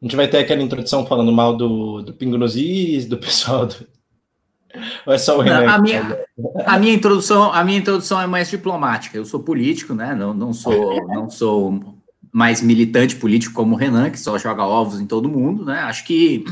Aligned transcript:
A 0.00 0.04
gente 0.04 0.16
vai 0.16 0.26
ter 0.26 0.38
aquela 0.38 0.62
introdução 0.62 1.06
falando 1.06 1.30
mal 1.30 1.54
do, 1.54 2.00
do 2.00 2.14
Pingo 2.14 2.38
nos 2.38 2.56
Is, 2.56 3.06
do 3.06 3.18
pessoal 3.18 3.66
do. 3.66 3.74
Ou 5.04 5.12
é 5.12 5.18
só 5.18 5.36
o 5.36 5.40
Renan? 5.40 5.68
a, 5.68 5.78
minha, 5.78 6.18
a, 6.64 6.78
minha 6.78 6.94
introdução, 6.94 7.52
a 7.52 7.62
minha 7.64 7.78
introdução 7.78 8.20
é 8.20 8.26
mais 8.26 8.48
diplomática. 8.48 9.16
Eu 9.16 9.24
sou 9.24 9.40
político, 9.40 9.94
né? 9.94 10.14
Não, 10.14 10.32
não, 10.32 10.52
sou, 10.52 11.06
não 11.08 11.28
sou 11.28 11.98
mais 12.32 12.62
militante 12.62 13.16
político 13.16 13.52
como 13.52 13.74
o 13.74 13.78
Renan, 13.78 14.10
que 14.10 14.18
só 14.18 14.38
joga 14.38 14.64
ovos 14.64 15.00
em 15.00 15.06
todo 15.06 15.28
mundo, 15.28 15.64
né? 15.64 15.80
Acho 15.80 16.04
que 16.04 16.44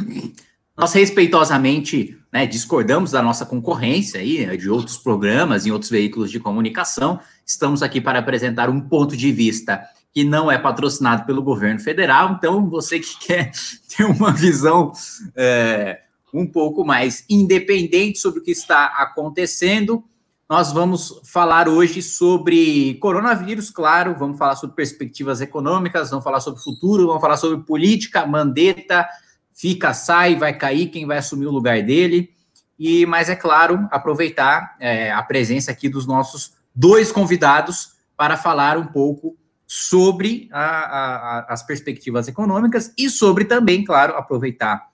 nós 0.77 0.93
respeitosamente 0.93 2.19
né, 2.33 2.47
discordamos 2.47 3.13
da 3.13 3.23
nossa 3.23 3.47
concorrência 3.47 4.21
aí, 4.21 4.47
né, 4.47 4.57
de 4.57 4.69
outros 4.69 4.97
programas 4.97 5.67
em 5.67 5.71
outros 5.71 5.91
veículos 5.91 6.31
de 6.31 6.39
comunicação. 6.39 7.19
Estamos 7.47 7.83
aqui 7.83 8.01
para 8.01 8.19
apresentar 8.19 8.69
um 8.69 8.81
ponto 8.81 9.17
de 9.17 9.33
vista 9.33 9.83
que 10.19 10.25
não 10.25 10.51
é 10.51 10.59
patrocinado 10.59 11.25
pelo 11.25 11.41
governo 11.41 11.79
federal. 11.79 12.33
Então, 12.33 12.69
você 12.69 12.99
que 12.99 13.17
quer 13.25 13.53
ter 13.97 14.03
uma 14.03 14.33
visão 14.33 14.93
é, 15.37 16.01
um 16.35 16.45
pouco 16.45 16.85
mais 16.85 17.25
independente 17.31 18.19
sobre 18.19 18.41
o 18.41 18.43
que 18.43 18.51
está 18.51 18.87
acontecendo, 18.87 20.03
nós 20.51 20.73
vamos 20.73 21.21
falar 21.23 21.69
hoje 21.69 22.03
sobre 22.03 22.95
coronavírus, 22.95 23.71
claro, 23.71 24.17
vamos 24.19 24.37
falar 24.37 24.57
sobre 24.57 24.75
perspectivas 24.75 25.41
econômicas, 25.41 26.11
vamos 26.11 26.25
falar 26.25 26.41
sobre 26.41 26.61
futuro, 26.61 27.07
vamos 27.07 27.21
falar 27.21 27.37
sobre 27.37 27.59
política, 27.59 28.27
mandeta, 28.27 29.07
fica, 29.55 29.95
sai, 29.95 30.35
vai 30.35 30.53
cair, 30.53 30.89
quem 30.89 31.07
vai 31.07 31.19
assumir 31.19 31.47
o 31.47 31.53
lugar 31.53 31.81
dele. 31.81 32.31
E, 32.77 33.07
mas 33.07 33.29
é 33.29 33.37
claro, 33.37 33.87
aproveitar 33.93 34.75
é, 34.81 35.13
a 35.13 35.23
presença 35.23 35.71
aqui 35.71 35.89
dos 35.89 36.09
nossos 36.09 36.55
dois 36.75 37.13
convidados 37.13 37.93
para 38.17 38.37
falar 38.37 38.77
um 38.77 38.87
pouco 38.87 39.37
sobre 39.71 40.49
a, 40.51 40.63
a, 40.63 41.53
as 41.53 41.63
perspectivas 41.63 42.27
econômicas 42.27 42.91
e 42.97 43.11
sobre 43.11 43.45
também, 43.45 43.85
claro, 43.85 44.15
aproveitar 44.17 44.89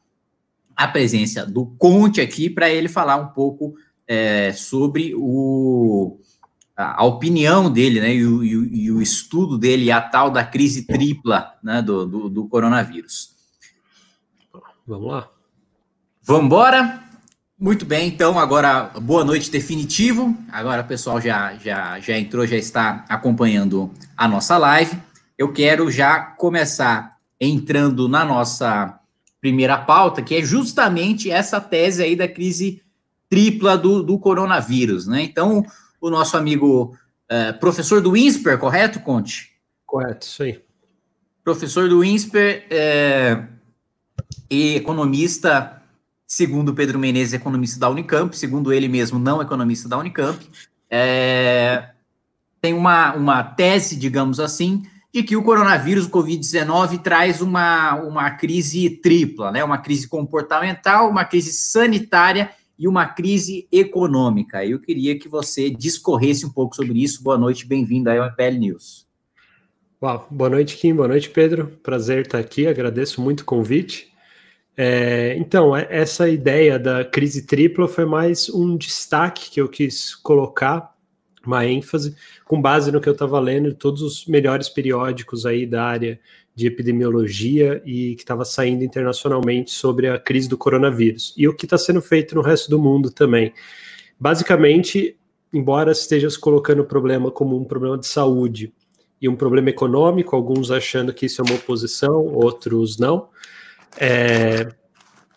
a 0.74 0.88
presença 0.88 1.46
do 1.46 1.66
Conte 1.78 2.20
aqui 2.20 2.50
para 2.50 2.68
ele 2.68 2.88
falar 2.88 3.14
um 3.14 3.28
pouco 3.28 3.76
é, 4.08 4.52
sobre 4.52 5.14
o, 5.14 6.18
a, 6.76 7.04
opinião 7.04 7.70
dele, 7.70 8.00
né, 8.00 8.14
e 8.16 8.26
o, 8.26 8.42
e, 8.42 8.56
o, 8.56 8.64
e 8.64 8.90
o, 8.90 9.00
estudo 9.00 9.56
dele, 9.56 9.92
a 9.92 10.00
tal 10.00 10.28
da 10.28 10.44
crise 10.44 10.82
tripla 10.82 11.54
né, 11.62 11.80
do, 11.80 12.04
do, 12.04 12.28
do 12.28 12.48
coronavírus. 12.48 13.32
Vamos 14.84 15.06
lá. 15.06 15.30
Vamos 16.20 16.46
embora? 16.46 17.00
Muito 17.56 17.86
bem, 17.86 18.08
então 18.08 18.40
agora 18.40 18.90
boa 19.00 19.24
noite 19.24 19.50
definitivo. 19.52 20.36
Agora 20.50 20.82
o 20.82 20.86
pessoal 20.86 21.20
já, 21.20 21.54
já, 21.54 22.00
já 22.00 22.18
entrou, 22.18 22.44
já 22.44 22.56
está 22.56 23.04
acompanhando 23.08 23.92
a 24.16 24.28
nossa 24.28 24.56
live. 24.58 24.96
Eu 25.36 25.52
quero 25.52 25.90
já 25.90 26.20
começar 26.20 27.16
entrando 27.40 28.08
na 28.08 28.24
nossa 28.24 28.98
primeira 29.40 29.76
pauta, 29.76 30.22
que 30.22 30.34
é 30.34 30.42
justamente 30.42 31.30
essa 31.30 31.60
tese 31.60 32.02
aí 32.02 32.16
da 32.16 32.26
crise 32.26 32.82
tripla 33.28 33.76
do, 33.76 34.02
do 34.02 34.18
coronavírus, 34.18 35.06
né? 35.06 35.22
Então, 35.22 35.64
o 36.00 36.08
nosso 36.08 36.36
amigo 36.36 36.96
é, 37.28 37.52
professor 37.52 38.00
do 38.00 38.16
INSPER, 38.16 38.58
correto, 38.58 39.00
Conte? 39.00 39.52
Correto, 39.84 40.26
isso 40.26 40.42
aí. 40.42 40.62
Professor 41.42 41.88
do 41.88 42.02
INSPER 42.02 42.66
é, 42.70 43.44
e 44.48 44.76
economista, 44.76 45.82
segundo 46.26 46.74
Pedro 46.74 46.98
Menezes, 46.98 47.34
economista 47.34 47.78
da 47.78 47.90
Unicamp, 47.90 48.36
segundo 48.36 48.72
ele 48.72 48.88
mesmo, 48.88 49.18
não 49.18 49.42
economista 49.42 49.88
da 49.88 49.98
Unicamp, 49.98 50.38
é, 50.88 51.90
tem 52.64 52.72
uma, 52.72 53.14
uma 53.14 53.42
tese, 53.42 53.94
digamos 53.94 54.40
assim, 54.40 54.84
de 55.12 55.22
que 55.22 55.36
o 55.36 55.42
coronavírus, 55.42 56.06
o 56.06 56.10
Covid-19, 56.10 57.02
traz 57.02 57.42
uma, 57.42 57.94
uma 57.96 58.30
crise 58.30 58.88
tripla, 58.88 59.52
né? 59.52 59.62
uma 59.62 59.76
crise 59.76 60.08
comportamental, 60.08 61.10
uma 61.10 61.26
crise 61.26 61.52
sanitária 61.52 62.48
e 62.78 62.88
uma 62.88 63.04
crise 63.04 63.68
econômica. 63.70 64.64
Eu 64.64 64.80
queria 64.80 65.18
que 65.18 65.28
você 65.28 65.68
discorresse 65.68 66.46
um 66.46 66.48
pouco 66.48 66.74
sobre 66.74 67.02
isso. 67.02 67.22
Boa 67.22 67.36
noite, 67.36 67.66
bem-vindo 67.66 68.08
ao 68.08 68.16
MPL 68.16 68.58
News. 68.58 69.06
Uau, 70.02 70.26
boa 70.30 70.48
noite, 70.48 70.78
Kim. 70.78 70.94
Boa 70.94 71.08
noite, 71.08 71.28
Pedro. 71.28 71.66
Prazer 71.82 72.22
estar 72.22 72.38
aqui. 72.38 72.66
Agradeço 72.66 73.20
muito 73.20 73.40
o 73.40 73.44
convite. 73.44 74.10
É, 74.74 75.36
então, 75.36 75.76
é, 75.76 75.86
essa 75.90 76.30
ideia 76.30 76.78
da 76.78 77.04
crise 77.04 77.42
tripla 77.42 77.86
foi 77.86 78.06
mais 78.06 78.48
um 78.48 78.74
destaque 78.74 79.50
que 79.50 79.60
eu 79.60 79.68
quis 79.68 80.14
colocar, 80.14 80.94
uma 81.46 81.66
ênfase, 81.66 82.16
com 82.46 82.60
base 82.60 82.92
no 82.92 83.00
que 83.00 83.08
eu 83.08 83.12
estava 83.12 83.40
lendo, 83.40 83.74
todos 83.74 84.02
os 84.02 84.26
melhores 84.26 84.68
periódicos 84.68 85.46
aí 85.46 85.66
da 85.66 85.84
área 85.84 86.20
de 86.54 86.66
epidemiologia 86.66 87.82
e 87.84 88.14
que 88.14 88.22
estava 88.22 88.44
saindo 88.44 88.84
internacionalmente 88.84 89.72
sobre 89.72 90.08
a 90.08 90.18
crise 90.18 90.48
do 90.48 90.56
coronavírus 90.56 91.34
e 91.36 91.48
o 91.48 91.54
que 91.54 91.66
está 91.66 91.76
sendo 91.76 92.00
feito 92.00 92.34
no 92.34 92.42
resto 92.42 92.70
do 92.70 92.78
mundo 92.78 93.10
também. 93.10 93.52
Basicamente, 94.18 95.16
embora 95.52 95.90
esteja 95.92 96.30
se 96.30 96.38
colocando 96.38 96.82
o 96.82 96.86
problema 96.86 97.30
como 97.30 97.56
um 97.56 97.64
problema 97.64 97.98
de 97.98 98.06
saúde 98.06 98.72
e 99.20 99.28
um 99.28 99.34
problema 99.34 99.70
econômico, 99.70 100.36
alguns 100.36 100.70
achando 100.70 101.12
que 101.12 101.26
isso 101.26 101.40
é 101.40 101.44
uma 101.44 101.56
oposição, 101.56 102.26
outros 102.26 102.98
não. 102.98 103.28
É, 103.98 104.68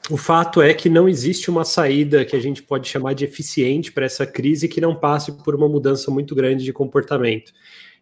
o 0.10 0.16
fato 0.16 0.62
é 0.62 0.74
que 0.74 0.90
não 0.90 1.10
existe 1.10 1.50
uma 1.50 1.66
saída 1.66 2.24
que 2.24 2.36
a 2.36 2.40
gente 2.40 2.64
pode 2.64 2.88
chamar 2.88 3.14
de 3.14 3.26
eficiente 3.26 3.92
para 3.92 4.06
essa 4.06 4.26
crise 4.26 4.68
que 4.68 4.80
não 4.80 4.96
passe 4.96 5.32
por 5.44 5.54
uma 5.54 5.68
mudança 5.68 6.10
muito 6.10 6.34
grande 6.34 6.64
de 6.64 6.72
comportamento. 6.72 7.52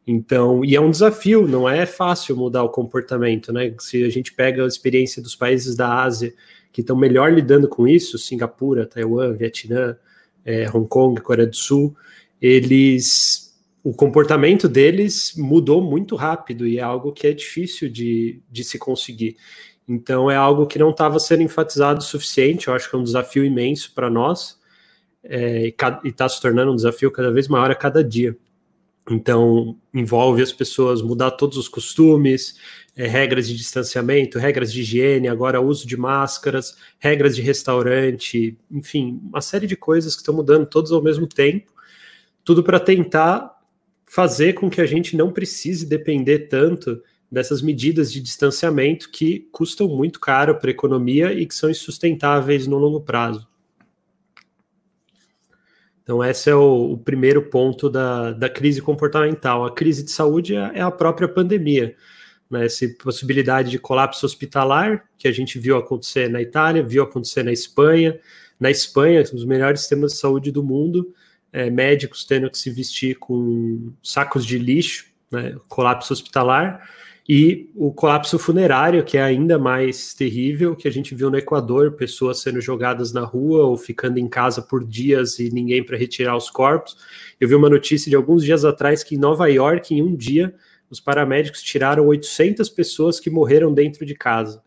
Então, 0.06 0.64
e 0.64 0.76
é 0.76 0.82
um 0.82 0.92
desafio, 0.92 1.48
não 1.48 1.68
é 1.68 1.86
fácil 1.86 2.36
mudar 2.36 2.64
o 2.64 2.70
comportamento, 2.70 3.52
né? 3.52 3.74
Se 3.80 4.04
a 4.04 4.10
gente 4.10 4.34
pega 4.34 4.64
a 4.64 4.68
experiência 4.68 5.22
dos 5.22 5.36
países 5.36 5.76
da 5.76 6.04
Ásia 6.04 6.34
que 6.72 6.82
estão 6.82 6.96
melhor 6.96 7.34
lidando 7.34 7.68
com 7.68 7.88
isso, 7.88 8.18
Singapura, 8.20 8.86
Taiwan, 8.86 9.34
Vietnã, 9.34 9.98
é, 10.44 10.70
Hong 10.70 10.88
Kong, 10.88 11.20
Coreia 11.22 11.48
do 11.48 11.56
Sul, 11.56 11.96
eles, 12.40 13.58
o 13.84 13.94
comportamento 13.94 14.70
deles 14.70 15.34
mudou 15.36 15.82
muito 15.82 16.16
rápido 16.16 16.68
e 16.68 16.78
é 16.78 16.82
algo 16.84 17.12
que 17.12 17.26
é 17.26 17.34
difícil 17.34 17.90
de, 17.90 18.42
de 18.52 18.64
se 18.64 18.78
conseguir. 18.78 19.38
Então, 19.88 20.30
é 20.32 20.36
algo 20.36 20.66
que 20.66 20.80
não 20.80 20.90
estava 20.90 21.20
sendo 21.20 21.44
enfatizado 21.44 22.00
o 22.00 22.04
suficiente, 22.04 22.68
eu 22.68 22.74
acho 22.74 22.90
que 22.90 22.96
é 22.96 23.00
um 23.00 23.04
desafio 23.04 23.46
imenso 23.46 23.94
para 23.94 24.10
nós 24.10 24.60
é, 25.24 25.68
e 25.68 25.76
está 26.08 26.28
se 26.28 26.42
tornando 26.42 26.72
um 26.72 26.76
desafio 26.76 27.12
cada 27.12 27.32
vez 27.32 27.48
maior 27.48 27.70
a 27.70 27.76
cada 27.76 28.04
dia. 28.04 28.36
Então, 29.10 29.78
envolve 29.94 30.42
as 30.42 30.52
pessoas 30.52 31.02
mudar 31.02 31.32
todos 31.32 31.58
os 31.58 31.68
costumes, 31.68 32.58
é, 32.96 33.06
regras 33.06 33.48
de 33.48 33.56
distanciamento, 33.56 34.40
regras 34.40 34.74
de 34.74 34.82
higiene, 34.82 35.28
agora 35.28 35.62
uso 35.62 35.86
de 35.86 35.96
máscaras, 35.96 36.76
regras 36.98 37.36
de 37.36 37.42
restaurante, 37.42 38.58
enfim, 38.72 39.20
uma 39.24 39.42
série 39.42 39.68
de 39.68 39.76
coisas 39.76 40.16
que 40.16 40.22
estão 40.22 40.34
mudando 40.34 40.66
todos 40.66 40.92
ao 40.92 41.04
mesmo 41.04 41.28
tempo, 41.28 41.72
tudo 42.44 42.64
para 42.64 42.80
tentar 42.80 43.56
fazer 44.06 44.54
com 44.54 44.70
que 44.70 44.82
a 44.82 44.86
gente 44.86 45.16
não 45.16 45.32
precise 45.32 45.86
depender 45.86 46.48
tanto 46.48 47.02
dessas 47.36 47.62
medidas 47.62 48.14
de 48.14 48.22
distanciamento 48.22 49.12
que 49.12 49.50
custam 49.52 49.90
muito 49.90 50.22
caro 50.22 50.56
para 50.56 50.70
a 50.70 50.72
economia 50.72 51.34
e 51.34 51.46
que 51.46 51.54
são 51.54 51.70
insustentáveis 51.70 52.66
no 52.66 52.78
longo 52.78 53.02
prazo. 53.02 53.46
Então, 56.02 56.24
esse 56.24 56.50
é 56.50 56.56
o, 56.56 56.94
o 56.94 56.98
primeiro 56.98 57.42
ponto 57.50 57.90
da, 57.90 58.32
da, 58.32 58.48
crise 58.48 58.82
comportamental. 58.82 59.66
A 59.66 59.76
crise 59.76 60.02
de 60.02 60.12
saúde 60.12 60.56
é, 60.56 60.72
é 60.76 60.82
a 60.82 60.90
própria 60.90 61.28
pandemia. 61.28 61.94
Né? 62.50 62.68
Essa 62.68 62.88
possibilidade 63.04 63.70
de 63.70 63.80
colapso 63.80 64.26
hospitalar, 64.26 65.04
que 65.18 65.28
a 65.28 65.32
gente 65.34 65.60
viu 65.60 65.76
acontecer 65.76 66.30
na 66.30 66.42
Itália, 66.42 66.82
viu 66.82 67.04
acontecer 67.04 67.44
na 67.44 67.52
Espanha. 67.52 68.18
Na 68.58 68.72
Espanha, 68.72 69.22
um 69.34 69.36
dos 69.36 69.44
melhores 69.44 69.82
sistemas 69.82 70.14
de 70.14 70.20
saúde 70.20 70.54
do 70.54 70.64
mundo, 70.64 71.14
é, 71.52 71.70
médicos 71.70 72.24
tendo 72.24 72.50
que 72.50 72.58
se 72.58 72.70
vestir 72.70 73.18
com 73.18 73.92
sacos 74.02 74.46
de 74.46 74.58
lixo, 74.58 75.08
né? 75.30 75.58
colapso 75.68 76.14
hospitalar 76.14 76.95
e 77.28 77.72
o 77.74 77.92
colapso 77.92 78.38
funerário, 78.38 79.04
que 79.04 79.18
é 79.18 79.24
ainda 79.24 79.58
mais 79.58 80.14
terrível, 80.14 80.76
que 80.76 80.88
a 80.88 80.92
gente 80.92 81.16
viu 81.16 81.32
no 81.32 81.38
Equador, 81.38 81.94
pessoas 81.94 82.40
sendo 82.40 82.62
jogadas 82.62 83.12
na 83.12 83.22
rua 83.22 83.66
ou 83.66 83.76
ficando 83.76 84.20
em 84.20 84.28
casa 84.28 84.62
por 84.62 84.86
dias 84.86 85.40
e 85.40 85.50
ninguém 85.50 85.84
para 85.84 85.98
retirar 85.98 86.38
os 86.38 86.52
corpos. 86.52 86.96
Eu 87.40 87.48
vi 87.48 87.56
uma 87.56 87.70
notícia 87.70 88.12
de 88.12 88.16
alguns 88.16 88.44
dias 88.44 88.64
atrás 88.64 89.04
que 89.04 89.16
em 89.16 89.18
Nova 89.18 89.48
York, 89.48 89.96
em 89.96 90.04
um 90.04 90.16
dia, 90.16 90.54
os 90.88 91.00
paramédicos 91.00 91.64
tiraram 91.64 92.06
800 92.06 92.70
pessoas 92.70 93.20
que 93.20 93.32
morreram 93.32 93.74
dentro 93.74 94.06
de 94.06 94.14
casa. 94.14 94.62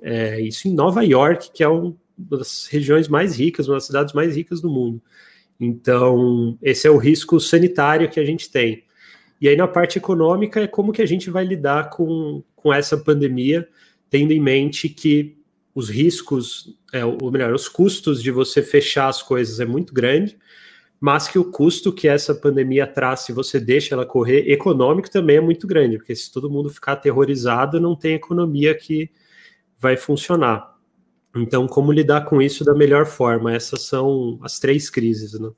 É, 0.00 0.40
isso 0.40 0.68
em 0.68 0.72
Nova 0.72 1.04
York, 1.04 1.50
que 1.52 1.62
é 1.62 1.68
uma 1.68 1.94
das 2.16 2.66
regiões 2.66 3.08
mais 3.08 3.36
ricas, 3.36 3.68
uma 3.68 3.74
das 3.76 3.84
cidades 3.84 4.14
mais 4.14 4.36
ricas 4.36 4.62
do 4.62 4.70
mundo. 4.70 5.02
Então, 5.60 6.56
esse 6.62 6.86
é 6.86 6.90
o 6.90 6.96
risco 6.96 7.38
sanitário 7.38 8.08
que 8.08 8.18
a 8.18 8.24
gente 8.24 8.50
tem. 8.50 8.84
E 9.40 9.48
aí, 9.48 9.56
na 9.56 9.66
parte 9.66 9.98
econômica, 9.98 10.60
é 10.60 10.66
como 10.66 10.92
que 10.92 11.00
a 11.00 11.06
gente 11.06 11.30
vai 11.30 11.44
lidar 11.44 11.90
com, 11.90 12.42
com 12.54 12.72
essa 12.72 12.96
pandemia, 12.96 13.66
tendo 14.10 14.32
em 14.32 14.40
mente 14.40 14.88
que 14.88 15.38
os 15.74 15.88
riscos, 15.88 16.76
é, 16.92 17.04
ou 17.04 17.30
melhor, 17.30 17.54
os 17.54 17.68
custos 17.68 18.22
de 18.22 18.30
você 18.30 18.62
fechar 18.62 19.08
as 19.08 19.22
coisas 19.22 19.60
é 19.60 19.64
muito 19.64 19.94
grande, 19.94 20.36
mas 21.00 21.26
que 21.26 21.38
o 21.38 21.50
custo 21.50 21.92
que 21.92 22.06
essa 22.06 22.34
pandemia 22.34 22.86
traz, 22.86 23.20
se 23.20 23.32
você 23.32 23.58
deixa 23.58 23.94
ela 23.94 24.04
correr, 24.04 24.50
econômico 24.50 25.10
também 25.10 25.36
é 25.36 25.40
muito 25.40 25.66
grande, 25.66 25.96
porque 25.96 26.14
se 26.14 26.30
todo 26.30 26.50
mundo 26.50 26.68
ficar 26.68 26.92
aterrorizado, 26.92 27.80
não 27.80 27.96
tem 27.96 28.14
economia 28.14 28.74
que 28.74 29.10
vai 29.78 29.96
funcionar. 29.96 30.78
Então, 31.34 31.66
como 31.66 31.92
lidar 31.92 32.26
com 32.26 32.42
isso 32.42 32.64
da 32.64 32.74
melhor 32.74 33.06
forma? 33.06 33.54
Essas 33.54 33.82
são 33.82 34.38
as 34.42 34.58
três 34.58 34.90
crises, 34.90 35.38
né? 35.38 35.50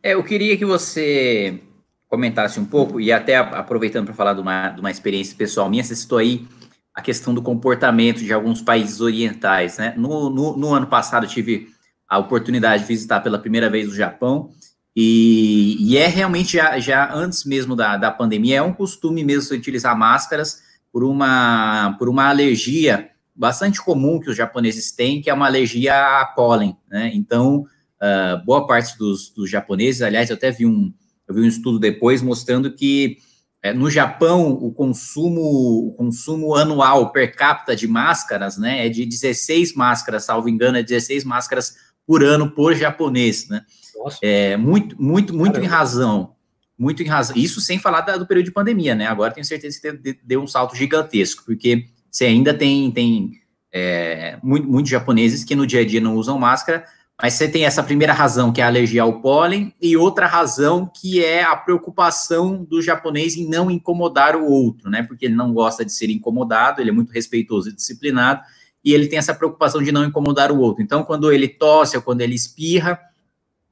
É, 0.00 0.14
eu 0.14 0.22
queria 0.22 0.56
que 0.56 0.64
você 0.64 1.60
comentasse 2.08 2.58
um 2.58 2.64
pouco, 2.64 3.00
e 3.00 3.12
até 3.12 3.36
aproveitando 3.36 4.06
para 4.06 4.14
falar 4.14 4.32
de 4.32 4.40
uma, 4.40 4.70
de 4.70 4.80
uma 4.80 4.90
experiência 4.90 5.36
pessoal 5.36 5.68
minha, 5.68 5.84
você 5.84 5.94
citou 5.94 6.18
aí 6.18 6.46
a 6.94 7.02
questão 7.02 7.34
do 7.34 7.42
comportamento 7.42 8.20
de 8.20 8.32
alguns 8.32 8.62
países 8.62 9.00
orientais, 9.00 9.78
né? 9.78 9.94
No, 9.96 10.30
no, 10.30 10.56
no 10.56 10.72
ano 10.72 10.86
passado, 10.86 11.26
tive 11.26 11.68
a 12.08 12.18
oportunidade 12.18 12.82
de 12.82 12.88
visitar 12.88 13.20
pela 13.20 13.38
primeira 13.38 13.68
vez 13.68 13.88
o 13.88 13.94
Japão, 13.94 14.50
e, 14.96 15.76
e 15.78 15.96
é 15.96 16.06
realmente 16.06 16.54
já, 16.54 16.78
já, 16.80 17.14
antes 17.14 17.44
mesmo 17.44 17.76
da, 17.76 17.96
da 17.96 18.10
pandemia, 18.10 18.56
é 18.56 18.62
um 18.62 18.72
costume 18.72 19.22
mesmo 19.22 19.54
utilizar 19.54 19.96
máscaras 19.96 20.62
por 20.92 21.04
uma, 21.04 21.94
por 21.98 22.08
uma 22.08 22.28
alergia 22.28 23.10
bastante 23.32 23.80
comum 23.80 24.18
que 24.18 24.28
os 24.28 24.36
japoneses 24.36 24.90
têm, 24.90 25.22
que 25.22 25.30
é 25.30 25.34
uma 25.34 25.46
alergia 25.46 25.94
a 25.94 26.24
pólen, 26.24 26.76
né? 26.90 27.12
Então, 27.14 27.64
uh, 28.02 28.44
boa 28.44 28.66
parte 28.66 28.98
dos, 28.98 29.30
dos, 29.30 29.48
japoneses, 29.48 30.02
aliás, 30.02 30.30
eu 30.30 30.36
até 30.36 30.50
vi 30.50 30.66
um, 30.66 30.92
eu 31.28 31.34
vi 31.34 31.42
um 31.42 31.46
estudo 31.46 31.78
depois 31.78 32.22
mostrando 32.22 32.72
que 32.72 33.18
é, 33.62 33.72
no 33.72 33.90
Japão 33.90 34.52
o 34.52 34.72
consumo, 34.72 35.40
o 35.88 35.94
consumo 35.96 36.54
anual 36.54 37.12
per 37.12 37.34
capita 37.34 37.74
de 37.74 37.86
máscaras, 37.86 38.56
né, 38.56 38.86
é 38.86 38.88
de 38.88 39.04
16 39.04 39.74
máscaras, 39.74 40.24
salvo 40.24 40.48
engano, 40.48 40.78
é 40.78 40.82
16 40.82 41.24
máscaras 41.24 41.76
por 42.06 42.24
ano 42.24 42.50
por 42.50 42.74
japonês, 42.74 43.48
né? 43.48 43.62
Nossa. 43.96 44.18
É, 44.22 44.56
muito, 44.56 45.00
muito, 45.00 45.34
muito 45.34 45.54
Caramba. 45.54 45.66
em 45.66 45.68
razão. 45.68 46.34
Muito 46.78 47.02
em 47.02 47.06
razão. 47.06 47.36
Isso 47.36 47.60
sem 47.60 47.78
falar 47.78 48.02
da, 48.02 48.16
do 48.16 48.26
período 48.26 48.46
de 48.46 48.52
pandemia, 48.52 48.94
né? 48.94 49.06
Agora 49.06 49.34
tenho 49.34 49.44
certeza 49.44 49.78
que 49.80 50.18
deu 50.24 50.40
um 50.40 50.46
salto 50.46 50.76
gigantesco, 50.76 51.44
porque 51.44 51.86
você 52.10 52.24
ainda 52.24 52.54
tem, 52.54 52.90
tem 52.92 53.32
é, 53.72 54.38
muito, 54.42 54.68
muitos 54.68 54.90
japoneses 54.90 55.44
que 55.44 55.56
no 55.56 55.66
dia 55.66 55.80
a 55.80 55.84
dia 55.84 56.00
não 56.00 56.14
usam 56.14 56.38
máscara, 56.38 56.84
mas 57.20 57.34
você 57.34 57.48
tem 57.48 57.64
essa 57.64 57.82
primeira 57.82 58.12
razão, 58.12 58.52
que 58.52 58.60
é 58.60 58.64
a 58.64 58.68
alergia 58.68 59.02
ao 59.02 59.20
pólen, 59.20 59.74
e 59.82 59.96
outra 59.96 60.26
razão, 60.26 60.86
que 60.86 61.24
é 61.24 61.42
a 61.42 61.56
preocupação 61.56 62.64
do 62.64 62.80
japonês 62.80 63.36
em 63.36 63.48
não 63.48 63.68
incomodar 63.68 64.36
o 64.36 64.46
outro, 64.46 64.88
né? 64.88 65.02
Porque 65.02 65.26
ele 65.26 65.34
não 65.34 65.52
gosta 65.52 65.84
de 65.84 65.92
ser 65.92 66.10
incomodado, 66.10 66.80
ele 66.80 66.90
é 66.90 66.92
muito 66.92 67.12
respeitoso 67.12 67.70
e 67.70 67.74
disciplinado, 67.74 68.42
e 68.84 68.94
ele 68.94 69.08
tem 69.08 69.18
essa 69.18 69.34
preocupação 69.34 69.82
de 69.82 69.90
não 69.90 70.04
incomodar 70.04 70.52
o 70.52 70.60
outro. 70.60 70.80
Então, 70.80 71.02
quando 71.02 71.32
ele 71.32 71.48
tosse 71.48 71.96
ou 71.96 72.02
quando 72.02 72.20
ele 72.20 72.36
espirra, 72.36 73.00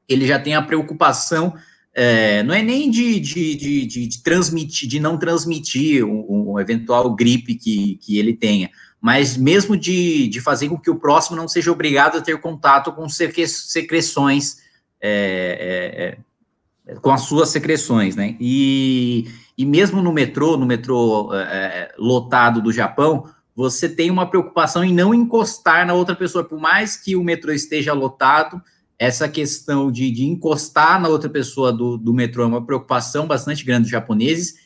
ele 0.08 0.26
já 0.26 0.40
tem 0.40 0.56
a 0.56 0.62
preocupação, 0.62 1.54
é, 1.94 2.42
não 2.42 2.52
é 2.52 2.62
nem 2.62 2.90
de, 2.90 3.20
de, 3.20 3.54
de, 3.54 3.86
de, 3.86 4.22
transmitir, 4.22 4.88
de 4.88 4.98
não 4.98 5.16
transmitir 5.16 6.04
um, 6.04 6.50
um, 6.52 6.60
eventual 6.60 7.14
gripe 7.14 7.54
que, 7.54 7.96
que 8.02 8.18
ele 8.18 8.34
tenha, 8.34 8.70
mas 9.00 9.36
mesmo 9.36 9.76
de, 9.76 10.28
de 10.28 10.40
fazer 10.40 10.68
com 10.68 10.78
que 10.78 10.90
o 10.90 10.96
próximo 10.96 11.36
não 11.36 11.48
seja 11.48 11.70
obrigado 11.70 12.18
a 12.18 12.20
ter 12.20 12.40
contato 12.40 12.92
com 12.92 13.08
secreções, 13.08 14.58
é, 15.00 16.18
é, 16.86 16.92
é, 16.92 16.94
com 16.96 17.10
as 17.10 17.22
suas 17.22 17.50
secreções, 17.50 18.16
né? 18.16 18.36
E, 18.40 19.28
e 19.56 19.64
mesmo 19.64 20.02
no 20.02 20.12
metrô, 20.12 20.56
no 20.56 20.66
metrô 20.66 21.30
é, 21.32 21.38
é, 21.38 21.94
lotado 21.98 22.60
do 22.60 22.72
Japão, 22.72 23.28
você 23.54 23.88
tem 23.88 24.10
uma 24.10 24.28
preocupação 24.28 24.84
em 24.84 24.92
não 24.92 25.14
encostar 25.14 25.86
na 25.86 25.94
outra 25.94 26.14
pessoa, 26.14 26.44
por 26.44 26.60
mais 26.60 26.96
que 26.96 27.16
o 27.16 27.24
metrô 27.24 27.52
esteja 27.52 27.92
lotado, 27.92 28.60
essa 28.98 29.28
questão 29.28 29.90
de, 29.90 30.10
de 30.10 30.24
encostar 30.24 31.00
na 31.00 31.08
outra 31.08 31.28
pessoa 31.28 31.72
do, 31.72 31.96
do 31.96 32.14
metrô 32.14 32.42
é 32.42 32.46
uma 32.46 32.64
preocupação 32.64 33.26
bastante 33.26 33.64
grande 33.64 33.82
dos 33.82 33.90
japoneses. 33.90 34.65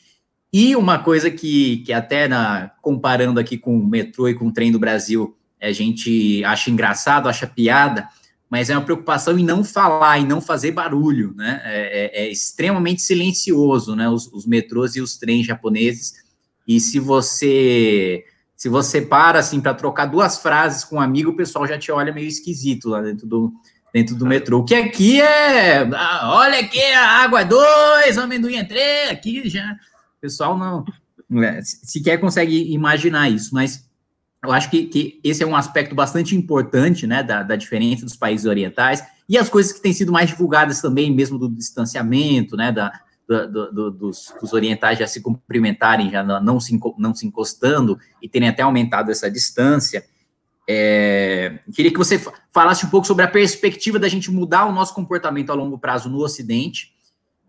E 0.53 0.75
uma 0.75 0.99
coisa 0.99 1.31
que, 1.31 1.77
que 1.77 1.93
até 1.93 2.27
na, 2.27 2.71
comparando 2.81 3.39
aqui 3.39 3.57
com 3.57 3.77
o 3.77 3.87
metrô 3.87 4.27
e 4.27 4.33
com 4.33 4.47
o 4.47 4.53
trem 4.53 4.71
do 4.71 4.79
Brasil, 4.79 5.35
a 5.61 5.71
gente 5.71 6.43
acha 6.43 6.69
engraçado, 6.69 7.29
acha 7.29 7.47
piada, 7.47 8.07
mas 8.49 8.69
é 8.69 8.75
uma 8.75 8.83
preocupação 8.83 9.39
em 9.39 9.45
não 9.45 9.63
falar, 9.63 10.19
em 10.19 10.27
não 10.27 10.41
fazer 10.41 10.71
barulho, 10.71 11.33
né? 11.37 11.61
É, 11.63 12.23
é, 12.23 12.25
é 12.25 12.29
extremamente 12.29 13.01
silencioso, 13.01 13.95
né? 13.95 14.09
Os, 14.09 14.27
os, 14.27 14.45
metrôs 14.45 14.97
e 14.97 15.01
os 15.01 15.15
trens 15.15 15.45
japoneses. 15.45 16.15
E 16.67 16.77
se 16.81 16.99
você 16.99 18.25
se 18.57 18.67
você 18.67 19.01
para 19.01 19.39
assim 19.39 19.61
para 19.61 19.73
trocar 19.73 20.05
duas 20.05 20.37
frases 20.37 20.83
com 20.83 20.97
um 20.97 21.01
amigo, 21.01 21.31
o 21.31 21.35
pessoal 21.35 21.65
já 21.65 21.79
te 21.79 21.91
olha 21.93 22.13
meio 22.13 22.27
esquisito 22.27 22.89
lá 22.89 23.01
dentro 23.01 23.25
do, 23.25 23.53
dentro 23.93 24.15
do 24.15 24.25
metrô. 24.25 24.59
O 24.59 24.65
que 24.65 24.75
aqui 24.75 25.21
é. 25.21 25.87
Ah, 25.93 26.31
olha 26.33 26.59
aqui, 26.59 26.83
a 26.91 27.23
água 27.23 27.41
é 27.41 27.45
dois, 27.45 28.17
amendoim 28.17 28.57
é 28.57 28.65
três. 28.65 29.11
Aqui 29.11 29.47
já. 29.47 29.77
Pessoal 30.21 30.57
não. 30.57 30.85
É, 31.43 31.61
sequer 31.63 32.19
consegue 32.19 32.71
imaginar 32.71 33.29
isso, 33.29 33.53
mas 33.53 33.89
eu 34.43 34.51
acho 34.51 34.69
que, 34.69 34.85
que, 34.85 35.19
esse 35.23 35.41
é 35.41 35.47
um 35.47 35.55
aspecto 35.55 35.95
bastante 35.95 36.35
importante, 36.35 37.07
né, 37.07 37.23
da, 37.23 37.41
da, 37.41 37.55
diferença 37.55 38.05
dos 38.05 38.15
países 38.15 38.45
orientais 38.45 39.03
e 39.29 39.37
as 39.37 39.49
coisas 39.49 39.71
que 39.71 39.81
têm 39.81 39.93
sido 39.93 40.11
mais 40.11 40.29
divulgadas 40.29 40.81
também, 40.81 41.13
mesmo 41.13 41.37
do 41.37 41.47
distanciamento, 41.47 42.57
né, 42.57 42.71
da, 42.71 42.91
do, 43.27 43.71
do, 43.71 43.91
dos, 43.91 44.33
dos, 44.41 44.53
orientais 44.53 44.99
já 44.99 45.07
se 45.07 45.21
cumprimentarem, 45.21 46.11
já 46.11 46.23
não 46.23 46.59
se, 46.59 46.77
não 46.97 47.15
se 47.15 47.25
encostando 47.25 47.97
e 48.21 48.27
terem 48.27 48.49
até 48.49 48.63
aumentado 48.63 49.09
essa 49.09 49.29
distância. 49.31 50.03
É, 50.67 51.59
queria 51.73 51.91
que 51.91 51.97
você 51.97 52.21
falasse 52.51 52.85
um 52.85 52.89
pouco 52.89 53.07
sobre 53.07 53.23
a 53.23 53.27
perspectiva 53.27 53.97
da 53.97 54.07
gente 54.07 54.29
mudar 54.29 54.65
o 54.65 54.71
nosso 54.71 54.93
comportamento 54.93 55.49
a 55.49 55.55
longo 55.55 55.77
prazo 55.77 56.09
no 56.09 56.19
Ocidente 56.19 56.93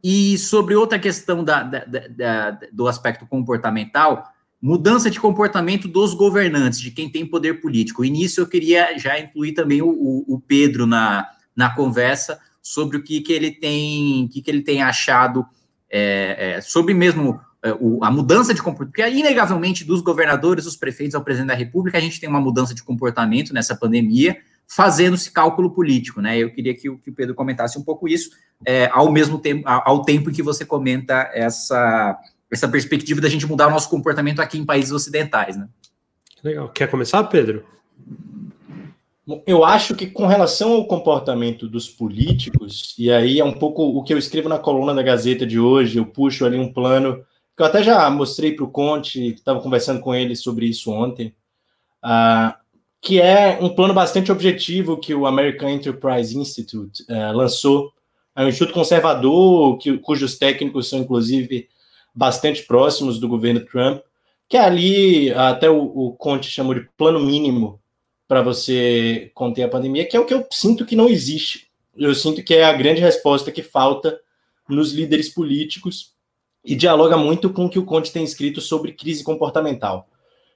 e 0.02 0.36
sobre 0.36 0.74
outra 0.74 0.98
questão 0.98 1.44
da, 1.44 1.62
da, 1.62 1.84
da, 1.84 2.58
do 2.72 2.88
aspecto 2.88 3.26
comportamental, 3.26 4.32
mudança 4.60 5.10
de 5.10 5.20
comportamento 5.20 5.86
dos 5.86 6.14
governantes, 6.14 6.80
de 6.80 6.90
quem 6.90 7.08
tem 7.08 7.26
poder 7.26 7.60
político. 7.60 8.04
E 8.04 8.10
nisso 8.10 8.40
eu 8.40 8.46
queria 8.46 8.98
já 8.98 9.18
incluir 9.18 9.52
também 9.52 9.82
o, 9.82 10.24
o 10.26 10.40
Pedro 10.40 10.86
na, 10.86 11.28
na 11.54 11.74
conversa 11.74 12.40
sobre 12.60 12.96
o 12.96 13.02
que, 13.02 13.20
que 13.20 13.32
ele 13.32 13.50
tem, 13.50 14.28
que, 14.28 14.40
que 14.40 14.50
ele 14.50 14.62
tem 14.62 14.82
achado 14.82 15.44
é, 15.90 16.54
é, 16.56 16.60
sobre 16.60 16.94
mesmo 16.94 17.40
é, 17.62 17.70
a 18.02 18.10
mudança 18.10 18.54
de 18.54 18.62
comportamento, 18.62 18.94
porque 18.94 19.18
inegavelmente 19.18 19.84
dos 19.84 20.00
governadores, 20.00 20.64
dos 20.64 20.76
prefeitos 20.76 21.14
ao 21.14 21.22
presidente 21.22 21.48
da 21.48 21.54
República, 21.54 21.98
a 21.98 22.00
gente 22.00 22.20
tem 22.20 22.28
uma 22.28 22.40
mudança 22.40 22.74
de 22.74 22.82
comportamento 22.82 23.52
nessa 23.52 23.74
pandemia, 23.74 24.36
fazendo-se 24.76 25.30
cálculo 25.30 25.70
político, 25.70 26.20
né? 26.20 26.38
Eu 26.38 26.52
queria 26.52 26.74
que, 26.74 26.90
que 26.98 27.10
o 27.10 27.14
Pedro 27.14 27.34
comentasse 27.34 27.78
um 27.78 27.82
pouco 27.82 28.08
isso, 28.08 28.30
é, 28.66 28.88
ao 28.92 29.10
mesmo 29.10 29.38
tempo, 29.38 29.62
ao 29.66 30.02
tempo 30.02 30.30
em 30.30 30.32
que 30.32 30.42
você 30.42 30.64
comenta 30.64 31.30
essa, 31.34 32.18
essa 32.50 32.68
perspectiva 32.68 33.20
da 33.20 33.28
gente 33.28 33.46
mudar 33.46 33.68
o 33.68 33.70
nosso 33.70 33.90
comportamento 33.90 34.40
aqui 34.40 34.58
em 34.58 34.64
países 34.64 34.92
ocidentais, 34.92 35.56
né? 35.56 35.68
Legal. 36.42 36.68
Quer 36.70 36.90
começar, 36.90 37.22
Pedro? 37.24 37.64
Eu 39.46 39.64
acho 39.64 39.94
que 39.94 40.06
com 40.06 40.26
relação 40.26 40.72
ao 40.72 40.86
comportamento 40.86 41.68
dos 41.68 41.88
políticos, 41.88 42.94
e 42.98 43.10
aí 43.10 43.38
é 43.38 43.44
um 43.44 43.52
pouco 43.52 43.82
o 43.82 44.02
que 44.02 44.12
eu 44.12 44.18
escrevo 44.18 44.48
na 44.48 44.58
coluna 44.58 44.94
da 44.94 45.02
Gazeta 45.02 45.46
de 45.46 45.60
hoje, 45.60 45.98
eu 45.98 46.06
puxo 46.06 46.44
ali 46.44 46.58
um 46.58 46.72
plano 46.72 47.24
eu 47.62 47.66
até 47.66 47.80
já 47.80 48.10
mostrei 48.10 48.56
para 48.56 48.64
o 48.64 48.70
Conte, 48.70 49.34
estava 49.34 49.60
conversando 49.60 50.00
com 50.00 50.12
ele 50.12 50.34
sobre 50.34 50.66
isso 50.66 50.90
ontem, 50.90 51.32
uh, 52.04 52.52
que 53.02 53.20
é 53.20 53.58
um 53.60 53.68
plano 53.68 53.92
bastante 53.92 54.30
objetivo 54.30 54.96
que 54.96 55.12
o 55.12 55.26
American 55.26 55.68
Enterprise 55.68 56.38
Institute 56.38 57.02
uh, 57.10 57.36
lançou. 57.36 57.92
É 58.34 58.44
um 58.44 58.48
instituto 58.48 58.72
conservador, 58.72 59.76
que, 59.78 59.98
cujos 59.98 60.38
técnicos 60.38 60.88
são, 60.88 61.00
inclusive, 61.00 61.68
bastante 62.14 62.62
próximos 62.62 63.18
do 63.18 63.28
governo 63.28 63.60
Trump, 63.66 64.00
que 64.48 64.56
é 64.56 64.60
ali, 64.60 65.32
até 65.32 65.68
o, 65.68 65.82
o 65.82 66.12
Conte 66.12 66.48
chamou 66.48 66.74
de 66.74 66.88
plano 66.96 67.18
mínimo 67.18 67.80
para 68.28 68.40
você 68.40 69.32
conter 69.34 69.64
a 69.64 69.68
pandemia, 69.68 70.06
que 70.06 70.16
é 70.16 70.20
o 70.20 70.24
que 70.24 70.32
eu 70.32 70.46
sinto 70.52 70.86
que 70.86 70.94
não 70.94 71.08
existe. 71.08 71.68
Eu 71.96 72.14
sinto 72.14 72.42
que 72.42 72.54
é 72.54 72.64
a 72.64 72.72
grande 72.72 73.00
resposta 73.00 73.50
que 73.50 73.64
falta 73.64 74.16
nos 74.68 74.92
líderes 74.92 75.28
políticos 75.28 76.14
e 76.64 76.76
dialoga 76.76 77.16
muito 77.16 77.50
com 77.52 77.66
o 77.66 77.68
que 77.68 77.80
o 77.80 77.84
Conte 77.84 78.12
tem 78.12 78.22
escrito 78.22 78.60
sobre 78.60 78.92
crise 78.92 79.24
comportamental. 79.24 80.08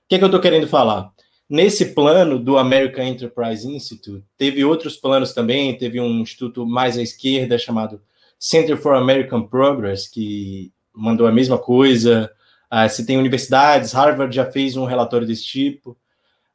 O 0.05 0.09
que 0.09 0.15
é 0.15 0.19
que 0.19 0.25
eu 0.25 0.29
estou 0.29 0.41
querendo 0.41 0.69
falar? 0.69 1.13
Nesse 1.49 1.95
plano 1.95 2.41
do 2.41 2.59
American 2.59 3.05
Enterprise 3.05 3.67
Institute, 3.69 4.25
teve 4.37 4.65
outros 4.65 4.97
planos 4.97 5.33
também, 5.33 5.79
teve 5.79 6.01
um 6.01 6.21
instituto 6.21 6.67
mais 6.67 6.99
à 6.99 7.03
esquerda 7.03 7.57
chamado 7.57 8.03
Center 8.39 8.77
for 8.77 8.95
American 8.95 9.47
Progress, 9.47 10.09
que 10.09 10.73
mandou 10.93 11.27
a 11.27 11.33
mesma 11.33 11.57
coisa. 11.57 12.31
Uh, 12.73 12.89
se 12.89 13.07
tem 13.07 13.17
universidades, 13.17 13.93
Harvard 13.93 14.35
já 14.35 14.45
fez 14.45 14.77
um 14.77 14.85
relatório 14.85 15.27
desse 15.27 15.45
tipo. 15.45 15.97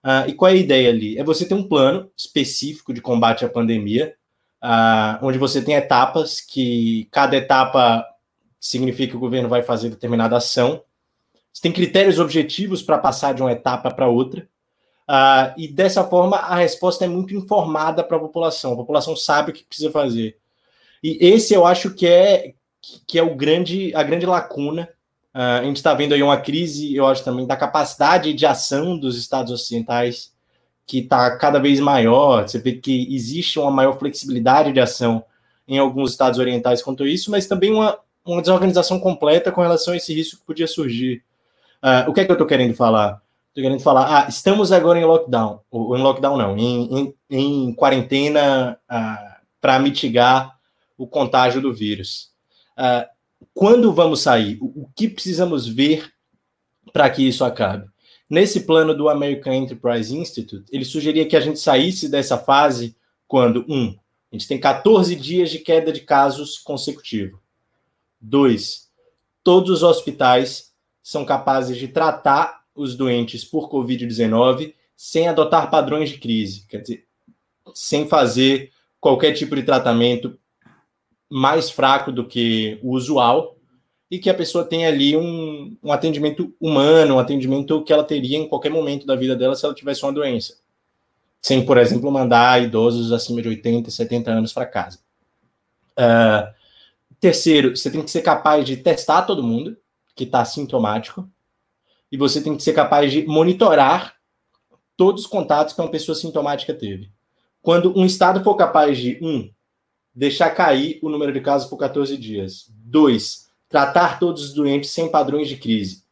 Uh, 0.04 0.28
e 0.28 0.34
qual 0.34 0.50
é 0.50 0.56
a 0.56 0.58
ideia 0.58 0.90
ali? 0.90 1.18
É 1.18 1.24
você 1.24 1.46
ter 1.46 1.54
um 1.54 1.68
plano 1.68 2.12
específico 2.18 2.94
de 2.94 3.00
combate 3.00 3.46
à 3.46 3.50
pandemia, 3.50 4.16
uh, 4.62 5.26
onde 5.26 5.38
você 5.38 5.62
tem 5.62 5.76
etapas 5.76 6.42
que 6.42 7.08
cada 7.12 7.38
etapa 7.38 8.06
significa 8.60 9.12
que 9.12 9.18
o 9.18 9.22
governo 9.22 9.48
vai 9.48 9.64
fazer 9.64 9.90
determinada 9.90 10.36
ação. 10.36 10.84
Você 11.54 11.62
tem 11.62 11.72
critérios 11.72 12.20
objetivos 12.20 12.82
para 12.82 12.98
passar 12.98 13.34
de 13.34 13.42
uma 13.42 13.52
etapa 13.52 13.90
para 13.90 14.08
outra. 14.08 14.48
Uh, 15.10 15.54
e 15.58 15.68
dessa 15.68 16.04
forma 16.04 16.38
a 16.38 16.56
resposta 16.56 17.06
é 17.06 17.08
muito 17.08 17.34
informada 17.36 18.04
para 18.04 18.18
a 18.18 18.20
população. 18.20 18.74
A 18.74 18.78
população 18.78 19.16
sabe 19.16 19.52
o 19.52 19.54
que 19.54 19.64
precisa 19.64 19.92
fazer. 19.92 20.38
E 21.04 21.18
esse 21.20 21.54
eu 21.54 21.66
acho 21.66 21.94
que 21.94 22.08
é 22.08 22.54
que 23.06 23.20
é 23.20 23.24
o 23.24 23.36
grande 23.36 23.94
a 23.94 24.02
grande 24.02 24.26
lacuna 24.26 24.90
Uh, 25.34 25.62
a 25.62 25.64
gente 25.64 25.78
está 25.78 25.94
vendo 25.94 26.14
aí 26.14 26.22
uma 26.22 26.40
crise, 26.40 26.94
eu 26.94 27.08
acho 27.08 27.24
também, 27.24 27.48
da 27.48 27.56
capacidade 27.56 28.34
de 28.34 28.46
ação 28.46 28.98
dos 28.98 29.18
estados 29.18 29.52
ocidentais, 29.52 30.34
que 30.86 31.00
está 31.00 31.38
cada 31.38 31.58
vez 31.58 31.80
maior. 31.80 32.48
Você 32.48 32.60
vê 32.60 32.74
que 32.74 33.14
existe 33.14 33.58
uma 33.58 33.72
maior 33.72 33.98
flexibilidade 33.98 34.74
de 34.74 34.80
ação 34.80 35.24
em 35.68 35.78
alguns 35.80 36.12
estados 36.12 36.38
orientais 36.38 36.82
quanto 36.82 37.04
a 37.04 37.08
isso, 37.08 37.32
mas 37.32 37.48
também 37.48 37.72
uma, 37.72 37.98
uma 38.26 38.42
desorganização 38.42 39.00
completa 39.00 39.52
com 39.52 39.62
relação 39.62 39.94
a 39.94 39.98
esse 39.98 40.14
risco 40.14 40.40
que 40.40 40.46
podia 40.46 40.68
surgir. 40.68 41.24
Uh, 41.82 42.10
o 42.10 42.14
que 42.14 42.20
é 42.20 42.26
que 42.26 42.32
eu 42.32 42.36
estou 42.36 42.48
querendo 42.48 42.74
falar? 42.74 43.22
Estou 43.52 43.64
querendo 43.64 43.82
falar, 43.82 44.24
ah, 44.24 44.30
estamos 44.30 44.72
agora 44.72 44.98
em 44.98 45.04
lockdown, 45.04 45.60
ou 45.70 45.98
em 45.98 46.02
lockdown 46.02 46.38
não, 46.38 46.58
em, 46.58 46.90
em, 46.90 47.16
em 47.30 47.74
quarentena 47.74 48.80
uh, 48.90 49.42
para 49.60 49.78
mitigar 49.78 50.58
o 50.98 51.06
contágio 51.06 51.60
do 51.60 51.74
vírus. 51.74 52.32
Uh, 52.78 53.06
quando 53.54 53.92
vamos 53.92 54.22
sair? 54.22 54.58
O, 54.62 54.84
o 54.84 54.90
que 54.96 55.10
precisamos 55.10 55.68
ver 55.68 56.14
para 56.94 57.10
que 57.10 57.28
isso 57.28 57.44
acabe? 57.44 57.90
Nesse 58.30 58.62
plano 58.62 58.96
do 58.96 59.10
American 59.10 59.54
Enterprise 59.54 60.16
Institute, 60.16 60.64
ele 60.72 60.86
sugeria 60.86 61.28
que 61.28 61.36
a 61.36 61.42
gente 61.42 61.60
saísse 61.60 62.08
dessa 62.08 62.38
fase 62.38 62.96
quando, 63.28 63.66
um, 63.68 63.94
a 64.32 64.36
gente 64.38 64.48
tem 64.48 64.58
14 64.58 65.14
dias 65.14 65.50
de 65.50 65.60
queda 65.60 65.92
de 65.92 66.00
casos 66.00 66.58
consecutivo. 66.58 67.42
Dois, 68.18 68.90
todos 69.44 69.70
os 69.70 69.84
hospitais 69.84 70.72
são 71.04 71.26
capazes 71.26 71.76
de 71.76 71.90
tratar 71.90 72.61
os 72.76 72.96
doentes 72.96 73.44
por 73.44 73.70
Covid-19 73.70 74.74
sem 74.96 75.28
adotar 75.28 75.70
padrões 75.70 76.10
de 76.10 76.20
crise, 76.20 76.66
quer 76.68 76.82
dizer, 76.82 77.06
sem 77.74 78.08
fazer 78.08 78.72
qualquer 79.00 79.34
tipo 79.34 79.56
de 79.56 79.64
tratamento 79.64 80.38
mais 81.28 81.72
fraco 81.72 82.12
do 82.12 82.28
que 82.28 82.78
o 82.84 82.92
usual 82.92 83.58
e 84.12 84.20
que 84.20 84.30
a 84.30 84.34
pessoa 84.34 84.66
tenha 84.66 84.90
ali 84.90 85.16
um, 85.16 85.76
um 85.82 85.92
atendimento 85.92 86.54
humano, 86.60 87.16
um 87.16 87.20
atendimento 87.20 87.82
que 87.84 87.94
ela 87.94 88.04
teria 88.04 88.38
em 88.38 88.48
qualquer 88.48 88.70
momento 88.70 89.08
da 89.08 89.16
vida 89.16 89.36
dela 89.36 89.56
se 89.56 89.66
ela 89.66 89.74
tivesse 89.74 90.04
uma 90.04 90.12
doença. 90.12 90.60
Sem, 91.42 91.66
por 91.66 91.78
exemplo, 91.78 92.12
mandar 92.12 92.62
idosos 92.62 93.12
acima 93.12 93.42
de 93.42 93.48
80, 93.48 93.90
70 93.90 94.30
anos 94.30 94.54
para 94.54 94.66
casa. 94.66 95.00
Uh, 95.98 96.54
terceiro, 97.20 97.76
você 97.76 97.90
tem 97.90 98.04
que 98.04 98.12
ser 98.12 98.22
capaz 98.22 98.66
de 98.66 98.78
testar 98.78 99.22
todo 99.24 99.42
mundo 99.42 99.78
que 100.14 100.26
está 100.26 100.44
sintomático 100.44 101.28
e 102.12 102.18
você 102.18 102.42
tem 102.42 102.56
que 102.58 102.64
ser 102.64 102.74
capaz 102.74 103.12
de 103.12 103.26
monitorar 103.26 104.16
todos 104.98 105.24
os 105.24 105.28
contatos 105.28 105.74
que 105.74 105.82
uma 105.82 105.90
pessoa 105.90 106.16
sintomática 106.16 106.74
teve. 106.74 107.10
Quando 107.62 107.98
um 107.98 108.06
estado 108.06 108.44
for 108.44 108.56
capaz 108.56 108.98
de, 108.98 109.18
um, 109.22 109.50
deixar 110.14 110.50
cair 110.52 111.00
o 111.02 111.10
número 111.10 111.32
de 111.32 111.40
casos 111.40 111.70
por 111.70 111.78
14 111.78 112.18
dias, 112.18 112.70
dois, 112.70 113.50
tratar 113.70 114.20
todos 114.20 114.44
os 114.44 114.54
doentes 114.54 114.92
sem 114.92 115.10
padrões 115.10 115.48
de 115.48 115.56
crise, 115.56 116.04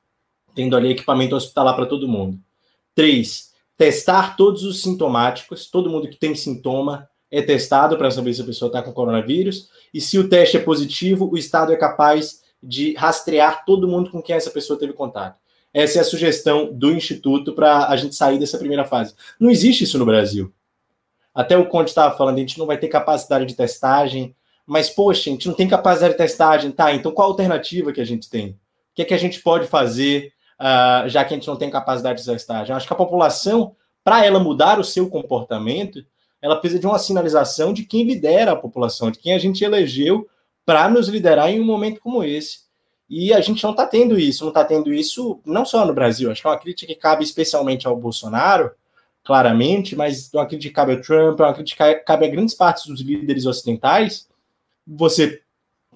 tendo 0.55 0.75
ali 0.75 0.91
equipamento 0.91 1.35
hospitalar 1.35 1.75
para 1.75 1.85
todo 1.85 2.07
mundo. 2.07 2.39
Três, 2.95 3.53
testar 3.77 4.37
todos 4.37 4.63
os 4.63 4.81
sintomáticos, 4.81 5.69
todo 5.69 5.89
mundo 5.89 6.07
que 6.07 6.17
tem 6.17 6.33
sintoma 6.33 7.09
é 7.31 7.41
testado 7.41 7.97
para 7.97 8.09
saber 8.09 8.33
se 8.33 8.41
a 8.41 8.45
pessoa 8.45 8.67
está 8.67 8.81
com 8.81 8.91
coronavírus, 8.91 9.69
e 9.93 10.01
se 10.01 10.17
o 10.17 10.27
teste 10.27 10.57
é 10.57 10.59
positivo, 10.59 11.29
o 11.31 11.37
Estado 11.37 11.71
é 11.71 11.75
capaz 11.75 12.41
de 12.61 12.93
rastrear 12.95 13.63
todo 13.65 13.87
mundo 13.87 14.09
com 14.09 14.21
quem 14.21 14.35
essa 14.35 14.51
pessoa 14.51 14.79
teve 14.79 14.93
contato. 14.93 15.39
Essa 15.73 15.99
é 15.99 16.01
a 16.01 16.05
sugestão 16.05 16.73
do 16.73 16.91
Instituto 16.91 17.53
para 17.53 17.87
a 17.87 17.95
gente 17.95 18.15
sair 18.15 18.39
dessa 18.39 18.57
primeira 18.57 18.85
fase. 18.85 19.13
Não 19.39 19.49
existe 19.51 19.83
isso 19.83 19.99
no 19.99 20.05
Brasil. 20.05 20.51
Até 21.33 21.57
o 21.57 21.67
Conte 21.67 21.89
estava 21.89 22.15
falando, 22.17 22.37
a 22.37 22.39
gente 22.39 22.57
não 22.57 22.65
vai 22.65 22.77
ter 22.77 22.87
capacidade 22.87 23.45
de 23.45 23.55
testagem, 23.55 24.35
mas, 24.65 24.89
poxa, 24.89 25.29
a 25.29 25.33
gente 25.33 25.47
não 25.47 25.53
tem 25.53 25.67
capacidade 25.67 26.13
de 26.13 26.17
testagem, 26.17 26.71
tá? 26.71 26.93
Então 26.93 27.11
qual 27.11 27.27
a 27.27 27.31
alternativa 27.31 27.93
que 27.93 28.01
a 28.01 28.05
gente 28.05 28.29
tem? 28.29 28.49
O 28.49 28.55
que 28.95 29.01
é 29.03 29.05
que 29.05 29.13
a 29.13 29.17
gente 29.17 29.41
pode 29.41 29.67
fazer, 29.67 30.33
uh, 30.59 31.07
já 31.07 31.23
que 31.23 31.33
a 31.33 31.37
gente 31.37 31.47
não 31.47 31.55
tem 31.55 31.69
capacidade 31.69 32.19
de 32.19 32.25
testagem? 32.25 32.75
Acho 32.75 32.87
que 32.87 32.93
a 32.93 32.95
população, 32.95 33.75
para 34.03 34.25
ela 34.25 34.39
mudar 34.39 34.79
o 34.79 34.83
seu 34.83 35.09
comportamento, 35.09 36.03
ela 36.41 36.55
precisa 36.55 36.79
de 36.79 36.87
uma 36.87 36.99
sinalização 36.99 37.73
de 37.73 37.83
quem 37.83 38.03
lidera 38.03 38.51
a 38.51 38.55
população, 38.55 39.11
de 39.11 39.19
quem 39.19 39.33
a 39.33 39.39
gente 39.39 39.63
elegeu 39.63 40.27
para 40.65 40.89
nos 40.89 41.07
liderar 41.07 41.49
em 41.49 41.59
um 41.59 41.65
momento 41.65 41.99
como 41.99 42.23
esse. 42.23 42.68
E 43.09 43.33
a 43.33 43.41
gente 43.41 43.63
não 43.63 43.71
está 43.71 43.87
tendo 43.87 44.19
isso, 44.19 44.43
não 44.43 44.49
está 44.49 44.63
tendo 44.63 44.93
isso 44.93 45.39
não 45.43 45.65
só 45.65 45.85
no 45.85 45.93
Brasil, 45.93 46.31
acho 46.31 46.41
que 46.41 46.47
é 46.47 46.51
uma 46.51 46.59
crítica 46.59 46.93
que 46.93 46.99
cabe 46.99 47.23
especialmente 47.23 47.87
ao 47.87 47.95
Bolsonaro, 47.95 48.71
claramente, 49.23 49.95
mas 49.95 50.31
uma 50.33 50.45
crítica 50.45 50.69
que 50.69 50.75
cabe 50.75 50.91
ao 50.93 51.01
Trump, 51.01 51.39
uma 51.39 51.53
crítica 51.53 51.95
que 51.95 52.01
cabe 52.01 52.25
a 52.25 52.29
grandes 52.29 52.53
partes 52.53 52.85
dos 52.85 53.01
líderes 53.01 53.45
ocidentais, 53.45 54.27
você 54.85 55.41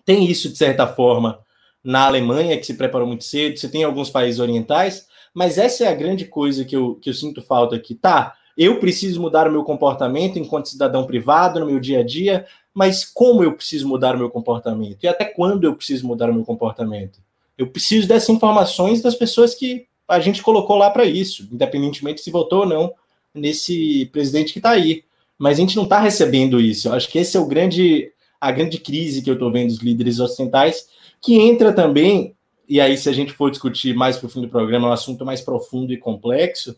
tem 0.04 0.30
isso, 0.30 0.50
de 0.50 0.58
certa 0.58 0.88
forma, 0.88 1.40
na 1.84 2.06
Alemanha, 2.06 2.58
que 2.58 2.66
se 2.66 2.76
preparou 2.76 3.08
muito 3.08 3.24
cedo, 3.24 3.58
você 3.58 3.70
tem 3.70 3.84
alguns 3.84 4.10
países 4.10 4.40
orientais, 4.40 5.08
mas 5.34 5.58
essa 5.58 5.84
é 5.84 5.88
a 5.88 5.96
grande 5.96 6.26
coisa 6.26 6.64
que 6.64 6.76
eu, 6.76 6.96
que 6.96 7.10
eu 7.10 7.14
sinto 7.14 7.42
falta 7.42 7.76
aqui. 7.76 7.96
Tá, 7.96 8.36
eu 8.58 8.80
preciso 8.80 9.22
mudar 9.22 9.48
o 9.48 9.52
meu 9.52 9.64
comportamento 9.64 10.38
enquanto 10.38 10.70
cidadão 10.70 11.06
privado, 11.06 11.60
no 11.60 11.66
meu 11.66 11.80
dia 11.80 12.00
a 12.00 12.04
dia, 12.04 12.46
mas 12.74 13.06
como 13.06 13.44
eu 13.44 13.54
preciso 13.54 13.88
mudar 13.88 14.16
o 14.16 14.18
meu 14.18 14.30
comportamento? 14.30 15.04
E 15.04 15.08
até 15.08 15.26
quando 15.26 15.66
eu 15.66 15.76
preciso 15.76 16.08
mudar 16.08 16.30
o 16.30 16.34
meu 16.34 16.44
comportamento? 16.44 17.20
Eu 17.58 17.68
preciso 17.68 18.08
dessas 18.08 18.30
informações 18.30 19.02
das 19.02 19.16
pessoas 19.16 19.54
que 19.54 19.86
a 20.08 20.20
gente 20.20 20.42
colocou 20.42 20.76
lá 20.76 20.90
para 20.90 21.06
isso, 21.06 21.48
independentemente 21.52 22.22
se 22.22 22.32
votou 22.32 22.62
ou 22.62 22.66
não 22.66 22.94
nesse 23.34 24.08
presidente 24.12 24.54
que 24.54 24.60
está 24.60 24.72
aí. 24.72 25.04
Mas 25.38 25.58
a 25.58 25.62
gente 25.62 25.76
não 25.76 25.84
está 25.84 26.00
recebendo 26.00 26.60
isso. 26.60 26.88
Eu 26.88 26.94
acho 26.94 27.10
que 27.10 27.20
esse 27.20 27.38
é 27.38 27.40
o 27.40 27.46
grande 27.46 28.12
a 28.40 28.52
grande 28.52 28.78
crise 28.78 29.22
que 29.22 29.30
eu 29.30 29.36
estou 29.36 29.50
vendo 29.50 29.70
dos 29.70 29.82
líderes 29.82 30.20
ocidentais, 30.20 30.86
que 31.22 31.40
entra 31.40 31.72
também, 31.72 32.36
e 32.68 32.82
aí 32.82 32.98
se 32.98 33.08
a 33.08 33.14
gente 33.14 33.32
for 33.32 33.50
discutir 33.50 33.96
mais 33.96 34.18
para 34.18 34.28
o 34.28 34.30
fim 34.30 34.42
do 34.42 34.50
programa, 34.50 34.88
é 34.88 34.90
um 34.90 34.94
assunto 34.94 35.24
mais 35.24 35.40
profundo 35.40 35.94
e 35.94 35.98
complexo, 35.98 36.76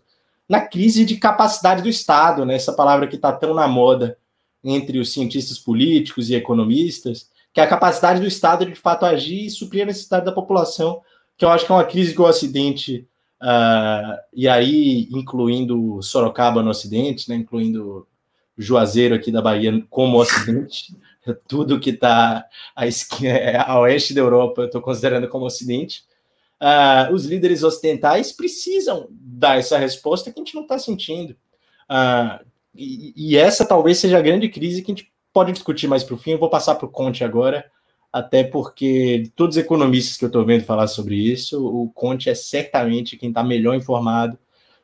na 0.47 0.61
crise 0.61 1.03
de 1.03 1.17
capacidade 1.17 1.81
do 1.81 1.89
Estado, 1.89 2.45
né? 2.45 2.53
essa 2.53 2.71
palavra 2.71 3.07
que 3.07 3.15
está 3.15 3.31
tão 3.31 3.51
na 3.55 3.67
moda 3.67 4.15
entre 4.65 4.98
os 4.98 5.13
cientistas 5.13 5.60
políticos 5.60 6.29
e 6.29 6.36
economistas, 6.36 7.29
que 7.53 7.62
é 7.62 7.63
a 7.63 7.67
capacidade 7.67 8.19
do 8.19 8.27
Estado 8.27 8.65
de, 8.65 8.74
de 8.74 8.79
fato 8.79 9.05
agir 9.05 9.45
e 9.45 9.50
suprir 9.50 9.84
a 9.84 9.86
necessidade 9.86 10.25
da 10.25 10.31
população, 10.31 11.01
que 11.38 11.45
eu 11.45 11.50
acho 11.50 11.65
que 11.65 11.72
é 11.72 11.75
uma 11.75 11.86
crise 11.86 12.13
que 12.13 12.22
o 12.22 12.25
Ocidente, 12.25 13.07
uh, 13.41 14.17
e 14.34 14.48
aí 14.48 15.07
incluindo 15.12 16.01
Sorocaba 16.01 16.63
no 16.63 16.72
Ocidente, 16.72 17.29
né, 17.29 17.36
incluindo 17.36 18.07
Juazeiro 18.57 19.13
aqui 19.13 19.31
da 19.31 19.41
Bahia 19.41 19.86
como 19.89 20.19
Ocidente, 20.19 20.95
tudo 21.48 21.79
que 21.79 21.91
está 21.91 22.45
a, 22.75 22.86
é, 22.88 23.57
a, 23.57 23.79
oeste 23.79 24.13
da 24.13 24.22
Europa, 24.22 24.63
eu 24.63 24.65
estou 24.65 24.81
considerando 24.81 25.27
como 25.27 25.45
Ocidente, 25.45 26.03
uh, 26.60 27.13
os 27.13 27.25
líderes 27.25 27.62
ocidentais 27.63 28.31
precisam 28.31 29.07
dar 29.12 29.60
essa 29.60 29.77
resposta 29.77 30.31
que 30.31 30.39
a 30.39 30.43
gente 30.43 30.55
não 30.55 30.63
está 30.63 30.79
sentindo. 30.79 31.36
Uh, 31.89 32.43
e, 32.77 33.38
essa 33.38 33.65
talvez 33.65 33.98
seja 33.98 34.17
a 34.17 34.22
grande 34.22 34.50
crise 34.50 34.82
que 34.82 34.91
a 34.91 34.96
gente 34.96 35.12
pode 35.34 35.51
discutir 35.51 35.88
mais 35.88 36.03
para 36.03 36.15
o 36.15 36.17
fim. 36.17 36.32
Eu 36.32 36.39
vou 36.39 36.50
passar 36.50 36.75
para 36.75 36.86
o 36.86 36.89
Conte 36.89 37.24
agora, 37.24 37.65
até 38.12 38.44
porque 38.44 39.32
todos 39.36 39.58
os 39.58 39.63
economistas 39.63 40.17
que 40.17 40.25
eu 40.25 40.27
estou 40.27 40.46
vendo 40.46 40.63
falar 40.63 40.88
sobre 40.88 41.15
isso, 41.15 41.65
o 41.65 41.89
Conte 41.89 42.29
é 42.29 42.36
certamente 42.36 43.17
quem 43.17 43.29
está 43.29 43.44
melhor 43.44 43.75
informado 43.75 44.38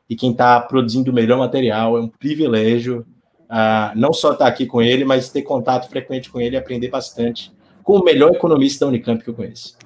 e 0.08 0.16
quem 0.16 0.32
está 0.32 0.60
produzindo 0.60 1.10
o 1.10 1.14
melhor 1.14 1.38
material. 1.38 1.96
É 1.96 2.00
um 2.00 2.08
privilégio 2.08 3.06
uh, 3.42 3.96
não 3.96 4.12
só 4.12 4.32
estar 4.32 4.44
tá 4.44 4.50
aqui 4.50 4.66
com 4.66 4.82
ele, 4.82 5.04
mas 5.04 5.30
ter 5.30 5.42
contato 5.42 5.88
frequente 5.88 6.30
com 6.30 6.40
ele 6.40 6.56
e 6.56 6.58
aprender 6.58 6.88
bastante 6.88 7.52
com 7.82 7.98
o 7.98 8.04
melhor 8.04 8.32
economista 8.32 8.84
da 8.84 8.88
Unicamp 8.88 9.22
que 9.22 9.30
eu 9.30 9.34
conheço. 9.34 9.76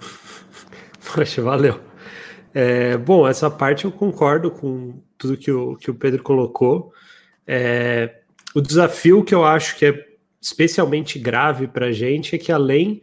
Poxa, 1.15 1.43
valeu. 1.43 1.81
É, 2.53 2.97
bom, 2.97 3.29
essa 3.29 3.51
parte 3.51 3.85
eu 3.85 3.93
concordo 3.93 4.51
com 4.51 4.95
tudo 5.19 5.37
que 5.37 5.51
o, 5.51 5.77
que 5.77 5.91
o 5.91 5.95
Pedro 5.95 6.23
colocou. 6.23 6.93
É, 7.47 8.21
o 8.55 8.61
desafio 8.61 9.23
que 9.23 9.35
eu 9.35 9.45
acho 9.45 9.77
que 9.77 9.87
é 9.87 10.07
especialmente 10.41 11.19
grave 11.19 11.67
para 11.67 11.87
a 11.87 11.93
gente 11.93 12.35
é 12.35 12.39
que, 12.39 12.53
além 12.53 13.03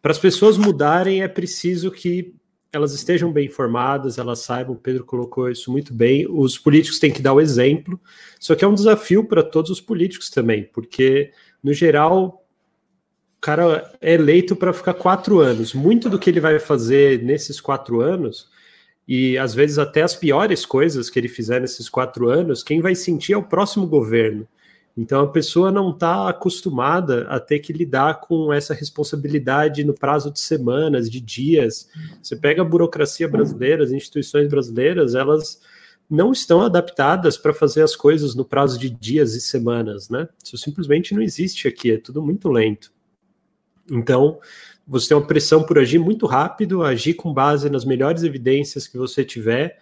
para 0.00 0.12
as 0.12 0.18
pessoas 0.18 0.56
mudarem, 0.56 1.22
é 1.22 1.28
preciso 1.28 1.90
que 1.90 2.34
elas 2.72 2.92
estejam 2.92 3.32
bem 3.32 3.46
informadas, 3.46 4.18
elas 4.18 4.40
saibam, 4.40 4.74
o 4.74 4.78
Pedro 4.78 5.04
colocou 5.04 5.50
isso 5.50 5.72
muito 5.72 5.92
bem, 5.92 6.26
os 6.28 6.58
políticos 6.58 6.98
têm 6.98 7.10
que 7.10 7.22
dar 7.22 7.32
o 7.32 7.40
exemplo, 7.40 8.00
só 8.38 8.54
que 8.54 8.64
é 8.64 8.68
um 8.68 8.74
desafio 8.74 9.24
para 9.24 9.42
todos 9.42 9.70
os 9.70 9.80
políticos 9.80 10.28
também, 10.28 10.64
porque, 10.64 11.32
no 11.62 11.72
geral, 11.72 12.44
o 13.38 13.40
cara 13.40 13.90
é 14.00 14.14
eleito 14.14 14.54
para 14.54 14.72
ficar 14.72 14.94
quatro 14.94 15.38
anos. 15.38 15.72
Muito 15.72 16.10
do 16.10 16.18
que 16.18 16.28
ele 16.28 16.40
vai 16.40 16.58
fazer 16.58 17.22
nesses 17.22 17.60
quatro 17.60 18.00
anos, 18.00 18.48
e 19.08 19.38
às 19.38 19.54
vezes 19.54 19.78
até 19.78 20.02
as 20.02 20.14
piores 20.14 20.66
coisas 20.66 21.08
que 21.08 21.18
ele 21.18 21.28
fizer 21.28 21.62
nesses 21.62 21.88
quatro 21.88 22.28
anos, 22.28 22.62
quem 22.62 22.82
vai 22.82 22.94
sentir 22.94 23.32
é 23.32 23.36
o 23.38 23.42
próximo 23.42 23.86
governo. 23.86 24.46
Então 24.94 25.22
a 25.22 25.28
pessoa 25.28 25.70
não 25.70 25.90
está 25.90 26.28
acostumada 26.28 27.26
a 27.28 27.40
ter 27.40 27.60
que 27.60 27.72
lidar 27.72 28.20
com 28.20 28.52
essa 28.52 28.74
responsabilidade 28.74 29.82
no 29.84 29.94
prazo 29.94 30.30
de 30.30 30.40
semanas, 30.40 31.08
de 31.08 31.20
dias. 31.20 31.88
Você 32.20 32.36
pega 32.36 32.60
a 32.60 32.64
burocracia 32.64 33.28
brasileira, 33.28 33.82
as 33.82 33.92
instituições 33.92 34.48
brasileiras, 34.48 35.14
elas 35.14 35.60
não 36.10 36.32
estão 36.32 36.60
adaptadas 36.60 37.38
para 37.38 37.54
fazer 37.54 37.82
as 37.82 37.94
coisas 37.94 38.34
no 38.34 38.44
prazo 38.44 38.78
de 38.78 38.90
dias 38.90 39.34
e 39.34 39.40
semanas, 39.40 40.10
né? 40.10 40.28
Isso 40.42 40.58
simplesmente 40.58 41.14
não 41.14 41.22
existe 41.22 41.68
aqui, 41.68 41.92
é 41.92 41.98
tudo 41.98 42.20
muito 42.20 42.48
lento. 42.48 42.90
Então, 43.90 44.38
você 44.86 45.08
tem 45.08 45.16
uma 45.16 45.26
pressão 45.26 45.62
por 45.62 45.78
agir 45.78 45.98
muito 45.98 46.26
rápido, 46.26 46.82
agir 46.82 47.14
com 47.14 47.32
base 47.32 47.68
nas 47.68 47.84
melhores 47.84 48.22
evidências 48.22 48.86
que 48.86 48.96
você 48.96 49.24
tiver, 49.24 49.78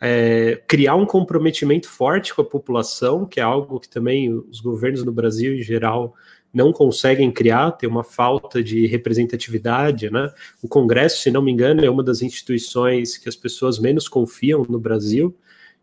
é, 0.00 0.62
criar 0.66 0.94
um 0.94 1.06
comprometimento 1.06 1.88
forte 1.88 2.34
com 2.34 2.42
a 2.42 2.44
população, 2.44 3.26
que 3.26 3.40
é 3.40 3.42
algo 3.42 3.80
que 3.80 3.88
também 3.88 4.32
os 4.32 4.60
governos 4.60 5.04
no 5.04 5.12
Brasil 5.12 5.54
em 5.54 5.62
geral 5.62 6.14
não 6.52 6.72
conseguem 6.72 7.30
criar, 7.30 7.72
tem 7.72 7.88
uma 7.88 8.02
falta 8.02 8.62
de 8.62 8.86
representatividade, 8.86 10.10
né? 10.10 10.32
O 10.62 10.68
Congresso, 10.68 11.20
se 11.20 11.30
não 11.30 11.42
me 11.42 11.52
engano, 11.52 11.84
é 11.84 11.90
uma 11.90 12.02
das 12.02 12.22
instituições 12.22 13.18
que 13.18 13.28
as 13.28 13.36
pessoas 13.36 13.78
menos 13.78 14.08
confiam 14.08 14.64
no 14.68 14.78
Brasil, 14.78 15.36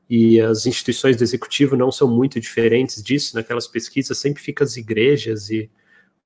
e 0.10 0.40
as 0.40 0.66
instituições 0.66 1.18
do 1.18 1.24
executivo 1.24 1.76
não 1.76 1.92
são 1.92 2.08
muito 2.08 2.40
diferentes 2.40 3.02
disso, 3.02 3.36
naquelas 3.36 3.68
pesquisas 3.68 4.18
sempre 4.18 4.42
fica 4.42 4.64
as 4.64 4.78
igrejas 4.78 5.50
e 5.50 5.70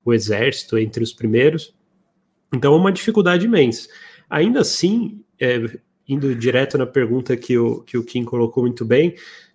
o 0.04 0.12
exército 0.12 0.78
entre 0.78 1.02
os 1.02 1.12
primeiros. 1.12 1.74
Então 2.54 2.74
é 2.74 2.76
uma 2.76 2.92
dificuldade 2.92 3.46
imensa. 3.46 3.88
Ainda 4.28 4.60
assim, 4.60 5.22
é, 5.38 5.78
indo 6.08 6.34
direto 6.34 6.76
na 6.76 6.86
pergunta 6.86 7.36
que 7.36 7.56
o, 7.58 7.82
que 7.82 7.96
o 7.96 8.04
Kim 8.04 8.24
colocou 8.24 8.62
muito 8.62 8.84
bem, 8.84 9.14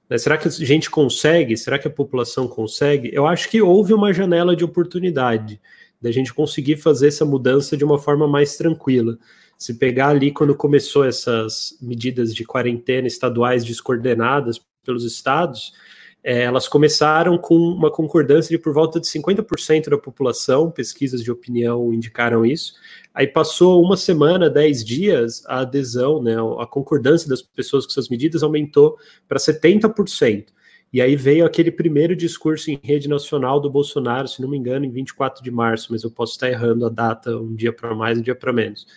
né, 0.09 0.17
será 0.17 0.37
que 0.37 0.47
a 0.47 0.51
gente 0.51 0.89
consegue? 0.89 1.57
Será 1.57 1.77
que 1.77 1.87
a 1.87 1.91
população 1.91 2.47
consegue? 2.47 3.09
Eu 3.13 3.25
acho 3.25 3.49
que 3.49 3.61
houve 3.61 3.93
uma 3.93 4.13
janela 4.13 4.55
de 4.55 4.63
oportunidade 4.63 5.59
da 6.01 6.11
gente 6.11 6.33
conseguir 6.33 6.77
fazer 6.77 7.07
essa 7.07 7.25
mudança 7.25 7.75
de 7.75 7.83
uma 7.83 7.97
forma 7.97 8.27
mais 8.27 8.55
tranquila. 8.55 9.17
Se 9.57 9.73
pegar 9.75 10.09
ali 10.09 10.31
quando 10.31 10.53
começou 10.55 11.05
essas 11.05 11.77
medidas 11.81 12.33
de 12.33 12.43
quarentena 12.43 13.07
estaduais 13.07 13.63
descoordenadas 13.63 14.61
pelos 14.83 15.03
estados, 15.03 15.73
é, 16.27 16.41
elas 16.41 16.67
começaram 16.67 17.37
com 17.37 17.55
uma 17.55 17.91
concordância 17.91 18.49
de 18.49 18.57
por 18.57 18.73
volta 18.73 18.99
de 18.99 19.05
50% 19.05 19.91
da 19.91 19.97
população, 19.97 20.71
pesquisas 20.71 21.23
de 21.23 21.31
opinião 21.31 21.93
indicaram 21.93 22.43
isso. 22.43 22.73
Aí 23.13 23.27
passou 23.27 23.79
uma 23.83 23.95
semana, 23.95 24.49
10 24.49 24.83
dias, 24.83 25.43
a 25.45 25.59
adesão, 25.59 26.23
né, 26.23 26.33
a 26.59 26.65
concordância 26.65 27.29
das 27.29 27.43
pessoas 27.43 27.85
com 27.85 27.91
essas 27.91 28.09
medidas 28.09 28.41
aumentou 28.41 28.97
para 29.27 29.37
70%. 29.37 30.45
E 30.91 30.99
aí 30.99 31.15
veio 31.15 31.45
aquele 31.45 31.69
primeiro 31.69 32.15
discurso 32.15 32.71
em 32.71 32.79
rede 32.81 33.07
nacional 33.07 33.59
do 33.59 33.69
Bolsonaro, 33.69 34.27
se 34.27 34.41
não 34.41 34.49
me 34.49 34.57
engano, 34.57 34.83
em 34.83 34.89
24 34.89 35.43
de 35.43 35.51
março, 35.51 35.91
mas 35.91 36.03
eu 36.03 36.09
posso 36.09 36.31
estar 36.31 36.49
errando 36.49 36.87
a 36.87 36.89
data, 36.89 37.37
um 37.37 37.53
dia 37.53 37.71
para 37.71 37.93
mais, 37.93 38.17
um 38.17 38.21
dia 38.21 38.33
para 38.33 38.51
menos. 38.51 38.87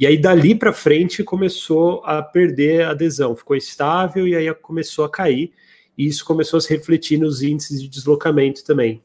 E 0.00 0.08
aí 0.08 0.18
dali 0.18 0.56
para 0.56 0.72
frente 0.72 1.22
começou 1.22 2.02
a 2.04 2.20
perder 2.20 2.82
a 2.82 2.90
adesão, 2.90 3.36
ficou 3.36 3.54
estável 3.54 4.26
e 4.26 4.34
aí 4.34 4.52
começou 4.54 5.04
a 5.04 5.08
cair 5.08 5.52
e 5.96 6.06
isso 6.06 6.24
começou 6.24 6.58
a 6.58 6.60
se 6.60 6.68
refletir 6.68 7.18
nos 7.18 7.42
índices 7.42 7.82
de 7.82 7.88
deslocamento 7.88 8.64
também. 8.64 9.02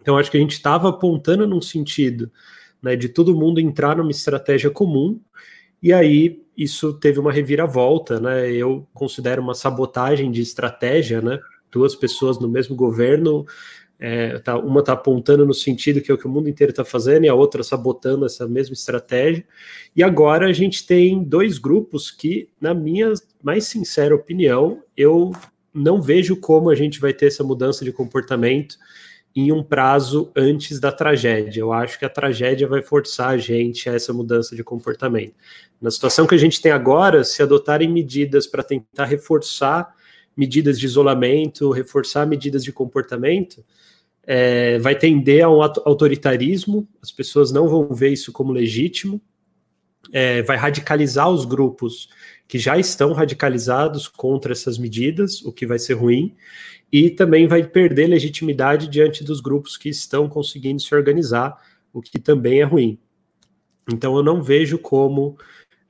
Então, 0.00 0.18
acho 0.18 0.30
que 0.30 0.36
a 0.36 0.40
gente 0.40 0.52
estava 0.52 0.88
apontando 0.88 1.46
num 1.46 1.60
sentido 1.60 2.30
né, 2.82 2.96
de 2.96 3.08
todo 3.08 3.36
mundo 3.36 3.60
entrar 3.60 3.96
numa 3.96 4.10
estratégia 4.10 4.70
comum, 4.70 5.20
e 5.82 5.92
aí 5.92 6.42
isso 6.56 6.92
teve 6.92 7.18
uma 7.18 7.32
reviravolta, 7.32 8.20
né? 8.20 8.50
Eu 8.52 8.86
considero 8.92 9.40
uma 9.42 9.54
sabotagem 9.54 10.30
de 10.30 10.40
estratégia, 10.40 11.20
né? 11.20 11.40
Duas 11.70 11.94
pessoas 11.94 12.38
no 12.38 12.48
mesmo 12.48 12.76
governo, 12.76 13.46
é, 13.98 14.38
tá, 14.40 14.58
uma 14.58 14.80
está 14.80 14.92
apontando 14.92 15.46
no 15.46 15.54
sentido 15.54 16.00
que 16.00 16.10
é 16.10 16.14
o 16.14 16.18
que 16.18 16.26
o 16.26 16.30
mundo 16.30 16.48
inteiro 16.48 16.70
está 16.70 16.84
fazendo, 16.84 17.24
e 17.24 17.28
a 17.28 17.34
outra 17.34 17.62
sabotando 17.62 18.26
essa 18.26 18.46
mesma 18.46 18.74
estratégia. 18.74 19.44
E 19.94 20.02
agora 20.02 20.46
a 20.46 20.52
gente 20.52 20.86
tem 20.86 21.22
dois 21.22 21.58
grupos 21.58 22.10
que, 22.10 22.48
na 22.60 22.74
minha 22.74 23.12
mais 23.42 23.64
sincera 23.64 24.14
opinião, 24.14 24.82
eu 24.96 25.32
não 25.74 26.00
vejo 26.00 26.36
como 26.36 26.70
a 26.70 26.74
gente 26.74 27.00
vai 27.00 27.12
ter 27.12 27.26
essa 27.26 27.42
mudança 27.42 27.84
de 27.84 27.92
comportamento 27.92 28.76
em 29.34 29.50
um 29.50 29.62
prazo 29.62 30.30
antes 30.36 30.78
da 30.78 30.92
tragédia. 30.92 31.60
Eu 31.60 31.72
acho 31.72 31.98
que 31.98 32.04
a 32.04 32.10
tragédia 32.10 32.68
vai 32.68 32.82
forçar 32.82 33.30
a 33.30 33.38
gente 33.38 33.88
a 33.88 33.94
essa 33.94 34.12
mudança 34.12 34.54
de 34.54 34.62
comportamento. 34.62 35.34
Na 35.80 35.90
situação 35.90 36.26
que 36.26 36.34
a 36.34 36.38
gente 36.38 36.60
tem 36.60 36.70
agora, 36.70 37.24
se 37.24 37.42
adotarem 37.42 37.90
medidas 37.90 38.46
para 38.46 38.62
tentar 38.62 39.06
reforçar 39.06 39.94
medidas 40.36 40.78
de 40.78 40.86
isolamento, 40.86 41.70
reforçar 41.70 42.26
medidas 42.26 42.62
de 42.62 42.72
comportamento, 42.72 43.64
é, 44.24 44.78
vai 44.78 44.96
tender 44.96 45.44
a 45.44 45.50
um 45.50 45.62
autoritarismo, 45.62 46.86
as 47.02 47.10
pessoas 47.10 47.50
não 47.50 47.66
vão 47.68 47.88
ver 47.88 48.10
isso 48.10 48.32
como 48.32 48.52
legítimo, 48.52 49.20
é, 50.12 50.42
vai 50.42 50.56
radicalizar 50.56 51.28
os 51.28 51.44
grupos 51.44 52.08
que 52.52 52.58
já 52.58 52.76
estão 52.76 53.14
radicalizados 53.14 54.06
contra 54.06 54.52
essas 54.52 54.76
medidas, 54.76 55.40
o 55.40 55.50
que 55.50 55.66
vai 55.66 55.78
ser 55.78 55.94
ruim, 55.94 56.36
e 56.92 57.08
também 57.08 57.46
vai 57.46 57.62
perder 57.62 58.08
legitimidade 58.08 58.88
diante 58.88 59.24
dos 59.24 59.40
grupos 59.40 59.78
que 59.78 59.88
estão 59.88 60.28
conseguindo 60.28 60.78
se 60.82 60.94
organizar, 60.94 61.56
o 61.94 62.02
que 62.02 62.18
também 62.18 62.60
é 62.60 62.64
ruim. 62.64 62.98
Então 63.90 64.14
eu 64.18 64.22
não 64.22 64.42
vejo 64.42 64.76
como 64.76 65.34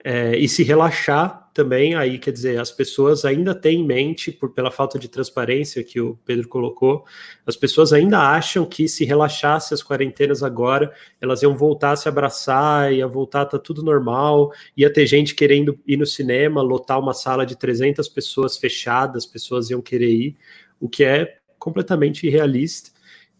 é, 0.05 0.39
e 0.39 0.49
se 0.49 0.63
relaxar 0.63 1.42
também, 1.53 1.95
aí 1.95 2.19
quer 2.19 2.33
dizer, 2.33 2.59
as 2.59 2.71
pessoas 2.71 3.25
ainda 3.25 3.55
têm 3.55 3.81
em 3.81 3.87
mente, 3.87 4.33
por, 4.33 4.51
pela 4.51 4.71
falta 4.71 4.99
de 4.99 5.09
transparência 5.09 5.85
que 5.85 6.01
o 6.01 6.19
Pedro 6.25 6.49
colocou, 6.49 7.05
as 7.47 7.57
pessoas 7.57 7.93
ainda 7.93 8.19
acham 8.19 8.65
que 8.65 8.89
se 8.89 9.05
relaxasse 9.05 9.75
as 9.75 9.83
quarentenas 9.83 10.43
agora, 10.43 10.93
elas 11.21 11.43
iam 11.43 11.55
voltar 11.55 11.93
a 11.93 11.97
se 11.97 12.09
abraçar, 12.09 12.93
ia 12.93 13.07
voltar, 13.07 13.45
tá 13.45 13.59
tudo 13.59 13.83
normal, 13.83 14.51
ia 14.77 14.91
ter 14.91 15.07
gente 15.07 15.35
querendo 15.35 15.79
ir 15.87 15.97
no 15.97 16.07
cinema, 16.07 16.63
lotar 16.63 16.99
uma 16.99 17.13
sala 17.13 17.45
de 17.45 17.57
300 17.57 18.09
pessoas 18.09 18.57
fechadas, 18.57 19.27
pessoas 19.27 19.69
iam 19.69 19.83
querer 19.83 20.11
ir, 20.11 20.37
o 20.81 20.89
que 20.89 21.05
é 21.05 21.37
completamente 21.59 22.27
irrealista. 22.27 22.91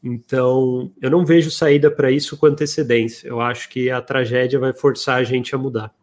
Então, 0.03 0.93
eu 1.01 1.11
não 1.11 1.25
vejo 1.25 1.51
saída 1.51 1.91
para 1.91 2.11
isso 2.11 2.37
com 2.37 2.47
antecedência. 2.47 3.29
Eu 3.29 3.41
acho 3.41 3.69
que 3.69 3.89
a 3.89 4.03
tragédia 4.03 4.59
vai 4.59 4.73
forçar 4.73 5.19
a 5.19 5.25
gente 5.25 5.55
a 5.55 5.59
mudar. 5.59 5.95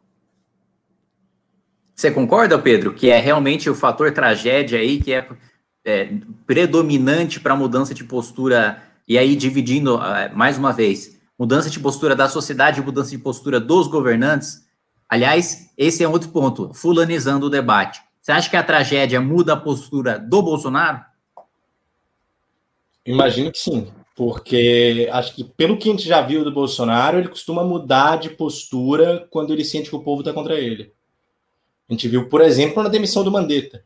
Você 2.00 2.12
concorda, 2.12 2.58
Pedro, 2.58 2.94
que 2.94 3.10
é 3.10 3.20
realmente 3.20 3.70
o 3.70 3.76
fator 3.76 4.10
tragédia 4.14 4.80
aí 4.80 5.02
que 5.02 5.12
é, 5.12 5.28
é 5.84 6.10
predominante 6.48 7.42
para 7.42 7.54
a 7.54 7.58
mudança 7.58 7.94
de 7.94 8.06
postura, 8.06 8.82
e 9.06 9.18
aí 9.18 9.36
dividindo, 9.36 10.02
é, 10.02 10.30
mais 10.30 10.58
uma 10.58 10.72
vez, 10.72 11.20
mudança 11.38 11.70
de 11.70 11.78
postura 11.78 12.16
da 12.16 12.30
sociedade 12.30 12.80
e 12.80 12.84
mudança 12.86 13.10
de 13.10 13.18
postura 13.18 13.60
dos 13.60 13.88
governantes? 13.88 14.66
Aliás, 15.10 15.74
esse 15.78 16.02
é 16.02 16.08
outro 16.08 16.30
ponto, 16.30 16.74
fulanizando 16.74 17.48
o 17.48 17.50
debate. 17.50 18.00
Você 18.22 18.32
acha 18.32 18.50
que 18.50 18.56
a 18.56 18.64
tragédia 18.64 19.20
muda 19.20 19.52
a 19.52 19.58
postura 19.58 20.18
do 20.18 20.42
Bolsonaro? 20.42 21.02
Imagino 23.06 23.52
que 23.52 23.60
sim, 23.60 23.92
porque 24.16 25.10
acho 25.12 25.36
que 25.36 25.44
pelo 25.44 25.78
que 25.78 25.90
a 25.90 25.92
gente 25.92 26.08
já 26.08 26.22
viu 26.22 26.46
do 26.46 26.54
Bolsonaro, 26.54 27.18
ele 27.18 27.28
costuma 27.28 27.62
mudar 27.62 28.16
de 28.16 28.30
postura 28.30 29.28
quando 29.30 29.52
ele 29.52 29.66
sente 29.66 29.90
que 29.90 29.96
o 29.98 30.02
povo 30.02 30.22
está 30.22 30.32
contra 30.32 30.58
ele. 30.58 30.98
A 31.90 31.94
gente 31.94 32.08
viu, 32.08 32.30
por 32.30 32.42
exemplo, 32.42 32.84
na 32.84 32.90
demissão 32.90 33.24
do 33.24 33.32
Mandetta, 33.32 33.84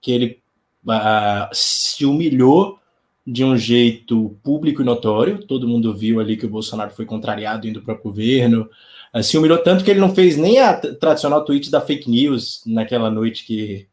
que 0.00 0.10
ele 0.10 0.42
uh, 0.86 1.48
se 1.52 2.04
humilhou 2.04 2.78
de 3.26 3.44
um 3.44 3.56
jeito 3.56 4.36
público 4.42 4.82
e 4.82 4.84
notório. 4.84 5.46
Todo 5.46 5.68
mundo 5.68 5.94
viu 5.94 6.20
ali 6.20 6.36
que 6.36 6.46
o 6.46 6.50
Bolsonaro 6.50 6.90
foi 6.90 7.06
contrariado 7.06 7.66
indo 7.66 7.80
para 7.80 7.94
o 7.94 8.02
governo. 8.02 8.68
Uh, 9.14 9.22
se 9.22 9.38
humilhou 9.38 9.58
tanto 9.58 9.84
que 9.84 9.90
ele 9.90 10.00
não 10.00 10.14
fez 10.14 10.36
nem 10.36 10.58
a 10.58 10.74
tradicional 10.74 11.44
tweet 11.44 11.70
da 11.70 11.80
fake 11.80 12.10
news 12.10 12.62
naquela 12.66 13.10
noite 13.10 13.46
que 13.46 13.86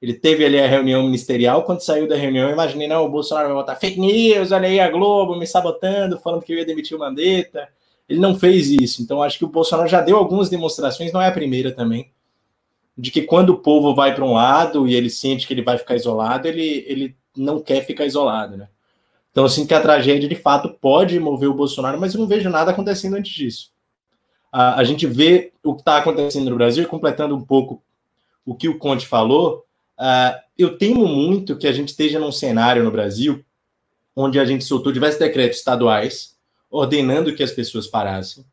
ele 0.00 0.12
teve 0.12 0.44
ali 0.44 0.60
a 0.60 0.68
reunião 0.68 1.02
ministerial. 1.02 1.64
Quando 1.64 1.80
saiu 1.80 2.06
da 2.06 2.16
reunião, 2.16 2.48
eu 2.48 2.52
imaginei, 2.52 2.86
não, 2.86 3.04
o 3.04 3.08
Bolsonaro 3.08 3.48
vai 3.48 3.56
botar 3.56 3.76
fake 3.76 3.98
news, 3.98 4.52
olha 4.52 4.68
aí 4.68 4.78
a 4.78 4.90
Globo 4.90 5.36
me 5.36 5.46
sabotando, 5.46 6.18
falando 6.18 6.42
que 6.42 6.52
eu 6.52 6.58
ia 6.58 6.66
demitir 6.66 6.96
o 6.96 7.00
Mandetta. 7.00 7.68
Ele 8.08 8.20
não 8.20 8.38
fez 8.38 8.68
isso. 8.70 9.02
Então, 9.02 9.22
acho 9.22 9.38
que 9.38 9.44
o 9.44 9.48
Bolsonaro 9.48 9.88
já 9.88 10.00
deu 10.00 10.16
algumas 10.16 10.48
demonstrações, 10.48 11.12
não 11.12 11.20
é 11.20 11.28
a 11.28 11.32
primeira 11.32 11.72
também, 11.72 12.10
de 12.96 13.10
que 13.10 13.22
quando 13.22 13.50
o 13.50 13.58
povo 13.58 13.94
vai 13.94 14.14
para 14.14 14.24
um 14.24 14.32
lado 14.32 14.88
e 14.88 14.94
ele 14.94 15.10
sente 15.10 15.46
que 15.46 15.52
ele 15.52 15.62
vai 15.62 15.76
ficar 15.76 15.96
isolado, 15.96 16.48
ele, 16.48 16.84
ele 16.86 17.16
não 17.36 17.60
quer 17.60 17.84
ficar 17.84 18.06
isolado, 18.06 18.56
né? 18.56 18.68
Então, 19.30 19.44
assim, 19.44 19.66
que 19.66 19.74
a 19.74 19.80
tragédia 19.82 20.26
de 20.26 20.34
fato 20.34 20.70
pode 20.80 21.20
mover 21.20 21.50
o 21.50 21.54
Bolsonaro, 21.54 22.00
mas 22.00 22.14
eu 22.14 22.20
não 22.20 22.26
vejo 22.26 22.48
nada 22.48 22.70
acontecendo 22.70 23.16
antes 23.16 23.34
disso. 23.34 23.70
A, 24.50 24.80
a 24.80 24.84
gente 24.84 25.06
vê 25.06 25.52
o 25.62 25.74
que 25.74 25.82
está 25.82 25.98
acontecendo 25.98 26.48
no 26.48 26.56
Brasil, 26.56 26.88
completando 26.88 27.36
um 27.36 27.44
pouco 27.44 27.82
o 28.46 28.54
que 28.54 28.68
o 28.68 28.78
Conte 28.78 29.06
falou, 29.06 29.66
uh, 29.98 30.40
eu 30.56 30.78
temo 30.78 31.06
muito 31.06 31.56
que 31.56 31.66
a 31.66 31.72
gente 31.72 31.88
esteja 31.88 32.18
num 32.18 32.32
cenário 32.32 32.82
no 32.82 32.90
Brasil 32.90 33.44
onde 34.14 34.40
a 34.40 34.44
gente 34.44 34.64
soltou 34.64 34.92
diversos 34.92 35.18
decretos 35.18 35.58
estaduais 35.58 36.34
ordenando 36.70 37.34
que 37.34 37.42
as 37.42 37.50
pessoas 37.50 37.86
parassem. 37.86 38.44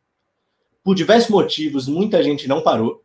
Por 0.84 0.96
diversos 0.96 1.30
motivos, 1.30 1.88
muita 1.88 2.22
gente 2.22 2.48
não 2.48 2.62
parou 2.62 3.03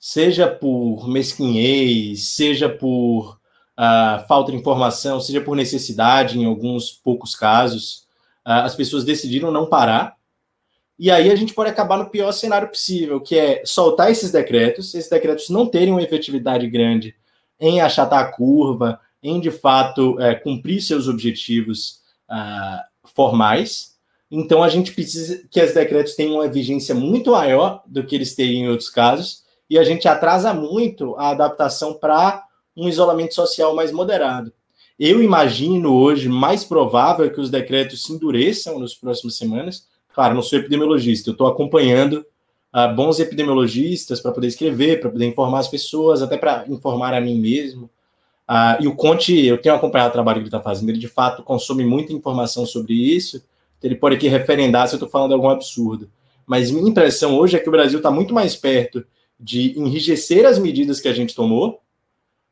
seja 0.00 0.48
por 0.48 1.06
mesquinhez, 1.06 2.28
seja 2.28 2.70
por 2.70 3.38
uh, 3.78 4.26
falta 4.26 4.50
de 4.50 4.56
informação, 4.56 5.20
seja 5.20 5.42
por 5.42 5.54
necessidade, 5.54 6.38
em 6.38 6.46
alguns 6.46 6.90
poucos 6.90 7.36
casos, 7.36 8.06
uh, 8.46 8.64
as 8.64 8.74
pessoas 8.74 9.04
decidiram 9.04 9.52
não 9.52 9.66
parar. 9.66 10.16
E 10.98 11.10
aí 11.10 11.30
a 11.30 11.36
gente 11.36 11.54
pode 11.54 11.70
acabar 11.70 11.98
no 11.98 12.08
pior 12.08 12.32
cenário 12.32 12.68
possível, 12.68 13.20
que 13.20 13.38
é 13.38 13.62
soltar 13.64 14.10
esses 14.10 14.32
decretos, 14.32 14.94
esses 14.94 15.10
decretos 15.10 15.50
não 15.50 15.66
terem 15.66 15.92
uma 15.92 16.02
efetividade 16.02 16.66
grande 16.68 17.14
em 17.58 17.80
achatar 17.80 18.20
a 18.20 18.32
curva, 18.32 18.98
em 19.22 19.38
de 19.38 19.50
fato 19.50 20.18
é, 20.18 20.34
cumprir 20.34 20.80
seus 20.80 21.06
objetivos 21.08 22.00
uh, 22.30 23.10
formais, 23.14 23.98
Então 24.30 24.62
a 24.62 24.68
gente 24.68 24.92
precisa 24.92 25.42
que 25.50 25.62
os 25.62 25.74
decretos 25.74 26.14
tenham 26.14 26.36
uma 26.36 26.48
vigência 26.48 26.94
muito 26.94 27.32
maior 27.32 27.82
do 27.86 28.04
que 28.04 28.14
eles 28.14 28.34
teriam 28.34 28.66
em 28.66 28.68
outros 28.68 28.88
casos, 28.88 29.44
e 29.70 29.78
a 29.78 29.84
gente 29.84 30.08
atrasa 30.08 30.52
muito 30.52 31.14
a 31.16 31.30
adaptação 31.30 31.94
para 31.94 32.44
um 32.76 32.88
isolamento 32.88 33.34
social 33.34 33.74
mais 33.74 33.92
moderado. 33.92 34.52
Eu 34.98 35.22
imagino 35.22 35.94
hoje 35.94 36.28
mais 36.28 36.64
provável 36.64 37.30
que 37.32 37.40
os 37.40 37.48
decretos 37.48 38.02
se 38.02 38.12
endureçam 38.12 38.78
nas 38.80 38.94
próximas 38.94 39.36
semanas. 39.36 39.86
Claro, 40.12 40.34
não 40.34 40.42
sou 40.42 40.58
epidemiologista, 40.58 41.30
eu 41.30 41.32
estou 41.32 41.46
acompanhando 41.46 42.26
uh, 42.74 42.94
bons 42.94 43.20
epidemiologistas 43.20 44.20
para 44.20 44.32
poder 44.32 44.48
escrever, 44.48 45.00
para 45.00 45.08
poder 45.08 45.26
informar 45.26 45.60
as 45.60 45.68
pessoas, 45.68 46.20
até 46.20 46.36
para 46.36 46.64
informar 46.68 47.14
a 47.14 47.20
mim 47.20 47.38
mesmo. 47.38 47.88
Uh, 48.48 48.82
e 48.82 48.88
o 48.88 48.96
Conte, 48.96 49.46
eu 49.46 49.56
tenho 49.56 49.76
acompanhado 49.76 50.10
o 50.10 50.12
trabalho 50.12 50.38
que 50.38 50.42
ele 50.42 50.48
está 50.48 50.60
fazendo, 50.60 50.88
ele 50.88 50.98
de 50.98 51.08
fato 51.08 51.44
consome 51.44 51.84
muita 51.84 52.12
informação 52.12 52.66
sobre 52.66 52.92
isso, 52.92 53.40
ele 53.82 53.94
pode 53.94 54.16
aqui 54.16 54.28
referendar 54.28 54.88
se 54.88 54.94
eu 54.94 54.96
estou 54.96 55.08
falando 55.08 55.32
algum 55.32 55.48
absurdo. 55.48 56.10
Mas 56.44 56.70
minha 56.70 56.90
impressão 56.90 57.38
hoje 57.38 57.56
é 57.56 57.60
que 57.60 57.68
o 57.68 57.72
Brasil 57.72 57.98
está 58.00 58.10
muito 58.10 58.34
mais 58.34 58.56
perto 58.56 59.06
de 59.40 59.78
enrijecer 59.78 60.46
as 60.46 60.58
medidas 60.58 61.00
que 61.00 61.08
a 61.08 61.12
gente 61.12 61.34
tomou 61.34 61.80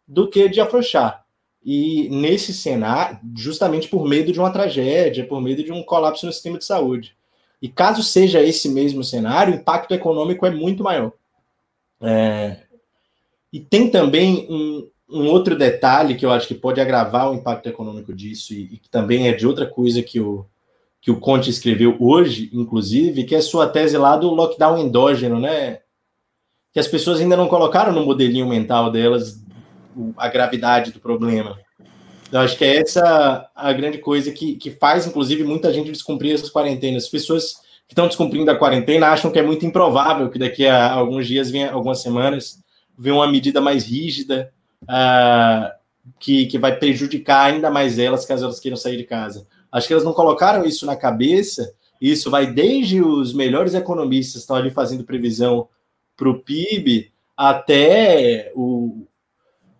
do 0.07 0.27
que 0.27 0.49
de 0.49 0.61
afrouxar. 0.61 1.25
E 1.63 2.09
nesse 2.09 2.55
cenário, 2.55 3.19
justamente 3.37 3.89
por 3.89 4.07
medo 4.07 4.33
de 4.33 4.41
uma 4.41 4.51
tragédia, 4.51 5.27
por 5.27 5.41
medo 5.41 5.63
de 5.63 5.71
um 5.71 5.83
colapso 5.83 6.25
no 6.25 6.33
sistema 6.33 6.57
de 6.57 6.65
saúde. 6.65 7.15
E 7.61 7.69
caso 7.69 8.03
seja 8.03 8.43
esse 8.43 8.69
mesmo 8.69 9.05
cenário, 9.05 9.53
o 9.53 9.57
impacto 9.57 9.93
econômico 9.93 10.47
é 10.47 10.51
muito 10.51 10.83
maior. 10.83 11.13
É... 12.01 12.57
E 13.53 13.61
tem 13.61 13.91
também 13.91 14.47
um, 14.49 14.89
um, 15.11 15.27
outro 15.27 15.57
detalhe 15.57 16.15
que 16.15 16.25
eu 16.25 16.31
acho 16.31 16.47
que 16.47 16.55
pode 16.55 16.81
agravar 16.81 17.31
o 17.31 17.35
impacto 17.35 17.69
econômico 17.69 18.15
disso, 18.15 18.55
e, 18.55 18.63
e 18.75 18.79
que 18.79 18.89
também 18.89 19.29
é 19.29 19.33
de 19.33 19.47
outra 19.47 19.67
coisa 19.67 20.03
que 20.03 20.21
o, 20.21 20.47
que 21.01 21.11
o 21.11 21.19
Conte 21.19 21.51
escreveu 21.51 21.97
hoje, 21.99 22.51
inclusive, 22.53 23.25
que 23.25 23.35
é 23.35 23.39
a 23.39 23.43
sua 23.43 23.67
tese 23.69 23.97
lá 23.97 24.17
do 24.17 24.31
lockdown 24.31 24.79
endógeno, 24.79 25.41
né? 25.41 25.81
Que 26.79 26.81
as 26.81 26.87
pessoas 26.87 27.21
ainda 27.21 27.37
não 27.37 27.49
colocaram 27.49 27.93
no 27.93 28.07
modelinho 28.07 28.47
mental 28.47 28.89
delas 28.89 29.43
a 30.17 30.29
gravidade 30.29 30.93
do 30.93 31.01
problema. 31.01 31.59
Eu 32.31 32.39
acho 32.39 32.57
que 32.57 32.65
é 32.65 32.77
essa 32.77 33.51
a 33.53 33.73
grande 33.73 33.99
coisa 33.99 34.31
que, 34.31 34.55
que 34.55 34.71
faz, 34.71 35.05
inclusive, 35.05 35.43
muita 35.43 35.73
gente 35.73 35.91
descumprir 35.91 36.35
essas 36.35 36.53
quarentenas. 36.53 37.03
As 37.03 37.11
pessoas 37.11 37.55
que 37.89 37.95
estão 37.95 38.07
descumprindo 38.07 38.49
a 38.49 38.55
quarentena 38.55 39.09
acham 39.09 39.29
que 39.29 39.41
é 39.41 39.43
muito 39.43 39.67
improvável 39.67 40.31
que 40.31 40.39
daqui 40.39 40.69
a 40.69 40.93
alguns 40.93 41.27
dias, 41.27 41.51
venha, 41.51 41.73
algumas 41.73 42.01
semanas, 42.01 42.61
venha 42.97 43.17
uma 43.17 43.27
medida 43.27 43.61
mais 43.61 43.85
rígida 43.85 44.53
uh, 44.85 45.73
que, 46.21 46.47
que 46.47 46.59
vai 46.59 46.77
prejudicar 46.77 47.47
ainda 47.47 47.73
mais 47.73 47.99
elas 47.99 48.25
caso 48.25 48.45
elas 48.45 48.61
queiram 48.61 48.77
sair 48.77 48.97
de 48.97 49.03
casa. 49.03 49.49
Acho 49.73 49.89
que 49.89 49.95
elas 49.95 50.05
não 50.05 50.13
colocaram 50.13 50.65
isso 50.65 50.87
na 50.87 50.95
cabeça. 50.95 51.75
Isso 52.01 52.31
vai 52.31 52.47
desde 52.47 53.03
os 53.03 53.35
melhores 53.35 53.75
economistas 53.75 54.43
estão 54.43 54.55
ali 54.55 54.71
fazendo 54.71 55.03
previsão 55.03 55.67
para 56.19 56.29
o 56.29 56.41
PIB 56.41 57.13
até 57.37 58.51
o, 58.57 59.07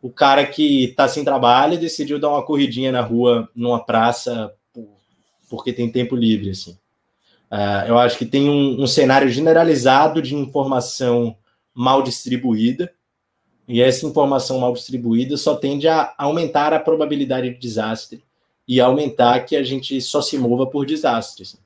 o 0.01 0.09
cara 0.09 0.47
que 0.47 0.85
está 0.85 1.09
sem 1.09 1.25
trabalho 1.25 1.77
decidiu 1.77 2.21
dar 2.21 2.29
uma 2.29 2.45
corridinha 2.45 2.93
na 2.93 3.01
rua, 3.01 3.49
numa 3.55 3.85
praça, 3.85 4.55
porque 5.51 5.73
tem 5.73 5.91
tempo 5.91 6.15
livre. 6.15 6.51
Assim. 6.51 6.79
Uh, 7.51 7.89
eu 7.89 7.99
acho 7.99 8.17
que 8.17 8.25
tem 8.25 8.49
um, 8.49 8.81
um, 8.81 8.87
cenário 8.87 9.29
generalizado 9.29 10.23
de 10.23 10.37
informação 10.37 11.37
mal 11.75 12.03
distribuída, 12.03 12.93
e 13.67 13.83
essa 13.83 14.07
informação 14.07 14.61
mal 14.61 14.73
distribuída 14.73 15.37
só 15.37 15.57
tende 15.57 15.89
a 15.89 16.15
aumentar 16.17 16.73
a 16.73 16.81
probabilidade 16.81 17.51
de 17.51 17.59
desastre 17.59 18.23
e 18.67 18.81
aumentar 18.81 19.41
que 19.41 19.57
a 19.57 19.63
gente 19.63 20.01
só 20.01 20.23
se 20.23 20.39
mova 20.39 20.67
por 20.67 20.87
desastres. 20.87 21.59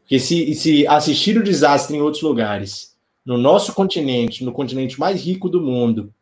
Porque 0.00 0.18
se, 0.18 0.54
se 0.54 0.86
assistir 0.86 1.38
o 1.38 1.44
desastre 1.44 1.96
em 1.96 2.00
outros 2.02 2.22
lugares, 2.22 2.91
no 3.24 3.38
nosso 3.38 3.72
continente, 3.72 4.44
no 4.44 4.52
continente 4.52 4.98
mais 4.98 5.22
rico 5.22 5.48
do 5.48 5.60
mundo, 5.60 6.12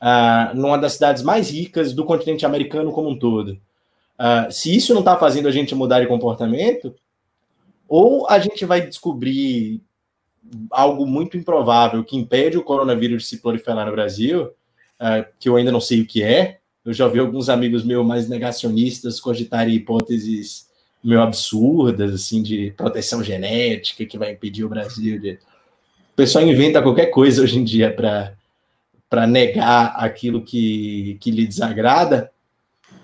uh, 0.00 0.56
numa 0.56 0.78
das 0.78 0.94
cidades 0.94 1.22
mais 1.22 1.50
ricas 1.50 1.92
do 1.92 2.04
continente 2.04 2.46
americano 2.46 2.92
como 2.92 3.10
um 3.10 3.18
todo. 3.18 3.58
Uh, 4.18 4.50
se 4.50 4.74
isso 4.74 4.94
não 4.94 5.00
está 5.00 5.16
fazendo 5.16 5.48
a 5.48 5.52
gente 5.52 5.74
mudar 5.74 6.00
de 6.00 6.06
comportamento, 6.06 6.94
ou 7.88 8.28
a 8.28 8.38
gente 8.38 8.64
vai 8.64 8.80
descobrir 8.80 9.80
algo 10.70 11.06
muito 11.06 11.36
improvável 11.36 12.04
que 12.04 12.16
impede 12.16 12.56
o 12.56 12.62
coronavírus 12.62 13.24
de 13.24 13.28
se 13.28 13.42
proliferar 13.42 13.86
no 13.86 13.92
Brasil, 13.92 14.44
uh, 14.44 15.26
que 15.38 15.48
eu 15.48 15.56
ainda 15.56 15.72
não 15.72 15.80
sei 15.80 16.00
o 16.00 16.06
que 16.06 16.22
é. 16.22 16.58
Eu 16.84 16.92
já 16.92 17.04
ouvi 17.04 17.18
alguns 17.18 17.48
amigos 17.48 17.84
meus 17.84 18.06
mais 18.06 18.28
negacionistas 18.28 19.20
cogitarem 19.20 19.74
hipóteses 19.74 20.66
meio 21.02 21.20
absurdas, 21.20 22.12
assim, 22.12 22.42
de 22.42 22.72
proteção 22.76 23.22
genética 23.22 24.04
que 24.04 24.18
vai 24.18 24.32
impedir 24.32 24.64
o 24.64 24.68
Brasil 24.68 25.20
de. 25.20 25.38
O 26.16 26.24
pessoal 26.24 26.46
inventa 26.46 26.80
qualquer 26.80 27.10
coisa 27.10 27.42
hoje 27.42 27.58
em 27.58 27.62
dia 27.62 27.94
para 27.94 29.26
negar 29.26 29.96
aquilo 29.98 30.42
que, 30.42 31.18
que 31.20 31.30
lhe 31.30 31.46
desagrada, 31.46 32.32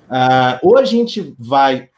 uh, 0.09 0.67
ou 0.67 0.79
a 0.79 0.85
gente 0.87 1.35
vai, 1.39 1.91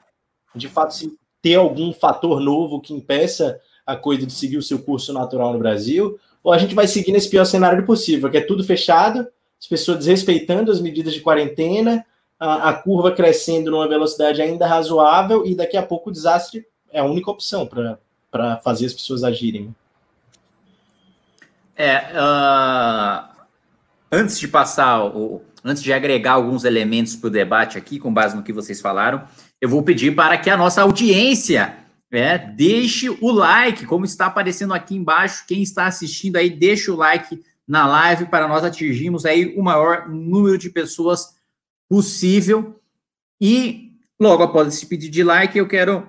de 0.57 0.67
fato, 0.67 1.17
ter 1.41 1.55
algum 1.55 1.93
fator 1.93 2.41
novo 2.41 2.81
que 2.81 2.93
impeça 2.93 3.61
a 3.87 3.95
coisa 3.95 4.27
de 4.27 4.33
seguir 4.33 4.57
o 4.57 4.63
seu 4.63 4.81
curso 4.81 5.13
natural 5.13 5.53
no 5.53 5.61
Brasil, 5.61 6.19
ou 6.43 6.53
a 6.53 6.59
gente 6.59 6.75
vai 6.75 6.89
seguir 6.89 7.13
nesse 7.13 7.31
pior 7.31 7.45
cenário 7.45 7.87
possível, 7.87 8.29
que 8.29 8.39
é 8.39 8.41
tudo 8.41 8.65
fechado, 8.65 9.25
as 9.61 9.69
pessoas 9.69 9.99
desrespeitando 9.99 10.73
as 10.73 10.81
medidas 10.81 11.15
de 11.15 11.21
quarentena, 11.21 12.05
a, 12.41 12.71
a 12.71 12.73
curva 12.73 13.13
crescendo 13.13 13.71
numa 13.71 13.87
velocidade 13.87 14.43
ainda 14.43 14.67
razoável, 14.67 15.47
e 15.47 15.55
daqui 15.55 15.77
a 15.77 15.83
pouco 15.85 16.11
o 16.11 16.13
desastre 16.13 16.67
é 16.91 16.99
a 16.99 17.05
única 17.05 17.31
opção 17.31 17.69
para 17.69 18.57
fazer 18.65 18.87
as 18.87 18.93
pessoas 18.93 19.23
agirem. 19.23 19.73
É, 21.77 22.13
uh, 22.15 23.35
Antes 24.17 24.39
de 24.39 24.47
passar, 24.47 25.01
antes 25.65 25.83
de 25.83 25.93
agregar 25.93 26.35
alguns 26.35 26.65
elementos 26.65 27.17
para 27.17 27.27
o 27.27 27.31
debate 27.31 27.77
aqui, 27.77 27.99
com 27.99 28.15
base 28.15 28.37
no 28.37 28.45
que 28.45 28.53
vocês 28.53 28.81
falaram, 28.81 29.25
eu 29.61 29.69
vou 29.69 29.83
pedir 29.83 30.15
para 30.15 30.39
que 30.39 30.49
a 30.49 30.57
nossa 30.57 30.83
audiência 30.83 31.79
é, 32.13 32.39
deixe 32.39 33.11
o 33.11 33.33
like, 33.33 33.85
como 33.87 34.05
está 34.05 34.27
aparecendo 34.27 34.73
aqui 34.73 34.95
embaixo. 34.95 35.45
Quem 35.49 35.65
está 35.65 35.89
assistindo 35.89 36.37
aí, 36.37 36.49
deixe 36.49 36.93
o 36.93 36.95
like 36.95 37.43
na 37.67 37.89
live 37.89 38.27
para 38.27 38.47
nós 38.47 38.63
atingirmos 38.63 39.27
aí 39.27 39.53
o 39.59 39.65
maior 39.65 40.09
número 40.09 40.57
de 40.57 40.71
pessoas 40.71 41.35
possível. 41.89 42.81
E 43.41 43.99
logo 44.21 44.45
após 44.45 44.69
esse 44.69 44.87
pedido 44.87 45.13
de 45.13 45.25
like, 45.25 45.59
eu 45.59 45.67
quero 45.67 46.09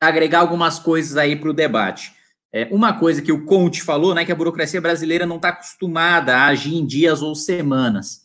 agregar 0.00 0.38
algumas 0.38 0.78
coisas 0.78 1.16
aí 1.16 1.34
para 1.34 1.50
o 1.50 1.54
debate. 1.54 2.14
É, 2.54 2.68
uma 2.70 2.92
coisa 2.92 3.20
que 3.20 3.32
o 3.32 3.44
Conte 3.44 3.82
falou, 3.82 4.14
né, 4.14 4.24
que 4.24 4.30
a 4.30 4.34
burocracia 4.36 4.80
brasileira 4.80 5.26
não 5.26 5.36
está 5.36 5.48
acostumada 5.48 6.36
a 6.36 6.46
agir 6.46 6.76
em 6.76 6.86
dias 6.86 7.20
ou 7.20 7.34
semanas. 7.34 8.20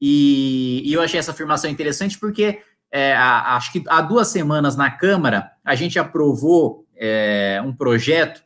E, 0.00 0.80
e 0.84 0.92
eu 0.92 1.02
achei 1.02 1.18
essa 1.18 1.32
afirmação 1.32 1.68
interessante 1.68 2.16
porque 2.16 2.60
é, 2.92 3.14
a, 3.14 3.56
acho 3.56 3.72
que 3.72 3.82
há 3.88 4.00
duas 4.00 4.28
semanas 4.28 4.76
na 4.76 4.92
Câmara 4.92 5.50
a 5.64 5.74
gente 5.74 5.98
aprovou 5.98 6.86
é, 6.96 7.60
um 7.66 7.72
projeto 7.72 8.44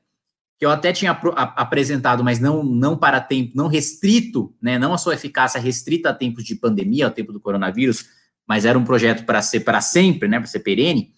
que 0.59 0.65
eu 0.65 0.71
até 0.71 0.95
tinha 0.95 1.13
a, 1.13 1.43
apresentado, 1.61 2.25
mas 2.25 2.41
não, 2.41 2.65
não 2.65 2.97
para 2.97 3.21
tempo, 3.21 3.53
não 3.55 3.69
restrito, 3.69 4.55
né, 4.63 4.79
não 4.79 4.95
a 4.95 4.99
sua 4.99 5.13
eficácia 5.13 5.61
restrita 5.61 6.09
a 6.09 6.15
tempos 6.15 6.43
de 6.43 6.55
pandemia, 6.55 7.05
ao 7.05 7.13
tempo 7.13 7.35
do 7.35 7.41
coronavírus, 7.41 8.07
mas 8.47 8.65
era 8.65 8.79
um 8.79 8.85
projeto 8.85 9.27
para 9.27 9.43
ser 9.43 9.61
para 9.61 9.83
sempre, 9.83 10.27
né, 10.27 10.39
para 10.39 10.49
ser 10.49 10.61
perene 10.61 11.13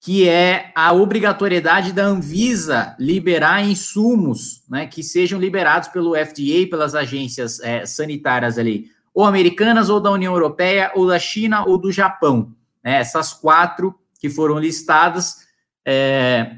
que 0.00 0.26
é 0.26 0.72
a 0.74 0.94
obrigatoriedade 0.94 1.92
da 1.92 2.04
Anvisa 2.04 2.96
liberar 2.98 3.62
insumos 3.62 4.62
né, 4.68 4.86
que 4.86 5.02
sejam 5.02 5.38
liberados 5.38 5.88
pelo 5.88 6.14
FDA, 6.14 6.66
pelas 6.70 6.94
agências 6.94 7.60
é, 7.60 7.84
sanitárias 7.84 8.56
ali, 8.56 8.86
ou 9.12 9.26
americanas, 9.26 9.90
ou 9.90 10.00
da 10.00 10.10
União 10.10 10.32
Europeia, 10.32 10.90
ou 10.94 11.06
da 11.06 11.18
China, 11.18 11.66
ou 11.66 11.76
do 11.76 11.92
Japão. 11.92 12.54
Né, 12.82 12.96
essas 12.96 13.34
quatro 13.34 13.94
que 14.18 14.30
foram 14.30 14.58
listadas, 14.58 15.46
é, 15.86 16.56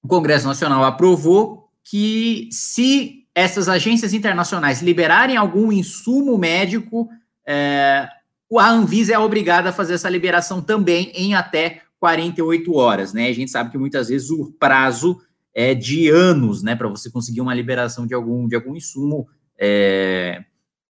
o 0.00 0.06
Congresso 0.06 0.46
Nacional 0.46 0.84
aprovou 0.84 1.68
que 1.82 2.48
se 2.52 3.26
essas 3.34 3.68
agências 3.68 4.14
internacionais 4.14 4.80
liberarem 4.80 5.36
algum 5.36 5.72
insumo 5.72 6.38
médico, 6.38 7.08
é, 7.44 8.08
a 8.56 8.70
Anvisa 8.70 9.14
é 9.14 9.18
obrigada 9.18 9.70
a 9.70 9.72
fazer 9.72 9.94
essa 9.94 10.08
liberação 10.08 10.62
também 10.62 11.10
em 11.14 11.34
até 11.34 11.82
48 12.04 12.74
horas, 12.74 13.14
né? 13.14 13.28
A 13.28 13.32
gente 13.32 13.50
sabe 13.50 13.70
que 13.70 13.78
muitas 13.78 14.08
vezes 14.08 14.28
o 14.28 14.52
prazo 14.58 15.18
é 15.54 15.74
de 15.74 16.10
anos, 16.10 16.62
né, 16.62 16.76
para 16.76 16.86
você 16.86 17.10
conseguir 17.10 17.40
uma 17.40 17.54
liberação 17.54 18.06
de 18.06 18.12
algum, 18.12 18.46
de 18.46 18.54
algum 18.54 18.76
insumo. 18.76 19.26
É... 19.58 20.44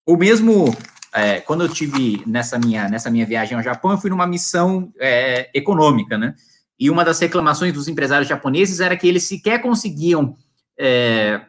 Ou 0.05 0.19
mesmo 0.19 0.77
é, 1.15 1.39
quando 1.39 1.63
eu 1.63 1.69
tive 1.69 2.21
nessa 2.27 2.59
minha, 2.59 2.89
nessa 2.89 3.13
minha 3.13 3.25
viagem 3.25 3.57
ao 3.57 3.63
Japão, 3.63 3.93
eu 3.93 3.99
fui 3.99 4.11
numa 4.11 4.27
missão 4.27 4.93
é, 4.99 5.49
econômica, 5.55 6.19
né? 6.19 6.35
E 6.81 6.91
uma 6.91 7.05
das 7.05 7.21
reclamações 7.21 7.73
dos 7.73 7.87
empresários 7.87 8.29
japoneses 8.29 8.81
era 8.81 8.97
que 8.97 9.07
eles 9.07 9.23
sequer 9.23 9.63
conseguiam 9.63 10.35
é, 10.77 11.43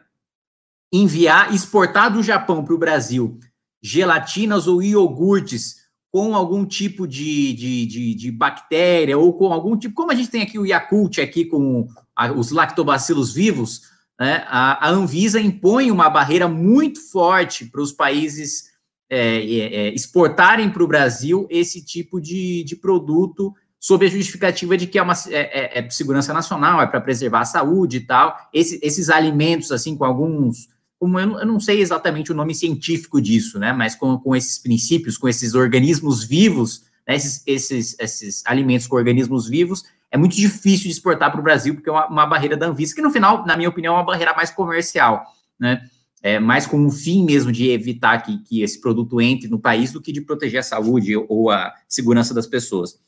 enviar, 0.92 1.52
exportar 1.52 2.12
do 2.12 2.22
Japão 2.22 2.64
para 2.64 2.74
o 2.74 2.78
Brasil 2.78 3.40
gelatinas 3.82 4.68
ou 4.68 4.80
iogurtes 4.80 5.85
com 6.16 6.34
algum 6.34 6.64
tipo 6.64 7.06
de, 7.06 7.52
de, 7.52 7.84
de, 7.84 8.14
de, 8.14 8.30
bactéria 8.30 9.18
ou 9.18 9.34
com 9.34 9.52
algum 9.52 9.76
tipo, 9.76 9.94
como 9.94 10.10
a 10.10 10.14
gente 10.14 10.30
tem 10.30 10.40
aqui 10.40 10.58
o 10.58 10.64
Yakult 10.64 11.20
aqui 11.20 11.44
com 11.44 11.86
a, 12.16 12.32
os 12.32 12.50
lactobacilos 12.50 13.34
vivos, 13.34 13.82
né, 14.18 14.42
a, 14.48 14.88
a, 14.88 14.90
Anvisa 14.90 15.38
impõe 15.38 15.90
uma 15.90 16.08
barreira 16.08 16.48
muito 16.48 17.06
forte 17.10 17.66
para 17.66 17.82
os 17.82 17.92
países 17.92 18.64
é, 19.10 19.18
é, 19.18 19.94
exportarem 19.94 20.70
para 20.70 20.82
o 20.82 20.88
Brasil 20.88 21.46
esse 21.50 21.84
tipo 21.84 22.18
de, 22.18 22.64
de 22.64 22.76
produto 22.76 23.52
sob 23.78 24.06
a 24.06 24.08
justificativa 24.08 24.74
de 24.74 24.86
que 24.86 24.98
é 24.98 25.02
uma 25.02 25.12
é, 25.28 25.80
é, 25.80 25.84
é 25.84 25.90
segurança 25.90 26.32
nacional, 26.32 26.80
é 26.80 26.86
para 26.86 27.02
preservar 27.02 27.40
a 27.40 27.44
saúde 27.44 27.98
e 27.98 28.06
tal. 28.06 28.34
Esse, 28.54 28.80
esses 28.82 29.10
alimentos, 29.10 29.70
assim, 29.70 29.94
com 29.94 30.06
alguns. 30.06 30.68
Como 30.98 31.18
eu, 31.18 31.38
eu, 31.38 31.46
não 31.46 31.60
sei 31.60 31.80
exatamente 31.80 32.32
o 32.32 32.34
nome 32.34 32.54
científico 32.54 33.20
disso, 33.20 33.58
né? 33.58 33.72
Mas 33.72 33.94
com, 33.94 34.18
com 34.18 34.34
esses 34.34 34.58
princípios, 34.58 35.18
com 35.18 35.28
esses 35.28 35.54
organismos 35.54 36.24
vivos, 36.24 36.84
né, 37.06 37.16
esses, 37.16 37.42
esses, 37.46 37.96
esses 37.98 38.42
alimentos 38.46 38.86
com 38.86 38.96
organismos 38.96 39.48
vivos, 39.48 39.84
é 40.10 40.16
muito 40.16 40.34
difícil 40.34 40.84
de 40.84 40.92
exportar 40.92 41.30
para 41.30 41.40
o 41.40 41.42
Brasil, 41.42 41.74
porque 41.74 41.88
é 41.88 41.92
uma, 41.92 42.06
uma, 42.06 42.26
barreira 42.26 42.56
da 42.56 42.66
Anvisa, 42.66 42.94
que 42.94 43.02
no 43.02 43.10
final, 43.10 43.44
na 43.44 43.56
minha 43.56 43.68
opinião, 43.68 43.94
é 43.94 43.98
uma 43.98 44.04
barreira 44.04 44.34
mais 44.34 44.50
comercial, 44.50 45.24
né? 45.58 45.82
É 46.22 46.40
mais 46.40 46.66
com 46.66 46.84
o 46.84 46.90
fim 46.90 47.24
mesmo 47.24 47.52
de 47.52 47.70
evitar 47.70 48.18
que, 48.22 48.38
que 48.38 48.62
esse 48.62 48.80
produto 48.80 49.20
entre 49.20 49.48
no 49.48 49.60
país 49.60 49.92
do 49.92 50.00
que 50.00 50.10
de 50.10 50.20
proteger 50.20 50.60
a 50.60 50.62
saúde 50.62 51.14
ou 51.28 51.50
a 51.50 51.72
segurança 51.88 52.32
das 52.32 52.46
pessoas. 52.46 52.98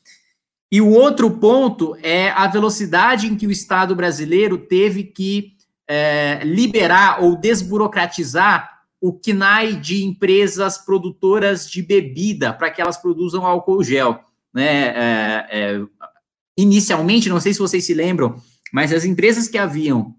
E 0.71 0.79
o 0.79 0.89
outro 0.89 1.31
ponto 1.31 1.97
é 2.03 2.29
a 2.29 2.47
velocidade 2.47 3.27
em 3.27 3.35
que 3.35 3.47
o 3.47 3.51
Estado 3.51 3.95
brasileiro 3.95 4.57
teve 4.57 5.03
que 5.03 5.53
é, 5.89 6.41
liberar 6.43 7.23
ou 7.23 7.35
desburocratizar 7.35 8.79
o 9.01 9.11
KNAI 9.11 9.75
de 9.75 10.03
empresas 10.03 10.77
produtoras 10.77 11.67
de 11.67 11.81
bebida 11.81 12.53
para 12.53 12.69
que 12.69 12.79
elas 12.79 12.97
produzam 12.97 13.43
álcool 13.43 13.83
gel. 13.83 14.19
Né? 14.53 14.87
É, 14.89 15.47
é, 15.49 15.81
inicialmente, 16.55 17.27
não 17.27 17.39
sei 17.39 17.53
se 17.53 17.59
vocês 17.59 17.83
se 17.85 17.93
lembram, 17.95 18.39
mas 18.71 18.93
as 18.93 19.03
empresas 19.03 19.47
que 19.47 19.57
haviam 19.57 20.15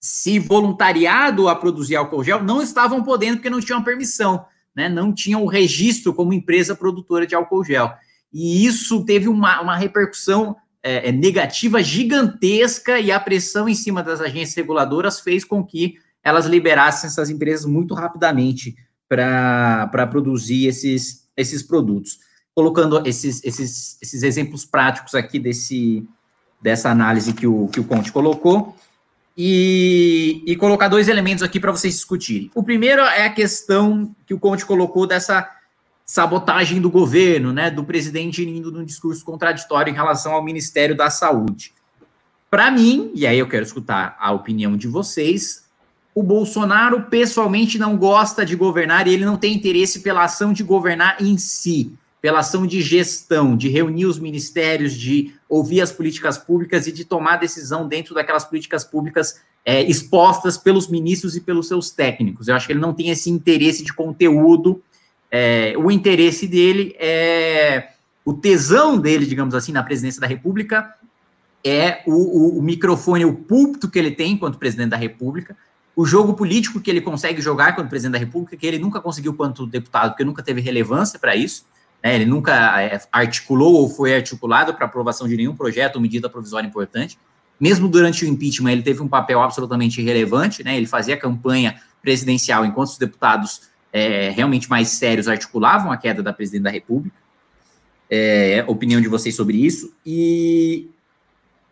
se 0.00 0.38
voluntariado 0.38 1.48
a 1.48 1.56
produzir 1.56 1.96
álcool 1.96 2.22
gel 2.22 2.44
não 2.44 2.62
estavam 2.62 3.02
podendo 3.02 3.38
porque 3.38 3.50
não 3.50 3.60
tinham 3.60 3.82
permissão, 3.82 4.44
né? 4.72 4.88
não 4.88 5.12
tinham 5.12 5.42
o 5.42 5.48
registro 5.48 6.14
como 6.14 6.32
empresa 6.32 6.76
produtora 6.76 7.26
de 7.26 7.34
álcool 7.34 7.64
gel 7.64 7.92
e 8.32 8.64
isso 8.64 9.04
teve 9.04 9.26
uma, 9.28 9.60
uma 9.60 9.76
repercussão 9.76 10.56
é, 10.88 11.10
é, 11.10 11.12
negativa 11.12 11.82
gigantesca 11.82 12.98
e 12.98 13.12
a 13.12 13.20
pressão 13.20 13.68
em 13.68 13.74
cima 13.74 14.02
das 14.02 14.22
agências 14.22 14.54
reguladoras 14.54 15.20
fez 15.20 15.44
com 15.44 15.62
que 15.62 15.96
elas 16.24 16.46
liberassem 16.46 17.08
essas 17.08 17.28
empresas 17.28 17.66
muito 17.66 17.92
rapidamente 17.92 18.74
para 19.06 20.08
produzir 20.10 20.66
esses, 20.66 21.26
esses 21.36 21.62
produtos. 21.62 22.20
Colocando 22.54 23.06
esses, 23.06 23.44
esses, 23.44 23.98
esses 24.00 24.22
exemplos 24.22 24.64
práticos 24.64 25.14
aqui 25.14 25.38
desse, 25.38 26.08
dessa 26.58 26.88
análise 26.88 27.34
que 27.34 27.46
o, 27.46 27.68
que 27.68 27.80
o 27.80 27.84
Conte 27.84 28.10
colocou, 28.10 28.74
e, 29.36 30.42
e 30.46 30.56
colocar 30.56 30.88
dois 30.88 31.06
elementos 31.06 31.44
aqui 31.44 31.60
para 31.60 31.70
vocês 31.70 31.94
discutirem. 31.94 32.50
O 32.54 32.62
primeiro 32.64 33.02
é 33.02 33.26
a 33.26 33.32
questão 33.32 34.16
que 34.26 34.32
o 34.32 34.38
Conte 34.38 34.64
colocou 34.64 35.06
dessa 35.06 35.48
sabotagem 36.08 36.80
do 36.80 36.88
governo, 36.88 37.52
né, 37.52 37.70
do 37.70 37.84
presidente 37.84 38.42
indo 38.42 38.72
num 38.72 38.82
discurso 38.82 39.22
contraditório 39.22 39.90
em 39.92 39.94
relação 39.94 40.32
ao 40.32 40.42
Ministério 40.42 40.96
da 40.96 41.10
Saúde. 41.10 41.74
Para 42.50 42.70
mim, 42.70 43.12
e 43.14 43.26
aí 43.26 43.38
eu 43.38 43.46
quero 43.46 43.62
escutar 43.62 44.16
a 44.18 44.32
opinião 44.32 44.74
de 44.74 44.88
vocês, 44.88 45.68
o 46.14 46.22
Bolsonaro 46.22 47.02
pessoalmente 47.10 47.78
não 47.78 47.94
gosta 47.94 48.44
de 48.46 48.56
governar 48.56 49.06
e 49.06 49.12
ele 49.12 49.26
não 49.26 49.36
tem 49.36 49.54
interesse 49.54 50.00
pela 50.00 50.24
ação 50.24 50.50
de 50.50 50.64
governar 50.64 51.22
em 51.22 51.36
si, 51.36 51.92
pela 52.22 52.38
ação 52.38 52.66
de 52.66 52.80
gestão, 52.80 53.54
de 53.54 53.68
reunir 53.68 54.06
os 54.06 54.18
ministérios, 54.18 54.94
de 54.94 55.34
ouvir 55.46 55.82
as 55.82 55.92
políticas 55.92 56.38
públicas 56.38 56.86
e 56.86 56.92
de 56.92 57.04
tomar 57.04 57.36
decisão 57.36 57.86
dentro 57.86 58.14
daquelas 58.14 58.46
políticas 58.46 58.82
públicas 58.82 59.42
é, 59.62 59.82
expostas 59.82 60.56
pelos 60.56 60.88
ministros 60.88 61.36
e 61.36 61.42
pelos 61.42 61.68
seus 61.68 61.90
técnicos. 61.90 62.48
Eu 62.48 62.54
acho 62.54 62.66
que 62.66 62.72
ele 62.72 62.80
não 62.80 62.94
tem 62.94 63.10
esse 63.10 63.28
interesse 63.28 63.84
de 63.84 63.92
conteúdo 63.92 64.82
é, 65.30 65.74
o 65.76 65.90
interesse 65.90 66.46
dele 66.46 66.94
é 66.98 67.90
o 68.24 68.34
tesão 68.34 68.98
dele, 68.98 69.24
digamos 69.24 69.54
assim, 69.54 69.72
na 69.72 69.82
presidência 69.82 70.20
da 70.20 70.26
República 70.26 70.94
é 71.64 72.02
o, 72.06 72.12
o, 72.12 72.58
o, 72.58 72.62
microfone, 72.62 73.24
o 73.24 73.34
púlpito 73.34 73.90
que 73.90 73.98
ele 73.98 74.10
tem 74.10 74.32
enquanto 74.32 74.58
presidente 74.58 74.90
da 74.90 74.96
República, 74.96 75.56
o 75.96 76.04
jogo 76.04 76.34
político 76.34 76.80
que 76.80 76.90
ele 76.90 77.00
consegue 77.00 77.40
jogar 77.42 77.70
enquanto 77.70 77.88
presidente 77.88 78.12
da 78.12 78.18
República, 78.18 78.56
que 78.56 78.66
ele 78.66 78.78
nunca 78.78 79.00
conseguiu 79.00 79.34
quanto 79.34 79.66
deputado, 79.66 80.10
porque 80.10 80.24
nunca 80.24 80.42
teve 80.42 80.60
relevância 80.60 81.18
para 81.18 81.34
isso, 81.34 81.64
né, 82.02 82.14
ele 82.14 82.26
nunca 82.26 82.80
é, 82.80 83.00
articulou 83.10 83.74
ou 83.74 83.88
foi 83.88 84.14
articulado 84.14 84.72
para 84.74 84.86
aprovação 84.86 85.26
de 85.26 85.36
nenhum 85.36 85.56
projeto 85.56 85.96
ou 85.96 86.02
medida 86.02 86.28
provisória 86.28 86.66
importante. 86.68 87.18
Mesmo 87.58 87.88
durante 87.88 88.24
o 88.24 88.28
impeachment, 88.28 88.72
ele 88.72 88.82
teve 88.82 89.02
um 89.02 89.08
papel 89.08 89.42
absolutamente 89.42 90.00
irrelevante, 90.00 90.62
né, 90.62 90.76
ele 90.76 90.86
fazia 90.86 91.16
campanha 91.16 91.80
presidencial 92.00 92.64
enquanto 92.64 92.90
os 92.90 92.98
deputados 92.98 93.62
é, 93.92 94.30
realmente 94.30 94.68
mais 94.68 94.88
sérios 94.88 95.28
articulavam 95.28 95.90
a 95.90 95.96
queda 95.96 96.22
da 96.22 96.32
presidente 96.32 96.62
da 96.62 96.70
República. 96.70 97.16
É, 98.10 98.64
opinião 98.66 99.00
de 99.00 99.08
vocês 99.08 99.34
sobre 99.34 99.64
isso. 99.64 99.92
E, 100.04 100.88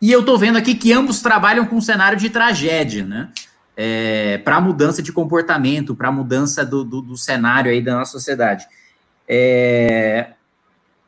e 0.01 0.11
eu 0.11 0.19
estou 0.19 0.37
vendo 0.37 0.57
aqui 0.57 0.75
que 0.75 0.93
ambos 0.93 1.21
trabalham 1.21 1.65
com 1.65 1.77
um 1.77 1.81
cenário 1.81 2.17
de 2.17 2.29
tragédia, 2.29 3.05
né? 3.05 3.29
É, 3.75 4.39
para 4.39 4.59
mudança 4.59 5.03
de 5.03 5.11
comportamento, 5.11 5.95
para 5.95 6.11
mudança 6.11 6.65
do, 6.65 6.83
do, 6.83 7.01
do, 7.01 7.15
cenário 7.15 7.71
aí 7.71 7.79
da 7.79 7.95
nossa 7.95 8.11
sociedade. 8.11 8.65
É, 9.27 10.31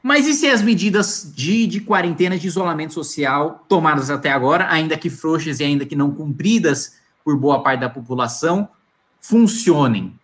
mas 0.04 0.28
e 0.28 0.34
se 0.34 0.48
as 0.48 0.62
medidas 0.62 1.32
de, 1.36 1.66
de 1.66 1.80
quarentena, 1.82 2.38
de 2.38 2.46
isolamento 2.46 2.94
social, 2.94 3.66
tomadas 3.68 4.12
até 4.12 4.32
agora, 4.32 4.68
ainda 4.72 4.98
que 4.98 5.10
frouxas 5.10 5.60
e 5.60 5.64
ainda 5.64 5.86
que 5.86 5.96
não 5.96 6.12
cumpridas 6.12 7.00
por 7.24 7.36
boa 7.38 7.64
parte 7.64 7.82
da 7.82 7.90
população, 7.90 8.70
funcionem? 9.20 10.19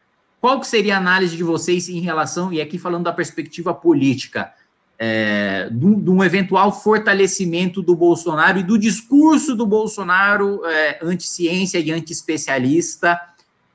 Qual 0.46 0.60
que 0.60 0.68
seria 0.68 0.94
a 0.94 1.00
análise 1.00 1.36
de 1.36 1.42
vocês 1.42 1.90
em 1.90 2.02
relação, 2.02 2.54
e 2.54 2.62
aqui 2.62 2.78
falando 2.78 3.06
da 3.06 3.12
perspectiva 3.12 3.74
política, 3.74 4.54
é, 4.96 5.68
de, 5.72 5.88
um 5.88 6.24
eventual 6.24 6.72
fortalecimento 6.72 7.82
do 7.82 7.96
Bolsonaro 7.96 8.60
e 8.60 8.64
do 8.64 8.78
discurso 8.78 9.56
do 9.56 9.66
Bolsonaro 9.66 10.64
é, 10.64 11.00
anti-ciência 11.02 11.80
e 11.80 11.92
anti-especialista 11.92 13.20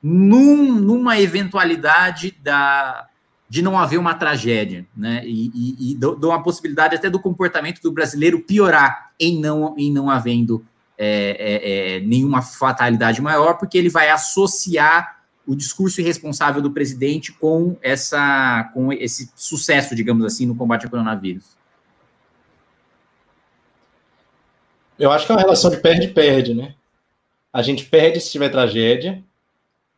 num, 0.01 0.71
numa 0.79 1.19
eventualidade 1.19 2.37
da, 2.41 3.05
de 3.49 3.61
não 3.61 3.77
haver 3.77 3.97
uma 3.97 4.13
tragédia, 4.13 4.87
né? 4.95 5.23
E, 5.25 5.51
e, 5.53 5.91
e 5.91 6.41
possibilidade 6.41 6.95
até 6.95 7.09
do 7.09 7.19
comportamento 7.19 7.81
do 7.81 7.91
brasileiro 7.91 8.39
piorar 8.39 9.11
em 9.19 9.41
não, 9.41 9.75
em 9.77 9.91
não 9.91 10.09
havendo 10.09 10.65
é, 10.97 11.35
é, 11.37 11.97
é 11.97 11.99
nenhuma 11.99 12.41
fatalidade 12.41 13.21
maior, 13.21 13.55
porque 13.55 13.77
ele 13.77 13.89
vai 13.89 14.09
associar 14.09 15.19
o 15.45 15.55
discurso 15.55 16.01
irresponsável 16.01 16.61
do 16.61 16.71
presidente 16.71 17.31
com 17.31 17.77
essa 17.81 18.69
com 18.73 18.93
esse 18.93 19.31
sucesso, 19.35 19.95
digamos 19.95 20.25
assim, 20.25 20.45
no 20.45 20.55
combate 20.55 20.85
ao 20.85 20.91
coronavírus? 20.91 21.57
Eu 24.97 25.11
acho 25.11 25.25
que 25.25 25.31
é 25.31 25.35
uma 25.35 25.41
relação 25.41 25.71
de 25.71 25.77
perde-perde, 25.77 26.53
né? 26.53 26.75
A 27.51 27.61
gente 27.61 27.85
perde 27.85 28.21
se 28.21 28.31
tiver 28.31 28.49
tragédia, 28.49 29.23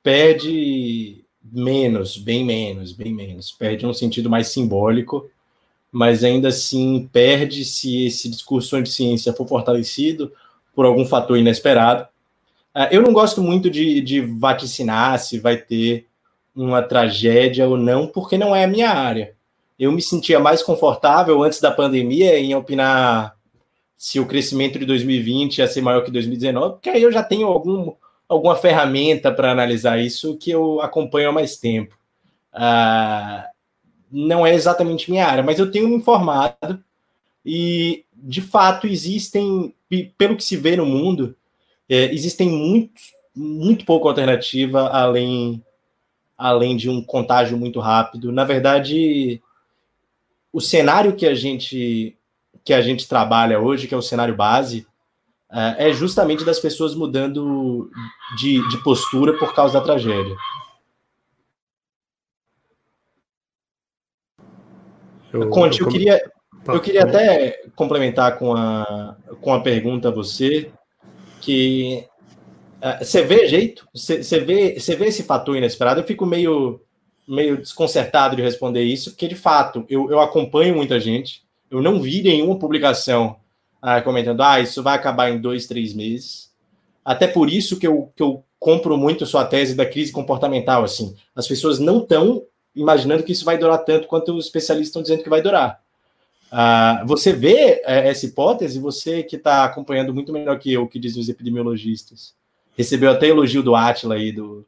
perde 0.02 1.24
menos, 1.44 2.18
bem 2.18 2.46
menos, 2.46 2.94
bem 2.94 3.14
menos. 3.14 3.52
Perde 3.52 3.86
um 3.86 3.94
sentido 3.94 4.30
mais 4.30 4.48
simbólico, 4.48 5.30
mas 5.92 6.24
ainda 6.24 6.48
assim 6.48 7.10
perde 7.12 7.66
se 7.66 8.06
esse 8.06 8.30
discurso 8.30 8.76
anti-ciência 8.76 9.34
for 9.34 9.48
fortalecido 9.48 10.32
por 10.74 10.86
algum 10.86 11.06
fator 11.06 11.38
inesperado. 11.38 12.08
É, 12.76 12.96
eu 12.96 13.02
não 13.02 13.14
gosto 13.14 13.42
muito 13.42 13.70
de, 13.70 14.02
de 14.02 14.22
vaticinar 14.22 15.20
se 15.20 15.40
vai 15.40 15.58
ter 15.58 16.08
uma 16.56 16.82
tragédia 16.82 17.68
ou 17.68 17.78
não, 17.78 18.08
porque 18.08 18.38
não 18.38 18.56
é 18.56 18.64
a 18.64 18.68
minha 18.68 18.90
área. 18.90 19.36
Eu 19.78 19.92
me 19.92 20.02
sentia 20.02 20.40
mais 20.40 20.62
confortável 20.62 21.42
antes 21.44 21.60
da 21.60 21.72
pandemia 21.72 22.38
em 22.40 22.56
opinar 22.56 23.36
se 23.98 24.20
o 24.20 24.26
crescimento 24.26 24.78
de 24.78 24.86
2020 24.86 25.60
ia 25.60 25.68
ser 25.68 25.82
maior 25.82 26.04
que 26.04 26.12
2019, 26.12 26.74
porque 26.74 26.90
aí 26.90 27.02
eu 27.02 27.12
já 27.12 27.24
tenho 27.24 27.48
algum, 27.48 27.94
alguma 28.28 28.56
ferramenta 28.56 29.32
para 29.32 29.52
analisar 29.52 30.00
isso 30.00 30.38
que 30.38 30.52
eu 30.52 30.82
acompanho 30.82 31.30
há 31.30 31.32
mais 31.32 31.58
tempo. 31.58 31.98
Uh, 32.54 33.48
não 34.12 34.46
é 34.46 34.54
exatamente 34.54 35.10
minha 35.10 35.26
área, 35.26 35.44
mas 35.44 35.58
eu 35.58 35.72
tenho 35.72 35.88
me 35.88 35.96
informado 35.96 36.84
e, 37.46 38.06
de 38.14 38.42
fato, 38.42 38.88
existem, 38.88 39.74
pelo 40.18 40.36
que 40.36 40.44
se 40.44 40.56
vê 40.56 40.76
no 40.76 40.86
mundo, 40.86 41.36
é, 41.90 42.14
existem 42.14 42.50
muito, 42.50 43.02
muito 43.36 43.86
pouca 43.86 44.08
alternativa 44.08 44.88
além, 44.90 45.64
além 46.38 46.76
de 46.76 46.90
um 46.90 47.04
contágio 47.04 47.58
muito 47.58 47.80
rápido. 47.80 48.32
Na 48.32 48.44
verdade, 48.44 49.42
o 50.52 50.62
cenário 50.62 51.16
que 51.16 51.26
a 51.26 51.34
gente 51.34 52.18
que 52.64 52.74
a 52.74 52.82
gente 52.82 53.10
trabalha 53.10 53.60
hoje, 53.60 53.88
que 53.88 53.94
é 53.94 53.98
o 53.98 54.02
cenário 54.02 54.36
base, 54.36 54.88
é, 55.52 55.90
é 55.90 55.94
justamente 55.94 56.46
das 56.46 56.60
pessoas 56.60 56.96
mudando 56.96 57.92
de, 58.38 58.66
de 58.70 58.84
postura 58.84 59.38
por 59.38 59.54
causa 59.54 59.74
da 59.74 59.82
tragédia. 59.84 60.36
Eu, 65.32 65.50
Conte, 65.50 65.82
eu, 65.82 65.88
eu 65.88 65.92
queria, 65.92 66.32
eu 66.68 66.80
queria 66.80 67.04
até 67.04 67.64
complementar 67.76 68.38
com 68.38 68.56
a, 68.56 69.18
com 69.42 69.54
a 69.54 69.62
pergunta 69.62 70.08
a 70.08 70.12
você, 70.12 70.72
que 71.44 72.06
uh, 72.82 73.04
você 73.04 73.22
vê 73.22 73.48
jeito, 73.50 73.86
você 73.94 74.40
vê, 74.40 74.80
você 74.80 74.96
vê 74.96 75.08
esse 75.08 75.24
fator 75.24 75.58
inesperado. 75.58 76.00
Eu 76.00 76.06
fico 76.06 76.26
meio, 76.26 76.82
meio 77.28 77.58
desconcertado 77.58 78.36
de 78.38 78.42
responder 78.42 78.84
isso, 78.84 79.12
porque 79.12 79.28
de 79.28 79.36
fato 79.36 79.86
eu, 79.90 80.10
eu 80.10 80.22
acompanho 80.22 80.74
muita 80.74 81.02
gente, 81.02 81.44
eu 81.70 81.82
não 81.82 82.02
vi 82.02 82.24
nenhuma 82.24 82.58
publicação 82.58 83.36
uh, 83.84 84.02
comentando, 84.06 84.42
ah, 84.42 84.62
isso 84.62 84.82
vai 84.82 84.96
acabar 84.96 85.30
em 85.30 85.42
dois, 85.42 85.68
três 85.68 85.94
meses. 85.94 86.50
Até 87.04 87.28
por 87.28 87.52
isso 87.52 87.78
que 87.78 87.86
eu, 87.86 88.10
que 88.16 88.24
eu 88.24 88.46
compro 88.58 88.98
muito 88.98 89.26
sua 89.26 89.44
tese 89.44 89.76
da 89.76 89.86
crise 89.86 90.14
comportamental. 90.14 90.86
Assim, 90.86 91.14
as 91.36 91.46
pessoas 91.46 91.78
não 91.78 92.00
estão 92.00 92.44
imaginando 92.74 93.24
que 93.24 93.34
isso 93.34 93.44
vai 93.44 93.58
durar 93.58 93.80
tanto 93.80 94.08
quanto 94.08 94.34
os 94.34 94.46
especialistas 94.46 94.88
estão 94.88 95.02
dizendo 95.02 95.24
que 95.24 95.30
vai 95.30 95.42
durar. 95.42 95.83
Uh, 96.54 97.08
você 97.08 97.34
vê 97.34 97.82
é, 97.84 98.10
essa 98.10 98.28
hipótese, 98.28 98.80
você 98.80 99.24
que 99.24 99.38
está 99.38 99.64
acompanhando 99.64 100.14
muito 100.14 100.32
melhor 100.32 100.60
que 100.60 100.72
eu, 100.72 100.88
que 100.88 101.00
dizem 101.00 101.20
os 101.20 101.28
epidemiologistas. 101.28 102.36
Recebeu 102.78 103.10
até 103.10 103.28
elogio 103.28 103.64
do 103.64 103.76
Atila 103.76 104.14
aí, 104.14 104.32
do, 104.32 104.64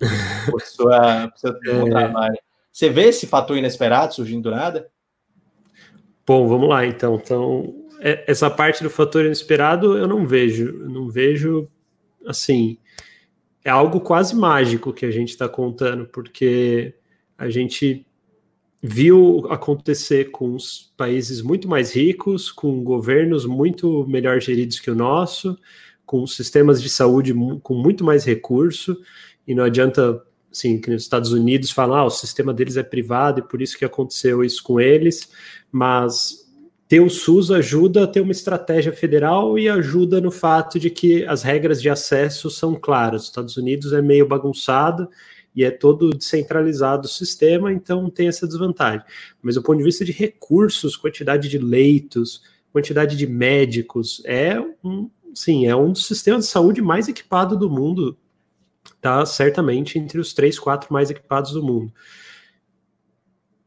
por 0.50 0.62
sua, 0.62 1.30
seu 1.36 1.52
é... 1.66 1.90
trabalho. 1.90 2.38
Você 2.72 2.88
vê 2.88 3.08
esse 3.08 3.26
fator 3.26 3.58
inesperado 3.58 4.14
surgindo 4.14 4.44
do 4.44 4.56
nada? 4.56 4.88
Bom, 6.26 6.48
vamos 6.48 6.66
lá 6.66 6.86
então. 6.86 7.16
Então, 7.16 7.74
é, 8.00 8.24
essa 8.26 8.48
parte 8.48 8.82
do 8.82 8.88
fator 8.88 9.26
inesperado 9.26 9.98
eu 9.98 10.08
não 10.08 10.26
vejo. 10.26 10.80
Eu 10.80 10.88
não 10.88 11.10
vejo 11.10 11.68
assim. 12.26 12.78
É 13.62 13.68
algo 13.68 14.00
quase 14.00 14.34
mágico 14.34 14.94
que 14.94 15.04
a 15.04 15.10
gente 15.10 15.28
está 15.28 15.46
contando, 15.46 16.06
porque 16.06 16.94
a 17.36 17.50
gente 17.50 18.06
viu 18.82 19.46
acontecer 19.50 20.30
com 20.30 20.54
os 20.54 20.92
países 20.96 21.42
muito 21.42 21.68
mais 21.68 21.94
ricos, 21.94 22.50
com 22.50 22.82
governos 22.82 23.44
muito 23.44 24.06
melhor 24.06 24.40
geridos 24.40 24.78
que 24.78 24.90
o 24.90 24.94
nosso, 24.94 25.58
com 26.06 26.26
sistemas 26.26 26.80
de 26.80 26.88
saúde 26.88 27.34
com 27.62 27.74
muito 27.74 28.04
mais 28.04 28.24
recurso, 28.24 28.96
e 29.46 29.54
não 29.54 29.64
adianta, 29.64 30.22
assim, 30.50 30.80
que 30.80 30.90
nos 30.90 31.02
Estados 31.02 31.32
Unidos 31.32 31.70
falar, 31.70 32.00
ah, 32.00 32.04
o 32.04 32.10
sistema 32.10 32.54
deles 32.54 32.76
é 32.76 32.82
privado 32.82 33.40
e 33.40 33.42
por 33.42 33.60
isso 33.60 33.76
que 33.76 33.84
aconteceu 33.84 34.44
isso 34.44 34.62
com 34.62 34.80
eles, 34.80 35.28
mas 35.72 36.46
ter 36.86 37.00
o 37.00 37.10
SUS 37.10 37.50
ajuda 37.50 38.04
a 38.04 38.06
ter 38.06 38.20
uma 38.20 38.32
estratégia 38.32 38.92
federal 38.92 39.58
e 39.58 39.68
ajuda 39.68 40.20
no 40.20 40.30
fato 40.30 40.78
de 40.78 40.88
que 40.88 41.24
as 41.26 41.42
regras 41.42 41.82
de 41.82 41.90
acesso 41.90 42.48
são 42.48 42.74
claras. 42.74 43.22
Os 43.22 43.28
Estados 43.28 43.56
Unidos 43.58 43.92
é 43.92 44.00
meio 44.00 44.26
bagunçado 44.26 45.08
e 45.54 45.64
é 45.64 45.70
todo 45.70 46.10
descentralizado 46.10 47.06
o 47.06 47.10
sistema, 47.10 47.72
então 47.72 48.08
tem 48.08 48.28
essa 48.28 48.46
desvantagem. 48.46 49.04
Mas 49.42 49.54
do 49.54 49.62
ponto 49.62 49.78
de 49.78 49.84
vista 49.84 50.04
de 50.04 50.12
recursos, 50.12 50.96
quantidade 50.96 51.48
de 51.48 51.58
leitos, 51.58 52.42
quantidade 52.72 53.16
de 53.16 53.26
médicos, 53.26 54.22
é 54.24 54.60
um, 54.84 55.10
sim, 55.34 55.66
é 55.66 55.74
um 55.74 55.92
dos 55.92 56.06
sistemas 56.06 56.44
de 56.44 56.50
saúde 56.50 56.80
mais 56.80 57.08
equipado 57.08 57.56
do 57.56 57.68
mundo, 57.68 58.16
tá 59.00 59.24
certamente 59.26 59.98
entre 59.98 60.20
os 60.20 60.32
três, 60.32 60.58
quatro 60.58 60.92
mais 60.92 61.10
equipados 61.10 61.52
do 61.52 61.62
mundo. 61.62 61.92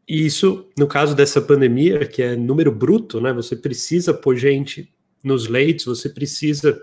E 0.08 0.26
isso, 0.26 0.68
no 0.78 0.88
caso 0.88 1.16
dessa 1.16 1.42
pandemia, 1.42 2.06
que 2.06 2.22
é 2.22 2.36
número 2.36 2.72
bruto, 2.72 3.22
né? 3.22 3.32
Você 3.32 3.56
precisa 3.56 4.14
pôr 4.14 4.36
gente 4.36 4.94
nos 5.24 5.48
leitos, 5.48 5.86
você 5.86 6.10
precisa 6.10 6.82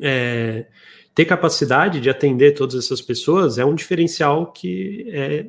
é, 0.00 0.66
ter 1.14 1.24
capacidade 1.24 2.00
de 2.00 2.08
atender 2.08 2.52
todas 2.52 2.84
essas 2.84 3.00
pessoas 3.00 3.58
é 3.58 3.64
um 3.64 3.74
diferencial 3.74 4.52
que 4.52 5.06
é 5.08 5.46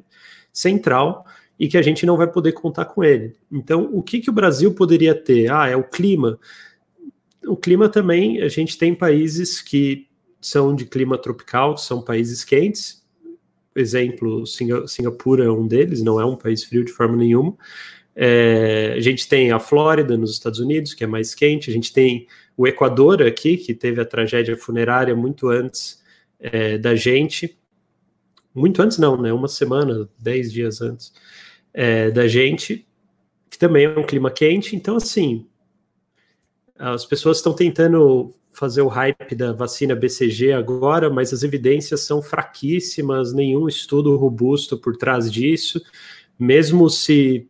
central 0.51 1.25
e 1.59 1.67
que 1.67 1.77
a 1.77 1.81
gente 1.81 2.05
não 2.05 2.17
vai 2.17 2.27
poder 2.27 2.51
contar 2.53 2.85
com 2.85 3.03
ele. 3.03 3.35
Então, 3.51 3.89
o 3.93 4.01
que, 4.01 4.19
que 4.19 4.29
o 4.29 4.33
Brasil 4.33 4.73
poderia 4.73 5.15
ter? 5.15 5.51
Ah, 5.51 5.67
é 5.67 5.75
o 5.75 5.83
clima. 5.83 6.39
O 7.45 7.55
clima 7.55 7.87
também, 7.87 8.41
a 8.41 8.47
gente 8.47 8.77
tem 8.77 8.93
países 8.93 9.61
que 9.61 10.07
são 10.41 10.75
de 10.75 10.85
clima 10.85 11.17
tropical, 11.17 11.77
são 11.77 12.01
países 12.01 12.43
quentes. 12.43 13.01
Exemplo, 13.75 14.45
Singapura 14.45 15.45
é 15.45 15.49
um 15.49 15.67
deles, 15.67 16.03
não 16.03 16.19
é 16.19 16.25
um 16.25 16.35
país 16.35 16.63
frio 16.63 16.83
de 16.83 16.91
forma 16.91 17.15
nenhuma. 17.15 17.55
É, 18.15 18.93
a 18.95 18.99
gente 18.99 19.27
tem 19.27 19.51
a 19.51 19.59
Flórida 19.59 20.17
nos 20.17 20.31
Estados 20.31 20.59
Unidos, 20.59 20.93
que 20.93 21.03
é 21.03 21.07
mais 21.07 21.33
quente, 21.33 21.69
a 21.69 21.73
gente 21.73 21.91
tem 21.91 22.27
o 22.55 22.67
Equador 22.67 23.21
aqui, 23.21 23.57
que 23.57 23.73
teve 23.73 24.01
a 24.01 24.05
tragédia 24.05 24.55
funerária 24.55 25.15
muito 25.15 25.49
antes 25.49 26.01
é, 26.39 26.77
da 26.77 26.95
gente, 26.95 27.57
muito 28.53 28.81
antes 28.81 28.97
não, 28.97 29.19
né? 29.19 29.33
Uma 29.33 29.47
semana, 29.47 30.07
dez 30.19 30.51
dias 30.51 30.81
antes 30.81 31.13
é, 31.73 32.11
da 32.11 32.27
gente, 32.27 32.85
que 33.49 33.57
também 33.57 33.85
é 33.85 33.89
um 33.89 34.05
clima 34.05 34.29
quente. 34.29 34.75
Então, 34.75 34.97
assim, 34.97 35.47
as 36.77 37.05
pessoas 37.05 37.37
estão 37.37 37.53
tentando 37.53 38.33
fazer 38.51 38.81
o 38.81 38.87
hype 38.87 39.35
da 39.35 39.51
vacina 39.51 39.95
BCG 39.95 40.53
agora, 40.53 41.09
mas 41.09 41.33
as 41.33 41.41
evidências 41.41 42.01
são 42.01 42.21
fraquíssimas, 42.21 43.33
nenhum 43.33 43.67
estudo 43.67 44.15
robusto 44.15 44.77
por 44.77 44.95
trás 44.95 45.31
disso. 45.31 45.81
Mesmo 46.37 46.89
se 46.89 47.49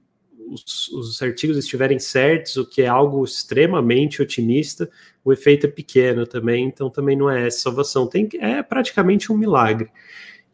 os, 0.53 0.89
os 0.89 1.21
artigos 1.21 1.57
estiverem 1.57 1.99
certos, 1.99 2.55
o 2.57 2.65
que 2.65 2.81
é 2.81 2.87
algo 2.87 3.23
extremamente 3.23 4.21
otimista, 4.21 4.89
o 5.23 5.33
efeito 5.33 5.65
é 5.65 5.69
pequeno 5.69 6.27
também, 6.27 6.65
então 6.65 6.89
também 6.89 7.17
não 7.17 7.29
é 7.29 7.49
salvação. 7.49 8.07
Tem, 8.07 8.29
é 8.39 8.61
praticamente 8.61 9.31
um 9.31 9.37
milagre. 9.37 9.89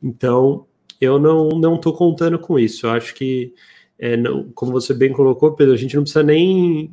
Então, 0.01 0.65
eu 1.01 1.19
não 1.19 1.49
não 1.49 1.75
estou 1.75 1.93
contando 1.93 2.39
com 2.39 2.59
isso. 2.59 2.85
Eu 2.85 2.91
acho 2.91 3.13
que, 3.15 3.53
é, 3.97 4.15
não, 4.17 4.51
como 4.53 4.71
você 4.71 4.93
bem 4.93 5.11
colocou, 5.11 5.53
Pedro, 5.53 5.73
a 5.73 5.77
gente 5.77 5.95
não 5.95 6.03
precisa 6.03 6.23
nem 6.23 6.91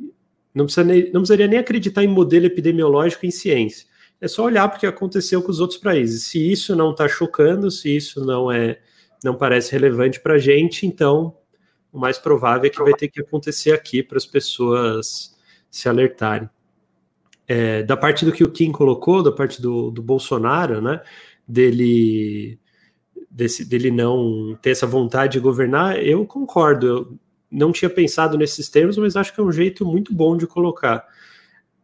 não, 0.55 0.65
precisa 0.65 0.85
nem, 0.85 1.05
não 1.13 1.21
precisaria 1.21 1.47
nem 1.47 1.59
acreditar 1.59 2.03
em 2.03 2.09
modelo 2.09 2.47
epidemiológico 2.47 3.27
em 3.27 3.31
ciência. 3.31 3.87
É 4.21 4.27
só 4.27 4.45
olhar 4.45 4.67
para 4.69 4.79
o 4.79 4.81
que 4.81 4.87
aconteceu 4.87 5.43
com 5.43 5.51
os 5.51 5.61
outros 5.61 5.79
países. 5.79 6.25
Se 6.25 6.51
isso 6.51 6.75
não 6.75 6.93
está 6.93 7.07
chocando, 7.07 7.71
se 7.71 7.95
isso 7.95 8.25
não 8.25 8.51
é 8.51 8.79
não 9.25 9.37
parece 9.37 9.73
relevante 9.73 10.21
para 10.21 10.35
a 10.35 10.39
gente, 10.39 10.87
então 10.87 11.35
o 11.97 11.99
mais 11.99 12.19
provável 12.19 12.67
é 12.67 12.71
que 12.71 12.83
vai 12.83 12.93
ter 12.93 13.09
que 13.09 13.21
acontecer 13.21 13.73
aqui 13.73 14.03
para 14.03 14.19
as 14.19 14.27
pessoas 14.27 15.35
se 15.71 15.89
alertarem. 15.89 16.49
É, 17.49 17.83
da 17.83 17.97
parte 17.97 18.25
do 18.25 18.33
que 18.33 18.45
o 18.45 18.51
Kim 18.51 18.71
colocou, 18.71 19.23
da 19.23 19.33
parte 19.33 19.63
do, 19.63 19.91
do 19.91 20.03
Bolsonaro, 20.03 20.83
né, 20.83 21.01
dele, 21.49 22.59
desse, 23.31 23.65
dele 23.65 23.91
não 23.91 24.59
ter 24.61 24.71
essa 24.71 24.87
vontade 24.87 25.35
de 25.35 25.41
governar, 25.41 25.99
eu 26.05 26.27
concordo. 26.27 26.87
Eu 26.87 27.19
não 27.51 27.73
tinha 27.73 27.89
pensado 27.89 28.37
nesses 28.37 28.69
termos, 28.69 28.99
mas 28.99 29.17
acho 29.17 29.33
que 29.33 29.41
é 29.41 29.45
um 29.45 29.53
jeito 29.53 29.87
muito 29.87 30.13
bom 30.15 30.37
de 30.37 30.47
colocar. 30.47 31.07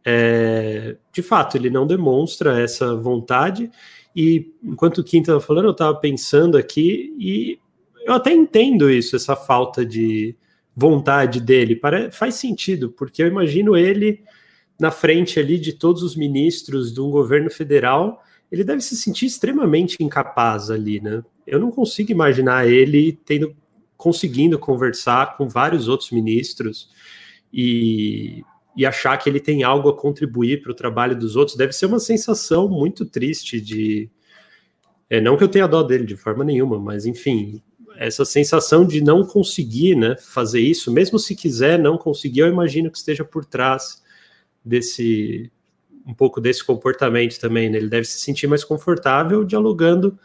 É, 0.05 0.95
de 1.11 1.23
fato, 1.23 1.57
ele 1.57 1.71
não 1.71 1.87
demonstra 1.87 2.61
essa 2.61 2.95
vontade, 2.95 3.71
e 4.15 4.53
enquanto 4.61 4.99
o 4.99 5.03
Kim 5.03 5.21
estava 5.21 5.39
falando, 5.39 5.65
eu 5.65 5.71
estava 5.71 5.95
pensando 5.95 6.55
aqui, 6.55 7.15
e 7.17 7.57
eu 8.05 8.13
até 8.13 8.31
entendo 8.33 8.89
isso, 8.89 9.15
essa 9.15 9.35
falta 9.35 9.85
de 9.85 10.35
vontade 10.75 11.39
dele. 11.39 11.79
faz 12.11 12.35
sentido, 12.35 12.89
porque 12.89 13.21
eu 13.21 13.27
imagino 13.27 13.75
ele 13.77 14.23
na 14.79 14.91
frente 14.91 15.39
ali 15.39 15.59
de 15.59 15.73
todos 15.73 16.03
os 16.03 16.15
ministros 16.15 16.93
de 16.93 16.99
um 16.99 17.09
governo 17.09 17.49
federal, 17.49 18.21
ele 18.51 18.63
deve 18.63 18.81
se 18.81 18.95
sentir 18.95 19.25
extremamente 19.25 20.03
incapaz 20.03 20.69
ali, 20.69 20.99
né? 20.99 21.23
Eu 21.45 21.59
não 21.59 21.71
consigo 21.71 22.11
imaginar 22.11 22.67
ele 22.67 23.17
tendo 23.25 23.55
conseguindo 23.95 24.59
conversar 24.59 25.37
com 25.37 25.47
vários 25.47 25.87
outros 25.87 26.11
ministros 26.11 26.89
e, 27.53 28.43
e 28.75 28.85
achar 28.85 29.15
que 29.17 29.29
ele 29.29 29.39
tem 29.39 29.63
algo 29.63 29.87
a 29.87 29.95
contribuir 29.95 30.61
para 30.61 30.71
o 30.71 30.75
trabalho 30.75 31.17
dos 31.17 31.35
outros. 31.35 31.55
Deve 31.55 31.71
ser 31.71 31.85
uma 31.85 31.99
sensação 31.99 32.67
muito 32.67 33.05
triste 33.05 33.61
de. 33.61 34.09
É, 35.09 35.21
não 35.21 35.37
que 35.37 35.43
eu 35.43 35.47
tenha 35.47 35.67
dó 35.67 35.81
dele 35.83 36.05
de 36.05 36.17
forma 36.17 36.43
nenhuma, 36.43 36.79
mas 36.79 37.05
enfim, 37.05 37.61
essa 37.97 38.25
sensação 38.25 38.85
de 38.85 39.01
não 39.01 39.25
conseguir 39.25 39.95
né, 39.95 40.15
fazer 40.17 40.59
isso, 40.59 40.91
mesmo 40.91 41.17
se 41.19 41.35
quiser 41.35 41.79
não 41.79 41.97
conseguir, 41.97 42.41
eu 42.41 42.47
imagino 42.47 42.89
que 42.91 42.97
esteja 42.97 43.23
por 43.23 43.45
trás 43.45 44.01
desse 44.63 45.51
um 46.05 46.13
pouco 46.13 46.41
desse 46.41 46.63
comportamento 46.63 47.39
também. 47.39 47.69
Né? 47.69 47.77
Ele 47.77 47.87
deve 47.87 48.05
se 48.05 48.19
sentir 48.19 48.45
mais 48.45 48.63
confortável 48.63 49.43
dialogando 49.43 50.17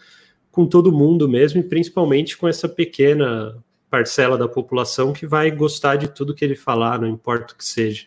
com 0.51 0.66
todo 0.66 0.91
mundo 0.91 1.29
mesmo, 1.29 1.61
e 1.61 1.62
principalmente 1.62 2.37
com 2.37 2.49
essa 2.49 2.69
pequena 2.69 3.57
parcela 3.89 4.37
da 4.37 4.49
população 4.49 5.12
que 5.12 5.27
vai 5.27 5.51
gostar 5.51 5.97
de 5.97 6.09
tudo 6.09 6.35
que 6.35 6.45
ele 6.45 6.57
falar, 6.57 7.01
não 7.01 7.09
importa 7.09 7.55
o 7.55 7.57
que 7.57 7.64
seja. 7.64 8.07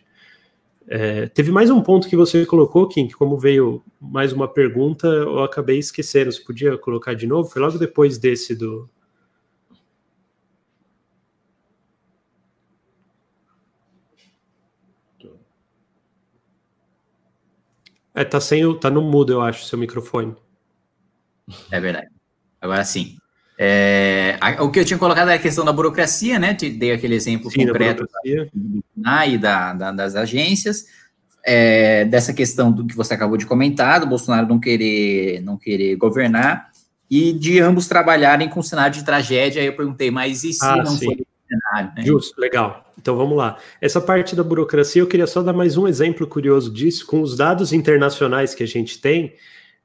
É, 0.88 1.28
teve 1.28 1.52
mais 1.52 1.70
um 1.70 1.82
ponto 1.82 2.10
que 2.10 2.16
você 2.18 2.46
colocou, 2.46 2.88
Kim, 2.88 3.08
que 3.08 3.14
como 3.14 3.38
veio 3.38 3.82
mais 4.00 4.34
uma 4.34 4.48
pergunta, 4.48 5.08
eu 5.08 5.42
acabei 5.44 5.80
esquecendo. 5.80 6.32
Você 6.32 6.42
podia 6.42 6.78
colocar 6.78 7.14
de 7.14 7.26
novo? 7.26 7.50
Foi 7.50 7.62
logo 7.62 7.78
depois 7.78 8.18
desse 8.18 8.54
do, 8.54 8.90
É, 18.14 18.24
tá 18.24 18.40
sem 18.42 18.66
o, 18.66 18.74
tá 18.74 18.90
no 18.90 19.02
mudo, 19.02 19.34
eu 19.34 19.42
acho, 19.42 19.66
seu 19.66 19.78
microfone. 19.78 20.36
É 21.72 21.80
verdade. 21.80 22.08
Agora 22.60 22.84
sim. 22.84 23.18
É, 23.58 24.38
a, 24.42 24.64
o 24.64 24.72
que 24.72 24.80
eu 24.80 24.86
tinha 24.86 24.98
colocado 24.98 25.30
era 25.30 25.40
a 25.40 25.42
questão 25.42 25.64
da 25.64 25.72
burocracia, 25.72 26.40
né? 26.40 26.54
Te 26.54 26.70
dei 26.70 26.92
aquele 26.92 27.16
exemplo 27.16 27.50
sim, 27.52 27.66
concreto 27.66 28.08
da, 28.96 29.28
e 29.28 29.38
da, 29.38 29.74
da, 29.74 29.92
das 29.92 30.16
agências. 30.16 30.86
é, 31.44 32.06
dessa 32.06 32.34
questão 32.34 32.72
do 32.72 32.86
que 32.86 32.96
você 32.96 33.14
acabou 33.14 33.38
de 33.38 33.46
comentar, 33.46 34.00
do 34.00 34.08
Bolsonaro 34.08 34.48
não 34.48 34.60
querer, 34.60 35.42
não 35.42 35.58
querer 35.58 35.96
governar, 35.96 36.70
e 37.10 37.34
de 37.34 37.60
ambos 37.60 37.88
trabalharem 37.88 38.48
com 38.48 38.62
cenário 38.62 38.94
de 38.94 39.04
tragédia. 39.04 39.62
Aí 39.62 39.68
eu 39.68 39.76
perguntei, 39.76 40.12
mas 40.12 40.44
e 40.44 40.54
se 40.54 40.64
ah, 40.66 40.78
não 40.78 40.98
sim. 40.98 41.06
for 41.06 41.26
cenário? 41.52 41.92
Né? 41.96 42.04
Justo, 42.04 42.40
legal. 42.40 42.92
Então 42.98 43.16
vamos 43.16 43.38
lá. 43.38 43.58
Essa 43.82 44.00
parte 44.00 44.36
da 44.36 44.44
burocracia, 44.44 45.02
eu 45.02 45.08
queria 45.08 45.28
só 45.28 45.42
dar 45.42 45.54
mais 45.54 45.78
um 45.78 45.88
exemplo 45.88 46.26
curioso 46.28 46.72
disso, 46.72 47.06
com 47.06 47.22
os 47.22 47.36
dados 47.36 47.74
internacionais 47.74 48.56
que 48.56 48.64
a 48.64 48.68
gente 48.68 49.00
tem. 49.02 49.36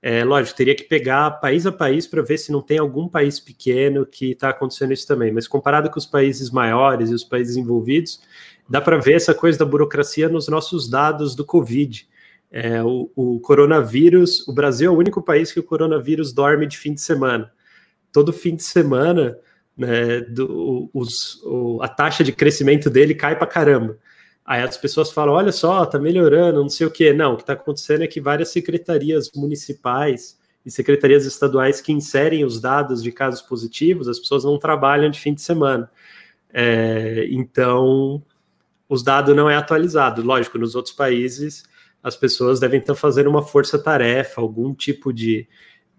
É, 0.03 0.23
lógico, 0.23 0.57
teria 0.57 0.75
que 0.75 0.85
pegar 0.85 1.31
país 1.33 1.67
a 1.67 1.73
país 1.73 2.07
para 2.07 2.23
ver 2.23 2.39
se 2.39 2.53
não 2.53 2.63
tem 2.63 2.79
algum 2.79 3.09
país 3.09 3.41
pequeno 3.41 4.07
que 4.07 4.33
está 4.33 4.51
acontecendo 4.51 4.93
isso 4.93 5.07
também. 5.07 5.33
Mas 5.33 5.49
comparado 5.49 5.91
com 5.91 5.99
os 5.99 6.07
países 6.07 6.51
maiores 6.51 7.11
e 7.11 7.15
os 7.15 7.25
países 7.25 7.57
envolvidos, 7.57 8.21
dá 8.69 8.81
para 8.81 8.99
ver 8.99 9.15
essa 9.15 9.35
coisa 9.35 9.59
da 9.59 9.65
burocracia 9.65 10.29
nos 10.29 10.49
nossos 10.49 10.89
dados 10.89 11.35
do 11.35 11.45
Covid. 11.45 12.07
É, 12.51 12.83
o, 12.83 13.11
o, 13.17 13.41
coronavírus, 13.41 14.47
o 14.47 14.53
Brasil 14.53 14.91
é 14.91 14.95
o 14.95 14.99
único 14.99 15.21
país 15.21 15.53
que 15.53 15.61
o 15.61 15.65
coronavírus 15.65 16.33
dorme 16.33 16.67
de 16.67 16.79
fim 16.79 16.95
de 16.95 17.01
semana. 17.01 17.51
Todo 18.13 18.33
fim 18.33 18.55
de 18.55 18.63
semana, 18.63 19.37
né, 19.77 20.21
do, 20.21 20.91
os, 20.95 21.43
o, 21.45 21.81
a 21.83 21.89
taxa 21.89 22.25
de 22.25 22.33
crescimento 22.33 22.89
dele 22.89 23.15
cai 23.15 23.37
para 23.37 23.47
caramba. 23.47 23.99
Aí 24.45 24.63
as 24.63 24.77
pessoas 24.77 25.11
falam: 25.11 25.35
olha 25.35 25.53
só, 25.53 25.85
tá 25.85 25.99
melhorando, 25.99 26.63
não 26.63 26.69
sei 26.69 26.87
o 26.87 26.91
quê. 26.91 27.13
Não, 27.13 27.35
o 27.35 27.37
que 27.37 27.43
está 27.43 27.53
acontecendo 27.55 28.03
é 28.03 28.07
que 28.07 28.21
várias 28.21 28.51
secretarias 28.51 29.31
municipais 29.35 30.39
e 30.65 30.71
secretarias 30.71 31.27
estaduais 31.27 31.81
que 31.81 31.93
inserem 31.93 32.45
os 32.45 32.61
dados 32.61 33.03
de 33.03 33.13
casos 33.13 33.43
positivos, 33.43 34.09
as 34.09 34.19
pessoas 34.19 34.45
não 34.45 34.59
trabalham 34.59 35.11
de 35.11 35.21
fim 35.21 35.35
de 35.35 35.43
semana. 35.43 35.91
É, 36.53 37.27
então, 37.31 38.23
os 38.89 39.03
dados 39.03 39.35
não 39.35 39.51
é 39.51 39.57
atualizado. 39.57 40.23
Lógico, 40.23 40.59
nos 40.59 40.75
outros 40.75 40.95
países 40.95 41.65
as 42.03 42.17
pessoas 42.17 42.61
devem 42.61 42.79
estar 42.79 42.95
fazendo 42.95 43.29
uma 43.29 43.43
força-tarefa, 43.43 44.41
algum 44.41 44.73
tipo 44.73 45.13
de 45.13 45.49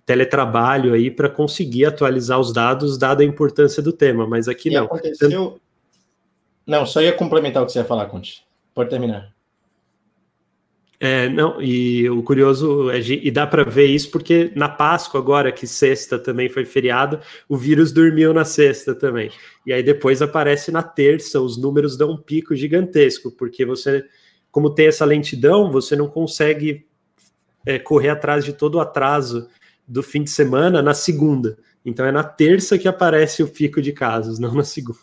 teletrabalho 0.07 0.93
aí 0.93 1.11
para 1.11 1.29
conseguir 1.29 1.83
atualizar 1.83 2.39
os 2.39 2.53
dados, 2.53 2.97
dada 2.97 3.21
a 3.21 3.25
importância 3.25 3.83
do 3.83 3.91
tema, 3.91 4.25
mas 4.25 4.47
aqui 4.47 4.69
e 4.69 4.73
não. 4.73 4.85
Aconteceu... 4.85 5.59
Não, 6.65 6.85
só 6.85 7.01
ia 7.01 7.11
complementar 7.11 7.61
o 7.61 7.65
que 7.65 7.73
você 7.73 7.79
ia 7.79 7.85
falar, 7.85 8.05
Conte. 8.05 8.41
Pode 8.73 8.89
terminar. 8.89 9.33
É, 10.99 11.27
não, 11.29 11.61
e 11.61 12.09
o 12.09 12.23
curioso 12.23 12.89
é, 12.89 12.99
e 12.99 13.29
dá 13.29 13.45
para 13.45 13.63
ver 13.63 13.87
isso 13.87 14.09
porque 14.09 14.51
na 14.55 14.69
Páscoa 14.69 15.19
agora, 15.19 15.51
que 15.51 15.67
sexta 15.67 16.17
também 16.17 16.49
foi 16.49 16.63
feriado, 16.63 17.19
o 17.47 17.57
vírus 17.57 17.91
dormiu 17.91 18.33
na 18.33 18.45
sexta 18.45 18.95
também. 18.95 19.29
E 19.65 19.73
aí 19.73 19.83
depois 19.83 20.21
aparece 20.21 20.71
na 20.71 20.81
terça, 20.81 21.39
os 21.41 21.57
números 21.57 21.97
dão 21.97 22.11
um 22.11 22.17
pico 22.17 22.55
gigantesco, 22.55 23.29
porque 23.29 23.65
você, 23.65 24.05
como 24.49 24.73
tem 24.73 24.87
essa 24.87 25.05
lentidão, 25.05 25.69
você 25.69 25.97
não 25.97 26.07
consegue 26.07 26.87
é, 27.65 27.77
correr 27.77 28.09
atrás 28.09 28.45
de 28.45 28.53
todo 28.53 28.75
o 28.75 28.79
atraso 28.79 29.47
do 29.87 30.03
fim 30.03 30.23
de 30.23 30.29
semana 30.29 30.81
na 30.81 30.93
segunda. 30.93 31.57
Então 31.85 32.05
é 32.05 32.11
na 32.11 32.23
terça 32.23 32.77
que 32.77 32.87
aparece 32.87 33.41
o 33.41 33.47
pico 33.47 33.81
de 33.81 33.93
casos, 33.93 34.39
não 34.39 34.53
na 34.53 34.63
segunda. 34.63 34.99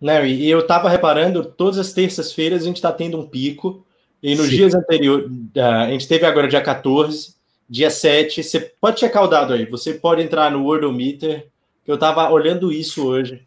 Não, 0.00 0.24
e 0.24 0.48
eu 0.48 0.60
estava 0.60 0.90
reparando, 0.90 1.44
todas 1.44 1.78
as 1.78 1.92
terças-feiras 1.92 2.62
a 2.62 2.66
gente 2.66 2.76
está 2.76 2.92
tendo 2.92 3.18
um 3.18 3.26
pico 3.26 3.84
e 4.22 4.34
nos 4.34 4.48
Sim. 4.48 4.56
dias 4.56 4.74
anteriores, 4.74 5.30
a 5.56 5.88
gente 5.88 6.06
teve 6.06 6.24
agora 6.26 6.48
dia 6.48 6.60
14, 6.60 7.34
dia 7.68 7.90
7. 7.90 8.42
Você 8.42 8.60
pode 8.60 9.00
checar 9.00 9.24
o 9.24 9.28
dado 9.28 9.52
aí. 9.52 9.66
Você 9.66 9.94
pode 9.94 10.22
entrar 10.22 10.50
no 10.50 10.64
Worldometer, 10.64 11.48
que 11.84 11.90
eu 11.90 11.96
estava 11.96 12.30
olhando 12.30 12.72
isso 12.72 13.06
hoje. 13.06 13.46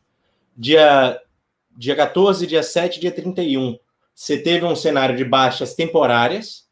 Dia, 0.56 1.20
dia 1.76 1.96
14, 1.96 2.46
dia 2.46 2.64
7, 2.64 3.00
dia 3.00 3.12
31. 3.12 3.78
Você 4.14 4.38
teve 4.38 4.66
um 4.66 4.76
cenário 4.76 5.16
de 5.16 5.24
baixas 5.24 5.74
temporárias, 5.74 6.68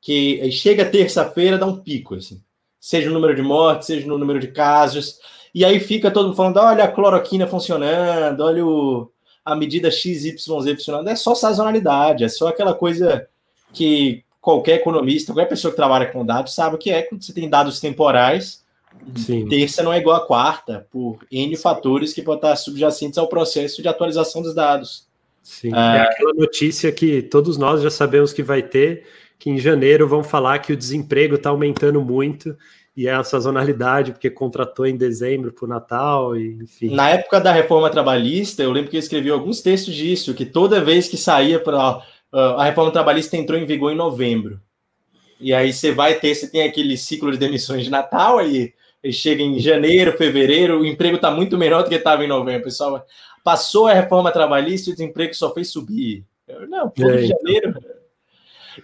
que 0.00 0.50
chega 0.50 0.84
terça-feira, 0.84 1.58
dá 1.58 1.66
um 1.66 1.80
pico, 1.80 2.14
assim. 2.14 2.42
Seja 2.80 3.08
no 3.08 3.14
número 3.14 3.34
de 3.34 3.42
mortes, 3.42 3.86
seja 3.86 4.06
no 4.06 4.18
número 4.18 4.38
de 4.38 4.48
casos. 4.48 5.18
E 5.54 5.64
aí 5.64 5.80
fica 5.80 6.10
todo 6.10 6.26
mundo 6.26 6.36
falando: 6.36 6.58
olha 6.58 6.84
a 6.84 6.88
cloroquina 6.88 7.46
funcionando, 7.46 8.40
olha 8.40 8.64
o, 8.64 9.10
a 9.44 9.54
medida 9.54 9.90
XYZ 9.90 10.44
funcionando, 10.44 11.08
é 11.08 11.16
só 11.16 11.34
sazonalidade, 11.34 12.24
é 12.24 12.28
só 12.28 12.48
aquela 12.48 12.74
coisa 12.74 13.26
que 13.72 14.24
qualquer 14.40 14.76
economista, 14.76 15.32
qualquer 15.32 15.48
pessoa 15.48 15.70
que 15.70 15.76
trabalha 15.76 16.06
com 16.06 16.24
dados 16.24 16.54
sabe 16.54 16.76
o 16.76 16.78
que 16.78 16.90
é 16.90 17.02
quando 17.02 17.22
você 17.22 17.32
tem 17.32 17.48
dados 17.48 17.80
temporais. 17.80 18.64
Sim. 19.14 19.48
Terça 19.48 19.82
não 19.82 19.92
é 19.92 19.98
igual 19.98 20.16
a 20.16 20.26
quarta, 20.26 20.86
por 20.90 21.18
N 21.30 21.56
fatores 21.56 22.12
que 22.12 22.22
podem 22.22 22.38
estar 22.38 22.56
subjacentes 22.56 23.18
ao 23.18 23.28
processo 23.28 23.82
de 23.82 23.88
atualização 23.88 24.42
dos 24.42 24.54
dados. 24.54 25.06
Sim, 25.42 25.70
ah, 25.72 25.96
é 25.96 26.00
aquela 26.00 26.32
notícia 26.34 26.90
que 26.90 27.22
todos 27.22 27.56
nós 27.56 27.82
já 27.82 27.90
sabemos 27.90 28.32
que 28.32 28.42
vai 28.42 28.62
ter, 28.62 29.06
que 29.38 29.50
em 29.50 29.58
janeiro 29.58 30.08
vão 30.08 30.22
falar 30.22 30.58
que 30.58 30.72
o 30.72 30.76
desemprego 30.76 31.36
está 31.36 31.50
aumentando 31.50 32.00
muito 32.00 32.56
e 32.96 33.06
é 33.06 33.12
a 33.12 33.22
sazonalidade, 33.22 34.12
porque 34.12 34.30
contratou 34.30 34.86
em 34.86 34.96
dezembro 34.96 35.52
para 35.52 35.66
o 35.66 35.68
Natal, 35.68 36.36
e, 36.36 36.54
enfim. 36.62 36.94
Na 36.94 37.10
época 37.10 37.38
da 37.38 37.52
reforma 37.52 37.90
trabalhista, 37.90 38.62
eu 38.62 38.72
lembro 38.72 38.90
que 38.90 38.96
eu 38.96 39.00
escrevi 39.00 39.30
alguns 39.30 39.60
textos 39.60 39.94
disso, 39.94 40.32
que 40.32 40.46
toda 40.46 40.80
vez 40.80 41.06
que 41.06 41.16
saía 41.16 41.60
para. 41.60 41.98
Uh, 42.32 42.58
a 42.58 42.64
reforma 42.64 42.90
trabalhista 42.90 43.36
entrou 43.36 43.58
em 43.58 43.66
vigor 43.66 43.92
em 43.92 43.96
novembro. 43.96 44.60
E 45.38 45.52
aí 45.52 45.72
você 45.72 45.92
vai 45.92 46.14
ter, 46.14 46.34
você 46.34 46.50
tem 46.50 46.62
aquele 46.62 46.96
ciclo 46.96 47.30
de 47.30 47.36
demissões 47.36 47.84
de 47.84 47.90
Natal, 47.90 48.38
aí, 48.38 48.72
chega 49.12 49.42
em 49.42 49.58
janeiro, 49.58 50.16
fevereiro, 50.16 50.80
o 50.80 50.86
emprego 50.86 51.16
está 51.16 51.30
muito 51.30 51.58
menor 51.58 51.82
do 51.82 51.90
que 51.90 51.94
estava 51.94 52.24
em 52.24 52.28
novembro. 52.28 52.64
Pessoal, 52.64 53.04
passou 53.44 53.86
a 53.86 53.92
reforma 53.92 54.32
trabalhista 54.32 54.88
e 54.88 54.92
o 54.92 54.96
desemprego 54.96 55.34
só 55.34 55.52
fez 55.52 55.70
subir. 55.70 56.24
Eu, 56.48 56.66
não, 56.66 56.88
pô, 56.88 57.08
é, 57.10 57.26
janeiro. 57.26 57.74
Então. 57.76 57.95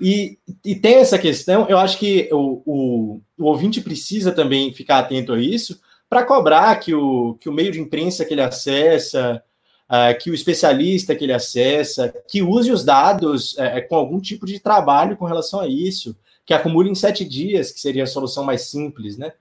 E, 0.01 0.39
e 0.65 0.75
tem 0.75 0.97
essa 0.97 1.19
questão, 1.19 1.67
eu 1.69 1.79
acho 1.79 1.99
que 1.99 2.29
o, 2.33 2.63
o, 2.65 3.21
o 3.39 3.45
ouvinte 3.45 3.81
precisa 3.81 4.33
também 4.33 4.73
ficar 4.73 4.99
atento 4.99 5.33
a 5.33 5.41
isso, 5.41 5.81
para 6.09 6.25
cobrar 6.25 6.77
que 6.77 6.95
o, 6.95 7.35
que 7.41 7.49
o 7.49 7.53
meio 7.53 7.73
de 7.73 7.81
imprensa 7.81 8.25
que 8.25 8.35
ele 8.35 8.43
acessa, 8.43 9.43
uh, 9.89 10.19
que 10.19 10.31
o 10.31 10.35
especialista 10.35 11.15
que 11.15 11.25
ele 11.25 11.33
acessa, 11.33 12.13
que 12.29 12.43
use 12.43 12.71
os 12.71 12.85
dados 12.85 13.55
uh, 13.55 13.89
com 13.89 13.97
algum 13.97 14.21
tipo 14.21 14.45
de 14.45 14.61
trabalho 14.61 15.17
com 15.17 15.25
relação 15.25 15.61
a 15.61 15.67
isso, 15.67 16.17
que 16.45 16.53
acumule 16.53 16.91
em 16.91 16.95
sete 16.95 17.25
dias, 17.25 17.71
que 17.71 17.81
seria 17.81 18.05
a 18.05 18.07
solução 18.07 18.45
mais 18.45 18.63
simples, 18.63 19.17
né? 19.17 19.33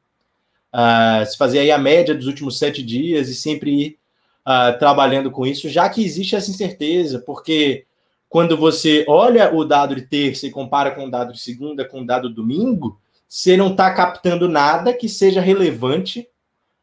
Uh, 0.73 1.25
se 1.25 1.37
fazer 1.37 1.59
aí 1.59 1.71
a 1.71 1.77
média 1.77 2.15
dos 2.15 2.27
últimos 2.27 2.57
sete 2.57 2.81
dias 2.81 3.27
e 3.27 3.35
sempre 3.35 3.71
ir 3.71 3.97
uh, 4.47 4.77
trabalhando 4.79 5.29
com 5.29 5.45
isso, 5.45 5.67
já 5.67 5.89
que 5.89 6.03
existe 6.03 6.35
essa 6.35 6.49
incerteza, 6.49 7.19
porque 7.19 7.85
quando 8.31 8.55
você 8.55 9.03
olha 9.09 9.53
o 9.53 9.65
dado 9.65 9.93
de 9.93 10.03
terça 10.03 10.47
e 10.47 10.51
compara 10.51 10.91
com 10.91 11.05
o 11.05 11.11
dado 11.11 11.33
de 11.33 11.39
segunda, 11.41 11.83
com 11.83 12.01
o 12.01 12.05
dado 12.05 12.29
de 12.29 12.35
domingo, 12.35 12.97
você 13.27 13.57
não 13.57 13.71
está 13.71 13.93
captando 13.93 14.47
nada 14.47 14.93
que 14.93 15.09
seja 15.09 15.41
relevante 15.41 16.25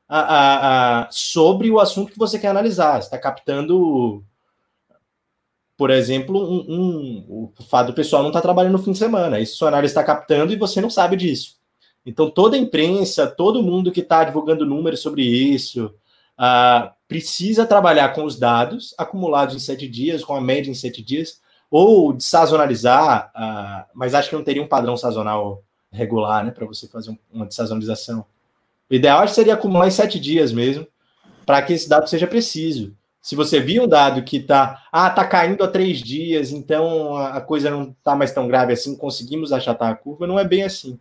a, 0.07 0.21
a, 0.21 1.05
a, 1.05 1.09
sobre 1.11 1.71
o 1.71 1.81
assunto 1.81 2.13
que 2.13 2.19
você 2.19 2.39
quer 2.39 2.49
analisar. 2.49 3.01
Você 3.01 3.07
está 3.07 3.17
captando, 3.17 4.23
por 5.75 5.89
exemplo, 5.89 6.39
um, 6.39 6.67
um, 6.69 7.51
o 7.57 7.63
fato 7.63 7.87
do 7.87 7.95
pessoal 7.95 8.21
não 8.21 8.29
estar 8.29 8.41
tá 8.41 8.47
trabalhando 8.47 8.73
no 8.73 8.83
fim 8.83 8.93
de 8.93 8.99
semana. 8.99 9.41
Isso 9.41 9.57
sua 9.57 9.69
análise 9.69 9.93
está 9.93 10.05
captando 10.05 10.53
e 10.53 10.57
você 10.57 10.83
não 10.83 10.91
sabe 10.91 11.17
disso. 11.17 11.57
Então, 12.05 12.31
toda 12.31 12.57
a 12.57 12.61
imprensa, 12.61 13.27
todo 13.27 13.63
mundo 13.63 13.91
que 13.91 14.01
está 14.01 14.23
divulgando 14.23 14.67
números 14.67 15.01
sobre 15.01 15.23
isso, 15.23 15.95
uh, 16.39 16.91
precisa 17.07 17.67
trabalhar 17.67 18.11
com 18.11 18.25
os 18.25 18.39
dados 18.39 18.95
acumulados 18.97 19.55
em 19.55 19.59
sete 19.59 19.89
dias, 19.89 20.25
com 20.25 20.35
a 20.35 20.41
média 20.41 20.71
em 20.71 20.75
sete 20.75 21.03
dias, 21.03 21.41
ou 21.71 22.13
de 22.13 22.25
sazonalizar, 22.25 23.31
uh, 23.35 23.91
mas 23.95 24.15
acho 24.15 24.31
que 24.31 24.37
não 24.37 24.45
teria 24.45 24.63
um 24.63 24.69
padrão 24.69 24.97
sazonal 24.97 25.63
regular, 25.91 26.45
né, 26.45 26.51
para 26.51 26.67
você 26.67 26.87
fazer 26.87 27.11
um, 27.11 27.19
uma 27.33 27.47
desazonalização. 27.47 28.25
O 28.91 28.95
ideal 28.95 29.27
seria 29.29 29.55
acumular 29.55 29.89
em 29.89 29.91
sete 29.91 30.19
dias 30.19 30.53
mesmo, 30.53 30.87
para 31.45 31.63
que 31.63 31.73
esse 31.73 31.89
dado 31.89 32.09
seja 32.09 32.27
preciso. 32.27 32.95
Se 33.21 33.35
você 33.35 33.61
viu 33.61 33.85
um 33.85 33.89
dado 33.89 34.23
que 34.23 34.37
está, 34.37 34.83
ah, 34.93 35.11
tá 35.11 35.27
caindo 35.27 35.65
há 35.65 35.69
três 35.69 35.99
dias, 35.99 36.53
então 36.53 37.17
a 37.17 37.41
coisa 37.41 37.71
não 37.71 37.91
está 37.91 38.15
mais 38.15 38.33
tão 38.33 38.47
grave 38.47 38.73
assim, 38.73 38.97
conseguimos 38.97 39.53
achatar 39.53 39.91
a 39.91 39.95
curva, 39.95 40.27
não 40.27 40.39
é 40.39 40.45
bem 40.45 40.63
assim. 40.63 40.99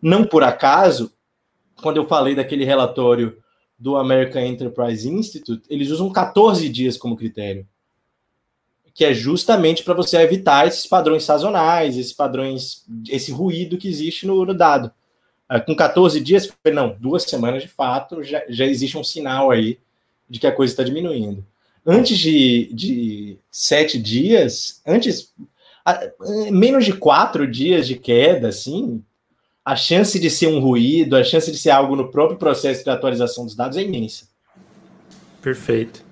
Não 0.00 0.24
por 0.24 0.42
acaso, 0.42 1.12
quando 1.82 1.96
eu 1.96 2.06
falei 2.06 2.34
daquele 2.34 2.64
relatório 2.64 3.36
do 3.78 3.96
American 3.96 4.42
Enterprise 4.42 5.08
Institute, 5.08 5.62
eles 5.68 5.90
usam 5.90 6.10
14 6.10 6.68
dias 6.68 6.96
como 6.96 7.16
critério, 7.16 7.66
que 8.94 9.04
é 9.04 9.12
justamente 9.12 9.82
para 9.82 9.94
você 9.94 10.16
evitar 10.18 10.66
esses 10.66 10.86
padrões 10.86 11.24
sazonais, 11.24 11.98
esses 11.98 12.12
padrões, 12.12 12.86
esse 13.08 13.30
ruído 13.30 13.76
que 13.76 13.88
existe 13.88 14.26
no, 14.26 14.44
no 14.44 14.54
dado. 14.54 14.90
É, 15.48 15.60
com 15.60 15.76
14 15.76 16.18
dias, 16.20 16.50
não, 16.72 16.96
duas 16.98 17.22
semanas 17.24 17.62
de 17.62 17.68
fato, 17.68 18.22
já, 18.22 18.42
já 18.48 18.64
existe 18.64 18.96
um 18.96 19.04
sinal 19.04 19.50
aí 19.50 19.78
de 20.28 20.40
que 20.40 20.46
a 20.46 20.52
coisa 20.52 20.72
está 20.72 20.82
diminuindo. 20.82 21.46
Antes 21.84 22.18
de, 22.18 22.72
de 22.72 23.38
sete 23.50 23.96
dias, 23.96 24.80
antes, 24.84 25.32
menos 26.50 26.84
de 26.84 26.92
quatro 26.92 27.46
dias 27.46 27.86
de 27.86 27.96
queda, 27.96 28.48
assim, 28.48 29.04
a 29.66 29.74
chance 29.74 30.16
de 30.20 30.30
ser 30.30 30.46
um 30.46 30.60
ruído, 30.60 31.16
a 31.16 31.24
chance 31.24 31.50
de 31.50 31.58
ser 31.58 31.70
algo 31.70 31.96
no 31.96 32.08
próprio 32.08 32.38
processo 32.38 32.84
de 32.84 32.88
atualização 32.88 33.44
dos 33.44 33.56
dados 33.56 33.76
é 33.76 33.82
imensa. 33.82 34.28
Perfeito. 35.42 36.04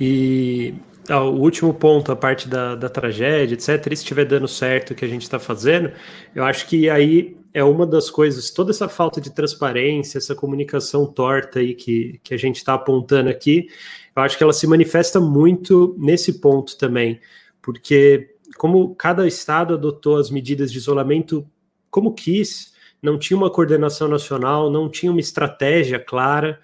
E 0.00 0.72
o 1.10 1.38
último 1.38 1.74
ponto, 1.74 2.10
a 2.10 2.16
parte 2.16 2.48
da, 2.48 2.74
da 2.74 2.88
tragédia, 2.88 3.52
etc., 3.52 3.92
e 3.92 3.96
se 3.96 4.02
estiver 4.02 4.24
dando 4.24 4.48
certo 4.48 4.92
o 4.92 4.94
que 4.94 5.04
a 5.04 5.08
gente 5.08 5.24
está 5.24 5.38
fazendo, 5.38 5.92
eu 6.34 6.42
acho 6.42 6.66
que 6.66 6.88
aí 6.88 7.36
é 7.52 7.62
uma 7.62 7.86
das 7.86 8.10
coisas, 8.10 8.50
toda 8.50 8.70
essa 8.70 8.88
falta 8.88 9.20
de 9.20 9.30
transparência, 9.30 10.16
essa 10.16 10.34
comunicação 10.34 11.04
torta 11.06 11.58
aí 11.58 11.74
que, 11.74 12.18
que 12.24 12.32
a 12.32 12.38
gente 12.38 12.56
está 12.56 12.72
apontando 12.72 13.28
aqui, 13.28 13.68
eu 14.16 14.22
acho 14.22 14.38
que 14.38 14.42
ela 14.42 14.54
se 14.54 14.66
manifesta 14.66 15.20
muito 15.20 15.94
nesse 15.98 16.40
ponto 16.40 16.78
também, 16.78 17.20
porque 17.60 18.36
como 18.56 18.94
cada 18.94 19.26
estado 19.26 19.74
adotou 19.74 20.16
as 20.16 20.30
medidas 20.30 20.72
de 20.72 20.78
isolamento 20.78 21.46
como 21.90 22.14
quis, 22.14 22.74
não 23.06 23.16
tinha 23.16 23.36
uma 23.36 23.48
coordenação 23.48 24.08
nacional, 24.08 24.68
não 24.68 24.90
tinha 24.90 25.12
uma 25.12 25.20
estratégia 25.20 25.98
clara. 26.00 26.58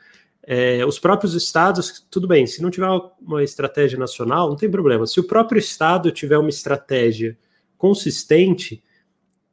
É, 0.45 0.85
os 0.85 0.99
próprios 0.99 1.35
estados, 1.35 2.05
tudo 2.11 2.27
bem, 2.27 2.49
se 2.49 2.61
não 2.61 2.69
tiver 2.69 2.89
uma 3.21 3.45
estratégia 3.45 3.97
nacional, 3.97 4.49
não 4.49 4.57
tem 4.57 4.69
problema. 4.69 5.07
Se 5.07 5.21
o 5.21 5.27
próprio 5.27 5.61
estado 5.61 6.11
tiver 6.11 6.37
uma 6.37 6.51
estratégia 6.51 7.39
consistente, 7.79 8.83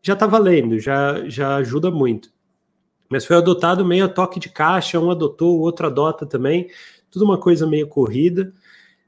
já 0.01 0.13
está 0.13 0.25
valendo, 0.25 0.79
já, 0.79 1.29
já 1.29 1.57
ajuda 1.57 1.91
muito. 1.91 2.31
Mas 3.07 3.23
foi 3.23 3.35
adotado 3.35 3.85
meio 3.85 4.05
a 4.05 4.09
toque 4.09 4.39
de 4.39 4.49
caixa, 4.49 4.99
um 4.99 5.11
adotou, 5.11 5.59
o 5.59 5.61
outro 5.61 5.85
adota 5.85 6.25
também, 6.25 6.69
tudo 7.11 7.23
uma 7.23 7.37
coisa 7.37 7.67
meio 7.67 7.87
corrida. 7.87 8.51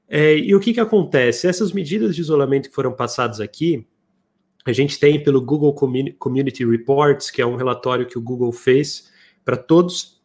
É, 0.08 0.38
e 0.38 0.54
o 0.54 0.60
que, 0.60 0.74
que 0.74 0.80
acontece? 0.80 1.48
Essas 1.48 1.72
medidas 1.72 2.16
de 2.16 2.22
isolamento 2.22 2.70
que 2.70 2.76
foram 2.76 2.94
passadas 2.94 3.40
aqui, 3.40 3.88
a 4.66 4.72
gente 4.72 5.00
tem 5.00 5.24
pelo 5.24 5.42
Google 5.42 5.74
Community 5.74 6.66
Reports, 6.66 7.32
que 7.32 7.42
é 7.42 7.46
um 7.46 7.56
relatório 7.56 8.06
que 8.06 8.18
o 8.18 8.22
Google 8.22 8.52
fez 8.52 9.12
para 9.44 9.58
todos, 9.58 10.22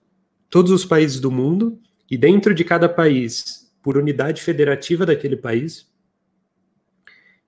todos 0.51 0.71
os 0.71 0.85
países 0.85 1.21
do 1.21 1.31
mundo, 1.31 1.79
e 2.11 2.17
dentro 2.17 2.55
de 2.55 2.63
cada 2.63 2.89
país, 2.89 3.73
por 3.83 3.97
unidade 3.97 4.43
federativa 4.43 5.07
daquele 5.07 5.37
país, 5.37 5.91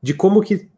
de 0.03 0.15
como 0.15 0.41
que 0.41 0.69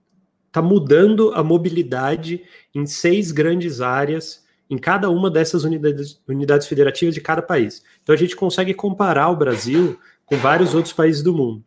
está 0.48 0.61
mudando 0.61 1.32
a 1.32 1.44
mobilidade 1.44 2.42
em 2.74 2.84
seis 2.86 3.30
grandes 3.30 3.80
áreas 3.80 4.44
em 4.68 4.78
cada 4.78 5.11
uma 5.11 5.30
dessas 5.30 5.64
unidades, 5.64 6.20
unidades 6.28 6.66
federativas 6.66 7.14
de 7.14 7.20
cada 7.20 7.42
país. 7.42 7.82
Então 8.02 8.14
a 8.14 8.18
gente 8.18 8.36
consegue 8.36 8.74
comparar 8.74 9.28
o 9.28 9.36
Brasil 9.36 9.98
com 10.24 10.36
vários 10.36 10.74
outros 10.74 10.92
países 10.92 11.22
do 11.22 11.34
mundo. 11.34 11.64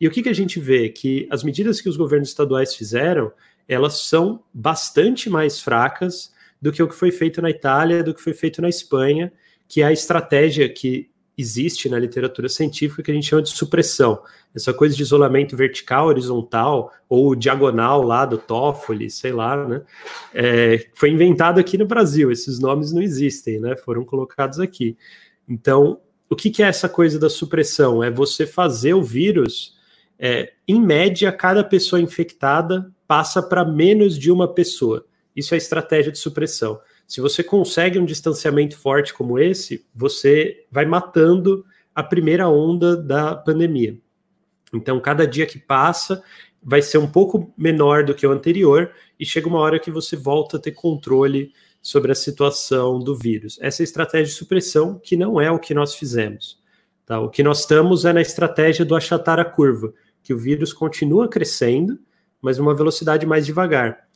E 0.00 0.06
o 0.06 0.10
que, 0.10 0.22
que 0.22 0.28
a 0.28 0.34
gente 0.34 0.60
vê? 0.60 0.88
Que 0.88 1.26
as 1.30 1.42
medidas 1.42 1.80
que 1.80 1.88
os 1.88 1.96
governos 1.96 2.28
estaduais 2.28 2.74
fizeram, 2.74 3.32
elas 3.68 4.02
são 4.02 4.42
bastante 4.52 5.28
mais 5.28 5.60
fracas 5.60 6.32
do 6.60 6.72
que 6.72 6.82
o 6.82 6.88
que 6.88 6.94
foi 6.94 7.10
feito 7.10 7.42
na 7.42 7.50
Itália, 7.50 8.02
do 8.02 8.14
que 8.14 8.22
foi 8.22 8.34
feito 8.34 8.62
na 8.62 8.68
Espanha, 8.68 9.32
que 9.68 9.82
é 9.82 9.84
a 9.84 9.92
estratégia 9.92 10.68
que 10.68 11.10
existe 11.38 11.88
na 11.88 11.98
literatura 11.98 12.48
científica 12.48 13.02
que 13.02 13.10
a 13.10 13.14
gente 13.14 13.28
chama 13.28 13.42
de 13.42 13.50
supressão. 13.50 14.22
Essa 14.54 14.72
coisa 14.72 14.96
de 14.96 15.02
isolamento 15.02 15.54
vertical, 15.54 16.06
horizontal 16.06 16.90
ou 17.08 17.34
diagonal 17.34 18.02
lá 18.02 18.24
do 18.24 18.38
Toffoli, 18.38 19.10
sei 19.10 19.32
lá, 19.32 19.66
né? 19.66 19.82
É, 20.32 20.86
foi 20.94 21.10
inventado 21.10 21.60
aqui 21.60 21.76
no 21.76 21.84
Brasil. 21.84 22.32
Esses 22.32 22.58
nomes 22.58 22.90
não 22.90 23.02
existem, 23.02 23.60
né? 23.60 23.76
Foram 23.76 24.02
colocados 24.02 24.58
aqui. 24.58 24.96
Então, 25.46 26.00
o 26.30 26.34
que, 26.34 26.48
que 26.48 26.62
é 26.62 26.68
essa 26.68 26.88
coisa 26.88 27.18
da 27.18 27.28
supressão? 27.28 28.02
É 28.02 28.10
você 28.10 28.46
fazer 28.46 28.94
o 28.94 29.02
vírus, 29.02 29.76
é, 30.18 30.54
em 30.66 30.80
média, 30.80 31.30
cada 31.30 31.62
pessoa 31.62 32.00
infectada 32.00 32.90
passa 33.06 33.42
para 33.42 33.64
menos 33.64 34.18
de 34.18 34.30
uma 34.30 34.52
pessoa. 34.52 35.04
Isso 35.34 35.54
é 35.54 35.58
estratégia 35.58 36.10
de 36.10 36.18
supressão. 36.18 36.80
Se 37.06 37.20
você 37.20 37.42
consegue 37.42 37.98
um 37.98 38.04
distanciamento 38.04 38.76
forte 38.76 39.14
como 39.14 39.38
esse, 39.38 39.86
você 39.94 40.64
vai 40.70 40.86
matando 40.86 41.64
a 41.94 42.02
primeira 42.02 42.48
onda 42.48 42.96
da 42.96 43.34
pandemia. 43.34 43.98
Então, 44.72 45.00
cada 45.00 45.26
dia 45.26 45.46
que 45.46 45.58
passa 45.58 46.22
vai 46.62 46.82
ser 46.82 46.98
um 46.98 47.06
pouco 47.06 47.52
menor 47.56 48.04
do 48.04 48.14
que 48.14 48.26
o 48.26 48.32
anterior 48.32 48.90
e 49.18 49.24
chega 49.24 49.46
uma 49.46 49.60
hora 49.60 49.78
que 49.78 49.90
você 49.90 50.16
volta 50.16 50.56
a 50.56 50.60
ter 50.60 50.72
controle 50.72 51.52
sobre 51.80 52.10
a 52.10 52.14
situação 52.16 52.98
do 52.98 53.14
vírus. 53.14 53.56
Essa 53.60 53.82
é 53.82 53.84
estratégia 53.84 54.26
de 54.26 54.32
supressão 54.32 54.98
que 54.98 55.16
não 55.16 55.40
é 55.40 55.48
o 55.50 55.60
que 55.60 55.72
nós 55.72 55.94
fizemos. 55.94 56.58
Tá? 57.06 57.20
O 57.20 57.30
que 57.30 57.44
nós 57.44 57.60
estamos 57.60 58.04
é 58.04 58.12
na 58.12 58.20
estratégia 58.20 58.84
do 58.84 58.96
achatar 58.96 59.38
a 59.38 59.44
curva, 59.44 59.94
que 60.24 60.34
o 60.34 60.38
vírus 60.38 60.72
continua 60.72 61.28
crescendo, 61.28 61.96
mas 62.40 62.58
numa 62.58 62.74
velocidade 62.74 63.26
mais 63.26 63.46
devagar. 63.46 64.06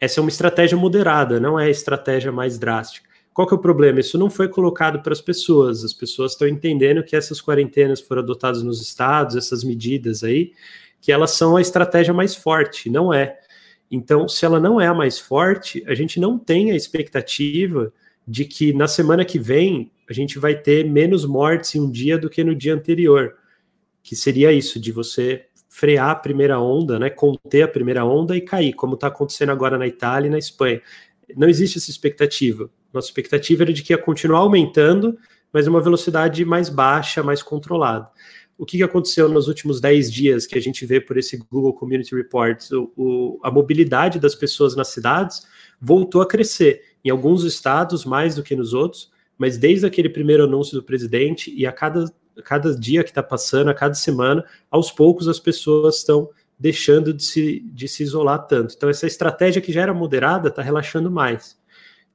Essa 0.00 0.18
é 0.18 0.20
uma 0.20 0.30
estratégia 0.30 0.76
moderada, 0.76 1.38
não 1.38 1.58
é 1.58 1.66
a 1.66 1.70
estratégia 1.70 2.32
mais 2.32 2.58
drástica. 2.58 3.08
Qual 3.32 3.46
que 3.46 3.54
é 3.54 3.56
o 3.56 3.60
problema? 3.60 4.00
Isso 4.00 4.18
não 4.18 4.28
foi 4.28 4.48
colocado 4.48 5.02
para 5.02 5.12
as 5.12 5.20
pessoas. 5.20 5.84
As 5.84 5.92
pessoas 5.92 6.32
estão 6.32 6.46
entendendo 6.46 7.02
que 7.02 7.16
essas 7.16 7.40
quarentenas 7.40 8.00
foram 8.00 8.22
adotadas 8.22 8.62
nos 8.62 8.82
estados, 8.82 9.36
essas 9.36 9.64
medidas 9.64 10.22
aí, 10.22 10.52
que 11.00 11.10
elas 11.10 11.30
são 11.30 11.56
a 11.56 11.60
estratégia 11.60 12.12
mais 12.12 12.34
forte. 12.34 12.90
Não 12.90 13.12
é. 13.12 13.38
Então, 13.90 14.28
se 14.28 14.44
ela 14.44 14.60
não 14.60 14.80
é 14.80 14.86
a 14.86 14.94
mais 14.94 15.18
forte, 15.18 15.82
a 15.86 15.94
gente 15.94 16.20
não 16.20 16.38
tem 16.38 16.70
a 16.70 16.76
expectativa 16.76 17.92
de 18.26 18.44
que 18.44 18.72
na 18.72 18.86
semana 18.86 19.24
que 19.24 19.38
vem 19.38 19.90
a 20.08 20.12
gente 20.12 20.38
vai 20.38 20.54
ter 20.54 20.84
menos 20.84 21.24
mortes 21.24 21.74
em 21.74 21.80
um 21.80 21.90
dia 21.90 22.18
do 22.18 22.28
que 22.28 22.44
no 22.44 22.54
dia 22.54 22.74
anterior. 22.74 23.34
Que 24.02 24.14
seria 24.14 24.52
isso, 24.52 24.78
de 24.78 24.92
você 24.92 25.46
frear 25.72 26.10
a 26.10 26.14
primeira 26.14 26.60
onda, 26.60 26.98
né, 26.98 27.08
conter 27.08 27.62
a 27.62 27.68
primeira 27.68 28.04
onda 28.04 28.36
e 28.36 28.42
cair, 28.42 28.74
como 28.74 28.92
está 28.92 29.06
acontecendo 29.06 29.52
agora 29.52 29.78
na 29.78 29.86
Itália 29.86 30.28
e 30.28 30.30
na 30.30 30.36
Espanha. 30.36 30.82
Não 31.34 31.48
existe 31.48 31.78
essa 31.78 31.90
expectativa. 31.90 32.68
Nossa 32.92 33.08
expectativa 33.08 33.62
era 33.62 33.72
de 33.72 33.82
que 33.82 33.94
ia 33.94 33.98
continuar 33.98 34.40
aumentando, 34.40 35.16
mas 35.50 35.66
uma 35.66 35.80
velocidade 35.80 36.44
mais 36.44 36.68
baixa, 36.68 37.22
mais 37.22 37.42
controlada. 37.42 38.06
O 38.58 38.66
que 38.66 38.82
aconteceu 38.82 39.30
nos 39.30 39.48
últimos 39.48 39.80
10 39.80 40.12
dias 40.12 40.46
que 40.46 40.58
a 40.58 40.60
gente 40.60 40.84
vê 40.84 41.00
por 41.00 41.16
esse 41.16 41.38
Google 41.38 41.72
Community 41.72 42.14
Reports? 42.14 42.70
O, 42.70 42.92
o, 42.94 43.40
a 43.42 43.50
mobilidade 43.50 44.20
das 44.20 44.34
pessoas 44.34 44.76
nas 44.76 44.88
cidades 44.88 45.46
voltou 45.80 46.20
a 46.20 46.26
crescer. 46.26 46.82
Em 47.02 47.08
alguns 47.08 47.44
estados, 47.44 48.04
mais 48.04 48.34
do 48.34 48.42
que 48.42 48.54
nos 48.54 48.74
outros, 48.74 49.10
mas 49.38 49.56
desde 49.56 49.86
aquele 49.86 50.10
primeiro 50.10 50.44
anúncio 50.44 50.74
do 50.74 50.82
presidente 50.82 51.50
e 51.56 51.66
a 51.66 51.72
cada 51.72 52.12
cada 52.44 52.74
dia 52.74 53.02
que 53.02 53.10
está 53.10 53.22
passando, 53.22 53.70
a 53.70 53.74
cada 53.74 53.94
semana, 53.94 54.44
aos 54.70 54.90
poucos 54.90 55.28
as 55.28 55.38
pessoas 55.38 55.98
estão 55.98 56.30
deixando 56.58 57.12
de 57.12 57.24
se, 57.24 57.60
de 57.72 57.88
se 57.88 58.02
isolar 58.02 58.46
tanto. 58.46 58.74
Então, 58.76 58.88
essa 58.88 59.06
estratégia 59.06 59.60
que 59.60 59.72
já 59.72 59.82
era 59.82 59.92
moderada 59.92 60.48
está 60.48 60.62
relaxando 60.62 61.10
mais. 61.10 61.60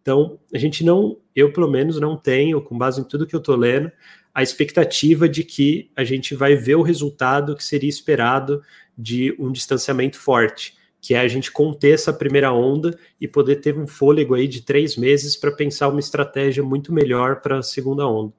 Então, 0.02 0.40
a 0.54 0.58
gente 0.58 0.86
não, 0.86 1.18
eu 1.36 1.52
pelo 1.52 1.70
menos 1.70 2.00
não 2.00 2.16
tenho, 2.16 2.62
com 2.62 2.78
base 2.78 3.02
em 3.02 3.04
tudo 3.04 3.28
que 3.28 3.36
eu 3.36 3.40
estou 3.40 3.58
lendo, 3.58 3.92
a 4.34 4.42
expectativa 4.42 5.28
de 5.28 5.44
que 5.44 5.92
a 5.96 6.04
gente 6.06 6.34
vai 6.34 6.56
ver 6.56 6.76
o 6.76 6.82
resultado 6.82 7.56
que 7.58 7.64
seria 7.64 7.90
esperado 7.90 8.62
de 8.98 9.36
um 9.38 9.52
distanciamento 9.52 10.18
forte, 10.18 10.78
que 11.02 11.14
é 11.14 11.20
a 11.20 11.28
gente 11.28 11.52
conter 11.52 11.96
essa 11.96 12.14
primeira 12.14 12.54
onda 12.54 12.98
e 13.20 13.28
poder 13.28 13.58
ter 13.58 13.78
um 13.78 13.86
fôlego 13.86 14.34
aí 14.34 14.48
de 14.48 14.62
três 14.62 14.96
meses 14.96 15.36
para 15.36 15.52
pensar 15.52 15.90
uma 15.90 16.00
estratégia 16.00 16.64
muito 16.64 16.94
melhor 16.94 17.42
para 17.42 17.58
a 17.58 17.64
segunda 17.64 18.08
onda. 18.08 18.32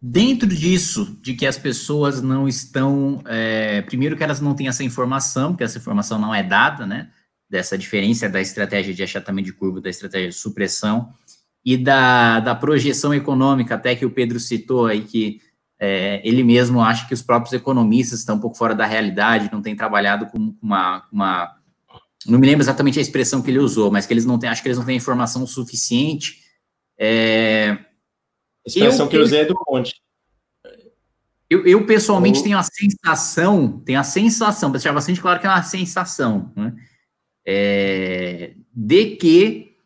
Dentro 0.00 0.48
disso, 0.48 1.18
de 1.20 1.34
que 1.34 1.44
as 1.44 1.58
pessoas 1.58 2.22
não 2.22 2.46
estão. 2.46 3.20
É, 3.26 3.82
primeiro, 3.82 4.16
que 4.16 4.22
elas 4.22 4.40
não 4.40 4.54
têm 4.54 4.68
essa 4.68 4.84
informação, 4.84 5.52
porque 5.52 5.64
essa 5.64 5.78
informação 5.78 6.18
não 6.20 6.32
é 6.32 6.42
dada, 6.42 6.86
né? 6.86 7.10
Dessa 7.50 7.76
diferença 7.76 8.28
da 8.28 8.40
estratégia 8.40 8.94
de 8.94 9.02
achatamento 9.02 9.46
de 9.46 9.52
curva, 9.52 9.80
da 9.80 9.90
estratégia 9.90 10.28
de 10.28 10.34
supressão 10.34 11.12
e 11.64 11.76
da, 11.76 12.38
da 12.40 12.54
projeção 12.54 13.12
econômica, 13.12 13.74
até 13.74 13.96
que 13.96 14.06
o 14.06 14.10
Pedro 14.10 14.38
citou 14.38 14.86
aí, 14.86 15.02
que 15.02 15.40
é, 15.80 16.20
ele 16.24 16.44
mesmo 16.44 16.80
acha 16.80 17.06
que 17.06 17.14
os 17.14 17.22
próprios 17.22 17.52
economistas 17.52 18.20
estão 18.20 18.36
um 18.36 18.40
pouco 18.40 18.56
fora 18.56 18.74
da 18.74 18.86
realidade, 18.86 19.50
não 19.52 19.62
têm 19.62 19.74
trabalhado 19.76 20.26
com 20.26 20.54
uma, 20.62 21.04
uma. 21.12 21.56
Não 22.26 22.38
me 22.38 22.46
lembro 22.46 22.62
exatamente 22.62 22.98
a 22.98 23.02
expressão 23.02 23.42
que 23.42 23.50
ele 23.50 23.58
usou, 23.58 23.90
mas 23.90 24.06
que 24.06 24.12
eles 24.12 24.24
não 24.24 24.38
têm, 24.38 24.48
acho 24.48 24.62
que 24.62 24.68
eles 24.68 24.78
não 24.78 24.84
têm 24.84 24.96
informação 24.96 25.46
suficiente. 25.46 26.38
É, 26.98 27.78
a 28.68 28.68
expressão 28.68 29.06
eu, 29.06 29.10
que 29.10 29.16
eu 29.16 29.22
usei 29.22 29.40
é 29.40 29.44
do 29.44 29.54
Conte. 29.54 29.94
Eu, 31.50 31.66
eu 31.66 31.86
pessoalmente 31.86 32.42
tenho 32.42 32.58
a 32.58 32.62
sensação, 32.62 33.80
tenho 33.80 33.98
a 33.98 34.04
sensação, 34.04 34.70
para 34.70 34.78
deixar 34.78 34.92
bastante 34.92 35.20
claro 35.20 35.40
que 35.40 35.46
é 35.46 35.50
uma 35.50 35.62
sensação, 35.62 36.52
né, 36.54 36.74
é, 37.46 38.52
de 38.74 39.16
que 39.16 39.76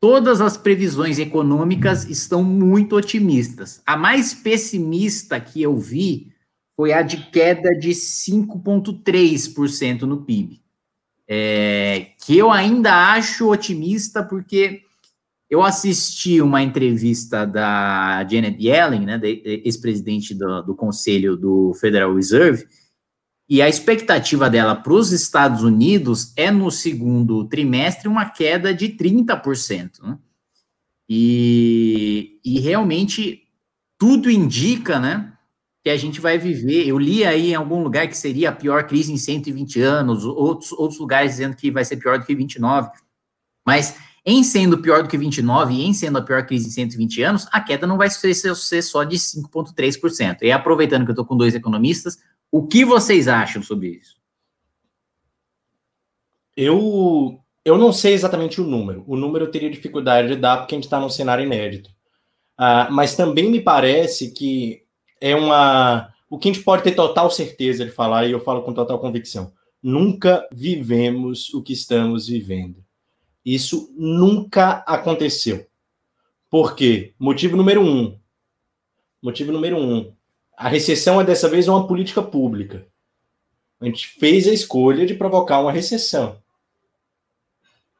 todas 0.00 0.40
as 0.40 0.56
previsões 0.56 1.18
econômicas 1.18 2.08
estão 2.08 2.42
muito 2.42 2.96
otimistas. 2.96 3.82
A 3.84 3.96
mais 3.96 4.32
pessimista 4.32 5.38
que 5.38 5.62
eu 5.62 5.76
vi 5.76 6.32
foi 6.76 6.92
a 6.92 7.02
de 7.02 7.30
queda 7.30 7.70
de 7.78 7.90
5,3% 7.90 10.02
no 10.02 10.22
PIB. 10.22 10.62
É, 11.26 12.08
que 12.24 12.36
eu 12.36 12.50
ainda 12.50 13.12
acho 13.12 13.50
otimista, 13.50 14.22
porque 14.22 14.83
eu 15.54 15.62
assisti 15.62 16.42
uma 16.42 16.62
entrevista 16.62 17.46
da 17.46 18.26
Janet 18.28 18.60
Yellen, 18.60 19.06
né, 19.06 19.20
ex-presidente 19.22 20.34
do, 20.34 20.62
do 20.62 20.74
Conselho 20.74 21.36
do 21.36 21.72
Federal 21.74 22.12
Reserve, 22.12 22.66
e 23.48 23.62
a 23.62 23.68
expectativa 23.68 24.50
dela 24.50 24.74
para 24.74 24.92
os 24.92 25.12
Estados 25.12 25.62
Unidos 25.62 26.32
é 26.36 26.50
no 26.50 26.72
segundo 26.72 27.46
trimestre 27.46 28.08
uma 28.08 28.28
queda 28.28 28.74
de 28.74 28.88
30%. 28.88 30.02
Né? 30.02 30.18
E, 31.08 32.40
e 32.44 32.58
realmente 32.58 33.42
tudo 33.96 34.28
indica 34.28 34.98
né, 34.98 35.34
que 35.84 35.90
a 35.90 35.96
gente 35.96 36.20
vai 36.20 36.36
viver. 36.36 36.84
Eu 36.88 36.98
li 36.98 37.24
aí 37.24 37.50
em 37.50 37.54
algum 37.54 37.80
lugar 37.80 38.08
que 38.08 38.16
seria 38.16 38.48
a 38.48 38.52
pior 38.52 38.88
crise 38.88 39.12
em 39.12 39.18
120 39.18 39.80
anos, 39.80 40.24
outros, 40.24 40.72
outros 40.72 40.98
lugares 40.98 41.32
dizendo 41.32 41.54
que 41.54 41.70
vai 41.70 41.84
ser 41.84 41.98
pior 41.98 42.18
do 42.18 42.26
que 42.26 42.34
29. 42.34 42.90
Mas 43.64 43.96
em 44.26 44.42
sendo 44.42 44.78
pior 44.78 45.02
do 45.02 45.08
que 45.08 45.18
29 45.18 45.74
e 45.74 45.84
em 45.84 45.92
sendo 45.92 46.18
a 46.18 46.22
pior 46.22 46.46
crise 46.46 46.68
em 46.68 46.70
120 46.70 47.22
anos, 47.22 47.46
a 47.52 47.60
queda 47.60 47.86
não 47.86 47.98
vai 47.98 48.08
ser, 48.08 48.34
só 48.82 49.04
de 49.04 49.16
5,3%. 49.16 50.38
E 50.42 50.50
aproveitando 50.50 51.04
que 51.04 51.10
eu 51.10 51.14
estou 51.14 51.26
com 51.26 51.36
dois 51.36 51.54
economistas, 51.54 52.18
o 52.50 52.66
que 52.66 52.84
vocês 52.84 53.28
acham 53.28 53.62
sobre 53.62 53.88
isso? 53.88 54.16
Eu, 56.56 57.40
eu 57.64 57.76
não 57.76 57.92
sei 57.92 58.14
exatamente 58.14 58.60
o 58.60 58.64
número. 58.64 59.04
O 59.06 59.16
número 59.16 59.44
eu 59.44 59.50
teria 59.50 59.70
dificuldade 59.70 60.28
de 60.28 60.36
dar 60.36 60.58
porque 60.58 60.74
a 60.74 60.78
gente 60.78 60.84
está 60.84 61.00
num 61.00 61.10
cenário 61.10 61.44
inédito. 61.44 61.90
Uh, 62.58 62.90
mas 62.92 63.16
também 63.16 63.50
me 63.50 63.60
parece 63.60 64.32
que 64.32 64.84
é 65.20 65.34
uma. 65.34 66.08
O 66.30 66.38
que 66.38 66.48
a 66.48 66.52
gente 66.52 66.64
pode 66.64 66.84
ter 66.84 66.92
total 66.92 67.30
certeza 67.30 67.84
de 67.84 67.90
falar, 67.90 68.26
e 68.26 68.32
eu 68.32 68.40
falo 68.40 68.62
com 68.62 68.72
total 68.72 69.00
convicção: 69.00 69.52
nunca 69.82 70.48
vivemos 70.52 71.52
o 71.52 71.62
que 71.62 71.72
estamos 71.72 72.28
vivendo. 72.28 72.83
Isso 73.44 73.92
nunca 73.96 74.82
aconteceu. 74.86 75.66
Por 76.48 76.74
quê? 76.74 77.12
Motivo 77.18 77.56
número 77.56 77.82
um. 77.82 78.16
Motivo 79.20 79.52
número 79.52 79.76
um. 79.76 80.12
A 80.56 80.68
recessão 80.68 81.20
é 81.20 81.24
dessa 81.24 81.48
vez 81.48 81.68
uma 81.68 81.86
política 81.86 82.22
pública. 82.22 82.86
A 83.80 83.84
gente 83.84 84.08
fez 84.08 84.48
a 84.48 84.52
escolha 84.52 85.04
de 85.04 85.14
provocar 85.14 85.60
uma 85.60 85.72
recessão. 85.72 86.38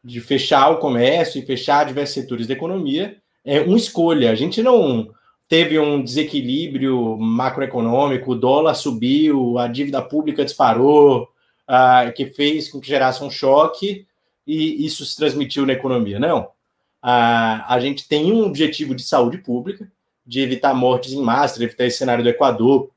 De 0.03 0.21
fechar 0.21 0.71
o 0.71 0.79
comércio 0.79 1.39
e 1.39 1.45
fechar 1.45 1.85
diversos 1.85 2.15
setores 2.15 2.47
da 2.47 2.55
economia. 2.55 3.21
É 3.45 3.61
uma 3.61 3.77
escolha. 3.77 4.31
A 4.31 4.35
gente 4.35 4.63
não 4.63 5.11
teve 5.49 5.79
um 5.79 6.03
desequilíbrio 6.03 7.19
macroeconômico, 7.19 8.33
o 8.33 8.35
dólar 8.35 8.75
subiu, 8.75 9.59
a 9.59 9.69
dívida 9.69 10.01
pública 10.01 10.45
disparou, 10.45 11.29
uh, 11.69 12.13
que 12.15 12.27
fez 12.27 12.71
com 12.71 12.81
que 12.81 12.89
gerasse 12.89 13.23
um 13.23 13.31
choque 13.31 14.07
e 14.47 14.85
isso 14.85 15.05
se 15.05 15.17
transmitiu 15.17 15.67
na 15.67 15.73
economia. 15.73 16.19
Não. 16.19 16.43
Uh, 17.03 17.61
a 17.69 17.79
gente 17.81 18.09
tem 18.09 18.33
um 18.33 18.45
objetivo 18.45 18.95
de 18.95 19.03
saúde 19.03 19.39
pública, 19.39 19.91
de 20.27 20.41
evitar 20.41 20.75
mortes 20.75 21.13
em 21.13 21.21
massa, 21.21 21.59
de 21.59 21.65
evitar 21.65 21.85
esse 21.85 21.99
cenário 21.99 22.25
do 22.25 22.31
Equador, 22.31 22.91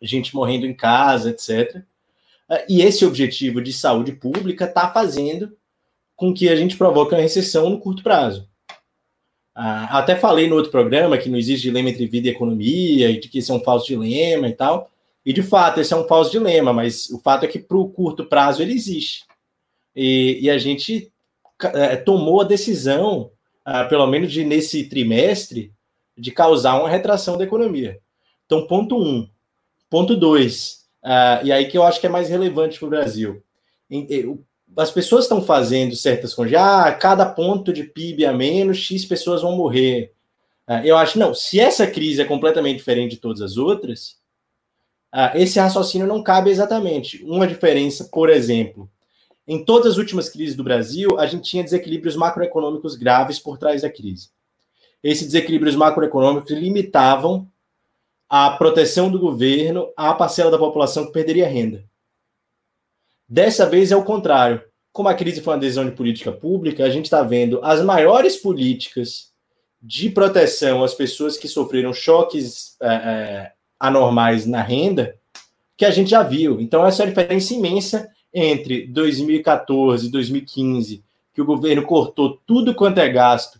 gente 0.00 0.34
morrendo 0.34 0.66
em 0.66 0.74
casa, 0.74 1.30
etc. 1.30 1.82
Ah, 2.48 2.64
e 2.68 2.82
esse 2.82 3.04
objetivo 3.04 3.60
de 3.60 3.72
saúde 3.72 4.12
pública 4.12 4.64
está 4.64 4.90
fazendo 4.90 5.56
com 6.14 6.32
que 6.32 6.48
a 6.48 6.56
gente 6.56 6.76
provoque 6.76 7.14
uma 7.14 7.20
recessão 7.20 7.68
no 7.70 7.80
curto 7.80 8.02
prazo. 8.02 8.48
Ah, 9.54 9.98
até 9.98 10.16
falei 10.16 10.48
no 10.48 10.56
outro 10.56 10.70
programa 10.70 11.18
que 11.18 11.28
não 11.28 11.38
existe 11.38 11.62
dilema 11.62 11.90
entre 11.90 12.06
vida 12.06 12.28
e 12.28 12.30
economia, 12.30 13.10
e 13.10 13.18
de 13.18 13.28
que 13.28 13.38
isso 13.38 13.52
é 13.52 13.54
um 13.54 13.64
falso 13.64 13.86
dilema 13.86 14.48
e 14.48 14.52
tal. 14.52 14.90
E 15.24 15.32
de 15.32 15.42
fato, 15.42 15.80
esse 15.80 15.92
é 15.92 15.96
um 15.96 16.06
falso 16.06 16.30
dilema, 16.30 16.72
mas 16.72 17.10
o 17.10 17.18
fato 17.18 17.44
é 17.44 17.48
que 17.48 17.58
para 17.58 17.76
o 17.76 17.88
curto 17.88 18.26
prazo 18.26 18.62
ele 18.62 18.72
existe. 18.72 19.25
E, 19.96 20.38
e 20.42 20.50
a 20.50 20.58
gente 20.58 21.10
é, 21.72 21.96
tomou 21.96 22.42
a 22.42 22.44
decisão, 22.44 23.30
ah, 23.64 23.84
pelo 23.86 24.06
menos 24.06 24.30
de, 24.30 24.44
nesse 24.44 24.84
trimestre, 24.84 25.72
de 26.16 26.30
causar 26.30 26.78
uma 26.78 26.88
retração 26.88 27.38
da 27.38 27.44
economia. 27.44 27.98
Então, 28.44 28.66
ponto 28.66 28.96
um. 28.96 29.28
Ponto 29.88 30.16
dois, 30.16 30.86
ah, 31.02 31.40
e 31.44 31.52
aí 31.52 31.66
que 31.66 31.78
eu 31.78 31.84
acho 31.84 32.00
que 32.00 32.06
é 32.06 32.10
mais 32.10 32.28
relevante 32.28 32.78
para 32.78 32.86
o 32.86 32.90
Brasil. 32.90 33.42
As 34.76 34.90
pessoas 34.90 35.24
estão 35.24 35.40
fazendo 35.40 35.94
certas 35.94 36.34
coisas, 36.34 36.58
ah, 36.58 36.92
cada 36.92 37.24
ponto 37.24 37.72
de 37.72 37.84
PIB 37.84 38.26
a 38.26 38.32
menos, 38.32 38.78
X 38.78 39.04
pessoas 39.04 39.42
vão 39.42 39.56
morrer. 39.56 40.12
Ah, 40.66 40.84
eu 40.84 40.96
acho, 40.96 41.18
não, 41.18 41.32
se 41.32 41.60
essa 41.60 41.86
crise 41.86 42.20
é 42.20 42.24
completamente 42.24 42.78
diferente 42.78 43.12
de 43.12 43.20
todas 43.20 43.40
as 43.40 43.56
outras, 43.56 44.16
esse 45.34 45.58
raciocínio 45.58 46.06
não 46.06 46.22
cabe 46.22 46.50
exatamente. 46.50 47.24
Uma 47.24 47.46
diferença, 47.46 48.10
por 48.12 48.28
exemplo, 48.28 48.90
em 49.46 49.64
todas 49.64 49.92
as 49.92 49.98
últimas 49.98 50.28
crises 50.28 50.56
do 50.56 50.64
Brasil, 50.64 51.18
a 51.18 51.26
gente 51.26 51.48
tinha 51.48 51.62
desequilíbrios 51.62 52.16
macroeconômicos 52.16 52.96
graves 52.96 53.38
por 53.38 53.58
trás 53.58 53.82
da 53.82 53.90
crise. 53.90 54.30
Esses 55.02 55.26
desequilíbrios 55.26 55.76
macroeconômicos 55.76 56.50
limitavam 56.50 57.48
a 58.28 58.50
proteção 58.50 59.08
do 59.08 59.20
governo 59.20 59.88
à 59.96 60.12
parcela 60.12 60.50
da 60.50 60.58
população 60.58 61.06
que 61.06 61.12
perderia 61.12 61.46
renda. 61.46 61.84
Dessa 63.28 63.68
vez 63.68 63.92
é 63.92 63.96
o 63.96 64.04
contrário. 64.04 64.62
Como 64.92 65.08
a 65.08 65.14
crise 65.14 65.40
foi 65.40 65.54
uma 65.54 65.60
decisão 65.60 65.84
de 65.84 65.94
política 65.94 66.32
pública, 66.32 66.84
a 66.84 66.90
gente 66.90 67.04
está 67.04 67.22
vendo 67.22 67.60
as 67.62 67.82
maiores 67.82 68.36
políticas 68.36 69.32
de 69.80 70.10
proteção 70.10 70.82
às 70.82 70.94
pessoas 70.94 71.36
que 71.36 71.46
sofreram 71.46 71.92
choques 71.92 72.76
é, 72.80 72.88
é, 72.88 73.52
anormais 73.78 74.46
na 74.46 74.62
renda 74.62 75.16
que 75.76 75.84
a 75.84 75.90
gente 75.90 76.10
já 76.10 76.22
viu. 76.22 76.60
Então, 76.60 76.84
essa 76.84 77.02
é 77.02 77.06
a 77.06 77.08
diferença 77.08 77.54
imensa 77.54 78.08
entre 78.38 78.86
2014 78.86 80.08
e 80.08 80.10
2015, 80.10 81.02
que 81.32 81.40
o 81.40 81.46
governo 81.46 81.82
cortou 81.82 82.38
tudo 82.46 82.74
quanto 82.74 82.98
é 82.98 83.08
gasto 83.08 83.58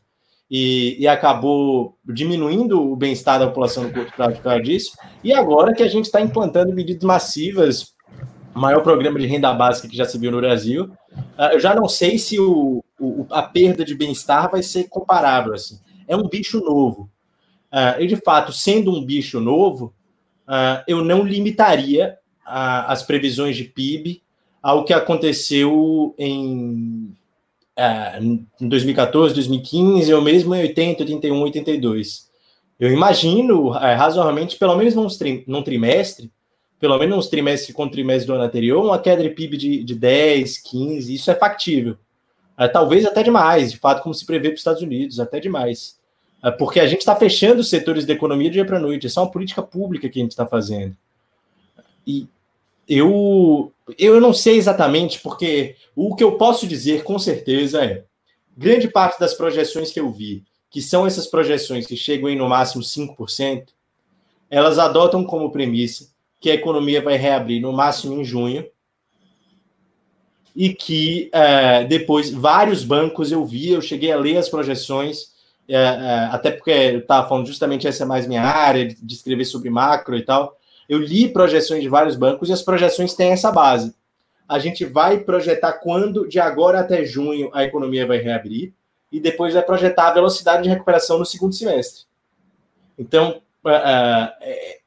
e, 0.51 0.97
e 0.99 1.09
acabou 1.09 1.97
diminuindo 2.05 2.93
o 2.93 2.95
bem-estar 2.95 3.39
da 3.39 3.47
população 3.47 3.85
no 3.85 3.93
curto 3.93 4.12
prazo 4.12 4.37
por 4.37 4.43
causa 4.43 4.62
disso, 4.62 4.93
e 5.24 5.33
agora 5.33 5.74
que 5.74 5.83
a 5.83 5.89
gente 5.89 6.05
está 6.05 6.20
implantando 6.20 6.74
medidas 6.74 7.05
massivas 7.05 7.97
maior 8.55 8.83
programa 8.83 9.18
de 9.18 9.27
renda 9.27 9.53
básica 9.53 9.89
que 9.89 9.97
já 9.97 10.05
se 10.05 10.18
viu 10.18 10.31
no 10.31 10.41
Brasil. 10.41 10.91
Uh, 11.39 11.53
eu 11.53 11.61
já 11.61 11.74
não 11.74 11.89
sei 11.89 12.18
se 12.18 12.41
o, 12.41 12.83
o 12.99 13.27
a 13.31 13.43
perda 13.43 13.85
de 13.85 13.95
bem-estar 13.95 14.51
vai 14.51 14.62
ser 14.62 14.89
comparável. 14.89 15.53
Assim. 15.53 15.79
É 16.09 16.16
um 16.16 16.29
bicho 16.29 16.61
novo. 16.61 17.11
Uh, 17.70 18.01
e, 18.01 18.07
de 18.07 18.16
fato, 18.16 18.53
sendo 18.53 18.91
um 18.91 19.05
bicho 19.05 19.41
novo, 19.41 19.95
uh, 20.49 20.83
eu 20.89 21.05
não 21.05 21.22
limitaria 21.22 22.18
as 22.49 23.03
previsões 23.03 23.57
de 23.57 23.64
PIB 23.64 24.22
ao 24.67 24.83
que 24.83 24.93
aconteceu 24.93 26.12
em, 26.19 27.14
em 28.61 28.69
2014, 28.69 29.33
2015, 29.33 30.12
ou 30.12 30.21
mesmo 30.21 30.53
em 30.57 30.62
80, 30.62 31.05
81, 31.05 31.41
82. 31.41 32.29
Eu 32.81 32.91
imagino, 32.91 33.69
razoavelmente, 33.69 34.57
pelo 34.57 34.75
menos 34.75 34.93
num, 34.97 35.07
num 35.47 35.62
trimestre, 35.62 36.33
pelo 36.81 36.99
menos 36.99 37.17
uns 37.17 37.29
trimestres 37.29 37.77
com 37.77 37.89
trimestre 37.89 38.27
do 38.27 38.35
ano 38.35 38.43
anterior, 38.43 38.85
uma 38.85 38.99
queda 38.99 39.23
de 39.23 39.31
PIB 39.31 39.57
de, 39.57 39.85
de 39.85 39.95
10, 39.95 40.59
15, 40.59 41.14
isso 41.14 41.31
é 41.31 41.37
factível. 41.37 41.97
É, 42.59 42.67
talvez 42.67 43.07
até 43.07 43.23
demais, 43.23 43.71
de 43.71 43.79
fato, 43.79 44.03
como 44.03 44.17
se 44.17 44.27
prevê 44.27 44.49
para 44.49 44.55
os 44.55 44.61
Estados 44.61 44.83
Unidos, 44.83 45.21
até 45.21 45.39
demais. 45.39 45.97
É, 46.43 46.51
porque 46.51 46.81
a 46.81 46.89
gente 46.89 47.03
está 47.03 47.14
fechando 47.14 47.61
os 47.61 47.71
setores 47.71 48.05
da 48.05 48.14
economia 48.14 48.51
dia 48.51 48.64
para 48.64 48.81
noite, 48.81 49.07
é 49.07 49.11
só 49.11 49.23
uma 49.23 49.31
política 49.31 49.62
pública 49.62 50.09
que 50.09 50.19
a 50.19 50.23
gente 50.23 50.33
está 50.33 50.45
fazendo. 50.45 50.97
E 52.05 52.27
eu, 52.89 53.72
eu 53.99 54.20
não 54.20 54.32
sei 54.32 54.57
exatamente, 54.57 55.20
porque 55.20 55.76
o 55.95 56.14
que 56.14 56.24
eu 56.24 56.37
posso 56.37 56.66
dizer 56.66 57.03
com 57.03 57.18
certeza 57.18 57.84
é: 57.84 58.05
grande 58.57 58.89
parte 58.89 59.18
das 59.18 59.34
projeções 59.34 59.91
que 59.91 60.01
eu 60.01 60.11
vi, 60.11 60.45
que 60.70 60.80
são 60.80 61.07
essas 61.07 61.26
projeções 61.26 61.87
que 61.87 61.97
chegam 61.97 62.28
em 62.28 62.37
no 62.37 62.49
máximo 62.49 62.82
5%, 62.82 63.68
elas 64.51 64.78
adotam 64.78 65.24
como 65.24 65.51
premissa 65.51 66.14
que 66.41 66.51
a 66.51 66.55
economia 66.55 67.03
vai 67.03 67.16
reabrir 67.16 67.61
no 67.61 67.72
máximo 67.72 68.20
em 68.20 68.24
junho 68.24 68.66
e 70.55 70.72
que 70.72 71.28
é, 71.32 71.84
depois 71.84 72.30
vários 72.30 72.82
bancos 72.82 73.30
eu 73.30 73.45
vi, 73.45 73.70
eu 73.70 73.82
cheguei 73.82 74.11
a 74.11 74.16
ler 74.16 74.39
as 74.39 74.49
projeções, 74.49 75.32
é, 75.68 75.74
é, 75.74 76.28
até 76.30 76.51
porque 76.51 76.70
eu 76.70 76.99
estava 77.01 77.28
falando 77.28 77.47
justamente 77.47 77.87
essa 77.87 78.05
é 78.05 78.07
mais 78.07 78.26
minha 78.26 78.43
área, 78.43 78.87
de 78.87 79.14
escrever 79.14 79.45
sobre 79.45 79.68
macro 79.68 80.16
e 80.16 80.22
tal. 80.22 80.57
Eu 80.89 80.99
li 80.99 81.28
projeções 81.28 81.82
de 81.82 81.89
vários 81.89 82.16
bancos 82.16 82.49
e 82.49 82.53
as 82.53 82.62
projeções 82.62 83.14
têm 83.14 83.30
essa 83.30 83.51
base. 83.51 83.95
A 84.49 84.59
gente 84.59 84.84
vai 84.84 85.18
projetar 85.18 85.74
quando, 85.74 86.28
de 86.28 86.39
agora 86.39 86.80
até 86.80 87.05
junho, 87.05 87.51
a 87.53 87.64
economia 87.64 88.07
vai 88.07 88.18
reabrir, 88.18 88.72
e 89.11 89.20
depois 89.20 89.55
vai 89.55 89.62
projetar 89.62 90.09
a 90.09 90.14
velocidade 90.14 90.62
de 90.62 90.68
recuperação 90.68 91.18
no 91.18 91.24
segundo 91.24 91.55
semestre. 91.55 92.05
Então, 92.99 93.41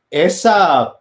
essa 0.10 1.00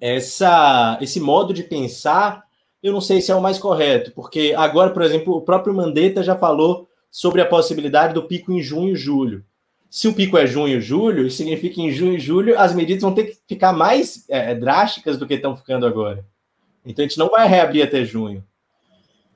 essa, 0.00 0.98
esse 1.00 1.18
modo 1.18 1.54
de 1.54 1.62
pensar, 1.62 2.44
eu 2.82 2.92
não 2.92 3.00
sei 3.00 3.22
se 3.22 3.32
é 3.32 3.34
o 3.34 3.40
mais 3.40 3.58
correto, 3.58 4.12
porque 4.12 4.54
agora, 4.54 4.90
por 4.90 5.00
exemplo, 5.00 5.34
o 5.34 5.40
próprio 5.40 5.72
Mandetta 5.72 6.22
já 6.22 6.36
falou 6.36 6.86
sobre 7.10 7.40
a 7.40 7.46
possibilidade 7.46 8.12
do 8.12 8.24
pico 8.24 8.52
em 8.52 8.60
junho 8.60 8.92
e 8.92 8.96
julho. 8.96 9.42
Se 9.94 10.08
o 10.08 10.12
pico 10.12 10.36
é 10.36 10.44
junho 10.44 10.80
julho, 10.80 11.24
isso 11.24 11.36
significa 11.36 11.76
que 11.76 11.80
em 11.80 11.92
junho 11.92 12.14
e 12.14 12.18
julho 12.18 12.58
as 12.58 12.74
medidas 12.74 13.00
vão 13.00 13.14
ter 13.14 13.26
que 13.26 13.38
ficar 13.46 13.72
mais 13.72 14.28
é, 14.28 14.52
drásticas 14.52 15.16
do 15.16 15.24
que 15.24 15.34
estão 15.34 15.56
ficando 15.56 15.86
agora. 15.86 16.26
Então 16.84 17.04
a 17.04 17.06
gente 17.06 17.16
não 17.16 17.28
vai 17.28 17.46
reabrir 17.46 17.84
até 17.84 18.04
junho. 18.04 18.44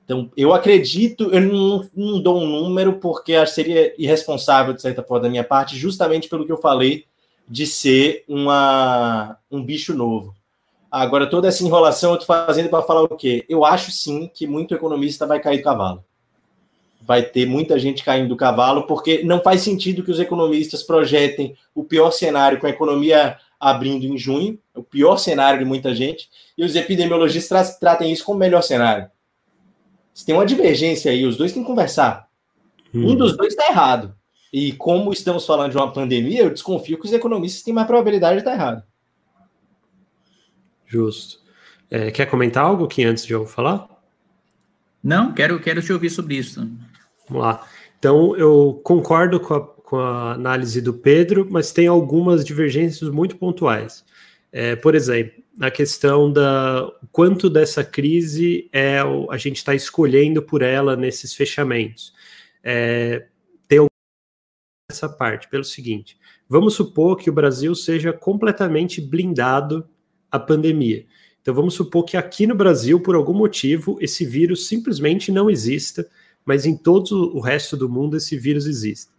Então, 0.05 0.29
eu 0.37 0.53
acredito, 0.53 1.31
eu 1.33 1.41
não, 1.43 1.89
não 1.95 2.21
dou 2.21 2.43
um 2.43 2.47
número, 2.49 2.95
porque 2.95 3.37
acho 3.37 3.55
seria 3.55 3.95
irresponsável, 3.97 4.75
de 4.75 4.83
certa 4.83 5.01
forma, 5.01 5.23
da 5.23 5.31
minha 5.31 5.45
parte, 5.45 5.77
justamente 5.77 6.29
pelo 6.29 6.45
que 6.45 6.51
eu 6.51 6.59
falei 6.59 7.05
de 7.49 7.65
ser 7.65 8.25
uma, 8.27 9.39
um 9.49 9.63
bicho 9.63 9.95
novo. 9.95 10.35
Agora, 10.91 11.31
toda 11.31 11.47
essa 11.47 11.63
enrolação 11.63 12.11
eu 12.11 12.19
estou 12.19 12.27
fazendo 12.27 12.69
para 12.69 12.83
falar 12.83 13.05
o 13.05 13.17
quê? 13.17 13.45
Eu 13.49 13.65
acho 13.65 13.93
sim 13.93 14.29
que 14.35 14.45
muito 14.45 14.75
economista 14.75 15.25
vai 15.25 15.39
cair 15.39 15.59
do 15.59 15.63
cavalo. 15.63 16.05
Vai 17.09 17.23
ter 17.23 17.47
muita 17.47 17.79
gente 17.79 18.05
caindo 18.05 18.29
do 18.29 18.37
cavalo, 18.37 18.87
porque 18.87 19.23
não 19.23 19.41
faz 19.41 19.63
sentido 19.63 20.05
que 20.05 20.11
os 20.11 20.21
economistas 20.21 20.83
projetem 20.83 21.57
o 21.75 21.83
pior 21.83 22.11
cenário 22.11 22.61
com 22.61 22.67
a 22.67 22.71
economia 22.71 23.39
abrindo 23.59 24.05
em 24.05 24.19
junho, 24.19 24.59
o 24.75 24.83
pior 24.83 25.17
cenário 25.17 25.59
de 25.59 25.65
muita 25.65 25.95
gente, 25.95 26.29
e 26.57 26.63
os 26.63 26.77
epidemiologistas 26.77 27.49
tra 27.49 27.79
tratem 27.79 28.13
isso 28.13 28.27
como 28.27 28.37
o 28.37 28.39
melhor 28.39 28.63
cenário. 28.63 29.11
Se 30.13 30.27
tem 30.27 30.35
uma 30.35 30.45
divergência 30.45 31.11
aí, 31.11 31.25
os 31.25 31.39
dois 31.39 31.51
têm 31.51 31.63
que 31.63 31.67
conversar. 31.67 32.29
Hum. 32.95 33.13
Um 33.13 33.17
dos 33.17 33.35
dois 33.35 33.55
está 33.55 33.69
errado. 33.69 34.15
E 34.53 34.73
como 34.73 35.11
estamos 35.11 35.47
falando 35.47 35.71
de 35.71 35.79
uma 35.79 35.91
pandemia, 35.91 36.43
eu 36.43 36.51
desconfio 36.51 36.99
que 36.99 37.07
os 37.07 37.13
economistas 37.15 37.63
têm 37.63 37.73
mais 37.73 37.87
probabilidade 37.87 38.35
de 38.35 38.41
estar 38.41 38.53
errado. 38.53 38.83
Justo. 40.87 41.41
É, 41.91 42.11
quer 42.11 42.27
comentar 42.27 42.65
algo 42.65 42.87
que 42.87 43.03
antes 43.03 43.25
de 43.25 43.33
eu 43.33 43.47
falar? 43.47 43.89
Não, 45.03 45.33
quero, 45.33 45.59
quero 45.59 45.81
te 45.81 45.91
ouvir 45.91 46.11
sobre 46.11 46.37
isso. 46.37 46.69
Vamos 47.29 47.45
lá. 47.45 47.67
Então, 47.99 48.37
eu 48.37 48.81
concordo 48.85 49.41
com 49.41 49.55
a, 49.55 49.61
com 49.61 49.97
a 49.99 50.33
análise 50.33 50.81
do 50.81 50.95
Pedro, 50.95 51.47
mas 51.51 51.73
tem 51.73 51.87
algumas 51.87 52.45
divergências 52.45 53.11
muito 53.11 53.37
pontuais. 53.37 54.05
É, 54.53 54.77
por 54.77 54.95
exemplo, 54.95 55.43
a 55.61 55.71
questão 55.71 56.33
da 56.33 56.91
quanto 57.13 57.51
dessa 57.51 57.85
crise 57.85 58.69
é 58.73 58.99
a 59.31 59.37
gente 59.37 59.57
está 59.57 59.75
escolhendo 59.75 60.43
por 60.43 60.63
ela 60.63 60.97
nesses 60.97 61.35
fechamentos. 61.35 62.15
É, 62.63 63.27
tem 63.67 63.87
essa 64.91 65.09
parte 65.09 65.49
pelo 65.49 65.65
seguinte: 65.65 66.17
vamos 66.49 66.75
supor 66.75 67.17
que 67.17 67.29
o 67.29 67.33
Brasil 67.33 67.75
seja 67.75 68.13
completamente 68.13 69.01
blindado 69.01 69.87
à 70.31 70.39
pandemia. 70.39 71.05
Então 71.43 71.55
vamos 71.55 71.75
supor 71.75 72.05
que 72.05 72.17
aqui 72.17 72.47
no 72.47 72.55
Brasil, 72.55 73.01
por 73.01 73.15
algum 73.15 73.35
motivo, 73.35 73.99
esse 74.01 74.25
vírus 74.25 74.67
simplesmente 74.67 75.33
não 75.33 75.51
exista, 75.51 76.09
mas 76.49 76.65
em 76.65 76.75
todo 76.75 77.37
o 77.37 77.41
resto 77.41 77.77
do 77.77 77.91
mundo 77.91 78.17
esse 78.17 78.35
vírus 78.39 78.65
existe. 78.65 79.13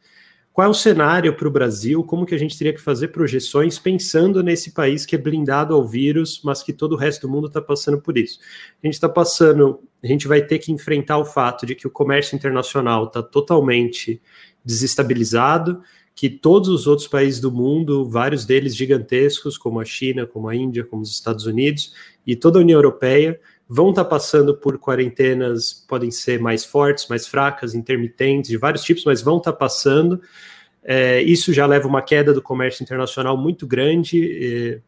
Qual 0.51 0.65
é 0.65 0.67
o 0.67 0.73
cenário 0.73 1.35
para 1.35 1.47
o 1.47 1.51
Brasil? 1.51 2.03
Como 2.03 2.25
que 2.25 2.33
a 2.33 2.39
gente 2.39 2.57
teria 2.57 2.73
que 2.73 2.81
fazer 2.81 3.09
projeções 3.09 3.77
pensando 3.77 4.41
nesse 4.41 4.71
país 4.71 5.05
que 5.05 5.13
é 5.13 5.17
blindado 5.19 5.75
ao 5.75 5.87
vírus, 5.87 6.41
mas 6.43 6.63
que 6.63 6.73
todo 6.73 6.93
o 6.93 6.95
resto 6.95 7.27
do 7.27 7.31
mundo 7.31 7.45
está 7.45 7.61
passando 7.61 8.01
por 8.01 8.17
isso? 8.17 8.39
A 8.83 8.87
gente 8.87 8.95
está 8.95 9.07
passando, 9.07 9.79
a 10.03 10.07
gente 10.07 10.27
vai 10.27 10.41
ter 10.41 10.57
que 10.57 10.71
enfrentar 10.71 11.19
o 11.19 11.23
fato 11.23 11.67
de 11.67 11.75
que 11.75 11.85
o 11.85 11.91
comércio 11.91 12.35
internacional 12.35 13.05
está 13.05 13.21
totalmente 13.21 14.19
desestabilizado, 14.65 15.83
que 16.15 16.31
todos 16.31 16.67
os 16.67 16.87
outros 16.87 17.07
países 17.07 17.39
do 17.39 17.51
mundo, 17.51 18.09
vários 18.09 18.43
deles 18.43 18.75
gigantescos, 18.75 19.55
como 19.55 19.79
a 19.79 19.85
China, 19.85 20.25
como 20.25 20.49
a 20.49 20.55
Índia, 20.55 20.83
como 20.83 21.03
os 21.03 21.11
Estados 21.11 21.45
Unidos 21.45 21.93
e 22.25 22.35
toda 22.35 22.57
a 22.57 22.63
União 22.63 22.79
Europeia, 22.79 23.39
vão 23.69 23.91
estar 23.91 24.03
tá 24.03 24.09
passando 24.09 24.55
por 24.57 24.79
quarentenas, 24.79 25.71
podem 25.87 26.09
ser 26.09 26.39
mais 26.39 26.65
fortes, 26.65 27.07
mais 27.07 27.27
fracas, 27.27 27.75
intermitentes, 27.75 28.49
de 28.49 28.57
vários 28.57 28.83
tipos, 28.83 29.05
mas 29.05 29.21
vão 29.21 29.37
estar 29.37 29.51
tá 29.51 29.57
passando. 29.57 30.19
É, 30.83 31.21
isso 31.21 31.53
já 31.53 31.65
leva 31.67 31.87
uma 31.87 32.01
queda 32.01 32.33
do 32.33 32.41
comércio 32.41 32.83
internacional 32.83 33.37
muito 33.37 33.67
grande 33.67 34.81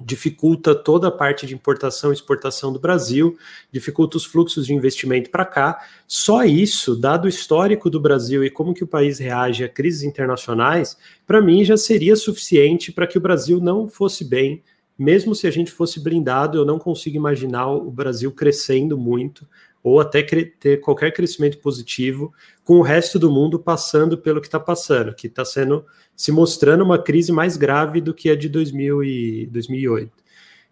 dificulta 0.00 0.74
toda 0.74 1.08
a 1.08 1.10
parte 1.10 1.46
de 1.46 1.54
importação 1.54 2.10
e 2.10 2.14
exportação 2.14 2.72
do 2.72 2.80
Brasil, 2.80 3.36
dificulta 3.70 4.16
os 4.16 4.24
fluxos 4.24 4.66
de 4.66 4.74
investimento 4.74 5.30
para 5.30 5.44
cá. 5.44 5.78
Só 6.06 6.44
isso, 6.44 6.96
dado 6.96 7.26
o 7.26 7.28
histórico 7.28 7.88
do 7.88 8.00
Brasil 8.00 8.44
e 8.44 8.50
como 8.50 8.74
que 8.74 8.82
o 8.82 8.88
país 8.88 9.18
reage 9.18 9.62
a 9.62 9.68
crises 9.68 10.02
internacionais, 10.02 10.96
para 11.26 11.40
mim 11.40 11.64
já 11.64 11.76
seria 11.76 12.16
suficiente 12.16 12.90
para 12.90 13.06
que 13.06 13.18
o 13.18 13.20
Brasil 13.20 13.60
não 13.60 13.88
fosse 13.88 14.24
bem, 14.24 14.62
mesmo 14.98 15.34
se 15.34 15.46
a 15.46 15.50
gente 15.50 15.70
fosse 15.70 16.00
blindado, 16.00 16.58
eu 16.58 16.64
não 16.64 16.78
consigo 16.78 17.16
imaginar 17.16 17.68
o 17.68 17.90
Brasil 17.90 18.30
crescendo 18.32 18.96
muito 18.96 19.46
ou 19.82 20.00
até 20.00 20.22
ter 20.22 20.80
qualquer 20.80 21.12
crescimento 21.12 21.58
positivo 21.58 22.32
com 22.64 22.78
o 22.78 22.82
resto 22.82 23.18
do 23.18 23.30
mundo 23.30 23.58
passando 23.58 24.16
pelo 24.16 24.40
que 24.40 24.46
está 24.46 24.58
passando, 24.58 25.14
que 25.14 25.26
está 25.26 25.44
sendo 25.44 25.84
se 26.16 26.32
mostrando 26.32 26.82
uma 26.82 26.98
crise 26.98 27.30
mais 27.30 27.58
grave 27.58 28.00
do 28.00 28.14
que 28.14 28.30
a 28.30 28.36
de 28.36 28.48
2000 28.48 29.04
e 29.04 29.46
2008. 29.48 30.10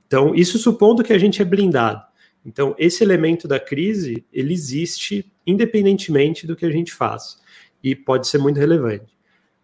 Então, 0.07 0.35
isso 0.35 0.59
supondo 0.59 1.03
que 1.03 1.13
a 1.13 1.19
gente 1.19 1.43
é 1.43 1.45
blindado. 1.45 2.03
Então, 2.45 2.75
esse 2.79 3.05
elemento 3.05 3.47
da 3.47 3.61
crise, 3.61 4.25
ele 4.33 4.55
existe 4.55 5.31
independentemente 5.47 6.47
do 6.47 6.57
que 6.57 6.65
a 6.65 6.71
gente 6.71 6.93
faz 6.93 7.37
e 7.83 7.95
pode 7.95 8.27
ser 8.27 8.39
muito 8.39 8.59
relevante. 8.59 9.12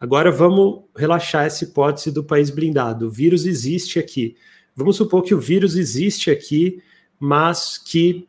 Agora 0.01 0.31
vamos 0.31 0.85
relaxar 0.97 1.47
essa 1.47 1.65
hipótese 1.65 2.11
do 2.11 2.23
país 2.23 2.51
blindado. 2.51 3.07
O 3.07 3.11
vírus 3.11 3.47
existe 3.47 3.99
aqui. 3.99 4.37
Vamos 4.75 4.97
supor 4.97 5.23
que 5.23 5.35
o 5.35 5.41
vírus 5.41 5.77
existe 5.77 6.31
aqui, 6.31 6.81
mas 7.19 7.77
que 7.79 8.29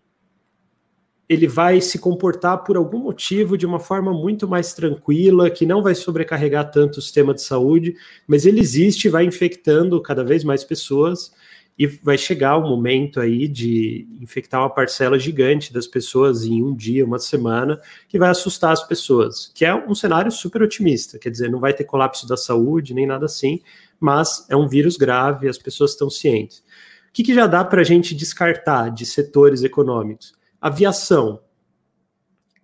ele 1.30 1.48
vai 1.48 1.80
se 1.80 2.00
comportar 2.00 2.64
por 2.64 2.76
algum 2.76 2.98
motivo 2.98 3.56
de 3.56 3.68
uma 3.68 3.80
forma 3.80 4.12
muito 4.12 4.48
mais 4.48 4.74
tranquila, 4.74 5.52
que 5.52 5.64
não 5.64 5.84
vai 5.84 5.94
sobrecarregar 5.94 6.72
tanto 6.72 6.98
o 6.98 7.02
sistema 7.04 7.36
de 7.36 7.44
saúde, 7.44 7.96
mas 8.28 8.48
ele 8.48 8.60
existe, 8.60 9.08
vai 9.08 9.26
infectando 9.26 10.02
cada 10.02 10.24
vez 10.24 10.44
mais 10.44 10.64
pessoas 10.64 11.32
e 11.80 11.88
vai 11.88 12.18
chegar 12.18 12.58
o 12.58 12.68
momento 12.68 13.22
aí 13.22 13.48
de 13.48 14.06
infectar 14.20 14.60
uma 14.60 14.70
parcela 14.70 15.18
gigante 15.18 15.72
das 15.72 15.88
pessoas 15.88 16.44
em 16.44 16.62
um 16.62 16.76
dia, 16.76 17.06
uma 17.06 17.18
semana, 17.18 17.80
que 18.10 18.20
vai 18.20 18.30
assustar 18.30 18.74
as 18.74 18.86
pessoas, 18.86 19.50
que 19.56 19.64
é 19.64 19.74
um 19.74 19.96
cenário 19.96 20.30
super 20.30 20.62
otimista, 20.62 21.18
quer 21.18 21.30
dizer, 21.30 21.50
não 21.50 21.58
vai 21.58 21.74
ter 21.74 21.86
colapso 21.86 22.28
da 22.28 22.36
saúde 22.36 22.94
nem 22.94 23.08
nada 23.08 23.28
assim, 23.28 23.62
mas 23.98 24.46
é 24.50 24.58
um 24.58 24.68
vírus 24.68 24.98
grave, 24.98 25.48
as 25.48 25.58
pessoas 25.58 25.92
estão 25.92 26.10
cientes. 26.10 26.58
O 26.58 27.14
que, 27.14 27.24
que 27.24 27.34
já 27.34 27.48
dá 27.48 27.64
para 27.64 27.80
a 27.80 27.86
gente 27.86 28.14
descartar 28.14 28.90
de 28.90 29.06
setores 29.06 29.64
econômicos? 29.64 30.34
Aviação. 30.60 31.40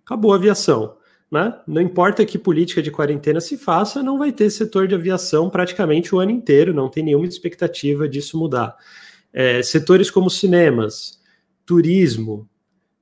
Acabou 0.04 0.34
a 0.34 0.36
aviação. 0.36 0.94
Né? 1.32 1.58
Não 1.66 1.80
importa 1.80 2.24
que 2.24 2.38
política 2.38 2.82
de 2.82 2.90
quarentena 2.90 3.40
se 3.40 3.56
faça, 3.56 4.02
não 4.02 4.18
vai 4.18 4.30
ter 4.30 4.50
setor 4.50 4.86
de 4.86 4.94
aviação 4.94 5.48
praticamente 5.48 6.14
o 6.14 6.18
ano 6.18 6.30
inteiro, 6.30 6.74
não 6.74 6.88
tem 6.88 7.02
nenhuma 7.02 7.26
expectativa 7.26 8.06
disso 8.06 8.38
mudar. 8.38 8.76
É, 9.38 9.62
setores 9.62 10.10
como 10.10 10.30
cinemas, 10.30 11.20
turismo, 11.66 12.48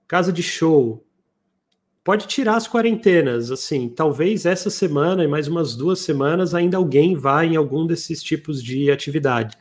casa 0.08 0.32
de 0.32 0.42
show, 0.42 1.06
pode 2.02 2.26
tirar 2.26 2.56
as 2.56 2.66
quarentenas, 2.66 3.50
assim, 3.50 3.88
talvez 3.88 4.44
essa 4.44 4.68
semana 4.68 5.22
e 5.22 5.28
mais 5.28 5.46
umas 5.46 5.76
duas 5.76 6.00
semanas 6.00 6.54
ainda 6.54 6.76
alguém 6.76 7.14
vá 7.14 7.44
em 7.44 7.54
algum 7.54 7.86
desses 7.86 8.22
tipos 8.22 8.62
de 8.62 8.90
atividade 8.90 9.56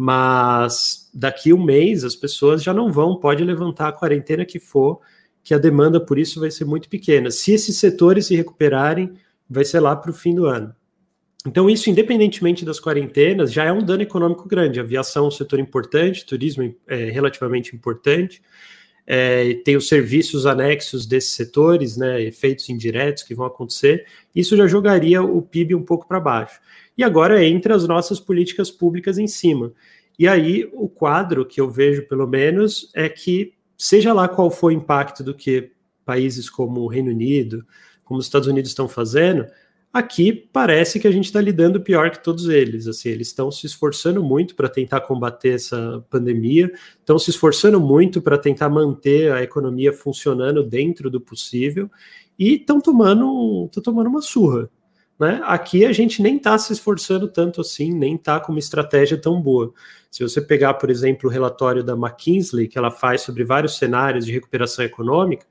mas 0.00 1.10
daqui 1.12 1.52
um 1.52 1.60
mês 1.60 2.04
as 2.04 2.14
pessoas 2.14 2.62
já 2.62 2.72
não 2.72 2.92
vão, 2.92 3.16
pode 3.16 3.42
levantar 3.42 3.88
a 3.88 3.92
quarentena 3.92 4.44
que 4.44 4.60
for, 4.60 5.00
que 5.42 5.52
a 5.52 5.58
demanda 5.58 5.98
por 5.98 6.20
isso 6.20 6.38
vai 6.38 6.52
ser 6.52 6.64
muito 6.64 6.88
pequena. 6.88 7.32
Se 7.32 7.52
esses 7.52 7.78
setores 7.78 8.26
se 8.26 8.36
recuperarem, 8.36 9.14
vai 9.50 9.64
ser 9.64 9.80
lá 9.80 9.96
para 9.96 10.12
o 10.12 10.14
fim 10.14 10.36
do 10.36 10.46
ano. 10.46 10.72
Então, 11.46 11.70
isso, 11.70 11.88
independentemente 11.88 12.64
das 12.64 12.80
quarentenas, 12.80 13.52
já 13.52 13.64
é 13.64 13.72
um 13.72 13.82
dano 13.82 14.02
econômico 14.02 14.48
grande. 14.48 14.80
A 14.80 14.82
aviação 14.82 15.24
é 15.24 15.28
um 15.28 15.30
setor 15.30 15.58
importante, 15.60 16.26
turismo 16.26 16.74
é 16.86 17.10
relativamente 17.10 17.74
importante, 17.76 18.42
é, 19.06 19.54
tem 19.64 19.76
os 19.76 19.88
serviços 19.88 20.44
anexos 20.44 21.06
desses 21.06 21.30
setores, 21.30 21.96
né, 21.96 22.20
efeitos 22.22 22.68
indiretos 22.68 23.22
que 23.22 23.34
vão 23.34 23.46
acontecer. 23.46 24.04
Isso 24.34 24.56
já 24.56 24.66
jogaria 24.66 25.22
o 25.22 25.40
PIB 25.40 25.74
um 25.74 25.82
pouco 25.82 26.06
para 26.06 26.20
baixo 26.20 26.60
e 26.98 27.04
agora 27.04 27.42
entra 27.42 27.76
as 27.76 27.86
nossas 27.86 28.18
políticas 28.18 28.70
públicas 28.70 29.16
em 29.16 29.28
cima. 29.28 29.72
E 30.18 30.26
aí 30.26 30.68
o 30.72 30.88
quadro 30.88 31.46
que 31.46 31.60
eu 31.60 31.70
vejo, 31.70 32.02
pelo 32.08 32.26
menos, 32.26 32.90
é 32.92 33.08
que, 33.08 33.54
seja 33.78 34.12
lá 34.12 34.26
qual 34.26 34.50
for 34.50 34.66
o 34.66 34.72
impacto 34.72 35.22
do 35.22 35.32
que 35.32 35.70
países 36.04 36.50
como 36.50 36.80
o 36.80 36.88
Reino 36.88 37.10
Unido, 37.10 37.64
como 38.04 38.18
os 38.18 38.26
Estados 38.26 38.48
Unidos 38.48 38.70
estão 38.70 38.88
fazendo, 38.88 39.46
aqui 39.92 40.32
parece 40.52 41.00
que 41.00 41.08
a 41.08 41.10
gente 41.10 41.26
está 41.26 41.40
lidando 41.40 41.80
pior 41.80 42.10
que 42.10 42.22
todos 42.22 42.48
eles. 42.48 42.86
Assim, 42.86 43.08
eles 43.08 43.28
estão 43.28 43.50
se 43.50 43.66
esforçando 43.66 44.22
muito 44.22 44.54
para 44.54 44.68
tentar 44.68 45.00
combater 45.02 45.54
essa 45.54 46.04
pandemia, 46.10 46.70
estão 46.98 47.18
se 47.18 47.30
esforçando 47.30 47.80
muito 47.80 48.20
para 48.22 48.38
tentar 48.38 48.68
manter 48.68 49.32
a 49.32 49.42
economia 49.42 49.92
funcionando 49.92 50.62
dentro 50.62 51.10
do 51.10 51.20
possível 51.20 51.90
e 52.38 52.54
estão 52.54 52.80
tomando, 52.80 53.68
tomando 53.82 54.08
uma 54.08 54.22
surra. 54.22 54.70
Né? 55.18 55.40
Aqui 55.42 55.84
a 55.84 55.92
gente 55.92 56.22
nem 56.22 56.36
está 56.36 56.56
se 56.56 56.72
esforçando 56.72 57.26
tanto 57.26 57.60
assim, 57.60 57.92
nem 57.92 58.14
está 58.14 58.38
com 58.38 58.52
uma 58.52 58.60
estratégia 58.60 59.18
tão 59.20 59.42
boa. 59.42 59.72
Se 60.10 60.22
você 60.22 60.40
pegar, 60.40 60.74
por 60.74 60.90
exemplo, 60.90 61.28
o 61.28 61.32
relatório 61.32 61.82
da 61.82 61.94
McKinsey, 61.94 62.68
que 62.68 62.78
ela 62.78 62.90
faz 62.90 63.22
sobre 63.22 63.42
vários 63.42 63.76
cenários 63.76 64.24
de 64.24 64.32
recuperação 64.32 64.84
econômica, 64.84 65.44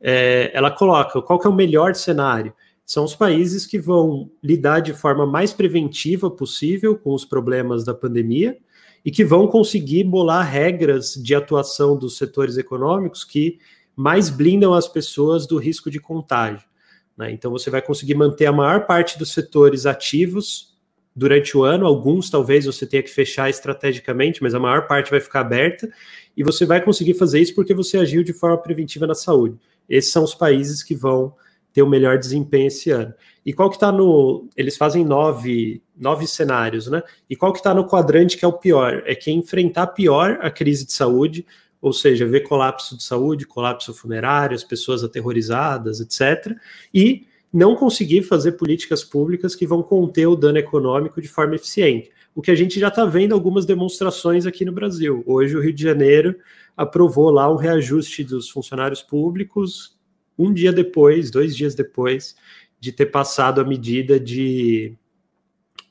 é, 0.00 0.50
ela 0.52 0.70
coloca 0.70 1.22
qual 1.22 1.40
é 1.42 1.48
o 1.48 1.54
melhor 1.54 1.94
cenário. 1.94 2.52
São 2.86 3.02
os 3.04 3.16
países 3.16 3.66
que 3.66 3.80
vão 3.80 4.30
lidar 4.40 4.78
de 4.78 4.94
forma 4.94 5.26
mais 5.26 5.52
preventiva 5.52 6.30
possível 6.30 6.96
com 6.96 7.12
os 7.12 7.24
problemas 7.24 7.84
da 7.84 7.92
pandemia 7.92 8.56
e 9.04 9.10
que 9.10 9.24
vão 9.24 9.48
conseguir 9.48 10.04
bolar 10.04 10.48
regras 10.48 11.14
de 11.14 11.34
atuação 11.34 11.98
dos 11.98 12.16
setores 12.16 12.56
econômicos 12.56 13.24
que 13.24 13.58
mais 13.96 14.30
blindam 14.30 14.72
as 14.72 14.86
pessoas 14.86 15.48
do 15.48 15.58
risco 15.58 15.90
de 15.90 15.98
contágio. 15.98 16.68
Né? 17.16 17.32
Então 17.32 17.50
você 17.50 17.70
vai 17.70 17.82
conseguir 17.82 18.14
manter 18.14 18.46
a 18.46 18.52
maior 18.52 18.86
parte 18.86 19.18
dos 19.18 19.32
setores 19.32 19.84
ativos 19.84 20.76
durante 21.14 21.56
o 21.56 21.64
ano, 21.64 21.86
alguns 21.86 22.30
talvez 22.30 22.66
você 22.66 22.86
tenha 22.86 23.02
que 23.02 23.10
fechar 23.10 23.50
estrategicamente, 23.50 24.42
mas 24.42 24.54
a 24.54 24.60
maior 24.60 24.86
parte 24.86 25.10
vai 25.10 25.18
ficar 25.18 25.40
aberta, 25.40 25.88
e 26.36 26.44
você 26.44 26.66
vai 26.66 26.84
conseguir 26.84 27.14
fazer 27.14 27.40
isso 27.40 27.54
porque 27.54 27.72
você 27.72 27.96
agiu 27.96 28.22
de 28.22 28.34
forma 28.34 28.58
preventiva 28.58 29.06
na 29.06 29.14
saúde. 29.14 29.58
Esses 29.88 30.12
são 30.12 30.22
os 30.22 30.34
países 30.34 30.82
que 30.82 30.94
vão 30.94 31.34
ter 31.76 31.82
o 31.82 31.86
melhor 31.86 32.16
desempenho 32.16 32.68
esse 32.68 32.90
ano. 32.90 33.12
E 33.44 33.52
qual 33.52 33.68
que 33.68 33.76
está 33.76 33.92
no. 33.92 34.48
Eles 34.56 34.78
fazem 34.78 35.04
nove, 35.04 35.82
nove 35.94 36.26
cenários, 36.26 36.86
né? 36.86 37.02
E 37.28 37.36
qual 37.36 37.52
que 37.52 37.58
está 37.58 37.74
no 37.74 37.86
quadrante 37.86 38.38
que 38.38 38.46
é 38.46 38.48
o 38.48 38.52
pior? 38.54 39.02
É 39.04 39.14
quem 39.14 39.40
enfrentar 39.40 39.88
pior 39.88 40.38
a 40.40 40.50
crise 40.50 40.86
de 40.86 40.94
saúde, 40.94 41.44
ou 41.78 41.92
seja, 41.92 42.24
ver 42.24 42.40
colapso 42.40 42.96
de 42.96 43.02
saúde, 43.02 43.46
colapso 43.46 43.92
funerário, 43.92 44.54
as 44.54 44.64
pessoas 44.64 45.04
aterrorizadas, 45.04 46.00
etc. 46.00 46.56
E 46.94 47.26
não 47.52 47.76
conseguir 47.76 48.22
fazer 48.22 48.52
políticas 48.52 49.04
públicas 49.04 49.54
que 49.54 49.66
vão 49.66 49.82
conter 49.82 50.26
o 50.26 50.34
dano 50.34 50.56
econômico 50.56 51.20
de 51.20 51.28
forma 51.28 51.56
eficiente. 51.56 52.10
O 52.34 52.40
que 52.40 52.50
a 52.50 52.54
gente 52.54 52.80
já 52.80 52.88
está 52.88 53.04
vendo 53.04 53.34
algumas 53.34 53.66
demonstrações 53.66 54.46
aqui 54.46 54.64
no 54.64 54.72
Brasil. 54.72 55.22
Hoje, 55.26 55.54
o 55.54 55.60
Rio 55.60 55.74
de 55.74 55.82
Janeiro 55.82 56.36
aprovou 56.74 57.28
lá 57.28 57.52
um 57.52 57.56
reajuste 57.56 58.24
dos 58.24 58.48
funcionários 58.48 59.02
públicos 59.02 59.95
um 60.38 60.52
dia 60.52 60.72
depois, 60.72 61.30
dois 61.30 61.56
dias 61.56 61.74
depois 61.74 62.36
de 62.78 62.92
ter 62.92 63.06
passado 63.06 63.60
a 63.60 63.64
medida 63.64 64.20
de 64.20 64.94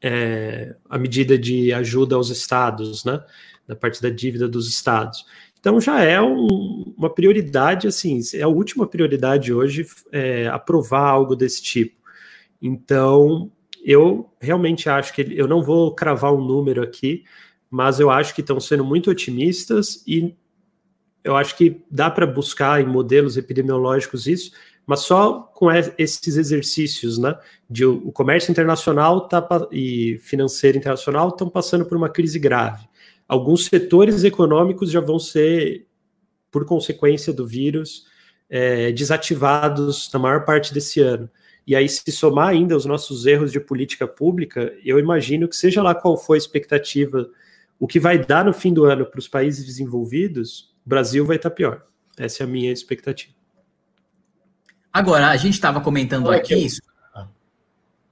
é, 0.02 0.76
a 0.89 0.98
medida 1.00 1.38
de 1.38 1.74
ajuda 1.74 2.16
aos 2.16 2.30
estados, 2.30 3.04
né, 3.04 3.24
da 3.68 3.76
parte 3.76 4.02
da 4.02 4.10
dívida 4.10 4.48
dos 4.48 4.68
estados. 4.68 5.26
Então 5.60 5.82
já 5.82 6.04
é 6.04 6.22
um, 6.22 6.93
uma 6.96 7.10
prioridade, 7.10 7.88
assim, 7.88 8.20
é 8.36 8.43
a 8.43 8.48
última 8.48 8.86
prioridade 8.86 9.52
hoje 9.52 9.88
é, 10.12 10.48
aprovar 10.48 11.10
algo 11.10 11.36
desse 11.36 11.64
tipo. 11.64 11.96
Então 12.62 13.52
eu 13.84 14.32
realmente 14.39 14.89
acho 14.89 15.14
que 15.14 15.22
eu 15.36 15.48
não 15.48 15.64
vou 15.64 15.93
cravar 15.93 16.34
um 16.34 16.43
número 16.43 16.84
aqui, 16.84 17.24
mas 17.70 18.00
eu 18.00 18.12
acho 18.12 18.34
que 18.36 18.41
estão 18.41 18.60
sendo 18.60 18.86
muito 18.86 19.10
otimistas 19.10 20.04
e 20.08 20.36
eu 21.26 21.36
acho 21.36 21.57
que 21.57 21.82
dá 21.89 22.09
para 22.09 22.28
buscar 22.28 22.80
em 22.80 22.86
modelos 22.86 23.36
epidemiológicos 23.36 24.28
isso, 24.28 24.51
mas 24.86 24.99
só 24.99 25.39
com 25.55 25.71
esses 25.97 26.38
exercícios, 26.38 27.17
né? 27.17 27.36
De 27.67 27.84
o 27.84 28.11
comércio 28.11 28.51
internacional 28.51 29.28
tá, 29.28 29.43
e 29.71 30.19
financeiro 30.21 30.78
internacional 30.78 31.30
estão 31.30 31.49
passando 31.49 31.84
por 31.84 31.97
uma 31.97 32.09
crise 32.09 32.38
grave. 32.38 32.88
Alguns 33.28 33.65
setores 33.65 34.23
econômicos 34.23 34.91
já 34.91 35.01
vão 35.01 35.17
ser, 35.17 35.88
por 36.51 36.63
consequência 36.63 37.34
do 37.34 37.47
vírus, 37.47 38.05
é, 38.47 38.91
desativados 38.91 40.07
na 40.13 40.19
maior 40.19 40.45
parte 40.45 40.71
desse 40.71 41.01
ano. 41.01 41.28
E 41.65 41.76
aí, 41.76 41.89
se 41.89 42.11
somar 42.11 42.49
ainda 42.49 42.78
os 42.78 42.86
nossos 42.86 43.26
erros 43.26 43.51
de 43.51 43.59
política 43.59 44.07
pública, 44.07 44.71
eu 44.86 44.99
imagino 44.99 45.47
que, 45.47 45.55
seja 45.55 45.82
lá 45.82 45.95
qual 45.95 46.15
for 46.15 46.36
a 46.36 46.38
expectativa, 46.38 47.28
o 47.80 47.88
que 47.88 47.99
vai 47.99 48.23
dar 48.23 48.45
no 48.45 48.53
fim 48.53 48.71
do 48.71 48.86
ano 48.86 49.07
para 49.07 49.17
os 49.17 49.28
países 49.28 49.65
desenvolvidos, 49.65 50.74
o 50.86 50.90
Brasil 50.90 51.26
vai 51.26 51.38
estar 51.38 51.50
pior. 51.50 51.84
Essa 52.18 52.44
é 52.44 52.46
a 52.46 52.48
minha 52.48 52.72
expectativa. 52.72 53.34
Agora, 54.94 55.30
a 55.30 55.36
gente 55.36 55.54
estava 55.54 55.82
comentando 55.82 56.32
aqui 56.32 56.54
eu... 56.54 56.60
isso. 56.60 56.82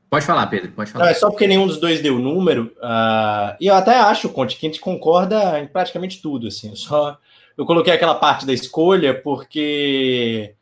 Pode 0.09 0.25
falar, 0.25 0.45
Pedro, 0.45 0.71
pode 0.73 0.91
falar. 0.91 1.05
Não, 1.05 1.11
é 1.11 1.15
só 1.15 1.29
porque 1.31 1.47
nenhum 1.47 1.65
dos 1.65 1.79
dois 1.79 1.99
deu 1.99 2.19
número. 2.19 2.65
Uh, 2.77 3.57
e 3.59 3.65
eu 3.65 3.73
até 3.73 3.95
acho, 3.95 4.29
Conte, 4.29 4.57
que 4.57 4.67
a 4.67 4.69
gente 4.69 4.79
concorda 4.79 5.59
em 5.59 5.65
praticamente 5.65 6.21
tudo. 6.21 6.47
Assim, 6.47 6.69
eu 6.69 6.75
só 6.75 7.17
eu 7.57 7.65
coloquei 7.65 7.93
aquela 7.93 8.15
parte 8.15 8.45
da 8.45 8.53
escolha 8.53 9.19
porque 9.19 10.55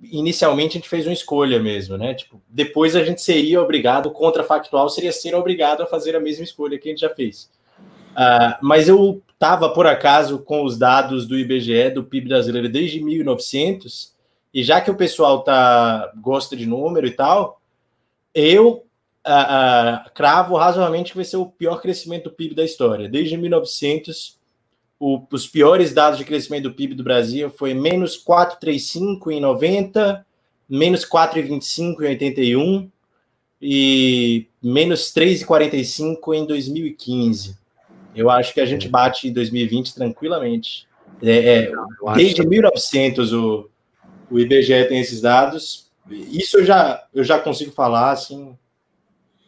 inicialmente 0.00 0.76
a 0.76 0.78
gente 0.80 0.88
fez 0.88 1.06
uma 1.06 1.12
escolha 1.12 1.58
mesmo, 1.58 1.96
né? 1.96 2.14
Tipo, 2.14 2.40
depois 2.48 2.94
a 2.94 3.02
gente 3.02 3.22
seria 3.22 3.60
obrigado, 3.60 4.10
contrafactual 4.10 4.88
seria 4.88 5.10
ser 5.10 5.34
obrigado 5.34 5.82
a 5.82 5.86
fazer 5.86 6.14
a 6.14 6.20
mesma 6.20 6.44
escolha 6.44 6.78
que 6.78 6.88
a 6.88 6.92
gente 6.92 7.00
já 7.00 7.10
fez. 7.10 7.50
Uh, 8.12 8.54
mas 8.62 8.88
eu 8.88 9.22
estava, 9.36 9.68
por 9.68 9.86
acaso, 9.86 10.38
com 10.38 10.64
os 10.64 10.78
dados 10.78 11.26
do 11.26 11.38
IBGE, 11.38 11.90
do 11.90 12.02
PIB 12.02 12.28
brasileiro 12.28 12.68
desde 12.68 13.02
1900, 13.02 14.14
e 14.52 14.64
já 14.64 14.80
que 14.80 14.90
o 14.90 14.96
pessoal 14.96 15.44
tá 15.44 16.10
gosta 16.16 16.56
de 16.56 16.64
número 16.64 17.06
e 17.06 17.10
tal, 17.10 17.60
eu 18.34 18.86
uh, 19.26 20.06
uh, 20.06 20.10
cravo 20.14 20.56
razoavelmente 20.56 21.12
que 21.12 21.18
vai 21.18 21.24
ser 21.24 21.36
o 21.36 21.46
pior 21.46 21.80
crescimento 21.82 22.24
do 22.24 22.34
PIB 22.34 22.54
da 22.54 22.64
história. 22.64 23.08
Desde 23.08 23.36
1900, 23.36 24.38
o, 24.98 25.22
os 25.30 25.46
piores 25.46 25.92
dados 25.92 26.18
de 26.18 26.24
crescimento 26.24 26.64
do 26.64 26.74
PIB 26.74 26.94
do 26.94 27.04
Brasil 27.04 27.50
foi 27.50 27.74
menos 27.74 28.16
4,35 28.24 29.30
em 29.30 29.40
90, 29.40 30.26
menos 30.66 31.04
4,25 31.04 32.00
em 32.00 32.06
81 32.06 32.90
e 33.60 34.46
menos 34.62 35.12
3,45 35.12 36.34
em 36.34 36.46
2015. 36.46 37.65
Eu 38.16 38.30
acho 38.30 38.54
que 38.54 38.60
a 38.60 38.66
gente 38.66 38.88
bate 38.88 39.28
em 39.28 39.32
2020 39.32 39.94
tranquilamente. 39.94 40.88
É, 41.22 41.54
é, 41.54 41.72
desde 42.14 42.46
1900 42.46 43.32
o, 43.32 43.68
o 44.30 44.38
IBGE 44.38 44.84
tem 44.88 45.00
esses 45.00 45.20
dados. 45.20 45.90
Isso 46.10 46.58
eu 46.58 46.64
já, 46.64 47.04
eu 47.14 47.22
já 47.22 47.38
consigo 47.38 47.72
falar, 47.72 48.12
assim, 48.12 48.56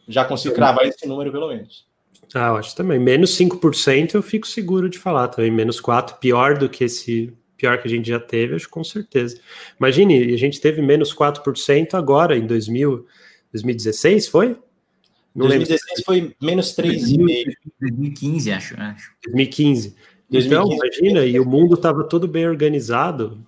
já 0.07 0.25
consigo 0.25 0.55
cravar 0.55 0.85
esse 0.85 1.07
número 1.07 1.31
pelo 1.31 1.47
menos. 1.47 1.87
Ah, 2.33 2.49
eu 2.49 2.57
acho 2.57 2.75
também. 2.75 2.99
Menos 2.99 3.35
5% 3.37 4.13
eu 4.13 4.21
fico 4.21 4.47
seguro 4.47 4.89
de 4.89 4.99
falar 4.99 5.29
também. 5.29 5.49
Menos 5.49 5.81
4%, 5.81 6.19
pior 6.19 6.57
do 6.57 6.69
que 6.69 6.83
esse 6.83 7.33
pior 7.57 7.81
que 7.81 7.87
a 7.87 7.91
gente 7.91 8.07
já 8.07 8.19
teve, 8.19 8.55
acho 8.55 8.69
com 8.69 8.83
certeza. 8.83 9.39
Imagine, 9.77 10.33
a 10.33 10.37
gente 10.37 10.61
teve 10.61 10.81
menos 10.81 11.13
4% 11.13 11.93
agora, 11.93 12.37
em 12.37 12.47
2000, 12.47 13.05
2016, 13.51 14.27
foi? 14.29 14.57
Não 15.39 15.47
2016 15.47 15.81
lembro. 15.87 16.03
foi 16.05 16.35
menos 16.45 16.75
3,5%. 16.75 17.53
2015, 17.79 18.51
acho, 18.51 18.81
acho. 18.81 19.11
2015. 19.25 19.95
2015. 20.29 20.47
Então, 20.47 20.71
imagina, 20.71 21.25
e 21.25 21.39
o 21.39 21.45
mundo 21.45 21.75
estava 21.75 22.03
todo 22.03 22.27
bem 22.27 22.47
organizado. 22.47 23.39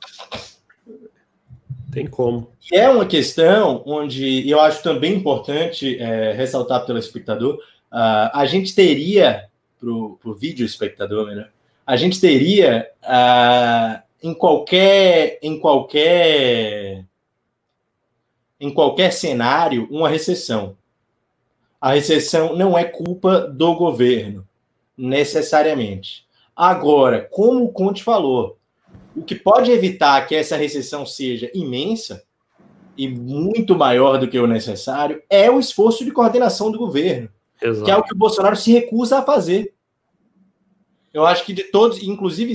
Tem 1.92 2.08
como. 2.08 2.50
E 2.72 2.78
é 2.78 2.90
uma 2.90 3.06
questão 3.06 3.84
onde 3.86 4.50
eu 4.50 4.62
acho 4.62 4.82
também 4.82 5.14
importante 5.14 5.98
é, 6.00 6.32
ressaltar 6.32 6.86
pelo 6.86 6.98
telespectador, 6.98 7.56
uh, 7.92 8.32
a 8.34 8.46
gente 8.46 8.74
teria, 8.74 9.50
para 9.78 9.90
o 9.90 10.34
vídeo 10.40 10.66
espectador, 10.66 11.28
né, 11.36 11.50
a 11.86 11.98
gente 11.98 12.22
teria 12.22 12.88
uh, 13.04 14.02
em 14.24 14.34
qualquer 14.34 15.38
em 15.42 15.60
qualquer 15.60 17.04
em 18.60 18.74
qualquer 18.74 19.12
cenário 19.12 19.88
uma 19.92 20.08
recessão. 20.08 20.78
A 21.82 21.94
recessão 21.94 22.56
não 22.56 22.78
é 22.78 22.84
culpa 22.84 23.42
do 23.42 23.74
governo, 23.74 24.48
necessariamente. 24.96 26.28
Agora, 26.56 27.28
como 27.32 27.66
o 27.66 27.72
Conte 27.72 28.04
falou, 28.04 28.60
o 29.16 29.24
que 29.24 29.34
pode 29.34 29.72
evitar 29.72 30.28
que 30.28 30.36
essa 30.36 30.56
recessão 30.56 31.08
seja 31.08 31.50
imensa 31.56 32.24
e 32.96 33.08
muito 33.08 33.76
maior 33.76 34.20
do 34.20 34.28
que 34.28 34.38
o 34.38 34.46
necessário 34.46 35.24
é 35.28 35.50
o 35.50 35.60
esforço 35.60 36.06
de 36.06 36.12
coordenação 36.12 36.72
do 36.72 36.78
governo, 36.78 37.30
Exato. 37.60 37.86
que 37.86 37.92
é 37.92 37.98
o 37.98 38.04
que 38.04 38.14
o 38.14 38.18
Bolsonaro 38.18 38.56
se 38.56 38.72
recusa 38.72 39.18
a 39.18 39.24
fazer. 39.24 39.74
Eu 41.12 41.26
acho 41.26 41.44
que 41.46 41.52
de 41.52 41.64
todos, 41.64 42.02
inclusive, 42.04 42.54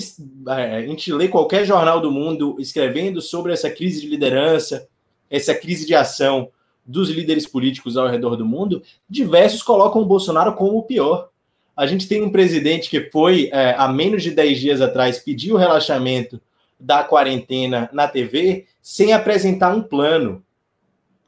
é, 0.49 0.77
a 0.77 0.83
gente 0.87 1.13
lê 1.13 1.27
qualquer 1.29 1.65
jornal 1.65 2.01
do 2.01 2.13
mundo 2.13 2.57
escrevendo 2.59 3.21
sobre 3.21 3.53
essa 3.53 3.69
crise 3.69 4.01
de 4.01 4.07
liderança, 4.07 4.89
essa 5.29 5.55
crise 5.55 5.85
de 5.85 5.95
ação 5.95 6.51
dos 6.87 7.11
líderes 7.11 7.47
políticos 7.47 7.97
ao 7.97 8.07
redor 8.07 8.37
do 8.37 8.47
mundo, 8.47 8.83
diversos 9.09 9.63
colocam 9.63 10.03
o 10.03 10.07
Bolsonaro 10.07 10.55
como 10.55 10.79
o 10.79 10.83
pior. 10.83 11.29
A 11.77 11.87
gente 11.87 12.09
tem 12.09 12.23
um 12.23 12.31
presidente 12.31 12.89
que 12.89 13.11
foi, 13.11 13.51
é, 13.53 13.75
há 13.77 13.89
menos 13.89 14.23
de 14.23 14.31
10 14.31 14.61
dias 14.61 14.81
atrás, 14.81 15.19
pedir 15.19 15.53
o 15.53 15.57
relaxamento 15.57 16.41
da 16.79 17.03
quarentena 17.03 17.91
na 17.93 18.07
TV 18.07 18.67
sem 18.81 19.13
apresentar 19.13 19.75
um 19.75 19.83
plano. 19.83 20.43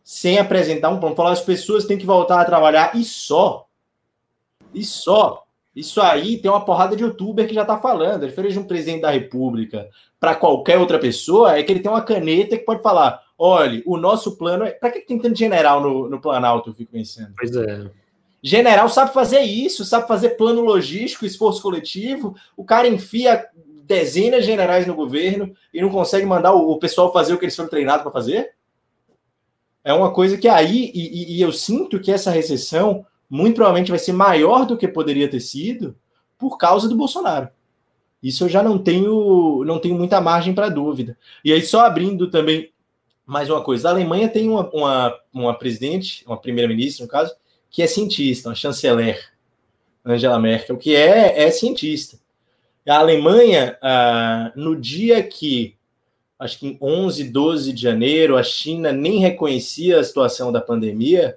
Sem 0.04 0.38
apresentar 0.38 0.90
um 0.90 1.00
plano. 1.00 1.16
Falar 1.16 1.32
as 1.32 1.42
pessoas 1.42 1.84
têm 1.84 1.98
que 1.98 2.06
voltar 2.06 2.40
a 2.40 2.44
trabalhar 2.44 2.96
e 2.96 3.04
só. 3.04 3.66
E 4.72 4.84
só. 4.84 5.44
Isso 5.74 6.00
aí 6.00 6.38
tem 6.38 6.50
uma 6.50 6.64
porrada 6.64 6.96
de 6.96 7.04
youtuber 7.04 7.46
que 7.46 7.54
já 7.54 7.62
está 7.62 7.78
falando. 7.78 8.24
A 8.24 8.26
diferença 8.26 8.54
de 8.54 8.58
um 8.60 8.64
presidente 8.64 9.02
da 9.02 9.10
República 9.10 9.88
para 10.18 10.34
qualquer 10.34 10.78
outra 10.78 10.98
pessoa 10.98 11.56
é 11.56 11.62
que 11.62 11.70
ele 11.70 11.80
tem 11.80 11.90
uma 11.90 12.02
caneta 12.02 12.56
que 12.56 12.64
pode 12.64 12.82
falar: 12.82 13.22
olha, 13.38 13.82
o 13.86 13.96
nosso 13.96 14.36
plano 14.36 14.64
é. 14.64 14.72
Para 14.72 14.90
que 14.90 15.00
tem 15.00 15.18
tanto 15.18 15.38
general 15.38 15.80
no, 15.80 16.10
no 16.10 16.20
Planalto? 16.20 16.70
Eu 16.70 16.74
fico 16.74 16.92
pensando. 16.92 17.32
Pois 17.38 17.54
é. 17.54 17.90
General 18.42 18.88
sabe 18.88 19.12
fazer 19.12 19.40
isso, 19.40 19.84
sabe 19.84 20.06
fazer 20.06 20.30
plano 20.30 20.60
logístico, 20.60 21.24
esforço 21.24 21.62
coletivo. 21.62 22.36
O 22.56 22.64
cara 22.64 22.86
enfia 22.86 23.46
dezenas 23.84 24.40
de 24.40 24.50
generais 24.50 24.86
no 24.86 24.94
governo 24.94 25.54
e 25.72 25.80
não 25.80 25.88
consegue 25.88 26.26
mandar 26.26 26.52
o, 26.52 26.70
o 26.70 26.78
pessoal 26.78 27.12
fazer 27.12 27.32
o 27.32 27.38
que 27.38 27.46
eles 27.46 27.56
foram 27.56 27.70
treinados 27.70 28.02
para 28.02 28.12
fazer? 28.12 28.52
É 29.82 29.92
uma 29.92 30.12
coisa 30.12 30.36
que 30.36 30.46
aí, 30.46 30.92
e, 30.94 31.36
e, 31.36 31.40
eu 31.40 31.50
sinto 31.50 31.98
que 31.98 32.12
essa 32.12 32.30
recessão 32.30 33.06
muito 33.30 33.56
provavelmente 33.56 33.90
vai 33.90 33.98
ser 33.98 34.12
maior 34.12 34.66
do 34.66 34.76
que 34.76 34.86
poderia 34.86 35.28
ter 35.28 35.40
sido 35.40 35.96
por 36.38 36.58
causa 36.58 36.88
do 36.88 36.96
Bolsonaro. 36.96 37.48
Isso 38.22 38.44
eu 38.44 38.48
já 38.48 38.62
não 38.62 38.78
tenho, 38.78 39.64
não 39.64 39.78
tenho 39.78 39.96
muita 39.96 40.20
margem 40.20 40.54
para 40.54 40.68
dúvida. 40.68 41.16
E 41.44 41.52
aí, 41.52 41.62
só 41.62 41.80
abrindo 41.80 42.30
também 42.30 42.70
mais 43.28 43.50
uma 43.50 43.62
coisa: 43.62 43.88
a 43.88 43.92
Alemanha 43.92 44.26
tem 44.26 44.48
uma, 44.48 44.68
uma, 44.70 45.20
uma 45.32 45.58
presidente, 45.58 46.24
uma 46.26 46.38
primeira-ministra, 46.38 47.04
no 47.04 47.10
caso, 47.10 47.36
que 47.70 47.82
é 47.82 47.86
cientista, 47.86 48.48
uma 48.48 48.54
chanceler, 48.54 49.30
Angela 50.02 50.38
Merkel, 50.38 50.78
que 50.78 50.96
é, 50.96 51.42
é 51.42 51.50
cientista. 51.50 52.18
A 52.88 52.98
Alemanha, 52.98 53.76
ah, 53.82 54.50
no 54.56 54.74
dia 54.74 55.22
que 55.22 55.76
acho 56.38 56.58
que 56.58 56.68
em 56.68 56.78
11, 56.80 57.24
12 57.24 57.72
de 57.72 57.82
janeiro, 57.82 58.36
a 58.36 58.42
China 58.42 58.92
nem 58.92 59.18
reconhecia 59.18 60.00
a 60.00 60.04
situação 60.04 60.50
da 60.50 60.60
pandemia, 60.60 61.36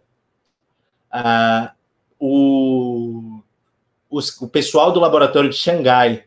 ah, 1.12 1.74
o, 2.18 3.42
os, 4.10 4.40
o 4.42 4.48
pessoal 4.48 4.94
do 4.94 5.00
laboratório 5.02 5.50
de 5.50 5.58
Xangai 5.58 6.24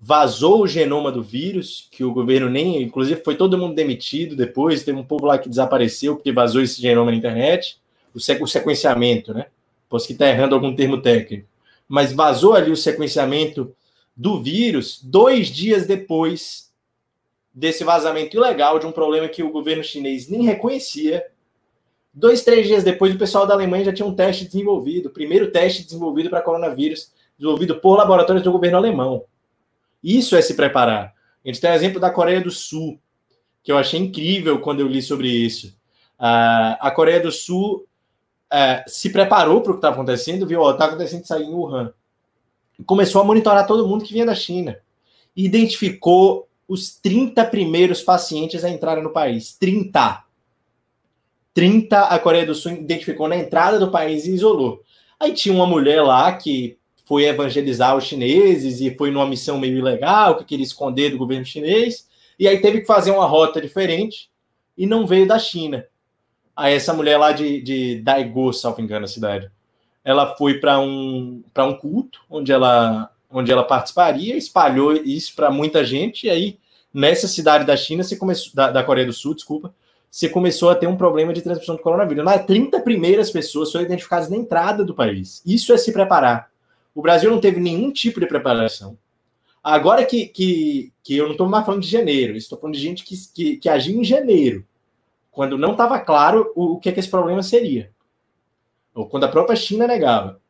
vazou 0.00 0.62
o 0.62 0.66
genoma 0.66 1.12
do 1.12 1.22
vírus, 1.22 1.86
que 1.90 2.02
o 2.02 2.12
governo 2.12 2.48
nem, 2.48 2.82
inclusive 2.82 3.22
foi 3.22 3.36
todo 3.36 3.58
mundo 3.58 3.74
demitido 3.74 4.34
depois, 4.34 4.82
teve 4.82 4.98
um 4.98 5.04
povo 5.04 5.26
lá 5.26 5.38
que 5.38 5.48
desapareceu 5.48 6.16
porque 6.16 6.32
vazou 6.32 6.62
esse 6.62 6.80
genoma 6.80 7.10
na 7.10 7.16
internet, 7.16 7.78
o, 8.14 8.18
sequenciamento, 8.18 9.34
né? 9.34 9.46
Posso 9.88 10.06
que 10.06 10.14
está 10.14 10.26
errando 10.26 10.54
algum 10.54 10.74
termo 10.74 11.02
técnico. 11.02 11.46
Mas 11.86 12.12
vazou 12.12 12.54
ali 12.54 12.70
o 12.70 12.76
sequenciamento 12.76 13.74
do 14.16 14.42
vírus 14.42 15.00
dois 15.02 15.48
dias 15.48 15.86
depois 15.86 16.70
desse 17.52 17.84
vazamento 17.84 18.36
ilegal 18.36 18.78
de 18.78 18.86
um 18.86 18.92
problema 18.92 19.28
que 19.28 19.42
o 19.42 19.50
governo 19.50 19.84
chinês 19.84 20.28
nem 20.28 20.42
reconhecia. 20.42 21.24
Dois, 22.12 22.42
três 22.42 22.66
dias 22.66 22.82
depois, 22.82 23.14
o 23.14 23.18
pessoal 23.18 23.46
da 23.46 23.54
Alemanha 23.54 23.86
já 23.86 23.92
tinha 23.92 24.06
um 24.06 24.14
teste 24.14 24.44
desenvolvido, 24.46 25.06
o 25.06 25.12
primeiro 25.12 25.50
teste 25.50 25.84
desenvolvido 25.84 26.30
para 26.30 26.42
coronavírus, 26.42 27.12
desenvolvido 27.38 27.76
por 27.80 27.96
laboratórios 27.96 28.42
do 28.42 28.52
governo 28.52 28.78
alemão. 28.78 29.24
Isso 30.02 30.36
é 30.36 30.42
se 30.42 30.54
preparar. 30.54 31.14
A 31.44 31.48
gente 31.48 31.60
tem 31.60 31.70
o 31.70 31.74
exemplo 31.74 32.00
da 32.00 32.10
Coreia 32.10 32.40
do 32.40 32.50
Sul, 32.50 33.00
que 33.62 33.70
eu 33.70 33.78
achei 33.78 33.98
incrível 34.00 34.60
quando 34.60 34.80
eu 34.80 34.88
li 34.88 35.02
sobre 35.02 35.28
isso. 35.28 35.68
Uh, 36.18 36.76
a 36.80 36.90
Coreia 36.90 37.20
do 37.20 37.32
Sul 37.32 37.86
uh, 38.52 38.82
se 38.86 39.10
preparou 39.10 39.60
para 39.60 39.72
o 39.72 39.74
que 39.74 39.78
está 39.78 39.90
acontecendo, 39.90 40.46
viu? 40.46 40.68
Está 40.70 40.86
acontecendo 40.86 41.24
isso 41.24 41.34
aí 41.34 41.44
em 41.44 41.54
Wuhan. 41.54 41.92
Começou 42.86 43.20
a 43.20 43.24
monitorar 43.24 43.66
todo 43.66 43.86
mundo 43.86 44.04
que 44.04 44.12
vinha 44.12 44.26
da 44.26 44.34
China. 44.34 44.78
Identificou 45.36 46.48
os 46.66 46.94
30 47.00 47.44
primeiros 47.46 48.02
pacientes 48.02 48.64
a 48.64 48.70
entrarem 48.70 49.02
no 49.02 49.12
país. 49.12 49.54
30. 49.58 50.24
30 51.52 52.04
a 52.04 52.18
Coreia 52.18 52.46
do 52.46 52.54
Sul 52.54 52.72
identificou 52.72 53.28
na 53.28 53.36
entrada 53.36 53.78
do 53.78 53.90
país 53.90 54.24
e 54.24 54.34
isolou. 54.34 54.82
Aí 55.18 55.32
tinha 55.32 55.54
uma 55.54 55.66
mulher 55.66 56.02
lá 56.02 56.32
que 56.32 56.78
foi 57.10 57.24
evangelizar 57.24 57.96
os 57.96 58.04
chineses 58.04 58.80
e 58.80 58.94
foi 58.94 59.10
numa 59.10 59.26
missão 59.26 59.58
meio 59.58 59.76
ilegal, 59.76 60.36
que 60.36 60.44
queria 60.44 60.64
esconder 60.64 61.10
do 61.10 61.18
governo 61.18 61.44
chinês, 61.44 62.06
e 62.38 62.46
aí 62.46 62.60
teve 62.60 62.82
que 62.82 62.86
fazer 62.86 63.10
uma 63.10 63.26
rota 63.26 63.60
diferente 63.60 64.30
e 64.78 64.86
não 64.86 65.04
veio 65.04 65.26
da 65.26 65.36
China. 65.36 65.84
Aí 66.54 66.72
essa 66.72 66.94
mulher 66.94 67.18
lá 67.18 67.32
de, 67.32 67.60
de 67.62 68.00
Daegu, 68.00 68.52
se 68.52 68.64
me 68.64 68.84
engano 68.84 69.06
a 69.06 69.08
cidade, 69.08 69.50
ela 70.04 70.36
foi 70.36 70.60
para 70.60 70.78
um, 70.78 71.42
um 71.58 71.74
culto 71.74 72.20
onde 72.30 72.52
ela, 72.52 73.10
onde 73.28 73.50
ela 73.50 73.64
participaria, 73.64 74.36
espalhou 74.36 74.92
isso 74.94 75.34
para 75.34 75.50
muita 75.50 75.84
gente, 75.84 76.28
e 76.28 76.30
aí 76.30 76.60
nessa 76.94 77.26
cidade 77.26 77.64
da 77.64 77.76
China, 77.76 78.04
você 78.04 78.14
começou, 78.14 78.54
da, 78.54 78.70
da 78.70 78.84
Coreia 78.84 79.08
do 79.08 79.12
Sul, 79.12 79.34
desculpa, 79.34 79.74
você 80.08 80.28
começou 80.28 80.70
a 80.70 80.76
ter 80.76 80.86
um 80.86 80.96
problema 80.96 81.32
de 81.32 81.42
transmissão 81.42 81.74
do 81.74 81.82
coronavírus. 81.82 82.24
Nas 82.24 82.46
30 82.46 82.78
primeiras 82.82 83.32
pessoas 83.32 83.72
foram 83.72 83.84
identificadas 83.84 84.30
na 84.30 84.36
entrada 84.36 84.84
do 84.84 84.94
país. 84.94 85.42
Isso 85.44 85.72
é 85.72 85.76
se 85.76 85.92
preparar. 85.92 86.49
O 86.94 87.02
Brasil 87.02 87.30
não 87.30 87.40
teve 87.40 87.60
nenhum 87.60 87.92
tipo 87.92 88.20
de 88.20 88.26
preparação. 88.26 88.98
Agora 89.62 90.04
que, 90.04 90.26
que, 90.26 90.92
que 91.02 91.16
eu 91.16 91.24
não 91.24 91.32
estou 91.32 91.48
mais 91.48 91.64
falando 91.66 91.82
de 91.82 91.88
janeiro, 91.88 92.36
estou 92.36 92.58
falando 92.58 92.74
de 92.74 92.80
gente 92.80 93.04
que, 93.04 93.14
que, 93.34 93.56
que 93.58 93.68
agiu 93.68 94.00
em 94.00 94.04
janeiro, 94.04 94.66
quando 95.30 95.58
não 95.58 95.72
estava 95.72 96.00
claro 96.00 96.52
o, 96.56 96.74
o 96.74 96.80
que, 96.80 96.88
é 96.88 96.92
que 96.92 97.00
esse 97.00 97.10
problema 97.10 97.42
seria. 97.42 97.90
Ou 98.94 99.06
quando 99.06 99.24
a 99.24 99.28
própria 99.28 99.56
China 99.56 99.86
negava. 99.86 100.40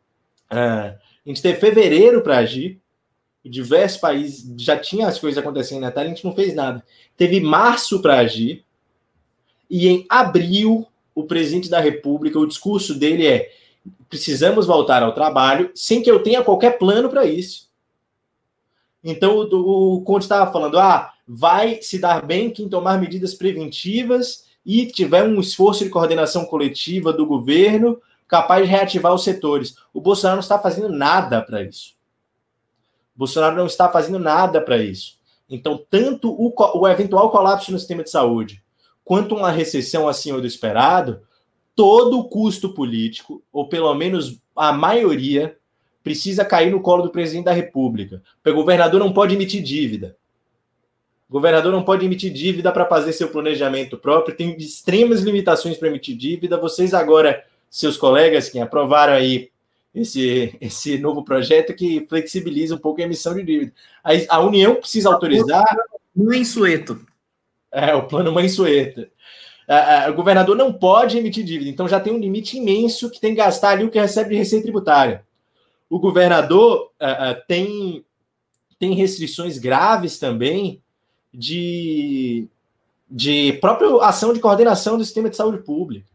Ah, 0.49 0.97
a 1.25 1.29
gente 1.29 1.43
teve 1.43 1.59
fevereiro 1.59 2.23
para 2.23 2.39
agir, 2.39 2.81
diversos 3.45 4.01
países 4.01 4.55
já 4.59 4.79
tinha 4.79 5.09
as 5.09 5.19
coisas 5.19 5.39
acontecendo 5.39 5.81
na 5.81 5.89
Itália, 5.89 6.13
a 6.13 6.15
gente 6.15 6.25
não 6.25 6.35
fez 6.35 6.55
nada. 6.55 6.85
Teve 7.17 7.41
março 7.41 8.01
para 8.01 8.19
agir, 8.19 8.65
e 9.69 9.89
em 9.89 10.07
abril, 10.09 10.87
o 11.15 11.25
presidente 11.25 11.71
da 11.71 11.81
República, 11.81 12.39
o 12.39 12.47
discurso 12.47 12.95
dele 12.95 13.27
é: 13.27 13.53
precisamos 14.09 14.67
voltar 14.67 15.03
ao 15.03 15.15
trabalho 15.15 15.71
sem 15.75 16.03
que 16.03 16.11
eu 16.11 16.23
tenha 16.23 16.43
qualquer 16.43 16.79
plano 16.79 17.09
para 17.09 17.25
isso. 17.25 17.69
Então, 19.03 19.39
o, 19.39 19.97
o 19.97 20.03
Conte 20.03 20.23
estava 20.23 20.51
falando: 20.53 20.79
ah, 20.79 21.13
vai 21.27 21.81
se 21.81 21.99
dar 21.99 22.25
bem 22.25 22.51
quem 22.51 22.69
tomar 22.69 23.01
medidas 23.01 23.35
preventivas 23.35 24.45
e 24.65 24.87
tiver 24.87 25.25
um 25.25 25.41
esforço 25.41 25.85
de 25.85 25.91
coordenação 25.91 26.45
coletiva 26.45 27.13
do 27.13 27.25
governo 27.25 28.01
capaz 28.29 28.65
de 28.65 28.71
reativar 28.71 29.13
os 29.15 29.25
setores. 29.25 29.77
O 29.93 30.01
Bolsonaro 30.01 30.37
não 30.37 30.43
está 30.43 30.59
fazendo 30.59 30.89
nada 30.89 31.41
para 31.43 31.63
isso. 31.63 31.95
O 33.15 33.19
Bolsonaro 33.21 33.57
não 33.57 33.67
está 33.67 33.89
fazendo 33.89 34.19
nada 34.19 34.61
para 34.61 34.79
isso. 34.79 35.19
Então, 35.49 35.85
tanto 35.91 36.31
o, 36.31 36.53
o 36.79 36.89
eventual 36.89 37.31
colapso 37.31 37.73
no 37.73 37.79
sistema 37.79 38.05
de 38.05 38.11
saúde 38.11 38.63
quanto 39.05 39.35
uma 39.35 39.51
recessão 39.51 40.07
acima 40.07 40.41
do 40.41 40.47
esperado 40.47 41.23
todo 41.75 42.19
o 42.19 42.29
custo 42.29 42.75
político, 42.75 43.43
ou 43.53 43.69
pelo 43.69 43.95
menos 43.95 44.39
a 44.55 44.73
maioria, 44.73 45.57
precisa 46.03 46.45
cair 46.45 46.71
no 46.71 46.81
colo 46.81 47.03
do 47.03 47.11
presidente 47.11 47.45
da 47.45 47.53
República. 47.53 48.23
Porque 48.43 48.51
o 48.51 48.61
governador 48.61 49.01
não 49.01 49.13
pode 49.13 49.35
emitir 49.35 49.63
dívida. 49.63 50.17
O 51.29 51.33
governador 51.33 51.71
não 51.71 51.85
pode 51.85 52.05
emitir 52.05 52.33
dívida 52.33 52.73
para 52.73 52.87
fazer 52.87 53.13
seu 53.13 53.29
planejamento 53.29 53.97
próprio, 53.97 54.35
tem 54.35 54.57
extremas 54.57 55.21
limitações 55.21 55.77
para 55.77 55.89
emitir 55.89 56.17
dívida. 56.17 56.57
Vocês 56.57 56.93
agora, 56.93 57.45
seus 57.71 57.97
colegas 57.97 58.49
que 58.49 58.59
aprovaram 58.59 59.13
aí 59.13 59.49
esse, 59.95 60.57
esse 60.61 60.99
novo 60.99 61.23
projeto 61.23 61.75
que 61.75 62.05
flexibiliza 62.09 62.75
um 62.75 62.79
pouco 62.79 63.01
a 63.01 63.05
emissão 63.05 63.35
de 63.35 63.45
dívida. 63.45 63.73
A, 64.03 64.37
a 64.37 64.41
União 64.41 64.75
precisa 64.75 65.09
autorizar. 65.09 65.65
Mãe 66.15 66.45
Sueto. 66.45 67.01
É, 67.73 67.95
o 67.95 68.09
plano 68.09 68.33
Mãe 69.71 69.77
Sueto 69.77 70.11
o 70.11 70.15
governador 70.15 70.57
não 70.57 70.73
pode 70.73 71.17
emitir 71.17 71.45
dívida, 71.45 71.71
então 71.71 71.89
já 71.89 72.01
tem 72.01 72.13
um 72.13 72.19
limite 72.19 72.59
imenso 72.59 73.09
que 73.09 73.21
tem 73.21 73.31
que 73.31 73.37
gastar 73.37 73.71
ali 73.71 73.85
o 73.85 73.91
que 73.91 74.01
recebe 74.01 74.31
de 74.31 74.37
receita 74.37 74.65
tributária. 74.65 75.25
O 75.89 75.99
governador 75.99 76.91
tem, 77.47 78.05
tem 78.79 78.95
restrições 78.95 79.59
graves 79.59 80.19
também 80.19 80.83
de, 81.33 82.49
de 83.09 83.55
própria 83.61 83.89
ação 84.03 84.33
de 84.33 84.41
coordenação 84.41 84.99
do 84.99 85.05
sistema 85.05 85.31
de 85.31 85.37
saúde 85.37 85.59
pública, 85.59 86.07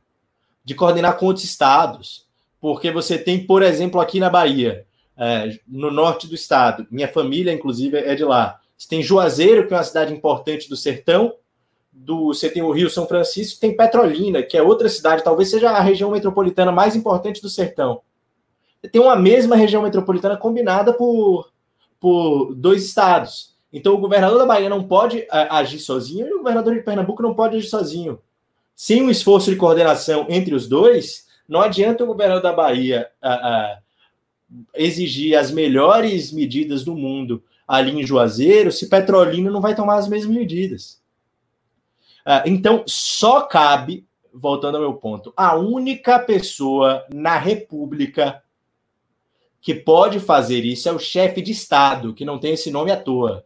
de 0.63 0.75
coordenar 0.75 1.17
com 1.17 1.27
outros 1.27 1.45
estados, 1.45 2.25
porque 2.59 2.91
você 2.91 3.17
tem, 3.17 3.45
por 3.45 3.61
exemplo, 3.61 4.01
aqui 4.01 4.19
na 4.19 4.29
Bahia, 4.29 4.85
é, 5.17 5.57
no 5.67 5.91
norte 5.91 6.27
do 6.27 6.35
estado, 6.35 6.85
minha 6.91 7.07
família, 7.07 7.53
inclusive, 7.53 7.97
é 7.97 8.15
de 8.15 8.25
lá. 8.25 8.59
Você 8.77 8.87
tem 8.89 9.01
Juazeiro, 9.01 9.67
que 9.67 9.73
é 9.73 9.77
uma 9.77 9.83
cidade 9.83 10.13
importante 10.13 10.67
do 10.67 10.75
sertão, 10.75 11.33
do 11.95 12.27
você 12.27 12.49
tem 12.49 12.61
o 12.61 12.71
Rio 12.71 12.89
São 12.89 13.07
Francisco, 13.07 13.59
tem 13.59 13.75
Petrolina, 13.75 14.43
que 14.43 14.57
é 14.57 14.61
outra 14.61 14.89
cidade, 14.89 15.23
talvez 15.23 15.49
seja 15.49 15.71
a 15.71 15.79
região 15.79 16.11
metropolitana 16.11 16.71
mais 16.71 16.95
importante 16.95 17.41
do 17.41 17.49
sertão. 17.49 18.01
Tem 18.91 19.01
uma 19.01 19.15
mesma 19.15 19.55
região 19.55 19.81
metropolitana 19.81 20.37
combinada 20.37 20.93
por, 20.93 21.49
por 21.99 22.53
dois 22.53 22.85
estados. 22.85 23.55
Então 23.73 23.95
o 23.95 23.97
governador 23.97 24.37
da 24.37 24.45
Bahia 24.45 24.69
não 24.69 24.83
pode 24.83 25.25
agir 25.31 25.79
sozinho 25.79 26.27
e 26.27 26.33
o 26.33 26.37
governador 26.39 26.75
de 26.75 26.81
Pernambuco 26.81 27.23
não 27.23 27.33
pode 27.33 27.57
agir 27.57 27.67
sozinho. 27.67 28.19
Sem 28.75 29.01
um 29.01 29.09
esforço 29.09 29.49
de 29.49 29.55
coordenação 29.55 30.27
entre 30.29 30.53
os 30.53 30.67
dois, 30.67 31.25
não 31.47 31.61
adianta 31.61 32.03
o 32.03 32.07
governador 32.07 32.43
da 32.43 32.53
Bahia 32.53 33.09
exigir 34.75 35.37
as 35.37 35.49
melhores 35.49 36.31
medidas 36.31 36.83
do 36.83 36.95
mundo 36.95 37.41
ali 37.67 37.99
em 37.99 38.05
Juazeiro 38.05 38.71
se 38.71 38.87
Petrolina 38.87 39.49
não 39.49 39.61
vai 39.61 39.73
tomar 39.73 39.95
as 39.95 40.07
mesmas 40.07 40.35
medidas. 40.35 41.03
Uh, 42.25 42.41
então, 42.47 42.83
só 42.87 43.41
cabe, 43.41 44.07
voltando 44.33 44.75
ao 44.75 44.81
meu 44.81 44.93
ponto, 44.95 45.31
a 45.37 45.55
única 45.55 46.17
pessoa 46.17 47.05
na 47.13 47.37
República 47.37 48.41
que 49.61 49.73
pode 49.73 50.19
fazer 50.19 50.63
isso 50.63 50.87
é 50.87 50.91
o 50.91 50.99
chefe 50.99 51.41
de 51.41 51.51
Estado, 51.51 52.13
que 52.13 52.25
não 52.25 52.39
tem 52.39 52.53
esse 52.53 52.69
nome 52.69 52.91
à 52.91 52.97
toa. 52.97 53.45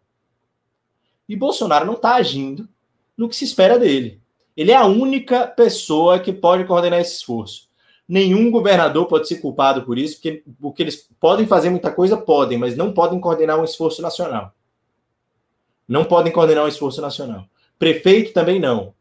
E 1.27 1.35
Bolsonaro 1.35 1.85
não 1.85 1.93
está 1.93 2.15
agindo 2.15 2.67
no 3.15 3.29
que 3.29 3.35
se 3.35 3.45
espera 3.45 3.79
dele. 3.79 4.21
Ele 4.55 4.71
é 4.71 4.75
a 4.75 4.85
única 4.85 5.47
pessoa 5.47 6.19
que 6.19 6.33
pode 6.33 6.65
coordenar 6.65 6.99
esse 6.99 7.15
esforço. 7.15 7.69
Nenhum 8.05 8.49
governador 8.51 9.05
pode 9.05 9.27
ser 9.27 9.39
culpado 9.39 9.83
por 9.83 9.97
isso, 9.97 10.15
porque, 10.15 10.43
porque 10.59 10.83
eles 10.83 11.07
podem 11.19 11.45
fazer 11.45 11.69
muita 11.69 11.91
coisa, 11.91 12.17
podem, 12.17 12.57
mas 12.57 12.75
não 12.75 12.91
podem 12.91 13.19
coordenar 13.19 13.59
um 13.59 13.63
esforço 13.63 14.01
nacional. 14.01 14.53
Não 15.87 16.03
podem 16.03 16.33
coordenar 16.33 16.65
um 16.65 16.67
esforço 16.67 17.01
nacional. 17.01 17.45
Prefeito 17.79 18.33
também 18.33 18.59
não. 18.59 18.93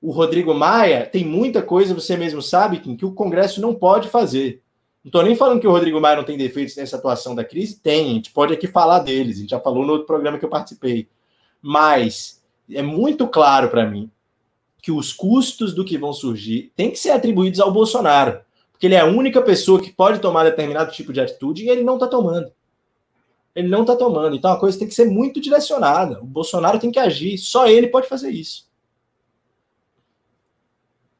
O 0.00 0.10
Rodrigo 0.10 0.54
Maia 0.54 1.04
tem 1.04 1.22
muita 1.22 1.60
coisa, 1.60 1.92
você 1.92 2.16
mesmo 2.16 2.40
sabe, 2.40 2.80
Kim, 2.80 2.96
que 2.96 3.04
o 3.04 3.12
Congresso 3.12 3.60
não 3.60 3.74
pode 3.74 4.08
fazer. 4.08 4.62
Não 5.04 5.10
estou 5.10 5.22
nem 5.22 5.36
falando 5.36 5.60
que 5.60 5.66
o 5.66 5.70
Rodrigo 5.70 6.00
Maia 6.00 6.16
não 6.16 6.24
tem 6.24 6.38
defeitos 6.38 6.74
nessa 6.76 6.96
atuação 6.96 7.34
da 7.34 7.44
crise, 7.44 7.78
tem. 7.78 8.10
A 8.10 8.14
gente 8.14 8.32
pode 8.32 8.54
aqui 8.54 8.66
falar 8.66 9.00
deles, 9.00 9.36
a 9.36 9.40
gente 9.40 9.50
já 9.50 9.60
falou 9.60 9.84
no 9.84 9.92
outro 9.92 10.06
programa 10.06 10.38
que 10.38 10.44
eu 10.44 10.48
participei. 10.48 11.08
Mas 11.60 12.42
é 12.70 12.80
muito 12.80 13.28
claro 13.28 13.68
para 13.68 13.86
mim 13.86 14.10
que 14.80 14.90
os 14.90 15.12
custos 15.12 15.74
do 15.74 15.84
que 15.84 15.98
vão 15.98 16.14
surgir 16.14 16.72
têm 16.74 16.90
que 16.90 16.98
ser 16.98 17.10
atribuídos 17.10 17.60
ao 17.60 17.70
Bolsonaro, 17.70 18.40
porque 18.72 18.86
ele 18.86 18.94
é 18.94 19.00
a 19.00 19.06
única 19.06 19.42
pessoa 19.42 19.78
que 19.78 19.92
pode 19.92 20.20
tomar 20.20 20.44
determinado 20.44 20.90
tipo 20.90 21.12
de 21.12 21.20
atitude 21.20 21.64
e 21.64 21.68
ele 21.68 21.84
não 21.84 21.94
está 21.94 22.06
tomando. 22.06 22.50
Ele 23.54 23.68
não 23.68 23.82
está 23.82 23.96
tomando. 23.96 24.36
Então 24.36 24.52
a 24.52 24.58
coisa 24.60 24.78
tem 24.78 24.88
que 24.88 24.94
ser 24.94 25.06
muito 25.06 25.40
direcionada. 25.40 26.20
O 26.20 26.26
Bolsonaro 26.26 26.78
tem 26.78 26.90
que 26.90 26.98
agir. 26.98 27.36
Só 27.38 27.66
ele 27.66 27.88
pode 27.88 28.08
fazer 28.08 28.30
isso. 28.30 28.70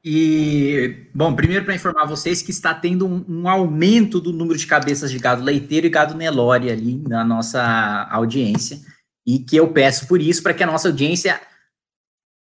E, 0.02 1.06
bom, 1.14 1.34
primeiro 1.34 1.64
para 1.64 1.74
informar 1.74 2.06
vocês 2.06 2.40
que 2.40 2.50
está 2.50 2.72
tendo 2.72 3.06
um, 3.06 3.24
um, 3.28 3.48
aumento 3.48 4.18
do 4.18 4.32
número 4.32 4.58
de 4.58 4.66
cabeças 4.66 5.10
de 5.10 5.18
gado 5.18 5.44
leiteiro 5.44 5.86
e 5.86 5.90
gado 5.90 6.14
Nelore 6.14 6.70
ali 6.70 6.96
na 7.06 7.22
nossa 7.22 8.08
audiência. 8.10 8.80
E 9.26 9.38
que 9.38 9.56
eu 9.56 9.68
peço 9.72 10.08
por 10.08 10.20
isso, 10.20 10.42
para 10.42 10.54
que 10.54 10.62
a 10.62 10.66
nossa 10.66 10.88
audiência 10.88 11.38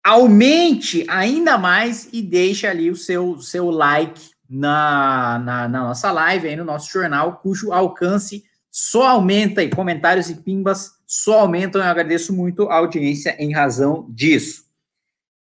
aumente 0.05 1.05
ainda 1.09 1.57
mais 1.57 2.09
e 2.13 2.21
deixe 2.21 2.67
ali 2.67 2.91
o 2.91 2.97
seu, 2.97 3.41
seu 3.41 3.71
like 3.71 4.31
na, 4.49 5.39
na, 5.39 5.69
na 5.69 5.81
nossa 5.85 6.13
live, 6.13 6.49
aí 6.49 6.57
no 6.57 6.65
nosso 6.65 6.93
jornal, 6.93 7.37
cujo 7.43 7.73
alcance 7.73 8.45
só 8.71 9.09
aumenta, 9.09 9.63
e 9.63 9.71
comentários 9.71 10.31
e 10.31 10.37
pimbas 10.37 10.93
só 11.07 11.41
aumentam. 11.41 11.81
Eu 11.81 11.89
agradeço 11.89 12.33
muito 12.33 12.69
a 12.69 12.77
audiência 12.77 13.37
em 13.39 13.53
razão 13.53 14.07
disso. 14.11 14.65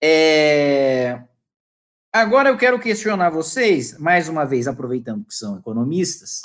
É... 0.01 1.21
Agora 2.11 2.49
eu 2.49 2.57
quero 2.57 2.80
questionar 2.80 3.30
vocês, 3.30 3.97
mais 3.97 4.28
uma 4.28 4.45
vez, 4.45 4.67
aproveitando 4.67 5.26
que 5.26 5.34
são 5.34 5.57
economistas, 5.57 6.41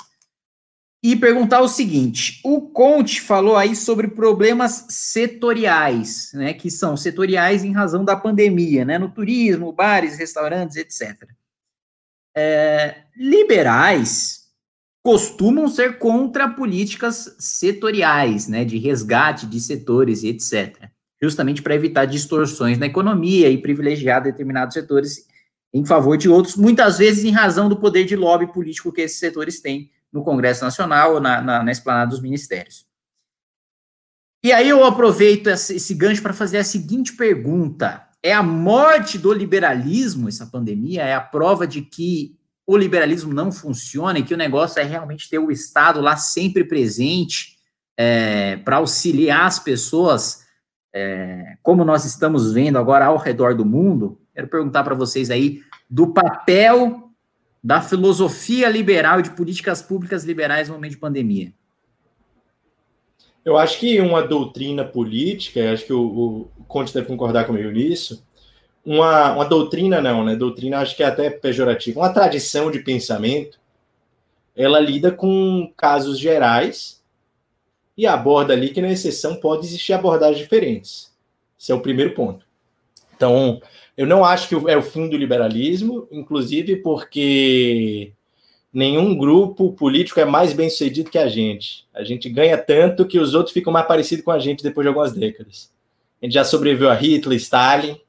e 1.03 1.15
perguntar 1.15 1.61
o 1.61 1.67
seguinte: 1.67 2.39
o 2.43 2.61
Conte 2.61 3.21
falou 3.21 3.55
aí 3.55 3.75
sobre 3.75 4.07
problemas 4.07 4.85
setoriais, 4.89 6.31
né, 6.33 6.53
que 6.53 6.71
são 6.71 6.97
setoriais 6.97 7.63
em 7.63 7.71
razão 7.71 8.03
da 8.03 8.15
pandemia, 8.15 8.83
né, 8.85 8.97
no 8.97 9.09
turismo, 9.09 9.71
bares, 9.71 10.17
restaurantes, 10.17 10.77
etc. 10.77 11.27
É, 12.35 13.03
liberais 13.15 14.38
costumam 15.03 15.67
ser 15.67 15.97
contra 15.97 16.49
políticas 16.49 17.35
setoriais, 17.39 18.47
né, 18.47 18.65
de 18.65 18.77
resgate 18.77 19.45
de 19.45 19.59
setores 19.59 20.23
e 20.23 20.27
etc., 20.27 20.89
justamente 21.21 21.61
para 21.61 21.75
evitar 21.75 22.05
distorções 22.05 22.77
na 22.77 22.85
economia 22.85 23.49
e 23.49 23.61
privilegiar 23.61 24.23
determinados 24.23 24.73
setores 24.73 25.27
em 25.73 25.85
favor 25.85 26.17
de 26.17 26.29
outros, 26.29 26.55
muitas 26.55 26.97
vezes 26.97 27.23
em 27.23 27.31
razão 27.31 27.69
do 27.69 27.77
poder 27.77 28.05
de 28.05 28.15
lobby 28.15 28.51
político 28.51 28.91
que 28.91 29.01
esses 29.01 29.19
setores 29.19 29.61
têm 29.61 29.91
no 30.11 30.23
Congresso 30.23 30.63
Nacional 30.63 31.15
ou 31.15 31.19
na, 31.19 31.41
na, 31.41 31.63
na 31.63 31.71
esplanada 31.71 32.09
dos 32.09 32.21
ministérios. 32.21 32.87
E 34.43 34.51
aí 34.51 34.69
eu 34.69 34.83
aproveito 34.85 35.47
esse, 35.47 35.75
esse 35.75 35.93
gancho 35.93 36.21
para 36.21 36.33
fazer 36.33 36.57
a 36.57 36.63
seguinte 36.63 37.13
pergunta: 37.13 38.07
é 38.23 38.33
a 38.33 38.41
morte 38.41 39.17
do 39.17 39.33
liberalismo, 39.33 40.29
essa 40.29 40.45
pandemia, 40.45 41.03
é 41.03 41.13
a 41.13 41.21
prova 41.21 41.67
de 41.67 41.81
que 41.81 42.38
o 42.71 42.77
liberalismo 42.77 43.33
não 43.33 43.51
funciona 43.51 44.19
e 44.19 44.23
que 44.23 44.33
o 44.33 44.37
negócio 44.37 44.79
é 44.79 44.83
realmente 44.83 45.29
ter 45.29 45.39
o 45.39 45.51
Estado 45.51 46.01
lá 46.01 46.15
sempre 46.15 46.63
presente 46.63 47.57
é, 47.97 48.57
para 48.57 48.77
auxiliar 48.77 49.45
as 49.45 49.59
pessoas, 49.59 50.45
é, 50.93 51.57
como 51.63 51.83
nós 51.83 52.05
estamos 52.05 52.53
vendo 52.53 52.77
agora 52.77 53.05
ao 53.05 53.17
redor 53.17 53.55
do 53.55 53.65
mundo, 53.65 54.19
Quero 54.39 54.47
perguntar 54.47 54.85
para 54.85 54.95
vocês 54.95 55.29
aí 55.29 55.61
do 55.89 56.13
papel 56.13 57.11
da 57.61 57.81
filosofia 57.81 58.69
liberal 58.69 59.19
e 59.19 59.23
de 59.23 59.31
políticas 59.31 59.81
públicas 59.81 60.23
liberais 60.23 60.69
no 60.69 60.75
momento 60.75 60.91
de 60.91 60.97
pandemia. 60.97 61.51
Eu 63.43 63.57
acho 63.57 63.77
que 63.81 63.99
uma 63.99 64.21
doutrina 64.21 64.85
política, 64.85 65.73
acho 65.73 65.85
que 65.85 65.91
o, 65.91 66.49
o 66.57 66.63
Conte 66.69 66.93
deve 66.93 67.05
concordar 67.07 67.45
comigo 67.45 67.69
nisso, 67.69 68.25
uma, 68.85 69.33
uma 69.33 69.45
doutrina 69.45 70.01
não, 70.01 70.23
né? 70.23 70.35
Doutrina 70.35 70.79
acho 70.79 70.95
que 70.95 71.03
é 71.03 71.05
até 71.05 71.29
pejorativa. 71.29 71.99
Uma 71.99 72.13
tradição 72.13 72.71
de 72.71 72.79
pensamento, 72.79 73.59
ela 74.55 74.79
lida 74.79 75.11
com 75.11 75.71
casos 75.75 76.19
gerais 76.19 77.01
e 77.97 78.07
aborda 78.07 78.53
ali 78.53 78.69
que, 78.69 78.81
na 78.81 78.91
exceção, 78.91 79.35
pode 79.35 79.65
existir 79.65 79.93
abordagens 79.93 80.39
diferentes. 80.39 81.11
Esse 81.59 81.71
é 81.71 81.75
o 81.75 81.81
primeiro 81.81 82.13
ponto. 82.13 82.45
Então, 83.15 83.61
eu 83.97 84.07
não 84.07 84.23
acho 84.23 84.47
que 84.47 84.71
é 84.71 84.77
o 84.77 84.81
fim 84.81 85.09
do 85.09 85.17
liberalismo, 85.17 86.07
inclusive 86.09 86.77
porque 86.77 88.13
nenhum 88.71 89.17
grupo 89.17 89.73
político 89.73 90.19
é 90.19 90.25
mais 90.25 90.53
bem 90.53 90.69
sucedido 90.69 91.09
que 91.09 91.17
a 91.17 91.27
gente. 91.27 91.85
A 91.93 92.03
gente 92.03 92.29
ganha 92.29 92.57
tanto 92.57 93.05
que 93.05 93.19
os 93.19 93.33
outros 93.33 93.53
ficam 93.53 93.73
mais 93.73 93.85
parecidos 93.85 94.23
com 94.23 94.31
a 94.31 94.39
gente 94.39 94.63
depois 94.63 94.85
de 94.85 94.87
algumas 94.87 95.11
décadas. 95.11 95.69
A 96.21 96.25
gente 96.25 96.33
já 96.33 96.45
sobreviveu 96.45 96.89
a 96.89 96.93
Hitler, 96.93 97.37
Stalin, 97.37 97.99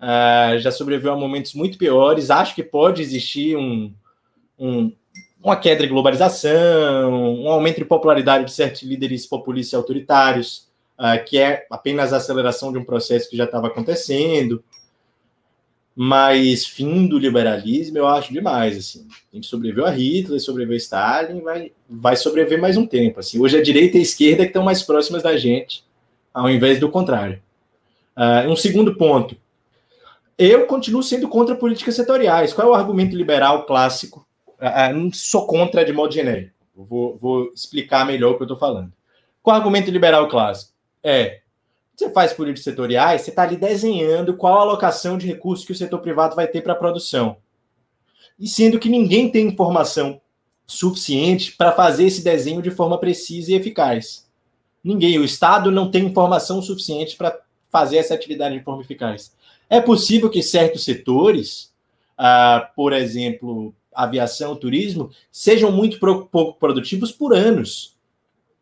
uh, 0.00 0.58
já 0.58 0.70
sobreviveu 0.70 1.12
a 1.12 1.16
momentos 1.16 1.54
muito 1.54 1.78
piores. 1.78 2.30
Acho 2.30 2.54
que 2.54 2.62
pode 2.62 3.02
existir 3.02 3.56
um, 3.56 3.92
um, 4.58 4.92
uma 5.42 5.56
queda 5.56 5.82
de 5.82 5.88
globalização, 5.88 7.12
um 7.12 7.48
aumento 7.48 7.78
de 7.78 7.84
popularidade 7.84 8.44
de 8.44 8.52
certos 8.52 8.82
líderes 8.82 9.26
populistas 9.26 9.72
e 9.72 9.76
autoritários, 9.76 10.68
uh, 10.98 11.24
que 11.24 11.38
é 11.38 11.66
apenas 11.70 12.12
a 12.12 12.18
aceleração 12.18 12.72
de 12.72 12.78
um 12.78 12.84
processo 12.84 13.28
que 13.28 13.36
já 13.36 13.44
estava 13.44 13.68
acontecendo. 13.68 14.62
Mas 16.00 16.64
fim 16.64 17.08
do 17.08 17.18
liberalismo 17.18 17.98
eu 17.98 18.06
acho 18.06 18.32
demais, 18.32 18.78
assim. 18.78 19.04
A 19.32 19.34
gente 19.34 19.48
sobreviveu 19.48 19.84
a 19.84 19.90
Hitler, 19.90 20.38
sobreviveu 20.38 20.76
a 20.76 20.78
Stalin, 20.78 21.40
vai, 21.40 21.72
vai 21.90 22.16
sobreviver 22.16 22.60
mais 22.60 22.76
um 22.76 22.86
tempo, 22.86 23.18
assim. 23.18 23.40
Hoje 23.40 23.58
a 23.58 23.62
direita 23.62 23.96
e 23.96 24.00
a 24.00 24.02
esquerda 24.04 24.44
que 24.44 24.50
estão 24.50 24.62
mais 24.62 24.80
próximas 24.80 25.24
da 25.24 25.36
gente, 25.36 25.84
ao 26.32 26.48
invés 26.48 26.78
do 26.78 26.88
contrário. 26.88 27.42
Uh, 28.16 28.48
um 28.48 28.54
segundo 28.54 28.94
ponto. 28.94 29.36
Eu 30.38 30.66
continuo 30.66 31.02
sendo 31.02 31.28
contra 31.28 31.56
políticas 31.56 31.96
setoriais. 31.96 32.52
Qual 32.52 32.68
é 32.68 32.70
o 32.70 32.74
argumento 32.74 33.16
liberal 33.16 33.66
clássico? 33.66 34.26
Uh, 34.60 34.94
não 34.94 35.12
sou 35.12 35.46
contra 35.46 35.84
de 35.84 35.92
modo 35.92 36.14
genérico. 36.14 36.54
Vou, 36.74 37.18
vou 37.18 37.52
explicar 37.52 38.06
melhor 38.06 38.32
o 38.32 38.36
que 38.36 38.42
eu 38.42 38.46
estou 38.46 38.56
falando. 38.56 38.92
Qual 39.42 39.54
é 39.54 39.58
o 39.58 39.60
argumento 39.60 39.90
liberal 39.90 40.28
clássico? 40.28 40.72
É 41.02 41.40
você 41.98 42.10
faz 42.10 42.32
políticas 42.32 42.62
setoriais, 42.62 43.22
você 43.22 43.30
está 43.30 43.42
ali 43.42 43.56
desenhando 43.56 44.36
qual 44.36 44.58
a 44.58 44.62
alocação 44.62 45.18
de 45.18 45.26
recursos 45.26 45.66
que 45.66 45.72
o 45.72 45.74
setor 45.74 45.98
privado 45.98 46.36
vai 46.36 46.46
ter 46.46 46.62
para 46.62 46.72
a 46.72 46.76
produção. 46.76 47.38
E 48.38 48.46
sendo 48.46 48.78
que 48.78 48.88
ninguém 48.88 49.28
tem 49.28 49.48
informação 49.48 50.20
suficiente 50.64 51.56
para 51.56 51.72
fazer 51.72 52.04
esse 52.04 52.22
desenho 52.22 52.62
de 52.62 52.70
forma 52.70 52.98
precisa 52.98 53.50
e 53.50 53.54
eficaz. 53.54 54.28
Ninguém, 54.84 55.18
o 55.18 55.24
Estado 55.24 55.72
não 55.72 55.90
tem 55.90 56.04
informação 56.04 56.62
suficiente 56.62 57.16
para 57.16 57.36
fazer 57.68 57.96
essa 57.96 58.14
atividade 58.14 58.56
de 58.56 58.62
forma 58.62 58.82
eficaz. 58.82 59.32
É 59.68 59.80
possível 59.80 60.30
que 60.30 60.42
certos 60.42 60.84
setores, 60.84 61.72
ah, 62.16 62.70
por 62.74 62.92
exemplo, 62.92 63.74
aviação, 63.94 64.56
turismo, 64.56 65.10
sejam 65.30 65.70
muito 65.70 65.98
pouco 65.98 66.58
produtivos 66.58 67.12
por 67.12 67.34
anos. 67.34 67.96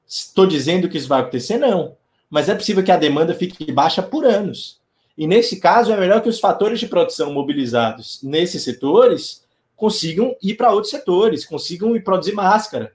Estou 0.07 0.47
dizendo 0.47 0.89
que 0.89 0.99
isso 0.99 1.09
vai 1.09 1.21
acontecer? 1.21 1.59
Não 1.59 1.97
mas 2.31 2.49
é 2.49 2.55
possível 2.55 2.83
que 2.83 2.93
a 2.93 2.97
demanda 2.97 3.35
fique 3.35 3.71
baixa 3.73 4.03
por 4.03 4.25
anos. 4.25 4.81
E 5.17 5.27
nesse 5.27 5.61
caso, 5.61 5.93
é 5.93 5.97
melhor 5.97 6.21
que 6.21 6.29
os 6.29 6.41
fatores 6.41 6.79
de 6.79 6.87
produção 6.87 7.33
mobilizados 7.33 8.21
nesses 8.23 8.63
setores 8.63 9.45
consigam 9.75 10.37
ir 10.43 10.55
para 10.55 10.73
outros 10.73 10.91
setores, 10.91 11.45
consigam 11.45 11.95
ir 11.97 12.03
produzir 12.03 12.33
máscara, 12.33 12.93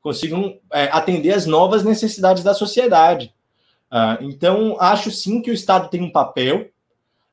consigam 0.00 0.58
é, 0.72 0.84
atender 0.92 1.32
às 1.32 1.46
novas 1.46 1.82
necessidades 1.82 2.44
da 2.44 2.54
sociedade. 2.54 3.32
Ah, 3.90 4.18
então, 4.20 4.76
acho 4.78 5.10
sim 5.10 5.40
que 5.40 5.50
o 5.50 5.54
Estado 5.54 5.88
tem 5.88 6.02
um 6.02 6.10
papel, 6.10 6.68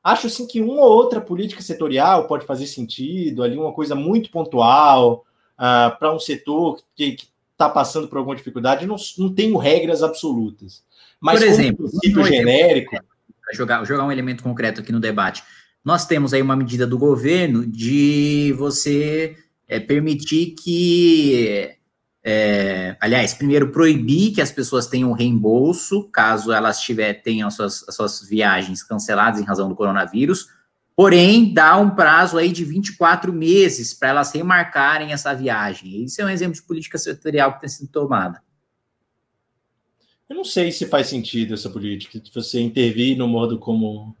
acho 0.02 0.28
sim 0.28 0.46
que 0.46 0.60
uma 0.60 0.82
ou 0.82 0.92
outra 0.92 1.20
política 1.20 1.62
setorial 1.62 2.26
pode 2.26 2.44
fazer 2.44 2.66
sentido, 2.66 3.42
ali 3.42 3.56
uma 3.56 3.72
coisa 3.72 3.94
muito 3.94 4.30
pontual 4.30 5.24
ah, 5.56 5.96
para 5.98 6.14
um 6.14 6.18
setor 6.18 6.80
que 6.96 7.16
está 7.52 7.68
passando 7.68 8.08
por 8.08 8.18
alguma 8.18 8.36
dificuldade, 8.36 8.86
não, 8.86 8.96
não 9.18 9.32
tenho 9.32 9.56
regras 9.56 10.02
absolutas. 10.02 10.82
Mas 11.20 11.38
Por 11.38 11.48
exemplo, 11.48 11.88
princípio 11.88 12.24
genérico. 12.24 12.90
Para 12.90 13.54
jogar, 13.54 13.84
jogar 13.84 14.04
um 14.04 14.12
elemento 14.12 14.42
concreto 14.42 14.80
aqui 14.80 14.90
no 14.90 14.98
debate. 14.98 15.42
Nós 15.84 16.06
temos 16.06 16.32
aí 16.32 16.42
uma 16.42 16.56
medida 16.56 16.86
do 16.86 16.98
governo 16.98 17.66
de 17.66 18.54
você 18.58 19.36
é, 19.68 19.78
permitir 19.78 20.54
que. 20.60 21.70
É, 22.24 22.96
aliás, 23.00 23.34
primeiro 23.34 23.72
proibir 23.72 24.32
que 24.32 24.40
as 24.40 24.52
pessoas 24.52 24.86
tenham 24.86 25.12
reembolso 25.12 26.08
caso 26.12 26.52
elas 26.52 26.80
tiver, 26.80 27.14
tenham 27.14 27.50
suas, 27.50 27.84
suas 27.90 28.28
viagens 28.28 28.82
canceladas 28.82 29.40
em 29.40 29.44
razão 29.44 29.68
do 29.68 29.74
coronavírus, 29.74 30.46
porém 30.94 31.52
dá 31.52 31.76
um 31.76 31.90
prazo 31.90 32.38
aí 32.38 32.52
de 32.52 32.64
24 32.64 33.32
meses 33.32 33.92
para 33.92 34.10
elas 34.10 34.32
remarcarem 34.32 35.12
essa 35.12 35.34
viagem. 35.34 36.04
Isso 36.04 36.22
é 36.22 36.24
um 36.24 36.28
exemplo 36.28 36.54
de 36.54 36.62
política 36.62 36.96
setorial 36.96 37.54
que 37.54 37.62
tem 37.62 37.68
sido 37.68 37.90
tomada. 37.90 38.40
Eu 40.28 40.36
não 40.36 40.44
sei 40.44 40.70
se 40.70 40.86
faz 40.86 41.08
sentido 41.08 41.54
essa 41.54 41.68
política, 41.68 42.20
de 42.20 42.30
você 42.32 42.60
intervir 42.60 43.18
no 43.18 43.26
modo 43.26 43.58
como 43.58 44.16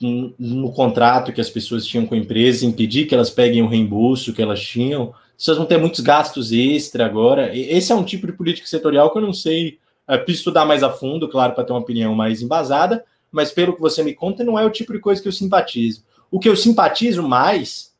no, 0.00 0.34
no 0.38 0.72
contrato 0.72 1.32
que 1.32 1.40
as 1.40 1.50
pessoas 1.50 1.86
tinham 1.86 2.06
com 2.06 2.14
a 2.14 2.18
empresa, 2.18 2.66
impedir 2.66 3.06
que 3.06 3.14
elas 3.14 3.30
peguem 3.30 3.62
o 3.62 3.68
reembolso 3.68 4.32
que 4.32 4.42
elas 4.42 4.62
tinham. 4.62 5.14
Vocês 5.36 5.56
vão 5.56 5.66
ter 5.66 5.78
muitos 5.78 6.00
gastos 6.00 6.52
extra 6.52 7.04
agora. 7.04 7.56
Esse 7.56 7.92
é 7.92 7.94
um 7.94 8.04
tipo 8.04 8.26
de 8.26 8.32
política 8.32 8.66
setorial 8.66 9.10
que 9.10 9.18
eu 9.18 9.22
não 9.22 9.32
sei. 9.32 9.78
É, 10.08 10.24
estudar 10.28 10.64
mais 10.64 10.82
a 10.82 10.90
fundo, 10.90 11.28
claro, 11.28 11.52
para 11.52 11.64
ter 11.64 11.72
uma 11.72 11.80
opinião 11.80 12.14
mais 12.14 12.40
embasada, 12.40 13.04
mas 13.30 13.50
pelo 13.50 13.74
que 13.74 13.80
você 13.80 14.04
me 14.04 14.14
conta, 14.14 14.44
não 14.44 14.56
é 14.56 14.64
o 14.64 14.70
tipo 14.70 14.92
de 14.92 15.00
coisa 15.00 15.20
que 15.20 15.26
eu 15.26 15.32
simpatizo. 15.32 16.04
O 16.30 16.38
que 16.38 16.48
eu 16.48 16.54
simpatizo 16.54 17.24
mais 17.24 17.92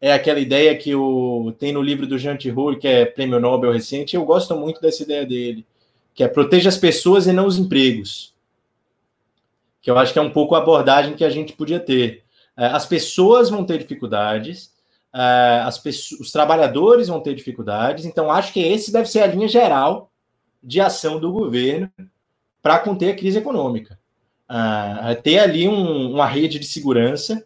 é 0.00 0.12
aquela 0.12 0.40
ideia 0.40 0.76
que 0.76 0.94
o, 0.94 1.54
tem 1.58 1.72
no 1.72 1.80
livro 1.80 2.08
do 2.08 2.18
Jean 2.18 2.36
Tirole, 2.36 2.78
que 2.78 2.88
é 2.88 3.04
prêmio 3.04 3.38
Nobel 3.38 3.70
recente, 3.70 4.16
eu 4.16 4.24
gosto 4.24 4.56
muito 4.56 4.80
dessa 4.80 5.04
ideia 5.04 5.24
dele 5.24 5.64
que 6.14 6.22
é 6.22 6.28
proteja 6.28 6.68
as 6.68 6.78
pessoas 6.78 7.26
e 7.26 7.32
não 7.32 7.46
os 7.46 7.58
empregos. 7.58 8.32
Que 9.82 9.90
eu 9.90 9.98
acho 9.98 10.12
que 10.12 10.18
é 10.18 10.22
um 10.22 10.30
pouco 10.30 10.54
a 10.54 10.58
abordagem 10.58 11.14
que 11.14 11.24
a 11.24 11.30
gente 11.30 11.52
podia 11.52 11.80
ter. 11.80 12.22
É, 12.56 12.66
as 12.66 12.86
pessoas 12.86 13.50
vão 13.50 13.64
ter 13.64 13.78
dificuldades, 13.78 14.72
as 15.16 15.78
pessoas, 15.78 16.20
os 16.20 16.32
trabalhadores 16.32 17.06
vão 17.06 17.20
ter 17.20 17.34
dificuldades, 17.34 18.04
então 18.04 18.32
acho 18.32 18.52
que 18.52 18.60
esse 18.60 18.92
deve 18.92 19.08
ser 19.08 19.20
a 19.20 19.26
linha 19.26 19.46
geral 19.46 20.10
de 20.60 20.80
ação 20.80 21.20
do 21.20 21.30
governo 21.30 21.88
para 22.60 22.80
conter 22.80 23.10
a 23.10 23.16
crise 23.16 23.38
econômica. 23.38 23.98
Uh, 24.50 25.22
ter 25.22 25.38
ali 25.38 25.68
um, 25.68 26.12
uma 26.12 26.26
rede 26.26 26.58
de 26.58 26.66
segurança 26.66 27.44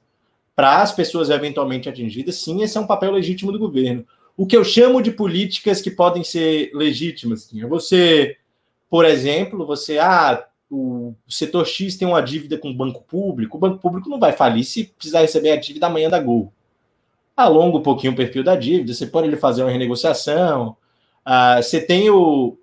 para 0.57 0.81
as 0.82 0.93
pessoas 0.93 1.28
eventualmente 1.28 1.89
atingidas, 1.89 2.36
sim, 2.36 2.62
esse 2.62 2.77
é 2.77 2.81
um 2.81 2.86
papel 2.86 3.12
legítimo 3.12 3.53
do 3.53 3.59
governo. 3.59 4.07
O 4.36 4.47
que 4.47 4.57
eu 4.57 4.65
chamo 4.65 5.03
de 5.03 5.11
políticas 5.11 5.82
que 5.82 5.90
podem 5.90 6.24
ser 6.24 6.70
legítimas, 6.73 7.51
é 7.55 7.66
você, 7.66 8.36
por 8.89 9.05
exemplo, 9.05 9.66
você, 9.66 9.99
ah, 9.99 10.45
o 10.70 11.15
setor 11.28 11.66
X 11.66 11.97
tem 11.97 12.09
uma 12.09 12.23
dívida 12.23 12.57
com 12.57 12.70
o 12.70 12.74
banco 12.74 13.03
público, 13.03 13.57
o 13.57 13.61
banco 13.61 13.78
público 13.78 14.09
não 14.09 14.19
vai 14.19 14.32
falir 14.32 14.65
se 14.65 14.85
precisar 14.85 15.20
receber 15.20 15.51
a 15.51 15.57
dívida 15.57 15.86
amanhã 15.86 16.09
da 16.09 16.19
Gol. 16.19 16.53
Alonga 17.43 17.78
um 17.78 17.82
pouquinho 17.82 18.12
o 18.12 18.16
perfil 18.16 18.43
da 18.43 18.56
dívida, 18.56 18.93
você 18.93 19.06
pode 19.06 19.28
ele 19.28 19.36
fazer 19.36 19.62
uma 19.62 19.70
renegociação, 19.70 20.77
uh, 21.27 21.62
você 21.62 21.81
tem 21.81 22.10
o, 22.10 22.59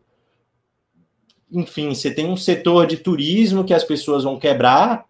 enfim, 1.52 1.94
você 1.94 2.12
tem 2.12 2.26
um 2.26 2.36
setor 2.36 2.86
de 2.86 2.98
turismo 2.98 3.64
que 3.64 3.74
as 3.74 3.84
pessoas 3.84 4.24
vão 4.24 4.38
quebrar, 4.38 5.06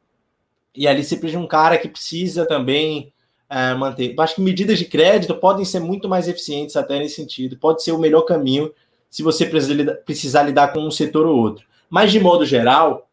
e 0.75 0.87
ali 0.87 1.03
você 1.03 1.15
precisa 1.15 1.39
de 1.39 1.43
um 1.43 1.47
cara 1.47 1.77
que 1.77 1.87
precisa 1.87 2.45
também 2.45 3.13
é, 3.49 3.73
manter. 3.73 4.13
Acho 4.19 4.35
que 4.35 4.41
medidas 4.41 4.77
de 4.77 4.85
crédito 4.85 5.33
podem 5.35 5.63
ser 5.63 5.79
muito 5.79 6.09
mais 6.09 6.27
eficientes 6.27 6.75
até 6.75 6.99
nesse 6.99 7.15
sentido, 7.15 7.57
pode 7.57 7.83
ser 7.83 7.91
o 7.91 7.97
melhor 7.97 8.21
caminho 8.23 8.71
se 9.09 9.23
você 9.23 9.45
precisar 10.05 10.43
lidar 10.43 10.73
com 10.73 10.81
um 10.81 10.91
setor 10.91 11.25
ou 11.25 11.37
outro. 11.37 11.65
Mas, 11.89 12.11
de 12.11 12.19
modo 12.19 12.45
geral, 12.45 13.09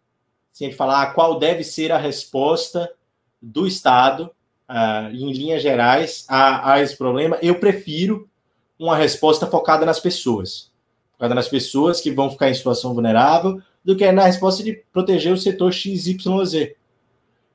se 0.51 0.65
a 0.65 0.67
gente 0.67 0.77
falar 0.77 1.15
qual 1.15 1.39
deve 1.39 1.63
ser 1.63 1.93
a 1.93 1.99
resposta 1.99 2.93
do 3.41 3.67
Estado, 3.67 4.31
uh, 4.73 5.15
em 5.15 5.33
linhas 5.33 5.63
gerais, 5.63 6.25
a, 6.29 6.73
a 6.73 6.81
esse 6.81 6.97
problema, 6.97 7.39
eu 7.43 7.61
prefiro 7.61 8.29
uma 8.79 8.97
resposta 8.97 9.47
focada 9.47 9.87
nas 9.87 10.01
pessoas 10.01 10.73
focada 11.23 11.37
nas 11.37 11.49
pessoas 11.49 12.01
que 12.01 12.11
vão 12.11 12.29
ficar 12.29 12.51
em 12.51 12.55
situação 12.55 12.93
vulnerável, 12.93 13.63
do 13.85 13.95
que 13.95 14.11
na 14.11 14.25
resposta 14.25 14.61
de 14.65 14.83
proteger 14.93 15.33
o 15.33 15.39
setor 15.39 15.73
XYZ. 15.73 16.73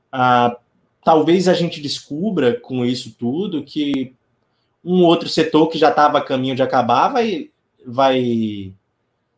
Ah, 0.09 0.57
talvez 1.03 1.49
a 1.49 1.53
gente 1.53 1.81
descubra 1.81 2.57
com 2.57 2.85
isso 2.85 3.13
tudo 3.19 3.65
que 3.65 4.13
um 4.83 5.03
outro 5.03 5.27
setor 5.27 5.67
que 5.67 5.77
já 5.77 5.89
estava 5.89 6.17
a 6.17 6.23
caminho 6.23 6.55
de 6.55 6.63
acabar 6.63 7.09
vai, 7.09 7.49
vai 7.85 8.73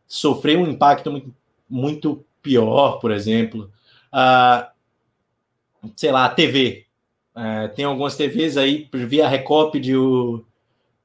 sofrer 0.06 0.56
um 0.56 0.68
impacto 0.68 1.10
muito, 1.10 1.34
muito 1.68 2.24
pior, 2.40 3.00
por 3.00 3.10
exemplo. 3.10 3.68
Ah, 4.12 4.70
sei 5.96 6.12
lá, 6.12 6.26
a 6.26 6.30
TV. 6.30 6.86
É, 7.36 7.68
tem 7.68 7.84
algumas 7.84 8.16
TVs 8.16 8.56
aí, 8.56 8.88
via 8.92 9.28
Recop 9.28 9.78
de 9.78 9.96
o 9.96 10.44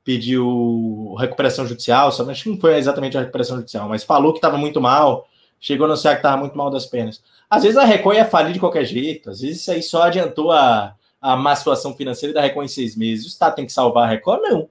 pediu 0.06 1.16
recuperação 1.18 1.66
judicial, 1.68 2.12
só 2.12 2.30
acho 2.30 2.44
que 2.44 2.50
não 2.52 2.60
foi 2.60 2.78
exatamente 2.78 3.18
a 3.18 3.22
recuperação 3.22 3.58
judicial, 3.58 3.90
mas 3.90 4.04
falou 4.04 4.32
que 4.32 4.38
estava 4.38 4.56
muito 4.56 4.80
mal, 4.80 5.28
chegou 5.60 5.86
a 5.86 5.90
anunciar 5.90 6.14
que 6.14 6.20
estava 6.20 6.38
muito 6.38 6.56
mal 6.56 6.70
das 6.70 6.86
pernas. 6.86 7.24
Às 7.50 7.64
vezes 7.64 7.76
a 7.76 7.84
Record 7.84 8.18
ia 8.18 8.26
falir 8.26 8.54
de 8.54 8.60
qualquer 8.60 8.86
jeito, 8.86 9.32
às 9.32 9.42
vezes 9.42 9.62
isso 9.62 9.72
aí 9.72 9.82
só 9.82 10.04
adiantou 10.04 10.52
a, 10.52 10.96
a 11.20 11.36
má 11.36 11.56
situação 11.56 11.96
financeira 11.96 12.36
da 12.36 12.42
Record 12.42 12.66
em 12.66 12.70
seis 12.70 12.96
meses. 12.96 13.26
O 13.26 13.30
Estado 13.30 13.56
tem 13.56 13.66
que 13.66 13.74
salvar 13.74 14.08
a 14.08 14.12
Record? 14.12 14.42
Não. 14.44 14.70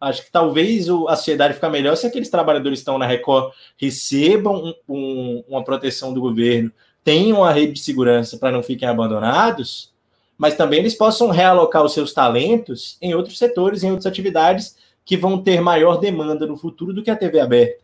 Acho 0.00 0.24
que 0.24 0.30
talvez 0.30 0.88
a 0.88 1.14
sociedade 1.14 1.54
fica 1.54 1.70
melhor 1.70 1.96
se 1.96 2.06
aqueles 2.06 2.28
trabalhadores 2.28 2.78
que 2.78 2.82
estão 2.82 2.98
na 2.98 3.06
Record 3.06 3.52
recebam 3.76 4.54
um, 4.54 4.74
um, 4.88 5.44
uma 5.48 5.62
proteção 5.62 6.12
do 6.12 6.20
governo, 6.20 6.72
tenham 7.04 7.38
uma 7.38 7.52
rede 7.52 7.74
de 7.74 7.80
segurança 7.80 8.36
para 8.38 8.50
não 8.50 8.62
fiquem 8.62 8.88
abandonados, 8.88 9.92
mas 10.38 10.54
também 10.54 10.78
eles 10.78 10.94
possam 10.94 11.30
realocar 11.30 11.84
os 11.84 11.92
seus 11.92 12.12
talentos 12.12 12.96
em 13.02 13.12
outros 13.12 13.36
setores, 13.36 13.82
em 13.82 13.90
outras 13.90 14.06
atividades 14.06 14.76
que 15.04 15.16
vão 15.16 15.42
ter 15.42 15.60
maior 15.60 15.98
demanda 15.98 16.46
no 16.46 16.56
futuro 16.56 16.92
do 16.92 17.02
que 17.02 17.10
a 17.10 17.16
TV 17.16 17.40
aberta. 17.40 17.82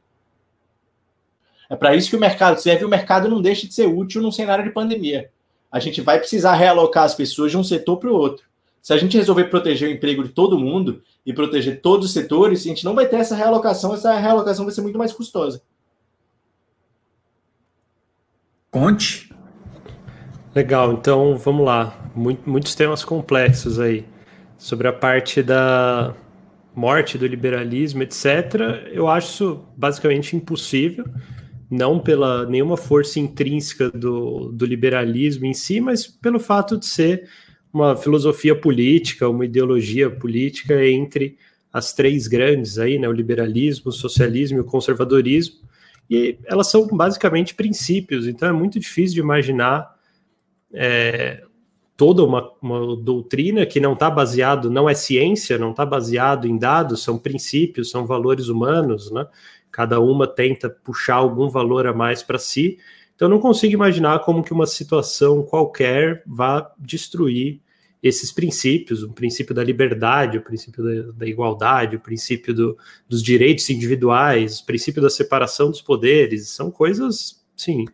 É 1.69 1.75
para 1.75 1.97
isso 1.97 2.09
que 2.09 2.17
o 2.17 2.21
mercado 2.21 2.61
serve, 2.61 2.85
o 2.85 2.89
mercado 2.89 3.29
não 3.29 3.43
deixa 3.43 3.67
de 3.67 3.75
ser 3.75 3.87
útil 3.87 4.23
num 4.23 4.31
cenário 4.31 4.63
de 4.63 4.71
pandemia. 4.71 5.31
A 5.73 5.81
gente 5.81 6.01
vai 6.01 6.19
precisar 6.19 6.55
realocar 6.55 7.03
as 7.03 7.15
pessoas 7.15 7.51
de 7.51 7.59
um 7.59 7.65
setor 7.65 7.97
para 7.97 8.11
o 8.11 8.15
outro. 8.15 8.47
Se 8.81 8.93
a 8.93 8.99
gente 8.99 9.17
resolver 9.17 9.45
proteger 9.45 9.89
o 9.89 9.93
emprego 9.93 10.23
de 10.23 10.29
todo 10.29 10.59
mundo 10.59 11.03
e 11.25 11.33
proteger 11.33 11.81
todos 11.81 12.07
os 12.07 12.13
setores, 12.13 12.61
a 12.61 12.69
gente 12.69 12.85
não 12.85 12.95
vai 12.95 13.07
ter 13.07 13.17
essa 13.17 13.35
realocação, 13.35 13.95
essa 13.95 14.15
realocação 14.15 14.67
vai 14.67 14.75
ser 14.75 14.83
muito 14.83 14.99
mais 14.99 15.13
custosa. 15.13 15.63
Conte. 18.71 19.35
Legal, 20.55 20.93
então 20.93 21.37
vamos 21.37 21.65
lá. 21.65 22.04
Muito, 22.15 22.49
muitos 22.49 22.75
temas 22.75 23.05
complexos 23.05 23.81
aí. 23.81 24.05
Sobre 24.57 24.87
a 24.87 24.93
parte 24.93 25.43
da 25.43 26.15
morte 26.75 27.17
do 27.17 27.27
liberalismo, 27.27 28.03
etc., 28.03 28.89
eu 28.93 29.09
acho 29.09 29.29
isso 29.29 29.65
basicamente 29.77 30.37
impossível, 30.37 31.05
não 31.71 31.99
pela 31.99 32.47
nenhuma 32.47 32.77
força 32.77 33.19
intrínseca 33.19 33.91
do, 33.91 34.51
do 34.53 34.67
liberalismo 34.67 35.47
em 35.47 35.55
si, 35.55 35.81
mas 35.81 36.07
pelo 36.07 36.39
fato 36.39 36.77
de 36.77 36.87
ser 36.87 37.29
uma 37.73 37.97
filosofia 37.97 38.55
política, 38.55 39.29
uma 39.29 39.45
ideologia 39.45 40.09
política 40.09 40.87
entre 40.87 41.37
as 41.73 41.93
três 41.93 42.29
grandes 42.29 42.79
aí, 42.79 42.99
né, 42.99 43.09
o 43.09 43.13
liberalismo, 43.13 43.89
o 43.89 43.93
socialismo 43.93 44.59
e 44.59 44.61
o 44.61 44.65
conservadorismo, 44.65 45.57
e 46.09 46.39
elas 46.45 46.71
são 46.71 46.87
basicamente 46.87 47.55
princípios, 47.55 48.29
então 48.29 48.49
é 48.49 48.53
muito 48.53 48.79
difícil 48.79 49.15
de 49.15 49.21
imaginar 49.21 49.93
é, 50.73 51.43
toda 51.97 52.25
uma, 52.25 52.51
uma, 52.61 52.97
doutrina 52.97 53.65
que 53.65 53.81
não 53.81 53.93
está 53.93 54.11
baseado, 54.11 54.71
não 54.71 54.89
é 54.89 54.95
ciência, 54.95 55.59
não 55.59 55.71
está 55.71 55.87
baseado 55.87 56.47
em 56.47 56.59
dados, 56.59 57.03
são 57.03 57.19
princípios, 57.19 57.91
são 57.91 58.07
valores 58.07 58.49
humanos, 58.49 59.11
né? 59.11 59.27
Cada 59.71 60.01
uma 60.01 60.27
tenta 60.27 60.71
puxar 60.71 61.17
algum 61.17 61.49
valor 61.49 61.87
a 61.87 61.93
mais 61.93 62.23
para 62.23 62.39
si. 62.39 62.79
Então 63.15 63.29
não 63.29 63.39
consigo 63.39 63.75
imaginar 63.75 64.21
como 64.21 64.43
que 64.43 64.53
uma 64.53 64.67
situação 64.67 65.43
qualquer 65.43 66.23
vá 66.27 66.73
destruir 66.79 67.61
esses 68.03 68.31
princípios, 68.31 69.03
o 69.03 69.13
princípio 69.13 69.55
da 69.55 69.65
liberdade, 69.65 70.37
o 70.37 70.43
princípio 70.43 70.85
da, 70.85 71.13
da 71.13 71.27
igualdade, 71.27 71.97
o 71.97 72.01
princípio 72.01 72.53
do, 72.53 72.77
dos 73.09 73.23
direitos 73.23 73.71
individuais, 73.71 74.61
o 74.61 74.67
princípio 74.67 75.01
da 75.01 75.09
separação 75.09 75.71
dos 75.71 75.81
poderes, 75.81 76.49
são 76.51 76.71
coisas, 76.71 77.43
sim, 77.57 77.87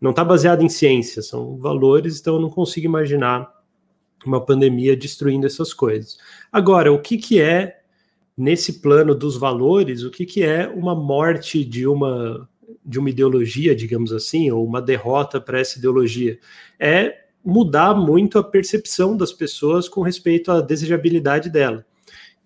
não 0.00 0.10
está 0.10 0.24
baseado 0.24 0.62
em 0.62 0.68
ciência, 0.68 1.22
são 1.22 1.56
valores, 1.56 2.20
então 2.20 2.34
eu 2.34 2.40
não 2.40 2.50
consigo 2.50 2.86
imaginar 2.86 3.52
uma 4.26 4.44
pandemia 4.44 4.96
destruindo 4.96 5.46
essas 5.46 5.72
coisas. 5.72 6.18
Agora, 6.50 6.92
o 6.92 7.00
que, 7.00 7.16
que 7.16 7.40
é, 7.40 7.80
nesse 8.36 8.80
plano 8.80 9.14
dos 9.14 9.36
valores, 9.36 10.02
o 10.02 10.10
que, 10.10 10.24
que 10.24 10.42
é 10.42 10.68
uma 10.68 10.94
morte 10.94 11.64
de 11.64 11.86
uma, 11.86 12.48
de 12.84 12.98
uma 12.98 13.10
ideologia, 13.10 13.74
digamos 13.74 14.12
assim, 14.12 14.50
ou 14.50 14.64
uma 14.64 14.80
derrota 14.80 15.40
para 15.40 15.60
essa 15.60 15.78
ideologia? 15.78 16.38
É 16.78 17.24
mudar 17.44 17.94
muito 17.94 18.38
a 18.38 18.44
percepção 18.44 19.16
das 19.16 19.32
pessoas 19.32 19.88
com 19.88 20.00
respeito 20.00 20.50
à 20.50 20.60
desejabilidade 20.60 21.50
dela. 21.50 21.84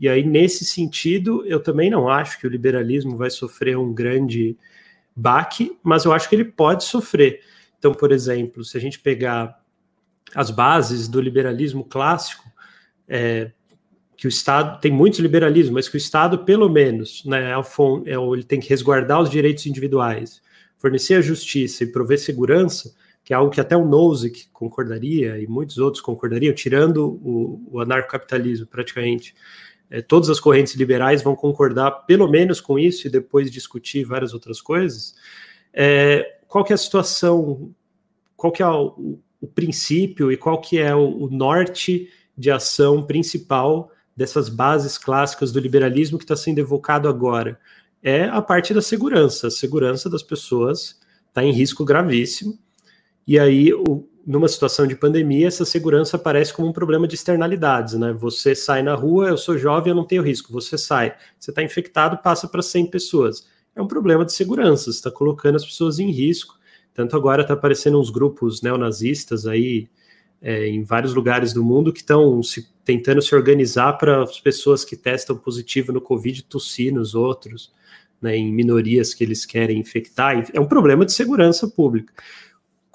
E 0.00 0.08
aí, 0.08 0.24
nesse 0.24 0.64
sentido, 0.64 1.44
eu 1.46 1.60
também 1.60 1.90
não 1.90 2.08
acho 2.08 2.38
que 2.38 2.46
o 2.46 2.50
liberalismo 2.50 3.16
vai 3.16 3.30
sofrer 3.30 3.76
um 3.76 3.92
grande 3.92 4.56
baque, 5.18 5.76
mas 5.82 6.04
eu 6.04 6.12
acho 6.12 6.28
que 6.28 6.36
ele 6.36 6.44
pode 6.44 6.84
sofrer. 6.84 7.40
Então, 7.78 7.92
por 7.92 8.12
exemplo, 8.12 8.64
se 8.64 8.76
a 8.76 8.80
gente 8.80 9.00
pegar 9.00 9.60
as 10.34 10.50
bases 10.50 11.08
do 11.08 11.20
liberalismo 11.20 11.84
clássico, 11.84 12.44
é, 13.08 13.50
que 14.16 14.26
o 14.26 14.28
Estado 14.28 14.80
tem 14.80 14.92
muito 14.92 15.20
liberalismo, 15.22 15.74
mas 15.74 15.88
que 15.88 15.96
o 15.96 15.98
Estado, 15.98 16.44
pelo 16.44 16.68
menos, 16.68 17.24
né, 17.24 17.52
é 17.52 18.10
é 18.10 18.14
ele 18.14 18.42
tem 18.42 18.60
que 18.60 18.68
resguardar 18.68 19.20
os 19.20 19.30
direitos 19.30 19.66
individuais, 19.66 20.40
fornecer 20.76 21.14
a 21.14 21.20
justiça 21.20 21.84
e 21.84 21.92
prover 21.92 22.18
segurança, 22.18 22.94
que 23.24 23.32
é 23.32 23.36
algo 23.36 23.50
que 23.50 23.60
até 23.60 23.76
o 23.76 23.86
Nozick 23.86 24.48
concordaria 24.52 25.38
e 25.38 25.46
muitos 25.46 25.78
outros 25.78 26.00
concordariam, 26.00 26.54
tirando 26.54 27.20
o, 27.22 27.62
o 27.70 27.80
anarcocapitalismo 27.80 28.66
praticamente 28.66 29.34
é, 29.90 30.02
todas 30.02 30.28
as 30.28 30.38
correntes 30.38 30.74
liberais 30.74 31.22
vão 31.22 31.34
concordar 31.34 31.90
pelo 32.06 32.28
menos 32.28 32.60
com 32.60 32.78
isso 32.78 33.06
e 33.06 33.10
depois 33.10 33.50
discutir 33.50 34.04
várias 34.04 34.34
outras 34.34 34.60
coisas. 34.60 35.14
É, 35.72 36.38
qual 36.46 36.64
que 36.64 36.72
é 36.72 36.74
a 36.74 36.78
situação, 36.78 37.74
qual 38.36 38.52
que 38.52 38.62
é 38.62 38.66
o, 38.66 39.18
o 39.40 39.46
princípio 39.46 40.30
e 40.30 40.36
qual 40.36 40.60
que 40.60 40.78
é 40.78 40.94
o, 40.94 41.24
o, 41.24 41.30
norte 41.30 42.10
de 42.36 42.50
ação 42.50 43.02
principal 43.02 43.90
dessas 44.16 44.48
bases 44.48 44.98
clássicas 44.98 45.52
do 45.52 45.60
liberalismo 45.60 46.18
que 46.18 46.24
está 46.24 46.36
sendo 46.36 46.58
evocado 46.58 47.08
agora? 47.08 47.58
É 48.02 48.24
a 48.24 48.42
parte 48.42 48.74
da 48.74 48.82
segurança. 48.82 49.48
A 49.48 49.50
segurança 49.50 50.08
das 50.08 50.22
pessoas 50.22 51.00
está 51.28 51.42
em 51.42 51.52
risco 51.52 51.84
gravíssimo. 51.84 52.58
E 53.26 53.38
aí, 53.38 53.72
o, 53.72 54.08
numa 54.28 54.46
situação 54.46 54.86
de 54.86 54.94
pandemia, 54.94 55.48
essa 55.48 55.64
segurança 55.64 56.18
aparece 56.18 56.52
como 56.52 56.68
um 56.68 56.72
problema 56.72 57.08
de 57.08 57.14
externalidades, 57.14 57.94
né? 57.94 58.12
Você 58.12 58.54
sai 58.54 58.82
na 58.82 58.94
rua, 58.94 59.28
eu 59.28 59.38
sou 59.38 59.56
jovem, 59.56 59.90
eu 59.90 59.96
não 59.96 60.04
tenho 60.04 60.22
risco. 60.22 60.52
Você 60.52 60.76
sai, 60.76 61.16
você 61.40 61.50
está 61.50 61.62
infectado, 61.62 62.18
passa 62.18 62.46
para 62.46 62.60
100 62.60 62.90
pessoas. 62.90 63.48
é 63.74 63.80
um 63.80 63.86
problema 63.86 64.26
de 64.26 64.34
segurança, 64.34 64.90
está 64.90 65.10
colocando 65.10 65.56
as 65.56 65.64
pessoas 65.64 65.98
em 65.98 66.10
risco. 66.10 66.58
Tanto 66.92 67.16
agora 67.16 67.40
está 67.40 67.54
aparecendo 67.54 67.98
uns 67.98 68.10
grupos 68.10 68.60
neonazistas 68.60 69.46
aí 69.46 69.88
é, 70.42 70.68
em 70.68 70.82
vários 70.82 71.14
lugares 71.14 71.54
do 71.54 71.64
mundo 71.64 71.90
que 71.90 72.00
estão 72.00 72.38
tentando 72.84 73.22
se 73.22 73.34
organizar 73.34 73.94
para 73.94 74.24
as 74.24 74.38
pessoas 74.38 74.84
que 74.84 74.94
testam 74.94 75.38
positivo 75.38 75.90
no 75.90 76.02
Covid 76.02 76.44
tossir 76.44 76.92
nos 76.92 77.14
outros, 77.14 77.72
né, 78.20 78.36
em 78.36 78.52
minorias 78.52 79.14
que 79.14 79.24
eles 79.24 79.46
querem 79.46 79.78
infectar. 79.78 80.44
É 80.52 80.60
um 80.60 80.66
problema 80.66 81.06
de 81.06 81.14
segurança 81.14 81.66
pública. 81.66 82.12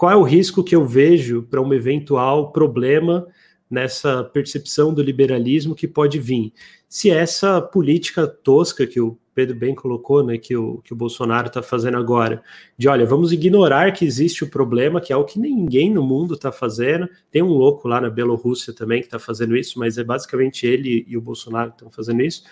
Qual 0.03 0.11
é 0.11 0.17
o 0.17 0.23
risco 0.23 0.61
que 0.61 0.75
eu 0.75 0.85
vejo 0.85 1.43
para 1.43 1.61
um 1.61 1.73
eventual 1.73 2.51
problema 2.51 3.25
nessa 3.71 4.21
percepção 4.21 4.93
do 4.93 5.01
liberalismo 5.01 5.73
que 5.73 5.87
pode 5.87 6.19
vir. 6.19 6.51
Se 6.89 7.09
essa 7.09 7.61
política 7.61 8.27
tosca 8.27 8.85
que 8.85 8.99
o 8.99 9.17
Pedro 9.33 9.55
bem 9.55 9.73
colocou, 9.73 10.21
né, 10.21 10.37
que 10.37 10.57
o, 10.57 10.79
que 10.79 10.91
o 10.91 10.95
Bolsonaro 10.97 11.47
está 11.47 11.63
fazendo 11.63 11.95
agora, 11.95 12.43
de 12.77 12.89
olha, 12.89 13.05
vamos 13.05 13.31
ignorar 13.31 13.93
que 13.93 14.03
existe 14.03 14.43
o 14.43 14.49
problema, 14.49 14.99
que 14.99 15.13
é 15.13 15.15
o 15.15 15.23
que 15.23 15.39
ninguém 15.39 15.89
no 15.89 16.03
mundo 16.03 16.33
está 16.33 16.51
fazendo. 16.51 17.07
Tem 17.31 17.41
um 17.41 17.53
louco 17.53 17.87
lá 17.87 18.01
na 18.01 18.09
Bielorrússia 18.09 18.73
também 18.73 18.99
que 18.99 19.07
está 19.07 19.19
fazendo 19.19 19.55
isso, 19.55 19.79
mas 19.79 19.97
é 19.97 20.03
basicamente 20.03 20.67
ele 20.67 21.05
e 21.07 21.15
o 21.15 21.21
Bolsonaro 21.21 21.69
que 21.69 21.77
estão 21.77 21.89
fazendo 21.89 22.21
isso. 22.21 22.43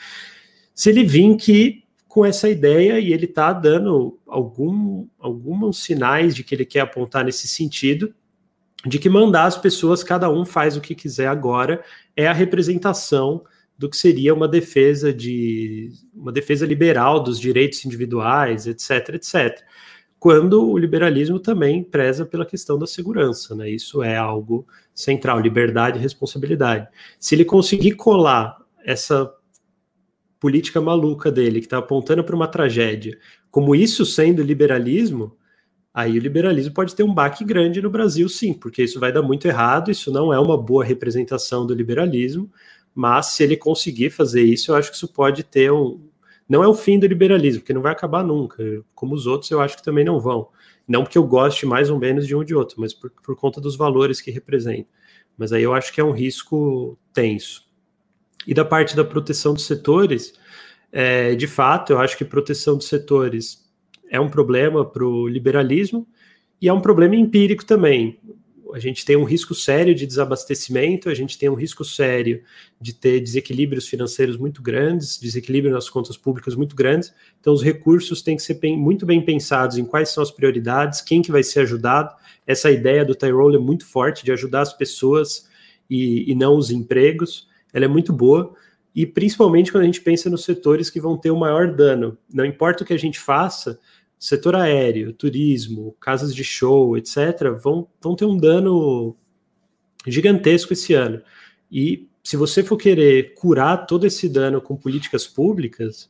Se 0.73 0.89
ele 0.89 1.03
vir 1.03 1.35
que 1.35 1.80
com 2.11 2.25
essa 2.25 2.49
ideia 2.49 2.99
e 2.99 3.13
ele 3.13 3.23
está 3.23 3.53
dando 3.53 4.19
algum, 4.27 5.07
alguns 5.17 5.81
sinais 5.81 6.35
de 6.35 6.43
que 6.43 6.53
ele 6.53 6.65
quer 6.65 6.81
apontar 6.81 7.23
nesse 7.23 7.47
sentido, 7.47 8.13
de 8.85 8.99
que 8.99 9.07
mandar 9.07 9.45
as 9.45 9.57
pessoas, 9.57 10.03
cada 10.03 10.29
um 10.29 10.43
faz 10.43 10.75
o 10.75 10.81
que 10.81 10.93
quiser 10.93 11.27
agora, 11.27 11.81
é 12.13 12.27
a 12.27 12.33
representação 12.33 13.45
do 13.77 13.89
que 13.89 13.95
seria 13.95 14.33
uma 14.33 14.45
defesa 14.45 15.13
de 15.13 15.89
uma 16.13 16.33
defesa 16.33 16.65
liberal 16.65 17.17
dos 17.23 17.39
direitos 17.39 17.85
individuais, 17.85 18.67
etc, 18.67 19.15
etc. 19.15 19.63
Quando 20.19 20.69
o 20.69 20.77
liberalismo 20.77 21.39
também 21.39 21.81
preza 21.81 22.25
pela 22.25 22.45
questão 22.45 22.77
da 22.77 22.85
segurança, 22.85 23.55
né? 23.55 23.69
Isso 23.69 24.03
é 24.03 24.17
algo 24.17 24.67
central, 24.93 25.39
liberdade 25.39 25.97
e 25.97 26.01
responsabilidade. 26.01 26.89
Se 27.17 27.35
ele 27.35 27.45
conseguir 27.45 27.93
colar 27.93 28.57
essa 28.83 29.33
política 30.41 30.81
maluca 30.81 31.31
dele, 31.31 31.59
que 31.59 31.67
está 31.67 31.77
apontando 31.77 32.23
para 32.23 32.35
uma 32.35 32.47
tragédia, 32.47 33.17
como 33.51 33.75
isso 33.75 34.03
sendo 34.03 34.41
liberalismo, 34.41 35.37
aí 35.93 36.17
o 36.17 36.21
liberalismo 36.21 36.73
pode 36.73 36.95
ter 36.95 37.03
um 37.03 37.13
baque 37.13 37.45
grande 37.45 37.79
no 37.79 37.91
Brasil, 37.91 38.27
sim, 38.27 38.51
porque 38.51 38.83
isso 38.83 38.99
vai 38.99 39.11
dar 39.13 39.21
muito 39.21 39.47
errado, 39.47 39.91
isso 39.91 40.11
não 40.11 40.33
é 40.33 40.39
uma 40.39 40.57
boa 40.57 40.83
representação 40.83 41.65
do 41.65 41.75
liberalismo, 41.75 42.51
mas 42.93 43.27
se 43.27 43.43
ele 43.43 43.55
conseguir 43.55 44.09
fazer 44.09 44.41
isso, 44.41 44.71
eu 44.71 44.75
acho 44.75 44.89
que 44.89 44.97
isso 44.97 45.07
pode 45.07 45.43
ter 45.43 45.71
um. 45.71 46.09
Não 46.49 46.63
é 46.63 46.67
o 46.67 46.73
fim 46.73 46.97
do 46.97 47.05
liberalismo, 47.05 47.61
porque 47.61 47.73
não 47.73 47.81
vai 47.81 47.91
acabar 47.91 48.23
nunca. 48.23 48.83
Como 48.95 49.13
os 49.13 49.27
outros, 49.27 49.51
eu 49.51 49.61
acho 49.61 49.77
que 49.77 49.83
também 49.83 50.03
não 50.03 50.19
vão. 50.19 50.49
Não 50.87 51.03
porque 51.03 51.17
eu 51.17 51.23
goste 51.23 51.65
mais 51.67 51.89
ou 51.89 51.99
menos 51.99 52.27
de 52.27 52.35
um 52.35 52.39
ou 52.39 52.43
de 52.43 52.55
outro, 52.55 52.81
mas 52.81 52.93
por, 52.93 53.11
por 53.23 53.35
conta 53.35 53.61
dos 53.61 53.77
valores 53.77 54.19
que 54.19 54.31
representam. 54.31 54.87
Mas 55.37 55.53
aí 55.53 55.63
eu 55.63 55.73
acho 55.73 55.93
que 55.93 56.01
é 56.01 56.03
um 56.03 56.11
risco 56.11 56.97
tenso. 57.13 57.70
E 58.47 58.53
da 58.53 58.65
parte 58.65 58.95
da 58.95 59.03
proteção 59.03 59.53
dos 59.53 59.65
setores, 59.65 60.33
é, 60.91 61.35
de 61.35 61.47
fato, 61.47 61.93
eu 61.93 61.99
acho 61.99 62.17
que 62.17 62.25
proteção 62.25 62.75
dos 62.75 62.87
setores 62.87 63.69
é 64.09 64.19
um 64.19 64.29
problema 64.29 64.83
para 64.85 65.05
o 65.05 65.27
liberalismo 65.27 66.07
e 66.61 66.67
é 66.67 66.73
um 66.73 66.81
problema 66.81 67.15
empírico 67.15 67.65
também. 67.65 68.19
A 68.73 68.79
gente 68.79 69.03
tem 69.05 69.17
um 69.17 69.23
risco 69.23 69.53
sério 69.53 69.93
de 69.93 70.05
desabastecimento, 70.05 71.09
a 71.09 71.13
gente 71.13 71.37
tem 71.37 71.49
um 71.49 71.55
risco 71.55 71.83
sério 71.83 72.41
de 72.79 72.93
ter 72.93 73.19
desequilíbrios 73.19 73.87
financeiros 73.87 74.37
muito 74.37 74.61
grandes, 74.61 75.19
desequilíbrio 75.19 75.73
nas 75.73 75.89
contas 75.89 76.15
públicas 76.15 76.55
muito 76.55 76.75
grandes. 76.75 77.13
Então, 77.39 77.53
os 77.53 77.61
recursos 77.61 78.21
têm 78.21 78.37
que 78.37 78.43
ser 78.43 78.59
muito 78.77 79.05
bem 79.05 79.23
pensados 79.23 79.77
em 79.77 79.83
quais 79.83 80.09
são 80.09 80.23
as 80.23 80.31
prioridades, 80.31 81.01
quem 81.01 81.21
que 81.21 81.31
vai 81.31 81.43
ser 81.43 81.61
ajudado. 81.61 82.15
Essa 82.47 82.71
ideia 82.71 83.03
do 83.03 83.13
Tyrol 83.13 83.53
é 83.53 83.59
muito 83.59 83.85
forte 83.85 84.23
de 84.23 84.31
ajudar 84.31 84.61
as 84.61 84.73
pessoas 84.73 85.49
e, 85.89 86.31
e 86.31 86.35
não 86.35 86.55
os 86.55 86.71
empregos. 86.71 87.50
Ela 87.73 87.85
é 87.85 87.87
muito 87.87 88.11
boa 88.11 88.53
e 88.93 89.05
principalmente 89.05 89.71
quando 89.71 89.83
a 89.83 89.85
gente 89.85 90.01
pensa 90.01 90.29
nos 90.29 90.43
setores 90.43 90.89
que 90.89 90.99
vão 90.99 91.17
ter 91.17 91.31
o 91.31 91.39
maior 91.39 91.73
dano. 91.73 92.17
Não 92.31 92.45
importa 92.45 92.83
o 92.83 92.87
que 92.87 92.93
a 92.93 92.99
gente 92.99 93.19
faça, 93.19 93.79
setor 94.19 94.55
aéreo, 94.55 95.13
turismo, 95.13 95.95
casas 95.99 96.35
de 96.35 96.43
show, 96.43 96.97
etc., 96.97 97.57
vão, 97.61 97.87
vão 98.01 98.15
ter 98.15 98.25
um 98.25 98.37
dano 98.37 99.15
gigantesco 100.05 100.73
esse 100.73 100.93
ano. 100.93 101.21
E 101.71 102.07
se 102.23 102.37
você 102.37 102.63
for 102.63 102.77
querer 102.77 103.33
curar 103.33 103.85
todo 103.85 104.05
esse 104.05 104.27
dano 104.27 104.61
com 104.61 104.75
políticas 104.75 105.25
públicas, 105.25 106.09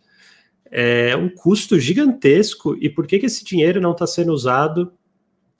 é 0.69 1.15
um 1.15 1.29
custo 1.29 1.79
gigantesco. 1.79 2.75
E 2.81 2.89
por 2.89 3.05
que, 3.05 3.19
que 3.19 3.27
esse 3.27 3.43
dinheiro 3.43 3.79
não 3.79 3.91
está 3.91 4.07
sendo 4.07 4.33
usado 4.33 4.91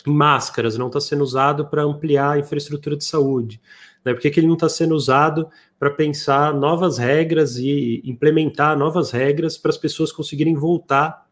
em 0.06 0.12
máscaras, 0.12 0.78
não 0.78 0.88
está 0.88 1.00
sendo 1.00 1.24
usado 1.24 1.68
para 1.68 1.84
ampliar 1.84 2.32
a 2.32 2.40
infraestrutura 2.40 2.98
de 2.98 3.04
saúde? 3.04 3.62
Né? 4.04 4.14
Por 4.14 4.22
que, 4.22 4.30
que 4.30 4.40
ele 4.40 4.48
não 4.48 4.56
está 4.56 4.70
sendo 4.70 4.96
usado 4.96 5.48
para 5.82 5.90
pensar 5.90 6.54
novas 6.54 6.98
regras 6.98 7.58
e 7.58 8.02
implementar 8.06 8.78
novas 8.78 9.10
regras 9.10 9.58
para 9.58 9.72
as 9.72 9.78
pessoas 9.78 10.12
conseguirem 10.12 10.54
voltar 10.54 11.26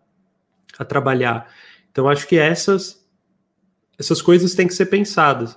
a 0.77 0.85
trabalhar. 0.85 1.53
Então, 1.91 2.07
acho 2.07 2.27
que 2.27 2.37
essas, 2.37 3.05
essas 3.97 4.21
coisas 4.21 4.55
têm 4.55 4.65
que 4.65 4.73
ser 4.73 4.87
pensadas, 4.87 5.55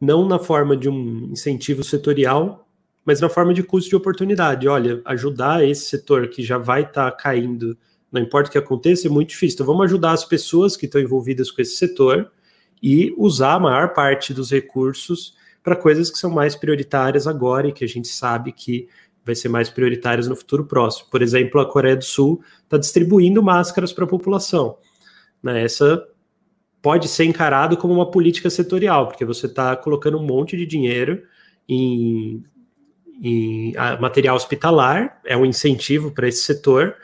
não 0.00 0.26
na 0.26 0.38
forma 0.38 0.76
de 0.76 0.88
um 0.88 1.30
incentivo 1.32 1.82
setorial, 1.82 2.66
mas 3.04 3.20
na 3.20 3.28
forma 3.28 3.52
de 3.52 3.62
custo 3.62 3.90
de 3.90 3.96
oportunidade. 3.96 4.68
Olha, 4.68 5.02
ajudar 5.04 5.62
esse 5.62 5.86
setor 5.86 6.28
que 6.28 6.42
já 6.42 6.56
vai 6.56 6.82
estar 6.82 7.10
tá 7.10 7.16
caindo, 7.16 7.76
não 8.10 8.22
importa 8.22 8.48
o 8.48 8.52
que 8.52 8.58
aconteça, 8.58 9.06
é 9.06 9.10
muito 9.10 9.30
difícil. 9.30 9.56
Então, 9.56 9.66
vamos 9.66 9.84
ajudar 9.84 10.12
as 10.12 10.24
pessoas 10.24 10.76
que 10.76 10.86
estão 10.86 11.00
envolvidas 11.00 11.50
com 11.50 11.60
esse 11.60 11.76
setor 11.76 12.30
e 12.82 13.12
usar 13.18 13.54
a 13.54 13.60
maior 13.60 13.92
parte 13.92 14.32
dos 14.32 14.50
recursos 14.50 15.34
para 15.62 15.76
coisas 15.76 16.10
que 16.10 16.18
são 16.18 16.30
mais 16.30 16.56
prioritárias 16.56 17.26
agora 17.26 17.68
e 17.68 17.72
que 17.72 17.84
a 17.84 17.88
gente 17.88 18.08
sabe 18.08 18.52
que 18.52 18.88
vai 19.24 19.34
ser 19.34 19.48
mais 19.48 19.68
prioritárias 19.68 20.26
no 20.26 20.34
futuro 20.34 20.64
próximo. 20.64 21.10
Por 21.10 21.22
exemplo, 21.22 21.60
a 21.60 21.70
Coreia 21.70 21.96
do 21.96 22.04
Sul 22.04 22.42
está 22.64 22.78
distribuindo 22.78 23.42
máscaras 23.42 23.92
para 23.92 24.04
a 24.04 24.08
população. 24.08 24.78
Né? 25.42 25.62
Essa 25.62 26.06
pode 26.80 27.08
ser 27.08 27.24
encarado 27.24 27.76
como 27.76 27.92
uma 27.92 28.10
política 28.10 28.48
setorial, 28.48 29.08
porque 29.08 29.24
você 29.24 29.46
está 29.46 29.76
colocando 29.76 30.18
um 30.18 30.24
monte 30.24 30.56
de 30.56 30.64
dinheiro 30.64 31.22
em, 31.68 32.42
em 33.22 33.72
material 34.00 34.36
hospitalar, 34.36 35.20
é 35.24 35.36
um 35.36 35.44
incentivo 35.44 36.10
para 36.10 36.26
esse 36.26 36.42
setor. 36.42 36.96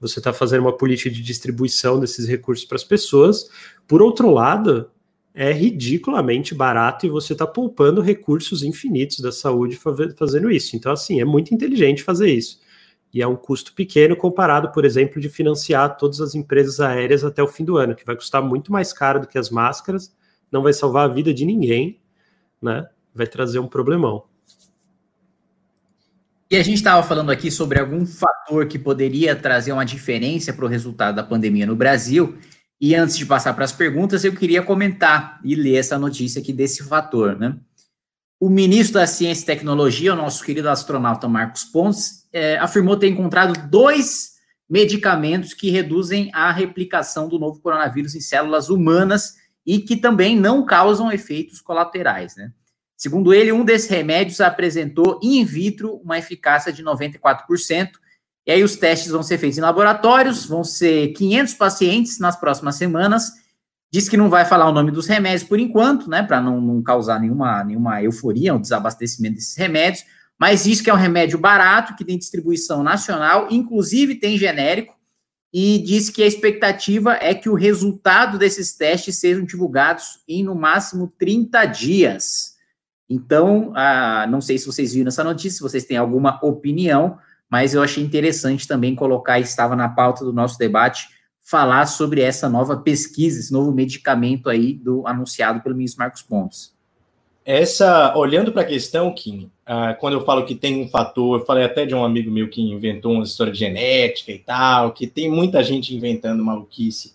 Você 0.00 0.20
está 0.20 0.32
fazendo 0.32 0.60
uma 0.60 0.76
política 0.76 1.10
de 1.10 1.22
distribuição 1.22 1.98
desses 1.98 2.28
recursos 2.28 2.64
para 2.64 2.76
as 2.76 2.84
pessoas. 2.84 3.48
Por 3.88 4.00
outro 4.00 4.30
lado, 4.30 4.90
é 5.34 5.52
ridiculamente 5.52 6.54
barato 6.54 7.04
e 7.04 7.08
você 7.08 7.32
está 7.32 7.44
poupando 7.44 8.00
recursos 8.00 8.62
infinitos 8.62 9.18
da 9.18 9.32
saúde 9.32 9.76
fazendo 10.16 10.48
isso. 10.48 10.76
Então, 10.76 10.92
assim, 10.92 11.20
é 11.20 11.24
muito 11.24 11.52
inteligente 11.52 12.04
fazer 12.04 12.30
isso. 12.30 12.62
E 13.12 13.20
é 13.20 13.26
um 13.26 13.34
custo 13.34 13.74
pequeno 13.74 14.16
comparado, 14.16 14.70
por 14.70 14.84
exemplo, 14.84 15.20
de 15.20 15.28
financiar 15.28 15.96
todas 15.96 16.20
as 16.20 16.34
empresas 16.36 16.78
aéreas 16.78 17.24
até 17.24 17.42
o 17.42 17.48
fim 17.48 17.64
do 17.64 17.76
ano, 17.76 17.96
que 17.96 18.06
vai 18.06 18.14
custar 18.14 18.42
muito 18.42 18.70
mais 18.70 18.92
caro 18.92 19.20
do 19.20 19.26
que 19.26 19.36
as 19.36 19.50
máscaras, 19.50 20.14
não 20.50 20.62
vai 20.62 20.72
salvar 20.72 21.10
a 21.10 21.12
vida 21.12 21.34
de 21.34 21.44
ninguém, 21.44 22.00
né? 22.62 22.86
Vai 23.12 23.26
trazer 23.26 23.58
um 23.58 23.66
problemão. 23.68 24.24
E 26.50 26.56
a 26.56 26.62
gente 26.62 26.76
estava 26.76 27.02
falando 27.02 27.30
aqui 27.30 27.50
sobre 27.50 27.80
algum 27.80 28.06
fator 28.06 28.66
que 28.66 28.78
poderia 28.78 29.34
trazer 29.34 29.72
uma 29.72 29.84
diferença 29.84 30.52
para 30.52 30.64
o 30.64 30.68
resultado 30.68 31.16
da 31.16 31.22
pandemia 31.22 31.66
no 31.66 31.74
Brasil. 31.74 32.36
E 32.80 32.94
antes 32.94 33.16
de 33.16 33.24
passar 33.24 33.54
para 33.54 33.64
as 33.64 33.72
perguntas, 33.72 34.24
eu 34.24 34.34
queria 34.34 34.62
comentar 34.62 35.40
e 35.44 35.54
ler 35.54 35.76
essa 35.76 35.98
notícia 35.98 36.40
aqui 36.40 36.52
desse 36.52 36.82
fator, 36.82 37.38
né? 37.38 37.56
O 38.40 38.48
ministro 38.48 38.94
da 38.94 39.06
Ciência 39.06 39.42
e 39.42 39.46
Tecnologia, 39.46 40.12
o 40.12 40.16
nosso 40.16 40.44
querido 40.44 40.68
astronauta 40.68 41.28
Marcos 41.28 41.64
Pontes, 41.64 42.28
é, 42.32 42.58
afirmou 42.58 42.96
ter 42.96 43.08
encontrado 43.08 43.68
dois 43.70 44.34
medicamentos 44.68 45.54
que 45.54 45.70
reduzem 45.70 46.30
a 46.34 46.50
replicação 46.50 47.28
do 47.28 47.38
novo 47.38 47.60
coronavírus 47.60 48.14
em 48.14 48.20
células 48.20 48.68
humanas 48.68 49.34
e 49.64 49.78
que 49.78 49.96
também 49.96 50.38
não 50.38 50.66
causam 50.66 51.12
efeitos 51.12 51.60
colaterais, 51.60 52.36
né? 52.36 52.52
Segundo 52.96 53.34
ele, 53.34 53.52
um 53.52 53.64
desses 53.64 53.88
remédios 53.88 54.40
apresentou 54.40 55.18
in 55.22 55.44
vitro 55.44 55.96
uma 55.96 56.18
eficácia 56.18 56.72
de 56.72 56.82
94%, 56.82 57.90
e 58.46 58.52
aí 58.52 58.62
os 58.62 58.76
testes 58.76 59.10
vão 59.10 59.22
ser 59.22 59.38
feitos 59.38 59.58
em 59.58 59.62
laboratórios, 59.62 60.44
vão 60.44 60.62
ser 60.62 61.08
500 61.12 61.54
pacientes 61.54 62.18
nas 62.18 62.36
próximas 62.36 62.76
semanas. 62.76 63.32
Diz 63.90 64.08
que 64.08 64.16
não 64.16 64.28
vai 64.28 64.44
falar 64.44 64.68
o 64.68 64.72
nome 64.72 64.90
dos 64.90 65.06
remédios 65.06 65.44
por 65.44 65.58
enquanto, 65.58 66.10
né, 66.10 66.22
para 66.22 66.40
não, 66.40 66.60
não, 66.60 66.82
causar 66.82 67.20
nenhuma, 67.20 67.64
nenhuma 67.64 68.02
euforia, 68.02 68.54
um 68.54 68.60
desabastecimento 68.60 69.36
desses 69.36 69.56
remédios, 69.56 70.04
mas 70.38 70.64
diz 70.64 70.80
que 70.80 70.90
é 70.90 70.94
um 70.94 70.98
remédio 70.98 71.38
barato, 71.38 71.94
que 71.94 72.04
tem 72.04 72.18
distribuição 72.18 72.82
nacional, 72.82 73.48
inclusive 73.50 74.16
tem 74.16 74.36
genérico, 74.36 74.94
e 75.52 75.78
diz 75.78 76.10
que 76.10 76.22
a 76.22 76.26
expectativa 76.26 77.14
é 77.14 77.32
que 77.32 77.48
o 77.48 77.54
resultado 77.54 78.36
desses 78.36 78.76
testes 78.76 79.16
sejam 79.16 79.44
divulgados 79.44 80.18
em 80.28 80.42
no 80.42 80.56
máximo 80.56 81.10
30 81.16 81.64
dias. 81.66 82.54
Então, 83.08 83.72
ah, 83.76 84.26
não 84.28 84.40
sei 84.40 84.58
se 84.58 84.66
vocês 84.66 84.92
viram 84.92 85.08
essa 85.08 85.22
notícia, 85.22 85.52
se 85.52 85.62
vocês 85.62 85.84
têm 85.84 85.96
alguma 85.96 86.40
opinião, 86.42 87.16
mas 87.54 87.72
eu 87.72 87.80
achei 87.80 88.02
interessante 88.02 88.66
também 88.66 88.96
colocar, 88.96 89.38
estava 89.38 89.76
na 89.76 89.88
pauta 89.88 90.24
do 90.24 90.32
nosso 90.32 90.58
debate, 90.58 91.06
falar 91.40 91.86
sobre 91.86 92.20
essa 92.20 92.48
nova 92.48 92.76
pesquisa, 92.78 93.38
esse 93.38 93.52
novo 93.52 93.70
medicamento 93.70 94.50
aí 94.50 94.72
do 94.72 95.06
anunciado 95.06 95.60
pelo 95.60 95.76
ministro 95.76 96.00
Marcos 96.00 96.20
Pontes. 96.20 96.74
Essa, 97.44 98.12
olhando 98.16 98.50
para 98.50 98.62
a 98.62 98.64
questão, 98.64 99.14
Kim, 99.14 99.52
ah, 99.64 99.94
quando 99.94 100.14
eu 100.14 100.24
falo 100.24 100.44
que 100.44 100.56
tem 100.56 100.82
um 100.82 100.88
fator, 100.88 101.38
eu 101.38 101.46
falei 101.46 101.62
até 101.62 101.86
de 101.86 101.94
um 101.94 102.04
amigo 102.04 102.28
meu 102.28 102.48
que 102.48 102.60
inventou 102.60 103.12
uma 103.12 103.22
história 103.22 103.52
de 103.52 103.58
genética 103.60 104.32
e 104.32 104.38
tal, 104.40 104.90
que 104.90 105.06
tem 105.06 105.30
muita 105.30 105.62
gente 105.62 105.94
inventando 105.94 106.44
maluquice 106.44 107.14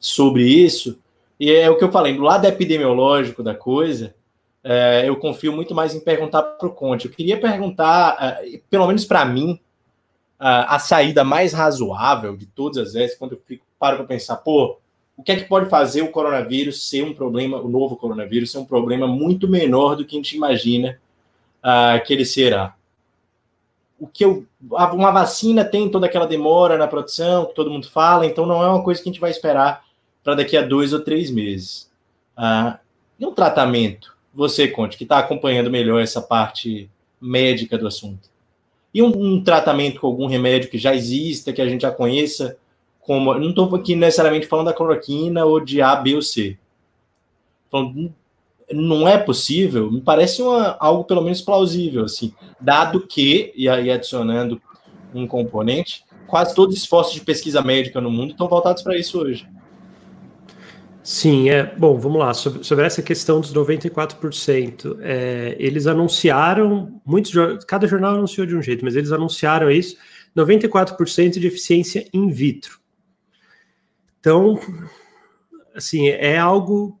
sobre 0.00 0.42
isso, 0.42 0.98
e 1.38 1.52
é 1.52 1.70
o 1.70 1.78
que 1.78 1.84
eu 1.84 1.92
falei, 1.92 2.16
do 2.16 2.22
lado 2.22 2.48
epidemiológico 2.48 3.44
da 3.44 3.54
coisa, 3.54 4.12
é, 4.64 5.08
eu 5.08 5.14
confio 5.14 5.52
muito 5.52 5.72
mais 5.72 5.94
em 5.94 6.00
perguntar 6.00 6.42
para 6.42 6.66
o 6.66 6.72
Conte. 6.72 7.06
Eu 7.06 7.12
queria 7.12 7.40
perguntar, 7.40 8.42
uh, 8.42 8.60
pelo 8.68 8.88
menos 8.88 9.04
para 9.04 9.24
mim, 9.24 9.60
uh, 10.40 10.66
a 10.68 10.78
saída 10.78 11.24
mais 11.24 11.52
razoável 11.52 12.36
de 12.36 12.46
todas 12.46 12.78
as 12.78 12.92
vezes, 12.92 13.16
quando 13.16 13.32
eu 13.32 13.42
fico, 13.46 13.64
paro 13.78 13.96
para 13.96 14.06
pensar, 14.06 14.36
pô, 14.36 14.78
o 15.16 15.22
que 15.22 15.32
é 15.32 15.36
que 15.36 15.44
pode 15.44 15.68
fazer 15.68 16.02
o 16.02 16.10
coronavírus 16.10 16.88
ser 16.88 17.04
um 17.04 17.12
problema, 17.12 17.58
o 17.58 17.68
novo 17.68 17.96
coronavírus 17.96 18.52
ser 18.52 18.58
um 18.58 18.64
problema 18.64 19.06
muito 19.06 19.48
menor 19.48 19.96
do 19.96 20.04
que 20.04 20.16
a 20.16 20.18
gente 20.18 20.36
imagina 20.36 20.98
uh, 21.58 22.04
que 22.04 22.12
ele 22.12 22.24
será? 22.24 22.74
O 23.98 24.06
que 24.06 24.24
eu, 24.24 24.46
uma 24.70 25.10
vacina 25.10 25.64
tem 25.64 25.90
toda 25.90 26.06
aquela 26.06 26.26
demora 26.26 26.78
na 26.78 26.86
produção, 26.86 27.46
que 27.46 27.54
todo 27.54 27.70
mundo 27.70 27.90
fala, 27.90 28.26
então 28.26 28.46
não 28.46 28.62
é 28.62 28.68
uma 28.68 28.84
coisa 28.84 29.02
que 29.02 29.08
a 29.08 29.12
gente 29.12 29.20
vai 29.20 29.32
esperar 29.32 29.84
para 30.22 30.36
daqui 30.36 30.56
a 30.56 30.62
dois 30.62 30.92
ou 30.92 31.00
três 31.00 31.32
meses. 31.32 31.90
Uh, 32.36 32.78
e 33.18 33.26
um 33.26 33.34
tratamento? 33.34 34.16
Você, 34.32 34.68
Conte, 34.68 34.96
que 34.96 35.02
está 35.02 35.18
acompanhando 35.18 35.68
melhor 35.68 36.00
essa 36.00 36.22
parte 36.22 36.88
médica 37.20 37.76
do 37.76 37.88
assunto. 37.88 38.28
E 38.92 39.02
um, 39.02 39.08
um, 39.08 39.42
tratamento 39.42 40.00
com 40.00 40.06
algum 40.06 40.26
remédio 40.26 40.70
que 40.70 40.78
já 40.78 40.94
exista, 40.94 41.52
que 41.52 41.60
a 41.60 41.68
gente 41.68 41.82
já 41.82 41.90
conheça, 41.90 42.56
como. 43.00 43.34
Não 43.34 43.50
estou 43.50 43.74
aqui 43.74 43.94
necessariamente 43.94 44.46
falando 44.46 44.66
da 44.66 44.72
cloroquina 44.72 45.44
ou 45.44 45.60
de 45.60 45.82
A, 45.82 45.94
B 45.96 46.14
ou 46.14 46.22
C. 46.22 46.58
Falando, 47.70 48.12
não 48.72 49.08
é 49.08 49.16
possível, 49.16 49.90
me 49.90 50.00
parece 50.00 50.42
uma, 50.42 50.76
algo 50.78 51.04
pelo 51.04 51.22
menos 51.22 51.40
plausível, 51.40 52.04
assim, 52.04 52.32
dado 52.60 53.06
que, 53.06 53.52
e 53.56 53.68
aí 53.68 53.90
adicionando 53.90 54.60
um 55.14 55.26
componente, 55.26 56.04
quase 56.26 56.54
todos 56.54 56.74
os 56.74 56.82
esforços 56.82 57.14
de 57.14 57.22
pesquisa 57.22 57.62
médica 57.62 58.00
no 58.00 58.10
mundo 58.10 58.32
estão 58.32 58.48
voltados 58.48 58.82
para 58.82 58.96
isso 58.96 59.18
hoje. 59.18 59.48
Sim, 61.02 61.48
é 61.48 61.64
bom. 61.76 61.98
Vamos 61.98 62.18
lá 62.18 62.34
sobre, 62.34 62.64
sobre 62.64 62.84
essa 62.84 63.02
questão 63.02 63.40
dos 63.40 63.52
94%. 63.52 64.98
É, 65.00 65.56
eles 65.58 65.86
anunciaram, 65.86 67.00
muitos, 67.04 67.32
cada 67.66 67.86
jornal 67.86 68.14
anunciou 68.14 68.46
de 68.46 68.54
um 68.54 68.62
jeito, 68.62 68.84
mas 68.84 68.96
eles 68.96 69.12
anunciaram 69.12 69.70
isso: 69.70 69.96
94% 70.36 71.38
de 71.38 71.46
eficiência 71.46 72.06
in 72.12 72.30
vitro. 72.30 72.78
Então, 74.20 74.58
assim, 75.74 76.08
é 76.08 76.38
algo 76.38 77.00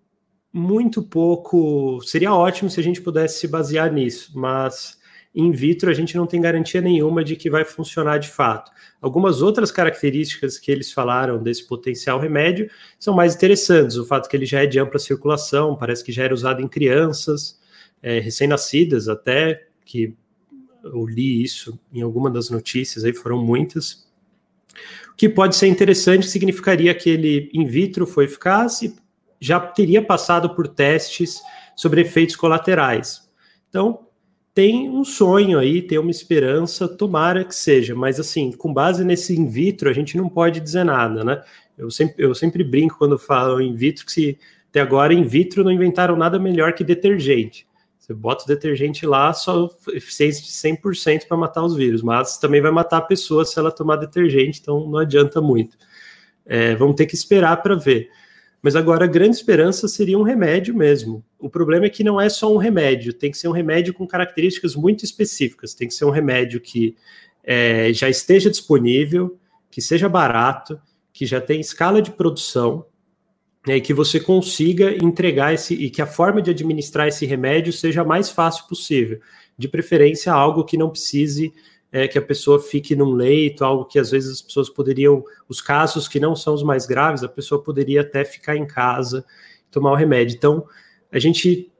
muito 0.52 1.02
pouco. 1.02 2.00
Seria 2.02 2.32
ótimo 2.32 2.70
se 2.70 2.80
a 2.80 2.82
gente 2.82 3.00
pudesse 3.00 3.40
se 3.40 3.48
basear 3.48 3.92
nisso, 3.92 4.32
mas 4.34 4.97
in 5.40 5.52
vitro 5.52 5.90
a 5.90 5.94
gente 5.94 6.16
não 6.16 6.26
tem 6.26 6.40
garantia 6.40 6.80
nenhuma 6.80 7.22
de 7.22 7.36
que 7.36 7.48
vai 7.48 7.64
funcionar 7.64 8.18
de 8.18 8.28
fato. 8.28 8.70
Algumas 9.00 9.40
outras 9.40 9.70
características 9.70 10.58
que 10.58 10.70
eles 10.70 10.92
falaram 10.92 11.42
desse 11.42 11.66
potencial 11.66 12.18
remédio 12.18 12.68
são 12.98 13.14
mais 13.14 13.34
interessantes. 13.36 13.96
O 13.96 14.04
fato 14.04 14.28
que 14.28 14.36
ele 14.36 14.46
já 14.46 14.62
é 14.62 14.66
de 14.66 14.80
ampla 14.80 14.98
circulação, 14.98 15.76
parece 15.76 16.02
que 16.02 16.10
já 16.10 16.24
era 16.24 16.34
usado 16.34 16.60
em 16.60 16.66
crianças 16.66 17.58
é, 18.02 18.18
recém-nascidas, 18.18 19.08
até 19.08 19.68
que 19.84 20.14
eu 20.82 21.06
li 21.06 21.42
isso 21.42 21.78
em 21.92 22.02
alguma 22.02 22.30
das 22.30 22.50
notícias, 22.50 23.04
aí 23.04 23.12
foram 23.12 23.44
muitas 23.44 24.08
que 25.16 25.28
pode 25.28 25.56
ser 25.56 25.66
interessante, 25.66 26.28
significaria 26.28 26.94
que 26.94 27.10
ele 27.10 27.50
in 27.52 27.66
vitro 27.66 28.06
foi 28.06 28.26
eficaz 28.26 28.82
e 28.82 28.96
já 29.40 29.58
teria 29.58 30.00
passado 30.00 30.54
por 30.54 30.68
testes 30.68 31.40
sobre 31.76 32.00
efeitos 32.00 32.36
colaterais. 32.36 33.28
Então, 33.68 34.07
tem 34.58 34.90
um 34.90 35.04
sonho 35.04 35.56
aí, 35.56 35.80
tem 35.80 35.98
uma 35.98 36.10
esperança, 36.10 36.88
tomara 36.88 37.44
que 37.44 37.54
seja, 37.54 37.94
mas 37.94 38.18
assim, 38.18 38.50
com 38.50 38.74
base 38.74 39.04
nesse 39.04 39.32
in 39.32 39.46
vitro, 39.46 39.88
a 39.88 39.92
gente 39.92 40.16
não 40.16 40.28
pode 40.28 40.58
dizer 40.58 40.82
nada, 40.82 41.22
né? 41.22 41.44
Eu 41.78 41.92
sempre, 41.92 42.24
eu 42.24 42.34
sempre 42.34 42.64
brinco 42.64 42.98
quando 42.98 43.16
falo 43.16 43.60
in 43.60 43.72
vitro 43.76 44.04
que 44.04 44.10
se 44.10 44.36
até 44.68 44.80
agora 44.80 45.14
in 45.14 45.22
vitro 45.22 45.62
não 45.62 45.70
inventaram 45.70 46.16
nada 46.16 46.40
melhor 46.40 46.72
que 46.72 46.82
detergente. 46.82 47.68
Você 48.00 48.12
bota 48.12 48.42
o 48.42 48.48
detergente 48.48 49.06
lá, 49.06 49.32
só 49.32 49.70
eficiência 49.92 50.42
de 50.42 50.50
100% 50.50 51.28
para 51.28 51.36
matar 51.36 51.62
os 51.62 51.76
vírus, 51.76 52.02
mas 52.02 52.36
também 52.36 52.60
vai 52.60 52.72
matar 52.72 52.96
a 52.96 53.02
pessoa 53.02 53.44
se 53.44 53.56
ela 53.60 53.70
tomar 53.70 53.94
detergente, 53.94 54.58
então 54.60 54.88
não 54.88 54.98
adianta 54.98 55.40
muito. 55.40 55.76
É, 56.44 56.74
vamos 56.74 56.96
ter 56.96 57.06
que 57.06 57.14
esperar 57.14 57.62
para 57.62 57.76
ver. 57.76 58.10
Mas 58.62 58.74
agora 58.74 59.04
a 59.04 59.08
grande 59.08 59.36
esperança 59.36 59.86
seria 59.86 60.18
um 60.18 60.22
remédio 60.22 60.74
mesmo. 60.74 61.24
O 61.38 61.48
problema 61.48 61.86
é 61.86 61.90
que 61.90 62.02
não 62.02 62.20
é 62.20 62.28
só 62.28 62.52
um 62.52 62.56
remédio, 62.56 63.12
tem 63.12 63.30
que 63.30 63.38
ser 63.38 63.48
um 63.48 63.52
remédio 63.52 63.94
com 63.94 64.06
características 64.06 64.74
muito 64.74 65.04
específicas. 65.04 65.74
Tem 65.74 65.86
que 65.86 65.94
ser 65.94 66.04
um 66.04 66.10
remédio 66.10 66.60
que 66.60 66.96
é, 67.44 67.92
já 67.92 68.08
esteja 68.08 68.50
disponível, 68.50 69.38
que 69.70 69.80
seja 69.80 70.08
barato, 70.08 70.80
que 71.12 71.24
já 71.24 71.40
tenha 71.40 71.60
escala 71.60 72.02
de 72.02 72.10
produção, 72.10 72.84
né, 73.66 73.76
e 73.76 73.80
que 73.80 73.94
você 73.94 74.18
consiga 74.18 74.92
entregar 75.04 75.52
esse 75.52 75.74
e 75.74 75.90
que 75.90 76.00
a 76.00 76.06
forma 76.06 76.40
de 76.40 76.50
administrar 76.50 77.08
esse 77.08 77.26
remédio 77.26 77.72
seja 77.72 78.02
a 78.02 78.04
mais 78.04 78.30
fácil 78.30 78.66
possível, 78.66 79.20
de 79.56 79.68
preferência 79.68 80.32
algo 80.32 80.64
que 80.64 80.76
não 80.76 80.90
precise 80.90 81.52
é, 81.90 82.06
que 82.06 82.18
a 82.18 82.22
pessoa 82.22 82.60
fique 82.60 82.94
num 82.94 83.12
leito, 83.12 83.64
algo 83.64 83.84
que 83.84 83.98
às 83.98 84.10
vezes 84.10 84.32
as 84.32 84.42
pessoas 84.42 84.68
poderiam, 84.68 85.24
os 85.48 85.60
casos 85.60 86.06
que 86.06 86.20
não 86.20 86.36
são 86.36 86.54
os 86.54 86.62
mais 86.62 86.86
graves, 86.86 87.24
a 87.24 87.28
pessoa 87.28 87.62
poderia 87.62 88.02
até 88.02 88.24
ficar 88.24 88.56
em 88.56 88.66
casa 88.66 89.24
tomar 89.70 89.92
o 89.92 89.96
remédio. 89.96 90.36
Então, 90.36 90.66
a 91.10 91.18
gente, 91.18 91.72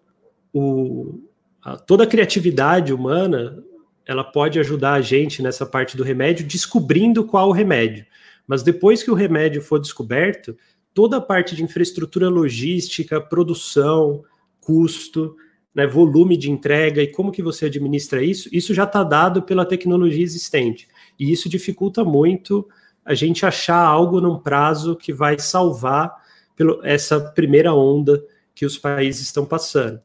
o, 0.53 1.21
a, 1.63 1.77
toda 1.77 2.05
a 2.05 2.07
criatividade 2.07 2.93
humana, 2.93 3.63
ela 4.07 4.25
pode 4.25 4.59
ajudar 4.59 4.95
a 4.95 5.01
gente 5.01 5.43
nessa 5.43 5.67
parte 5.67 5.97
do 5.97 6.03
remédio, 6.03 6.47
descobrindo 6.47 7.25
qual 7.25 7.49
o 7.49 7.53
remédio. 7.53 8.07
Mas 8.47 8.63
depois 8.63 9.03
que 9.03 9.11
o 9.11 9.15
remédio 9.15 9.61
for 9.61 9.79
descoberto, 9.79 10.57
toda 10.95 11.19
a 11.19 11.21
parte 11.21 11.55
de 11.55 11.63
infraestrutura 11.63 12.31
logística, 12.31 13.21
produção, 13.21 14.25
custo, 14.61 15.37
né, 15.79 15.87
volume 15.87 16.37
de 16.37 16.51
entrega 16.51 17.01
e 17.01 17.07
como 17.07 17.31
que 17.31 17.41
você 17.41 17.67
administra 17.67 18.21
isso, 18.21 18.49
isso 18.51 18.75
já 18.75 18.83
está 18.83 19.05
dado 19.05 19.43
pela 19.43 19.65
tecnologia 19.65 20.25
existente. 20.25 20.89
E 21.17 21.31
isso 21.31 21.49
dificulta 21.49 22.05
muito 22.05 22.69
a 23.05 23.15
gente 23.15 23.47
achar 23.47 23.79
algo 23.79 24.21
num 24.21 24.41
prazo 24.41 24.97
que 24.97 25.13
vai 25.13 25.39
salvar 25.39 26.13
pelo, 26.57 26.85
essa 26.85 27.21
primeira 27.21 27.73
onda 27.73 28.21
que 28.57 28.67
os 28.67 28.77
países 28.77 29.23
estão 29.23 29.47
passando. 29.47 30.01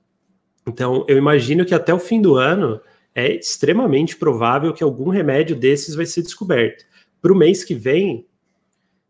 Então, 0.67 1.03
eu 1.07 1.17
imagino 1.17 1.65
que 1.65 1.73
até 1.73 1.91
o 1.91 1.97
fim 1.97 2.21
do 2.21 2.35
ano 2.35 2.79
é 3.15 3.33
extremamente 3.33 4.15
provável 4.15 4.73
que 4.73 4.83
algum 4.83 5.09
remédio 5.09 5.55
desses 5.55 5.95
vai 5.95 6.05
ser 6.05 6.21
descoberto. 6.21 6.85
Para 7.19 7.33
o 7.33 7.35
mês 7.35 7.63
que 7.63 7.73
vem, 7.73 8.27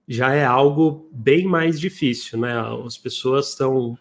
já 0.07 0.33
é 0.33 0.45
algo 0.45 1.09
bem 1.11 1.45
mais 1.45 1.77
difícil, 1.77 2.39
né? 2.39 2.53
As 2.85 2.97
pessoas 2.97 3.49
estão 3.49 3.97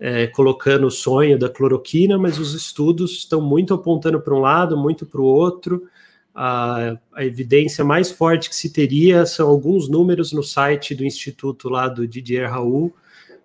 é, 0.00 0.26
colocando 0.28 0.86
o 0.86 0.90
sonho 0.90 1.38
da 1.38 1.48
cloroquina, 1.48 2.16
mas 2.16 2.38
os 2.38 2.54
estudos 2.54 3.12
estão 3.18 3.40
muito 3.40 3.74
apontando 3.74 4.20
para 4.20 4.34
um 4.34 4.40
lado, 4.40 4.76
muito 4.76 5.04
para 5.04 5.20
o 5.20 5.24
outro. 5.24 5.88
A, 6.34 6.96
a, 7.14 7.24
evidência 7.24 7.84
mais 7.84 8.10
forte 8.10 8.48
que 8.48 8.54
se 8.54 8.70
teria 8.70 9.26
são 9.26 9.48
alguns 9.48 9.88
números 9.88 10.32
no 10.32 10.42
site 10.42 10.94
do 10.94 11.04
instituto 11.04 11.68
lá 11.68 11.88
do 11.88 12.06
Didier 12.06 12.48
Raul, 12.48 12.94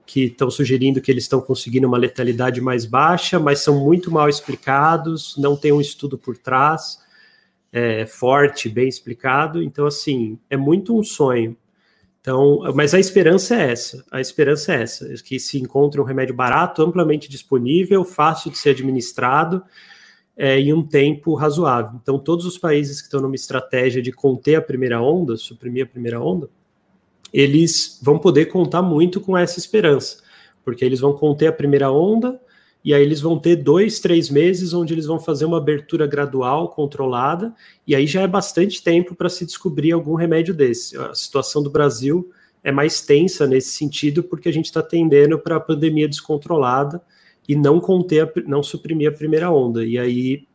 que 0.06 0.26
estão 0.26 0.52
sugerindo 0.52 1.02
que 1.02 1.10
eles 1.10 1.24
estão 1.24 1.42
conseguindo 1.42 1.88
uma 1.88 1.98
letalidade 1.98 2.62
mais 2.62 2.86
baixa, 2.86 3.40
mas 3.40 3.60
são 3.60 3.84
muito 3.84 4.12
mal 4.12 4.30
explicados, 4.30 5.36
não 5.38 5.56
tem 5.56 5.72
um 5.72 5.82
estudo 5.82 6.18
por 6.18 6.38
trás 6.38 7.00
é, 7.72 8.06
forte, 8.06 8.70
bem 8.70 8.88
explicado. 8.88 9.64
Então, 9.64 9.88
assim, 9.88 10.38
é 10.48 10.56
muito 10.56 10.96
um 10.96 11.04
sonho. 11.04 11.58
Então, 12.24 12.62
mas 12.74 12.94
a 12.94 13.00
esperança 13.02 13.54
é 13.54 13.74
essa, 13.74 14.02
a 14.10 14.22
esperança 14.22 14.74
é 14.74 14.82
essa, 14.84 15.14
que 15.26 15.38
se 15.38 15.60
encontre 15.60 16.00
um 16.00 16.06
remédio 16.06 16.34
barato, 16.34 16.82
amplamente 16.82 17.30
disponível, 17.30 18.06
fácil 18.06 18.50
de 18.50 18.58
ser 18.58 18.70
administrado 18.70 19.62
é, 20.38 20.58
em 20.58 20.72
um 20.72 20.82
tempo 20.82 21.36
razoável. 21.36 22.00
Então, 22.02 22.18
todos 22.18 22.46
os 22.46 22.58
países 22.58 23.02
que 23.02 23.08
estão 23.08 23.20
numa 23.20 23.36
estratégia 23.36 24.02
de 24.02 24.14
conter 24.14 24.56
a 24.56 24.62
primeira 24.62 25.02
onda, 25.02 25.36
suprimir 25.36 25.84
a 25.84 25.86
primeira 25.86 26.22
onda, 26.22 26.50
eles 27.34 28.00
vão 28.02 28.18
poder 28.18 28.46
contar 28.46 28.82
muito 28.82 29.20
com 29.20 29.38
essa 29.38 29.60
esperança, 29.60 30.24
porque 30.64 30.86
eles 30.86 31.02
vão 31.02 31.12
conter 31.12 31.48
a 31.48 31.52
primeira 31.52 31.92
onda, 31.92 32.40
e 32.84 32.94
aí 32.94 33.02
eles 33.02 33.22
vão 33.22 33.40
ter 33.40 33.56
dois, 33.56 34.00
três 34.00 34.30
meses 34.30 34.74
onde 34.74 34.94
eles 34.94 35.06
vão 35.06 35.20
fazer 35.20 35.46
uma 35.46 35.58
abertura 35.58 36.06
gradual, 36.06 36.68
controlada, 36.70 37.54
e 37.88 37.96
aí 37.96 38.06
já 38.06 38.22
é 38.22 38.28
bastante 38.28 38.84
tempo 38.84 39.16
para 39.16 39.30
se 39.30 39.46
descobrir 39.46 39.94
algum 39.94 40.16
remédio 40.16 40.54
desse. 40.54 40.98
A 40.98 41.16
situação 41.16 41.64
do 41.64 41.70
Brasil 41.70 42.30
é 42.62 42.72
mais 42.72 43.02
tensa 43.02 43.48
nesse 43.48 43.70
sentido, 43.70 44.22
porque 44.22 44.50
a 44.50 44.52
gente 44.52 44.66
está 44.66 44.82
tendendo 44.82 45.40
para 45.40 45.56
a 45.56 45.62
pandemia 45.62 46.10
descontrolada 46.10 47.02
e 47.48 47.56
não 47.56 47.80
conter, 47.80 48.24
a, 48.24 48.32
não 48.46 48.62
suprimir 48.62 49.10
a 49.10 49.14
primeira 49.14 49.50
onda. 49.50 49.86
E 49.86 49.98
aí, 49.98 50.46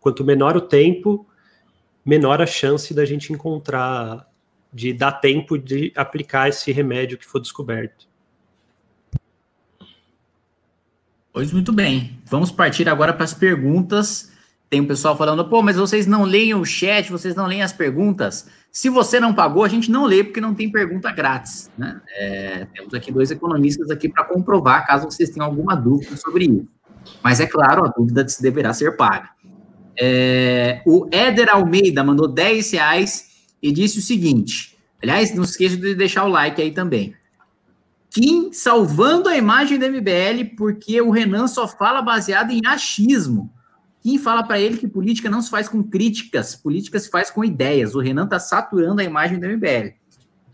quanto 0.00 0.24
menor 0.24 0.56
o 0.56 0.60
tempo, 0.60 1.26
menor 2.04 2.40
a 2.40 2.46
chance 2.46 2.94
da 2.94 3.04
gente 3.04 3.32
encontrar 3.32 4.28
de 4.72 4.92
dar 4.92 5.12
tempo 5.12 5.56
de 5.56 5.92
aplicar 5.96 6.48
esse 6.48 6.70
remédio 6.70 7.18
que 7.18 7.26
for 7.26 7.40
descoberto. 7.40 8.08
Pois 11.34 11.52
muito 11.52 11.72
bem. 11.72 12.16
Vamos 12.26 12.52
partir 12.52 12.88
agora 12.88 13.12
para 13.12 13.24
as 13.24 13.34
perguntas. 13.34 14.30
Tem 14.70 14.78
o 14.80 14.84
um 14.84 14.86
pessoal 14.86 15.16
falando, 15.16 15.44
pô, 15.44 15.62
mas 15.62 15.74
vocês 15.74 16.06
não 16.06 16.22
leem 16.22 16.54
o 16.54 16.64
chat, 16.64 17.10
vocês 17.10 17.34
não 17.34 17.48
leem 17.48 17.60
as 17.60 17.72
perguntas. 17.72 18.46
Se 18.70 18.88
você 18.88 19.18
não 19.18 19.34
pagou, 19.34 19.64
a 19.64 19.68
gente 19.68 19.90
não 19.90 20.04
lê 20.04 20.22
porque 20.22 20.40
não 20.40 20.54
tem 20.54 20.70
pergunta 20.70 21.10
grátis. 21.10 21.68
Né? 21.76 22.00
É, 22.16 22.68
temos 22.72 22.94
aqui 22.94 23.10
dois 23.10 23.32
economistas 23.32 23.90
aqui 23.90 24.08
para 24.08 24.22
comprovar, 24.22 24.86
caso 24.86 25.10
vocês 25.10 25.28
tenham 25.30 25.46
alguma 25.46 25.74
dúvida 25.74 26.16
sobre 26.16 26.44
isso. 26.44 26.68
Mas 27.20 27.40
é 27.40 27.46
claro, 27.48 27.84
a 27.84 27.88
dúvida 27.88 28.26
se 28.28 28.40
deverá 28.40 28.72
ser 28.72 28.96
paga. 28.96 29.30
É, 29.98 30.82
o 30.86 31.08
Éder 31.10 31.48
Almeida 31.50 32.04
mandou 32.04 32.28
10 32.28 32.70
reais 32.70 33.26
e 33.60 33.72
disse 33.72 33.98
o 33.98 34.02
seguinte: 34.02 34.78
aliás, 35.02 35.34
não 35.34 35.42
esqueça 35.42 35.76
de 35.76 35.96
deixar 35.96 36.26
o 36.26 36.28
like 36.28 36.62
aí 36.62 36.70
também. 36.70 37.12
Kim 38.14 38.52
salvando 38.52 39.28
a 39.28 39.36
imagem 39.36 39.76
do 39.76 39.86
MBL 39.90 40.54
porque 40.56 41.00
o 41.00 41.10
Renan 41.10 41.48
só 41.48 41.66
fala 41.66 42.00
baseado 42.00 42.52
em 42.52 42.60
achismo. 42.64 43.52
Kim 44.00 44.18
fala 44.18 44.44
para 44.44 44.60
ele 44.60 44.76
que 44.76 44.86
política 44.86 45.28
não 45.28 45.42
se 45.42 45.50
faz 45.50 45.68
com 45.68 45.82
críticas, 45.82 46.54
política 46.54 47.00
se 47.00 47.10
faz 47.10 47.28
com 47.28 47.44
ideias. 47.44 47.96
O 47.96 47.98
Renan 47.98 48.24
está 48.24 48.38
saturando 48.38 49.00
a 49.00 49.04
imagem 49.04 49.40
do 49.40 49.48
MBL. 49.48 49.94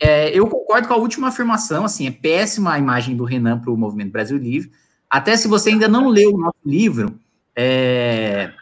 É, 0.00 0.30
eu 0.30 0.46
concordo 0.46 0.88
com 0.88 0.94
a 0.94 0.96
última 0.96 1.28
afirmação, 1.28 1.84
assim, 1.84 2.06
é 2.06 2.10
péssima 2.10 2.72
a 2.72 2.78
imagem 2.78 3.14
do 3.14 3.24
Renan 3.24 3.58
para 3.58 3.70
o 3.70 3.76
Movimento 3.76 4.10
Brasil 4.10 4.38
Livre. 4.38 4.72
Até 5.10 5.36
se 5.36 5.46
você 5.46 5.68
ainda 5.68 5.86
não 5.86 6.08
leu 6.08 6.32
o 6.32 6.38
nosso 6.38 6.60
livro, 6.64 7.20
é, 7.54 8.54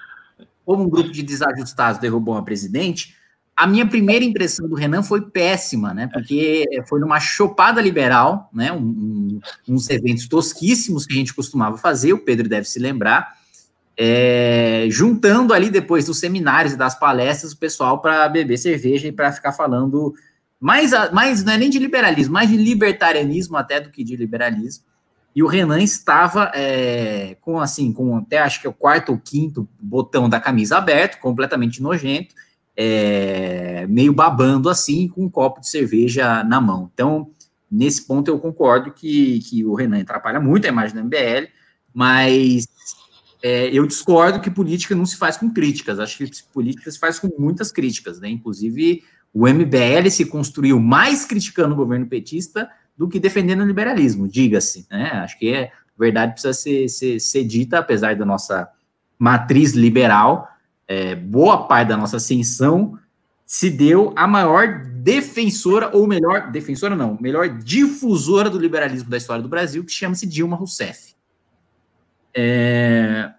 como 0.64 0.82
um 0.82 0.88
grupo 0.88 1.12
de 1.12 1.22
desajustados 1.22 2.00
derrubou 2.00 2.34
uma 2.34 2.44
presidente, 2.44 3.14
a 3.58 3.66
minha 3.66 3.84
primeira 3.84 4.24
impressão 4.24 4.68
do 4.68 4.76
Renan 4.76 5.02
foi 5.02 5.20
péssima, 5.20 5.92
né? 5.92 6.08
Porque 6.12 6.64
foi 6.86 7.00
numa 7.00 7.18
chopada 7.18 7.80
liberal, 7.80 8.48
né? 8.52 8.70
Um, 8.70 8.78
um, 8.78 9.40
uns 9.66 9.90
eventos 9.90 10.28
tosquíssimos 10.28 11.04
que 11.04 11.12
a 11.12 11.16
gente 11.16 11.34
costumava 11.34 11.76
fazer, 11.76 12.12
o 12.12 12.20
Pedro 12.20 12.48
deve 12.48 12.68
se 12.68 12.78
lembrar, 12.78 13.34
é, 13.96 14.86
juntando 14.90 15.52
ali 15.52 15.70
depois 15.70 16.06
dos 16.06 16.20
seminários 16.20 16.74
e 16.74 16.76
das 16.76 16.96
palestras 16.96 17.50
o 17.50 17.56
pessoal 17.58 18.00
para 18.00 18.28
beber 18.28 18.58
cerveja 18.58 19.08
e 19.08 19.12
para 19.12 19.32
ficar 19.32 19.50
falando 19.50 20.14
mais, 20.60 20.92
mais, 21.12 21.42
não 21.42 21.52
é 21.52 21.58
nem 21.58 21.68
de 21.68 21.80
liberalismo, 21.80 22.34
mais 22.34 22.48
de 22.48 22.56
libertarianismo 22.56 23.56
até 23.56 23.80
do 23.80 23.90
que 23.90 24.04
de 24.04 24.14
liberalismo. 24.14 24.84
E 25.34 25.42
o 25.42 25.48
Renan 25.48 25.82
estava 25.82 26.52
é, 26.54 27.36
com 27.40 27.58
assim, 27.58 27.92
com 27.92 28.18
até 28.18 28.38
acho 28.38 28.60
que 28.60 28.68
é 28.68 28.70
o 28.70 28.72
quarto 28.72 29.10
ou 29.10 29.18
quinto 29.18 29.68
botão 29.80 30.28
da 30.28 30.38
camisa 30.38 30.76
aberto, 30.76 31.18
completamente 31.18 31.82
nojento 31.82 32.36
é, 32.80 33.88
meio 33.88 34.12
babando 34.12 34.70
assim, 34.70 35.08
com 35.08 35.24
um 35.24 35.28
copo 35.28 35.60
de 35.60 35.68
cerveja 35.68 36.44
na 36.44 36.60
mão. 36.60 36.88
Então, 36.94 37.28
nesse 37.68 38.06
ponto, 38.06 38.28
eu 38.30 38.38
concordo 38.38 38.92
que, 38.92 39.40
que 39.40 39.64
o 39.64 39.74
Renan 39.74 40.00
atrapalha 40.00 40.38
muito 40.38 40.64
a 40.64 40.68
imagem 40.68 40.94
do 40.94 41.02
MBL, 41.02 41.48
mas 41.92 42.68
é, 43.42 43.68
eu 43.76 43.84
discordo 43.84 44.40
que 44.40 44.48
política 44.48 44.94
não 44.94 45.04
se 45.04 45.16
faz 45.16 45.36
com 45.36 45.52
críticas. 45.52 45.98
Acho 45.98 46.18
que 46.18 46.30
política 46.52 46.88
se 46.88 47.00
faz 47.00 47.18
com 47.18 47.28
muitas 47.36 47.72
críticas, 47.72 48.20
né? 48.20 48.28
Inclusive, 48.28 49.02
o 49.34 49.48
MBL 49.48 50.08
se 50.08 50.24
construiu 50.26 50.78
mais 50.78 51.24
criticando 51.24 51.74
o 51.74 51.76
governo 51.76 52.06
petista 52.06 52.70
do 52.96 53.08
que 53.08 53.18
defendendo 53.18 53.62
o 53.62 53.66
liberalismo, 53.66 54.28
diga-se. 54.28 54.86
Né? 54.88 55.10
Acho 55.14 55.36
que 55.36 55.52
é 55.52 55.72
verdade 55.98 56.32
precisa 56.32 56.52
ser, 56.52 56.88
ser, 56.88 57.18
ser 57.18 57.42
dita, 57.42 57.78
apesar 57.78 58.14
da 58.14 58.24
nossa 58.24 58.68
matriz 59.18 59.72
liberal, 59.72 60.48
é, 60.88 61.14
boa 61.14 61.66
parte 61.66 61.88
da 61.88 61.96
nossa 61.96 62.16
ascensão 62.16 62.98
se 63.44 63.70
deu 63.70 64.12
a 64.16 64.26
maior 64.26 64.84
defensora, 64.84 65.94
ou 65.94 66.06
melhor, 66.06 66.50
defensora 66.50 66.96
não, 66.96 67.16
melhor 67.20 67.48
difusora 67.48 68.50
do 68.50 68.58
liberalismo 68.58 69.08
da 69.08 69.16
história 69.16 69.42
do 69.42 69.48
Brasil, 69.48 69.84
que 69.84 69.92
chama-se 69.92 70.26
Dilma 70.26 70.56
Rousseff. 70.56 71.14
É... 72.34 73.30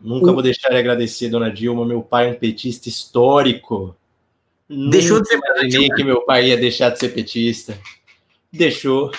Nunca 0.00 0.30
o... 0.30 0.34
vou 0.34 0.42
deixar 0.42 0.70
de 0.70 0.76
agradecer, 0.76 1.28
dona 1.28 1.52
Dilma, 1.52 1.84
meu 1.84 2.02
pai 2.02 2.28
é 2.28 2.32
um 2.32 2.34
petista 2.34 2.88
histórico. 2.88 3.96
Deixou 4.68 5.18
Nunca 5.18 5.36
de 5.36 5.42
ser 5.42 5.60
petista. 5.60 5.94
que 5.94 6.04
meu 6.04 6.24
pai 6.24 6.48
ia 6.48 6.56
deixar 6.56 6.90
de 6.90 6.98
ser 6.98 7.08
petista. 7.10 7.78
Deixou. 8.52 9.12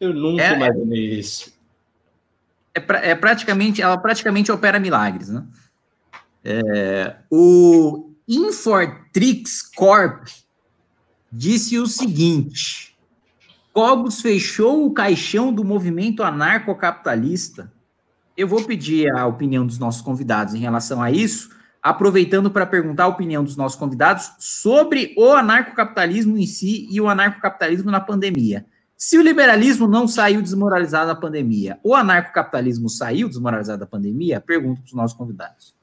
Eu 0.00 0.12
nunca 0.12 0.42
é, 0.42 0.54
imaginei 0.54 1.18
isso. 1.18 1.52
É, 2.74 3.10
é, 3.10 3.14
praticamente, 3.14 3.80
ela 3.80 3.96
praticamente 3.96 4.50
opera 4.50 4.80
milagres, 4.80 5.28
né? 5.28 5.46
É, 6.44 7.16
o 7.30 8.10
Infortrix 8.28 9.62
Corp 9.74 10.26
disse 11.32 11.78
o 11.78 11.86
seguinte: 11.86 12.94
Cogos 13.72 14.20
fechou 14.20 14.86
o 14.86 14.92
caixão 14.92 15.52
do 15.52 15.64
movimento 15.64 16.22
anarcocapitalista. 16.22 17.72
Eu 18.36 18.46
vou 18.46 18.62
pedir 18.64 19.10
a 19.10 19.26
opinião 19.26 19.66
dos 19.66 19.78
nossos 19.78 20.02
convidados 20.02 20.54
em 20.54 20.58
relação 20.58 21.00
a 21.00 21.10
isso, 21.10 21.50
aproveitando 21.82 22.50
para 22.50 22.66
perguntar 22.66 23.04
a 23.04 23.08
opinião 23.08 23.42
dos 23.42 23.56
nossos 23.56 23.78
convidados 23.78 24.32
sobre 24.38 25.14
o 25.16 25.32
anarcocapitalismo 25.32 26.36
em 26.36 26.46
si 26.46 26.88
e 26.90 27.00
o 27.00 27.08
anarcocapitalismo 27.08 27.90
na 27.90 28.00
pandemia. 28.00 28.66
Se 28.96 29.18
o 29.18 29.22
liberalismo 29.22 29.88
não 29.88 30.06
saiu 30.06 30.40
desmoralizado 30.40 31.08
da 31.08 31.14
pandemia, 31.14 31.78
o 31.82 31.94
anarcocapitalismo 31.94 32.88
saiu 32.88 33.28
desmoralizado 33.28 33.80
da 33.80 33.86
pandemia? 33.86 34.40
Pergunto 34.40 34.82
para 34.82 34.86
os 34.86 34.94
nossos 34.94 35.16
convidados. 35.16 35.74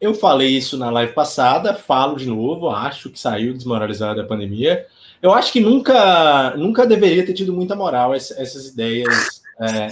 Eu 0.00 0.14
falei 0.14 0.48
isso 0.50 0.76
na 0.76 0.90
live 0.90 1.12
passada, 1.12 1.74
falo 1.74 2.16
de 2.16 2.26
novo, 2.26 2.70
acho 2.70 3.10
que 3.10 3.18
saiu 3.18 3.52
desmoralizado 3.52 4.20
da 4.22 4.28
pandemia. 4.28 4.86
Eu 5.20 5.32
acho 5.32 5.52
que 5.52 5.58
nunca, 5.58 6.54
nunca 6.56 6.86
deveria 6.86 7.26
ter 7.26 7.32
tido 7.32 7.52
muita 7.52 7.74
moral 7.74 8.14
essas 8.14 8.68
ideias. 8.68 9.42
É, 9.60 9.88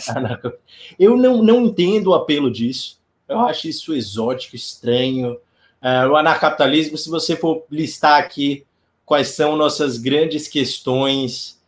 eu 0.98 1.16
não, 1.16 1.42
não 1.42 1.66
entendo 1.66 2.08
o 2.08 2.14
apelo 2.14 2.50
disso. 2.50 3.00
Eu 3.28 3.40
acho 3.40 3.66
isso 3.66 3.92
exótico, 3.92 4.54
estranho. 4.54 5.38
É, 5.82 6.06
o 6.06 6.16
anarcapitalismo, 6.16 6.96
se 6.96 7.10
você 7.10 7.34
for 7.34 7.64
listar 7.68 8.20
aqui 8.20 8.64
quais 9.04 9.28
são 9.28 9.56
nossas 9.56 9.98
grandes 9.98 10.46
questões 10.46 11.58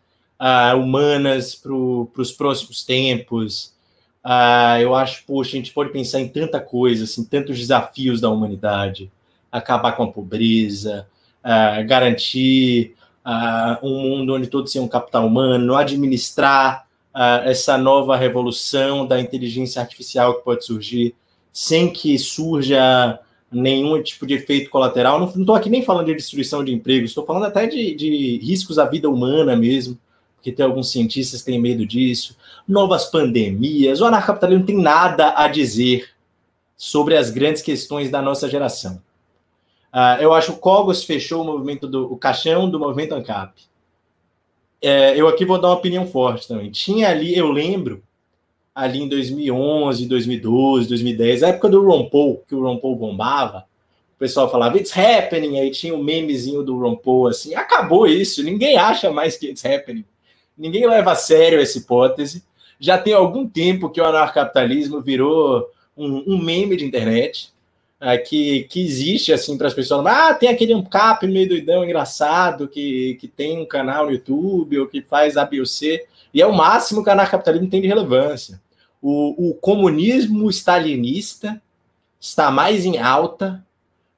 uh, 0.41 0.77
humanas 0.77 1.55
para 1.55 1.73
os 1.73 2.33
próximos 2.33 2.85
tempos, 2.85 3.73
Uh, 4.25 4.81
eu 4.81 4.95
acho, 4.95 5.25
poxa, 5.25 5.51
a 5.51 5.61
gente 5.61 5.73
pode 5.73 5.91
pensar 5.91 6.21
em 6.21 6.29
tanta 6.29 6.61
coisa, 6.61 7.05
assim, 7.05 7.25
tantos 7.25 7.59
desafios 7.59 8.21
da 8.21 8.29
humanidade, 8.29 9.11
acabar 9.51 9.93
com 9.93 10.03
a 10.03 10.13
pobreza, 10.13 11.07
uh, 11.45 11.87
garantir 11.87 12.95
uh, 13.25 13.87
um 13.87 14.01
mundo 14.03 14.35
onde 14.35 14.49
todos 14.49 14.73
tenham 14.73 14.89
capital 14.89 15.27
humano, 15.27 15.77
administrar 15.77 16.87
essa 17.45 17.77
nova 17.77 18.17
revolução 18.17 19.05
da 19.05 19.21
inteligência 19.21 19.83
artificial 19.83 20.35
que 20.35 20.45
pode 20.45 20.65
surgir 20.65 21.17
sem 21.53 21.93
que 21.93 22.17
surja 22.17 23.19
nenhum 23.51 24.01
tipo 24.01 24.25
de 24.25 24.35
efeito 24.35 24.71
colateral. 24.71 25.19
Não 25.19 25.27
estou 25.27 25.57
aqui 25.57 25.69
nem 25.69 25.83
falando 25.83 26.07
de 26.07 26.15
destruição 26.15 26.63
de 26.63 26.73
empregos, 26.73 27.11
estou 27.11 27.27
falando 27.27 27.47
até 27.47 27.67
de, 27.67 27.93
de 27.97 28.39
riscos 28.39 28.79
à 28.79 28.85
vida 28.85 29.11
humana 29.11 29.57
mesmo 29.57 29.99
porque 30.39 30.53
tem 30.53 30.65
alguns 30.65 30.91
cientistas 30.91 31.43
que 31.43 31.51
têm 31.51 31.61
medo 31.61 31.85
disso, 31.85 32.37
novas 32.67 33.07
pandemias. 33.07 34.01
O 34.01 34.05
anarcapitalismo 34.07 34.61
não 34.61 34.67
tem 34.67 34.79
nada 34.81 35.35
a 35.37 35.49
dizer 35.49 36.09
sobre 36.77 37.17
as 37.17 37.29
grandes 37.29 37.61
questões 37.61 38.09
da 38.09 38.23
nossa 38.23 38.49
geração. 38.49 39.03
Uh, 39.93 40.23
eu 40.23 40.33
acho 40.33 40.53
que 40.53 40.59
o 40.59 40.61
Cogos 40.61 41.03
fechou 41.03 41.43
o 41.43 41.45
movimento 41.45 41.89
do 41.89 42.13
o 42.13 42.17
caixão 42.17 42.71
do 42.71 42.79
movimento 42.79 43.15
ANCAP. 43.15 43.63
É, 44.81 45.21
eu 45.21 45.27
aqui 45.27 45.45
vou 45.45 45.61
dar 45.61 45.69
uma 45.69 45.77
opinião 45.77 46.07
forte 46.07 46.47
também. 46.47 46.71
Tinha 46.71 47.09
ali, 47.09 47.37
eu 47.37 47.51
lembro, 47.51 48.03
ali 48.73 49.03
em 49.03 49.09
2011, 49.09 50.07
2012, 50.07 50.89
2010, 50.89 51.43
a 51.43 51.49
época 51.49 51.69
do 51.69 51.85
Ron 51.85 52.09
Paul, 52.09 52.45
que 52.47 52.55
o 52.55 52.63
Ron 52.63 52.77
Paul 52.77 52.95
bombava, 52.95 53.67
o 54.15 54.19
pessoal 54.19 54.49
falava 54.49 54.77
It's 54.77 54.97
happening, 54.97 55.59
aí 55.59 55.73
tinha 55.73 55.95
o 55.95 55.99
um 55.99 56.03
memezinho 56.03 56.63
do 56.63 56.79
Ron 56.79 56.95
Paul, 56.95 57.27
assim, 57.27 57.57
acabou 57.57 58.07
isso, 58.07 58.45
ninguém 58.45 58.77
acha 58.77 59.11
mais 59.11 59.37
que 59.37 59.49
It's 59.49 59.65
happening. 59.65 60.05
Ninguém 60.59 60.87
leva 60.87 61.13
a 61.13 61.17
sério 61.17 61.61
essa 61.61 61.79
hipótese. 61.79 62.43
Já 62.81 62.99
tem 62.99 63.13
algum 63.13 63.49
tempo 63.49 63.91
que 63.91 64.01
o 64.01 64.05
anarcapitalismo 64.05 65.01
virou 65.01 65.71
um, 65.97 66.35
um 66.35 66.43
meme 66.43 66.77
de 66.77 66.85
internet. 66.85 67.53
É, 68.01 68.17
que, 68.17 68.63
que 68.71 68.81
existe 68.81 69.33
assim 69.33 69.59
para 69.59 69.67
as 69.67 69.75
pessoas. 69.75 70.07
Ah, 70.07 70.33
tem 70.33 70.49
aquele 70.49 70.73
um 70.73 70.85
cap 70.85 71.27
meio 71.27 71.49
doidão, 71.49 71.85
engraçado, 71.85 72.69
que, 72.69 73.17
que 73.21 73.27
tem 73.27 73.61
um 73.61 73.67
canal 73.67 74.07
no 74.07 74.13
YouTube 74.13 74.79
ou 74.79 74.87
que 74.87 75.03
faz 75.03 75.37
A, 75.37 75.45
B 75.45 75.59
ou 75.59 75.67
C. 75.67 76.07
E 76.33 76.41
é 76.41 76.47
o 76.47 76.55
máximo 76.55 77.03
que 77.03 77.09
o 77.09 77.13
anarcapitalismo 77.13 77.69
tem 77.69 77.81
de 77.81 77.89
relevância. 77.89 78.61
O, 79.03 79.51
o 79.51 79.55
comunismo 79.55 80.49
stalinista 80.49 81.61
está 82.21 82.53
mais 82.53 82.85
em 82.85 82.99
alta 82.99 83.65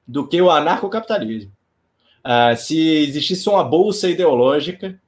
do 0.07 0.27
que 0.27 0.39
o 0.39 0.51
anarcocapitalismo. 0.51 1.51
Uh, 2.23 2.55
se 2.55 2.77
existisse 2.77 3.49
uma 3.49 3.63
bolsa 3.63 4.07
ideológica, 4.07 4.99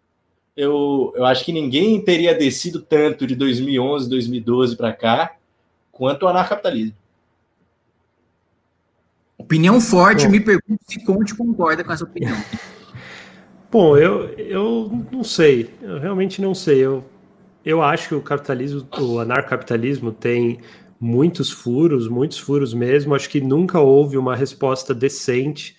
eu, 0.55 1.13
eu 1.15 1.25
acho 1.25 1.43
que 1.43 1.51
ninguém 1.51 1.99
teria 2.01 2.33
descido 2.33 2.81
tanto 2.81 3.25
de 3.25 3.35
2011, 3.35 4.09
2012 4.09 4.75
para 4.75 4.93
cá 4.93 5.35
quanto 5.91 6.23
o 6.23 6.27
anarcapitalismo. 6.27 6.95
Opinião 9.37 9.81
forte, 9.81 10.25
Bom. 10.25 10.31
me 10.31 10.39
pergunto 10.39 10.79
se 10.87 11.03
Conte 11.03 11.35
concorda 11.35 11.83
com 11.83 11.91
essa 11.91 12.03
opinião. 12.03 12.35
Bom, 13.71 13.97
eu, 13.97 14.29
eu 14.37 15.05
não 15.11 15.23
sei, 15.23 15.69
eu 15.81 15.99
realmente 15.99 16.41
não 16.41 16.53
sei. 16.53 16.79
Eu, 16.79 17.03
eu 17.65 17.81
acho 17.81 18.09
que 18.09 18.15
o 18.15 18.21
capitalismo, 18.21 18.87
o 18.99 19.19
anarcapitalismo 19.19 20.11
tem 20.11 20.59
muitos 20.99 21.49
furos, 21.49 22.07
muitos 22.07 22.37
furos 22.37 22.73
mesmo. 22.73 23.15
Acho 23.15 23.29
que 23.29 23.41
nunca 23.41 23.79
houve 23.79 24.17
uma 24.17 24.35
resposta 24.35 24.93
decente 24.93 25.75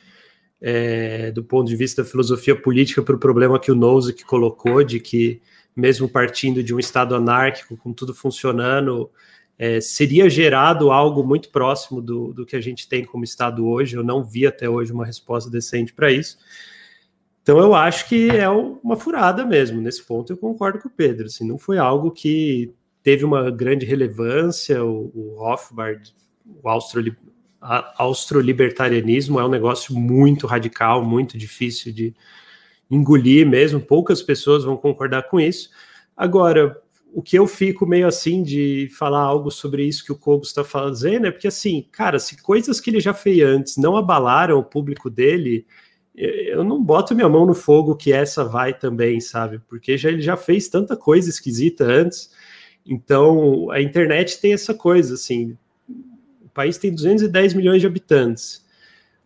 é, 0.66 1.30
do 1.30 1.44
ponto 1.44 1.68
de 1.68 1.76
vista 1.76 2.02
da 2.02 2.08
filosofia 2.08 2.56
política 2.56 3.02
para 3.02 3.14
o 3.14 3.18
problema 3.18 3.60
que 3.60 3.70
o 3.70 3.74
Nozick 3.74 4.24
colocou, 4.24 4.82
de 4.82 4.98
que 4.98 5.42
mesmo 5.76 6.08
partindo 6.08 6.62
de 6.62 6.74
um 6.74 6.78
Estado 6.78 7.14
anárquico, 7.14 7.76
com 7.76 7.92
tudo 7.92 8.14
funcionando, 8.14 9.10
é, 9.58 9.78
seria 9.82 10.30
gerado 10.30 10.90
algo 10.90 11.22
muito 11.22 11.50
próximo 11.50 12.00
do, 12.00 12.32
do 12.32 12.46
que 12.46 12.56
a 12.56 12.62
gente 12.62 12.88
tem 12.88 13.04
como 13.04 13.24
Estado 13.24 13.66
hoje. 13.68 13.94
Eu 13.94 14.02
não 14.02 14.24
vi 14.24 14.46
até 14.46 14.66
hoje 14.66 14.90
uma 14.90 15.04
resposta 15.04 15.50
decente 15.50 15.92
para 15.92 16.10
isso. 16.10 16.38
Então 17.42 17.58
eu 17.58 17.74
acho 17.74 18.08
que 18.08 18.30
é 18.30 18.48
uma 18.48 18.96
furada 18.96 19.44
mesmo. 19.44 19.82
Nesse 19.82 20.02
ponto 20.02 20.32
eu 20.32 20.36
concordo 20.38 20.78
com 20.78 20.88
o 20.88 20.92
Pedro. 20.92 21.26
Assim, 21.26 21.46
não 21.46 21.58
foi 21.58 21.76
algo 21.76 22.10
que 22.10 22.72
teve 23.02 23.22
uma 23.22 23.50
grande 23.50 23.84
relevância. 23.84 24.82
O, 24.82 25.12
o 25.14 25.34
Rothbard, 25.36 26.14
o 26.46 26.66
austro-libertarianismo 27.96 29.40
é 29.40 29.44
um 29.44 29.50
negócio 29.50 29.94
muito 29.94 30.46
radical, 30.46 31.04
muito 31.04 31.38
difícil 31.38 31.92
de 31.92 32.14
engolir 32.90 33.46
mesmo. 33.46 33.80
Poucas 33.80 34.22
pessoas 34.22 34.64
vão 34.64 34.76
concordar 34.76 35.24
com 35.24 35.40
isso. 35.40 35.70
Agora, 36.16 36.80
o 37.12 37.22
que 37.22 37.38
eu 37.38 37.46
fico 37.46 37.86
meio 37.86 38.06
assim 38.06 38.42
de 38.42 38.88
falar 38.98 39.20
algo 39.20 39.50
sobre 39.50 39.84
isso 39.84 40.04
que 40.04 40.12
o 40.12 40.18
Kogo 40.18 40.44
está 40.44 40.64
fazendo 40.64 41.26
é 41.26 41.30
porque, 41.30 41.48
assim, 41.48 41.86
cara, 41.90 42.18
se 42.18 42.42
coisas 42.42 42.80
que 42.80 42.90
ele 42.90 43.00
já 43.00 43.14
fez 43.14 43.42
antes 43.42 43.76
não 43.76 43.96
abalaram 43.96 44.58
o 44.58 44.64
público 44.64 45.08
dele 45.08 45.64
eu 46.14 46.62
não 46.62 46.82
boto 46.82 47.14
minha 47.14 47.28
mão 47.28 47.44
no 47.44 47.54
fogo 47.54 47.96
que 47.96 48.12
essa 48.12 48.44
vai 48.44 48.72
também, 48.72 49.20
sabe? 49.20 49.58
Porque 49.68 49.98
já, 49.98 50.10
ele 50.10 50.22
já 50.22 50.36
fez 50.36 50.68
tanta 50.68 50.96
coisa 50.96 51.28
esquisita 51.28 51.84
antes. 51.84 52.30
Então, 52.86 53.70
a 53.72 53.82
internet 53.82 54.40
tem 54.40 54.52
essa 54.52 54.72
coisa, 54.72 55.14
assim, 55.14 55.56
país 56.54 56.78
tem 56.78 56.94
210 56.94 57.54
milhões 57.54 57.80
de 57.80 57.86
habitantes. 57.86 58.64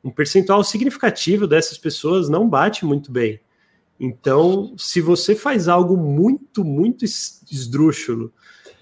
Um 0.03 0.11
percentual 0.11 0.65
significativo 0.65 1.47
dessas 1.47 1.77
pessoas 1.77 2.29
não 2.29 2.49
bate 2.49 2.85
muito 2.85 3.13
bem. 3.13 3.41
Então, 4.01 4.75
se 4.77 5.01
você 5.01 5.35
faz 5.35 5.69
algo 5.69 5.97
muito, 5.97 6.65
muito 6.65 7.05
esdrúxulo, 7.05 8.33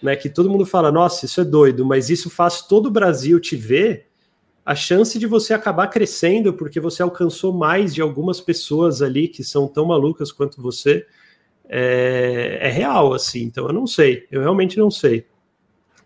né, 0.02 0.14
que 0.14 0.28
todo 0.28 0.50
mundo 0.50 0.66
fala, 0.66 0.92
nossa, 0.92 1.24
isso 1.24 1.40
é 1.40 1.44
doido, 1.44 1.84
mas 1.84 2.10
isso 2.10 2.28
faz 2.28 2.62
todo 2.62 2.86
o 2.86 2.90
Brasil 2.90 3.40
te 3.40 3.56
ver, 3.56 4.06
a 4.64 4.74
chance 4.74 5.16
de 5.16 5.26
você 5.26 5.54
acabar 5.54 5.86
crescendo 5.86 6.52
porque 6.52 6.80
você 6.80 7.00
alcançou 7.00 7.52
mais 7.52 7.94
de 7.94 8.02
algumas 8.02 8.40
pessoas 8.40 9.00
ali 9.00 9.28
que 9.28 9.44
são 9.44 9.68
tão 9.68 9.86
malucas 9.86 10.32
quanto 10.32 10.60
você 10.60 11.06
é, 11.68 12.58
é, 12.60 12.68
real, 12.68 13.14
assim. 13.14 13.42
Então 13.44 13.68
eu 13.68 13.72
não 13.72 13.86
sei, 13.86 14.26
eu 14.28 14.40
realmente 14.40 14.76
não 14.76 14.90
sei. 14.90 15.24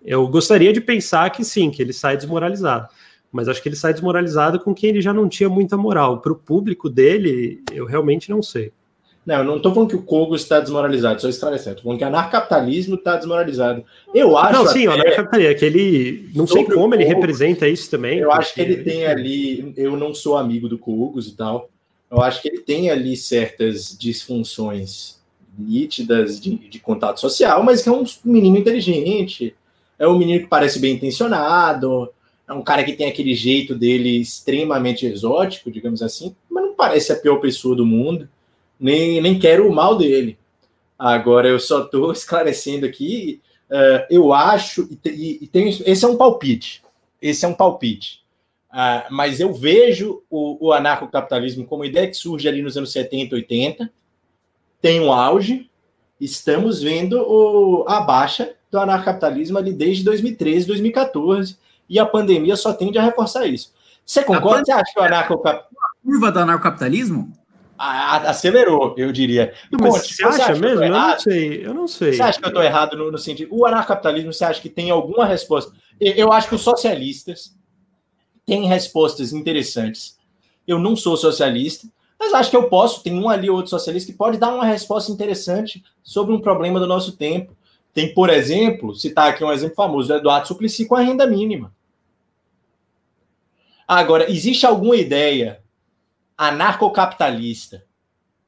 Eu 0.05 0.27
gostaria 0.29 0.73
de 0.73 0.81
pensar 0.81 1.31
que 1.31 1.45
sim, 1.45 1.71
que 1.71 1.83
ele 1.83 1.93
sai 1.93 2.17
desmoralizado, 2.17 2.89
mas 3.31 3.49
acho 3.49 3.63
que 3.63 3.69
ele 3.69 3.77
sai 3.77 3.93
desmoralizado 3.93 4.61
com 4.61 4.75
quem 4.75 4.91
ele 4.91 5.01
já 5.01 5.13
não 5.13 5.29
tinha 5.29 5.49
muita 5.49 5.77
moral. 5.77 6.21
Para 6.21 6.33
o 6.33 6.37
público 6.37 6.89
dele, 6.89 7.63
eu 7.73 7.87
realmente 7.87 8.31
não 8.31 8.43
sei. 8.43 8.73
Não, 9.25 9.37
eu 9.37 9.45
não 9.45 9.57
estou 9.59 9.73
falando 9.73 9.91
que 9.91 9.97
o 9.97 10.03
Kogo 10.03 10.35
está 10.35 10.61
desmoralizado, 10.61 11.21
só 11.21 11.29
esclarecendo. 11.29 11.77
Estou 11.77 11.85
falando 11.85 11.99
que 11.99 12.05
o 12.05 12.09
anarcapitalismo 12.09 12.95
está 12.95 13.17
desmoralizado. 13.17 13.85
Eu 14.15 14.37
acho. 14.37 14.53
Não, 14.53 14.67
sim, 14.67 14.87
até, 14.87 14.99
o 14.99 15.01
anarcapitalismo, 15.01 15.53
é 15.53 15.55
que 15.55 15.65
ele. 15.65 16.31
Não 16.35 16.47
sei 16.47 16.65
como 16.65 16.95
ele 16.95 17.05
representa 17.05 17.69
isso 17.69 17.91
também. 17.91 18.19
Eu 18.19 18.33
acho 18.33 18.55
que 18.55 18.61
ele 18.63 18.79
tem 18.83 19.07
ali. 19.07 19.73
Eu 19.77 19.97
não 19.97 20.15
sou 20.15 20.37
amigo 20.37 20.69
do 20.69 20.79
Kogos 20.79 21.29
e 21.29 21.37
tal. 21.37 21.69
Eu 22.11 22.21
acho 22.23 22.41
que 22.43 22.49
ele 22.49 22.61
tem 22.61 22.91
ali 22.91 23.17
certas 23.17 23.97
disfunções 23.97 25.21
nítidas 25.57 26.41
de, 26.41 26.57
de 26.57 26.81
contato 26.81 27.21
social, 27.21 27.63
mas 27.63 27.83
que 27.83 27.89
é 27.89 27.93
um 27.93 28.05
menino 28.25 28.57
inteligente. 28.57 29.55
É 30.01 30.09
um 30.09 30.19
menino 30.19 30.41
que 30.41 30.49
parece 30.49 30.81
bem 30.81 30.95
intencionado. 30.95 32.11
É 32.49 32.53
um 32.53 32.63
cara 32.63 32.83
que 32.83 32.95
tem 32.95 33.07
aquele 33.07 33.37
jeito 33.37 33.77
dele 33.77 34.21
extremamente 34.21 35.07
exótico, 35.07 35.71
digamos 35.71 36.03
assim, 36.03 36.35
mas 36.51 36.65
não 36.65 36.75
parece 36.75 37.13
a 37.13 37.17
pior 37.17 37.37
pessoa 37.37 37.77
do 37.77 37.87
mundo 37.87 38.29
nem, 38.81 39.21
nem 39.21 39.39
quero 39.39 39.69
o 39.69 39.75
mal 39.75 39.97
dele. 39.97 40.39
Agora, 40.99 41.49
eu 41.49 41.61
só 41.61 41.85
estou 41.85 42.11
esclarecendo 42.13 42.87
aqui, 42.87 43.41
uh, 43.71 44.07
eu 44.11 44.33
acho, 44.33 44.89
e, 45.05 45.11
e, 45.45 45.51
e 45.53 45.69
esse 45.85 46.05
é 46.05 46.09
um 46.09 46.17
palpite, 46.17 46.83
esse 47.21 47.45
é 47.45 47.49
um 47.49 47.55
palpite, 47.55 48.23
uh, 48.73 49.13
mas 49.13 49.39
eu 49.39 49.53
vejo 49.53 50.23
o, 50.31 50.69
o 50.69 50.73
anarcocapitalismo 50.73 51.67
como 51.67 51.85
ideia 51.85 52.09
que 52.09 52.15
surge 52.15 52.49
ali 52.49 52.63
nos 52.63 52.77
anos 52.77 52.93
70, 52.93 53.35
80, 53.35 53.93
tem 54.81 55.01
um 55.01 55.13
auge, 55.13 55.69
estamos 56.19 56.83
vendo 56.83 57.21
o, 57.21 57.85
a 57.87 58.01
baixa 58.01 58.55
do 58.71 58.79
anarcapitalismo 58.79 59.59
ali 59.59 59.73
desde 59.73 60.05
2013, 60.05 60.67
2014, 60.67 61.57
e 61.89 61.99
a 61.99 62.07
pandemia 62.07 62.57
só 62.57 62.73
tende 62.73 62.99
a 62.99 63.03
reforçar 63.03 63.47
isso. 63.47 63.73
Você 64.07 64.23
concorda? 64.23 64.65
Você 64.65 64.73
acha 64.73 64.93
que 64.93 65.01
o 65.01 65.03
anarcocapitalismo... 65.03 65.79
curva 66.05 66.33
do 66.33 66.39
anarcapitalismo? 66.39 67.33
acelerou, 67.81 68.95
eu 68.99 69.11
diria. 69.11 69.55
Mas 69.71 69.81
Conte, 69.81 70.15
você, 70.15 70.25
acha, 70.25 70.43
acha 70.43 70.55
mesmo? 70.55 70.85
Eu, 70.85 70.89
eu, 70.89 70.93
não 70.93 71.19
sei, 71.19 71.67
eu 71.67 71.75
não 71.75 71.89
sei. 71.89 72.13
Você 72.13 72.23
acha 72.23 72.39
que 72.39 72.45
eu 72.45 72.51
estou 72.51 72.63
errado 72.63 72.97
no, 72.97 73.11
no, 73.11 73.19
sentido? 73.19 73.49
O 73.55 73.65
anarcapitalismo, 73.65 74.33
você 74.33 74.45
acha 74.45 74.61
que 74.61 74.69
tem 74.69 74.91
alguma 74.91 75.25
resposta? 75.25 75.73
Eu 75.99 76.31
acho 76.31 76.49
que 76.49 76.55
os 76.55 76.61
socialistas 76.61 77.55
têm 78.45 78.67
respostas 78.67 79.33
interessantes. 79.33 80.19
Eu 80.67 80.79
não 80.79 80.95
sou 80.95 81.17
socialista, 81.17 81.89
mas 82.19 82.35
acho 82.35 82.51
que 82.51 82.57
eu 82.57 82.69
posso. 82.69 83.03
Tem 83.03 83.19
um 83.19 83.31
ali 83.31 83.49
ou 83.49 83.57
outro 83.57 83.71
socialista 83.71 84.13
que 84.13 84.19
pode 84.19 84.37
dar 84.37 84.55
uma 84.55 84.65
resposta 84.65 85.11
interessante 85.11 85.83
sobre 86.03 86.35
um 86.35 86.41
problema 86.41 86.79
do 86.79 86.87
nosso 86.87 87.17
tempo. 87.17 87.57
Tem, 87.93 88.15
por 88.15 88.31
exemplo, 88.31 88.95
citar 88.95 89.31
aqui 89.31 89.43
um 89.43 89.53
exemplo 89.53 89.75
famoso 89.75 90.09
do 90.09 90.15
Eduardo 90.15 90.47
Suplicy 90.47 90.87
com 90.87 90.95
a 90.95 91.01
renda 91.01 91.27
mínima. 91.27 91.75
Agora, 93.87 94.31
existe 94.31 94.65
alguma 94.65 94.97
ideia 94.97 95.61
anarcocapitalista 96.39 97.85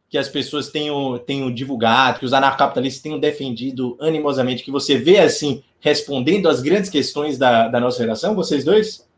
que 0.08 0.16
as 0.16 0.28
pessoas 0.28 0.68
tenham, 0.68 1.18
tenham 1.18 1.52
divulgado, 1.52 2.18
que 2.20 2.26
os 2.26 2.32
anarcocapitalistas 2.32 3.02
tenham 3.02 3.18
defendido 3.18 3.96
animosamente, 4.00 4.62
que 4.62 4.70
você 4.70 4.96
vê 4.96 5.18
assim, 5.18 5.64
respondendo 5.80 6.48
às 6.48 6.60
grandes 6.60 6.90
questões 6.90 7.38
da, 7.38 7.66
da 7.66 7.80
nossa 7.80 7.98
geração, 7.98 8.34
vocês 8.34 8.62
dois? 8.62 9.08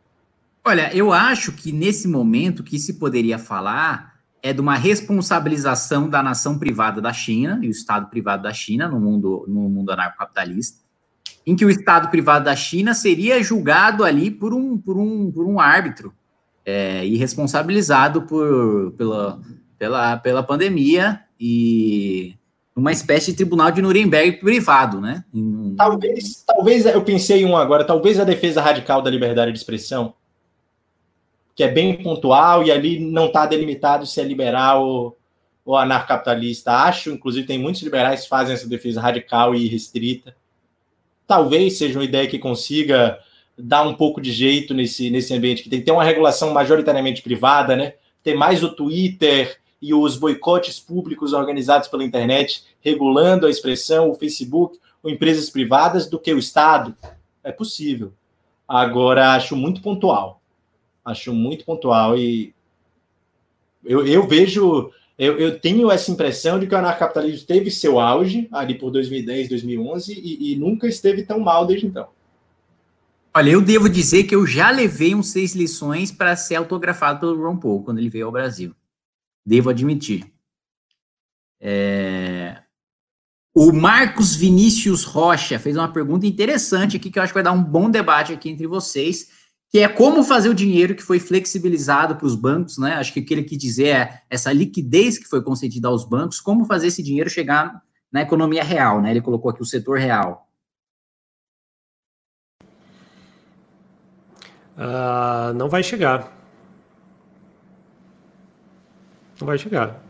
Olha, 0.65 0.91
eu 0.95 1.13
acho 1.13 1.53
que 1.53 1.73
nesse 1.73 2.09
momento 2.09 2.61
o 2.61 2.65
que 2.65 2.79
se 2.79 2.95
poderia 2.95 3.39
falar 3.39 4.14
é 4.45 4.53
de 4.53 4.61
uma 4.61 4.75
responsabilização 4.75 6.07
da 6.07 6.23
nação 6.23 6.59
privada 6.59 7.01
da 7.01 7.15
China 7.15 7.59
e 7.63 7.67
o 7.67 7.71
Estado 7.71 8.11
privado 8.11 8.43
da 8.43 8.53
China 8.53 8.87
no 8.87 9.01
mundo, 9.01 9.47
no 9.49 9.71
mundo 9.71 9.91
anarcocapitalista, 9.91 10.85
em 11.47 11.57
que 11.57 11.65
o 11.65 11.71
Estado 11.71 12.11
privado 12.11 12.45
da 12.45 12.55
China 12.55 12.93
seria 12.93 13.43
julgado 13.43 14.05
ali 14.05 14.31
por 14.31 14.53
um, 14.53 14.77
por 14.77 14.99
um, 14.99 15.33
por 15.33 15.47
um 15.47 15.59
árbitro, 15.59 16.13
é, 16.63 17.07
e 17.07 17.17
responsabilizado 17.17 18.23
por, 18.23 18.93
pela, 18.99 19.41
pela, 19.79 20.17
pela 20.19 20.43
pandemia 20.43 21.21
e 21.41 22.35
uma 22.77 22.93
espécie 22.93 23.31
de 23.31 23.39
tribunal 23.39 23.71
de 23.71 23.81
Nuremberg 23.81 24.41
privado, 24.41 25.01
né? 25.01 25.25
Talvez, 25.75 26.45
talvez 26.47 26.85
eu 26.85 27.03
pensei 27.03 27.47
um 27.47 27.57
agora, 27.57 27.83
talvez 27.83 28.21
a 28.21 28.25
defesa 28.25 28.61
radical 28.61 29.01
da 29.01 29.11
liberdade 29.11 29.53
de 29.53 29.59
expressão, 29.59 30.15
que 31.55 31.63
é 31.63 31.69
bem 31.69 32.03
pontual 32.03 32.65
e 32.65 32.73
ali 32.73 32.99
não 32.99 33.27
está 33.27 33.47
delimitado 33.47 34.07
se 34.07 34.21
é 34.21 34.25
liberal 34.25 34.87
ou, 34.87 35.17
ou 35.65 35.77
anarcapitalista. 35.77 36.73
Acho, 36.73 37.11
inclusive, 37.11 37.47
tem 37.47 37.59
muitos 37.59 37.83
liberais 37.83 38.23
que 38.23 38.29
fazem 38.29 38.55
essa 38.55 38.69
defesa 38.69 39.01
radical 39.01 39.55
e 39.55 39.69
restrita. 39.69 40.35
Talvez 41.27 41.79
seja 41.79 41.99
uma 41.99 42.05
ideia 42.05 42.27
que 42.27 42.39
consiga 42.39 43.19
dar 43.57 43.83
um 43.83 43.95
pouco 43.95 44.21
de 44.21 44.33
jeito 44.33 44.75
nesse, 44.75 45.11
nesse 45.11 45.33
ambiente, 45.33 45.63
que 45.63 45.71
tem 45.71 45.79
que 45.79 45.87
ter 45.87 45.93
uma 45.93 46.05
regulação 46.05 46.53
majoritariamente 46.53 47.23
privada, 47.23 47.77
né? 47.77 47.95
Ter 48.23 48.35
mais 48.35 48.63
o 48.65 48.75
Twitter 48.75 49.59
e 49.81 49.95
os 49.95 50.17
boicotes 50.17 50.81
públicos 50.81 51.33
organizados 51.33 51.89
pela 51.89 52.05
internet 52.05 52.65
regulando 52.81 53.47
a 53.47 53.51
expressão, 53.51 54.11
o 54.11 54.15
Facebook, 54.15 54.79
ou 55.03 55.11
empresas 55.11 55.51
privadas, 55.51 56.09
do 56.09 56.19
que 56.19 56.33
o 56.33 56.39
Estado. 56.39 56.95
É 57.43 57.53
possível. 57.53 58.13
Agora, 58.67 59.35
acho 59.35 59.55
muito 59.55 59.83
pontual. 59.83 60.41
Acho 61.05 61.33
muito 61.33 61.65
pontual 61.65 62.17
e 62.17 62.55
eu, 63.85 64.07
eu 64.07 64.27
vejo, 64.27 64.91
eu, 65.19 65.39
eu 65.39 65.61
tenho 65.61 65.91
essa 65.91 66.11
impressão 66.11 66.59
de 66.59 66.67
que 66.67 66.75
o 66.75 66.79
anarcapitalismo 66.79 67.47
teve 67.47 67.71
seu 67.71 68.01
auge 68.01 68.49
ali 68.51 68.75
por 68.79 68.91
2010, 68.91 69.49
2011 69.51 70.13
e, 70.13 70.53
e 70.53 70.57
nunca 70.57 70.89
esteve 70.89 71.25
tão 71.25 71.39
mal 71.41 71.67
desde 71.67 71.87
então. 71.87 72.09
Olha, 73.37 73.51
eu 73.51 73.61
devo 73.61 73.89
dizer 73.89 74.25
que 74.25 74.35
eu 74.35 74.47
já 74.47 74.71
levei 74.71 75.15
uns 75.15 75.33
seis 75.33 75.55
lições 75.55 76.13
para 76.13 76.37
ser 76.37 76.55
autografado 76.55 77.21
pelo 77.21 77.43
Ron 77.43 77.57
Paul 77.57 77.83
quando 77.83 77.99
ele 77.99 78.09
veio 78.09 78.27
ao 78.27 78.33
Brasil. 78.33 78.75
Devo 79.45 79.71
admitir. 79.71 80.33
É... 81.61 82.63
O 83.53 83.73
Marcos 83.73 84.35
Vinícius 84.35 85.05
Rocha 85.05 85.59
fez 85.59 85.77
uma 85.77 85.93
pergunta 85.93 86.27
interessante 86.27 86.97
aqui 86.97 87.11
que 87.11 87.19
eu 87.19 87.23
acho 87.23 87.33
que 87.33 87.37
vai 87.37 87.43
dar 87.43 87.53
um 87.53 87.63
bom 87.63 87.91
debate 87.91 88.33
aqui 88.33 88.49
entre 88.49 88.67
vocês, 88.67 89.29
que 89.75 89.81
é 89.81 89.89
como 89.89 90.23
fazer 90.23 90.49
o 90.49 90.55
dinheiro 90.55 90.95
que 90.95 91.03
foi 91.03 91.19
flexibilizado 91.19 92.15
para 92.15 92.27
os 92.29 92.37
bancos, 92.37 92.79
né? 92.79 92.95
Acho 92.95 93.13
que 93.13 93.19
o 93.19 93.25
que 93.25 93.35
ele 93.35 93.43
quis 93.43 93.59
dizer 93.59 93.87
é 93.89 94.23
essa 94.31 94.53
liquidez 94.53 95.19
que 95.19 95.25
foi 95.25 95.43
concedida 95.43 95.89
aos 95.89 96.05
bancos, 96.05 96.41
como 96.41 96.65
fazer 96.65 96.87
esse 96.87 97.03
dinheiro 97.03 97.29
chegar 97.29 97.83
na 98.13 98.23
economia 98.23 98.63
real, 98.63 99.03
né? 99.03 99.11
Ele 99.11 99.21
colocou 99.21 99.51
aqui 99.51 99.63
o 99.63 99.65
setor 99.65 99.99
real. 99.99 100.49
Uh, 104.79 105.53
não 105.57 105.69
vai 105.69 105.83
chegar. 105.83 106.33
Não 109.41 109.49
vai 109.49 109.59
chegar. 109.59 110.01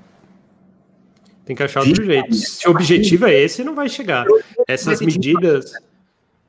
Tem 1.47 1.57
que 1.57 1.63
achar 1.63 1.81
outro 1.81 2.05
jeito. 2.05 2.35
Se 2.35 2.69
o 2.69 2.71
objetivo 2.71 3.25
é 3.25 3.33
esse, 3.33 3.65
não 3.65 3.75
vai 3.75 3.89
chegar. 3.89 4.27
Essas 4.69 5.01
medidas, 5.01 5.73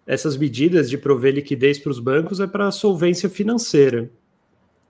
essas 0.05 0.37
medidas 0.37 0.89
de 0.89 0.97
prover 0.97 1.33
liquidez 1.33 1.79
para 1.79 1.91
os 1.91 1.99
bancos 1.99 2.39
é 2.39 2.47
para 2.47 2.67
a 2.67 2.71
solvência 2.71 3.29
financeira 3.29 4.09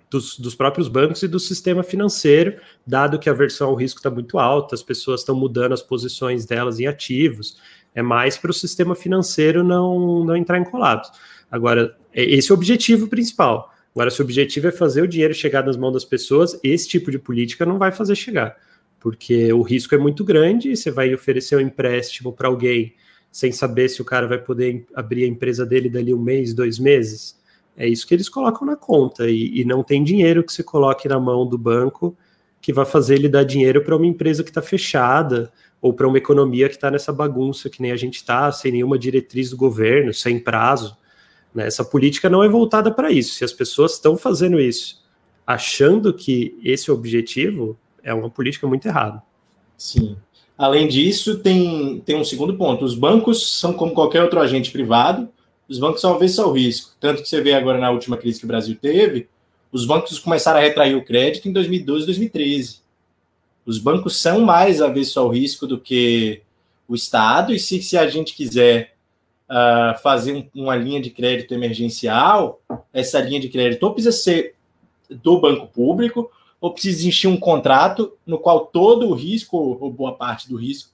dos, 0.10 0.38
dos, 0.38 0.56
próprios 0.56 0.88
bancos 0.88 1.24
e 1.24 1.28
do 1.28 1.40
sistema 1.40 1.84
financeiro, 1.84 2.60
dado 2.86 3.20
que 3.20 3.30
a 3.30 3.34
versão 3.34 3.70
ao 3.70 3.76
risco 3.76 4.00
está 4.00 4.10
muito 4.10 4.38
alta, 4.38 4.76
as 4.76 4.84
pessoas 4.84 5.22
estão 5.22 5.36
mudando 5.36 5.74
as 5.74 5.82
posições 5.82 6.46
delas 6.46 6.80
em 6.80 6.88
ativos. 6.88 7.58
É 7.94 8.02
mais 8.02 8.38
para 8.38 8.52
o 8.52 8.54
sistema 8.54 8.96
financeiro 8.96 9.64
não, 9.64 10.24
não 10.24 10.36
entrar 10.36 10.60
em 10.60 10.64
colapso. 10.64 11.12
Agora, 11.50 11.96
é, 12.14 12.24
esse 12.24 12.52
é 12.52 12.54
o 12.54 12.58
objetivo 12.58 13.08
principal. 13.08 13.74
Agora, 13.94 14.12
se 14.12 14.22
o 14.22 14.26
objetivo 14.26 14.68
é 14.68 14.72
fazer 14.72 15.02
o 15.02 15.08
dinheiro 15.08 15.34
chegar 15.34 15.66
nas 15.66 15.78
mãos 15.78 15.94
das 15.94 16.06
pessoas, 16.06 16.60
esse 16.64 16.88
tipo 16.88 17.10
de 17.10 17.18
política 17.18 17.66
não 17.66 17.78
vai 17.78 17.92
fazer 17.92 18.16
chegar, 18.16 18.58
porque 19.00 19.54
o 19.54 19.62
risco 19.62 19.96
é 19.96 19.98
muito 19.98 20.24
grande 20.24 20.76
você 20.76 20.92
vai 20.92 21.14
oferecer 21.14 21.56
um 21.56 21.62
empréstimo 21.62 22.34
para 22.34 22.50
alguém 22.50 22.94
sem 23.36 23.52
saber 23.52 23.90
se 23.90 24.02
o 24.02 24.06
cara 24.06 24.30
vai 24.30 24.38
poder 24.38 24.86
abrir 24.96 25.26
a 25.26 25.28
empresa 25.28 25.66
dele 25.66 25.90
dali 25.90 26.14
um 26.14 26.22
mês, 26.22 26.54
dois 26.54 26.80
meses. 26.80 27.38
É 27.76 27.86
isso 27.86 28.08
que 28.08 28.14
eles 28.14 28.30
colocam 28.30 28.66
na 28.66 28.78
conta 28.78 29.30
e, 29.30 29.60
e 29.60 29.66
não 29.66 29.84
tem 29.84 30.06
dinheiro 30.06 30.42
que 30.42 30.54
você 30.54 30.64
coloque 30.64 31.06
na 31.10 31.20
mão 31.20 31.46
do 31.46 31.58
banco 31.58 32.16
que 32.62 32.72
vai 32.72 32.86
fazer 32.86 33.16
ele 33.16 33.28
dar 33.28 33.44
dinheiro 33.44 33.84
para 33.84 33.94
uma 33.94 34.06
empresa 34.06 34.42
que 34.42 34.50
está 34.50 34.62
fechada 34.62 35.52
ou 35.82 35.92
para 35.92 36.08
uma 36.08 36.18
economia 36.18 36.70
que 36.70 36.76
está 36.76 36.90
nessa 36.90 37.12
bagunça 37.12 37.70
que 37.70 37.82
nem 37.82 37.92
a 37.92 37.98
gente 37.98 38.16
está, 38.16 38.50
sem 38.54 38.72
nenhuma 38.72 38.98
diretriz 38.98 39.50
do 39.50 39.58
governo, 39.58 40.14
sem 40.14 40.40
prazo. 40.40 40.96
Né? 41.54 41.68
Essa 41.68 41.84
política 41.84 42.30
não 42.30 42.42
é 42.42 42.48
voltada 42.48 42.90
para 42.90 43.12
isso. 43.12 43.36
Se 43.36 43.44
as 43.44 43.52
pessoas 43.52 43.96
estão 43.96 44.16
fazendo 44.16 44.62
isso 44.62 45.04
achando 45.46 46.14
que 46.14 46.58
esse 46.64 46.90
objetivo, 46.90 47.78
é 48.02 48.14
uma 48.14 48.30
política 48.30 48.66
muito 48.66 48.88
errada. 48.88 49.22
Sim. 49.78 50.16
Além 50.58 50.88
disso, 50.88 51.40
tem, 51.40 52.02
tem 52.06 52.16
um 52.16 52.24
segundo 52.24 52.56
ponto. 52.56 52.86
Os 52.86 52.96
bancos 52.96 53.60
são 53.60 53.74
como 53.74 53.94
qualquer 53.94 54.22
outro 54.24 54.40
agente 54.40 54.72
privado, 54.72 55.30
os 55.68 55.80
bancos 55.80 56.02
são 56.02 56.14
avesso 56.14 56.42
ao 56.42 56.54
risco. 56.54 56.96
Tanto 57.00 57.22
que 57.22 57.30
você 57.30 57.42
vê 57.42 57.54
agora 57.54 57.78
na 57.78 57.92
última 57.92 58.18
crise 58.18 58.40
que 58.40 58.46
o 58.46 58.48
Brasil 58.48 58.78
teve, 58.80 59.28
os 59.72 59.86
bancos 59.86 60.18
começaram 60.20 60.60
a 60.60 60.64
retrair 60.64 60.96
o 60.96 61.04
crédito 61.04 61.50
em 61.50 61.52
2012, 61.52 62.06
2013. 62.06 62.80
Os 63.66 63.78
bancos 63.80 64.22
são 64.22 64.42
mais 64.42 64.82
avessos 64.82 65.18
ao 65.18 65.28
risco 65.28 65.68
do 65.68 65.80
que 65.80 66.42
o 66.88 66.96
Estado, 66.96 67.54
e 67.54 67.60
se, 67.60 67.82
se 67.82 67.98
a 67.98 68.08
gente 68.08 68.36
quiser 68.36 68.94
uh, 69.50 70.00
fazer 70.02 70.34
um, 70.34 70.62
uma 70.62 70.76
linha 70.76 71.02
de 71.02 71.10
crédito 71.10 71.54
emergencial, 71.54 72.62
essa 72.94 73.20
linha 73.20 73.40
de 73.40 73.50
crédito 73.50 73.84
ou 73.84 73.94
precisa 73.94 74.16
ser 74.16 74.56
do 75.10 75.40
banco 75.40 75.68
público, 75.68 76.32
ou 76.60 76.72
precisa 76.72 77.00
existir 77.00 77.28
um 77.28 77.38
contrato 77.38 78.14
no 78.26 78.40
qual 78.40 78.66
todo 78.66 79.08
o 79.08 79.14
risco, 79.14 79.58
ou 79.58 79.92
boa 79.92 80.16
parte 80.16 80.50
do 80.50 80.56
risco, 80.56 80.90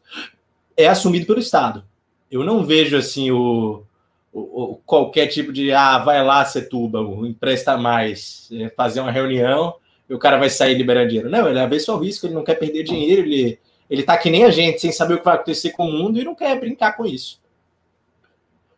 é 0.76 0.88
assumido 0.88 1.26
pelo 1.26 1.40
Estado. 1.40 1.84
Eu 2.30 2.44
não 2.44 2.66
vejo 2.66 2.98
assim 2.98 3.32
o, 3.32 3.84
o, 4.32 4.40
o 4.40 4.76
qualquer 4.86 5.28
tipo 5.28 5.52
de 5.52 5.72
ah, 5.72 6.00
vai 6.00 6.24
lá, 6.24 6.44
Setuba, 6.46 7.00
empresta 7.28 7.78
mais, 7.78 8.50
é, 8.54 8.70
fazer 8.70 9.02
uma 9.02 9.12
reunião 9.12 9.76
e 10.10 10.14
o 10.14 10.20
cara 10.20 10.38
vai 10.38 10.50
sair 10.50 10.74
liberando 10.76 11.10
dinheiro. 11.10 11.30
Não, 11.30 11.48
ele 11.48 11.68
ver 11.68 11.80
só 11.80 11.96
o 11.96 12.00
risco, 12.00 12.26
ele 12.26 12.34
não 12.34 12.44
quer 12.44 12.56
perder 12.56 12.84
dinheiro, 12.84 13.22
ele, 13.22 13.60
ele 13.90 14.04
tá 14.04 14.18
que 14.18 14.30
nem 14.30 14.44
a 14.44 14.50
gente, 14.50 14.82
sem 14.82 14.92
saber 14.92 15.16
o 15.16 15.18
que 15.20 15.26
vai 15.26 15.36
acontecer 15.36 15.72
com 15.72 15.88
o 15.88 15.92
mundo 15.92 16.20
e 16.20 16.24
não 16.24 16.36
quer 16.36 16.60
brincar 16.60 16.98
com 16.98 17.06
isso. 17.06 17.40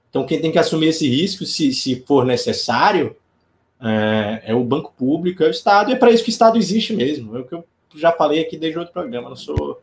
Então, 0.10 0.28
quem 0.28 0.40
tem 0.40 0.52
que 0.52 0.60
assumir 0.60 0.90
esse 0.90 1.10
risco, 1.10 1.44
se, 1.44 1.74
se 1.74 2.04
for 2.06 2.24
necessário, 2.24 3.16
é, 3.84 4.44
é, 4.46 4.56
o 4.56 4.64
banco 4.64 4.94
público, 4.98 5.44
é 5.44 5.48
o 5.48 5.52
Estado, 5.52 5.92
e 5.92 5.94
é 5.94 5.98
para 5.98 6.10
isso 6.10 6.24
que 6.24 6.30
o 6.30 6.32
Estado 6.32 6.58
existe 6.58 6.96
mesmo. 6.96 7.36
É 7.36 7.42
o 7.42 7.44
que 7.44 7.54
eu 7.54 7.66
já 7.96 8.12
falei 8.12 8.40
aqui 8.40 8.58
desde 8.58 8.80
outro 8.80 8.94
programa, 8.94 9.26
eu 9.26 9.30
não 9.32 9.36
sou 9.36 9.82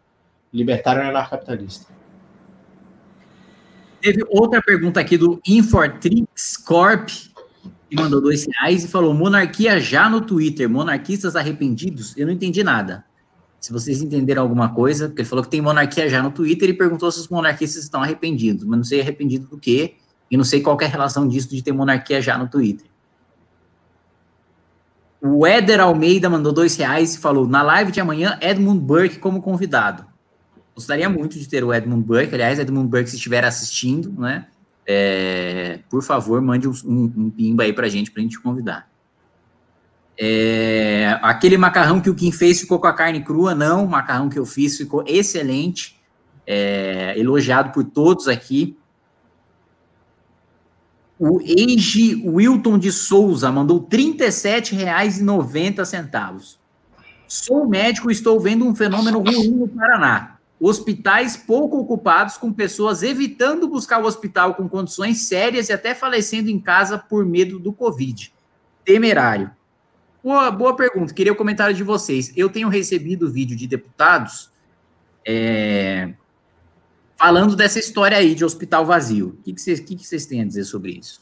libertário 0.52 1.02
anarcapitalista. 1.02 1.86
Teve 4.00 4.24
outra 4.30 4.62
pergunta 4.62 4.98
aqui 4.98 5.18
do 5.18 5.38
Infortrix 5.46 6.56
Corp, 6.56 7.08
que 7.08 7.96
mandou 7.96 8.22
dois 8.22 8.46
reais 8.46 8.84
e 8.84 8.88
falou: 8.88 9.12
monarquia 9.12 9.78
já 9.78 10.08
no 10.08 10.22
Twitter, 10.22 10.68
monarquistas 10.68 11.36
arrependidos? 11.36 12.16
Eu 12.16 12.26
não 12.26 12.32
entendi 12.32 12.64
nada. 12.64 13.04
Se 13.60 13.70
vocês 13.70 14.00
entenderam 14.00 14.40
alguma 14.40 14.72
coisa, 14.72 15.08
porque 15.08 15.20
ele 15.20 15.28
falou 15.28 15.44
que 15.44 15.50
tem 15.50 15.60
monarquia 15.60 16.08
já 16.08 16.22
no 16.22 16.30
Twitter 16.30 16.70
e 16.70 16.72
perguntou 16.72 17.12
se 17.12 17.20
os 17.20 17.28
monarquistas 17.28 17.82
estão 17.82 18.02
arrependidos, 18.02 18.64
mas 18.64 18.78
não 18.78 18.84
sei 18.84 19.02
arrependido 19.02 19.46
do 19.46 19.58
quê. 19.58 19.96
E 20.30 20.36
não 20.36 20.44
sei 20.44 20.62
qual 20.62 20.78
é 20.80 20.84
a 20.86 20.88
relação 20.88 21.28
disso 21.28 21.50
de 21.50 21.60
ter 21.60 21.72
monarquia 21.72 22.22
já 22.22 22.38
no 22.38 22.48
Twitter. 22.48 22.89
O 25.22 25.46
Éder 25.46 25.80
Almeida 25.80 26.30
mandou 26.30 26.52
dois 26.52 26.76
reais 26.76 27.14
e 27.14 27.18
falou: 27.18 27.46
na 27.46 27.62
live 27.62 27.92
de 27.92 28.00
amanhã, 28.00 28.38
Edmund 28.40 28.80
Burke 28.80 29.18
como 29.18 29.42
convidado. 29.42 30.06
Gostaria 30.74 31.08
muito 31.10 31.38
de 31.38 31.46
ter 31.46 31.62
o 31.62 31.74
Edmund 31.74 32.04
Burke. 32.04 32.34
Aliás, 32.34 32.58
Edmund 32.58 32.88
Burke, 32.88 33.10
se 33.10 33.16
estiver 33.16 33.44
assistindo, 33.44 34.12
né? 34.18 34.46
É, 34.86 35.80
por 35.90 36.02
favor, 36.02 36.40
mande 36.40 36.66
um, 36.66 36.72
um, 36.84 37.12
um 37.16 37.30
pimba 37.30 37.64
aí 37.64 37.72
pra 37.72 37.88
gente, 37.88 38.10
pra 38.10 38.22
gente 38.22 38.40
convidar. 38.40 38.88
É, 40.18 41.18
aquele 41.22 41.56
macarrão 41.56 42.00
que 42.00 42.10
o 42.10 42.14
Kim 42.14 42.32
fez 42.32 42.60
ficou 42.60 42.78
com 42.78 42.86
a 42.86 42.92
carne 42.92 43.22
crua? 43.22 43.54
Não, 43.54 43.84
o 43.84 43.88
macarrão 43.88 44.28
que 44.28 44.38
eu 44.38 44.44
fiz 44.44 44.76
ficou 44.76 45.04
excelente, 45.06 46.00
é, 46.46 47.14
elogiado 47.18 47.72
por 47.72 47.84
todos 47.84 48.26
aqui. 48.26 48.76
O 51.22 51.38
Eiji 51.42 52.26
Wilton 52.26 52.78
de 52.78 52.90
Souza 52.90 53.52
mandou 53.52 53.78
R$ 53.78 53.84
37,90. 54.14 56.56
Sou 57.28 57.68
médico 57.68 58.10
e 58.10 58.14
estou 58.14 58.40
vendo 58.40 58.66
um 58.66 58.74
fenômeno 58.74 59.20
ruim 59.20 59.50
no 59.50 59.68
Paraná. 59.68 60.38
Hospitais 60.58 61.36
pouco 61.36 61.78
ocupados 61.78 62.38
com 62.38 62.50
pessoas 62.50 63.02
evitando 63.02 63.68
buscar 63.68 64.02
o 64.02 64.06
hospital 64.06 64.54
com 64.54 64.66
condições 64.66 65.28
sérias 65.28 65.68
e 65.68 65.74
até 65.74 65.94
falecendo 65.94 66.48
em 66.48 66.58
casa 66.58 66.96
por 66.96 67.26
medo 67.26 67.58
do 67.58 67.70
Covid. 67.70 68.32
Temerário. 68.82 69.50
Boa, 70.24 70.50
boa 70.50 70.74
pergunta. 70.74 71.12
Queria 71.12 71.34
o 71.34 71.36
comentário 71.36 71.76
de 71.76 71.84
vocês. 71.84 72.32
Eu 72.34 72.48
tenho 72.48 72.70
recebido 72.70 73.30
vídeo 73.30 73.54
de 73.54 73.66
deputados 73.66 74.50
é, 75.26 76.14
falando 77.20 77.54
dessa 77.54 77.78
história 77.78 78.16
aí 78.16 78.34
de 78.34 78.46
hospital 78.46 78.86
vazio. 78.86 79.38
O 79.38 79.42
que, 79.42 79.60
vocês, 79.60 79.78
que, 79.78 79.94
que 79.94 80.26
têm 80.26 80.40
a 80.40 80.44
dizer 80.46 80.64
sobre 80.64 80.92
isso? 80.92 81.20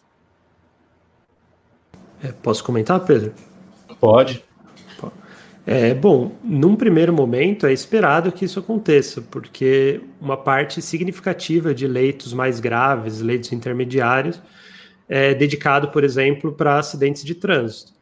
É, 2.22 2.30
posso 2.30 2.62
comentar, 2.62 3.04
Pedro? 3.04 3.34
Pode. 3.98 4.44
É, 5.66 5.92
bom, 5.92 6.32
num 6.42 6.76
primeiro 6.76 7.12
momento 7.12 7.66
é 7.66 7.72
esperado 7.72 8.30
que 8.30 8.44
isso 8.44 8.60
aconteça, 8.60 9.20
porque 9.20 10.00
uma 10.20 10.36
parte 10.36 10.80
significativa 10.80 11.74
de 11.74 11.86
leitos 11.86 12.32
mais 12.32 12.60
graves, 12.60 13.20
leitos 13.20 13.52
intermediários, 13.52 14.40
é 15.08 15.34
dedicado, 15.34 15.88
por 15.88 16.04
exemplo, 16.04 16.52
para 16.52 16.78
acidentes 16.78 17.24
de 17.24 17.34
trânsito. 17.34 17.92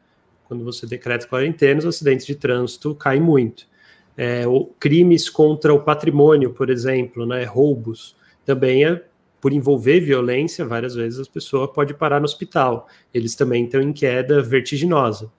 Quando 0.44 0.64
você 0.64 0.86
decreta 0.86 1.27
quarentena, 1.27 1.81
os 1.81 1.86
acidentes 1.86 2.27
de 2.27 2.35
trânsito 2.35 2.94
caem 2.94 3.23
muito 3.23 3.66
é, 4.16 4.44
crimes 4.80 5.28
contra 5.28 5.74
o 5.74 5.80
patrimônio, 5.80 6.51
por 6.52 6.70
exemplo, 6.70 7.26
né, 7.26 7.44
roubos, 7.44 8.16
também 8.44 8.84
é 8.84 9.02
por 9.40 9.52
envolver 9.52 10.01
violência, 10.01 10.64
várias 10.64 10.94
vezes 10.94 11.20
a 11.20 11.30
pessoa 11.30 11.68
pode 11.68 11.94
parar 11.94 12.18
no 12.18 12.24
hospital. 12.24 12.88
Eles 13.12 13.34
também 13.34 13.64
estão 13.64 13.80
em 13.80 13.93
queda 13.93 14.43
vertiginosa. 14.43 15.30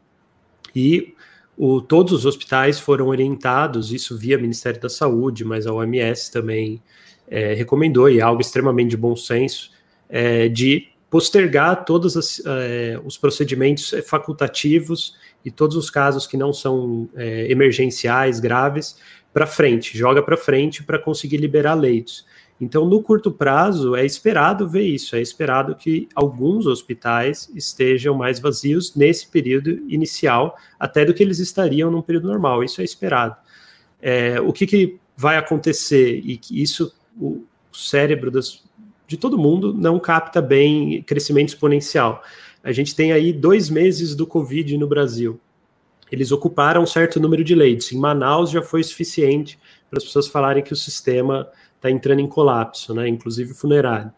E 0.76 1.14
o, 1.58 1.82
todos 1.82 2.14
os 2.14 2.26
hospitais 2.26 2.80
foram 2.80 3.08
orientados, 3.08 3.91
isso 3.91 4.18
via 4.18 4.38
Ministério 4.38 4.80
da 4.80 4.90
Saúde, 4.90 5.44
mas 5.44 5.66
a 5.66 5.74
OMS 5.74 6.32
também 6.32 6.82
é, 7.28 7.54
recomendou, 7.54 8.10
e 8.10 8.20
é 8.20 8.22
algo 8.22 8.40
extremamente 8.40 8.91
de 8.91 8.98
bom 8.98 9.16
senso, 9.16 9.72
é, 10.08 10.48
de 10.48 10.88
postergar 11.10 11.86
todos 11.86 12.18
as, 12.18 12.42
é, 12.46 13.00
os 13.04 13.18
procedimentos 13.18 13.94
facultativos 14.06 15.16
e 15.44 15.52
todos 15.52 15.76
os 15.78 15.90
casos 15.90 16.28
que 16.28 16.36
não 16.36 16.52
são 16.52 17.08
é, 17.16 17.50
emergenciais, 17.50 18.40
graves, 18.40 18.98
para 19.34 19.46
frente, 19.46 19.98
joga 19.98 20.22
para 20.22 20.36
frente 20.36 20.84
para 20.84 20.98
conseguir 20.98 21.38
liberar 21.38 21.76
leitos. 21.76 22.26
Então, 22.60 22.86
no 22.86 23.04
curto 23.04 23.32
prazo, 23.32 23.96
é 23.96 24.04
esperado 24.04 24.68
ver 24.68 24.82
isso, 24.82 25.16
é 25.16 25.22
esperado 25.22 25.76
que 25.76 26.10
alguns 26.16 26.66
hospitais 26.66 27.50
estejam 27.56 28.16
mais 28.16 28.40
vazios 28.40 28.96
nesse 28.96 29.28
período 29.28 29.70
inicial, 29.88 30.58
até 30.80 31.06
do 31.06 31.14
que 31.14 31.22
eles 31.22 31.38
estariam 31.38 31.92
num 31.92 32.02
período 32.02 32.28
normal, 32.28 32.64
isso 32.64 32.82
é 32.82 32.84
esperado. 32.84 33.36
É, 34.02 34.42
o 34.42 34.52
que, 34.52 34.66
que, 34.66 35.00
vai 35.16 35.36
acontecer, 35.38 36.22
e 36.24 36.38
que 36.38 36.62
isso, 36.62 36.94
o 37.20 37.44
cérebro 37.74 38.30
das, 38.30 38.64
de 39.08 39.18
todo 39.18 39.38
mundo 39.38 39.74
não 39.74 40.00
capta 40.00 40.42
bem 40.42 41.02
crescimento 41.04 41.50
exponencial 41.50 42.22
a 42.68 42.74
gente 42.74 42.94
tem 42.94 43.14
aí 43.14 43.32
dois 43.32 43.70
meses 43.70 44.14
do 44.14 44.28
Covid 44.28 44.78
no 44.78 44.88
Brasil. 44.88 45.40
Eles 46.12 46.34
ocuparam 46.34 46.84
um 46.84 46.86
certo 46.86 47.18
número 47.18 47.42
de 47.42 47.56
leitos. 47.56 47.94
Em 47.94 47.98
Manaus 47.98 48.52
já 48.52 48.62
foi 48.62 48.84
suficiente 48.84 49.58
para 49.90 50.00
as 50.00 50.04
pessoas 50.04 50.28
falarem 50.28 50.62
que 50.62 50.74
o 50.74 50.76
sistema 50.76 51.48
está 51.78 51.90
entrando 51.90 52.20
em 52.20 52.28
colapso, 52.28 52.94
né? 52.94 53.08
inclusive 53.08 53.54
funerário. 53.54 54.12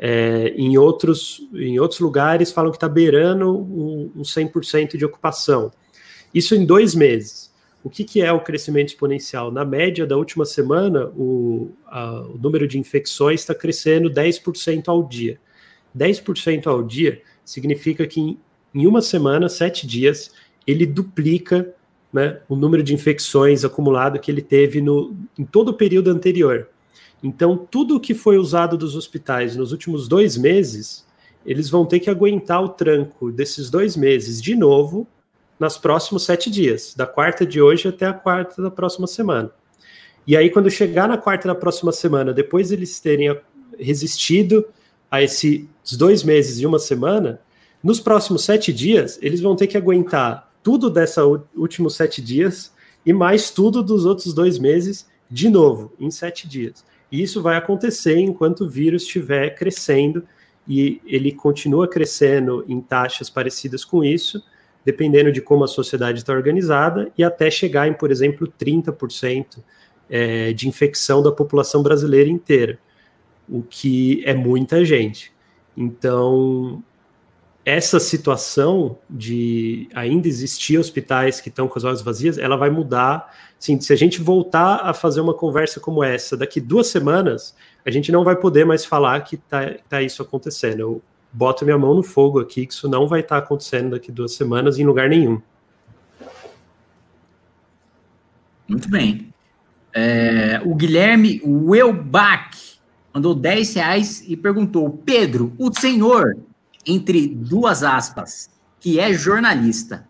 É, 0.00 0.48
em, 0.56 0.76
outros, 0.76 1.48
em 1.54 1.78
outros 1.78 2.00
lugares 2.00 2.50
falam 2.50 2.72
que 2.72 2.76
está 2.76 2.88
beirando 2.88 3.56
um, 3.56 4.10
um 4.16 4.22
100% 4.22 4.96
de 4.96 5.04
ocupação. 5.04 5.70
Isso 6.34 6.56
em 6.56 6.66
dois 6.66 6.96
meses. 6.96 7.51
O 7.84 7.90
que, 7.90 8.04
que, 8.04 8.22
é 8.22 8.32
o 8.32 8.40
crescimento 8.40 8.88
exponencial? 8.88 9.50
Na 9.50 9.64
média 9.64 10.06
da 10.06 10.16
última 10.16 10.44
semana, 10.44 11.06
o, 11.16 11.72
a, 11.86 12.20
o 12.20 12.38
número 12.38 12.68
de 12.68 12.78
infecções 12.78 13.40
está 13.40 13.54
crescendo 13.54 14.08
10% 14.08 14.88
ao 14.88 15.02
dia. 15.02 15.40
10% 15.96 16.66
ao 16.68 16.82
dia 16.82 17.20
significa 17.44 18.06
que 18.06 18.20
em, 18.20 18.38
em, 18.74 18.86
uma 18.86 19.02
semana, 19.02 19.48
sete 19.48 19.86
dias, 19.86 20.32
ele 20.64 20.86
duplica 20.86 21.74
né, 22.12 22.40
o 22.48 22.54
número 22.54 22.84
de 22.84 22.94
infecções 22.94 23.64
acumulado 23.64 24.20
que 24.20 24.30
ele 24.30 24.42
teve 24.42 24.80
no, 24.80 25.16
em 25.36 25.44
todo 25.44 25.70
o 25.70 25.74
período 25.74 26.08
anterior. 26.08 26.68
Então, 27.20 27.56
tudo 27.56 28.00
que 28.00 28.14
foi 28.14 28.38
usado 28.38 28.76
dos 28.76 28.94
hospitais 28.94 29.56
nos 29.56 29.72
últimos 29.72 30.06
dois 30.06 30.36
meses, 30.36 31.04
eles 31.44 31.68
vão 31.68 31.84
ter 31.84 31.98
que 31.98 32.10
aguentar 32.10 32.62
o 32.62 32.68
tranco 32.68 33.32
desses 33.32 33.70
dois 33.70 33.96
meses 33.96 34.40
de 34.40 34.54
novo 34.54 35.06
nos 35.62 35.78
próximos 35.78 36.24
sete 36.24 36.50
dias, 36.50 36.92
da 36.92 37.06
quarta 37.06 37.46
de 37.46 37.62
hoje 37.62 37.86
até 37.86 38.06
a 38.06 38.12
quarta 38.12 38.60
da 38.60 38.68
próxima 38.68 39.06
semana. 39.06 39.48
E 40.26 40.36
aí, 40.36 40.50
quando 40.50 40.68
chegar 40.68 41.08
na 41.08 41.16
quarta 41.16 41.46
da 41.46 41.54
próxima 41.54 41.92
semana, 41.92 42.32
depois 42.32 42.72
eles 42.72 42.98
terem 42.98 43.38
resistido 43.78 44.66
a 45.08 45.22
esses 45.22 45.68
dois 45.92 46.24
meses 46.24 46.58
e 46.58 46.66
uma 46.66 46.80
semana, 46.80 47.40
nos 47.80 48.00
próximos 48.00 48.42
sete 48.42 48.72
dias, 48.72 49.20
eles 49.22 49.40
vão 49.40 49.54
ter 49.54 49.68
que 49.68 49.76
aguentar 49.76 50.52
tudo 50.64 50.90
dessa 50.90 51.24
últimos 51.56 51.94
sete 51.94 52.20
dias 52.20 52.72
e 53.06 53.12
mais 53.12 53.50
tudo 53.50 53.84
dos 53.84 54.04
outros 54.04 54.34
dois 54.34 54.58
meses 54.58 55.06
de 55.30 55.48
novo, 55.48 55.92
em 56.00 56.10
sete 56.10 56.48
dias. 56.48 56.84
E 57.10 57.22
isso 57.22 57.40
vai 57.40 57.56
acontecer 57.56 58.18
enquanto 58.18 58.64
o 58.64 58.68
vírus 58.68 59.02
estiver 59.02 59.54
crescendo 59.54 60.24
e 60.66 61.00
ele 61.06 61.30
continua 61.30 61.86
crescendo 61.86 62.64
em 62.66 62.80
taxas 62.80 63.30
parecidas 63.30 63.84
com 63.84 64.02
isso, 64.02 64.42
dependendo 64.84 65.30
de 65.30 65.40
como 65.40 65.64
a 65.64 65.68
sociedade 65.68 66.18
está 66.18 66.32
organizada, 66.32 67.10
e 67.16 67.22
até 67.22 67.50
chegar 67.50 67.88
em, 67.88 67.92
por 67.92 68.10
exemplo, 68.10 68.52
30% 68.58 69.62
é, 70.10 70.52
de 70.52 70.68
infecção 70.68 71.22
da 71.22 71.32
população 71.32 71.82
brasileira 71.82 72.28
inteira, 72.28 72.78
o 73.48 73.62
que 73.62 74.22
é 74.24 74.34
muita 74.34 74.84
gente. 74.84 75.32
Então, 75.76 76.82
essa 77.64 78.00
situação 78.00 78.98
de 79.08 79.88
ainda 79.94 80.26
existir 80.26 80.78
hospitais 80.78 81.40
que 81.40 81.48
estão 81.48 81.68
com 81.68 81.78
as 81.78 81.84
vagas 81.84 82.02
vazias, 82.02 82.38
ela 82.38 82.56
vai 82.56 82.70
mudar. 82.70 83.32
Se 83.58 83.92
a 83.92 83.96
gente 83.96 84.20
voltar 84.20 84.80
a 84.82 84.92
fazer 84.92 85.20
uma 85.20 85.34
conversa 85.34 85.78
como 85.78 86.02
essa 86.02 86.36
daqui 86.36 86.60
duas 86.60 86.88
semanas, 86.88 87.54
a 87.86 87.90
gente 87.90 88.10
não 88.10 88.24
vai 88.24 88.34
poder 88.34 88.64
mais 88.64 88.84
falar 88.84 89.20
que 89.20 89.36
está 89.36 89.74
tá 89.88 90.02
isso 90.02 90.22
acontecendo. 90.22 90.80
Eu 90.80 91.02
boto 91.32 91.64
minha 91.64 91.78
mão 91.78 91.94
no 91.94 92.02
fogo 92.02 92.38
aqui 92.38 92.66
que 92.66 92.72
isso 92.72 92.88
não 92.88 93.06
vai 93.06 93.20
estar 93.20 93.40
tá 93.40 93.44
acontecendo 93.44 93.90
daqui 93.90 94.12
duas 94.12 94.34
semanas 94.34 94.78
em 94.78 94.84
lugar 94.84 95.08
nenhum. 95.08 95.40
Muito 98.68 98.88
bem. 98.88 99.32
É, 99.94 100.60
o 100.64 100.74
Guilherme 100.74 101.40
Welbach 101.44 102.78
mandou 103.12 103.34
10 103.34 103.74
reais 103.74 104.24
e 104.26 104.36
perguntou: 104.36 104.90
Pedro, 105.04 105.52
o 105.58 105.72
senhor 105.72 106.36
entre 106.86 107.28
duas 107.28 107.82
aspas, 107.82 108.50
que 108.80 108.98
é 108.98 109.12
jornalista, 109.12 110.08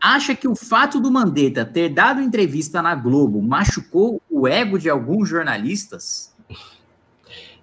acha 0.00 0.34
que 0.34 0.48
o 0.48 0.54
fato 0.54 1.00
do 1.00 1.10
Mandetta 1.10 1.64
ter 1.64 1.88
dado 1.88 2.20
entrevista 2.20 2.80
na 2.80 2.94
Globo 2.94 3.42
machucou 3.42 4.20
o 4.30 4.46
ego 4.46 4.78
de 4.78 4.88
alguns 4.88 5.28
jornalistas? 5.28 6.31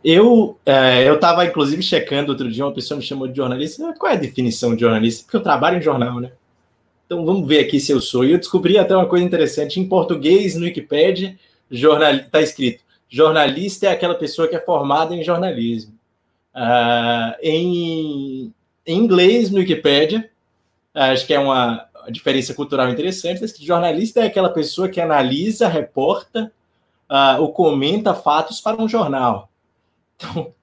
Eu 0.03 0.57
é, 0.65 1.07
eu 1.07 1.15
estava 1.15 1.45
inclusive 1.45 1.81
checando 1.84 2.31
outro 2.31 2.49
dia 2.49 2.65
uma 2.65 2.73
pessoa 2.73 2.97
me 2.97 3.03
chamou 3.03 3.27
de 3.27 3.35
jornalista. 3.35 3.93
Qual 3.97 4.11
é 4.11 4.15
a 4.15 4.19
definição 4.19 4.73
de 4.73 4.81
jornalista? 4.81 5.23
Porque 5.23 5.38
eu 5.38 5.43
trabalho 5.43 5.77
em 5.77 5.81
jornal, 5.81 6.19
né? 6.19 6.31
Então 7.05 7.26
vamos 7.26 7.47
ver 7.47 7.59
aqui 7.59 7.80
se 7.80 7.91
eu 7.91 7.99
sou. 7.99 8.23
E 8.23 8.31
eu 8.31 8.38
descobri 8.38 8.77
até 8.77 8.95
uma 8.95 9.07
coisa 9.07 9.26
interessante 9.26 9.80
em 9.80 9.88
português 9.88 10.55
no 10.55 10.65
Wikipedia, 10.65 11.38
jornal 11.69 12.13
está 12.13 12.41
escrito: 12.41 12.84
jornalista 13.09 13.88
é 13.88 13.91
aquela 13.91 14.15
pessoa 14.15 14.47
que 14.47 14.55
é 14.55 14.59
formada 14.59 15.15
em 15.15 15.23
jornalismo. 15.23 15.93
Uh, 16.55 17.35
em, 17.41 18.53
em, 18.85 18.97
inglês, 18.97 19.49
no 19.49 19.59
Wikipedia, 19.59 20.30
acho 20.93 21.26
que 21.26 21.34
é 21.34 21.39
uma 21.39 21.88
diferença 22.09 22.53
cultural 22.53 22.89
interessante, 22.89 23.45
que 23.53 23.65
jornalista 23.65 24.21
é 24.21 24.26
aquela 24.26 24.49
pessoa 24.49 24.88
que 24.88 25.01
analisa, 25.01 25.67
reporta 25.67 26.51
uh, 27.09 27.41
ou 27.41 27.51
comenta 27.51 28.13
fatos 28.13 28.61
para 28.61 28.81
um 28.81 28.88
jornal. 28.88 29.49
Então, 30.20 30.54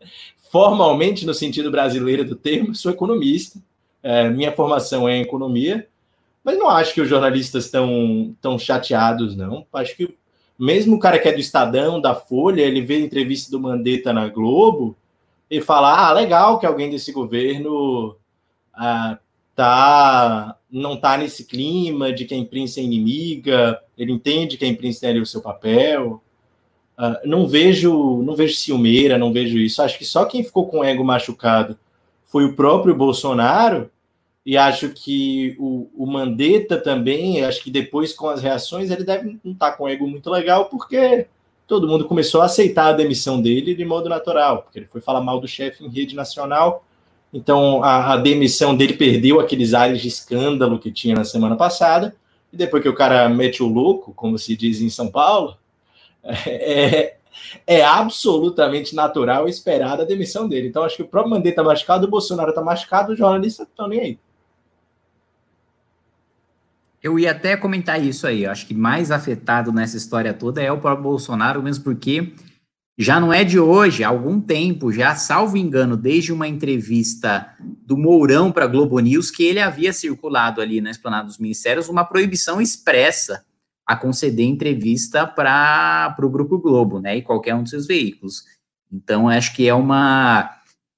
formalmente, 0.51 1.25
no 1.25 1.33
sentido 1.33 1.71
brasileiro 1.71 2.25
do 2.25 2.37
termo, 2.37 2.75
sou 2.75 2.93
economista, 2.93 3.59
uh, 4.05 4.31
minha 4.31 4.53
formação 4.53 5.09
é 5.09 5.17
em 5.17 5.23
economia, 5.23 5.89
mas 6.45 6.59
não 6.59 6.69
acho 6.69 6.93
que 6.93 7.01
os 7.01 7.09
jornalistas 7.09 7.65
estão 7.65 8.37
tão 8.41 8.59
chateados, 8.59 9.35
não. 9.35 9.67
Acho 9.73 9.97
que 9.97 10.15
mesmo 10.59 10.97
o 10.97 11.01
cara 11.01 11.19
que 11.19 11.29
é 11.29 11.33
do 11.33 11.41
Estadão, 11.41 12.01
da 12.01 12.15
Folha, 12.15 12.61
ele 12.61 12.83
vê 12.83 12.97
a 12.97 13.01
entrevista 13.01 13.51
do 13.51 13.59
Mandetta 13.59 14.13
na 14.13 14.29
Globo, 14.29 14.97
e 15.51 15.61
falar, 15.61 16.09
ah, 16.09 16.13
legal 16.13 16.59
que 16.59 16.67
alguém 16.67 16.91
desse 16.91 17.13
governo 17.13 18.17
ah, 18.75 19.19
tá, 19.55 20.57
não 20.71 20.97
tá 20.97 21.17
nesse 21.17 21.45
clima 21.45 22.13
de 22.13 22.25
que 22.25 22.35
a 22.35 22.37
imprensa 22.37 22.81
é 22.81 22.83
inimiga, 22.83 23.81
ele 23.97 24.13
entende 24.13 24.57
que 24.57 24.65
a 24.65 24.69
imprensa 24.69 25.01
tem 25.01 25.11
ali 25.11 25.21
o 25.21 25.27
seu 25.27 25.41
papel. 25.41 26.23
Ah, 26.97 27.21
não 27.25 27.47
vejo, 27.47 28.23
não 28.23 28.35
vejo 28.35 28.57
ciumeira, 28.57 29.19
não 29.19 29.33
vejo 29.33 29.59
isso. 29.59 29.83
Acho 29.83 29.99
que 29.99 30.05
só 30.05 30.25
quem 30.25 30.43
ficou 30.43 30.67
com 30.67 30.81
o 30.81 30.85
ego 30.85 31.05
machucado 31.05 31.79
foi 32.25 32.45
o 32.45 32.55
próprio 32.55 32.95
Bolsonaro, 32.95 33.91
e 34.47 34.57
acho 34.57 34.91
que 34.91 35.57
o, 35.59 35.91
o 35.97 36.07
Mandetta 36.07 36.77
também, 36.77 37.45
acho 37.45 37.65
que 37.65 37.71
depois 37.71 38.13
com 38.13 38.29
as 38.29 38.41
reações, 38.41 38.93
ele 38.93 39.03
deve 39.03 39.41
não 39.43 39.53
estar 39.53 39.73
tá 39.73 39.77
com 39.77 39.85
o 39.85 39.89
ego 39.89 40.07
muito 40.07 40.31
legal, 40.31 40.67
porque 40.67 41.27
todo 41.67 41.89
mundo 41.89 42.05
começou 42.05 42.41
a 42.41 42.45
aceitar 42.45 42.87
a 42.87 42.93
demissão 42.93 43.43
dele 43.43 43.75
de 43.75 43.85
modo 43.85 44.09
natural, 44.09 44.63
porque 44.63 44.79
ele 44.79 44.87
foi 44.87 45.01
falar 45.01 45.21
mal 45.21 45.41
do 45.41 45.49
chefe 45.49 45.85
em 45.85 45.89
rede 45.89 46.15
nacional. 46.15 46.85
Então 47.35 47.83
a, 47.83 48.13
a, 48.13 48.17
demissão 48.17 48.77
dele 48.77 48.93
perdeu 48.93 49.41
aqueles 49.41 49.75
ares 49.75 50.01
de 50.01 50.07
escândalo 50.07 50.79
que 50.79 50.93
tinha 50.93 51.17
na 51.17 51.25
semana 51.25 51.57
passada. 51.57 52.15
E 52.53 52.57
depois 52.57 52.81
que 52.81 52.89
o 52.89 52.95
cara 52.95 53.29
mete 53.29 53.65
o 53.65 53.67
louco, 53.67 54.15
como 54.15 54.39
se 54.39 54.57
diz 54.57 54.81
em 54.81 54.89
São 54.89 55.09
Paulo, 55.09 55.57
é, 56.47 57.17
é 57.67 57.85
absolutamente 57.85 58.95
natural 58.95 59.49
esperar 59.49 60.01
a 60.01 60.05
demissão 60.05 60.49
dele. 60.49 60.69
Então 60.69 60.83
acho 60.83 60.97
que 60.97 61.03
o 61.03 61.09
próprio 61.09 61.31
Mandetta 61.31 61.61
está 61.61 61.63
machucado, 61.63 62.07
o 62.07 62.11
Bolsonaro 62.11 62.51
está 62.51 62.63
machucado, 62.63 63.13
os 63.13 63.19
jornalistas 63.19 63.67
estão 63.69 63.89
nem 63.89 64.01
aí. 64.01 64.19
Eu 67.03 67.19
ia 67.19 67.31
até 67.31 67.57
comentar 67.57 68.03
isso 68.03 68.27
aí. 68.27 68.45
Acho 68.45 68.67
que 68.67 68.75
mais 68.75 69.11
afetado 69.11 69.73
nessa 69.73 69.97
história 69.97 70.35
toda 70.35 70.61
é 70.61 70.73
o 70.73 70.81
próprio 70.81 71.05
Bolsonaro, 71.05 71.63
mesmo 71.63 71.85
porque 71.85 72.33
já 72.99 73.21
não 73.21 73.33
é 73.33 73.45
de 73.45 73.61
hoje, 73.61 74.03
há 74.03 74.09
algum 74.09 74.41
tempo, 74.41 74.91
já 74.91 75.15
salvo 75.15 75.57
engano, 75.57 75.97
desde 75.97 76.33
uma 76.33 76.49
entrevista 76.49 77.55
do 77.61 77.97
Mourão 77.97 78.51
para 78.51 78.65
a 78.65 78.69
Globo 78.69 78.99
News, 78.99 79.31
que 79.31 79.45
ele 79.45 79.61
havia 79.61 79.93
circulado 79.93 80.63
ali 80.63 80.81
na 80.81 80.91
Esplanada 80.91 81.27
dos 81.27 81.39
Ministérios 81.39 81.89
uma 81.89 82.05
proibição 82.05 82.61
expressa 82.61 83.45
a 83.87 83.97
conceder 83.97 84.45
entrevista 84.45 85.27
para 85.27 86.17
o 86.21 86.29
Grupo 86.29 86.59
Globo, 86.59 87.01
né, 87.01 87.17
e 87.17 87.23
qualquer 87.23 87.55
um 87.55 87.63
dos 87.63 87.71
seus 87.71 87.87
veículos. 87.87 88.45
Então, 88.93 89.29
acho 89.29 89.55
que 89.55 89.69
é 89.69 89.75
uma. 89.75 90.51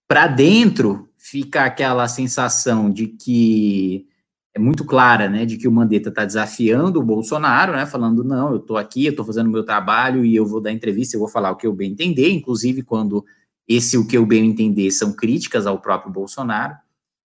Para 0.06 0.27
dentro 0.27 1.09
fica 1.16 1.65
aquela 1.65 2.09
sensação 2.09 2.90
de 2.90 3.09
que 3.09 4.06
é 4.55 4.59
muito 4.59 4.85
clara, 4.85 5.28
né, 5.28 5.44
de 5.44 5.59
que 5.59 5.69
o 5.69 5.73
Mandetta 5.73 6.09
está 6.09 6.24
desafiando 6.24 6.98
o 6.98 7.05
Bolsonaro, 7.05 7.73
né, 7.73 7.85
falando, 7.85 8.24
não, 8.24 8.51
eu 8.51 8.56
estou 8.56 8.78
aqui, 8.78 9.05
eu 9.05 9.10
estou 9.10 9.24
fazendo 9.24 9.48
o 9.48 9.52
meu 9.52 9.62
trabalho 9.62 10.24
e 10.24 10.35
eu 10.35 10.47
vou 10.47 10.60
dar 10.60 10.73
entrevista, 10.73 11.15
eu 11.15 11.20
vou 11.20 11.28
falar 11.28 11.51
o 11.51 11.56
que 11.56 11.66
eu 11.66 11.73
bem 11.73 11.93
entender, 11.93 12.31
inclusive 12.31 12.82
quando 12.82 13.24
esse 13.69 13.98
o 13.98 14.06
que 14.06 14.16
eu 14.16 14.24
bem 14.24 14.47
entender 14.47 14.90
são 14.90 15.12
críticas 15.12 15.66
ao 15.66 15.78
próprio 15.78 16.10
Bolsonaro, 16.10 16.74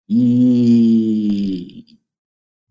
e, 0.08 1.84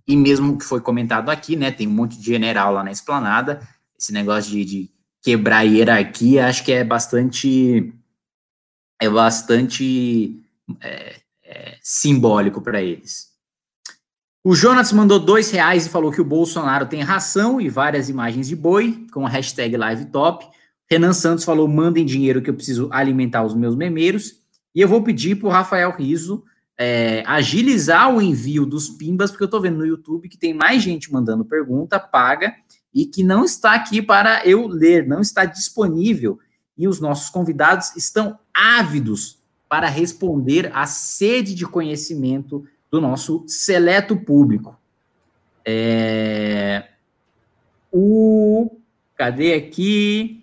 e 0.07 0.15
mesmo 0.15 0.57
que 0.57 0.65
foi 0.65 0.81
comentado 0.81 1.29
aqui, 1.29 1.55
né, 1.55 1.71
tem 1.71 1.87
um 1.87 1.91
monte 1.91 2.17
de 2.17 2.25
general 2.25 2.73
lá 2.73 2.83
na 2.83 2.91
esplanada, 2.91 3.67
esse 3.97 4.11
negócio 4.11 4.51
de, 4.51 4.65
de 4.65 4.89
quebrar 5.21 5.63
hierarquia, 5.63 6.47
acho 6.47 6.63
que 6.63 6.71
é 6.71 6.83
bastante, 6.83 7.93
é 9.01 9.09
bastante 9.09 10.43
é, 10.81 11.15
é, 11.43 11.77
simbólico 11.81 12.61
para 12.61 12.81
eles. 12.81 13.31
O 14.45 14.53
Jonas 14.53 14.91
mandou 14.91 15.19
dois 15.19 15.49
reais 15.51 15.85
e 15.85 15.89
falou 15.89 16.11
que 16.11 16.19
o 16.19 16.25
Bolsonaro 16.25 16.85
tem 16.85 17.01
ração 17.01 17.61
e 17.61 17.69
várias 17.69 18.09
imagens 18.09 18.49
de 18.49 18.57
boi, 18.57 19.07
com 19.13 19.25
a 19.25 19.29
hashtag 19.29 19.77
LiveTop. 19.77 20.45
Renan 20.91 21.13
Santos 21.13 21.45
falou: 21.45 21.65
mandem 21.65 22.05
dinheiro 22.05 22.41
que 22.41 22.49
eu 22.49 22.53
preciso 22.53 22.89
alimentar 22.91 23.43
os 23.43 23.55
meus 23.55 23.73
memeiros. 23.73 24.33
E 24.75 24.81
eu 24.81 24.87
vou 24.89 25.01
pedir 25.01 25.35
para 25.35 25.47
o 25.47 25.51
Rafael 25.51 25.95
Riso 25.95 26.43
é, 26.77 27.23
agilizar 27.25 28.13
o 28.13 28.21
envio 28.21 28.65
dos 28.65 28.89
pimbas, 28.89 29.31
porque 29.31 29.43
eu 29.43 29.47
estou 29.47 29.61
vendo 29.61 29.77
no 29.77 29.85
YouTube 29.85 30.29
que 30.29 30.37
tem 30.37 30.53
mais 30.53 30.81
gente 30.81 31.11
mandando 31.11 31.45
pergunta, 31.45 31.99
paga, 31.99 32.55
e 32.93 33.05
que 33.05 33.23
não 33.23 33.43
está 33.43 33.73
aqui 33.73 34.01
para 34.01 34.45
eu 34.45 34.67
ler, 34.67 35.07
não 35.07 35.21
está 35.21 35.45
disponível. 35.45 36.39
E 36.77 36.87
os 36.87 36.99
nossos 36.99 37.29
convidados 37.29 37.95
estão 37.95 38.39
ávidos 38.53 39.39
para 39.67 39.87
responder 39.87 40.71
à 40.73 40.85
sede 40.85 41.55
de 41.55 41.65
conhecimento 41.65 42.65
do 42.91 43.01
nosso 43.01 43.43
seleto 43.47 44.15
público. 44.15 44.77
É... 45.65 46.89
O. 47.91 48.69
Cadê 49.15 49.53
aqui? 49.53 50.42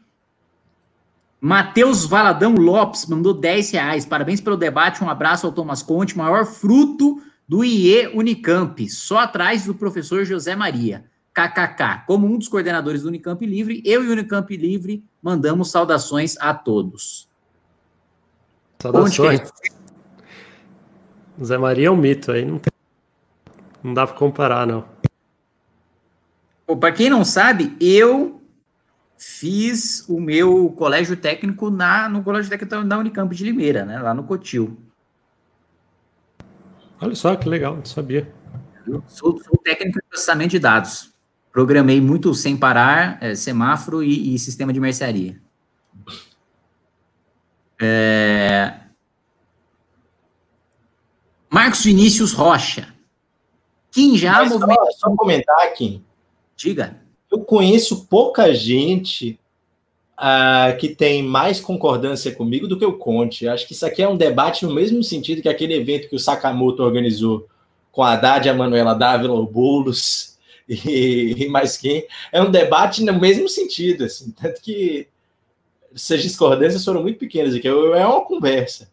Matheus 1.40 2.04
Valadão 2.04 2.54
Lopes 2.54 3.06
mandou 3.06 3.32
10 3.32 3.70
reais. 3.70 4.04
Parabéns 4.04 4.40
pelo 4.40 4.56
debate. 4.56 5.02
Um 5.02 5.08
abraço 5.08 5.46
ao 5.46 5.52
Thomas 5.52 5.82
Conte, 5.82 6.18
maior 6.18 6.44
fruto 6.44 7.22
do 7.48 7.64
IE 7.64 8.08
Unicamp, 8.14 8.88
só 8.88 9.20
atrás 9.20 9.64
do 9.64 9.74
professor 9.74 10.24
José 10.24 10.54
Maria. 10.54 11.06
KKK. 11.32 12.04
Como 12.06 12.26
um 12.26 12.36
dos 12.36 12.48
coordenadores 12.48 13.02
do 13.02 13.08
Unicamp 13.08 13.44
Livre, 13.46 13.82
eu 13.84 14.04
e 14.04 14.08
o 14.08 14.12
Unicamp 14.12 14.54
Livre 14.54 15.04
mandamos 15.22 15.70
saudações 15.70 16.36
a 16.38 16.52
todos. 16.52 17.28
Saudações. 18.78 19.40
Zé 21.42 21.56
Maria 21.56 21.88
é 21.88 21.90
um 21.90 21.96
mito 21.96 22.30
aí, 22.32 22.44
não, 22.44 22.58
tem... 22.58 22.72
não 23.82 23.94
dá 23.94 24.06
para 24.06 24.16
comparar, 24.16 24.66
não. 24.66 24.84
Para 26.78 26.92
quem 26.92 27.08
não 27.08 27.24
sabe, 27.24 27.76
eu 27.80 28.39
fiz 29.22 30.08
o 30.08 30.18
meu 30.18 30.70
colégio 30.70 31.14
técnico 31.14 31.68
na, 31.68 32.08
no 32.08 32.22
colégio 32.22 32.48
técnico 32.48 32.82
da 32.86 32.98
Unicamp 32.98 33.34
de 33.36 33.44
Limeira, 33.44 33.84
né, 33.84 34.00
lá 34.00 34.14
no 34.14 34.24
Cotil. 34.24 34.80
Olha 36.98 37.14
só 37.14 37.36
que 37.36 37.46
legal, 37.46 37.76
não 37.76 37.84
sabia. 37.84 38.32
sou, 39.06 39.38
sou 39.38 39.58
técnico 39.62 39.98
em 39.98 40.08
processamento 40.08 40.52
de 40.52 40.58
dados. 40.58 41.12
Programei 41.52 42.00
muito 42.00 42.32
sem 42.32 42.56
parar, 42.56 43.18
é, 43.22 43.34
semáforo 43.34 44.02
e, 44.02 44.34
e, 44.34 44.38
sistema 44.38 44.72
de 44.72 44.80
mercearia. 44.80 45.38
É... 47.78 48.74
Marcos 51.50 51.84
Vinícius 51.84 52.32
Rocha. 52.32 52.94
Quem 53.90 54.16
já 54.16 54.32
Mas 54.32 54.50
movimenta... 54.50 54.84
só, 54.92 55.10
só 55.10 55.16
comentar 55.16 55.66
aqui. 55.66 56.02
Diga. 56.56 57.09
Eu 57.30 57.40
conheço 57.40 58.06
pouca 58.06 58.52
gente 58.54 59.38
uh, 60.18 60.76
que 60.78 60.88
tem 60.88 61.22
mais 61.22 61.60
concordância 61.60 62.34
comigo 62.34 62.66
do 62.68 62.78
que 62.78 62.84
o 62.84 62.98
Conte. 62.98 63.48
Acho 63.48 63.66
que 63.66 63.72
isso 63.72 63.86
aqui 63.86 64.02
é 64.02 64.08
um 64.08 64.16
debate 64.16 64.66
no 64.66 64.74
mesmo 64.74 65.02
sentido 65.02 65.42
que 65.42 65.48
aquele 65.48 65.74
evento 65.74 66.08
que 66.08 66.16
o 66.16 66.18
Sakamoto 66.18 66.82
organizou 66.82 67.46
com 67.90 68.02
a 68.02 68.12
Haddad 68.12 68.48
a 68.48 68.54
Manuela 68.54 68.94
Dávila, 68.94 69.34
o 69.34 69.46
Boulos 69.46 70.38
e, 70.68 71.34
e 71.38 71.48
mais 71.48 71.76
quem. 71.76 72.06
É 72.30 72.42
um 72.42 72.50
debate 72.50 73.02
no 73.02 73.18
mesmo 73.18 73.48
sentido, 73.48 74.04
assim, 74.04 74.30
tanto 74.30 74.60
que 74.60 75.08
essas 75.94 76.22
discordâncias 76.22 76.84
foram 76.84 77.02
muito 77.02 77.18
pequenas 77.18 77.54
aqui, 77.54 77.66
é 77.66 77.72
uma 77.72 78.24
conversa. 78.24 78.88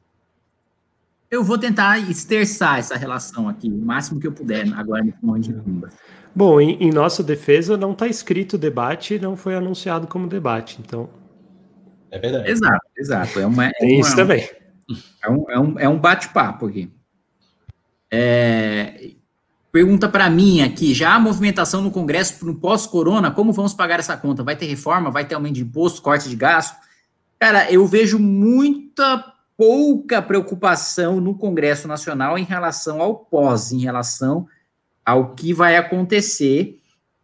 Eu 1.29 1.43
vou 1.43 1.57
tentar 1.57 1.99
esterçar 2.09 2.79
essa 2.79 2.95
relação 2.95 3.49
aqui, 3.49 3.69
o 3.69 3.77
máximo 3.77 4.19
que 4.19 4.27
eu 4.27 4.31
puder, 4.31 4.65
agora 4.73 5.03
no 5.03 5.13
momento 5.21 5.47
de 5.47 5.53
Pumba. 5.53 5.89
Bom, 6.33 6.61
em, 6.61 6.77
em, 6.81 6.91
nossa 6.91 7.21
defesa 7.21 7.75
não 7.75 7.91
está 7.91 8.07
escrito 8.07 8.57
debate, 8.57 9.19
não 9.19 9.35
foi 9.35 9.55
anunciado 9.55 10.07
como 10.07 10.27
debate, 10.27 10.79
então. 10.79 11.09
É 12.09 12.17
verdade. 12.17 12.49
Exato, 12.49 12.85
exato. 12.95 13.39
É 13.39 13.45
uma, 13.45 13.65
é 13.65 13.71
Tem 13.71 13.99
isso 13.99 14.15
também. 14.15 14.47
É 15.21 15.29
um, 15.29 15.51
é 15.51 15.59
um, 15.59 15.79
é 15.79 15.89
um 15.89 15.99
bate-papo 15.99 16.67
aqui. 16.67 16.89
É, 18.09 19.11
pergunta 19.69 20.07
para 20.07 20.29
mim 20.29 20.61
aqui: 20.61 20.93
já 20.93 21.15
há 21.15 21.19
movimentação 21.19 21.81
no 21.81 21.91
Congresso 21.91 22.45
no 22.45 22.55
pós-corona? 22.55 23.31
Como 23.31 23.51
vamos 23.51 23.73
pagar 23.73 23.99
essa 23.99 24.15
conta? 24.15 24.43
Vai 24.43 24.55
ter 24.55 24.65
reforma? 24.65 25.11
Vai 25.11 25.25
ter 25.25 25.35
aumento 25.35 25.55
de 25.55 25.63
imposto, 25.63 26.01
corte 26.01 26.29
de 26.29 26.35
gasto? 26.35 26.77
Cara, 27.37 27.69
eu 27.71 27.85
vejo 27.85 28.17
muita 28.17 29.36
pouca 29.57 30.21
preocupação 30.21 31.19
no 31.19 31.33
Congresso 31.35 31.87
Nacional 31.87 32.37
em 32.37 32.43
relação 32.43 33.01
ao 33.01 33.15
pós, 33.15 33.71
em 33.71 33.79
relação 33.79 34.47
ao 35.03 35.33
que 35.33 35.51
vai 35.51 35.75
acontecer. 35.75 36.79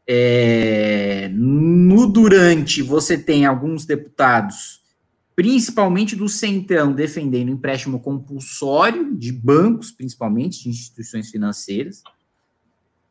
É, 0.05 1.29
no 1.31 2.07
durante, 2.07 2.81
você 2.81 3.17
tem 3.17 3.45
alguns 3.45 3.85
deputados, 3.85 4.81
principalmente 5.35 6.15
do 6.15 6.27
Centrão, 6.27 6.91
defendendo 6.91 7.51
empréstimo 7.51 7.99
compulsório 7.99 9.15
de 9.15 9.31
bancos, 9.31 9.91
principalmente, 9.91 10.63
de 10.63 10.69
instituições 10.69 11.29
financeiras. 11.29 12.03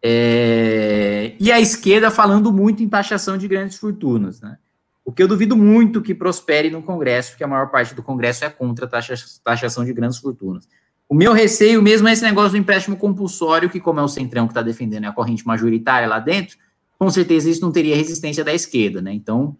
É, 0.04 1.36
e 1.38 1.52
a 1.52 1.60
esquerda 1.60 2.10
falando 2.10 2.52
muito 2.52 2.82
em 2.82 2.88
taxação 2.88 3.38
de 3.38 3.46
grandes 3.46 3.78
fortunas, 3.78 4.40
né? 4.40 4.58
O 5.04 5.12
que 5.12 5.22
eu 5.22 5.28
duvido 5.28 5.56
muito 5.56 6.00
que 6.00 6.14
prospere 6.14 6.70
no 6.70 6.82
Congresso, 6.82 7.30
porque 7.30 7.44
a 7.44 7.48
maior 7.48 7.70
parte 7.70 7.94
do 7.94 8.02
Congresso 8.02 8.44
é 8.44 8.50
contra 8.50 8.86
a 8.86 8.88
taxa, 8.88 9.14
taxação 9.42 9.84
de 9.84 9.92
grandes 9.92 10.18
fortunas. 10.18 10.68
O 11.08 11.14
meu 11.14 11.32
receio 11.32 11.82
mesmo 11.82 12.08
é 12.08 12.12
esse 12.12 12.22
negócio 12.22 12.52
do 12.52 12.56
empréstimo 12.56 12.96
compulsório, 12.96 13.68
que 13.68 13.80
como 13.80 14.00
é 14.00 14.02
o 14.02 14.08
Centrão 14.08 14.46
que 14.46 14.52
está 14.52 14.62
defendendo 14.62 15.04
a 15.04 15.12
corrente 15.12 15.46
majoritária 15.46 16.08
lá 16.08 16.18
dentro, 16.18 16.56
com 16.98 17.10
certeza 17.10 17.50
isso 17.50 17.60
não 17.60 17.72
teria 17.72 17.96
resistência 17.96 18.44
da 18.44 18.54
esquerda, 18.54 19.02
né? 19.02 19.12
Então, 19.12 19.56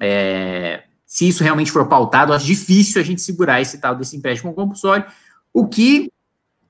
é, 0.00 0.84
se 1.04 1.28
isso 1.28 1.44
realmente 1.44 1.70
for 1.70 1.86
pautado, 1.86 2.32
acho 2.32 2.46
difícil 2.46 3.00
a 3.00 3.04
gente 3.04 3.20
segurar 3.20 3.60
esse 3.60 3.78
tal 3.78 3.94
desse 3.94 4.16
empréstimo 4.16 4.54
compulsório, 4.54 5.04
o 5.52 5.68
que 5.68 6.10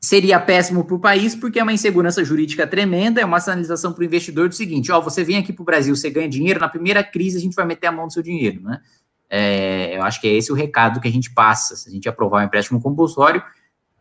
seria 0.01 0.39
péssimo 0.39 0.85
para 0.85 0.95
o 0.95 1.01
país, 1.01 1.35
porque 1.35 1.59
é 1.59 1.63
uma 1.63 1.73
insegurança 1.73 2.25
jurídica 2.25 2.67
tremenda, 2.67 3.21
é 3.21 3.25
uma 3.25 3.41
sinalização 3.41 3.93
para 3.93 4.03
o 4.03 4.05
investidor 4.05 4.49
do 4.49 4.55
seguinte, 4.55 4.93
ó, 4.93 5.01
você 5.01 5.25
vem 5.25 5.37
aqui 5.37 5.53
para 5.53 5.63
o 5.63 5.67
Brasil, 5.67 5.95
você 5.95 6.09
ganha 6.09 6.29
dinheiro, 6.29 6.61
na 6.61 6.69
primeira 6.69 7.03
crise 7.03 7.37
a 7.37 7.41
gente 7.41 7.55
vai 7.55 7.65
meter 7.65 7.89
a 7.89 7.93
mão 7.93 8.05
no 8.05 8.11
seu 8.11 8.23
dinheiro, 8.23 8.63
né? 8.63 8.81
É, 9.31 9.97
eu 9.97 10.03
acho 10.03 10.21
que 10.21 10.27
é 10.27 10.33
esse 10.33 10.51
o 10.51 10.55
recado 10.55 11.01
que 11.01 11.09
a 11.09 11.13
gente 11.13 11.31
passa, 11.33 11.77
se 11.77 11.89
a 11.89 11.93
gente 11.93 12.09
aprovar 12.09 12.39
o 12.39 12.41
um 12.43 12.47
empréstimo 12.47 12.81
compulsório, 12.81 13.43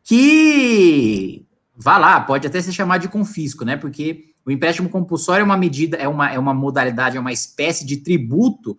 que, 0.03 1.45
vá 1.75 1.97
lá, 1.97 2.21
pode 2.21 2.47
até 2.47 2.61
ser 2.61 2.71
chamado 2.71 3.01
de 3.01 3.09
confisco, 3.09 3.65
né? 3.65 3.75
Porque 3.75 4.25
o 4.45 4.51
empréstimo 4.51 4.87
compulsório 4.87 5.41
é 5.41 5.43
uma 5.43 5.57
medida, 5.57 5.97
é 5.97 6.07
uma, 6.07 6.31
é 6.31 6.39
uma 6.39 6.53
modalidade, 6.53 7.17
é 7.17 7.19
uma 7.19 7.33
espécie 7.33 7.85
de 7.85 7.97
tributo 7.97 8.77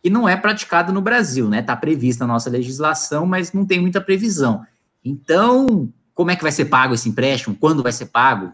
que 0.00 0.08
não 0.08 0.28
é 0.28 0.36
praticado 0.36 0.92
no 0.92 1.02
Brasil, 1.02 1.48
né? 1.48 1.58
Está 1.58 1.74
prevista 1.74 2.24
na 2.24 2.34
nossa 2.34 2.48
legislação, 2.48 3.26
mas 3.26 3.52
não 3.52 3.66
tem 3.66 3.80
muita 3.80 4.00
previsão. 4.00 4.64
Então, 5.04 5.92
como 6.18 6.32
é 6.32 6.36
que 6.36 6.42
vai 6.42 6.50
ser 6.50 6.64
pago 6.64 6.94
esse 6.94 7.08
empréstimo, 7.08 7.54
quando 7.54 7.80
vai 7.80 7.92
ser 7.92 8.06
pago, 8.06 8.52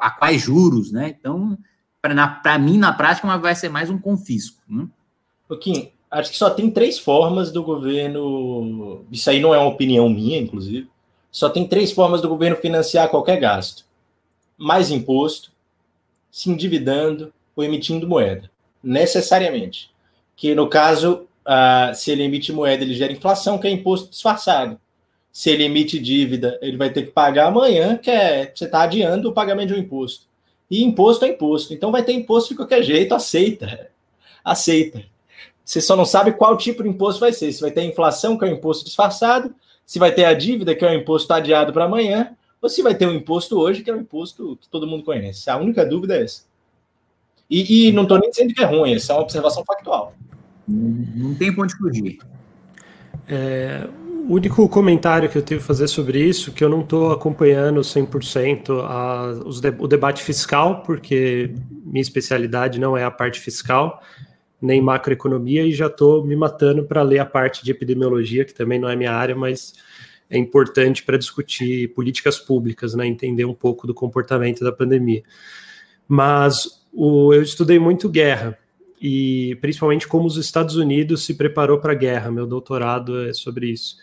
a 0.00 0.10
quais 0.10 0.42
juros, 0.42 0.90
né? 0.90 1.14
Então, 1.16 1.56
para 2.02 2.58
mim, 2.58 2.76
na 2.76 2.92
prática, 2.92 3.38
vai 3.38 3.54
ser 3.54 3.68
mais 3.68 3.88
um 3.88 3.96
confisco. 3.96 4.60
Pouquinho, 5.46 5.92
acho 6.10 6.32
que 6.32 6.36
só 6.36 6.50
tem 6.50 6.68
três 6.68 6.98
formas 6.98 7.52
do 7.52 7.62
governo. 7.62 9.04
Isso 9.12 9.30
aí 9.30 9.38
não 9.38 9.54
é 9.54 9.58
uma 9.58 9.68
opinião 9.68 10.08
minha, 10.08 10.38
inclusive. 10.38 10.90
Só 11.30 11.48
tem 11.48 11.68
três 11.68 11.92
formas 11.92 12.20
do 12.20 12.28
governo 12.28 12.56
financiar 12.56 13.08
qualquer 13.08 13.38
gasto: 13.38 13.84
mais 14.56 14.90
imposto, 14.90 15.52
se 16.32 16.50
endividando 16.50 17.32
ou 17.54 17.62
emitindo 17.62 18.08
moeda. 18.08 18.50
Necessariamente. 18.82 19.88
Que 20.34 20.52
no 20.52 20.68
caso, 20.68 21.28
uh, 21.46 21.94
se 21.94 22.10
ele 22.10 22.24
emite 22.24 22.52
moeda, 22.52 22.82
ele 22.82 22.94
gera 22.94 23.12
inflação, 23.12 23.56
que 23.56 23.68
é 23.68 23.70
imposto 23.70 24.10
disfarçado 24.10 24.80
se 25.32 25.50
ele 25.50 25.64
emite 25.64 25.98
dívida, 25.98 26.58
ele 26.60 26.76
vai 26.76 26.90
ter 26.90 27.02
que 27.02 27.10
pagar 27.10 27.46
amanhã, 27.46 27.96
que 27.96 28.10
é 28.10 28.52
você 28.54 28.64
está 28.64 28.82
adiando 28.82 29.28
o 29.28 29.32
pagamento 29.32 29.68
de 29.68 29.74
um 29.74 29.78
imposto. 29.78 30.26
E 30.70 30.82
imposto 30.82 31.24
é 31.24 31.28
imposto. 31.28 31.72
Então 31.72 31.92
vai 31.92 32.02
ter 32.02 32.12
imposto 32.12 32.50
de 32.50 32.56
qualquer 32.56 32.82
jeito, 32.82 33.14
aceita. 33.14 33.90
Aceita. 34.44 35.02
Você 35.64 35.80
só 35.80 35.94
não 35.94 36.04
sabe 36.04 36.32
qual 36.32 36.56
tipo 36.56 36.82
de 36.82 36.88
imposto 36.88 37.20
vai 37.20 37.32
ser. 37.32 37.52
Se 37.52 37.60
vai 37.60 37.70
ter 37.70 37.82
inflação, 37.82 38.38
que 38.38 38.44
é 38.44 38.48
um 38.48 38.52
imposto 38.52 38.84
disfarçado, 38.84 39.54
se 39.84 39.98
vai 39.98 40.12
ter 40.12 40.24
a 40.24 40.34
dívida, 40.34 40.74
que 40.74 40.84
é 40.84 40.90
um 40.90 40.94
imposto 40.94 41.32
adiado 41.32 41.72
para 41.72 41.84
amanhã, 41.84 42.36
ou 42.60 42.68
se 42.68 42.82
vai 42.82 42.94
ter 42.94 43.06
um 43.06 43.14
imposto 43.14 43.58
hoje, 43.58 43.82
que 43.82 43.90
é 43.90 43.94
um 43.94 44.00
imposto 44.00 44.58
que 44.60 44.68
todo 44.68 44.86
mundo 44.86 45.04
conhece. 45.04 45.48
A 45.48 45.56
única 45.56 45.84
dúvida 45.84 46.16
é 46.16 46.24
essa. 46.24 46.42
E, 47.50 47.88
e 47.88 47.92
não 47.92 48.02
estou 48.02 48.18
nem 48.18 48.30
dizendo 48.30 48.52
que 48.52 48.62
é 48.62 48.66
ruim, 48.66 48.94
essa 48.94 49.12
é 49.12 49.16
uma 49.16 49.22
observação 49.22 49.64
factual. 49.64 50.14
Não, 50.66 51.34
tem 51.34 51.54
ponto 51.54 51.68
de 51.68 51.76
fugir. 51.76 52.18
É, 53.26 53.88
o 54.28 54.34
único 54.34 54.68
comentário 54.68 55.26
que 55.26 55.38
eu 55.38 55.42
tive 55.42 55.60
a 55.60 55.64
fazer 55.64 55.88
sobre 55.88 56.22
isso, 56.22 56.52
que 56.52 56.62
eu 56.62 56.68
não 56.68 56.82
estou 56.82 57.12
acompanhando 57.12 57.80
100% 57.80 58.78
a, 58.84 59.42
os 59.46 59.58
de, 59.58 59.74
o 59.78 59.88
debate 59.88 60.22
fiscal, 60.22 60.82
porque 60.82 61.54
minha 61.82 62.02
especialidade 62.02 62.78
não 62.78 62.94
é 62.94 63.04
a 63.04 63.10
parte 63.10 63.40
fiscal, 63.40 64.02
nem 64.60 64.82
macroeconomia, 64.82 65.62
e 65.62 65.72
já 65.72 65.86
estou 65.86 66.26
me 66.26 66.36
matando 66.36 66.84
para 66.84 67.00
ler 67.00 67.20
a 67.20 67.24
parte 67.24 67.64
de 67.64 67.70
epidemiologia, 67.70 68.44
que 68.44 68.52
também 68.52 68.78
não 68.78 68.90
é 68.90 68.94
minha 68.94 69.12
área, 69.12 69.34
mas 69.34 69.72
é 70.28 70.36
importante 70.36 71.02
para 71.04 71.16
discutir 71.16 71.94
políticas 71.94 72.38
públicas, 72.38 72.94
né, 72.94 73.06
entender 73.06 73.46
um 73.46 73.54
pouco 73.54 73.86
do 73.86 73.94
comportamento 73.94 74.62
da 74.62 74.70
pandemia. 74.70 75.22
Mas 76.06 76.84
o, 76.92 77.32
eu 77.32 77.40
estudei 77.40 77.78
muito 77.78 78.10
guerra, 78.10 78.58
e 79.00 79.56
principalmente 79.62 80.06
como 80.06 80.26
os 80.26 80.36
Estados 80.36 80.76
Unidos 80.76 81.24
se 81.24 81.32
preparou 81.32 81.78
para 81.78 81.92
a 81.92 81.96
guerra. 81.96 82.30
Meu 82.30 82.46
doutorado 82.46 83.26
é 83.26 83.32
sobre 83.32 83.68
isso. 83.70 83.96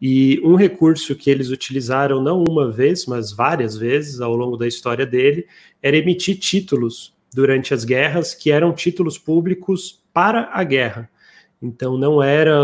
E 0.00 0.40
um 0.44 0.54
recurso 0.54 1.14
que 1.16 1.28
eles 1.28 1.50
utilizaram 1.50 2.22
não 2.22 2.44
uma 2.44 2.70
vez, 2.70 3.06
mas 3.06 3.32
várias 3.32 3.76
vezes 3.76 4.20
ao 4.20 4.34
longo 4.36 4.56
da 4.56 4.66
história 4.66 5.04
dele, 5.04 5.46
era 5.82 5.96
emitir 5.96 6.38
títulos 6.38 7.14
durante 7.34 7.74
as 7.74 7.84
guerras, 7.84 8.34
que 8.34 8.50
eram 8.50 8.72
títulos 8.72 9.18
públicos 9.18 10.02
para 10.12 10.48
a 10.52 10.62
guerra. 10.62 11.10
Então 11.60 11.98
não 11.98 12.22
era, 12.22 12.56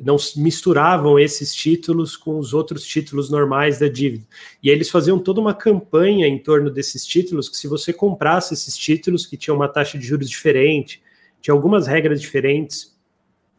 não 0.00 0.16
misturavam 0.36 1.18
esses 1.18 1.52
títulos 1.52 2.16
com 2.16 2.38
os 2.38 2.54
outros 2.54 2.86
títulos 2.86 3.28
normais 3.28 3.80
da 3.80 3.88
dívida. 3.88 4.24
E 4.62 4.70
eles 4.70 4.88
faziam 4.88 5.18
toda 5.18 5.40
uma 5.40 5.52
campanha 5.52 6.28
em 6.28 6.38
torno 6.38 6.70
desses 6.70 7.04
títulos, 7.04 7.48
que 7.48 7.56
se 7.56 7.66
você 7.66 7.92
comprasse 7.92 8.54
esses 8.54 8.76
títulos 8.76 9.26
que 9.26 9.36
tinham 9.36 9.56
uma 9.56 9.68
taxa 9.68 9.98
de 9.98 10.06
juros 10.06 10.30
diferente, 10.30 11.02
tinha 11.40 11.52
algumas 11.52 11.88
regras 11.88 12.20
diferentes 12.20 12.96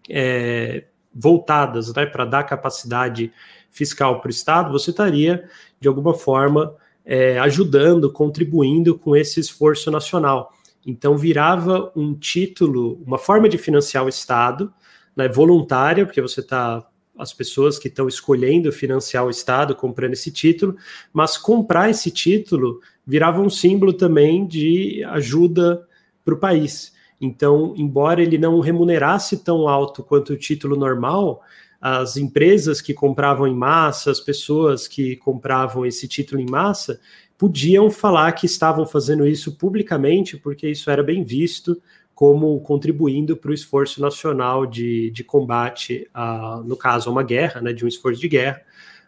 é, 0.10 0.86
voltadas 1.14 1.94
né, 1.94 2.06
para 2.06 2.26
dar 2.26 2.44
capacidade 2.44 3.32
fiscal 3.70 4.20
para 4.20 4.28
o 4.28 4.32
Estado, 4.32 4.72
você 4.72 4.92
estaria 4.92 5.48
de 5.80 5.88
alguma 5.88 6.14
forma 6.14 6.76
é, 7.06 7.40
ajudando, 7.40 8.12
contribuindo 8.12 8.98
com 8.98 9.16
esse 9.16 9.40
esforço 9.40 9.90
nacional. 9.90 10.54
Então 10.86 11.18
virava 11.18 11.92
um 11.96 12.14
título, 12.14 13.02
uma 13.06 13.18
forma 13.18 13.48
de 13.48 13.58
financiar 13.58 14.06
o 14.06 14.10
Estado, 14.10 14.74
né, 15.16 15.28
voluntária, 15.28 16.06
porque 16.06 16.22
você 16.22 16.40
está 16.40 16.86
as 17.18 17.34
pessoas 17.34 17.78
que 17.78 17.88
estão 17.88 18.08
escolhendo 18.08 18.72
financiar 18.72 19.26
o 19.26 19.30
Estado 19.30 19.76
comprando 19.76 20.14
esse 20.14 20.32
título, 20.32 20.76
mas 21.14 21.38
comprar 21.38 21.90
esse 21.90 22.10
título 22.10 22.80
virava 23.06 23.42
um 23.42 23.50
símbolo 23.50 23.94
também 23.94 24.48
de 24.48 25.04
ajuda 25.04 25.86
para 26.24 26.34
o 26.34 26.40
país. 26.40 26.94
Então, 27.22 27.76
embora 27.78 28.22
ele 28.22 28.40
não 28.40 28.60
remunerasse 28.60 29.44
tão 29.44 29.68
alto 29.68 30.04
quanto 30.04 30.34
o 30.34 30.38
título 30.38 30.76
normal, 30.76 31.44
as 31.80 32.18
empresas 32.18 32.82
que 32.82 32.94
compravam 32.94 33.48
em 33.48 33.56
massa, 33.56 34.10
as 34.10 34.20
pessoas 34.20 34.88
que 34.88 35.16
compravam 35.16 35.86
esse 35.86 36.08
título 36.08 36.42
em 36.42 36.50
massa, 36.50 37.00
podiam 37.38 37.90
falar 37.90 38.32
que 38.34 38.46
estavam 38.46 38.86
fazendo 38.86 39.26
isso 39.26 39.56
publicamente, 39.58 40.38
porque 40.38 40.68
isso 40.70 40.90
era 40.90 41.02
bem 41.02 41.24
visto 41.24 41.82
como 42.14 42.60
contribuindo 42.62 43.36
para 43.36 43.50
o 43.50 43.54
esforço 43.54 44.00
nacional 44.00 44.66
de, 44.68 45.10
de 45.10 45.24
combate, 45.24 46.08
a, 46.14 46.62
no 46.64 46.78
caso, 46.78 47.10
a 47.10 47.12
uma 47.12 47.24
guerra, 47.24 47.62
né, 47.62 47.74
de 47.74 47.84
um 47.84 47.88
esforço 47.88 48.22
de 48.22 48.28
guerra, 48.28 48.62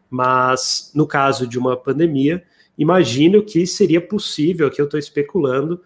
mas 0.09 0.91
no 0.95 1.05
caso 1.05 1.45
de 1.45 1.59
uma 1.59 1.77
pandemia, 1.77 2.43
imagino 2.75 3.43
que 3.43 3.67
seria 3.67 4.01
possível, 4.01 4.65
aqui 4.65 4.81
eu 4.81 4.85
estou 4.85 4.99
especulando, 4.99 5.79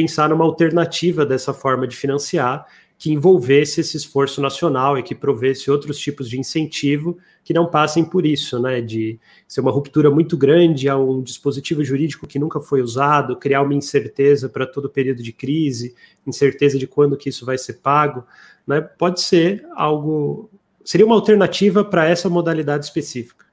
pensar 0.00 0.30
numa 0.30 0.44
alternativa 0.44 1.26
dessa 1.26 1.52
forma 1.52 1.86
de 1.86 1.94
financiar, 1.94 2.66
que 2.96 3.12
envolvesse 3.12 3.80
esse 3.80 3.96
esforço 3.96 4.40
nacional 4.40 4.98
e 4.98 5.02
que 5.02 5.14
provesse 5.14 5.70
outros 5.70 5.98
tipos 5.98 6.28
de 6.28 6.38
incentivo 6.38 7.18
que 7.44 7.54
não 7.54 7.66
passem 7.66 8.04
por 8.04 8.26
isso, 8.26 8.60
né? 8.60 8.80
De 8.80 9.18
ser 9.48 9.60
uma 9.60 9.70
ruptura 9.70 10.10
muito 10.10 10.36
grande 10.36 10.88
a 10.88 10.96
um 10.96 11.22
dispositivo 11.22 11.82
jurídico 11.82 12.26
que 12.26 12.38
nunca 12.38 12.60
foi 12.60 12.82
usado, 12.82 13.36
criar 13.36 13.62
uma 13.62 13.74
incerteza 13.74 14.48
para 14.48 14.66
todo 14.66 14.86
o 14.86 14.90
período 14.90 15.22
de 15.22 15.32
crise, 15.32 15.94
incerteza 16.26 16.78
de 16.78 16.86
quando 16.86 17.16
que 17.16 17.28
isso 17.28 17.44
vai 17.44 17.56
ser 17.56 17.74
pago, 17.74 18.24
né? 18.66 18.80
Pode 18.80 19.20
ser 19.20 19.66
algo, 19.74 20.50
seria 20.84 21.06
uma 21.06 21.14
alternativa 21.14 21.84
para 21.84 22.06
essa 22.06 22.28
modalidade 22.28 22.84
específica. 22.84 23.46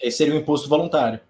Esse 0.00 0.18
seria 0.18 0.34
um 0.34 0.38
imposto 0.38 0.68
voluntário. 0.68 1.20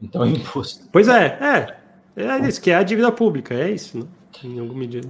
Então 0.00 0.24
é 0.24 0.28
imposto. 0.28 0.88
Pois 0.90 1.08
é, 1.08 1.26
é, 1.40 1.87
é 2.24 2.48
isso 2.48 2.60
que 2.60 2.70
é 2.70 2.74
a 2.74 2.82
dívida 2.82 3.10
pública, 3.12 3.54
é 3.54 3.70
isso, 3.70 3.98
né? 3.98 4.04
em 4.44 4.58
alguma 4.58 4.80
medida 4.80 5.08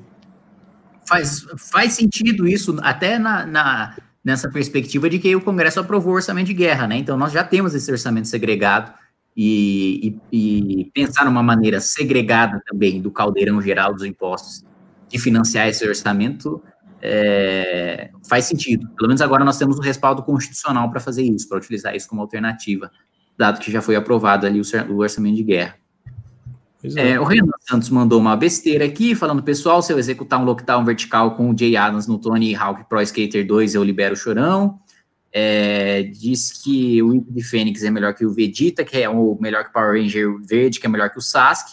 faz, 1.09 1.47
faz 1.57 1.95
sentido 1.95 2.47
isso, 2.47 2.77
até 2.83 3.19
na, 3.19 3.47
na, 3.47 3.97
nessa 4.23 4.51
perspectiva 4.51 5.09
de 5.09 5.19
que 5.19 5.35
o 5.35 5.41
Congresso 5.41 5.81
aprovou 5.81 6.13
o 6.13 6.17
orçamento 6.17 6.47
de 6.47 6.55
guerra, 6.55 6.87
né? 6.87 6.99
Então, 6.99 7.17
nós 7.17 7.33
já 7.33 7.43
temos 7.43 7.75
esse 7.75 7.91
orçamento 7.91 8.29
segregado 8.29 8.93
e, 9.35 10.19
e, 10.31 10.81
e 10.81 10.85
pensar 10.93 11.25
numa 11.25 11.43
maneira 11.43 11.81
segregada 11.81 12.61
também 12.67 13.01
do 13.01 13.11
caldeirão 13.11 13.63
geral 13.63 13.95
dos 13.95 14.05
impostos 14.05 14.65
de 15.09 15.19
financiar 15.19 15.69
esse 15.69 15.87
orçamento 15.89 16.63
é, 17.01 18.11
faz 18.29 18.45
sentido. 18.45 18.87
Pelo 18.91 19.09
menos 19.09 19.23
agora 19.23 19.45
nós 19.45 19.57
temos 19.57 19.79
um 19.79 19.83
respaldo 19.83 20.23
constitucional 20.23 20.91
para 20.91 21.01
fazer 21.01 21.23
isso, 21.23 21.49
para 21.49 21.57
utilizar 21.57 21.97
isso 21.97 22.09
como 22.09 22.21
alternativa, 22.21 22.91
dado 23.39 23.61
que 23.61 23.73
já 23.73 23.81
foi 23.81 23.97
aprovado 23.97 24.47
ali 24.47 24.61
o 24.61 24.97
orçamento 24.99 25.37
de 25.37 25.45
guerra. 25.45 25.77
É. 26.97 27.11
É, 27.11 27.21
o 27.21 27.25
Renan 27.25 27.51
Santos 27.69 27.91
mandou 27.91 28.21
uma 28.21 28.37
besteira 28.37 28.85
aqui, 28.85 29.15
falando, 29.15 29.43
pessoal, 29.43 29.83
se 29.83 29.93
eu 29.93 29.99
executar 29.99 30.41
um 30.41 30.45
lockdown 30.45 30.85
vertical 30.85 31.35
com 31.35 31.51
o 31.51 31.59
Jay 31.59 31.77
Adams 31.77 32.07
no 32.07 32.19
Tony 32.19 32.55
Hawk 32.55 32.85
Pro 32.89 33.03
Skater 33.03 33.47
2, 33.47 33.75
eu 33.75 33.83
libero 33.83 34.15
o 34.15 34.17
chorão. 34.17 34.79
É, 35.33 36.05
diz 36.05 36.53
que 36.53 37.03
o 37.03 37.13
Imp 37.13 37.29
de 37.31 37.43
Fênix 37.43 37.83
é 37.83 37.91
melhor 37.91 38.15
que 38.15 38.25
o 38.25 38.33
Vegeta, 38.33 38.85
que 38.85 38.97
é 38.97 39.09
o 39.09 39.37
melhor 39.41 39.65
que 39.65 39.71
o 39.71 39.73
Power 39.73 40.01
Ranger 40.01 40.39
Verde, 40.41 40.81
que 40.81 40.87
é 40.87 40.89
melhor 40.89 41.11
que 41.11 41.19
o 41.19 41.23
Sasuke. 41.23 41.73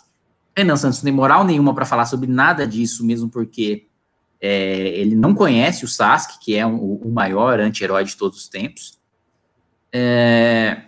Renan 0.58 0.76
Santos 0.76 1.00
não 1.00 1.06
tem 1.06 1.14
moral 1.14 1.44
nenhuma 1.44 1.74
para 1.74 1.86
falar 1.86 2.06
sobre 2.06 2.28
nada 2.28 2.66
disso, 2.66 3.06
mesmo 3.06 3.30
porque 3.30 3.88
é, 4.42 4.90
ele 5.00 5.16
não 5.16 5.34
conhece 5.36 5.86
o 5.86 5.88
Sasuke, 5.88 6.40
que 6.40 6.56
é 6.56 6.66
um, 6.66 6.78
o 6.78 7.12
maior 7.12 7.60
anti-herói 7.60 8.04
de 8.04 8.18
todos 8.18 8.40
os 8.40 8.48
tempos. 8.50 9.00
É, 9.94 10.82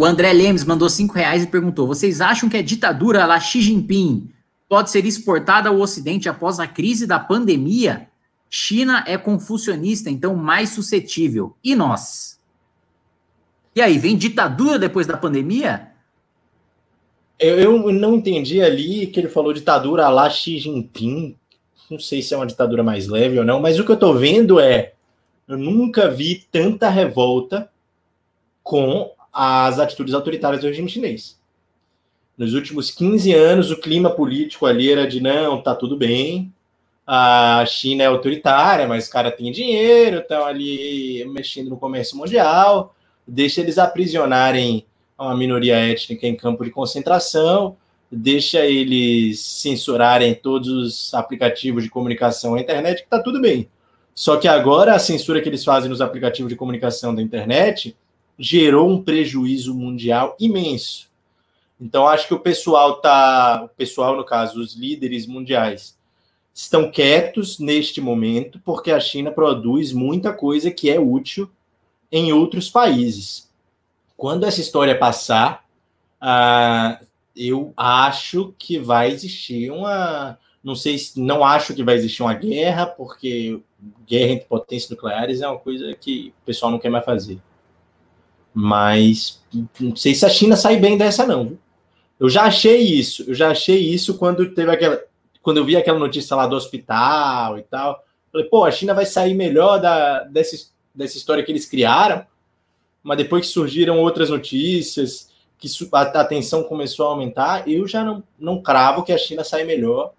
o 0.00 0.04
André 0.06 0.32
Lemes 0.32 0.64
mandou 0.64 0.88
cinco 0.88 1.14
reais 1.14 1.42
e 1.42 1.46
perguntou: 1.46 1.86
vocês 1.86 2.22
acham 2.22 2.48
que 2.48 2.56
a 2.56 2.62
ditadura 2.62 3.26
lá 3.26 3.38
Xi 3.38 3.60
Jinping 3.60 4.30
pode 4.66 4.90
ser 4.90 5.04
exportada 5.04 5.68
ao 5.68 5.78
Ocidente 5.78 6.26
após 6.26 6.58
a 6.58 6.66
crise 6.66 7.06
da 7.06 7.18
pandemia? 7.18 8.08
China 8.48 9.04
é 9.06 9.18
confucionista, 9.18 10.08
então 10.08 10.34
mais 10.34 10.70
suscetível. 10.70 11.54
E 11.62 11.74
nós? 11.76 12.40
E 13.76 13.82
aí, 13.82 13.98
vem 13.98 14.16
ditadura 14.16 14.78
depois 14.78 15.06
da 15.06 15.18
pandemia? 15.18 15.88
Eu, 17.38 17.58
eu 17.58 17.92
não 17.92 18.16
entendi 18.16 18.62
ali 18.62 19.06
que 19.06 19.20
ele 19.20 19.28
falou 19.28 19.52
ditadura 19.52 20.08
lá 20.08 20.30
Xi 20.30 20.58
Jinping. 20.58 21.36
Não 21.90 21.98
sei 21.98 22.22
se 22.22 22.32
é 22.32 22.38
uma 22.38 22.46
ditadura 22.46 22.82
mais 22.82 23.06
leve 23.06 23.38
ou 23.38 23.44
não, 23.44 23.60
mas 23.60 23.78
o 23.78 23.84
que 23.84 23.92
eu 23.92 23.98
tô 23.98 24.14
vendo 24.14 24.58
é. 24.58 24.94
Eu 25.46 25.58
nunca 25.58 26.08
vi 26.08 26.46
tanta 26.50 26.88
revolta 26.88 27.70
com 28.62 29.10
as 29.32 29.78
atitudes 29.78 30.14
autoritárias 30.14 30.60
do 30.60 30.66
regime 30.66 30.88
chinês. 30.88 31.38
Nos 32.36 32.54
últimos 32.54 32.90
15 32.90 33.32
anos, 33.34 33.70
o 33.70 33.80
clima 33.80 34.10
político 34.10 34.66
ali 34.66 34.90
era 34.90 35.06
de 35.06 35.20
não, 35.20 35.60
tá 35.60 35.74
tudo 35.74 35.96
bem, 35.96 36.52
a 37.06 37.64
China 37.66 38.04
é 38.04 38.06
autoritária, 38.06 38.86
mas 38.86 39.08
o 39.08 39.10
cara 39.10 39.30
tem 39.30 39.50
dinheiro, 39.50 40.20
estão 40.20 40.44
ali 40.44 41.24
mexendo 41.26 41.68
no 41.68 41.76
comércio 41.76 42.16
mundial, 42.16 42.94
deixa 43.26 43.60
eles 43.60 43.78
aprisionarem 43.78 44.86
uma 45.18 45.36
minoria 45.36 45.76
étnica 45.76 46.26
em 46.26 46.36
campo 46.36 46.64
de 46.64 46.70
concentração, 46.70 47.76
deixa 48.10 48.64
eles 48.64 49.40
censurarem 49.40 50.34
todos 50.34 50.68
os 50.68 51.12
aplicativos 51.12 51.82
de 51.82 51.90
comunicação 51.90 52.54
na 52.54 52.60
internet, 52.60 53.02
que 53.02 53.08
tá 53.08 53.20
tudo 53.20 53.40
bem. 53.40 53.68
Só 54.14 54.36
que 54.36 54.48
agora 54.48 54.94
a 54.94 54.98
censura 54.98 55.40
que 55.40 55.48
eles 55.48 55.64
fazem 55.64 55.90
nos 55.90 56.00
aplicativos 56.00 56.48
de 56.48 56.56
comunicação 56.56 57.14
da 57.14 57.20
internet 57.22 57.96
gerou 58.40 58.88
um 58.88 59.02
prejuízo 59.02 59.74
mundial 59.74 60.34
imenso. 60.40 61.10
Então, 61.78 62.08
acho 62.08 62.26
que 62.26 62.32
o 62.32 62.40
pessoal 62.40 62.98
tá, 62.98 63.62
o 63.64 63.68
pessoal, 63.68 64.16
no 64.16 64.24
caso, 64.24 64.58
os 64.58 64.74
líderes 64.74 65.26
mundiais, 65.26 65.94
estão 66.54 66.90
quietos 66.90 67.58
neste 67.58 68.00
momento, 68.00 68.58
porque 68.64 68.90
a 68.90 68.98
China 68.98 69.30
produz 69.30 69.92
muita 69.92 70.32
coisa 70.32 70.70
que 70.70 70.88
é 70.88 70.98
útil 70.98 71.50
em 72.10 72.32
outros 72.32 72.70
países. 72.70 73.50
Quando 74.16 74.44
essa 74.44 74.60
história 74.60 74.98
passar, 74.98 75.66
uh, 76.20 77.04
eu 77.36 77.74
acho 77.76 78.54
que 78.58 78.78
vai 78.78 79.10
existir 79.10 79.70
uma. 79.70 80.38
Não 80.64 80.74
sei 80.74 80.98
se 80.98 81.20
não 81.20 81.44
acho 81.44 81.74
que 81.74 81.84
vai 81.84 81.94
existir 81.94 82.22
uma 82.22 82.34
guerra, 82.34 82.86
porque 82.86 83.60
guerra 84.06 84.32
entre 84.32 84.46
potências 84.46 84.90
nucleares 84.90 85.40
é 85.40 85.48
uma 85.48 85.58
coisa 85.58 85.94
que 85.94 86.34
o 86.42 86.44
pessoal 86.44 86.72
não 86.72 86.78
quer 86.78 86.90
mais 86.90 87.04
fazer. 87.04 87.40
Mas 88.52 89.40
não 89.78 89.94
sei 89.94 90.14
se 90.14 90.26
a 90.26 90.28
China 90.28 90.56
sai 90.56 90.76
bem 90.76 90.96
dessa, 90.98 91.26
não. 91.26 91.58
Eu 92.18 92.28
já 92.28 92.42
achei 92.44 92.78
isso. 92.78 93.24
Eu 93.28 93.34
já 93.34 93.50
achei 93.50 93.78
isso 93.78 94.18
quando 94.18 94.54
teve 94.54 94.70
aquela. 94.70 95.00
Quando 95.42 95.56
eu 95.56 95.64
vi 95.64 95.76
aquela 95.76 95.98
notícia 95.98 96.36
lá 96.36 96.46
do 96.46 96.56
hospital 96.56 97.58
e 97.58 97.62
tal. 97.62 98.04
Falei, 98.30 98.46
pô, 98.46 98.64
a 98.64 98.70
China 98.70 98.94
vai 98.94 99.06
sair 99.06 99.34
melhor 99.34 99.80
da, 99.80 100.24
dessa, 100.24 100.56
dessa 100.94 101.16
história 101.16 101.42
que 101.42 101.50
eles 101.50 101.66
criaram. 101.66 102.24
Mas 103.02 103.16
depois 103.16 103.46
que 103.46 103.52
surgiram 103.52 103.98
outras 103.98 104.28
notícias, 104.28 105.30
que 105.58 105.68
a, 105.92 106.00
a 106.00 106.24
tensão 106.24 106.62
começou 106.62 107.06
a 107.06 107.10
aumentar, 107.10 107.68
eu 107.68 107.88
já 107.88 108.04
não, 108.04 108.22
não 108.38 108.62
cravo 108.62 109.02
que 109.02 109.12
a 109.12 109.18
China 109.18 109.42
sai 109.42 109.64
melhor 109.64 110.12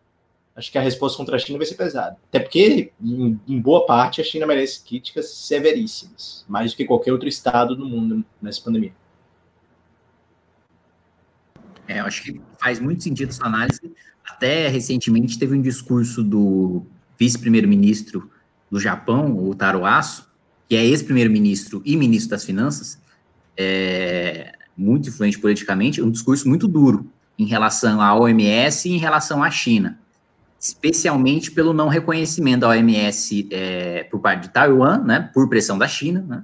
acho 0.62 0.72
que 0.72 0.78
a 0.78 0.82
resposta 0.82 1.18
contra 1.18 1.36
a 1.36 1.40
China 1.40 1.58
vai 1.58 1.66
ser 1.66 1.74
pesada. 1.74 2.16
Até 2.30 2.40
porque, 2.40 2.92
em, 3.04 3.40
em, 3.48 3.60
boa 3.60 3.84
parte, 3.86 4.22
a 4.22 4.24
China 4.24 4.46
merece 4.46 4.84
críticas 4.84 5.30
severíssimas, 5.30 6.46
mais 6.48 6.72
do 6.72 6.78
que 6.78 6.86
qualquer 6.86 7.12
outro 7.12 7.28
estado 7.28 7.76
do 7.76 7.84
mundo 7.84 8.24
nessa 8.40 8.62
pandemia. 8.62 8.94
É, 11.88 12.00
eu 12.00 12.06
acho 12.06 12.22
que 12.22 12.40
faz 12.60 12.80
muito 12.80 13.04
sentido 13.04 13.30
essa 13.30 13.44
análise. 13.44 13.82
Até 14.24 14.68
recentemente 14.68 15.40
teve 15.40 15.58
um 15.58 15.62
discurso 15.62 16.24
do 16.24 16.86
vice-primeiro-ministro 17.18 18.30
do 18.70 18.80
Japão, 18.80 19.36
o 19.36 19.56
Taro 19.56 19.84
Aso, 19.84 20.30
que 20.70 20.76
é 20.76 20.86
ex-primeiro-ministro 20.86 21.82
e 21.84 21.98
ministro 21.98 22.30
das 22.30 22.46
Finanças, 22.46 23.02
é, 23.58 24.54
muito 24.78 25.10
influente 25.10 25.40
politicamente, 25.40 26.02
um 26.04 26.12
discurso 26.12 26.48
muito 26.48 26.68
duro 26.68 27.12
em 27.38 27.46
relação 27.46 28.00
à 28.00 28.16
OMS 28.16 28.88
e 28.88 28.94
em 28.94 28.98
relação 28.98 29.44
à 29.44 29.50
China, 29.50 30.00
especialmente 30.62 31.50
pelo 31.50 31.74
não 31.74 31.88
reconhecimento 31.88 32.62
da 32.62 32.70
OMS 32.70 33.48
é, 33.50 34.04
por 34.04 34.20
parte 34.20 34.44
de 34.44 34.50
Taiwan, 34.50 35.00
né, 35.00 35.32
por 35.34 35.50
pressão 35.50 35.76
da 35.76 35.88
China, 35.88 36.24
né, 36.28 36.44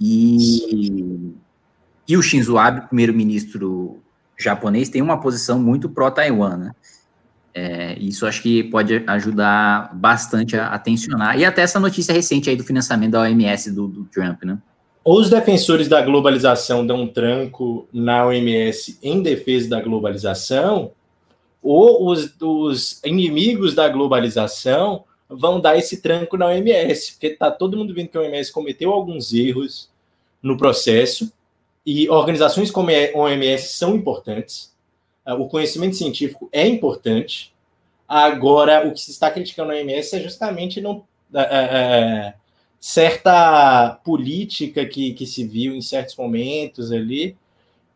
e, 0.00 1.32
e 2.08 2.16
o 2.16 2.22
Shinzo 2.22 2.58
Abe, 2.58 2.88
primeiro-ministro 2.88 4.02
japonês, 4.36 4.88
tem 4.88 5.00
uma 5.00 5.20
posição 5.20 5.60
muito 5.60 5.88
pró-Taiwan, 5.88 6.56
né, 6.56 6.72
é, 7.54 7.96
isso 8.00 8.26
acho 8.26 8.42
que 8.42 8.64
pode 8.64 9.04
ajudar 9.06 9.94
bastante 9.94 10.56
a, 10.56 10.70
a, 10.70 10.78
tensionar. 10.78 11.38
E 11.38 11.44
até 11.44 11.62
essa 11.62 11.78
notícia 11.78 12.12
recente 12.12 12.50
aí 12.50 12.56
do 12.56 12.64
financiamento 12.64 13.12
da 13.12 13.20
OMS 13.20 13.70
do, 13.70 13.86
do 13.86 14.04
Trump, 14.06 14.42
né? 14.42 14.58
Os 15.04 15.30
defensores 15.30 15.86
da 15.86 16.02
globalização 16.02 16.84
dão 16.84 17.02
um 17.02 17.06
tranco 17.06 17.86
na 17.92 18.26
OMS 18.26 18.98
em 19.00 19.22
defesa 19.22 19.68
da 19.68 19.80
globalização, 19.80 20.90
ou 21.64 22.10
os, 22.10 22.34
os 22.40 23.02
inimigos 23.02 23.74
da 23.74 23.88
globalização 23.88 25.04
vão 25.26 25.58
dar 25.58 25.78
esse 25.78 26.02
tranco 26.02 26.36
na 26.36 26.46
OMS, 26.46 27.12
porque 27.12 27.28
está 27.28 27.50
todo 27.50 27.76
mundo 27.76 27.94
vendo 27.94 28.08
que 28.08 28.18
a 28.18 28.20
OMS 28.20 28.52
cometeu 28.52 28.92
alguns 28.92 29.32
erros 29.32 29.88
no 30.42 30.58
processo, 30.58 31.32
e 31.86 32.08
organizações 32.10 32.70
como 32.70 32.90
a 32.90 33.18
OMS 33.18 33.68
são 33.68 33.94
importantes, 33.94 34.74
é, 35.26 35.32
o 35.32 35.46
conhecimento 35.46 35.96
científico 35.96 36.48
é 36.52 36.66
importante. 36.66 37.52
Agora, 38.06 38.86
o 38.86 38.92
que 38.92 39.00
se 39.00 39.10
está 39.10 39.30
criticando 39.30 39.68
na 39.72 39.78
OMS 39.78 40.14
é 40.14 40.20
justamente 40.20 40.82
não, 40.82 41.04
é, 41.34 41.40
é, 41.40 41.44
é, 41.46 42.34
certa 42.78 43.98
política 44.04 44.84
que, 44.84 45.14
que 45.14 45.26
se 45.26 45.46
viu 45.46 45.74
em 45.74 45.80
certos 45.80 46.14
momentos 46.16 46.92
ali, 46.92 47.36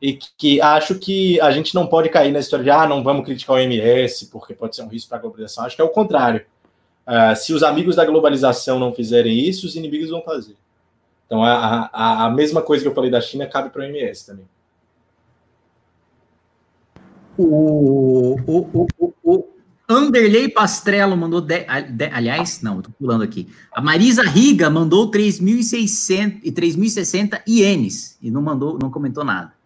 e 0.00 0.12
que, 0.12 0.28
que, 0.36 0.60
acho 0.60 0.94
que 0.96 1.40
a 1.40 1.50
gente 1.50 1.74
não 1.74 1.86
pode 1.86 2.08
cair 2.08 2.32
na 2.32 2.38
história 2.38 2.64
de 2.64 2.70
ah, 2.70 2.86
não 2.86 3.02
vamos 3.02 3.24
criticar 3.24 3.56
o 3.56 3.58
OMS, 3.58 4.26
porque 4.26 4.54
pode 4.54 4.76
ser 4.76 4.82
um 4.82 4.88
risco 4.88 5.08
para 5.08 5.18
a 5.18 5.20
globalização. 5.20 5.64
Acho 5.64 5.74
que 5.74 5.82
é 5.82 5.84
o 5.84 5.88
contrário. 5.88 6.44
Uh, 7.06 7.34
se 7.34 7.52
os 7.52 7.62
amigos 7.62 7.96
da 7.96 8.04
globalização 8.04 8.78
não 8.78 8.92
fizerem 8.92 9.36
isso, 9.36 9.66
os 9.66 9.74
inimigos 9.74 10.10
vão 10.10 10.22
fazer. 10.22 10.54
Então, 11.26 11.42
a, 11.42 11.90
a, 11.92 12.26
a 12.26 12.30
mesma 12.30 12.62
coisa 12.62 12.82
que 12.82 12.88
eu 12.88 12.94
falei 12.94 13.10
da 13.10 13.20
China 13.20 13.46
cabe 13.46 13.70
para 13.70 13.82
o 13.82 13.84
OMS 13.84 14.26
também. 14.26 14.44
O, 17.36 18.36
o, 18.46 18.86
o, 18.98 19.14
o, 19.22 19.48
Anderley 19.88 20.48
Pastrello 20.48 21.16
mandou. 21.16 21.40
De, 21.40 21.64
de, 21.90 22.04
aliás, 22.06 22.62
não, 22.62 22.78
estou 22.78 22.92
pulando 22.98 23.24
aqui. 23.24 23.48
A 23.72 23.80
Marisa 23.80 24.22
Riga 24.22 24.68
mandou 24.68 25.10
3.600 25.10 26.40
e 26.42 26.52
3.060 26.52 27.42
ienes 27.48 28.18
e 28.20 28.30
não 28.30 28.42
mandou, 28.42 28.78
não 28.80 28.90
comentou 28.90 29.24
nada. 29.24 29.57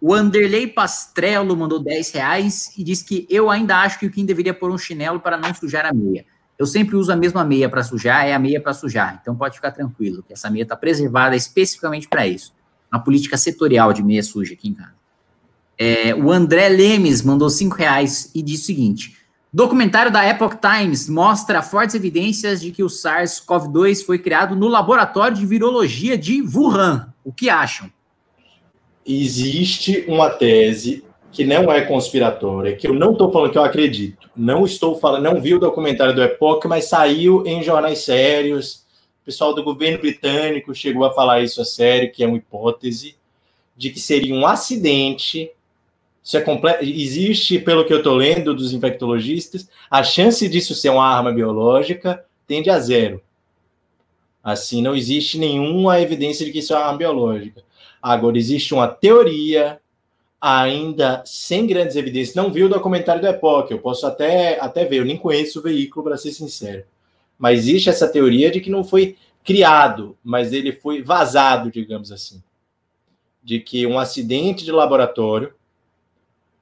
O 0.00 0.14
Anderley 0.14 0.66
Pastrello 0.68 1.56
mandou 1.56 1.80
10 1.80 2.12
reais 2.12 2.72
e 2.76 2.84
disse 2.84 3.04
que 3.04 3.26
eu 3.28 3.50
ainda 3.50 3.78
acho 3.78 3.98
que 3.98 4.06
o 4.06 4.10
Kim 4.10 4.24
deveria 4.24 4.54
pôr 4.54 4.70
um 4.70 4.78
chinelo 4.78 5.18
para 5.18 5.36
não 5.36 5.52
sujar 5.52 5.84
a 5.84 5.92
meia. 5.92 6.24
Eu 6.56 6.66
sempre 6.66 6.96
uso 6.96 7.12
a 7.12 7.16
mesma 7.16 7.44
meia 7.44 7.68
para 7.68 7.82
sujar, 7.82 8.26
é 8.26 8.34
a 8.34 8.38
meia 8.38 8.60
para 8.60 8.72
sujar. 8.72 9.18
Então 9.20 9.34
pode 9.34 9.56
ficar 9.56 9.72
tranquilo, 9.72 10.22
que 10.22 10.32
essa 10.32 10.50
meia 10.50 10.62
está 10.62 10.76
preservada 10.76 11.34
especificamente 11.36 12.08
para 12.08 12.26
isso. 12.26 12.52
Uma 12.92 13.00
política 13.00 13.36
setorial 13.36 13.92
de 13.92 14.02
meia 14.02 14.22
suja 14.22 14.54
aqui 14.54 14.68
em 14.68 14.74
casa. 14.74 14.94
É, 15.78 16.14
o 16.14 16.32
André 16.32 16.68
Lemes 16.68 17.22
mandou 17.22 17.48
cinco 17.50 17.76
reais 17.76 18.30
e 18.34 18.42
disse 18.42 18.64
o 18.64 18.66
seguinte: 18.66 19.16
documentário 19.52 20.10
da 20.10 20.26
Epoch 20.26 20.56
Times 20.56 21.08
mostra 21.08 21.62
fortes 21.62 21.94
evidências 21.94 22.60
de 22.60 22.72
que 22.72 22.82
o 22.82 22.88
SARS-CoV-2 22.88 24.04
foi 24.04 24.18
criado 24.18 24.56
no 24.56 24.66
laboratório 24.66 25.36
de 25.36 25.46
virologia 25.46 26.18
de 26.18 26.42
Wuhan. 26.42 27.12
O 27.22 27.32
que 27.32 27.48
acham? 27.48 27.88
Existe 29.08 30.04
uma 30.06 30.28
tese 30.28 31.04
que 31.32 31.44
não 31.44 31.72
é 31.72 31.80
conspiratória, 31.80 32.76
que 32.76 32.86
eu 32.86 32.94
não 32.94 33.12
estou 33.12 33.32
falando 33.32 33.52
que 33.52 33.58
eu 33.58 33.64
acredito. 33.64 34.28
Não 34.36 34.64
estou 34.64 34.98
falando, 34.98 35.22
não 35.22 35.40
vi 35.40 35.54
o 35.54 35.58
documentário 35.58 36.14
do 36.14 36.22
Epoch, 36.22 36.66
mas 36.68 36.84
saiu 36.86 37.46
em 37.46 37.62
jornais 37.62 38.00
sérios. 38.00 38.84
O 39.22 39.24
pessoal 39.24 39.54
do 39.54 39.62
governo 39.62 39.98
britânico 39.98 40.74
chegou 40.74 41.04
a 41.04 41.12
falar 41.12 41.40
isso 41.40 41.60
a 41.60 41.64
sério, 41.64 42.12
que 42.12 42.22
é 42.22 42.26
uma 42.26 42.36
hipótese 42.36 43.16
de 43.76 43.90
que 43.90 44.00
seria 44.00 44.34
um 44.34 44.46
acidente 44.46 45.50
isso 46.28 46.36
é 46.36 46.42
completo. 46.42 46.84
Existe, 46.84 47.58
pelo 47.58 47.86
que 47.86 47.92
eu 47.92 47.98
estou 47.98 48.14
lendo 48.14 48.54
dos 48.54 48.74
infectologistas, 48.74 49.66
a 49.90 50.02
chance 50.02 50.46
disso 50.46 50.74
ser 50.74 50.90
uma 50.90 51.06
arma 51.06 51.32
biológica 51.32 52.22
tende 52.46 52.68
a 52.68 52.78
zero. 52.78 53.22
Assim, 54.44 54.82
não 54.82 54.94
existe 54.94 55.38
nenhuma 55.38 55.98
evidência 56.02 56.44
de 56.44 56.52
que 56.52 56.58
isso 56.58 56.74
é 56.74 56.76
uma 56.76 56.84
arma 56.84 56.98
biológica. 56.98 57.62
Agora, 58.02 58.38
existe 58.38 58.74
uma 58.74 58.88
teoria, 58.88 59.80
ainda 60.40 61.22
sem 61.26 61.66
grandes 61.66 61.96
evidências. 61.96 62.36
Não 62.36 62.52
vi 62.52 62.62
o 62.62 62.68
documentário 62.68 63.20
do 63.20 63.26
Epoch, 63.26 63.70
eu 63.70 63.78
posso 63.78 64.06
até, 64.06 64.58
até 64.60 64.84
ver, 64.84 64.98
eu 64.98 65.04
nem 65.04 65.16
conheço 65.16 65.58
o 65.58 65.62
veículo, 65.62 66.04
para 66.04 66.16
ser 66.16 66.32
sincero. 66.32 66.84
Mas 67.38 67.60
existe 67.60 67.88
essa 67.88 68.08
teoria 68.08 68.50
de 68.50 68.60
que 68.60 68.70
não 68.70 68.84
foi 68.84 69.16
criado, 69.44 70.16
mas 70.22 70.52
ele 70.52 70.72
foi 70.72 71.02
vazado, 71.02 71.70
digamos 71.70 72.12
assim. 72.12 72.42
De 73.42 73.60
que 73.60 73.86
um 73.86 73.98
acidente 73.98 74.64
de 74.64 74.72
laboratório 74.72 75.54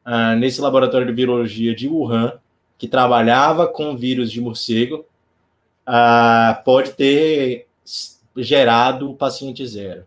uh, 0.07 0.37
nesse 0.39 0.61
laboratório 0.61 1.07
de 1.07 1.13
virologia 1.13 1.75
de 1.75 1.89
Wuhan, 1.89 2.39
que 2.79 2.87
trabalhava 2.87 3.67
com 3.67 3.97
vírus 3.97 4.31
de 4.31 4.41
morcego, 4.41 5.05
uh, 5.89 6.63
pode 6.65 6.93
ter 6.93 7.67
gerado 8.37 9.11
o 9.11 9.17
paciente 9.17 9.67
zero. 9.67 10.07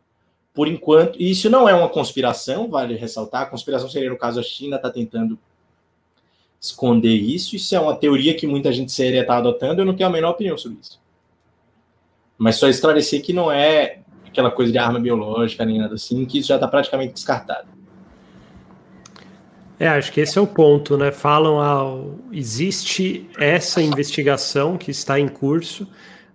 Por 0.60 0.68
enquanto, 0.68 1.24
isso 1.24 1.50
não 1.50 1.70
é 1.70 1.74
uma 1.74 1.88
conspiração, 1.88 2.68
vale 2.68 2.94
ressaltar. 2.94 3.44
A 3.44 3.46
conspiração 3.46 3.90
seria, 3.90 4.10
no 4.10 4.18
caso, 4.18 4.42
a 4.42 4.44
China 4.44 4.76
está 4.76 4.90
tentando 4.90 5.40
esconder 6.60 7.16
isso. 7.16 7.56
Isso 7.56 7.74
é 7.74 7.80
uma 7.80 7.96
teoria 7.96 8.36
que 8.36 8.46
muita 8.46 8.70
gente 8.74 8.92
séria 8.92 9.22
está 9.22 9.38
adotando. 9.38 9.80
Eu 9.80 9.86
não 9.86 9.96
tenho 9.96 10.10
a 10.10 10.12
menor 10.12 10.32
opinião 10.32 10.58
sobre 10.58 10.80
isso. 10.82 11.00
Mas 12.38 12.58
só 12.58 12.68
esclarecer 12.68 13.22
que 13.22 13.32
não 13.32 13.50
é 13.50 14.00
aquela 14.28 14.52
coisa 14.52 14.70
de 14.70 14.78
arma 14.78 15.00
biológica 15.00 15.64
nem 15.64 15.78
nada 15.78 15.96
assim, 15.96 16.26
que 16.26 16.40
isso 16.40 16.50
já 16.50 16.56
está 16.56 16.68
praticamente 16.68 17.14
descartado. 17.14 17.70
É, 19.80 19.88
acho 19.88 20.12
que 20.12 20.20
esse 20.20 20.38
é 20.38 20.42
o 20.42 20.48
ponto, 20.48 20.98
né? 20.98 21.10
Falam, 21.10 21.62
ah, 21.62 22.18
existe 22.34 23.30
essa 23.38 23.82
investigação 23.82 24.78
que 24.78 24.92
está 24.92 25.18
em 25.18 25.30
curso, 25.30 25.88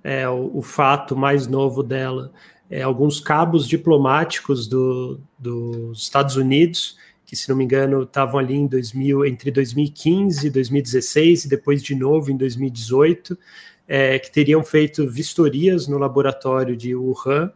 é, 0.03 0.27
o, 0.27 0.51
o 0.55 0.63
fato 0.63 1.15
mais 1.15 1.47
novo 1.47 1.83
dela 1.83 2.33
é 2.71 2.83
alguns 2.83 3.21
cabos 3.21 3.67
diplomáticos 3.67 4.67
do, 4.67 5.21
dos 5.39 6.03
Estados 6.03 6.37
Unidos, 6.37 6.97
que, 7.27 7.37
se 7.37 7.49
não 7.49 7.57
me 7.57 7.65
engano, 7.65 8.03
estavam 8.03 8.39
ali 8.39 8.55
em 8.55 8.67
2000, 8.67 9.25
entre 9.27 9.51
2015 9.51 10.47
e 10.47 10.51
2016, 10.51 11.45
e 11.45 11.49
depois 11.49 11.83
de 11.83 11.95
novo 11.95 12.31
em 12.31 12.37
2018, 12.37 13.39
é, 13.87 14.19
que 14.19 14.31
teriam 14.31 14.63
feito 14.63 15.09
vistorias 15.09 15.87
no 15.89 15.99
laboratório 15.99 16.77
de 16.77 16.95
Wuhan, 16.95 17.53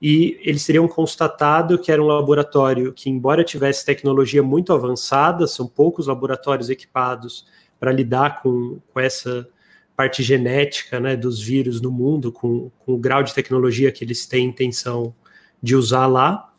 e 0.00 0.38
eles 0.42 0.66
teriam 0.66 0.86
constatado 0.86 1.78
que 1.78 1.90
era 1.90 2.02
um 2.02 2.06
laboratório 2.06 2.92
que, 2.92 3.08
embora 3.08 3.42
tivesse 3.42 3.86
tecnologia 3.86 4.42
muito 4.42 4.72
avançada, 4.72 5.46
são 5.46 5.66
poucos 5.66 6.06
laboratórios 6.06 6.68
equipados 6.68 7.46
para 7.80 7.92
lidar 7.92 8.42
com, 8.42 8.80
com 8.92 9.00
essa 9.00 9.48
parte 9.96 10.22
genética 10.22 10.98
né, 10.98 11.16
dos 11.16 11.40
vírus 11.40 11.80
no 11.80 11.90
mundo, 11.90 12.32
com, 12.32 12.70
com 12.80 12.94
o 12.94 12.98
grau 12.98 13.22
de 13.22 13.34
tecnologia 13.34 13.92
que 13.92 14.04
eles 14.04 14.26
têm 14.26 14.46
intenção 14.46 15.14
de 15.62 15.76
usar 15.76 16.06
lá. 16.06 16.52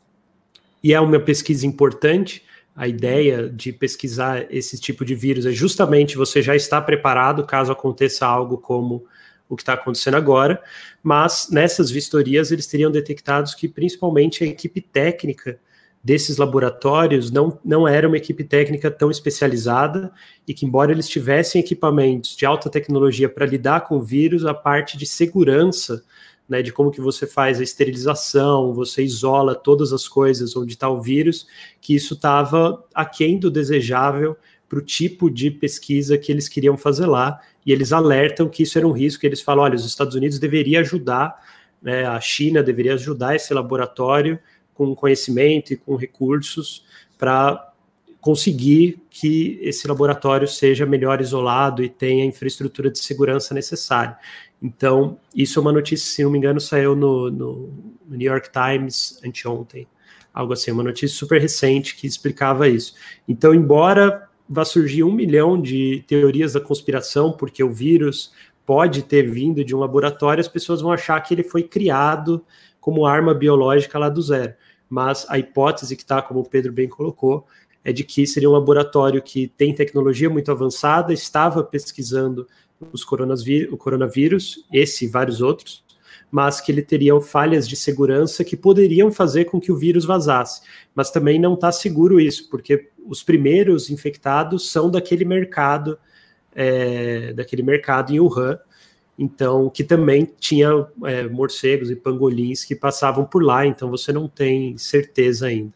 E 0.84 0.94
é 0.94 0.99
uma 0.99 1.20
pesquisa 1.20 1.66
importante. 1.68 2.44
A 2.76 2.88
ideia 2.88 3.49
de 3.49 3.72
pesquisar 3.72 4.45
esse 4.49 4.80
tipo 4.80 5.06
de 5.06 5.16
vírus 5.16 5.45
é 5.45 5.52
justamente 5.52 6.18
você 6.18 6.41
já 6.41 6.56
estar 6.56 6.82
preparado 6.82 7.45
caso 7.45 7.72
aconteça 7.72 8.26
algo 8.26 8.57
como 8.57 9.06
o 9.48 9.56
que 9.56 9.62
está 9.62 9.74
acontecendo 9.74 10.18
agora, 10.18 10.62
mas 11.03 11.49
nessas 11.52 11.91
vistorias 11.91 12.52
eles 12.52 12.66
teriam 12.66 12.90
detectados 12.90 13.53
que 13.53 13.68
principalmente 13.68 14.44
a 14.44 14.48
equipe 14.48 14.82
técnica 14.82 15.60
desses 16.06 16.38
laboratórios 16.38 17.32
não, 17.32 17.60
não 17.65 17.88
era 17.88 18.07
uma 18.07 18.15
equipe 18.15 18.44
técnica 18.44 18.91
tão 18.91 19.10
especializada 19.10 20.11
e 20.48 20.53
que, 20.53 20.64
embora 20.64 20.91
eles 20.91 21.10
tivessem 21.10 21.60
equipamentos 21.60 22.36
de 22.36 22.45
alta 22.45 22.69
tecnologia 22.69 23.27
para 23.27 23.44
lidar 23.44 23.82
com 23.82 23.98
o 23.98 24.03
vírus, 24.03 24.45
a 24.45 24.53
parte 24.53 24.99
de 24.99 25.06
segurança, 25.07 26.03
né, 26.48 26.61
de 26.61 26.72
como 26.72 26.91
que 26.91 27.02
você 27.02 27.26
faz 27.26 27.60
a 27.60 27.64
esterilização, 27.64 28.72
você 28.72 29.02
isola 29.02 29.56
todas 29.56 29.91
as 29.91 30.07
coisas 30.07 30.56
onde 30.56 30.73
está 30.73 30.88
o 30.88 31.02
vírus, 31.02 31.48
que 31.82 31.95
isso 31.95 32.14
estava 32.14 32.86
aquém 32.94 33.40
do 33.40 33.49
desejável 33.49 34.38
para 34.69 34.77
o 34.77 34.84
tipo 34.84 35.27
de 35.27 35.49
pesquisa 35.49 36.19
que 36.19 36.32
eles 36.32 36.48
queriam 36.48 36.77
fazer 36.77 37.07
lá, 37.07 37.41
e 37.65 37.72
eles 37.72 37.91
alertam 37.91 38.48
que 38.48 38.61
isso 38.61 38.77
era 38.77 38.88
um 38.88 38.91
risco, 38.91 39.26
eles 39.26 39.41
falam, 39.41 39.64
olha, 39.64 39.76
os 39.76 39.86
Estados 39.88 40.14
Unidos 40.14 40.38
deveria 40.38 40.82
ajudar, 40.82 41.36
né, 41.82 42.06
a 42.06 42.19
China 42.22 42.61
deveria 42.61 42.94
ajudar 42.94 43.36
esse 43.36 43.52
laboratório 43.56 44.40
com 44.76 44.93
conhecimento 44.93 45.73
e 45.73 45.77
com 45.77 45.95
recursos 45.95 46.85
para 47.18 47.73
conseguir 48.22 48.99
que 49.10 49.60
esse 49.61 49.88
laboratório 49.88 50.47
seja 50.47 50.85
melhor 50.85 51.22
isolado 51.22 51.84
e 51.84 51.89
tenha 51.89 52.23
a 52.23 52.27
infraestrutura 52.27 52.89
de 52.89 52.99
segurança 52.99 53.53
necessária. 53.53 54.18
Então, 54.61 55.19
isso 55.34 55.60
é 55.60 55.61
uma 55.61 55.72
notícia, 55.72 56.07
se 56.07 56.23
não 56.23 56.31
me 56.31 56.39
engano, 56.39 56.60
saiu 56.60 56.95
no, 56.95 57.30
no, 57.30 57.69
New 58.07 58.31
York 58.31 58.49
Times 58.52 59.19
anteontem, 59.23 59.88
algo 60.34 60.53
assim, 60.53 60.72
uma 60.72 60.84
notícia 60.84 61.15
super 61.15 61.39
recente 61.39 61.95
que 61.95 62.07
explicava 62.07 62.68
isso. 62.68 62.95
Então, 63.27 63.53
embora 63.53 64.27
vá 64.49 64.65
surgir 64.65 65.03
um 65.03 65.11
milhão 65.11 65.60
de 65.60 66.03
teorias 66.07 66.53
da 66.53 66.60
conspiração, 66.60 67.31
porque 67.31 67.64
o 67.64 67.72
vírus 67.72 68.34
pode 68.65 69.03
ter 69.03 69.30
vindo 69.30 69.64
de 69.64 69.76
um 69.76 69.80
laboratório, 69.80 70.41
as 70.41 70.47
pessoas 70.47 70.81
vão 70.81 70.91
achar 70.91 71.19
que 71.22 71.34
ele 71.34 71.43
foi 71.43 71.61
criado 71.61 72.43
como 72.86 73.07
arma 73.07 73.34
biológica 73.34 73.98
lá 73.98 74.10
do 74.10 74.22
zero. 74.22 74.53
Mas 74.88 75.26
a 75.28 75.40
hipótese 75.40 75.95
que 75.95 76.03
está, 76.03 76.22
como 76.22 76.41
o 76.41 76.48
Pedro 76.48 76.72
bem 76.72 76.88
colocou, 76.88 77.48
é 77.84 77.91
de 77.91 78.03
que 78.03 78.28
seria 78.28 78.48
um 78.48 78.52
laboratório 78.52 79.24
que 79.24 79.48
tem 79.48 79.74
tecnologia 79.74 80.30
muito 80.30 80.52
avançada, 80.52 81.12
estava 81.12 81.64
pesquisando 81.64 82.48
os 82.94 83.02
o 83.02 83.78
coronavírus, 83.78 84.68
esse 84.72 85.06
e 85.06 85.07
vários 85.07 85.41
outros, 85.41 85.84
mas 86.30 86.62
que 86.62 86.72
ele 86.72 86.84
teria 86.84 87.20
falhas 87.20 87.68
de 87.68 87.76
segurança 87.76 88.44
que 88.44 88.56
poderiam 88.56 89.12
fazer 89.12 89.45
com 89.45 89.60
que 89.60 89.72
o 89.72 89.76
vírus 89.76 90.06
vazasse. 90.06 90.62
Mas 90.94 91.10
também 91.10 91.40
não 91.40 91.56
está 91.56 91.72
seguro 91.72 92.20
isso, 92.20 92.52
porque 92.52 92.91
os 93.03 93.24
primeiros 93.24 93.90
infectados 93.90 94.70
são 94.72 94.91
daquele 94.91 95.26
mercado, 95.26 95.98
é, 96.53 97.34
daquele 97.34 97.64
mercado 97.64 98.14
em 98.14 98.20
Wuhan, 98.20 98.60
então 99.18 99.70
que 99.70 99.84
também 99.84 100.30
tinha 100.40 100.70
é, 101.06 101.28
morcegos 101.28 101.90
e 101.90 101.96
pangolins 101.96 102.66
que 102.66 102.76
passavam 102.76 103.26
por 103.26 103.44
lá, 103.44 103.66
então 103.66 103.90
você 103.90 104.12
não 104.12 104.28
tem 104.28 104.78
certeza 104.78 105.48
ainda. 105.48 105.74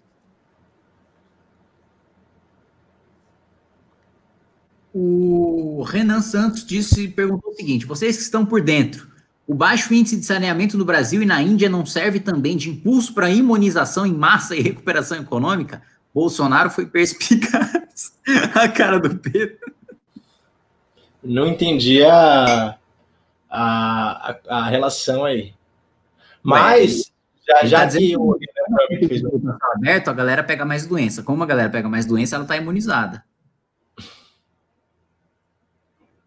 O 4.93 5.83
Renan 5.83 6.21
Santos 6.21 6.65
disse, 6.65 7.07
perguntou 7.07 7.51
o 7.51 7.55
seguinte: 7.55 7.85
vocês 7.85 8.17
que 8.17 8.23
estão 8.23 8.45
por 8.45 8.61
dentro, 8.61 9.07
o 9.47 9.53
baixo 9.53 9.93
índice 9.93 10.17
de 10.17 10.25
saneamento 10.25 10.77
no 10.77 10.85
Brasil 10.85 11.21
e 11.21 11.25
na 11.25 11.41
Índia 11.41 11.69
não 11.69 11.85
serve 11.85 12.19
também 12.19 12.57
de 12.57 12.69
impulso 12.69 13.13
para 13.13 13.29
imunização 13.29 14.05
em 14.05 14.13
massa 14.13 14.55
e 14.55 14.61
recuperação 14.61 15.19
econômica? 15.19 15.81
Bolsonaro 16.13 16.69
foi 16.69 16.85
perspicaz. 16.87 18.13
a 18.55 18.67
cara 18.67 18.99
do 18.99 19.15
Pedro. 19.17 19.57
Não 21.23 21.47
entendi 21.47 22.03
a, 22.03 22.78
a, 23.49 24.37
a, 24.47 24.69
relação 24.69 25.25
aí. 25.25 25.53
Mas, 26.43 27.11
já, 27.47 27.65
já 27.65 27.87
tá 27.87 27.97
que 27.97 28.15
o 28.15 28.37
fez 29.07 29.23
aberto, 29.75 30.09
a 30.09 30.13
galera 30.13 30.43
pega 30.43 30.65
mais 30.65 30.85
doença. 30.85 31.23
Como 31.23 31.43
a 31.43 31.47
galera 31.47 31.69
pega 31.69 31.89
mais 31.89 32.05
doença, 32.05 32.35
ela 32.35 32.43
está 32.43 32.55
imunizada. 32.55 33.23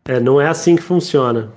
É, 0.04 0.18
não 0.18 0.40
é 0.40 0.48
assim 0.48 0.74
que 0.74 0.82
funciona. 0.82 1.52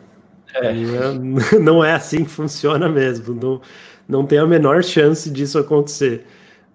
É. 0.53 0.71
Não, 1.59 1.83
é, 1.83 1.93
assim 1.93 2.23
que 2.23 2.29
funciona 2.29 2.87
mesmo. 2.87 3.35
Não, 3.35 3.61
não 4.07 4.25
tem 4.25 4.37
a 4.37 4.45
menor 4.45 4.83
chance 4.83 5.29
disso 5.29 5.59
acontecer. 5.59 6.25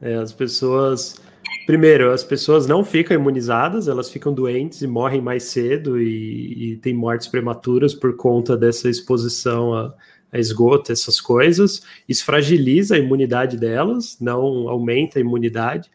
É, 0.02 0.16
as 0.16 0.32
pessoas. 0.32 1.16
Primeiro, 1.66 2.10
as 2.10 2.24
pessoas 2.24 2.66
não 2.66 2.84
ficam 2.84 3.16
imunizadas, 3.16 3.86
elas 3.86 4.10
ficam 4.10 4.32
doentes 4.32 4.82
e 4.82 4.86
morrem 4.86 5.20
mais 5.20 5.44
cedo 5.44 6.00
e, 6.00 6.72
e 6.72 6.76
têm 6.76 6.94
mortes 6.94 7.28
prematuras 7.28 7.94
por 7.94 8.16
conta 8.16 8.56
dessa 8.56 8.88
exposição 8.88 9.74
a, 9.74 9.94
a 10.32 10.38
esgoto, 10.38 10.90
essas 10.90 11.20
coisas. 11.20 11.82
Isso 12.08 12.24
fragiliza 12.24 12.96
a 12.96 12.98
imunidade 12.98 13.56
delas, 13.56 14.16
não 14.20 14.68
aumenta 14.68 15.18
a 15.18 15.20
imunidade, 15.20 15.90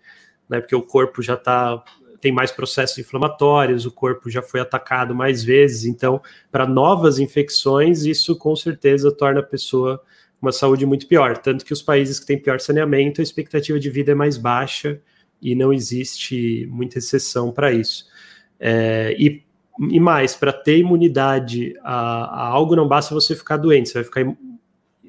né, 0.50 0.60
porque 0.60 0.76
o 0.76 0.82
corpo 0.82 1.22
já 1.22 1.34
está 1.34 1.84
tem 2.22 2.32
mais 2.32 2.52
processos 2.52 2.98
inflamatórios, 2.98 3.86
o 3.86 3.92
corpo 3.92 4.32
já 4.32 4.42
foi 4.42 4.60
atacado 4.60 5.14
mais 5.14 5.44
vezes, 5.44 5.86
então, 5.86 6.20
para 6.52 6.66
novas 6.66 7.20
infecções, 7.20 8.04
isso 8.04 8.36
com 8.36 8.56
certeza 8.56 9.12
torna 9.12 9.42
a 9.42 9.44
pessoa 9.44 10.02
uma 10.42 10.52
saúde 10.52 10.88
muito 10.88 11.08
pior. 11.08 11.38
Tanto 11.38 11.64
que 11.64 11.74
os 11.74 11.84
países 11.84 12.20
que 12.20 12.26
têm 12.26 12.42
pior 12.42 12.60
saneamento, 12.60 13.22
a 13.22 13.24
expectativa 13.24 13.80
de 13.80 13.90
vida 13.92 14.12
é 14.12 14.16
mais 14.16 14.38
baixa 14.38 15.00
e 15.42 15.56
não 15.56 15.72
existe 15.72 16.68
muita 16.72 17.00
exceção 17.00 17.52
para 17.52 17.72
isso. 17.72 18.06
É, 18.60 19.16
e, 19.18 19.44
e 19.90 20.00
mais, 20.00 20.36
para 20.36 20.54
ter 20.54 20.78
imunidade 20.78 21.74
a, 21.84 22.44
a 22.44 22.48
algo, 22.48 22.76
não 22.76 22.88
basta 22.88 23.14
você 23.14 23.36
ficar 23.36 23.58
doente, 23.58 23.90
você 23.90 23.96
vai 23.96 24.04
ficar 24.04 24.38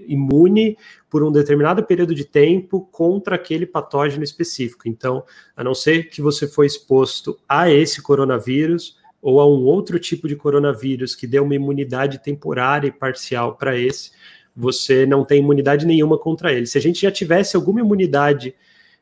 imune 0.08 0.76
por 1.10 1.22
um 1.22 1.32
determinado 1.32 1.82
período 1.84 2.14
de 2.14 2.24
tempo 2.24 2.88
contra 2.92 3.36
aquele 3.36 3.66
patógeno 3.66 4.22
específico. 4.22 4.88
Então, 4.88 5.24
a 5.56 5.64
não 5.64 5.74
ser 5.74 6.08
que 6.08 6.22
você 6.22 6.46
foi 6.46 6.66
exposto 6.66 7.38
a 7.48 7.70
esse 7.70 8.02
coronavírus 8.02 8.96
ou 9.20 9.40
a 9.40 9.46
um 9.46 9.64
outro 9.64 9.98
tipo 9.98 10.28
de 10.28 10.36
coronavírus 10.36 11.14
que 11.14 11.26
dê 11.26 11.40
uma 11.40 11.54
imunidade 11.54 12.22
temporária 12.22 12.88
e 12.88 12.92
parcial 12.92 13.56
para 13.56 13.76
esse, 13.76 14.12
você 14.54 15.04
não 15.04 15.24
tem 15.24 15.40
imunidade 15.40 15.84
nenhuma 15.84 16.18
contra 16.18 16.52
ele. 16.52 16.66
Se 16.66 16.78
a 16.78 16.80
gente 16.80 17.00
já 17.00 17.10
tivesse 17.10 17.56
alguma 17.56 17.80
imunidade 17.80 18.54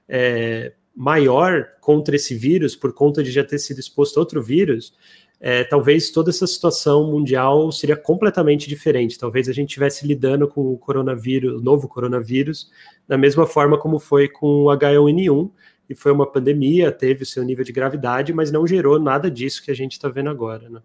é, 0.09 0.73
maior 0.95 1.67
contra 1.81 2.17
esse 2.17 2.35
vírus, 2.35 2.77
por 2.77 2.93
conta 2.93 3.23
de 3.23 3.31
já 3.31 3.43
ter 3.43 3.59
sido 3.59 3.81
exposto 3.81 4.17
a 4.17 4.21
outro 4.21 4.43
vírus, 4.43 4.95
é, 5.41 5.65
talvez 5.65 6.11
toda 6.11 6.31
essa 6.31 6.47
situação 6.47 7.11
mundial 7.11 7.71
seria 7.73 7.97
completamente 7.97 8.69
diferente. 8.69 9.19
Talvez 9.19 9.49
a 9.49 9.53
gente 9.53 9.71
estivesse 9.71 10.07
lidando 10.07 10.49
com 10.49 10.73
o 10.73 10.79
coronavírus, 10.79 11.63
novo 11.63 11.89
coronavírus, 11.89 12.71
da 13.07 13.19
mesma 13.19 13.47
forma 13.47 13.79
como 13.79 13.99
foi 13.99 14.29
com 14.29 14.65
o 14.65 14.67
H1N1, 14.67 15.51
e 15.89 15.95
foi 15.95 16.13
uma 16.13 16.27
pandemia, 16.31 16.91
teve 16.91 17.25
o 17.25 17.27
seu 17.27 17.45
nível 17.45 17.65
de 17.65 17.73
gravidade, 17.73 18.33
mas 18.33 18.51
não 18.51 18.67
gerou 18.67 18.99
nada 18.99 19.31
disso 19.31 19.63
que 19.63 19.71
a 19.71 19.75
gente 19.75 19.93
está 19.93 20.09
vendo 20.09 20.31
agora. 20.31 20.69
Né? 20.71 20.81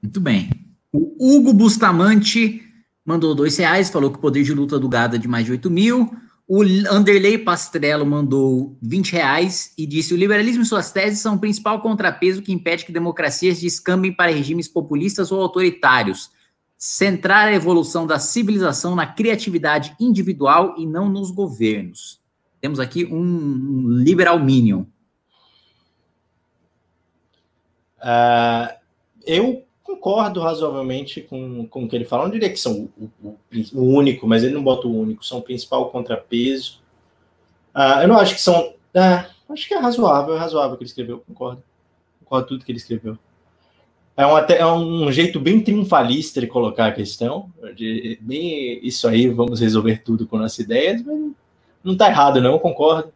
Muito 0.00 0.20
bem. 0.20 0.50
O 0.92 1.34
Hugo 1.34 1.52
Bustamante 1.52 2.62
mandou 3.04 3.34
dois 3.34 3.56
reais, 3.56 3.90
falou 3.90 4.10
que 4.10 4.18
o 4.18 4.20
poder 4.20 4.44
de 4.44 4.54
luta 4.54 4.78
do 4.78 4.88
gado 4.88 5.16
é 5.16 5.18
de 5.18 5.26
mais 5.26 5.44
de 5.44 5.52
8 5.52 5.68
mil. 5.68 6.14
O 6.46 6.62
Anderley 6.90 7.38
Pastrello 7.38 8.04
mandou 8.04 8.76
20 8.82 9.12
reais 9.12 9.72
e 9.78 9.86
disse: 9.86 10.12
o 10.12 10.16
liberalismo 10.16 10.62
e 10.62 10.66
suas 10.66 10.92
teses 10.92 11.20
são 11.20 11.36
o 11.36 11.38
principal 11.38 11.80
contrapeso 11.80 12.42
que 12.42 12.52
impede 12.52 12.84
que 12.84 12.92
democracias 12.92 13.60
descambem 13.60 14.12
para 14.12 14.30
regimes 14.30 14.68
populistas 14.68 15.32
ou 15.32 15.40
autoritários. 15.40 16.30
Centrar 16.76 17.48
a 17.48 17.52
evolução 17.52 18.06
da 18.06 18.18
civilização 18.18 18.94
na 18.94 19.06
criatividade 19.06 19.96
individual 19.98 20.74
e 20.76 20.84
não 20.84 21.08
nos 21.08 21.30
governos. 21.30 22.20
Temos 22.60 22.78
aqui 22.78 23.06
um 23.06 23.88
liberal 23.88 24.38
minion. 24.38 24.84
Uh, 28.00 28.68
eu 29.26 29.64
concordo 29.94 30.40
razoavelmente 30.40 31.20
com, 31.20 31.66
com 31.66 31.84
o 31.84 31.88
que 31.88 31.96
ele 31.96 32.04
fala. 32.04 32.24
Não 32.24 32.30
diria 32.30 32.50
que 32.50 32.58
são 32.58 32.88
o, 32.98 33.10
o, 33.22 33.38
o 33.72 33.82
único, 33.82 34.26
mas 34.26 34.42
ele 34.42 34.54
não 34.54 34.62
bota 34.62 34.86
o 34.86 35.00
único, 35.00 35.24
são 35.24 35.38
o 35.38 35.42
principal 35.42 35.90
contrapeso. 35.90 36.80
Uh, 37.74 38.02
eu 38.02 38.08
não 38.08 38.18
acho 38.18 38.34
que 38.34 38.40
são. 38.40 38.74
Uh, 38.94 39.52
acho 39.52 39.68
que 39.68 39.74
é 39.74 39.78
razoável, 39.78 40.34
é 40.34 40.38
razoável 40.38 40.74
o 40.74 40.76
que 40.76 40.84
ele 40.84 40.90
escreveu, 40.90 41.22
concordo. 41.26 41.62
Concordo 42.20 42.48
tudo 42.48 42.64
que 42.64 42.72
ele 42.72 42.78
escreveu. 42.78 43.18
É 44.16 44.24
um, 44.26 44.36
até, 44.36 44.58
é 44.58 44.66
um 44.66 45.10
jeito 45.10 45.40
bem 45.40 45.60
triunfalista 45.60 46.40
de 46.40 46.46
colocar 46.46 46.86
a 46.86 46.92
questão. 46.92 47.50
De, 47.74 48.18
bem, 48.20 48.78
isso 48.86 49.08
aí, 49.08 49.28
vamos 49.28 49.60
resolver 49.60 50.02
tudo 50.04 50.26
com 50.26 50.38
nossas 50.38 50.60
ideias, 50.60 51.02
mas 51.02 51.32
não 51.82 51.92
está 51.92 52.08
errado, 52.08 52.40
não, 52.40 52.58
concordo. 52.58 53.12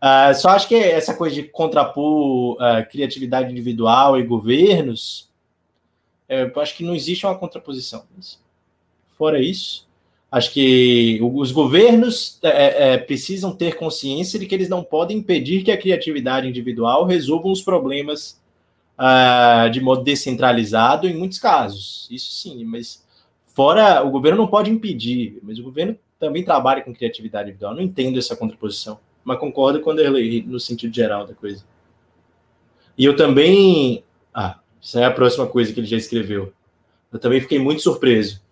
Uh, 0.00 0.34
só 0.34 0.50
acho 0.50 0.68
que 0.68 0.74
essa 0.74 1.14
coisa 1.14 1.34
de 1.34 1.44
contrapor 1.44 2.54
uh, 2.54 2.88
criatividade 2.90 3.50
individual 3.50 4.18
e 4.18 4.22
governos 4.22 5.32
é, 6.28 6.50
acho 6.56 6.76
que 6.76 6.84
não 6.84 6.94
existe 6.94 7.26
uma 7.26 7.36
contraposição. 7.36 8.04
Fora 9.16 9.40
isso, 9.40 9.86
acho 10.30 10.52
que 10.52 11.20
os 11.22 11.52
governos 11.52 12.38
é, 12.42 12.48
é, 12.48 12.92
é, 12.92 12.98
precisam 12.98 13.54
ter 13.54 13.76
consciência 13.76 14.38
de 14.38 14.46
que 14.46 14.54
eles 14.54 14.68
não 14.68 14.82
podem 14.82 15.18
impedir 15.18 15.62
que 15.62 15.70
a 15.70 15.78
criatividade 15.78 16.48
individual 16.48 17.04
resolva 17.04 17.48
os 17.48 17.62
problemas 17.62 18.40
uh, 18.98 19.70
de 19.70 19.80
modo 19.80 20.02
descentralizado 20.02 21.08
em 21.08 21.14
muitos 21.14 21.38
casos. 21.38 22.08
Isso 22.10 22.32
sim, 22.32 22.64
mas 22.64 23.04
fora 23.46 24.02
o 24.02 24.10
governo 24.10 24.38
não 24.38 24.48
pode 24.48 24.70
impedir, 24.70 25.38
mas 25.42 25.58
o 25.58 25.62
governo 25.62 25.96
também 26.18 26.42
trabalha 26.42 26.82
com 26.82 26.94
criatividade 26.94 27.50
individual. 27.50 27.74
Não 27.74 27.82
entendo 27.82 28.18
essa 28.18 28.34
contraposição, 28.34 28.98
mas 29.22 29.38
concordo 29.38 29.80
com 29.80 29.90
o 29.90 29.92
Anderley 29.92 30.42
no 30.42 30.58
sentido 30.58 30.94
geral 30.94 31.26
da 31.26 31.34
coisa. 31.34 31.64
E 32.96 33.04
eu 33.04 33.14
também. 33.16 34.04
Ah, 34.32 34.58
isso 34.84 34.98
é 34.98 35.04
a 35.06 35.10
próxima 35.10 35.46
coisa 35.46 35.72
que 35.72 35.80
ele 35.80 35.86
já 35.86 35.96
escreveu. 35.96 36.52
Eu 37.10 37.18
também 37.18 37.40
fiquei 37.40 37.58
muito 37.58 37.80
surpreso. 37.80 38.42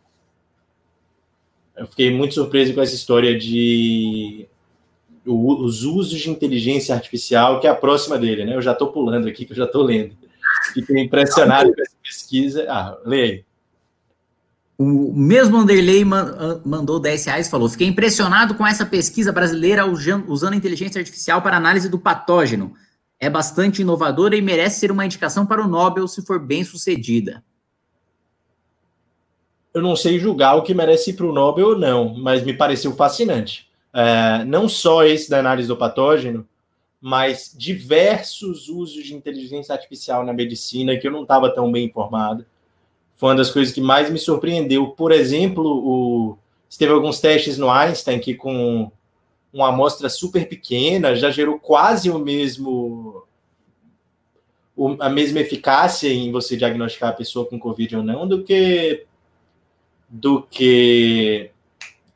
Eu 1.76 1.86
fiquei 1.86 2.10
muito 2.10 2.32
surpreso 2.32 2.72
com 2.72 2.80
essa 2.80 2.94
história 2.94 3.38
de 3.38 4.48
os 5.26 5.84
usos 5.84 6.18
de 6.18 6.30
inteligência 6.30 6.94
artificial, 6.94 7.60
que 7.60 7.66
é 7.66 7.70
a 7.70 7.74
próxima 7.74 8.18
dele, 8.18 8.44
né? 8.44 8.56
Eu 8.56 8.62
já 8.62 8.72
estou 8.72 8.90
pulando 8.90 9.28
aqui, 9.28 9.44
que 9.44 9.52
eu 9.52 9.56
já 9.56 9.66
estou 9.66 9.82
lendo. 9.82 10.16
Fiquei 10.72 11.02
impressionado 11.02 11.72
com 11.72 11.82
essa 11.82 11.96
pesquisa. 12.02 12.66
Ah, 12.66 12.98
leia 13.04 13.24
aí. 13.24 13.44
O 14.78 15.12
mesmo 15.12 15.58
Anderley 15.58 16.02
mandou 16.64 16.98
10 16.98 17.26
reais 17.26 17.50
falou: 17.50 17.68
Fiquei 17.68 17.86
impressionado 17.86 18.54
com 18.54 18.66
essa 18.66 18.86
pesquisa 18.86 19.30
brasileira 19.30 19.84
usando 19.86 20.54
inteligência 20.54 20.98
artificial 20.98 21.42
para 21.42 21.58
análise 21.58 21.90
do 21.90 21.98
patógeno. 21.98 22.74
É 23.22 23.30
bastante 23.30 23.82
inovadora 23.82 24.34
e 24.34 24.42
merece 24.42 24.80
ser 24.80 24.90
uma 24.90 25.06
indicação 25.06 25.46
para 25.46 25.64
o 25.64 25.68
Nobel 25.68 26.08
se 26.08 26.26
for 26.26 26.40
bem 26.40 26.64
sucedida. 26.64 27.44
Eu 29.72 29.80
não 29.80 29.94
sei 29.94 30.18
julgar 30.18 30.56
o 30.56 30.62
que 30.62 30.74
merece 30.74 31.10
ir 31.10 31.12
para 31.12 31.26
o 31.26 31.32
Nobel 31.32 31.68
ou 31.68 31.78
não, 31.78 32.12
mas 32.14 32.42
me 32.42 32.52
pareceu 32.52 32.92
fascinante. 32.96 33.70
É, 33.94 34.44
não 34.44 34.68
só 34.68 35.04
esse 35.04 35.30
da 35.30 35.38
análise 35.38 35.68
do 35.68 35.76
patógeno, 35.76 36.44
mas 37.00 37.54
diversos 37.56 38.68
usos 38.68 39.04
de 39.04 39.14
inteligência 39.14 39.72
artificial 39.72 40.26
na 40.26 40.32
medicina 40.32 40.96
que 40.96 41.06
eu 41.06 41.12
não 41.12 41.22
estava 41.22 41.48
tão 41.48 41.70
bem 41.70 41.84
informado 41.86 42.44
foi 43.14 43.28
uma 43.28 43.36
das 43.36 43.52
coisas 43.52 43.72
que 43.72 43.80
mais 43.80 44.10
me 44.10 44.18
surpreendeu. 44.18 44.88
Por 44.88 45.12
exemplo, 45.12 45.64
o, 45.64 46.38
teve 46.76 46.92
alguns 46.92 47.20
testes 47.20 47.56
no 47.56 47.70
Einstein 47.70 48.18
que 48.18 48.34
com 48.34 48.90
uma 49.52 49.68
amostra 49.68 50.08
super 50.08 50.48
pequena 50.48 51.14
já 51.14 51.30
gerou 51.30 51.58
quase 51.58 52.10
o 52.10 52.18
mesmo 52.18 53.24
a 54.98 55.10
mesma 55.10 55.40
eficácia 55.40 56.08
em 56.08 56.32
você 56.32 56.56
diagnosticar 56.56 57.10
a 57.10 57.14
pessoa 57.14 57.46
com 57.46 57.58
Covid 57.58 57.96
ou 57.96 58.02
não 58.02 58.26
do 58.26 58.42
que 58.42 59.06
do 60.08 60.42
que 60.42 61.50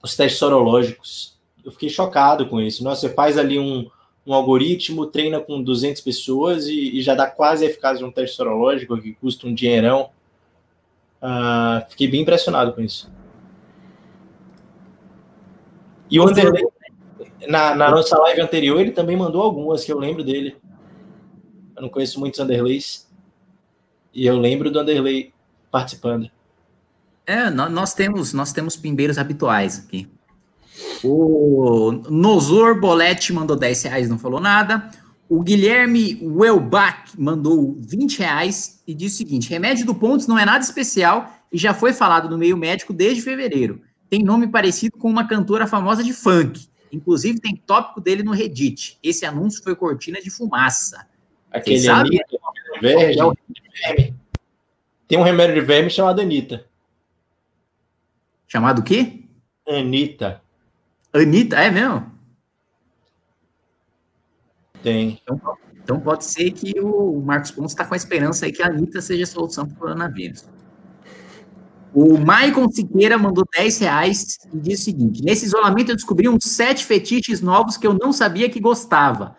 os 0.02 0.16
testes 0.16 0.38
sorológicos. 0.38 1.36
Eu 1.64 1.72
fiquei 1.72 1.88
chocado 1.88 2.46
com 2.46 2.60
isso. 2.60 2.84
Nossa, 2.84 3.08
você 3.08 3.14
faz 3.14 3.38
ali 3.38 3.58
um, 3.58 3.90
um 4.26 4.34
algoritmo, 4.34 5.06
treina 5.06 5.40
com 5.40 5.62
200 5.62 6.00
pessoas 6.02 6.66
e, 6.66 6.98
e 6.98 7.02
já 7.02 7.14
dá 7.14 7.26
quase 7.26 7.64
a 7.64 7.68
eficácia 7.68 7.98
de 7.98 8.04
um 8.04 8.12
teste 8.12 8.36
sorológico 8.36 9.00
que 9.00 9.14
custa 9.14 9.46
um 9.46 9.54
dinheirão. 9.54 10.10
Uh, 11.22 11.88
fiquei 11.90 12.06
bem 12.08 12.22
impressionado 12.22 12.72
com 12.72 12.82
isso. 12.82 13.10
E 16.10 16.20
o 16.20 16.28
Anderley, 16.28 16.64
na, 17.48 17.74
na, 17.74 17.90
nossa 17.90 18.18
live 18.18 18.40
anterior, 18.40 18.80
ele 18.80 18.90
também 18.90 19.16
mandou 19.16 19.42
algumas 19.42 19.84
que 19.84 19.92
eu 19.92 19.98
lembro 19.98 20.24
dele. 20.24 20.56
Eu 21.74 21.82
não 21.82 21.88
conheço 21.88 22.18
muitos 22.18 22.40
Anderleys. 22.40 23.06
E 24.12 24.26
eu 24.26 24.38
lembro 24.38 24.70
do 24.70 24.78
Anderley 24.78 25.32
participando. 25.70 26.30
É, 27.26 27.50
nós 27.50 27.92
temos, 27.92 28.32
nós 28.32 28.52
temos 28.52 28.76
pimbeiros 28.76 29.18
habituais 29.18 29.84
aqui. 29.84 30.08
O 31.02 31.92
Nosor 32.08 32.80
Bolete 32.80 33.32
mandou 33.32 33.56
10 33.56 33.82
reais, 33.82 34.08
não 34.08 34.18
falou 34.18 34.40
nada. 34.40 34.90
O 35.28 35.42
Guilherme 35.42 36.20
Welbach 36.22 37.18
mandou 37.18 37.76
20 37.78 38.18
reais 38.20 38.82
e 38.86 38.94
disse 38.94 39.16
o 39.16 39.18
seguinte: 39.18 39.50
remédio 39.50 39.84
do 39.84 39.94
Pontos 39.94 40.26
não 40.26 40.38
é 40.38 40.44
nada 40.44 40.62
especial 40.62 41.32
e 41.52 41.58
já 41.58 41.74
foi 41.74 41.92
falado 41.92 42.28
no 42.28 42.38
meio 42.38 42.56
médico 42.56 42.92
desde 42.92 43.22
fevereiro. 43.22 43.80
Tem 44.08 44.22
nome 44.22 44.46
parecido 44.46 44.96
com 44.96 45.10
uma 45.10 45.26
cantora 45.26 45.66
famosa 45.66 46.04
de 46.04 46.12
funk. 46.12 46.68
Inclusive 46.92 47.40
tem 47.40 47.56
tópico 47.56 48.00
dele 48.00 48.22
no 48.22 48.32
Reddit. 48.32 48.98
Esse 49.02 49.24
anúncio 49.26 49.62
foi 49.62 49.74
cortina 49.74 50.20
de 50.20 50.30
fumaça. 50.30 51.06
Aquele 51.50 51.80
sabe? 51.80 52.18
verde. 52.80 53.18
É 53.84 54.12
tem 55.08 55.18
um 55.18 55.22
remédio 55.22 55.54
de 55.54 55.60
verme 55.60 55.88
chamado 55.88 56.20
Anitta. 56.20 56.66
Chamado 58.48 58.80
o 58.80 58.82
quê? 58.82 59.24
Anitta. 59.68 60.42
Anitta, 61.12 61.56
é 61.56 61.70
mesmo? 61.70 62.12
Tem. 64.82 65.20
Então, 65.22 65.40
então 65.82 66.00
pode 66.00 66.24
ser 66.24 66.50
que 66.50 66.78
o 66.80 67.20
Marcos 67.20 67.50
Pontes 67.50 67.72
está 67.72 67.84
com 67.84 67.94
a 67.94 67.96
esperança 67.96 68.46
aí 68.46 68.52
que 68.52 68.62
a 68.62 68.66
Anitta 68.66 69.00
seja 69.00 69.24
a 69.24 69.26
solução 69.26 69.66
para 69.66 69.74
o 69.74 69.78
coronavírus. 69.78 70.44
O 71.96 72.18
Maicon 72.18 72.70
Siqueira 72.70 73.16
mandou 73.16 73.42
10 73.56 73.78
reais 73.78 74.36
e 74.52 74.58
disse 74.58 74.82
o 74.82 74.84
seguinte: 74.84 75.24
nesse 75.24 75.46
isolamento 75.46 75.90
eu 75.90 75.96
descobri 75.96 76.28
uns 76.28 76.44
sete 76.44 76.84
fetiches 76.84 77.40
novos 77.40 77.78
que 77.78 77.86
eu 77.86 77.94
não 77.94 78.12
sabia 78.12 78.50
que 78.50 78.60
gostava. 78.60 79.34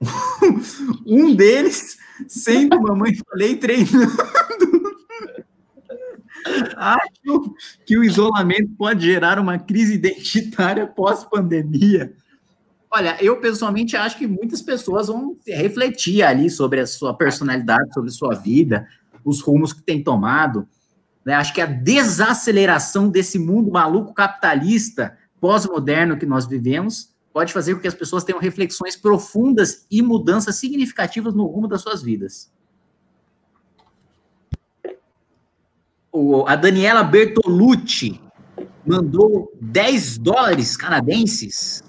um 1.06 1.34
deles 1.34 1.98
sendo 2.26 2.80
mamãe 2.80 3.14
falei 3.14 3.56
treinando. 3.56 4.10
Acho 6.78 7.54
que 7.84 7.98
o 7.98 8.02
isolamento 8.02 8.70
pode 8.78 9.04
gerar 9.04 9.38
uma 9.38 9.58
crise 9.58 9.92
identitária 9.92 10.86
pós-pandemia. 10.86 12.14
Olha, 12.90 13.22
eu 13.22 13.38
pessoalmente 13.38 13.98
acho 13.98 14.16
que 14.16 14.26
muitas 14.26 14.62
pessoas 14.62 15.08
vão 15.08 15.36
refletir 15.46 16.22
ali 16.22 16.48
sobre 16.48 16.80
a 16.80 16.86
sua 16.86 17.12
personalidade, 17.12 17.92
sobre 17.92 18.08
a 18.08 18.14
sua 18.14 18.34
vida, 18.34 18.88
os 19.22 19.42
rumos 19.42 19.74
que 19.74 19.82
tem 19.82 20.02
tomado. 20.02 20.66
Né? 21.24 21.34
Acho 21.34 21.52
que 21.52 21.60
a 21.60 21.66
desaceleração 21.66 23.08
desse 23.08 23.38
mundo 23.38 23.70
maluco 23.70 24.14
capitalista 24.14 25.16
pós-moderno 25.40 26.16
que 26.16 26.26
nós 26.26 26.46
vivemos 26.46 27.14
pode 27.32 27.52
fazer 27.52 27.74
com 27.74 27.80
que 27.80 27.88
as 27.88 27.94
pessoas 27.94 28.24
tenham 28.24 28.40
reflexões 28.40 28.96
profundas 28.96 29.86
e 29.90 30.02
mudanças 30.02 30.56
significativas 30.56 31.34
no 31.34 31.46
rumo 31.46 31.68
das 31.68 31.82
suas 31.82 32.02
vidas. 32.02 32.50
O, 36.10 36.46
a 36.46 36.56
Daniela 36.56 37.04
Bertolucci 37.04 38.20
mandou 38.84 39.52
10 39.60 40.18
dólares 40.18 40.76
canadenses 40.76 41.84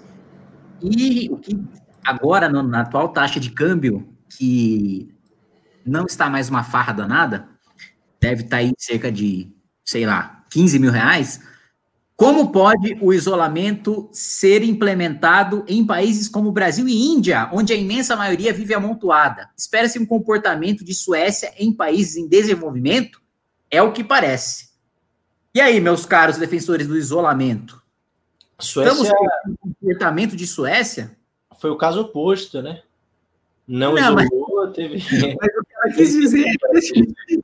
e 0.82 1.28
o 1.30 1.38
que 1.38 1.58
agora, 2.04 2.48
na 2.48 2.82
atual 2.82 3.08
taxa 3.08 3.40
de 3.40 3.50
câmbio, 3.50 4.08
que 4.28 5.12
não 5.84 6.04
está 6.06 6.30
mais 6.30 6.48
uma 6.48 6.62
farra 6.62 6.92
danada, 6.92 7.48
deve 8.20 8.42
estar 8.42 8.58
aí 8.58 8.72
cerca 8.76 9.10
de, 9.10 9.48
sei 9.84 10.04
lá, 10.04 10.44
15 10.50 10.78
mil 10.78 10.90
reais. 10.90 11.40
Como 12.14 12.52
pode 12.52 12.98
o 13.00 13.14
isolamento 13.14 14.10
ser 14.12 14.62
implementado 14.62 15.64
em 15.66 15.86
países 15.86 16.28
como 16.28 16.52
Brasil 16.52 16.86
e 16.86 17.06
Índia, 17.06 17.48
onde 17.50 17.72
a 17.72 17.76
imensa 17.76 18.14
maioria 18.14 18.52
vive 18.52 18.74
amontoada? 18.74 19.48
Espera-se 19.56 19.98
um 19.98 20.04
comportamento 20.04 20.84
de 20.84 20.94
Suécia 20.94 21.50
em 21.58 21.72
países 21.72 22.16
em 22.16 22.28
desenvolvimento? 22.28 23.22
É 23.70 23.80
o 23.80 23.92
que 23.92 24.04
parece. 24.04 24.68
E 25.54 25.60
aí, 25.60 25.80
meus 25.80 26.04
caros 26.04 26.36
defensores 26.36 26.86
do 26.86 26.96
isolamento? 26.96 27.82
Suécia... 28.58 28.92
Estamos 28.92 29.10
com 29.10 29.50
um 29.50 29.56
comportamento 29.72 30.36
de 30.36 30.46
Suécia? 30.46 31.16
Foi 31.58 31.70
o 31.70 31.76
caso 31.76 32.02
oposto, 32.02 32.60
né? 32.60 32.82
Não, 33.66 33.94
Não 33.94 33.98
isolou, 33.98 34.66
mas... 34.66 34.74
teve. 34.74 34.98
Mas 35.40 35.56
o 35.56 35.64
que 35.64 35.74
ela 35.74 35.94
quis 35.94 36.12
dizer 36.12 36.44
o 36.68 37.42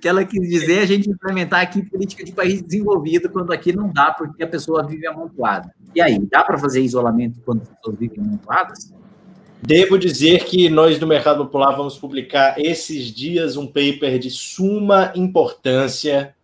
que 0.00 0.08
ela 0.08 0.24
quis 0.24 0.48
dizer 0.48 0.78
é 0.78 0.82
a 0.82 0.86
gente 0.86 1.10
implementar 1.10 1.60
aqui 1.60 1.82
política 1.82 2.24
de 2.24 2.32
país 2.32 2.62
desenvolvido 2.62 3.28
quando 3.28 3.52
aqui 3.52 3.74
não 3.74 3.92
dá, 3.92 4.12
porque 4.12 4.42
a 4.42 4.46
pessoa 4.46 4.86
vive 4.86 5.06
amontoada. 5.06 5.72
E 5.94 6.00
aí, 6.00 6.18
dá 6.30 6.42
para 6.42 6.58
fazer 6.58 6.80
isolamento 6.80 7.40
quando 7.44 7.62
as 7.62 7.68
pessoas 7.68 7.96
vivem 7.96 8.20
amontoadas? 8.20 8.92
Devo 9.60 9.98
dizer 9.98 10.44
que 10.44 10.68
nós 10.68 10.98
do 10.98 11.06
Mercado 11.06 11.44
Popular 11.44 11.76
vamos 11.76 11.98
publicar 11.98 12.54
esses 12.58 13.06
dias 13.06 13.56
um 13.56 13.66
paper 13.66 14.18
de 14.18 14.30
suma 14.30 15.12
importância 15.16 16.34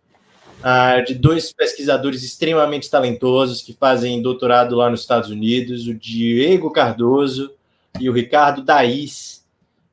ah, 0.61 0.99
de 0.99 1.13
dois 1.13 1.53
pesquisadores 1.53 2.23
extremamente 2.23 2.89
talentosos 2.89 3.61
que 3.61 3.71
fazem 3.73 4.21
doutorado 4.21 4.75
lá 4.75 4.89
nos 4.89 5.01
Estados 5.01 5.29
Unidos, 5.29 5.87
o 5.87 5.93
Diego 5.93 6.71
Cardoso 6.71 7.51
e 7.99 8.09
o 8.09 8.13
Ricardo 8.13 8.61
Daiz. 8.61 9.34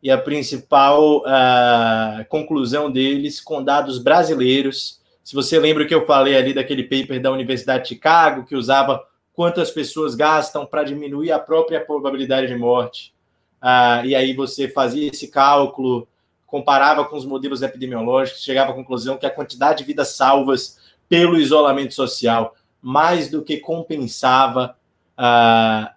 E 0.03 0.11
a 0.11 0.19
principal 0.19 1.23
ah, 1.27 2.25
conclusão 2.29 2.91
deles 2.91 3.41
com 3.41 3.63
dados 3.63 3.99
brasileiros. 3.99 5.01
Se 5.23 5.35
você 5.35 5.59
lembra 5.59 5.87
que 5.87 5.95
eu 5.95 6.05
falei 6.05 6.37
ali 6.37 6.53
daquele 6.53 6.83
paper 6.83 7.21
da 7.21 7.31
Universidade 7.31 7.85
de 7.85 7.91
Chicago, 7.91 8.45
que 8.45 8.57
usava 8.57 9.05
quantas 9.33 9.71
pessoas 9.71 10.15
gastam 10.15 10.67
para 10.67 10.83
diminuir 10.83 11.31
a 11.31 11.39
própria 11.39 11.81
probabilidade 11.81 12.49
de 12.49 12.57
morte. 12.57 13.15
Ah, 13.61 14.03
e 14.05 14.15
aí 14.15 14.35
você 14.35 14.69
fazia 14.69 15.09
esse 15.09 15.29
cálculo 15.29 16.09
comparava 16.53 17.07
com 17.07 17.17
os 17.17 17.25
modelos 17.25 17.63
epidemiológicos, 17.63 18.43
chegava 18.43 18.73
à 18.73 18.75
conclusão 18.75 19.17
que 19.17 19.25
a 19.25 19.31
quantidade 19.31 19.79
de 19.79 19.85
vidas 19.85 20.09
salvas 20.09 20.79
pelo 21.09 21.39
isolamento 21.39 21.95
social 21.95 22.55
mais 22.83 23.31
do 23.31 23.43
que 23.43 23.57
compensava 23.57 24.77
uh, 25.17 25.89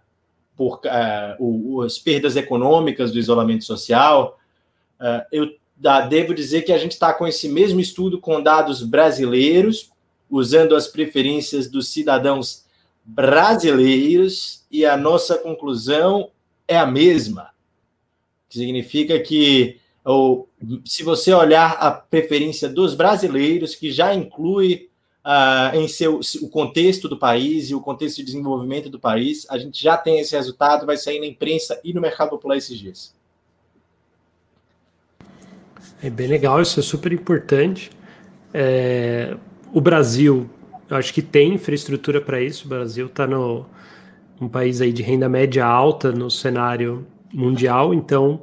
por 0.55 0.79
uh, 0.85 1.35
o, 1.39 1.81
as 1.81 1.97
perdas 1.97 2.35
econômicas 2.35 3.11
do 3.11 3.19
isolamento 3.19 3.63
social. 3.63 4.39
Uh, 4.99 5.25
eu 5.31 5.55
devo 6.09 6.33
dizer 6.33 6.61
que 6.61 6.71
a 6.71 6.77
gente 6.77 6.93
está 6.93 7.13
com 7.13 7.27
esse 7.27 7.49
mesmo 7.49 7.79
estudo 7.79 8.19
com 8.19 8.41
dados 8.41 8.81
brasileiros, 8.81 9.91
usando 10.29 10.75
as 10.75 10.87
preferências 10.87 11.69
dos 11.69 11.89
cidadãos 11.89 12.65
brasileiros, 13.03 14.63
e 14.71 14.85
a 14.85 14.97
nossa 14.97 15.37
conclusão 15.37 16.31
é 16.67 16.77
a 16.77 16.85
mesma. 16.85 17.49
Significa 18.49 19.19
que 19.19 19.79
ou 20.05 20.47
se 20.85 21.01
você 21.01 21.33
olhar 21.33 21.71
a 21.73 21.89
preferência 21.89 22.69
dos 22.69 22.93
brasileiros, 22.93 23.73
que 23.73 23.91
já 23.91 24.13
inclui 24.13 24.89
uh, 25.25 25.75
em 25.75 25.87
seu 25.87 26.19
o 26.41 26.49
contexto 26.49 27.09
do 27.09 27.17
país 27.17 27.69
e 27.69 27.75
o 27.75 27.81
contexto 27.81 28.17
de 28.17 28.25
desenvolvimento 28.25 28.89
do 28.89 28.99
país, 28.99 29.47
a 29.49 29.57
gente 29.57 29.81
já 29.81 29.97
tem 29.97 30.19
esse 30.19 30.35
resultado, 30.35 30.85
vai 30.85 30.97
sair 30.97 31.19
na 31.19 31.25
imprensa 31.25 31.79
e 31.83 31.93
no 31.93 31.99
mercado 31.99 32.29
popular 32.29 32.57
esses 32.57 32.77
dias. 32.77 33.13
É 36.03 36.09
bem 36.09 36.27
legal, 36.27 36.61
isso 36.61 36.79
é 36.79 36.83
super 36.83 37.11
importante. 37.11 37.89
É, 38.53 39.35
o 39.73 39.81
Brasil, 39.81 40.47
eu 40.87 40.95
acho 40.95 41.13
que 41.13 41.21
tem 41.21 41.55
infraestrutura 41.55 42.21
para 42.21 42.39
isso. 42.41 42.65
O 42.65 42.69
Brasil 42.69 43.07
está 43.07 43.25
no 43.25 43.65
um 44.39 44.49
país 44.49 44.81
aí 44.81 44.91
de 44.91 45.01
renda 45.01 45.29
média 45.29 45.65
alta 45.65 46.11
no 46.11 46.29
cenário 46.29 47.07
mundial, 47.33 47.93
então 47.93 48.41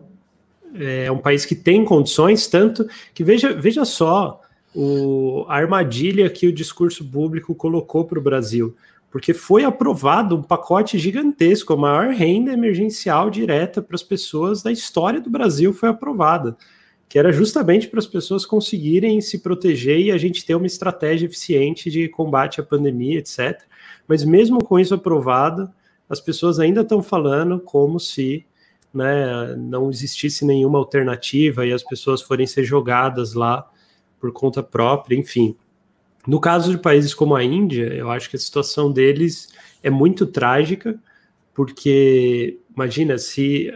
é 0.74 1.12
um 1.12 1.18
país 1.18 1.44
que 1.44 1.54
tem 1.54 1.84
condições, 1.84 2.46
tanto 2.46 2.88
que 3.12 3.22
veja, 3.22 3.52
veja 3.52 3.84
só 3.84 4.41
o, 4.74 5.44
a 5.48 5.56
armadilha 5.56 6.28
que 6.30 6.46
o 6.46 6.52
discurso 6.52 7.04
público 7.04 7.54
colocou 7.54 8.04
para 8.04 8.18
o 8.18 8.22
Brasil, 8.22 8.74
porque 9.10 9.34
foi 9.34 9.64
aprovado 9.64 10.36
um 10.36 10.42
pacote 10.42 10.98
gigantesco, 10.98 11.74
a 11.74 11.76
maior 11.76 12.14
renda 12.14 12.52
emergencial 12.52 13.28
direta 13.28 13.82
para 13.82 13.94
as 13.94 14.02
pessoas 14.02 14.62
da 14.62 14.72
história 14.72 15.20
do 15.20 15.28
Brasil 15.28 15.74
foi 15.74 15.90
aprovada, 15.90 16.56
que 17.08 17.18
era 17.18 17.30
justamente 17.30 17.88
para 17.88 17.98
as 17.98 18.06
pessoas 18.06 18.46
conseguirem 18.46 19.20
se 19.20 19.40
proteger 19.40 20.00
e 20.00 20.10
a 20.10 20.16
gente 20.16 20.46
ter 20.46 20.54
uma 20.54 20.66
estratégia 20.66 21.26
eficiente 21.26 21.90
de 21.90 22.08
combate 22.08 22.58
à 22.58 22.64
pandemia, 22.64 23.18
etc. 23.18 23.60
Mas 24.08 24.24
mesmo 24.24 24.64
com 24.64 24.78
isso 24.78 24.94
aprovado, 24.94 25.70
as 26.08 26.20
pessoas 26.20 26.58
ainda 26.58 26.80
estão 26.80 27.02
falando 27.02 27.60
como 27.60 28.00
se 28.00 28.46
né, 28.94 29.54
não 29.56 29.90
existisse 29.90 30.44
nenhuma 30.44 30.78
alternativa 30.78 31.66
e 31.66 31.72
as 31.72 31.82
pessoas 31.82 32.22
forem 32.22 32.46
ser 32.46 32.64
jogadas 32.64 33.34
lá 33.34 33.70
por 34.22 34.30
conta 34.32 34.62
própria, 34.62 35.16
enfim. 35.16 35.56
No 36.24 36.38
caso 36.38 36.70
de 36.70 36.78
países 36.78 37.12
como 37.12 37.34
a 37.34 37.42
Índia, 37.42 37.92
eu 37.92 38.08
acho 38.08 38.30
que 38.30 38.36
a 38.36 38.38
situação 38.38 38.92
deles 38.92 39.48
é 39.82 39.90
muito 39.90 40.24
trágica, 40.24 40.96
porque 41.52 42.60
imagina 42.72 43.18
se 43.18 43.68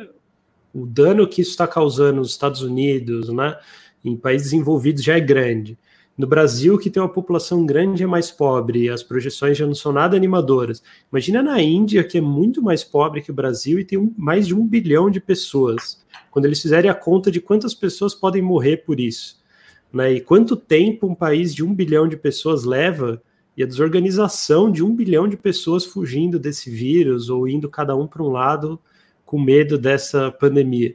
o 0.73 0.87
dano 0.87 1.27
que 1.27 1.43
isso 1.43 1.51
está 1.51 1.67
causando 1.67 2.19
nos 2.19 2.31
Estados 2.31 2.63
Unidos, 2.63 3.29
né, 3.31 3.59
em 4.05 4.17
países 4.17 4.53
envolvidos 4.53 5.03
já 5.03 5.17
é 5.17 5.21
grande. 5.21 5.77
No 6.17 6.29
Brasil, 6.29 6.79
que 6.79 6.91
tem 6.91 7.03
uma 7.03 7.13
população 7.13 7.67
grande 7.67 8.05
e 8.05 8.07
mais 8.07 8.31
pobre, 8.31 8.89
as 8.89 9.03
projeções 9.03 9.59
já 9.59 9.67
não 9.67 9.75
são 9.75 9.93
nada 9.93 10.17
animadoras. 10.17 10.81
Imagina 11.11 11.43
na 11.43 11.61
Índia, 11.61 12.05
que 12.05 12.19
é 12.19 12.21
muito 12.21 12.63
mais 12.63 12.85
pobre 12.85 13.21
que 13.21 13.33
o 13.33 13.35
Brasil 13.35 13.81
e 13.81 13.85
tem 13.85 13.99
um, 13.99 14.15
mais 14.17 14.47
de 14.47 14.55
um 14.55 14.65
bilhão 14.65 15.11
de 15.11 15.21
pessoas. 15.21 16.01
Quando 16.31 16.45
eles 16.45 16.63
fizerem 16.63 16.89
a 16.89 16.95
conta 16.95 17.33
de 17.33 17.41
quantas 17.41 17.75
pessoas 17.75 18.15
podem 18.15 18.41
morrer 18.41 18.79
por 18.79 19.01
isso. 19.01 19.45
Né? 19.93 20.15
E 20.15 20.21
quanto 20.21 20.57
tempo 20.57 21.07
um 21.07 21.15
país 21.15 21.55
de 21.55 21.65
um 21.65 21.75
bilhão 21.75 22.09
de 22.09 22.17
pessoas 22.17 22.65
leva 22.65 23.23
e 23.57 23.63
a 23.63 23.67
desorganização 23.67 24.71
de 24.71 24.85
um 24.85 24.95
bilhão 24.95 25.27
de 25.27 25.37
pessoas 25.37 25.85
fugindo 25.85 26.39
desse 26.39 26.71
vírus 26.71 27.31
ou 27.31 27.49
indo 27.49 27.71
cada 27.71 27.97
um 27.97 28.07
para 28.07 28.23
um 28.23 28.29
lado 28.29 28.79
com 29.25 29.41
medo 29.41 29.79
dessa 29.79 30.31
pandemia. 30.31 30.95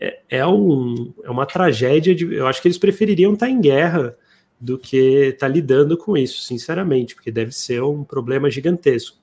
É, 0.00 0.20
é, 0.30 0.46
um, 0.46 1.12
é 1.22 1.30
uma 1.30 1.44
tragédia. 1.44 2.14
De, 2.14 2.34
eu 2.34 2.46
acho 2.46 2.62
que 2.62 2.68
eles 2.68 2.78
prefeririam 2.78 3.34
estar 3.34 3.48
em 3.48 3.60
guerra 3.60 4.16
do 4.58 4.78
que 4.78 4.96
estar 5.28 5.48
lidando 5.48 5.98
com 5.98 6.16
isso, 6.16 6.40
sinceramente, 6.40 7.14
porque 7.14 7.30
deve 7.30 7.52
ser 7.52 7.82
um 7.82 8.02
problema 8.02 8.50
gigantesco. 8.50 9.18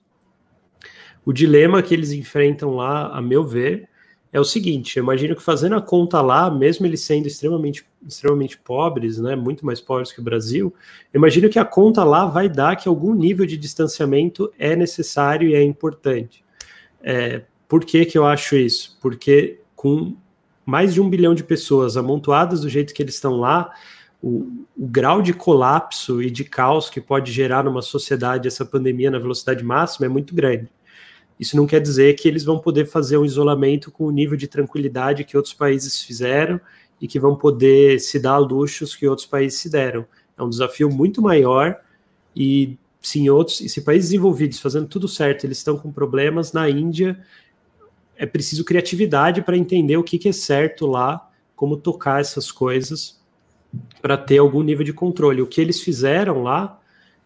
O 1.26 1.34
dilema 1.34 1.82
que 1.82 1.94
eles 1.94 2.12
enfrentam 2.12 2.76
lá, 2.76 3.08
a 3.08 3.22
meu 3.22 3.44
ver, 3.44 3.89
é 4.32 4.40
o 4.40 4.44
seguinte: 4.44 4.98
eu 4.98 5.04
imagino 5.04 5.36
que 5.36 5.42
fazendo 5.42 5.76
a 5.76 5.82
conta 5.82 6.22
lá, 6.22 6.50
mesmo 6.50 6.86
eles 6.86 7.02
sendo 7.02 7.28
extremamente, 7.28 7.86
extremamente 8.06 8.58
pobres, 8.58 9.18
né, 9.18 9.36
muito 9.36 9.66
mais 9.66 9.82
pobres 9.82 10.12
que 10.12 10.20
o 10.20 10.24
Brasil, 10.24 10.74
eu 11.14 11.18
imagino 11.18 11.50
que 11.50 11.60
a 11.60 11.66
conta 11.66 12.04
lá 12.04 12.26
vai 12.26 12.48
dar 12.48 12.76
que 12.76 12.88
algum 12.88 13.14
nível 13.14 13.46
de 13.46 13.58
distanciamento 13.58 14.52
é 14.58 14.76
necessário 14.76 15.50
e 15.50 15.56
é 15.56 15.64
importante. 15.64 16.44
É, 17.02 17.44
por 17.68 17.86
que, 17.86 18.06
que 18.06 18.18
eu 18.18 18.26
acho 18.26 18.56
isso? 18.56 18.98
Porque 19.02 19.60
com 19.76 20.16
mais 20.66 20.94
de 20.94 21.02
um 21.02 21.10
bilhão 21.10 21.34
de 21.34 21.44
pessoas 21.44 21.98
amontoadas 21.98 22.62
do 22.62 22.70
jeito 22.70 22.94
que 22.94 23.02
eles 23.02 23.16
estão 23.16 23.38
lá, 23.38 23.72
o, 24.22 24.66
o, 24.78 24.88
grau 24.88 25.22
de 25.22 25.34
colapso 25.34 26.22
e 26.22 26.30
de 26.30 26.44
caos 26.44 26.90
que 26.90 27.00
pode 27.00 27.32
gerar 27.32 27.64
numa 27.64 27.82
sociedade 27.82 28.48
essa 28.48 28.66
pandemia 28.66 29.10
na 29.10 29.18
velocidade 29.18 29.64
máxima 29.64 30.06
é 30.06 30.10
muito 30.10 30.36
grande. 30.36 30.70
Isso 31.40 31.56
não 31.56 31.66
quer 31.66 31.80
dizer 31.80 32.16
que 32.16 32.28
eles 32.28 32.44
vão 32.44 32.60
poder 32.60 32.86
fazer 32.86 33.18
um 33.18 33.24
isolamento 33.24 33.90
com 33.90 34.06
o 34.06 34.12
nível 34.12 34.36
de 34.36 34.48
tranquilidade 34.48 35.24
que 35.24 35.38
outros 35.38 35.54
países 35.54 36.02
fizeram 36.02 36.60
e 37.00 37.08
que 37.08 37.20
vão 37.20 37.36
poder 37.36 38.00
se 38.00 38.20
dar 38.20 38.38
luxos 38.40 38.94
que 38.96 39.08
outros 39.08 39.26
países 39.26 39.60
se 39.60 39.70
deram. 39.70 40.06
É 40.38 40.44
um 40.44 40.50
desafio 40.50 40.90
muito 40.90 41.22
maior 41.22 41.80
e 42.36 42.78
se 43.02 43.30
outros, 43.30 43.62
e 43.62 43.70
se 43.70 43.82
países 43.82 44.10
desenvolvidos 44.10 44.60
fazendo 44.60 44.88
tudo 44.88 45.08
certo, 45.08 45.46
eles 45.46 45.58
estão 45.60 45.78
com 45.78 45.92
problemas 45.92 46.52
na 46.52 46.70
Índia, 46.70 47.18
é 48.18 48.26
preciso 48.26 48.66
criatividade 48.66 49.42
para 49.42 49.58
entender 49.58 49.96
o 49.96 50.04
que, 50.04 50.18
que 50.18 50.28
é 50.28 50.34
certo 50.34 50.86
lá, 50.86 51.30
como 51.56 51.78
tocar 51.78 52.20
essas 52.20 52.52
coisas 52.52 53.20
para 54.02 54.18
ter 54.18 54.40
algum 54.40 54.62
nível 54.62 54.84
de 54.84 54.92
controle. 54.92 55.42
O 55.42 55.48
que 55.48 55.62
eles 55.62 55.82
fizeram 55.82 56.44
lá 56.44 56.79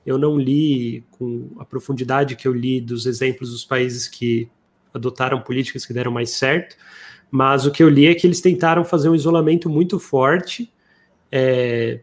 eu 0.06 0.18
não 0.18 0.38
li 0.38 1.04
com 1.12 1.50
a 1.58 1.66
profundidade 1.66 2.36
que 2.36 2.48
eu 2.48 2.54
li 2.54 2.82
dos 2.82 3.06
exemplos 3.06 3.52
dos 3.52 3.64
países 3.64 4.08
que 4.08 4.50
adotaram 4.94 5.42
políticas 5.42 5.86
que 5.86 5.94
deram 5.94 6.12
mais 6.12 6.32
certo, 6.32 6.76
mas 7.32 7.66
o 7.66 7.72
que 7.72 7.82
eu 7.82 7.90
li 7.90 8.08
é 8.08 8.14
que 8.14 8.28
eles 8.28 8.42
tentaram 8.42 8.86
fazer 8.86 9.10
um 9.10 9.16
isolamento 9.16 9.70
muito 9.70 10.00
forte, 10.00 10.72
é, 11.32 12.02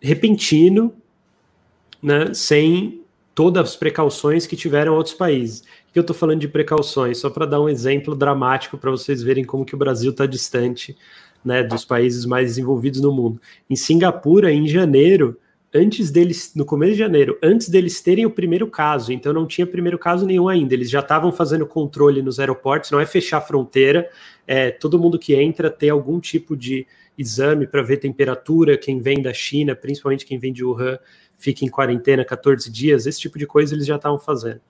repentino, 0.00 0.94
né, 2.00 2.32
sem 2.32 3.02
todas 3.34 3.70
as 3.70 3.76
precauções 3.76 4.46
que 4.46 4.56
tiveram 4.56 4.94
outros 4.94 5.14
países. 5.14 5.64
Que 5.92 5.98
eu 5.98 6.02
estou 6.02 6.14
falando 6.14 6.40
de 6.40 6.48
precauções? 6.48 7.18
Só 7.18 7.30
para 7.30 7.46
dar 7.46 7.60
um 7.60 7.68
exemplo 7.68 8.14
dramático 8.14 8.78
para 8.78 8.90
vocês 8.90 9.22
verem 9.22 9.44
como 9.44 9.64
que 9.64 9.74
o 9.74 9.78
Brasil 9.78 10.10
está 10.10 10.26
distante 10.26 10.96
né, 11.44 11.62
dos 11.62 11.84
países 11.84 12.24
mais 12.24 12.48
desenvolvidos 12.48 13.00
no 13.00 13.12
mundo. 13.12 13.40
Em 13.68 13.76
Singapura, 13.76 14.52
em 14.52 14.66
janeiro, 14.66 15.36
antes 15.74 16.10
deles, 16.10 16.52
no 16.54 16.64
começo 16.64 16.92
de 16.92 16.98
janeiro, 16.98 17.38
antes 17.42 17.68
deles 17.68 18.00
terem 18.00 18.24
o 18.24 18.30
primeiro 18.30 18.66
caso, 18.68 19.12
então 19.12 19.32
não 19.32 19.46
tinha 19.46 19.66
primeiro 19.66 19.98
caso 19.98 20.24
nenhum 20.24 20.48
ainda, 20.48 20.74
eles 20.74 20.90
já 20.90 21.00
estavam 21.00 21.30
fazendo 21.30 21.66
controle 21.66 22.22
nos 22.22 22.40
aeroportos, 22.40 22.90
não 22.90 23.00
é 23.00 23.06
fechar 23.06 23.38
a 23.38 23.42
fronteira, 23.42 24.08
é 24.46 24.70
todo 24.70 24.98
mundo 24.98 25.18
que 25.18 25.34
entra 25.34 25.70
ter 25.70 25.90
algum 25.90 26.18
tipo 26.18 26.56
de 26.56 26.86
exame 27.16 27.66
para 27.66 27.82
ver 27.82 27.98
temperatura, 27.98 28.78
quem 28.78 29.00
vem 29.00 29.20
da 29.20 29.34
China, 29.34 29.74
principalmente 29.74 30.24
quem 30.24 30.38
vem 30.38 30.52
de 30.52 30.64
Wuhan, 30.64 30.98
fica 31.36 31.64
em 31.64 31.68
quarentena 31.68 32.24
14 32.24 32.70
dias, 32.70 33.06
esse 33.06 33.20
tipo 33.20 33.38
de 33.38 33.46
coisa 33.46 33.74
eles 33.74 33.86
já 33.86 33.96
estavam 33.96 34.18
fazendo. 34.18 34.60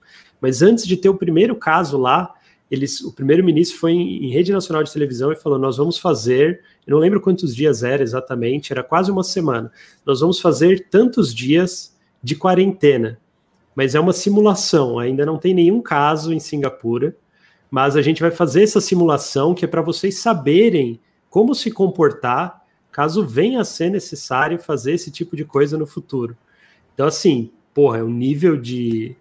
Mas 0.41 0.61
antes 0.61 0.85
de 0.85 0.97
ter 0.97 1.09
o 1.09 1.15
primeiro 1.15 1.55
caso 1.55 1.97
lá, 1.97 2.33
eles, 2.69 3.01
o 3.01 3.11
primeiro-ministro 3.11 3.79
foi 3.79 3.93
em, 3.93 4.25
em, 4.25 4.31
rede 4.31 4.51
nacional 4.51 4.83
de 4.83 4.93
televisão 4.93 5.31
e 5.31 5.35
falou: 5.35 5.57
Nós 5.57 5.77
vamos 5.77 5.97
fazer, 5.97 6.61
eu 6.85 6.91
não 6.93 6.99
lembro 6.99 7.19
quantos 7.19 7.55
dias 7.55 7.83
era 7.83 8.03
exatamente, 8.03 8.71
era 8.71 8.83
quase 8.83 9.09
uma 9.09 9.23
semana. 9.23 9.71
Nós 10.05 10.19
vamos 10.19 10.39
fazer 10.39 10.87
tantos 10.89 11.33
dias 11.33 11.95
de 12.21 12.35
quarentena, 12.35 13.19
mas 13.75 13.95
é 13.95 13.99
uma 13.99 14.13
simulação, 14.13 14.99
ainda 14.99 15.25
não 15.25 15.37
tem 15.37 15.53
nenhum 15.53 15.81
caso 15.81 16.33
em 16.33 16.39
Singapura, 16.39 17.15
mas 17.71 17.95
a 17.95 18.01
gente 18.01 18.21
vai 18.21 18.31
fazer 18.31 18.63
essa 18.63 18.81
simulação 18.81 19.53
que 19.53 19.65
é 19.65 19.67
para 19.67 19.81
vocês 19.81 20.19
saberem 20.19 20.99
como 21.29 21.55
se 21.55 21.71
comportar 21.71 22.59
caso 22.91 23.25
venha 23.25 23.61
a 23.61 23.65
ser 23.65 23.89
necessário 23.89 24.59
fazer 24.59 24.93
esse 24.93 25.11
tipo 25.11 25.35
de 25.35 25.45
coisa 25.45 25.77
no 25.77 25.85
futuro. 25.85 26.35
Então, 26.93 27.07
assim, 27.07 27.51
porra, 27.73 27.99
é 27.99 28.03
um 28.03 28.09
nível 28.09 28.57
de 28.57 29.15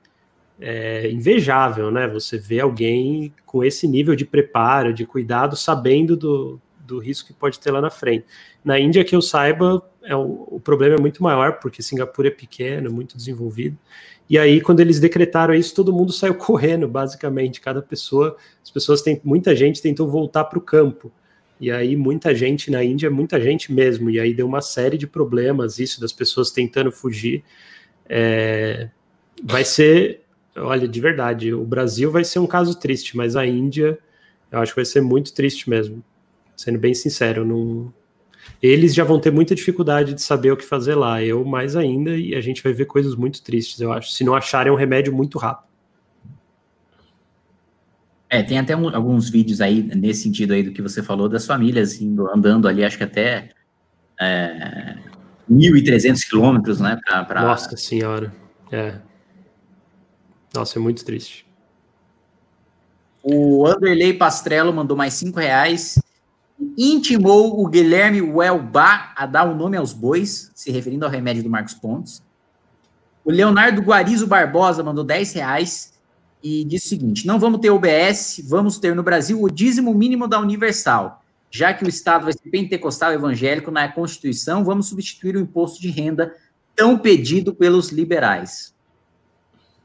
é, 0.61 1.11
invejável, 1.11 1.91
né? 1.91 2.09
Você 2.09 2.39
vê 2.39 2.61
alguém 2.61 3.33
com 3.47 3.65
esse 3.65 3.87
nível 3.87 4.15
de 4.15 4.25
preparo, 4.25 4.93
de 4.93 5.07
cuidado, 5.07 5.57
sabendo 5.57 6.17
do, 6.17 6.61
do 6.79 6.99
risco 6.99 7.29
que 7.29 7.35
pode 7.35 7.61
ter 7.61 7.71
lá 7.71 7.81
na 7.81 7.91
frente. 7.91 8.27
Na 8.65 8.79
Índia, 8.79 9.05
que 9.05 9.15
eu 9.15 9.23
saiba, 9.23 9.83
é 10.03 10.17
o, 10.17 10.47
o 10.51 10.61
problema 10.61 10.97
é 10.97 11.01
muito 11.01 11.23
maior, 11.23 11.59
porque 11.61 11.83
Singapura 11.83 12.29
é 12.29 12.31
pequeno, 12.31 12.91
muito 12.91 13.17
desenvolvido. 13.17 13.79
E 14.29 14.39
aí, 14.39 14.61
quando 14.61 14.81
eles 14.81 15.01
decretaram 15.01 15.55
isso, 15.55 15.75
todo 15.75 15.93
mundo 15.93 16.13
saiu 16.13 16.35
correndo, 16.37 16.89
basicamente. 16.89 17.61
Cada 17.61 17.81
pessoa, 17.81 18.37
as 18.63 18.71
pessoas 18.71 19.01
têm, 19.01 19.21
muita 19.25 19.55
gente 19.55 19.81
tentou 19.81 20.09
voltar 20.09 20.45
para 20.45 20.59
o 20.59 20.63
campo. 20.63 21.13
E 21.61 21.71
aí, 21.71 21.97
muita 21.97 22.35
gente 22.35 22.71
na 22.71 22.85
Índia, 22.85 23.11
muita 23.11 23.41
gente 23.41 23.73
mesmo. 23.73 24.11
E 24.11 24.21
aí 24.21 24.35
deu 24.35 24.47
uma 24.47 24.61
série 24.61 24.99
de 24.99 25.07
problemas, 25.07 25.79
isso 25.79 26.01
das 26.01 26.13
pessoas 26.13 26.51
tentando 26.51 26.91
fugir. 26.93 27.43
É, 28.09 28.89
vai 29.43 29.65
ser 29.65 30.23
olha, 30.61 30.89
de 30.89 31.01
verdade, 31.01 31.53
o 31.53 31.65
Brasil 31.65 32.11
vai 32.11 32.25
ser 32.25 32.39
um 32.39 32.47
caso 32.47 32.79
triste, 32.79 33.17
mas 33.17 33.37
a 33.37 33.47
Índia, 33.47 33.99
eu 34.51 34.59
acho 34.59 34.73
que 34.73 34.77
vai 34.77 34.85
ser 34.85 35.01
muito 35.01 35.33
triste 35.33 35.69
mesmo. 35.69 36.03
Sendo 36.57 36.79
bem 36.79 36.95
sincero, 36.95 37.45
não... 37.45 37.93
eles 38.63 38.95
já 38.95 39.05
vão 39.05 39.21
ter 39.21 39.31
muita 39.31 39.55
dificuldade 39.55 40.15
de 40.15 40.23
saber 40.23 40.51
o 40.53 40.57
que 40.57 40.65
fazer 40.65 40.95
lá, 40.95 41.23
eu 41.23 41.45
mais 41.45 41.77
ainda, 41.77 42.17
e 42.17 42.35
a 42.35 42.41
gente 42.41 42.63
vai 42.63 42.73
ver 42.73 42.87
coisas 42.87 43.15
muito 43.15 43.43
tristes, 43.43 43.81
eu 43.81 43.93
acho, 43.93 44.13
se 44.13 44.25
não 44.25 44.35
acharem 44.35 44.73
um 44.73 44.77
remédio 44.77 45.15
muito 45.15 45.39
rápido. 45.39 45.69
É, 48.31 48.43
tem 48.43 48.59
até 48.59 48.77
um, 48.77 48.95
alguns 48.95 49.31
vídeos 49.31 49.61
aí 49.61 49.83
nesse 49.83 50.25
sentido 50.25 50.53
aí 50.53 50.63
do 50.63 50.73
que 50.73 50.83
você 50.83 51.03
falou 51.03 51.29
das 51.29 51.47
famílias 51.47 52.01
indo, 52.01 52.29
andando 52.29 52.69
ali, 52.69 52.85
acho 52.85 52.99
que 52.99 53.05
até 53.05 53.51
é, 54.21 54.97
1.300 55.51 56.29
quilômetros, 56.29 56.79
né? 56.79 56.99
Pra, 57.07 57.25
pra... 57.25 57.43
Nossa 57.43 57.77
senhora, 57.77 58.35
é. 58.71 58.99
Nossa, 60.55 60.79
é 60.79 60.81
muito 60.81 61.05
triste. 61.05 61.47
O 63.23 63.67
Anderley 63.67 64.15
Pastrello 64.15 64.73
mandou 64.73 64.97
mais 64.97 65.15
cinco 65.15 65.39
reais. 65.39 65.99
Intimou 66.77 67.61
o 67.63 67.69
Guilherme 67.69 68.23
Welbach 68.23 69.13
a 69.17 69.27
dar 69.27 69.45
o 69.45 69.55
nome 69.55 69.77
aos 69.77 69.93
bois, 69.93 70.51
se 70.55 70.71
referindo 70.71 71.05
ao 71.05 71.11
remédio 71.11 71.43
do 71.43 71.51
Marcos 71.51 71.75
Pontes. 71.75 72.23
O 73.25 73.31
Leonardo 73.31 73.83
Guarizo 73.83 74.27
Barbosa 74.27 74.83
mandou 74.83 75.05
10 75.05 75.35
reais 75.35 75.93
e 76.43 76.65
disse 76.65 76.87
o 76.87 76.89
seguinte: 76.89 77.27
não 77.27 77.39
vamos 77.39 77.61
ter 77.61 77.71
OBS, 77.71 78.41
vamos 78.49 78.79
ter 78.79 78.95
no 78.95 79.03
Brasil 79.03 79.43
o 79.43 79.51
dízimo 79.51 79.93
mínimo 79.95 80.27
da 80.27 80.41
Universal. 80.41 81.23
Já 81.51 81.73
que 81.73 81.85
o 81.85 81.89
Estado 81.89 82.25
vai 82.25 82.33
ser 82.33 82.51
pentecostal 82.51 83.13
evangélico 83.13 83.71
na 83.71 83.89
Constituição, 83.89 84.65
vamos 84.65 84.89
substituir 84.89 85.37
o 85.37 85.41
imposto 85.41 85.81
de 85.81 85.91
renda 85.91 86.35
tão 86.75 86.99
pedido 86.99 87.55
pelos 87.55 87.91
liberais. 87.91 88.75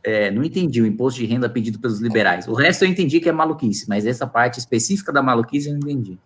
É, 0.05 0.29
não 0.29 0.43
entendi 0.43 0.81
o 0.81 0.85
imposto 0.85 1.19
de 1.19 1.25
renda 1.25 1.49
pedido 1.49 1.79
pelos 1.79 1.99
liberais. 1.99 2.47
O 2.47 2.53
resto 2.53 2.83
eu 2.83 2.89
entendi 2.89 3.19
que 3.19 3.29
é 3.29 3.31
maluquice, 3.31 3.87
mas 3.87 4.05
essa 4.05 4.27
parte 4.27 4.59
específica 4.59 5.13
da 5.13 5.23
maluquice 5.23 5.69
eu 5.69 5.73
não 5.73 5.79
entendi. 5.79 6.19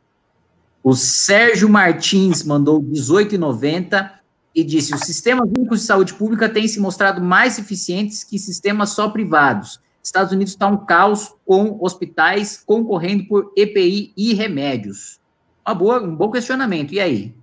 O 0.84 0.96
Sérgio 0.96 1.70
Martins 1.70 2.44
mandou 2.44 2.82
18,90 2.82 4.12
e 4.56 4.64
disse: 4.64 4.96
os 4.96 5.02
sistemas 5.02 5.48
únicos 5.56 5.82
de 5.82 5.86
saúde 5.86 6.14
pública 6.14 6.50
têm 6.50 6.68
se 6.68 6.80
mostrado 6.80 7.22
mais 7.22 7.60
eficientes 7.60 8.24
que 8.24 8.40
sistemas 8.40 8.90
só 8.90 9.10
privados. 9.10 9.80
Estados 10.02 10.32
Unidos 10.32 10.54
está 10.54 10.68
um 10.68 10.86
caos 10.86 11.36
com 11.46 11.78
hospitais 11.82 12.64
concorrendo 12.66 13.28
por 13.28 13.52
EPI 13.56 14.14
e 14.16 14.34
remédios. 14.34 15.20
Uma 15.66 15.76
boa, 15.76 16.02
um 16.02 16.16
bom 16.16 16.32
questionamento. 16.32 16.94
E 16.94 17.00
aí? 17.00 17.36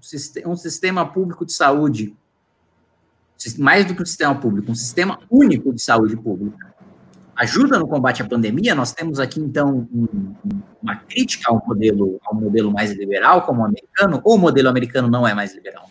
Um 0.47 0.57
sistema 0.57 1.05
público 1.07 1.45
de 1.45 1.53
saúde, 1.53 2.17
mais 3.59 3.87
do 3.87 3.95
que 3.95 4.03
um 4.03 4.07
sistema 4.07 4.35
público, 4.35 4.71
um 4.71 4.75
sistema 4.75 5.19
único 5.31 5.73
de 5.73 5.83
saúde 5.83 6.17
pública, 6.17 6.75
ajuda 7.37 7.79
no 7.79 7.87
combate 7.87 8.23
à 8.23 8.25
pandemia? 8.27 8.75
Nós 8.75 8.93
temos 8.93 9.19
aqui, 9.19 9.41
então, 9.41 9.89
um, 9.93 10.35
uma 10.83 10.97
crítica 10.97 11.51
ao 11.51 11.63
modelo, 11.67 12.21
ao 12.25 12.35
modelo 12.35 12.71
mais 12.73 12.93
liberal, 12.93 13.43
como 13.43 13.63
o 13.63 13.65
americano, 13.65 14.21
ou 14.25 14.37
o 14.37 14.39
modelo 14.39 14.69
americano 14.69 15.09
não 15.09 15.27
é 15.27 15.35
mais 15.35 15.55
liberal? 15.55 15.89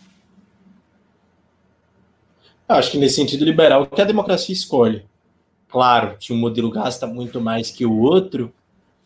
Acho 2.68 2.92
que 2.92 2.98
nesse 2.98 3.16
sentido 3.16 3.44
liberal 3.44 3.86
que 3.86 4.00
a 4.00 4.04
democracia 4.06 4.52
escolhe. 4.52 5.04
Claro, 5.68 6.16
se 6.20 6.32
um 6.32 6.36
modelo 6.36 6.70
gasta 6.70 7.06
muito 7.06 7.40
mais 7.40 7.70
que 7.70 7.84
o 7.84 7.98
outro, 7.98 8.52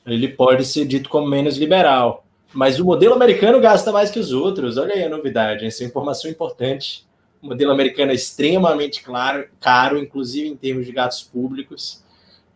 ele 0.07 0.29
pode 0.29 0.65
ser 0.65 0.87
dito 0.87 1.09
como 1.09 1.27
menos 1.27 1.57
liberal. 1.57 2.25
Mas 2.53 2.79
o 2.79 2.85
modelo 2.85 3.15
americano 3.15 3.61
gasta 3.61 3.91
mais 3.91 4.11
que 4.11 4.19
os 4.19 4.33
outros. 4.33 4.77
Olha 4.77 4.95
aí 4.95 5.05
a 5.05 5.09
novidade, 5.09 5.67
essa 5.67 5.83
é 5.83 5.87
informação 5.87 6.31
importante. 6.31 7.08
O 7.41 7.49
modelo 7.49 7.73
americano 7.73 8.13
é 8.13 8.15
extremamente 8.15 9.03
claro, 9.03 9.49
caro, 9.61 9.99
inclusive 9.99 10.49
em 10.49 10.57
termos 10.57 10.87
de 10.87 10.93
gastos 10.93 11.29
públicos. 11.29 12.03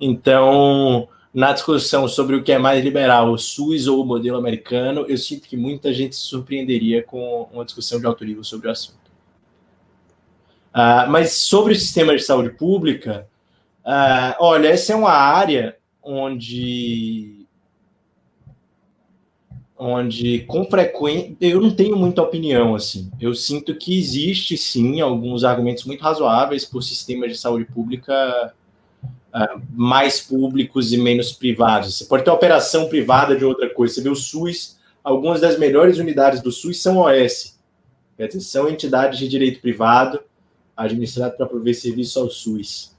Então, 0.01 1.09
na 1.33 1.53
discussão 1.53 2.09
sobre 2.09 2.37
o 2.37 2.43
que 2.43 2.53
é 2.53 2.59
mais 2.59 2.85
liberal, 2.85 3.33
o 3.33 3.39
SUS 3.39 3.87
ou 3.87 4.03
o 4.03 4.05
modelo 4.05 4.37
americano, 4.37 5.07
eu 5.09 5.17
sinto 5.17 5.49
que 5.49 5.57
muita 5.57 5.93
gente 5.93 6.17
se 6.17 6.23
surpreenderia 6.23 7.03
com 7.03 7.49
uma 7.53 7.65
discussão 7.65 8.01
de 8.01 8.07
alto 8.07 8.25
nível 8.25 8.43
sobre 8.43 8.69
o 8.69 8.71
assunto. 8.71 9.01
Uh, 10.75 11.09
mas 11.09 11.33
sobre 11.33 11.75
o 11.75 11.77
sistema 11.77 12.17
de 12.17 12.23
saúde 12.23 12.51
pública, 12.51 13.29
uh, 13.85 14.35
olha, 14.41 14.69
essa 14.69 14.93
é 14.93 14.97
uma 14.97 15.13
área 15.13 15.77
onde 16.03 17.42
onde 19.83 20.41
com 20.41 20.65
frequência 20.65 21.37
eu 21.41 21.61
não 21.61 21.71
tenho 21.73 21.97
muita 21.97 22.23
opinião 22.23 22.75
assim. 22.75 23.11
Eu 23.21 23.35
sinto 23.35 23.75
que 23.75 23.99
existe 23.99 24.57
sim 24.57 25.01
alguns 25.01 25.43
argumentos 25.43 25.85
muito 25.85 26.03
razoáveis 26.03 26.65
por 26.65 26.83
sistemas 26.83 27.33
de 27.33 27.39
saúde 27.39 27.65
pública 27.65 28.55
uh, 29.35 29.61
mais 29.73 30.21
públicos 30.21 30.93
e 30.93 30.97
menos 30.97 31.33
privados. 31.33 31.97
Você 31.97 32.05
pode 32.05 32.25
ter 32.25 32.31
operação 32.31 32.89
privada 32.89 33.35
de 33.35 33.45
outra 33.45 33.69
coisa. 33.69 33.95
Você 33.95 34.03
vê 34.03 34.09
o 34.09 34.15
SUS, 34.15 34.79
algumas 35.03 35.41
das 35.41 35.59
melhores 35.59 35.99
unidades 35.99 36.41
do 36.41 36.53
SUS 36.53 36.81
são 36.81 36.99
OS, 36.99 37.59
quer 38.17 38.29
dizer, 38.29 38.41
são 38.41 38.69
entidades 38.69 39.19
de 39.19 39.27
direito 39.27 39.61
privado 39.61 40.21
administrado 40.77 41.37
para 41.37 41.47
prover 41.47 41.75
serviço 41.75 42.21
ao 42.21 42.31
SUS. 42.31 42.97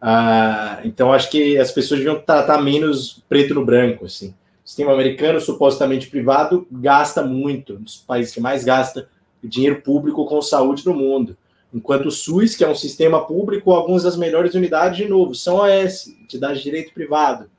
Ah, 0.00 0.80
então, 0.84 1.12
acho 1.12 1.30
que 1.30 1.58
as 1.58 1.70
pessoas 1.70 2.00
deviam 2.00 2.20
tratar 2.20 2.60
menos 2.60 3.22
preto 3.28 3.54
no 3.54 3.64
branco. 3.64 4.06
Assim. 4.06 4.34
Sistema 4.72 4.94
americano, 4.94 5.38
supostamente 5.38 6.06
privado, 6.06 6.66
gasta 6.72 7.22
muito, 7.22 7.74
um 7.74 7.82
dos 7.82 7.98
países 7.98 8.32
que 8.32 8.40
mais 8.40 8.64
gasta 8.64 9.06
dinheiro 9.44 9.82
público 9.82 10.24
com 10.24 10.40
saúde 10.40 10.86
no 10.86 10.94
mundo. 10.94 11.36
Enquanto 11.74 12.06
o 12.06 12.10
SUS, 12.10 12.56
que 12.56 12.64
é 12.64 12.68
um 12.70 12.74
sistema 12.74 13.22
público, 13.22 13.70
algumas 13.70 14.04
das 14.04 14.16
melhores 14.16 14.54
unidades, 14.54 14.96
de 14.96 15.06
novo, 15.06 15.34
são 15.34 15.56
OS, 15.56 16.08
entidade 16.22 16.56
de 16.56 16.62
direito 16.62 16.94
privado. 16.94 17.50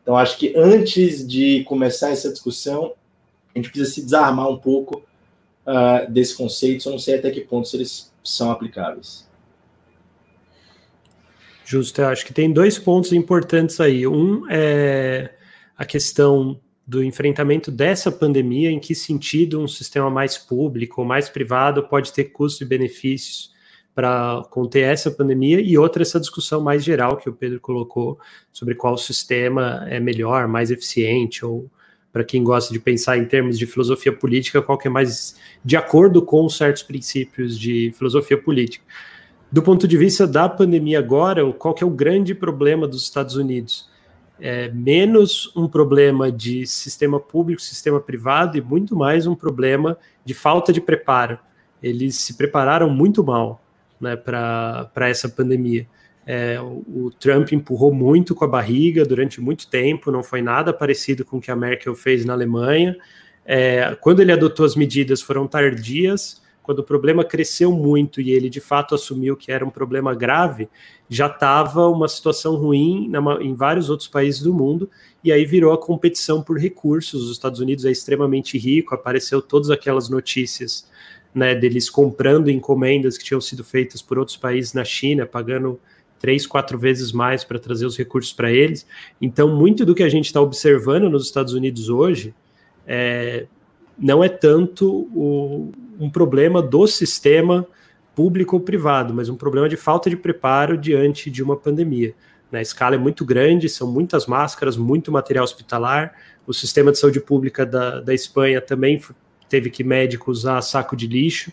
Então, 0.00 0.16
acho 0.16 0.38
que 0.38 0.54
antes 0.56 1.28
de 1.28 1.62
começar 1.64 2.08
essa 2.08 2.32
discussão, 2.32 2.94
a 3.54 3.58
gente 3.58 3.68
precisa 3.68 3.92
se 3.92 4.02
desarmar 4.02 4.48
um 4.48 4.56
pouco 4.56 5.02
uh, 5.66 6.10
desse 6.10 6.34
conceito. 6.34 6.88
Eu 6.88 6.92
não 6.92 6.98
sei 6.98 7.18
até 7.18 7.30
que 7.30 7.42
ponto 7.42 7.68
eles 7.76 8.10
são 8.24 8.50
aplicáveis. 8.50 9.28
Justo, 11.66 12.00
eu 12.00 12.08
acho 12.08 12.24
que 12.24 12.32
tem 12.32 12.50
dois 12.50 12.78
pontos 12.78 13.12
importantes 13.12 13.78
aí. 13.78 14.06
Um 14.06 14.46
é 14.50 15.34
a 15.76 15.84
questão 15.84 16.60
do 16.86 17.02
enfrentamento 17.02 17.70
dessa 17.70 18.10
pandemia, 18.10 18.70
em 18.70 18.80
que 18.80 18.94
sentido 18.94 19.60
um 19.60 19.68
sistema 19.68 20.10
mais 20.10 20.36
público 20.36 21.00
ou 21.00 21.06
mais 21.06 21.28
privado 21.28 21.82
pode 21.84 22.12
ter 22.12 22.24
custos 22.24 22.60
e 22.60 22.64
benefícios 22.64 23.52
para 23.94 24.42
conter 24.50 24.84
essa 24.84 25.10
pandemia, 25.10 25.60
e 25.60 25.76
outra, 25.76 26.02
essa 26.02 26.18
discussão 26.18 26.62
mais 26.62 26.82
geral 26.82 27.16
que 27.16 27.28
o 27.28 27.32
Pedro 27.32 27.60
colocou 27.60 28.18
sobre 28.50 28.74
qual 28.74 28.96
sistema 28.96 29.86
é 29.88 30.00
melhor, 30.00 30.48
mais 30.48 30.70
eficiente 30.70 31.44
ou 31.44 31.70
para 32.10 32.24
quem 32.24 32.42
gosta 32.42 32.72
de 32.72 32.80
pensar 32.80 33.16
em 33.16 33.24
termos 33.24 33.58
de 33.58 33.66
filosofia 33.66 34.12
política, 34.12 34.60
qual 34.60 34.76
que 34.76 34.86
é 34.86 34.90
mais 34.90 35.36
de 35.64 35.76
acordo 35.76 36.22
com 36.22 36.48
certos 36.48 36.82
princípios 36.82 37.58
de 37.58 37.92
filosofia 37.96 38.36
política. 38.36 38.84
Do 39.50 39.62
ponto 39.62 39.86
de 39.86 39.96
vista 39.96 40.26
da 40.26 40.48
pandemia 40.48 40.98
agora, 40.98 41.50
qual 41.52 41.74
que 41.74 41.82
é 41.82 41.86
o 41.86 41.90
grande 41.90 42.34
problema 42.34 42.86
dos 42.86 43.02
Estados 43.02 43.36
Unidos? 43.36 43.90
É 44.44 44.68
menos 44.70 45.52
um 45.54 45.68
problema 45.68 46.32
de 46.32 46.66
sistema 46.66 47.20
público, 47.20 47.62
sistema 47.62 48.00
privado, 48.00 48.58
e 48.58 48.60
muito 48.60 48.96
mais 48.96 49.24
um 49.24 49.36
problema 49.36 49.96
de 50.24 50.34
falta 50.34 50.72
de 50.72 50.80
preparo. 50.80 51.38
Eles 51.80 52.16
se 52.16 52.34
prepararam 52.34 52.90
muito 52.90 53.22
mal 53.22 53.62
né, 54.00 54.16
para 54.16 55.08
essa 55.08 55.28
pandemia. 55.28 55.86
É, 56.26 56.58
o, 56.60 57.12
Trump 57.20 57.52
empurrou 57.52 57.94
muito 57.94 58.34
com 58.34 58.44
a 58.44 58.48
barriga 58.48 59.04
durante 59.04 59.40
muito 59.40 59.68
tempo, 59.68 60.10
não 60.10 60.24
foi 60.24 60.42
nada 60.42 60.72
parecido 60.72 61.24
com 61.24 61.36
o 61.36 61.40
que 61.40 61.52
a 61.52 61.54
Merkel 61.54 61.94
fez 61.94 62.24
na 62.24 62.32
Alemanha. 62.32 62.96
É, 63.46 63.96
quando 64.00 64.18
ele 64.18 64.32
adotou 64.32 64.66
as 64.66 64.74
medidas 64.74 65.22
foram 65.22 65.46
tardias, 65.46 66.41
quando 66.62 66.78
o 66.78 66.84
problema 66.84 67.24
cresceu 67.24 67.72
muito 67.72 68.20
e 68.20 68.30
ele 68.30 68.48
de 68.48 68.60
fato 68.60 68.94
assumiu 68.94 69.36
que 69.36 69.50
era 69.50 69.64
um 69.64 69.70
problema 69.70 70.14
grave, 70.14 70.68
já 71.08 71.26
estava 71.26 71.88
uma 71.88 72.08
situação 72.08 72.56
ruim 72.56 73.10
em 73.40 73.54
vários 73.54 73.90
outros 73.90 74.08
países 74.08 74.40
do 74.40 74.54
mundo, 74.54 74.88
e 75.24 75.32
aí 75.32 75.44
virou 75.44 75.72
a 75.72 75.78
competição 75.78 76.42
por 76.42 76.58
recursos. 76.58 77.24
Os 77.24 77.32
Estados 77.32 77.60
Unidos 77.60 77.84
é 77.84 77.90
extremamente 77.90 78.56
rico, 78.56 78.94
apareceu 78.94 79.42
todas 79.42 79.70
aquelas 79.70 80.08
notícias 80.08 80.88
né, 81.34 81.54
deles 81.54 81.90
comprando 81.90 82.50
encomendas 82.50 83.18
que 83.18 83.24
tinham 83.24 83.40
sido 83.40 83.64
feitas 83.64 84.00
por 84.00 84.18
outros 84.18 84.36
países 84.36 84.72
na 84.72 84.84
China, 84.84 85.26
pagando 85.26 85.80
três, 86.18 86.46
quatro 86.46 86.78
vezes 86.78 87.10
mais 87.10 87.42
para 87.42 87.58
trazer 87.58 87.84
os 87.84 87.96
recursos 87.98 88.32
para 88.32 88.52
eles. 88.52 88.86
Então, 89.20 89.56
muito 89.56 89.84
do 89.84 89.94
que 89.94 90.02
a 90.04 90.08
gente 90.08 90.26
está 90.26 90.40
observando 90.40 91.10
nos 91.10 91.24
Estados 91.24 91.52
Unidos 91.52 91.88
hoje 91.88 92.32
é, 92.86 93.46
não 94.02 94.22
é 94.22 94.28
tanto 94.28 95.08
o, 95.14 95.70
um 95.98 96.10
problema 96.10 96.60
do 96.60 96.86
sistema 96.88 97.64
público 98.16 98.56
ou 98.56 98.60
privado, 98.60 99.14
mas 99.14 99.28
um 99.28 99.36
problema 99.36 99.68
de 99.68 99.76
falta 99.76 100.10
de 100.10 100.16
preparo 100.16 100.76
diante 100.76 101.30
de 101.30 101.42
uma 101.42 101.56
pandemia. 101.56 102.12
Né? 102.50 102.58
A 102.58 102.62
escala 102.62 102.96
é 102.96 102.98
muito 102.98 103.24
grande, 103.24 103.68
são 103.68 103.90
muitas 103.90 104.26
máscaras, 104.26 104.76
muito 104.76 105.12
material 105.12 105.44
hospitalar. 105.44 106.14
O 106.44 106.52
sistema 106.52 106.90
de 106.90 106.98
saúde 106.98 107.20
pública 107.20 107.64
da, 107.64 108.00
da 108.00 108.12
Espanha 108.12 108.60
também 108.60 109.00
teve 109.48 109.70
que 109.70 109.84
médico 109.84 110.32
usar 110.32 110.60
saco 110.60 110.96
de 110.96 111.06
lixo. 111.06 111.52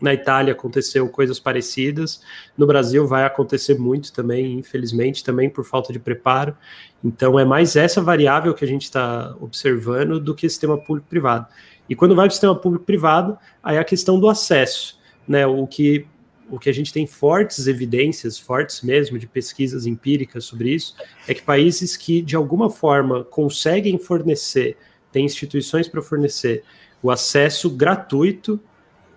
Na 0.00 0.12
Itália 0.12 0.52
aconteceu 0.52 1.08
coisas 1.08 1.40
parecidas. 1.40 2.20
No 2.56 2.66
Brasil 2.66 3.06
vai 3.06 3.24
acontecer 3.24 3.78
muito 3.78 4.12
também, 4.12 4.58
infelizmente, 4.58 5.24
também 5.24 5.48
por 5.48 5.64
falta 5.64 5.92
de 5.92 5.98
preparo. 5.98 6.56
Então 7.02 7.38
é 7.38 7.44
mais 7.44 7.76
essa 7.76 8.02
variável 8.02 8.52
que 8.54 8.64
a 8.64 8.68
gente 8.68 8.82
está 8.82 9.34
observando 9.40 10.20
do 10.20 10.34
que 10.34 10.48
sistema 10.48 10.76
público-privado. 10.76 11.46
E 11.88 11.94
quando 11.94 12.14
vai 12.14 12.26
para 12.26 12.30
o 12.30 12.34
sistema 12.34 12.54
público-privado, 12.54 13.38
aí 13.62 13.76
é 13.76 13.78
a 13.78 13.84
questão 13.84 14.18
do 14.18 14.28
acesso, 14.28 14.98
né? 15.26 15.46
O 15.46 15.66
que 15.66 16.06
o 16.48 16.58
que 16.58 16.70
a 16.70 16.72
gente 16.72 16.92
tem 16.92 17.06
fortes 17.06 17.66
evidências, 17.66 18.38
fortes 18.38 18.82
mesmo, 18.82 19.18
de 19.18 19.26
pesquisas 19.26 19.84
empíricas 19.84 20.44
sobre 20.44 20.72
isso, 20.72 20.94
é 21.26 21.34
que 21.34 21.42
países 21.42 21.96
que 21.96 22.22
de 22.22 22.36
alguma 22.36 22.70
forma 22.70 23.24
conseguem 23.24 23.98
fornecer, 23.98 24.76
têm 25.10 25.24
instituições 25.24 25.88
para 25.88 26.00
fornecer 26.00 26.62
o 27.02 27.10
acesso 27.10 27.68
gratuito 27.68 28.60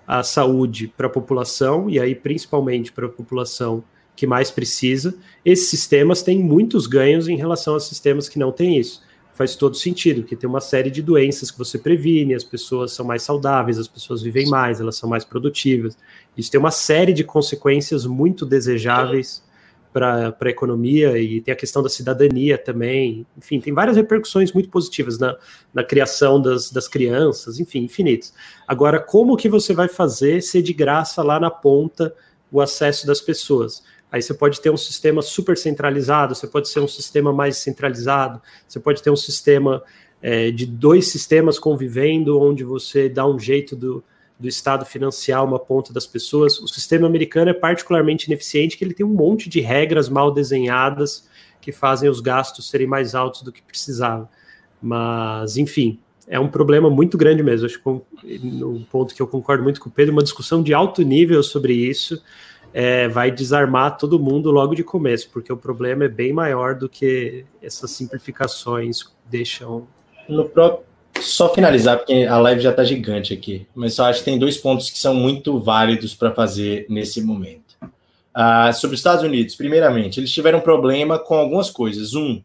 a 0.10 0.24
saúde 0.24 0.92
para 0.98 1.06
a 1.06 1.10
população, 1.10 1.88
e 1.88 2.00
aí 2.00 2.16
principalmente 2.16 2.92
para 2.92 3.06
a 3.06 3.10
população 3.10 3.84
que 4.16 4.26
mais 4.26 4.50
precisa, 4.50 5.16
esses 5.46 5.68
sistemas 5.68 6.24
têm 6.24 6.40
muitos 6.40 6.88
ganhos 6.88 7.28
em 7.28 7.38
relação 7.38 7.76
a 7.76 7.80
sistemas 7.80 8.28
que 8.28 8.40
não 8.40 8.52
têm 8.52 8.80
isso. 8.80 9.04
faz 9.36 9.56
todo 9.56 9.78
sentido, 9.78 10.22
porque 10.22 10.36
tem 10.36 10.50
uma 10.50 10.60
série 10.60 10.90
de 10.90 11.04
doenças 11.04 11.52
que 11.52 11.58
você 11.60 11.78
previne, 11.78 12.34
as 12.34 12.44
pessoas 12.44 12.92
são 12.92 13.06
mais 13.06 13.22
saudáveis, 13.22 13.78
as 13.78 13.88
pessoas 13.88 14.24
vivem 14.24 14.48
mais, 14.48 14.82
elas 14.82 14.98
são 14.98 15.08
mais 15.08 15.24
produtivas. 15.24 15.96
Isso 16.36 16.50
tem 16.50 16.60
uma 16.60 16.72
série 16.72 17.14
de 17.14 17.24
consequências 17.24 18.08
muito 18.08 18.48
desejáveis 18.48 19.44
para 19.92 20.36
a 20.40 20.50
economia 20.50 21.18
e 21.18 21.42
tem 21.42 21.52
a 21.52 21.58
questão 21.58 21.82
da 21.82 21.90
cidadania 21.90 22.58
também. 22.58 23.26
Enfim, 23.38 23.60
tem 23.60 23.74
várias 23.74 23.98
repercussões 23.98 24.52
muito 24.52 24.70
positivas 24.70 25.18
na, 25.18 25.36
na 25.74 25.84
criação 25.84 26.42
das, 26.42 26.72
das 26.72 26.88
crianças, 26.88 27.60
enfim, 27.60 27.80
infinitas. 27.80 28.34
Agora, 28.68 29.00
como 29.00 29.36
que 29.36 29.50
você 29.50 29.74
vai 29.74 29.88
fazer 29.88 30.42
ser 30.42 30.62
de 30.62 30.74
graça 30.74 31.24
lá 31.24 31.40
na 31.40 31.50
ponta 31.50 32.14
o 32.52 32.62
acesso 32.62 33.08
das 33.08 33.20
pessoas? 33.20 33.84
Aí 34.12 34.22
você 34.22 34.34
pode 34.34 34.60
ter 34.62 34.72
um 34.72 34.78
sistema 34.78 35.22
super 35.22 35.58
centralizado, 35.58 36.34
você 36.34 36.48
pode 36.48 36.68
ser 36.68 36.80
um 36.80 36.88
sistema 36.88 37.32
mais 37.32 37.58
centralizado, 37.58 38.42
você 38.68 38.80
pode 38.80 39.04
ter 39.04 39.12
um 39.12 39.16
sistema 39.16 39.84
é, 40.22 40.50
de 40.52 40.66
dois 40.66 41.08
sistemas 41.08 41.60
convivendo, 41.60 42.40
onde 42.40 42.64
você 42.64 43.08
dá 43.08 43.28
um 43.28 43.40
jeito 43.40 43.76
do, 43.76 44.04
do 44.40 44.48
Estado 44.48 44.86
financiar 44.86 45.44
uma 45.44 45.60
ponta 45.60 45.92
das 45.92 46.08
pessoas. 46.08 46.60
O 46.60 46.68
sistema 46.68 47.06
americano 47.06 47.50
é 47.50 47.54
particularmente 47.54 48.28
ineficiente, 48.28 48.78
que 48.78 48.84
ele 48.84 48.94
tem 48.94 49.06
um 49.06 49.14
monte 49.14 49.50
de 49.50 49.60
regras 49.60 50.08
mal 50.08 50.32
desenhadas 50.32 51.28
que 51.60 51.72
fazem 51.72 52.10
os 52.10 52.22
gastos 52.22 52.70
serem 52.70 52.88
mais 52.88 53.14
altos 53.14 53.42
do 53.42 53.52
que 53.52 53.62
precisava. 53.62 54.30
Mas, 54.82 55.58
enfim, 55.58 56.00
é 56.26 56.40
um 56.40 56.48
problema 56.48 56.90
muito 56.90 57.18
grande 57.18 57.44
mesmo. 57.44 57.66
Acho 57.66 57.82
que 57.82 58.40
no 58.40 58.86
ponto 58.86 59.14
que 59.14 59.22
eu 59.22 59.28
concordo 59.28 59.62
muito 59.62 59.82
com 59.82 59.90
o 59.90 59.92
Pedro, 59.92 60.14
uma 60.14 60.24
discussão 60.24 60.64
de 60.64 60.74
alto 60.74 61.02
nível 61.02 61.44
sobre 61.44 61.74
isso 61.74 62.22
é, 62.74 63.08
vai 63.08 63.32
desarmar 63.32 63.98
todo 63.98 64.20
mundo 64.20 64.52
logo 64.52 64.76
de 64.76 64.84
começo, 64.84 65.30
porque 65.32 65.52
o 65.52 65.58
problema 65.58 66.06
é 66.06 66.08
bem 66.08 66.32
maior 66.32 66.76
do 66.76 66.88
que 66.88 67.46
essas 67.62 67.92
simplificações 67.92 69.04
deixam. 69.26 69.88
No 70.28 70.48
próprio, 70.48 70.86
só 71.22 71.54
finalizar, 71.54 71.98
porque 71.98 72.26
a 72.26 72.38
live 72.38 72.62
já 72.62 72.72
está 72.72 72.84
gigante 72.84 73.34
aqui, 73.34 73.68
mas 73.76 73.94
só 73.94 74.06
acho 74.06 74.20
que 74.20 74.26
tem 74.26 74.40
dois 74.40 74.58
pontos 74.58 74.90
que 74.90 74.98
são 74.98 75.14
muito 75.14 75.60
válidos 75.60 76.14
para 76.14 76.32
fazer 76.32 76.86
nesse 76.90 77.22
momento. 77.22 77.78
Uh, 78.36 78.74
sobre 78.74 78.96
os 78.96 79.00
Estados 79.00 79.24
Unidos, 79.24 79.56
primeiramente, 79.56 80.20
eles 80.20 80.32
tiveram 80.32 80.62
problema 80.62 81.20
com 81.20 81.36
algumas 81.36 81.70
coisas. 81.70 82.14
Um, 82.14 82.42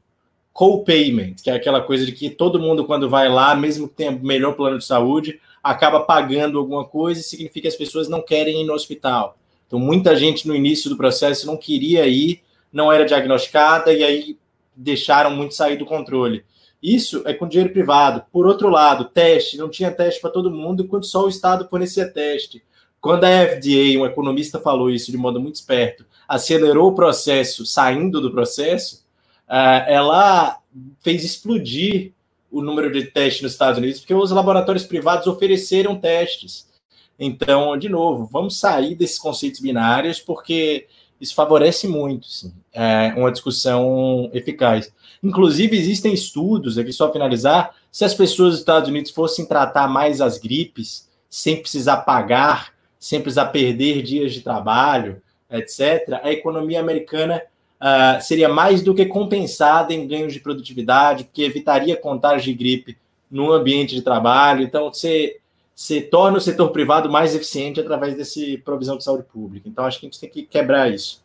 co-payment, 0.55 1.35
que 1.43 1.51
é 1.51 1.55
aquela 1.55 1.83
coisa 1.83 2.07
de 2.07 2.13
que 2.13 2.31
todo 2.31 2.61
mundo, 2.61 2.85
quando 2.85 3.11
vai 3.11 3.29
lá, 3.29 3.57
mesmo 3.57 3.89
que 3.89 3.97
tenha 3.97 4.13
melhor 4.13 4.55
plano 4.55 4.79
de 4.79 4.85
saúde, 4.85 5.41
acaba 5.61 6.01
pagando 6.01 6.61
alguma 6.61 6.85
coisa 6.85 7.21
e 7.21 7.25
significa 7.25 7.63
que 7.63 7.69
as 7.69 7.75
pessoas 7.75 8.09
não 8.09 8.23
querem 8.23 8.63
ir 8.63 8.65
no 8.65 8.73
hospital. 8.73 9.37
Então, 9.67 9.81
muita 9.81 10.15
gente 10.15 10.47
no 10.47 10.55
início 10.55 10.89
do 10.89 10.97
processo 10.97 11.45
não 11.45 11.57
queria 11.57 12.07
ir, 12.07 12.41
não 12.73 12.93
era 12.93 13.05
diagnosticada 13.05 13.93
e 13.93 14.05
aí 14.05 14.39
deixaram 14.77 15.33
muito 15.33 15.55
sair 15.55 15.77
do 15.77 15.85
controle. 15.85 16.45
Isso 16.85 17.23
é 17.25 17.33
com 17.33 17.49
dinheiro 17.49 17.73
privado. 17.73 18.27
Por 18.31 18.47
outro 18.47 18.69
lado, 18.69 19.07
teste, 19.07 19.57
não 19.57 19.71
tinha 19.71 19.91
teste 19.91 20.21
para 20.21 20.29
todo 20.29 20.51
mundo, 20.51 20.83
enquanto 20.83 21.07
só 21.07 21.25
o 21.25 21.31
Estado 21.31 21.67
fornecia 21.67 22.07
teste. 22.07 22.63
Quando 23.01 23.25
a 23.25 23.29
FDA, 23.29 23.99
um 23.99 24.05
economista 24.05 24.61
falou 24.61 24.91
isso 24.91 25.11
de 25.11 25.17
modo 25.17 25.41
muito 25.41 25.55
esperto, 25.55 26.05
acelerou 26.29 26.91
o 26.91 26.95
processo, 26.95 27.65
saindo 27.65 28.21
do 28.21 28.31
processo, 28.31 29.03
eh, 29.49 29.95
ela 29.95 30.59
fez 31.01 31.25
explodir 31.25 32.13
o 32.51 32.61
número 32.61 32.93
de 32.93 33.05
testes 33.05 33.43
nos 33.43 33.53
Estados 33.53 33.79
Unidos, 33.79 34.01
porque 34.01 34.13
os 34.13 34.31
laboratórios 34.31 34.85
privados 34.85 35.27
ofereceram 35.27 35.99
testes. 35.99 36.69
Então, 37.19 37.79
de 37.79 37.89
novo, 37.89 38.29
vamos 38.31 38.59
sair 38.59 38.95
desses 38.95 39.19
conceitos 39.19 39.61
binários, 39.61 40.21
porque 40.21 40.87
isso 41.25 41.35
favorece 41.35 41.89
muito 41.89 42.27
sim, 42.27 42.53
é, 42.73 43.15
uma 43.17 43.33
discussão 43.33 44.31
eficaz. 44.33 44.93
Inclusive, 45.23 45.77
existem 45.77 46.13
estudos, 46.13 46.77
aqui 46.77 46.93
só 46.93 47.11
finalizar, 47.11 47.75
se 47.91 48.05
as 48.05 48.13
pessoas 48.13 48.51
dos 48.51 48.59
Estados 48.61 48.91
Unidos 48.91 49.11
fossem 49.11 49.47
tratar 49.47 49.89
mais 49.89 50.21
as 50.21 50.39
gripes, 50.39 51.09
sem 51.31 51.61
precisar 51.61 51.99
pagar, 51.99 52.75
sem 53.01 53.21
precisar 53.21 53.47
perder 53.47 54.03
dias 54.03 54.35
de 54.35 54.43
trabalho, 54.43 55.23
etc., 55.51 56.21
a 56.23 56.31
economia 56.31 56.81
americana 56.81 57.43
uh, 57.81 58.23
seria 58.23 58.49
mais 58.49 58.83
do 58.83 58.95
que 58.95 59.07
compensada 59.07 59.95
em 59.95 60.07
ganhos 60.07 60.33
de 60.33 60.41
produtividade, 60.41 61.25
porque 61.25 61.43
evitaria 61.43 61.97
contágio 61.97 62.53
de 62.53 62.55
gripe 62.55 62.99
no 63.31 63.51
ambiente 63.51 63.95
de 63.95 64.03
trabalho. 64.03 64.63
Então, 64.63 64.93
você 64.93 65.39
se 65.75 66.01
torna 66.03 66.39
o 66.39 66.41
setor 66.41 66.71
privado 66.71 67.11
mais 67.11 67.35
eficiente 67.35 67.81
através 67.81 68.17
desse 68.17 68.59
provisão 68.59 68.97
de 68.97 69.05
saúde 69.05 69.25
pública. 69.25 69.69
Então, 69.69 69.85
acho 69.85 69.99
que 69.99 70.07
a 70.07 70.09
gente 70.09 70.21
tem 70.21 70.31
que 70.31 70.43
quebrar 70.45 70.93
isso. 70.93 71.23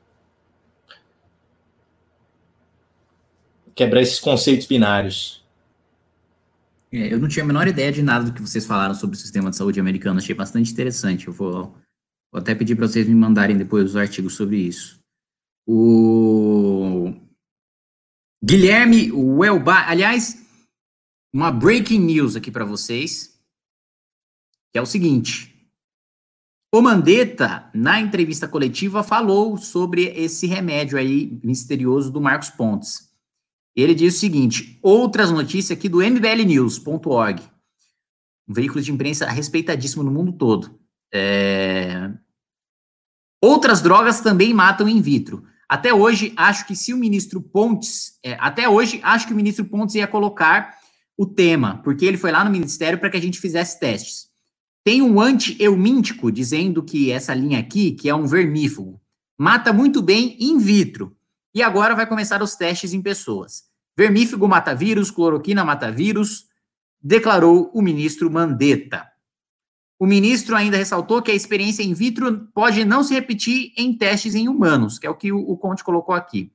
Quebrar 3.76 4.02
esses 4.02 4.20
conceitos 4.20 4.66
binários. 4.66 5.46
É, 6.92 7.14
eu 7.14 7.20
não 7.20 7.28
tinha 7.28 7.44
a 7.44 7.48
menor 7.48 7.68
ideia 7.68 7.92
de 7.92 8.02
nada 8.02 8.26
do 8.26 8.34
que 8.34 8.42
vocês 8.42 8.66
falaram 8.66 8.96
sobre 8.96 9.16
o 9.16 9.20
sistema 9.20 9.52
de 9.52 9.56
saúde 9.56 9.80
americano. 9.80 10.18
Achei 10.18 10.34
bastante 10.34 10.72
interessante. 10.72 11.28
Eu 11.28 11.34
vou, 11.34 11.76
vou 12.32 12.42
até 12.42 12.56
pedir 12.56 12.76
para 12.76 12.88
vocês 12.88 13.08
me 13.08 13.14
mandarem 13.14 13.56
depois 13.56 13.86
os 13.86 13.96
artigos 13.96 14.36
sobre 14.36 14.58
isso. 14.58 15.00
O 15.68 17.14
Guilherme 18.44 19.12
Welba, 19.12 19.86
aliás, 19.86 20.44
uma 21.32 21.52
breaking 21.52 22.00
news 22.00 22.36
aqui 22.36 22.50
para 22.50 22.66
vocês 22.66 23.39
que 24.72 24.78
é 24.80 24.82
o 24.82 24.86
seguinte. 24.86 25.56
O 26.72 26.82
Mandetta, 26.82 27.70
na 27.74 28.00
entrevista 28.00 28.48
coletiva, 28.48 29.02
falou 29.02 29.58
sobre 29.58 30.04
esse 30.16 30.46
remédio 30.46 30.98
aí 31.00 31.40
misterioso 31.44 32.12
do 32.12 32.22
Marcos 32.22 32.52
Pontes. 32.52 33.10
Ele 33.76 33.96
diz 33.96 34.16
o 34.16 34.20
seguinte: 34.20 34.78
outras 34.82 35.32
notícias 35.32 35.78
aqui 35.78 35.90
do 35.90 36.04
mblnews.org, 36.04 37.42
um 38.48 38.54
veículo 38.54 38.82
de 38.82 38.92
imprensa 38.92 39.26
respeitadíssimo 39.28 40.04
no 40.04 40.12
mundo 40.12 40.34
todo. 40.34 40.80
É... 41.12 42.12
Outras 43.42 43.82
drogas 43.82 44.22
também 44.22 44.54
matam 44.54 44.88
in 44.88 45.02
vitro. 45.02 45.44
Até 45.68 45.94
hoje, 45.94 46.34
acho 46.36 46.68
que 46.68 46.76
se 46.76 46.94
o 46.94 46.98
ministro 46.98 47.42
Pontes, 47.42 48.20
é, 48.24 48.34
até 48.40 48.68
hoje, 48.68 49.00
acho 49.04 49.28
que 49.28 49.34
o 49.34 49.36
ministro 49.36 49.66
Pontes 49.66 49.96
ia 49.96 50.08
colocar 50.08 50.78
o 51.18 51.26
tema, 51.26 51.82
porque 51.84 52.06
ele 52.06 52.18
foi 52.18 52.32
lá 52.32 52.44
no 52.44 52.50
ministério 52.52 53.00
para 53.00 53.10
que 53.10 53.18
a 53.18 53.22
gente 53.22 53.40
fizesse 53.40 53.80
testes. 53.80 54.29
Tem 54.90 55.04
um 55.04 55.22
anti-eumíntico 55.22 56.32
dizendo 56.32 56.82
que 56.82 57.12
essa 57.12 57.32
linha 57.32 57.60
aqui, 57.60 57.92
que 57.92 58.10
é 58.10 58.16
um 58.16 58.26
vermífugo, 58.26 59.00
mata 59.38 59.72
muito 59.72 60.02
bem 60.02 60.36
in 60.40 60.58
vitro. 60.58 61.16
E 61.54 61.62
agora 61.62 61.94
vai 61.94 62.08
começar 62.08 62.42
os 62.42 62.56
testes 62.56 62.92
em 62.92 63.00
pessoas. 63.00 63.66
Vermífugo 63.96 64.48
mata 64.48 64.74
vírus, 64.74 65.12
cloroquina 65.12 65.64
mata 65.64 65.92
vírus, 65.92 66.48
declarou 67.00 67.70
o 67.72 67.84
ministro 67.84 68.32
Mandetta. 68.32 69.08
O 70.00 70.08
ministro 70.08 70.56
ainda 70.56 70.78
ressaltou 70.78 71.22
que 71.22 71.30
a 71.30 71.36
experiência 71.36 71.84
in 71.84 71.94
vitro 71.94 72.48
pode 72.52 72.84
não 72.84 73.04
se 73.04 73.14
repetir 73.14 73.72
em 73.78 73.96
testes 73.96 74.34
em 74.34 74.50
humanos, 74.50 74.98
que 74.98 75.06
é 75.06 75.10
o 75.12 75.16
que 75.16 75.32
o, 75.32 75.56
Conte 75.56 75.84
colocou 75.84 76.16
aqui. 76.16 76.52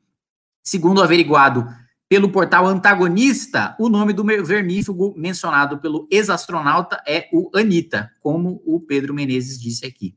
Segundo 0.60 0.98
o 0.98 1.04
averiguado 1.04 1.68
pelo 2.14 2.28
portal 2.28 2.64
Antagonista, 2.68 3.74
o 3.76 3.88
nome 3.88 4.12
do 4.12 4.22
vermífugo 4.22 5.12
mencionado 5.16 5.78
pelo 5.78 6.06
ex-astronauta 6.08 7.02
é 7.04 7.28
o 7.32 7.50
Anitta, 7.52 8.08
como 8.20 8.62
o 8.64 8.78
Pedro 8.78 9.12
Menezes 9.12 9.60
disse 9.60 9.84
aqui. 9.84 10.14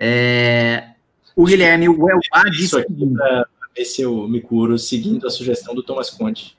É, 0.00 0.94
o 1.36 1.44
Guilherme 1.44 1.88
Welbá 1.88 2.42
disse... 2.50 2.64
Isso 2.64 2.78
aqui 2.78 3.06
para 3.14 3.46
ver 3.76 3.84
se 3.84 4.02
eu 4.02 4.26
me 4.26 4.40
curo 4.40 4.76
seguindo 4.80 5.28
a 5.28 5.30
sugestão 5.30 5.76
do 5.76 5.82
Thomas 5.84 6.10
Conte. 6.10 6.58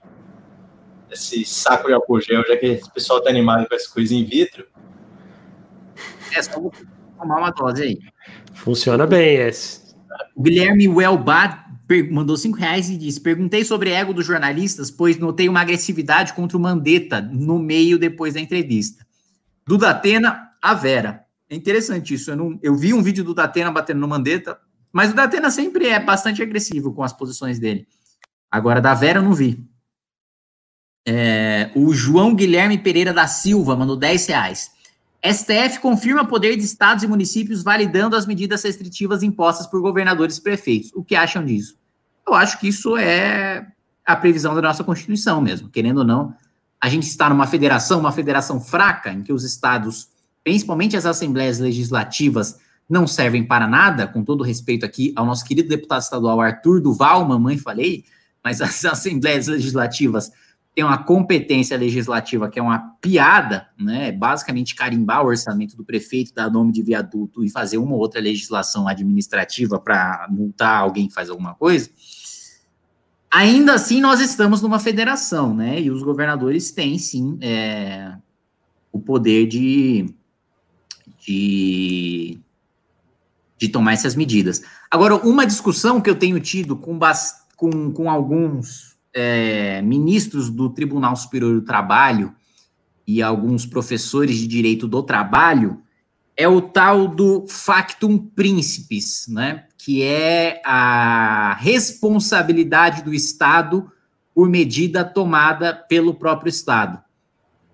Esse 1.11 1.43
saco 1.43 1.87
de 1.87 1.93
álcool 1.93 2.21
gel, 2.21 2.41
já 2.47 2.55
que 2.55 2.79
o 2.85 2.91
pessoal 2.91 3.19
está 3.19 3.29
animado 3.29 3.67
com 3.67 3.75
essa 3.75 3.93
coisa 3.93 4.15
in 4.15 4.23
vitro. 4.23 4.65
É, 6.33 6.41
só 6.41 6.57
vou 6.57 6.71
tomar 7.19 7.39
uma 7.39 7.51
dose 7.51 7.83
aí. 7.83 7.99
Funciona 8.53 9.05
bem 9.05 9.35
esse. 9.35 9.93
O 10.33 10.41
Guilherme 10.41 10.87
Welbá 10.87 11.66
mandou 12.11 12.35
cinco 12.35 12.57
reais 12.57 12.89
e 12.89 12.97
disse: 12.97 13.19
Perguntei 13.19 13.63
sobre 13.63 13.91
ego 13.91 14.13
dos 14.13 14.25
jornalistas, 14.25 14.91
pois 14.91 15.17
notei 15.17 15.47
uma 15.47 15.61
agressividade 15.61 16.33
contra 16.33 16.57
o 16.57 16.59
Mandetta 16.59 17.21
no 17.21 17.57
meio 17.57 17.97
depois 17.97 18.33
da 18.33 18.39
entrevista. 18.39 19.05
Do 19.65 19.77
Datena, 19.77 20.51
a 20.61 20.73
Vera. 20.73 21.25
É 21.49 21.55
interessante 21.55 22.13
isso. 22.13 22.31
Eu, 22.31 22.35
não, 22.35 22.59
eu 22.61 22.75
vi 22.75 22.93
um 22.93 23.01
vídeo 23.01 23.23
do 23.23 23.33
Datena 23.33 23.71
batendo 23.71 23.99
no 23.99 24.07
Mandetta, 24.07 24.59
mas 24.91 25.11
o 25.11 25.15
Datena 25.15 25.49
sempre 25.49 25.87
é 25.87 25.99
bastante 25.99 26.41
agressivo 26.41 26.93
com 26.93 27.03
as 27.03 27.13
posições 27.13 27.59
dele. 27.59 27.87
Agora, 28.51 28.81
da 28.81 28.93
Vera 28.93 29.19
eu 29.19 29.23
não 29.23 29.33
vi. 29.33 29.63
É, 31.07 31.71
o 31.73 31.93
João 31.93 32.35
Guilherme 32.35 32.77
Pereira 32.77 33.13
da 33.13 33.27
Silva 33.27 33.75
mandou 33.77 33.95
10 33.95 34.27
reais. 34.27 34.71
STF 35.23 35.79
confirma 35.79 36.25
poder 36.25 36.55
de 36.55 36.63
estados 36.63 37.03
e 37.03 37.07
municípios 37.07 37.63
validando 37.63 38.15
as 38.15 38.25
medidas 38.25 38.63
restritivas 38.63 39.23
impostas 39.23 39.65
por 39.67 39.81
governadores 39.81 40.37
e 40.37 40.41
prefeitos. 40.41 40.91
O 40.93 41.03
que 41.03 41.15
acham 41.15 41.43
disso? 41.43 41.75
Eu 42.25 42.33
acho 42.33 42.59
que 42.59 42.67
isso 42.67 42.95
é 42.97 43.67
a 44.05 44.15
previsão 44.15 44.53
da 44.53 44.61
nossa 44.61 44.83
Constituição 44.83 45.41
mesmo. 45.41 45.69
Querendo 45.69 45.99
ou 45.99 46.03
não, 46.03 46.33
a 46.79 46.89
gente 46.89 47.07
está 47.07 47.29
numa 47.29 47.47
federação, 47.47 47.99
uma 47.99 48.11
federação 48.11 48.61
fraca, 48.61 49.11
em 49.11 49.23
que 49.23 49.33
os 49.33 49.43
estados, 49.43 50.09
principalmente 50.43 50.95
as 50.95 51.05
assembleias 51.05 51.59
legislativas, 51.59 52.59
não 52.89 53.05
servem 53.07 53.43
para 53.43 53.67
nada, 53.67 54.07
com 54.07 54.23
todo 54.23 54.43
respeito 54.43 54.85
aqui 54.85 55.11
ao 55.15 55.25
nosso 55.25 55.43
querido 55.43 55.67
deputado 55.67 56.01
estadual 56.01 56.39
Arthur 56.39 56.79
Duval, 56.79 57.25
mamãe 57.25 57.57
falei, 57.57 58.05
mas 58.43 58.61
as 58.61 58.83
assembleias 58.85 59.47
legislativas 59.47 60.31
tem 60.77 60.83
uma 60.83 60.99
competência 60.99 61.75
legislativa 61.75 62.47
que 62.51 62.59
é 62.59 62.61
uma 62.61 62.77
piada, 63.01 63.67
né? 63.79 64.11
Basicamente 64.11 64.75
carimbar 64.75 65.23
o 65.23 65.29
orçamento 65.29 65.75
do 65.75 65.83
prefeito, 65.83 66.35
dar 66.35 66.51
nome 66.51 66.71
de 66.71 66.83
viaduto 66.83 67.43
e 67.43 67.49
fazer 67.49 67.79
uma 67.79 67.93
ou 67.93 67.99
outra 67.99 68.21
legislação 68.21 68.87
administrativa 68.87 69.79
para 69.79 70.27
multar 70.29 70.81
alguém 70.81 71.07
que 71.07 71.15
faz 71.15 71.31
alguma 71.31 71.55
coisa. 71.55 71.89
Ainda 73.31 73.73
assim, 73.73 73.99
nós 73.99 74.19
estamos 74.19 74.61
numa 74.61 74.77
federação, 74.79 75.51
né? 75.51 75.81
E 75.81 75.89
os 75.89 76.03
governadores 76.03 76.69
têm, 76.69 76.99
sim, 76.99 77.39
é, 77.41 78.13
o 78.91 78.99
poder 78.99 79.47
de, 79.47 80.13
de, 81.25 82.37
de 83.57 83.67
tomar 83.67 83.93
essas 83.93 84.13
medidas. 84.13 84.61
Agora, 84.91 85.15
uma 85.15 85.43
discussão 85.43 85.99
que 85.99 86.07
eu 86.07 86.19
tenho 86.19 86.39
tido 86.39 86.75
com, 86.75 86.99
com, 87.55 87.91
com 87.91 88.11
alguns 88.11 88.95
é, 89.19 89.81
ministros 89.81 90.47
do 90.47 90.69
Tribunal 90.69 91.15
Superior 91.15 91.55
do 91.55 91.65
Trabalho 91.65 92.35
e 93.07 93.19
alguns 93.23 93.65
professores 93.65 94.37
de 94.37 94.45
direito 94.45 94.87
do 94.87 95.01
trabalho 95.01 95.81
é 96.35 96.47
o 96.47 96.61
tal 96.61 97.07
do 97.07 97.47
factum 97.47 98.15
principis, 98.15 99.25
né? 99.27 99.63
Que 99.75 100.03
é 100.03 100.61
a 100.63 101.57
responsabilidade 101.59 103.01
do 103.01 103.11
Estado 103.11 103.91
por 104.35 104.47
medida 104.47 105.03
tomada 105.03 105.73
pelo 105.73 106.13
próprio 106.13 106.51
Estado. 106.51 107.01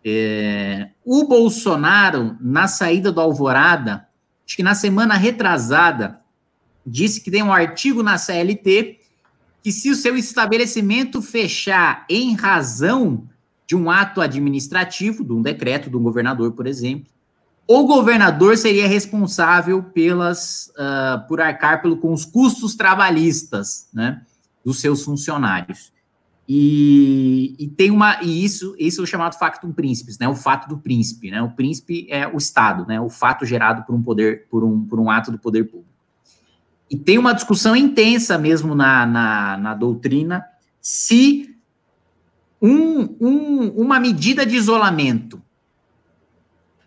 É, 0.06 0.92
o 1.04 1.28
Bolsonaro, 1.28 2.38
na 2.40 2.70
saída 2.70 3.12
do 3.12 3.20
Alvorada, 3.20 4.08
acho 4.48 4.56
que 4.56 4.64
na 4.64 4.76
semana 4.76 5.16
retrasada, 5.16 6.22
disse 6.86 7.20
que 7.20 7.30
tem 7.30 7.44
um 7.44 7.52
artigo 7.52 8.02
na 8.02 8.18
CLT 8.18 9.03
que 9.64 9.72
se 9.72 9.90
o 9.90 9.96
seu 9.96 10.18
estabelecimento 10.18 11.22
fechar 11.22 12.06
em 12.10 12.36
razão 12.36 13.30
de 13.66 13.76
um 13.78 13.90
ato 13.90 14.20
administrativo, 14.20 15.24
de 15.24 15.32
um 15.32 15.42
decreto 15.42 15.90
de 15.90 15.96
um 15.96 16.04
governador, 16.04 16.52
por 16.52 16.68
exemplo, 16.68 17.08
o 17.66 17.88
governador 17.88 18.58
seria 18.58 18.88
responsável 18.88 19.82
pelas 19.82 20.68
uh, 20.78 21.26
por 21.30 21.40
arcar 21.40 21.82
pelo, 21.82 21.96
com 21.96 22.12
os 22.12 22.26
custos 22.26 22.76
trabalhistas, 22.76 23.88
né, 23.94 24.22
dos 24.66 24.82
seus 24.82 25.02
funcionários. 25.02 25.94
E, 26.48 27.56
e, 27.58 27.70
tem 27.70 27.90
uma 27.90 28.22
e 28.22 28.44
isso 28.44 28.76
isso 28.78 29.00
é 29.00 29.04
o 29.06 29.08
chamado 29.08 29.40
factum 29.40 29.72
príncipes, 29.72 30.20
né? 30.20 30.28
O 30.28 30.36
fato 30.36 30.68
do 30.68 30.78
príncipe, 30.78 31.32
né? 31.32 31.42
O 31.42 31.52
príncipe 31.52 32.06
é 32.10 32.28
o 32.28 32.36
Estado, 32.36 32.86
né? 32.86 33.00
O 33.00 33.10
fato 33.10 33.46
gerado 33.46 33.86
por 33.86 33.96
um 33.96 34.04
poder 34.04 34.46
por 34.50 34.62
um, 34.62 34.86
por 34.86 35.00
um 35.00 35.10
ato 35.10 35.32
do 35.32 35.40
poder 35.40 35.64
público. 35.64 35.93
E 36.94 36.96
tem 36.96 37.18
uma 37.18 37.34
discussão 37.34 37.76
intensa 37.76 38.38
mesmo 38.38 38.76
na, 38.76 39.04
na, 39.04 39.58
na 39.58 39.74
doutrina 39.74 40.46
se 40.80 41.58
um, 42.62 43.18
um, 43.20 43.70
uma 43.70 44.00
medida 44.00 44.46
de 44.46 44.56
isolamento 44.56 45.42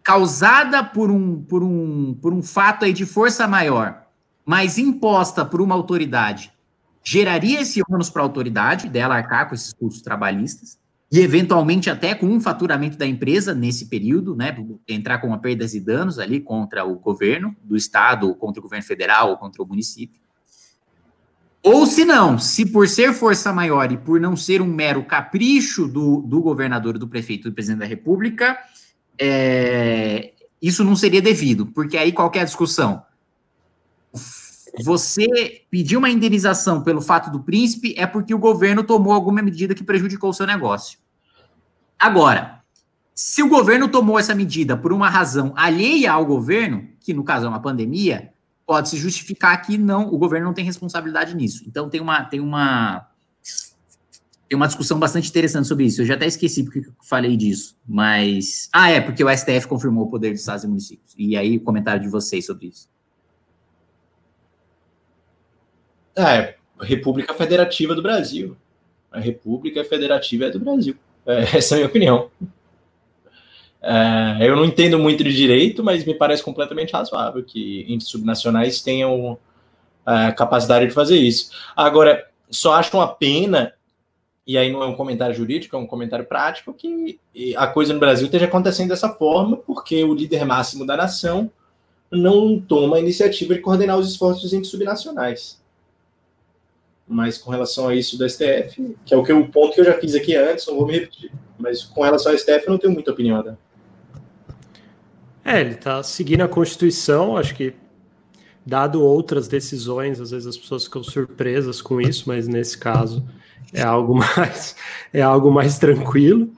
causada 0.05 0.85
por 0.85 1.10
um, 1.10 1.43
por 1.43 1.60
um, 1.65 2.15
por 2.23 2.33
um 2.33 2.41
fato 2.41 2.85
aí 2.85 2.93
de 2.93 3.05
força 3.05 3.49
maior, 3.49 4.07
mas 4.44 4.78
imposta 4.78 5.44
por 5.44 5.60
uma 5.60 5.75
autoridade, 5.75 6.52
geraria 7.02 7.62
esse 7.62 7.83
ônus 7.91 8.09
para 8.09 8.23
a 8.23 8.26
autoridade 8.26 8.89
dela 8.89 9.17
arcar 9.17 9.49
com 9.49 9.57
esses 9.57 9.73
custos 9.73 10.02
trabalhistas, 10.02 10.78
e 11.10 11.20
eventualmente 11.20 11.89
até 11.89 12.15
com 12.15 12.26
um 12.26 12.41
faturamento 12.41 12.99
da 12.99 13.07
empresa 13.07 13.55
nesse 13.55 13.86
período, 13.86 14.35
né, 14.35 14.57
entrar 14.89 15.18
com 15.18 15.36
perdas 15.39 15.75
e 15.75 15.81
danos 15.81 16.18
ali 16.18 16.41
contra 16.41 16.85
o 16.85 16.97
governo 16.99 17.55
do 17.62 17.76
estado, 17.76 18.26
ou 18.26 18.35
contra 18.35 18.60
o 18.60 18.62
governo 18.62 18.85
federal, 18.85 19.31
ou 19.31 19.36
contra 19.36 19.62
o 19.62 19.67
município. 19.67 20.20
Ou 21.62 21.86
se 21.86 22.05
não, 22.05 22.39
se 22.39 22.65
por 22.65 22.89
ser 22.89 23.12
força 23.12 23.52
maior 23.52 23.91
e 23.91 23.97
por 23.97 24.20
não 24.20 24.36
ser 24.36 24.62
um 24.62 24.67
mero 24.67 25.05
capricho 25.05 25.89
do, 25.89 26.23
do 26.23 26.41
governador, 26.41 26.99
do 26.99 27.09
prefeito, 27.09 27.49
do 27.49 27.55
presidente 27.55 27.81
da 27.81 27.86
república, 27.86 28.57
é, 29.18 30.33
isso 30.60 30.85
não 30.85 30.94
seria 30.94 31.23
devido, 31.23 31.67
porque 31.67 31.97
aí 31.97 32.12
qualquer 32.12 32.44
discussão, 32.44 33.02
você 34.83 35.27
pedir 35.71 35.97
uma 35.97 36.11
indenização 36.11 36.83
pelo 36.83 37.01
fato 37.01 37.31
do 37.31 37.41
príncipe 37.41 37.95
é 37.97 38.07
porque 38.07 38.35
o 38.35 38.39
governo 38.39 38.85
tomou 38.85 39.13
alguma 39.13 39.43
medida 39.43 39.75
que 39.75 39.85
prejudicou 39.85 40.31
o 40.31 40.35
seu 40.35 40.47
negócio. 40.47 40.99
Agora, 41.99 42.63
se 43.15 43.43
o 43.43 43.49
governo 43.49 43.89
tomou 43.89 44.19
essa 44.19 44.35
medida 44.35 44.77
por 44.77 44.93
uma 44.93 45.09
razão 45.09 45.53
alheia 45.57 46.13
ao 46.13 46.27
governo, 46.27 46.87
que 47.01 47.15
no 47.15 47.25
caso 47.25 47.47
é 47.47 47.49
uma 47.49 47.61
pandemia, 47.63 48.33
pode 48.67 48.91
se 48.91 48.99
justificar 48.99 49.63
que 49.63 49.79
não, 49.79 50.13
o 50.13 50.19
governo 50.19 50.47
não 50.47 50.55
tem 50.55 50.65
responsabilidade 50.65 51.35
nisso. 51.35 51.65
Então 51.67 51.89
tem 51.89 52.01
uma 52.01 52.25
tem 52.25 52.41
uma 52.41 53.09
tem 54.49 54.57
uma 54.57 54.67
discussão 54.67 54.99
bastante 54.99 55.29
interessante 55.29 55.67
sobre 55.67 55.87
isso. 55.87 56.03
Eu 56.03 56.07
já 56.07 56.15
até 56.15 56.27
esqueci 56.27 56.63
porque 56.63 56.83
falei 57.03 57.37
disso, 57.37 57.77
mas 57.87 58.69
ah, 58.73 58.91
é 58.91 59.01
porque 59.01 59.25
o 59.25 59.35
STF 59.35 59.67
confirmou 59.67 60.05
o 60.05 60.11
poder 60.11 60.33
dos 60.33 60.41
estados 60.41 60.65
e 60.65 60.69
municípios. 60.69 61.15
E 61.17 61.37
aí 61.37 61.57
o 61.57 61.61
comentário 61.63 62.03
de 62.03 62.09
vocês 62.09 62.45
sobre 62.45 62.67
isso. 62.69 62.89
É, 66.17 66.55
República 66.81 67.35
Federativa 67.35 67.95
do 67.95 68.03
Brasil. 68.03 68.57
A 69.12 69.20
República 69.20 69.85
Federativa 69.85 70.47
é 70.47 70.51
do 70.51 70.59
Brasil. 70.59 70.97
É, 71.27 71.43
essa 71.57 71.75
é 71.75 71.77
a 71.77 71.78
minha 71.78 71.89
opinião. 71.89 72.31
É, 73.83 74.39
eu 74.41 74.57
não 74.57 74.65
entendo 74.65 74.99
muito 74.99 75.23
de 75.23 75.35
direito, 75.35 75.85
mas 75.85 76.05
me 76.05 76.15
parece 76.15 76.43
completamente 76.43 76.93
razoável 76.93 77.45
que 77.45 77.85
entes 77.89 78.09
subnacionais 78.09 78.81
tenham 78.83 79.39
a 80.05 80.33
capacidade 80.33 80.86
de 80.86 80.93
fazer 80.93 81.17
isso. 81.17 81.51
Agora, 81.77 82.27
só 82.51 82.75
acho 82.75 82.97
uma 82.97 83.09
pena, 83.09 83.75
e 84.47 84.57
aí 84.57 84.73
não 84.73 84.83
é 84.83 84.86
um 84.86 84.95
comentário 84.95 85.35
jurídico, 85.35 85.77
é 85.77 85.78
um 85.78 85.86
comentário 85.86 86.25
prático, 86.25 86.73
que 86.73 87.20
a 87.57 87.67
coisa 87.67 87.93
no 87.93 88.01
Brasil 88.01 88.27
esteja 88.27 88.47
acontecendo 88.47 88.89
dessa 88.89 89.11
forma, 89.11 89.57
porque 89.57 90.03
o 90.03 90.15
líder 90.15 90.45
máximo 90.45 90.86
da 90.86 90.97
nação 90.97 91.51
não 92.11 92.59
toma 92.61 92.97
a 92.97 93.01
iniciativa 93.01 93.55
de 93.55 93.61
coordenar 93.61 93.99
os 93.99 94.09
esforços 94.09 94.53
entes 94.53 94.70
subnacionais 94.70 95.61
mas 97.09 97.39
com 97.39 97.51
relação 97.51 97.89
a 97.89 97.94
isso 97.94 98.18
do 98.18 98.28
STF, 98.28 98.97
que 99.05 99.15
é 99.15 99.17
o, 99.17 99.23
que, 99.23 99.33
o 99.33 99.49
ponto 99.49 99.75
que 99.75 99.81
eu 99.81 99.85
já 99.85 99.94
fiz 99.94 100.15
aqui 100.15 100.35
antes, 100.35 100.67
não 100.67 100.76
vou 100.76 100.86
me 100.86 100.94
repetir. 100.94 101.31
Mas 101.59 101.85
com 101.85 102.02
relação 102.02 102.33
ao 102.33 102.39
STF, 102.39 102.65
eu 102.67 102.73
não 102.73 102.78
tenho 102.78 102.93
muita 102.93 103.12
opinião. 103.12 103.43
Né? 103.43 103.57
É, 105.44 105.60
ele 105.60 105.75
está 105.75 106.02
seguindo 106.02 106.43
a 106.43 106.49
Constituição, 106.49 107.36
acho 107.36 107.55
que, 107.55 107.75
dado 108.65 109.02
outras 109.02 109.47
decisões, 109.47 110.20
às 110.20 110.33
vezes 110.33 110.49
as 110.49 110.59
pessoas 110.59 110.85
ficam 110.85 111.05
surpresas 111.05 111.81
com 111.81 112.01
isso, 112.01 112.25
mas 112.26 112.49
nesse 112.49 112.76
caso 112.76 113.25
é 113.73 113.83
algo 113.83 114.15
mais, 114.36 114.75
é 115.12 115.23
algo 115.23 115.51
mais 115.52 115.78
tranquilo. 115.78 116.51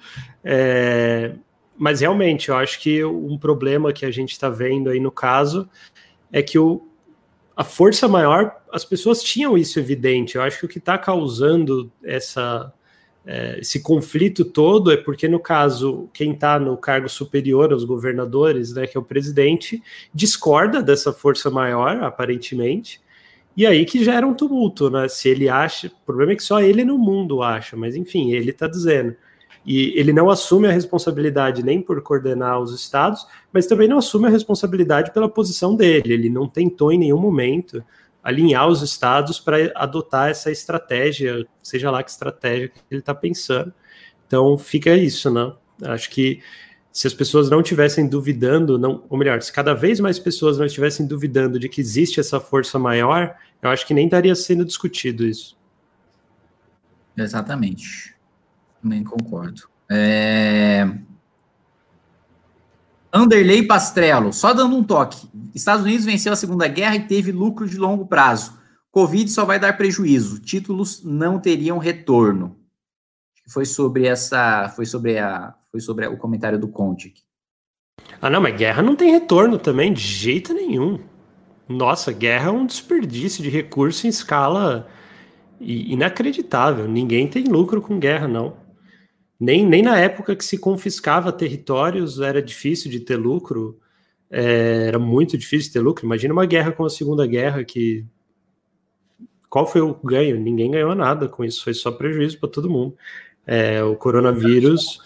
É, 0.42 1.34
mas 1.76 2.00
realmente, 2.00 2.48
eu 2.48 2.56
acho 2.56 2.80
que 2.80 3.04
um 3.04 3.36
problema 3.38 3.92
que 3.92 4.06
a 4.06 4.10
gente 4.10 4.32
está 4.32 4.48
vendo 4.48 4.88
aí 4.88 4.98
no 4.98 5.12
caso 5.12 5.68
é 6.32 6.42
que 6.42 6.58
o, 6.58 6.88
a 7.58 7.64
força 7.64 8.06
maior, 8.06 8.54
as 8.72 8.84
pessoas 8.84 9.20
tinham 9.20 9.58
isso 9.58 9.80
evidente. 9.80 10.36
Eu 10.36 10.42
acho 10.42 10.60
que 10.60 10.66
o 10.66 10.68
que 10.68 10.78
está 10.78 10.96
causando 10.96 11.90
essa, 12.04 12.72
é, 13.26 13.58
esse 13.58 13.82
conflito 13.82 14.44
todo 14.44 14.92
é 14.92 14.96
porque, 14.96 15.26
no 15.26 15.40
caso, 15.40 16.08
quem 16.14 16.30
está 16.30 16.56
no 16.60 16.76
cargo 16.76 17.08
superior 17.08 17.72
aos 17.72 17.82
governadores, 17.82 18.72
né, 18.74 18.86
que 18.86 18.96
é 18.96 19.00
o 19.00 19.02
presidente, 19.02 19.82
discorda 20.14 20.80
dessa 20.80 21.12
força 21.12 21.50
maior, 21.50 22.00
aparentemente, 22.04 23.00
e 23.56 23.66
aí 23.66 23.84
que 23.84 24.04
gera 24.04 24.24
um 24.24 24.34
tumulto, 24.34 24.88
né? 24.88 25.08
Se 25.08 25.28
ele 25.28 25.48
acha, 25.48 25.88
o 25.88 26.06
problema 26.06 26.30
é 26.34 26.36
que 26.36 26.44
só 26.44 26.60
ele 26.60 26.84
no 26.84 26.96
mundo 26.96 27.42
acha, 27.42 27.76
mas 27.76 27.96
enfim, 27.96 28.30
ele 28.30 28.50
está 28.50 28.68
dizendo. 28.68 29.16
E 29.64 29.92
ele 29.98 30.12
não 30.12 30.30
assume 30.30 30.66
a 30.66 30.72
responsabilidade 30.72 31.62
nem 31.62 31.82
por 31.82 32.00
coordenar 32.02 32.60
os 32.60 32.74
estados, 32.74 33.26
mas 33.52 33.66
também 33.66 33.88
não 33.88 33.98
assume 33.98 34.26
a 34.26 34.30
responsabilidade 34.30 35.12
pela 35.12 35.28
posição 35.28 35.76
dele. 35.76 36.12
Ele 36.12 36.30
não 36.30 36.48
tentou 36.48 36.92
em 36.92 36.98
nenhum 36.98 37.18
momento 37.18 37.84
alinhar 38.22 38.68
os 38.68 38.82
estados 38.82 39.38
para 39.38 39.72
adotar 39.74 40.30
essa 40.30 40.50
estratégia, 40.50 41.46
seja 41.62 41.90
lá 41.90 42.02
que 42.02 42.10
estratégia 42.10 42.68
que 42.68 42.80
ele 42.90 43.00
está 43.00 43.14
pensando. 43.14 43.72
Então 44.26 44.58
fica 44.58 44.94
isso, 44.94 45.30
né? 45.30 45.52
Acho 45.82 46.10
que 46.10 46.42
se 46.92 47.06
as 47.06 47.14
pessoas 47.14 47.48
não 47.48 47.60
estivessem 47.60 48.08
duvidando, 48.08 48.78
não, 48.78 49.04
ou 49.08 49.16
melhor, 49.16 49.40
se 49.40 49.52
cada 49.52 49.72
vez 49.72 50.00
mais 50.00 50.18
pessoas 50.18 50.58
não 50.58 50.66
estivessem 50.66 51.06
duvidando 51.06 51.58
de 51.58 51.68
que 51.68 51.80
existe 51.80 52.18
essa 52.18 52.40
força 52.40 52.78
maior, 52.78 53.36
eu 53.62 53.70
acho 53.70 53.86
que 53.86 53.94
nem 53.94 54.06
estaria 54.06 54.34
sendo 54.34 54.64
discutido 54.64 55.24
isso. 55.24 55.56
Exatamente. 57.16 58.17
Também 58.82 59.02
concordo. 59.02 59.62
É... 59.90 60.88
Anderley 63.12 63.66
Pastrello, 63.66 64.32
só 64.32 64.52
dando 64.52 64.76
um 64.76 64.84
toque. 64.84 65.28
Estados 65.54 65.84
Unidos 65.84 66.04
venceu 66.04 66.32
a 66.32 66.36
Segunda 66.36 66.68
Guerra 66.68 66.96
e 66.96 67.06
teve 67.06 67.32
lucro 67.32 67.66
de 67.66 67.78
longo 67.78 68.06
prazo. 68.06 68.58
Covid 68.90 69.30
só 69.30 69.44
vai 69.44 69.58
dar 69.58 69.76
prejuízo. 69.76 70.40
Títulos 70.40 71.02
não 71.04 71.38
teriam 71.38 71.78
retorno. 71.78 72.56
Foi 73.48 73.64
sobre 73.64 74.06
essa, 74.06 74.68
foi 74.76 74.84
sobre 74.84 75.18
a, 75.18 75.54
foi 75.70 75.80
sobre 75.80 76.06
o 76.06 76.18
comentário 76.18 76.58
do 76.58 76.68
Conte. 76.68 77.14
Ah, 78.20 78.28
não, 78.28 78.40
mas 78.40 78.56
guerra 78.56 78.82
não 78.82 78.94
tem 78.94 79.10
retorno 79.10 79.58
também 79.58 79.92
de 79.92 80.00
jeito 80.00 80.52
nenhum. 80.52 80.98
Nossa, 81.68 82.12
guerra 82.12 82.48
é 82.48 82.52
um 82.52 82.66
desperdício 82.66 83.42
de 83.42 83.48
recurso 83.48 84.06
em 84.06 84.10
escala 84.10 84.88
inacreditável. 85.60 86.86
Ninguém 86.86 87.28
tem 87.28 87.44
lucro 87.44 87.80
com 87.80 87.98
guerra, 87.98 88.28
não. 88.28 88.56
Nem, 89.40 89.64
nem 89.64 89.82
na 89.82 89.98
época 89.98 90.34
que 90.34 90.44
se 90.44 90.58
confiscava 90.58 91.30
territórios 91.30 92.20
era 92.20 92.42
difícil 92.42 92.90
de 92.90 92.98
ter 92.98 93.16
lucro, 93.16 93.78
é, 94.30 94.86
era 94.88 94.98
muito 94.98 95.38
difícil 95.38 95.72
ter 95.72 95.80
lucro. 95.80 96.04
Imagina 96.04 96.32
uma 96.32 96.46
guerra 96.46 96.72
como 96.72 96.86
a 96.86 96.90
Segunda 96.90 97.26
Guerra, 97.26 97.64
que. 97.64 98.04
Qual 99.48 99.66
foi 99.66 99.80
o 99.80 99.94
ganho? 99.94 100.38
Ninguém 100.38 100.70
ganhou 100.70 100.94
nada 100.94 101.28
com 101.28 101.44
isso, 101.44 101.64
foi 101.64 101.72
só 101.72 101.90
prejuízo 101.90 102.38
para 102.38 102.50
todo 102.50 102.68
mundo. 102.68 102.96
É, 103.46 103.82
o 103.82 103.96
coronavírus 103.96 105.00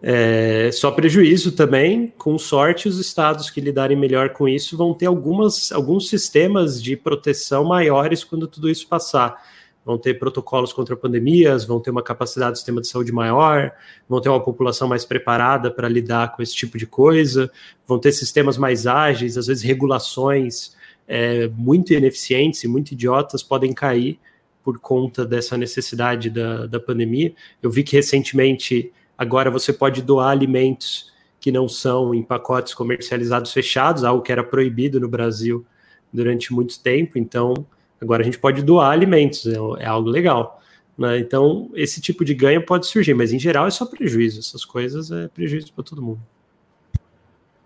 é 0.00 0.70
só 0.72 0.92
prejuízo 0.92 1.52
também. 1.52 2.12
Com 2.16 2.38
sorte, 2.38 2.86
os 2.86 2.98
estados 2.98 3.50
que 3.50 3.60
lidarem 3.60 3.96
melhor 3.96 4.30
com 4.30 4.48
isso 4.48 4.76
vão 4.76 4.94
ter 4.94 5.06
algumas, 5.06 5.72
alguns 5.72 6.08
sistemas 6.08 6.80
de 6.80 6.96
proteção 6.96 7.64
maiores 7.64 8.22
quando 8.22 8.46
tudo 8.46 8.70
isso 8.70 8.86
passar 8.86 9.42
vão 9.84 9.98
ter 9.98 10.18
protocolos 10.18 10.72
contra 10.72 10.96
pandemias, 10.96 11.64
vão 11.64 11.80
ter 11.80 11.90
uma 11.90 12.02
capacidade 12.02 12.52
do 12.52 12.56
sistema 12.56 12.80
de 12.80 12.88
saúde 12.88 13.12
maior, 13.12 13.72
vão 14.08 14.20
ter 14.20 14.28
uma 14.28 14.42
população 14.42 14.88
mais 14.88 15.04
preparada 15.04 15.70
para 15.70 15.88
lidar 15.88 16.34
com 16.34 16.42
esse 16.42 16.54
tipo 16.54 16.78
de 16.78 16.86
coisa, 16.86 17.50
vão 17.86 17.98
ter 17.98 18.12
sistemas 18.12 18.56
mais 18.56 18.86
ágeis, 18.86 19.36
às 19.36 19.46
vezes 19.46 19.62
regulações 19.62 20.76
é, 21.06 21.48
muito 21.48 21.92
ineficientes 21.92 22.62
e 22.62 22.68
muito 22.68 22.92
idiotas 22.92 23.42
podem 23.42 23.72
cair 23.72 24.18
por 24.62 24.78
conta 24.78 25.26
dessa 25.26 25.56
necessidade 25.56 26.30
da, 26.30 26.66
da 26.66 26.78
pandemia. 26.78 27.34
Eu 27.60 27.70
vi 27.70 27.82
que 27.82 27.96
recentemente 27.96 28.92
agora 29.18 29.50
você 29.50 29.72
pode 29.72 30.00
doar 30.00 30.30
alimentos 30.30 31.12
que 31.40 31.50
não 31.50 31.68
são 31.68 32.14
em 32.14 32.22
pacotes 32.22 32.72
comercializados 32.72 33.52
fechados, 33.52 34.04
algo 34.04 34.22
que 34.22 34.30
era 34.30 34.44
proibido 34.44 35.00
no 35.00 35.08
Brasil 35.08 35.66
durante 36.12 36.52
muito 36.52 36.78
tempo, 36.80 37.18
então 37.18 37.66
Agora 38.02 38.22
a 38.22 38.24
gente 38.24 38.38
pode 38.38 38.62
doar 38.62 38.90
alimentos, 38.90 39.46
é, 39.46 39.84
é 39.84 39.86
algo 39.86 40.10
legal. 40.10 40.60
Né? 40.98 41.20
Então, 41.20 41.70
esse 41.74 42.00
tipo 42.00 42.24
de 42.24 42.34
ganho 42.34 42.66
pode 42.66 42.86
surgir, 42.86 43.14
mas 43.14 43.32
em 43.32 43.38
geral 43.38 43.66
é 43.66 43.70
só 43.70 43.86
prejuízo. 43.86 44.40
Essas 44.40 44.64
coisas 44.64 45.10
é 45.12 45.28
prejuízo 45.28 45.72
para 45.72 45.84
todo 45.84 46.02
mundo. 46.02 46.20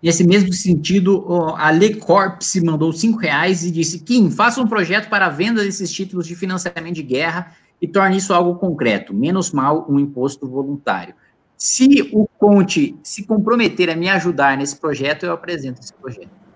Nesse 0.01 0.23
mesmo 0.23 0.53
sentido, 0.53 1.25
a 1.57 1.71
Lecorps 1.71 2.55
mandou 2.63 2.93
cinco 2.93 3.17
reais 3.17 3.63
e 3.63 3.71
disse: 3.71 3.99
Kim, 3.99 4.29
faça 4.29 4.61
um 4.61 4.67
projeto 4.67 5.09
para 5.09 5.25
a 5.25 5.29
venda 5.29 5.63
desses 5.63 5.91
títulos 5.91 6.27
de 6.27 6.35
financiamento 6.35 6.93
de 6.93 7.01
guerra 7.01 7.55
e 7.81 7.87
torne 7.87 8.17
isso 8.17 8.31
algo 8.31 8.59
concreto. 8.59 9.11
Menos 9.11 9.51
mal 9.51 9.87
um 9.89 9.99
imposto 9.99 10.47
voluntário. 10.47 11.15
Se 11.57 12.11
o 12.13 12.27
Conte 12.37 12.95
se 13.01 13.25
comprometer 13.25 13.89
a 13.89 13.95
me 13.95 14.07
ajudar 14.07 14.55
nesse 14.55 14.75
projeto, 14.75 15.25
eu 15.25 15.33
apresento 15.33 15.81
esse 15.81 15.93
projeto. 15.93 16.46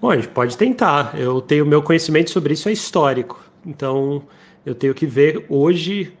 Bom, 0.00 0.10
a 0.10 0.16
gente 0.16 0.28
pode 0.28 0.56
tentar. 0.56 1.18
Eu 1.18 1.40
tenho 1.40 1.64
meu 1.64 1.82
conhecimento 1.82 2.30
sobre 2.30 2.54
isso 2.54 2.68
é 2.68 2.72
histórico. 2.72 3.42
Então, 3.64 4.22
eu 4.64 4.74
tenho 4.74 4.94
que 4.94 5.06
ver 5.06 5.46
hoje 5.48 6.16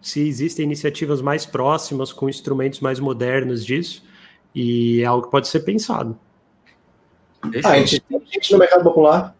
se 0.00 0.26
existem 0.26 0.64
iniciativas 0.64 1.20
mais 1.20 1.44
próximas 1.44 2.12
com 2.12 2.28
instrumentos 2.28 2.80
mais 2.80 2.98
modernos 2.98 3.64
disso 3.64 4.02
e 4.54 5.02
é 5.02 5.04
algo 5.04 5.26
que 5.26 5.30
pode 5.30 5.48
ser 5.48 5.60
pensado. 5.60 6.18
Ah, 7.64 7.70
a 7.70 7.78
gente 7.78 8.00
tem 8.00 8.22
gente 8.26 8.52
no 8.52 8.58
mercado 8.58 8.82
popular, 8.82 9.34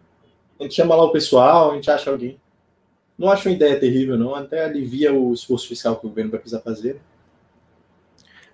a 0.59 0.63
gente 0.63 0.75
chama 0.75 0.95
lá 0.95 1.03
o 1.03 1.11
pessoal, 1.11 1.71
a 1.71 1.75
gente 1.75 1.89
acha 1.89 2.09
alguém. 2.09 2.39
Não 3.17 3.29
acho 3.29 3.47
uma 3.47 3.55
ideia 3.55 3.79
terrível, 3.79 4.17
não. 4.17 4.33
Até 4.33 4.65
alivia 4.65 5.13
o 5.13 5.33
esforço 5.33 5.67
fiscal 5.67 5.95
que 5.97 6.05
o 6.05 6.09
governo 6.09 6.31
vai 6.31 6.39
precisar 6.39 6.61
fazer. 6.61 6.99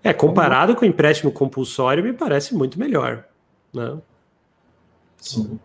É, 0.04 0.14
comparado 0.14 0.76
com 0.76 0.84
o 0.84 0.88
empréstimo 0.88 1.32
compulsório, 1.32 2.04
me 2.04 2.14
parece 2.14 2.56
muito 2.56 2.78
melhor. 2.78 3.26
Né? 3.74 3.98
Sim. 5.18 5.60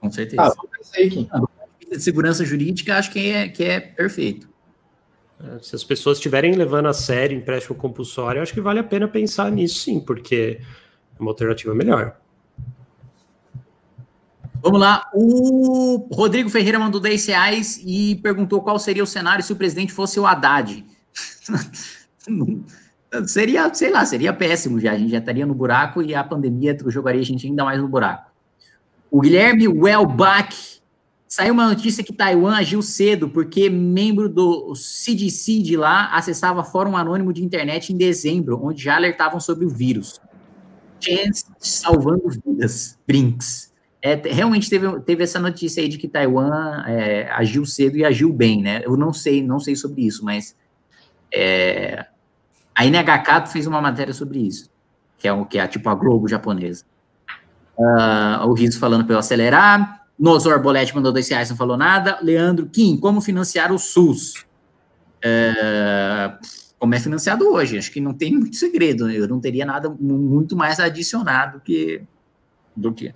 Com 0.00 0.10
certeza. 0.10 0.42
Ah, 0.42 0.54
aí, 0.96 1.28
ah, 1.32 1.42
de 1.90 2.02
segurança 2.02 2.44
jurídica, 2.44 2.96
acho 2.96 3.10
que 3.10 3.30
é, 3.30 3.48
que 3.48 3.64
é 3.64 3.80
perfeito. 3.80 4.48
É, 5.42 5.58
se 5.60 5.74
as 5.74 5.84
pessoas 5.84 6.18
estiverem 6.18 6.54
levando 6.54 6.86
a 6.86 6.92
sério 6.92 7.36
empréstimo 7.36 7.76
compulsório, 7.76 8.42
acho 8.42 8.52
que 8.52 8.60
vale 8.60 8.80
a 8.80 8.84
pena 8.84 9.08
pensar 9.08 9.50
nisso 9.50 9.80
sim, 9.80 10.00
porque 10.00 10.60
é 11.18 11.22
uma 11.22 11.30
alternativa 11.30 11.74
melhor. 11.74 12.16
Vamos 14.62 14.80
lá. 14.80 15.10
O 15.12 16.08
Rodrigo 16.10 16.48
Ferreira 16.48 16.78
mandou 16.78 16.98
10 16.98 17.26
reais 17.26 17.82
e 17.84 18.16
perguntou 18.16 18.62
qual 18.62 18.78
seria 18.78 19.04
o 19.04 19.06
cenário 19.06 19.44
se 19.44 19.52
o 19.52 19.56
presidente 19.56 19.92
fosse 19.92 20.18
o 20.18 20.26
Haddad. 20.26 20.82
seria, 23.26 23.72
sei 23.74 23.90
lá, 23.90 24.06
seria 24.06 24.32
péssimo 24.32 24.80
já. 24.80 24.92
A 24.92 24.98
gente 24.98 25.10
já 25.10 25.18
estaria 25.18 25.44
no 25.44 25.54
buraco 25.54 26.00
e 26.00 26.14
a 26.14 26.24
pandemia 26.24 26.76
jogaria 26.86 27.20
a 27.20 27.24
gente 27.24 27.46
ainda 27.46 27.62
mais 27.62 27.78
no 27.78 27.88
buraco. 27.88 28.33
O 29.14 29.20
Guilherme 29.20 29.68
Wellbach 29.68 30.80
saiu 31.28 31.54
uma 31.54 31.68
notícia 31.68 32.02
que 32.02 32.12
Taiwan 32.12 32.56
agiu 32.56 32.82
cedo 32.82 33.28
porque 33.28 33.70
membro 33.70 34.28
do 34.28 34.74
CDC 34.74 35.62
de 35.62 35.76
lá 35.76 36.06
acessava 36.06 36.64
fórum 36.64 36.96
anônimo 36.96 37.32
de 37.32 37.44
internet 37.44 37.92
em 37.92 37.96
dezembro, 37.96 38.58
onde 38.60 38.82
já 38.82 38.96
alertavam 38.96 39.38
sobre 39.38 39.64
o 39.66 39.68
vírus. 39.68 40.20
Chance 40.98 41.44
salvando 41.60 42.28
vidas. 42.28 42.98
Brinks. 43.06 43.72
É, 44.02 44.16
realmente 44.16 44.68
teve, 44.68 44.98
teve 45.02 45.22
essa 45.22 45.38
notícia 45.38 45.80
aí 45.80 45.88
de 45.88 45.96
que 45.96 46.08
Taiwan 46.08 46.82
é, 46.84 47.30
agiu 47.30 47.64
cedo 47.64 47.96
e 47.96 48.04
agiu 48.04 48.32
bem, 48.32 48.62
né? 48.62 48.82
Eu 48.84 48.96
não 48.96 49.12
sei, 49.12 49.44
não 49.44 49.60
sei 49.60 49.76
sobre 49.76 50.04
isso, 50.04 50.24
mas 50.24 50.56
é, 51.32 52.04
a 52.74 52.84
NHK 52.84 53.46
fez 53.52 53.68
uma 53.68 53.80
matéria 53.80 54.12
sobre 54.12 54.40
isso, 54.40 54.68
que 55.16 55.28
é, 55.28 55.44
que 55.44 55.56
é 55.56 55.68
tipo 55.68 55.88
a 55.88 55.94
Globo 55.94 56.26
japonesa. 56.26 56.84
Uh, 57.78 58.46
o 58.46 58.52
Riso 58.54 58.78
falando 58.78 59.04
para 59.04 59.14
eu 59.14 59.18
acelerar. 59.18 60.02
Nosor 60.18 60.60
Bolete 60.60 60.94
mandou 60.94 61.12
dois 61.12 61.28
reais, 61.28 61.50
não 61.50 61.56
falou 61.56 61.76
nada. 61.76 62.18
Leandro 62.22 62.66
Kim, 62.66 62.96
como 62.96 63.20
financiar 63.20 63.72
o 63.72 63.78
SUS? 63.78 64.44
Uh, 65.24 66.38
como 66.78 66.94
é 66.94 67.00
financiado 67.00 67.48
hoje? 67.48 67.78
Acho 67.78 67.90
que 67.90 68.00
não 68.00 68.12
tem 68.12 68.32
muito 68.32 68.56
segredo. 68.56 69.06
Né? 69.06 69.14
Eu 69.16 69.26
não 69.26 69.40
teria 69.40 69.64
nada 69.64 69.88
muito 69.88 70.56
mais 70.56 70.78
adicionado 70.78 71.60
que, 71.60 72.02
do 72.76 72.92
que. 72.92 73.12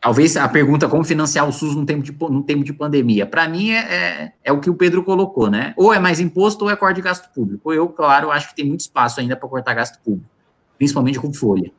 Talvez 0.00 0.36
a 0.36 0.48
pergunta 0.48 0.88
como 0.88 1.02
financiar 1.02 1.46
o 1.48 1.52
SUS 1.52 1.74
num 1.74 1.84
tempo 1.84 2.04
de, 2.04 2.12
num 2.12 2.42
tempo 2.42 2.62
de 2.62 2.72
pandemia. 2.72 3.26
Para 3.26 3.48
mim, 3.48 3.72
é, 3.72 3.78
é, 3.78 4.32
é, 4.44 4.52
o 4.52 4.60
que 4.60 4.70
o 4.70 4.74
Pedro 4.74 5.02
colocou, 5.02 5.50
né? 5.50 5.74
Ou 5.76 5.92
é 5.92 5.98
mais 5.98 6.20
imposto 6.20 6.64
ou 6.64 6.70
é 6.70 6.76
corte 6.76 6.96
de 6.96 7.02
gasto 7.02 7.28
público. 7.34 7.72
Eu, 7.72 7.88
claro, 7.88 8.30
acho 8.30 8.48
que 8.50 8.54
tem 8.54 8.64
muito 8.64 8.80
espaço 8.80 9.20
ainda 9.20 9.36
para 9.36 9.48
cortar 9.48 9.74
gasto 9.74 10.00
público, 10.00 10.30
principalmente 10.78 11.18
com 11.18 11.34
folha. 11.34 11.72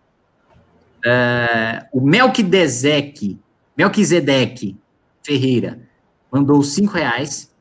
Uh, 1.06 1.88
o 1.94 2.02
Melquisedec, 2.02 3.40
Melquisedeque 3.78 4.78
Ferreira 5.24 5.80
mandou 6.32 6.62
cinco 6.64 6.94
reais 6.94 7.54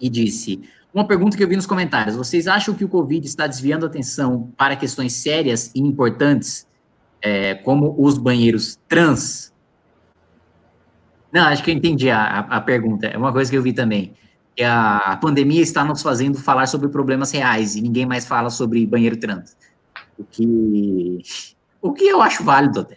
e 0.00 0.08
disse: 0.08 0.62
Uma 0.92 1.06
pergunta 1.06 1.36
que 1.36 1.42
eu 1.44 1.48
vi 1.48 1.56
nos 1.56 1.66
comentários. 1.66 2.16
Vocês 2.16 2.46
acham 2.46 2.74
que 2.74 2.84
o 2.84 2.88
Covid 2.88 3.26
está 3.26 3.46
desviando 3.46 3.86
a 3.86 3.88
atenção 3.88 4.52
para 4.56 4.76
questões 4.76 5.12
sérias 5.14 5.70
e 5.74 5.80
importantes, 5.80 6.66
é, 7.20 7.54
como 7.54 7.94
os 7.98 8.18
banheiros 8.18 8.78
trans? 8.88 9.52
Não, 11.32 11.44
acho 11.44 11.62
que 11.62 11.70
eu 11.70 11.74
entendi 11.74 12.10
a, 12.10 12.40
a, 12.40 12.60
pergunta. 12.60 13.06
É 13.06 13.16
uma 13.16 13.32
coisa 13.32 13.50
que 13.50 13.56
eu 13.56 13.62
vi 13.62 13.72
também. 13.72 14.12
Que 14.54 14.62
a 14.62 15.18
pandemia 15.18 15.62
está 15.62 15.82
nos 15.82 16.02
fazendo 16.02 16.36
falar 16.38 16.66
sobre 16.66 16.90
problemas 16.90 17.30
reais 17.30 17.74
e 17.74 17.80
ninguém 17.80 18.04
mais 18.04 18.26
fala 18.26 18.50
sobre 18.50 18.84
banheiro 18.84 19.16
trans. 19.16 19.56
O 20.18 20.24
que 20.24 21.20
o 21.82 21.92
que 21.92 22.04
eu 22.04 22.22
acho 22.22 22.44
válido 22.44 22.80
até. 22.80 22.96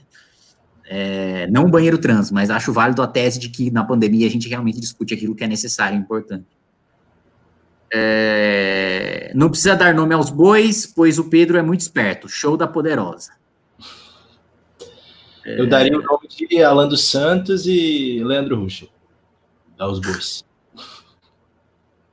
É, 0.87 1.47
não 1.47 1.65
um 1.65 1.71
banheiro 1.71 1.97
trans, 1.97 2.29
mas 2.29 2.51
acho 2.51 2.71
válido 2.71 3.01
a 3.01 3.07
tese 3.07 3.39
de 3.39 3.49
que 3.49 3.71
na 3.71 3.83
pandemia 3.83 4.27
a 4.27 4.29
gente 4.29 4.47
realmente 4.47 4.79
discute 4.79 5.15
aquilo 5.15 5.33
que 5.33 5.43
é 5.43 5.47
necessário 5.47 5.97
e 5.97 5.99
importante. 5.99 6.45
É, 7.91 9.31
não 9.33 9.49
precisa 9.49 9.75
dar 9.75 9.95
nome 9.95 10.13
aos 10.13 10.29
bois, 10.29 10.85
pois 10.85 11.17
o 11.17 11.27
Pedro 11.27 11.57
é 11.57 11.63
muito 11.63 11.81
esperto. 11.81 12.29
Show 12.29 12.55
da 12.55 12.67
poderosa. 12.67 13.31
Eu 15.43 15.67
daria 15.67 15.97
o 15.97 16.01
nome 16.01 16.27
de 16.27 16.61
Alan 16.63 16.87
dos 16.87 17.09
Santos 17.09 17.65
e 17.65 18.21
Leandro 18.23 18.59
Russo. 18.59 18.87
Aos 19.77 19.99
bois. 19.99 20.45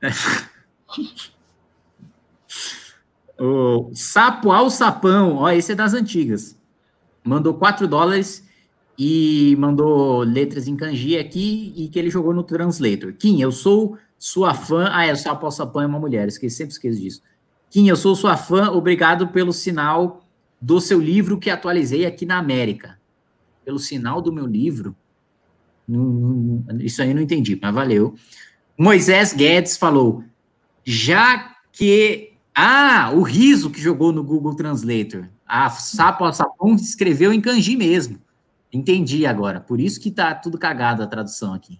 o 3.39 3.91
sapo 3.93 4.51
ao 4.51 4.69
sapão, 4.69 5.37
ó, 5.37 5.49
esse 5.49 5.71
é 5.71 5.75
das 5.75 5.93
antigas 5.93 6.57
mandou 7.23 7.53
4 7.53 7.87
dólares 7.87 8.47
e 8.97 9.55
mandou 9.57 10.19
letras 10.19 10.67
em 10.67 10.75
kanji 10.75 11.17
aqui 11.17 11.73
e 11.75 11.87
que 11.87 11.97
ele 11.97 12.09
jogou 12.09 12.33
no 12.33 12.43
translator. 12.43 13.13
Kim, 13.13 13.41
eu 13.41 13.51
sou 13.51 13.97
sua 14.17 14.53
fã. 14.53 14.89
Ah, 14.91 15.05
é, 15.05 15.13
o 15.13 15.15
Sapo 15.15 15.49
Sapão 15.51 15.81
é 15.81 15.85
uma 15.85 15.99
mulher, 15.99 16.27
esqueci, 16.27 16.57
sempre 16.57 16.73
esqueço 16.73 16.99
disso. 16.99 17.21
Kim, 17.69 17.87
eu 17.87 17.95
sou 17.95 18.15
sua 18.15 18.37
fã, 18.37 18.69
obrigado 18.69 19.27
pelo 19.29 19.51
sinal 19.51 20.23
do 20.61 20.79
seu 20.79 20.99
livro 21.01 21.39
que 21.39 21.49
atualizei 21.49 22.05
aqui 22.05 22.25
na 22.25 22.37
América. 22.37 22.99
Pelo 23.65 23.79
sinal 23.79 24.21
do 24.21 24.31
meu 24.31 24.45
livro? 24.45 24.95
isso 26.79 27.01
aí 27.01 27.13
não 27.13 27.21
entendi, 27.21 27.59
mas 27.61 27.75
valeu. 27.75 28.15
Moisés 28.77 29.33
Guedes 29.33 29.75
falou: 29.75 30.23
já 30.83 31.55
que. 31.71 32.31
Ah, 32.55 33.11
o 33.13 33.23
riso 33.23 33.71
que 33.71 33.81
jogou 33.81 34.11
no 34.11 34.23
Google 34.23 34.55
Translator. 34.55 35.27
A 35.47 35.69
Sapo 35.69 36.31
Sapão 36.31 36.75
escreveu 36.75 37.33
em 37.33 37.41
kanji 37.41 37.75
mesmo. 37.75 38.19
Entendi 38.71 39.25
agora. 39.25 39.59
Por 39.59 39.79
isso 39.79 39.99
que 39.99 40.09
tá 40.09 40.33
tudo 40.33 40.57
cagado 40.57 41.03
a 41.03 41.07
tradução 41.07 41.53
aqui. 41.53 41.79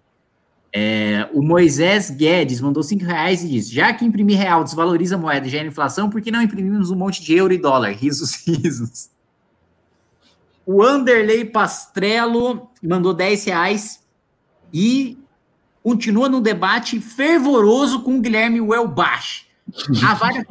É, 0.76 1.30
o 1.32 1.44
Moisés 1.44 2.10
Guedes 2.10 2.60
mandou 2.60 2.82
5 2.82 3.04
reais 3.06 3.44
e 3.44 3.50
disse: 3.50 3.74
já 3.74 3.94
que 3.94 4.04
imprimir 4.04 4.38
real 4.38 4.64
desvaloriza 4.64 5.16
a 5.16 5.18
moeda 5.18 5.46
e 5.46 5.50
gera 5.50 5.68
inflação, 5.68 6.10
por 6.10 6.22
que 6.22 6.32
não 6.32 6.42
imprimimos 6.42 6.90
um 6.90 6.96
monte 6.96 7.22
de 7.22 7.36
euro 7.36 7.54
e 7.54 7.58
dólar? 7.58 7.92
Risos, 7.92 8.34
risos. 8.46 9.10
O 10.66 10.82
Anderley 10.82 11.46
Pastrello 11.46 12.70
mandou 12.82 13.14
10 13.14 13.46
reais 13.46 14.04
e 14.74 15.18
continua 15.84 16.30
no 16.30 16.42
debate 16.42 17.00
fervoroso 17.02 18.02
com 18.02 18.18
o 18.18 18.22
Guilherme 18.22 18.62
Welbach. 18.62 19.46
Há 20.04 20.14
várias 20.14 20.46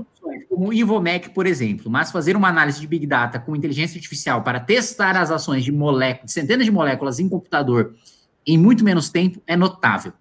como 0.52 0.68
o 0.68 0.72
Ivomec, 0.72 1.30
por 1.30 1.46
exemplo, 1.46 1.90
mas 1.90 2.12
fazer 2.12 2.36
uma 2.36 2.46
análise 2.46 2.78
de 2.78 2.86
Big 2.86 3.06
Data 3.06 3.38
com 3.40 3.56
inteligência 3.56 3.96
artificial 3.96 4.42
para 4.42 4.60
testar 4.60 5.16
as 5.16 5.30
ações 5.30 5.64
de, 5.64 5.72
moléculas, 5.72 6.26
de 6.26 6.32
centenas 6.32 6.66
de 6.66 6.70
moléculas 6.70 7.18
em 7.18 7.26
computador 7.26 7.94
em 8.46 8.58
muito 8.58 8.84
menos 8.84 9.08
tempo 9.08 9.40
é 9.46 9.56
notável. 9.56 10.12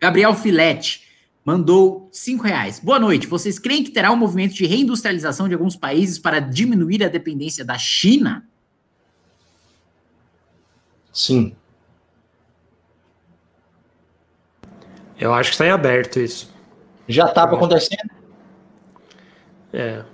Gabriel 0.00 0.34
Filete 0.34 1.02
mandou 1.44 2.08
cinco 2.10 2.42
reais. 2.42 2.80
Boa 2.80 2.98
noite. 2.98 3.28
Vocês 3.28 3.56
creem 3.56 3.84
que 3.84 3.92
terá 3.92 4.10
um 4.10 4.16
movimento 4.16 4.52
de 4.52 4.66
reindustrialização 4.66 5.46
de 5.46 5.54
alguns 5.54 5.76
países 5.76 6.18
para 6.18 6.40
diminuir 6.40 7.04
a 7.04 7.08
dependência 7.08 7.64
da 7.64 7.78
China? 7.78 8.48
Sim. 11.12 11.54
Eu 15.20 15.32
acho 15.32 15.50
que 15.50 15.54
está 15.54 15.66
em 15.66 15.70
aberto 15.70 16.18
isso. 16.18 16.52
Já 17.06 17.26
estava 17.26 17.54
acontecendo? 17.54 18.15
É. 19.72 20.04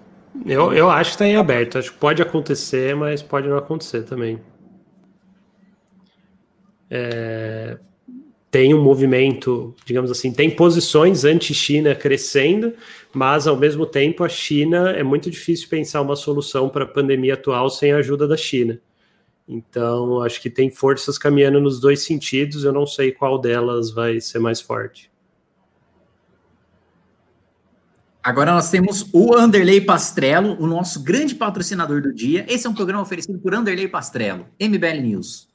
Eu, 0.47 0.73
eu 0.73 0.91
acho 0.91 1.11
que 1.11 1.15
está 1.17 1.27
em 1.27 1.37
aberto. 1.37 1.79
Acho 1.79 1.93
que 1.93 1.99
pode 1.99 2.23
acontecer, 2.23 2.95
mas 2.97 3.23
pode 3.23 3.49
não 3.49 3.57
acontecer 3.57 4.03
também. 4.03 4.41
É, 6.91 7.79
tem 8.51 8.75
um 8.75 8.83
movimento, 8.83 9.75
digamos 9.87 10.11
assim, 10.11 10.31
tem 10.31 10.51
posições 10.51 11.25
anti-China 11.25 11.95
crescendo, 11.95 12.75
mas 13.13 13.47
ao 13.47 13.57
mesmo 13.57 13.87
tempo 13.87 14.23
a 14.25 14.29
China 14.29 14.91
é 14.91 15.03
muito 15.03 15.31
difícil 15.31 15.69
pensar 15.71 16.03
uma 16.03 16.17
solução 16.17 16.69
para 16.69 16.85
a 16.85 16.89
pandemia 16.89 17.35
atual 17.35 17.71
sem 17.71 17.93
a 17.93 17.97
ajuda 17.97 18.29
da 18.29 18.37
China. 18.37 18.79
Então, 19.49 20.23
acho 20.23 20.41
que 20.41 20.51
tem 20.51 20.71
forças 20.71 21.19
caminhando 21.19 21.61
nos 21.61 21.81
dois 21.81 22.05
sentidos, 22.05 22.65
eu 22.65 22.73
não 22.73 22.87
sei 22.87 23.11
qual 23.13 23.39
delas 23.39 23.91
vai 23.91 24.21
ser 24.21 24.39
mais 24.39 24.61
forte. 24.61 25.12
Agora 28.23 28.53
nós 28.53 28.71
temos 28.71 29.09
o 29.13 29.35
Anderley 29.35 29.81
Pastrello, 29.81 30.57
o 30.61 30.67
nosso 30.67 31.03
grande 31.03 31.35
patrocinador 31.35 32.01
do 32.01 32.15
dia. 32.15 32.47
Esse 32.49 32.67
é 32.67 32.71
um 32.71 32.75
programa 32.75 33.03
oferecido 33.03 33.39
por 33.39 33.55
Anderley 33.55 33.89
Pastrello, 33.89 34.47
MBL 34.61 35.01
News 35.03 35.53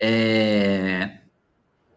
é, 0.00 1.18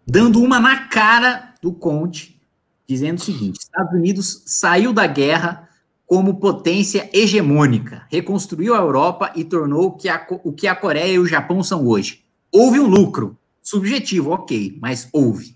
dando 0.06 0.42
uma 0.42 0.60
na 0.60 0.88
cara 0.88 1.54
do 1.62 1.72
Conte, 1.72 2.42
dizendo 2.88 3.20
o 3.20 3.22
seguinte: 3.22 3.60
Estados 3.60 3.94
Unidos 3.94 4.44
saiu 4.46 4.92
da 4.92 5.06
guerra 5.06 5.70
como 6.06 6.40
potência 6.40 7.10
hegemônica, 7.14 8.06
reconstruiu 8.10 8.76
a 8.76 8.80
Europa 8.80 9.32
e 9.36 9.46
tornou 9.46 9.88
o 9.88 9.92
que 9.92 10.10
a, 10.10 10.26
o 10.44 10.52
que 10.52 10.68
a 10.68 10.76
Coreia 10.76 11.14
e 11.14 11.20
o 11.20 11.28
Japão 11.28 11.64
são 11.64 11.88
hoje. 11.88 12.26
Houve 12.52 12.80
um 12.80 12.88
lucro, 12.88 13.38
subjetivo, 13.62 14.32
ok, 14.32 14.78
mas 14.82 15.08
houve. 15.14 15.56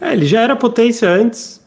É, 0.00 0.12
ele 0.12 0.26
já 0.26 0.40
era 0.40 0.56
potência 0.56 1.08
antes. 1.08 1.64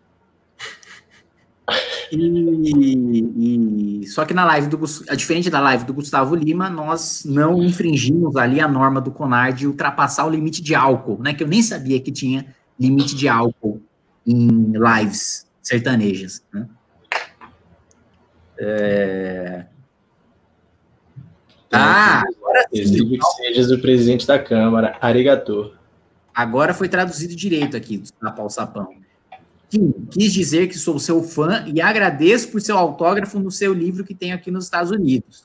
E, 2.12 4.02
e, 4.02 4.08
só 4.08 4.24
que 4.24 4.34
na 4.34 4.44
live 4.44 4.66
do 4.66 4.80
diferente 5.16 5.48
da 5.48 5.60
live 5.60 5.84
do 5.84 5.94
Gustavo 5.94 6.34
Lima, 6.34 6.68
nós 6.68 7.24
não 7.24 7.62
infringimos 7.62 8.34
ali 8.34 8.60
a 8.60 8.66
norma 8.66 9.00
do 9.00 9.12
Conar 9.12 9.52
de 9.52 9.68
ultrapassar 9.68 10.26
o 10.26 10.30
limite 10.30 10.60
de 10.60 10.74
álcool, 10.74 11.22
né? 11.22 11.32
Que 11.32 11.44
eu 11.44 11.46
nem 11.46 11.62
sabia 11.62 12.00
que 12.00 12.10
tinha 12.10 12.52
limite 12.76 13.14
de 13.14 13.28
álcool 13.28 13.80
em 14.26 14.72
lives 14.72 15.46
sertanejas. 15.62 16.42
Né? 16.52 16.68
É... 18.58 19.66
Ah, 21.72 22.22
agora 22.22 22.66
sim. 22.74 23.08
Que 23.08 23.24
sejas 23.36 23.70
o 23.70 23.78
presidente 23.78 24.26
da 24.26 24.38
Câmara. 24.38 24.96
Arigato. 25.00 25.72
Agora 26.34 26.74
foi 26.74 26.88
traduzido 26.88 27.34
direito 27.34 27.76
aqui, 27.76 28.02
Sapão. 28.48 28.88
Kim, 29.68 29.92
quis 30.10 30.32
dizer 30.32 30.66
que 30.66 30.76
sou 30.76 30.98
seu 30.98 31.22
fã 31.22 31.64
e 31.66 31.80
agradeço 31.80 32.48
por 32.48 32.60
seu 32.60 32.76
autógrafo 32.76 33.38
no 33.38 33.50
seu 33.50 33.72
livro 33.72 34.04
que 34.04 34.14
tem 34.14 34.32
aqui 34.32 34.50
nos 34.50 34.64
Estados 34.64 34.90
Unidos. 34.90 35.44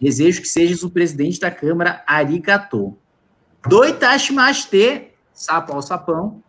Desejo 0.00 0.40
que 0.40 0.48
sejas 0.48 0.82
o 0.82 0.90
presidente 0.90 1.38
da 1.38 1.50
Câmara 1.50 2.02
Arigato. 2.06 2.96
Doitashimashite, 3.68 5.08
Sapão 5.34 5.82
Sapão. 5.82 6.42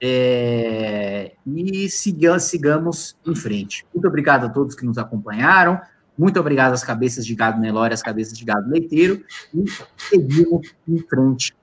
É, 0.00 1.32
e 1.46 1.88
sigamos, 1.88 2.44
sigamos 2.44 3.16
em 3.26 3.34
frente. 3.34 3.84
Muito 3.94 4.06
obrigado 4.08 4.46
a 4.46 4.48
todos 4.48 4.74
que 4.74 4.84
nos 4.84 4.96
acompanharam. 4.98 5.80
Muito 6.16 6.40
obrigado 6.40 6.72
às 6.72 6.82
cabeças 6.82 7.26
de 7.26 7.34
gado 7.34 7.60
Nelore, 7.60 7.94
às 7.94 8.02
cabeças 8.02 8.36
de 8.36 8.44
gado 8.44 8.68
leiteiro. 8.68 9.22
E 9.54 9.64
seguimos 9.96 10.74
em 10.88 10.98
frente 10.98 11.54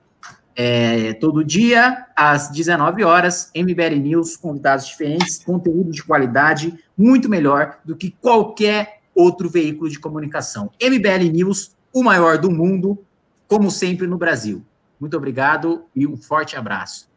é, 0.56 1.14
todo 1.14 1.44
dia, 1.44 2.06
às 2.14 2.50
19 2.50 3.02
horas, 3.02 3.50
MBL 3.54 3.96
News, 4.00 4.36
convidados 4.36 4.86
diferentes, 4.86 5.42
conteúdo 5.42 5.90
de 5.90 6.02
qualidade, 6.04 6.78
muito 6.96 7.28
melhor 7.28 7.78
do 7.84 7.96
que 7.96 8.10
qualquer 8.20 9.00
outro 9.14 9.48
veículo 9.48 9.90
de 9.90 9.98
comunicação. 9.98 10.70
MBL 10.80 11.30
News, 11.32 11.74
o 11.92 12.02
maior 12.02 12.38
do 12.38 12.50
mundo, 12.50 12.98
como 13.48 13.70
sempre 13.70 14.06
no 14.06 14.16
Brasil. 14.16 14.64
Muito 14.98 15.16
obrigado 15.16 15.84
e 15.94 16.06
um 16.06 16.16
forte 16.16 16.56
abraço. 16.56 17.08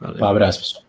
Valeu. 0.00 0.22
Um 0.22 0.26
abraço, 0.26 0.60
pessoal. 0.60 0.84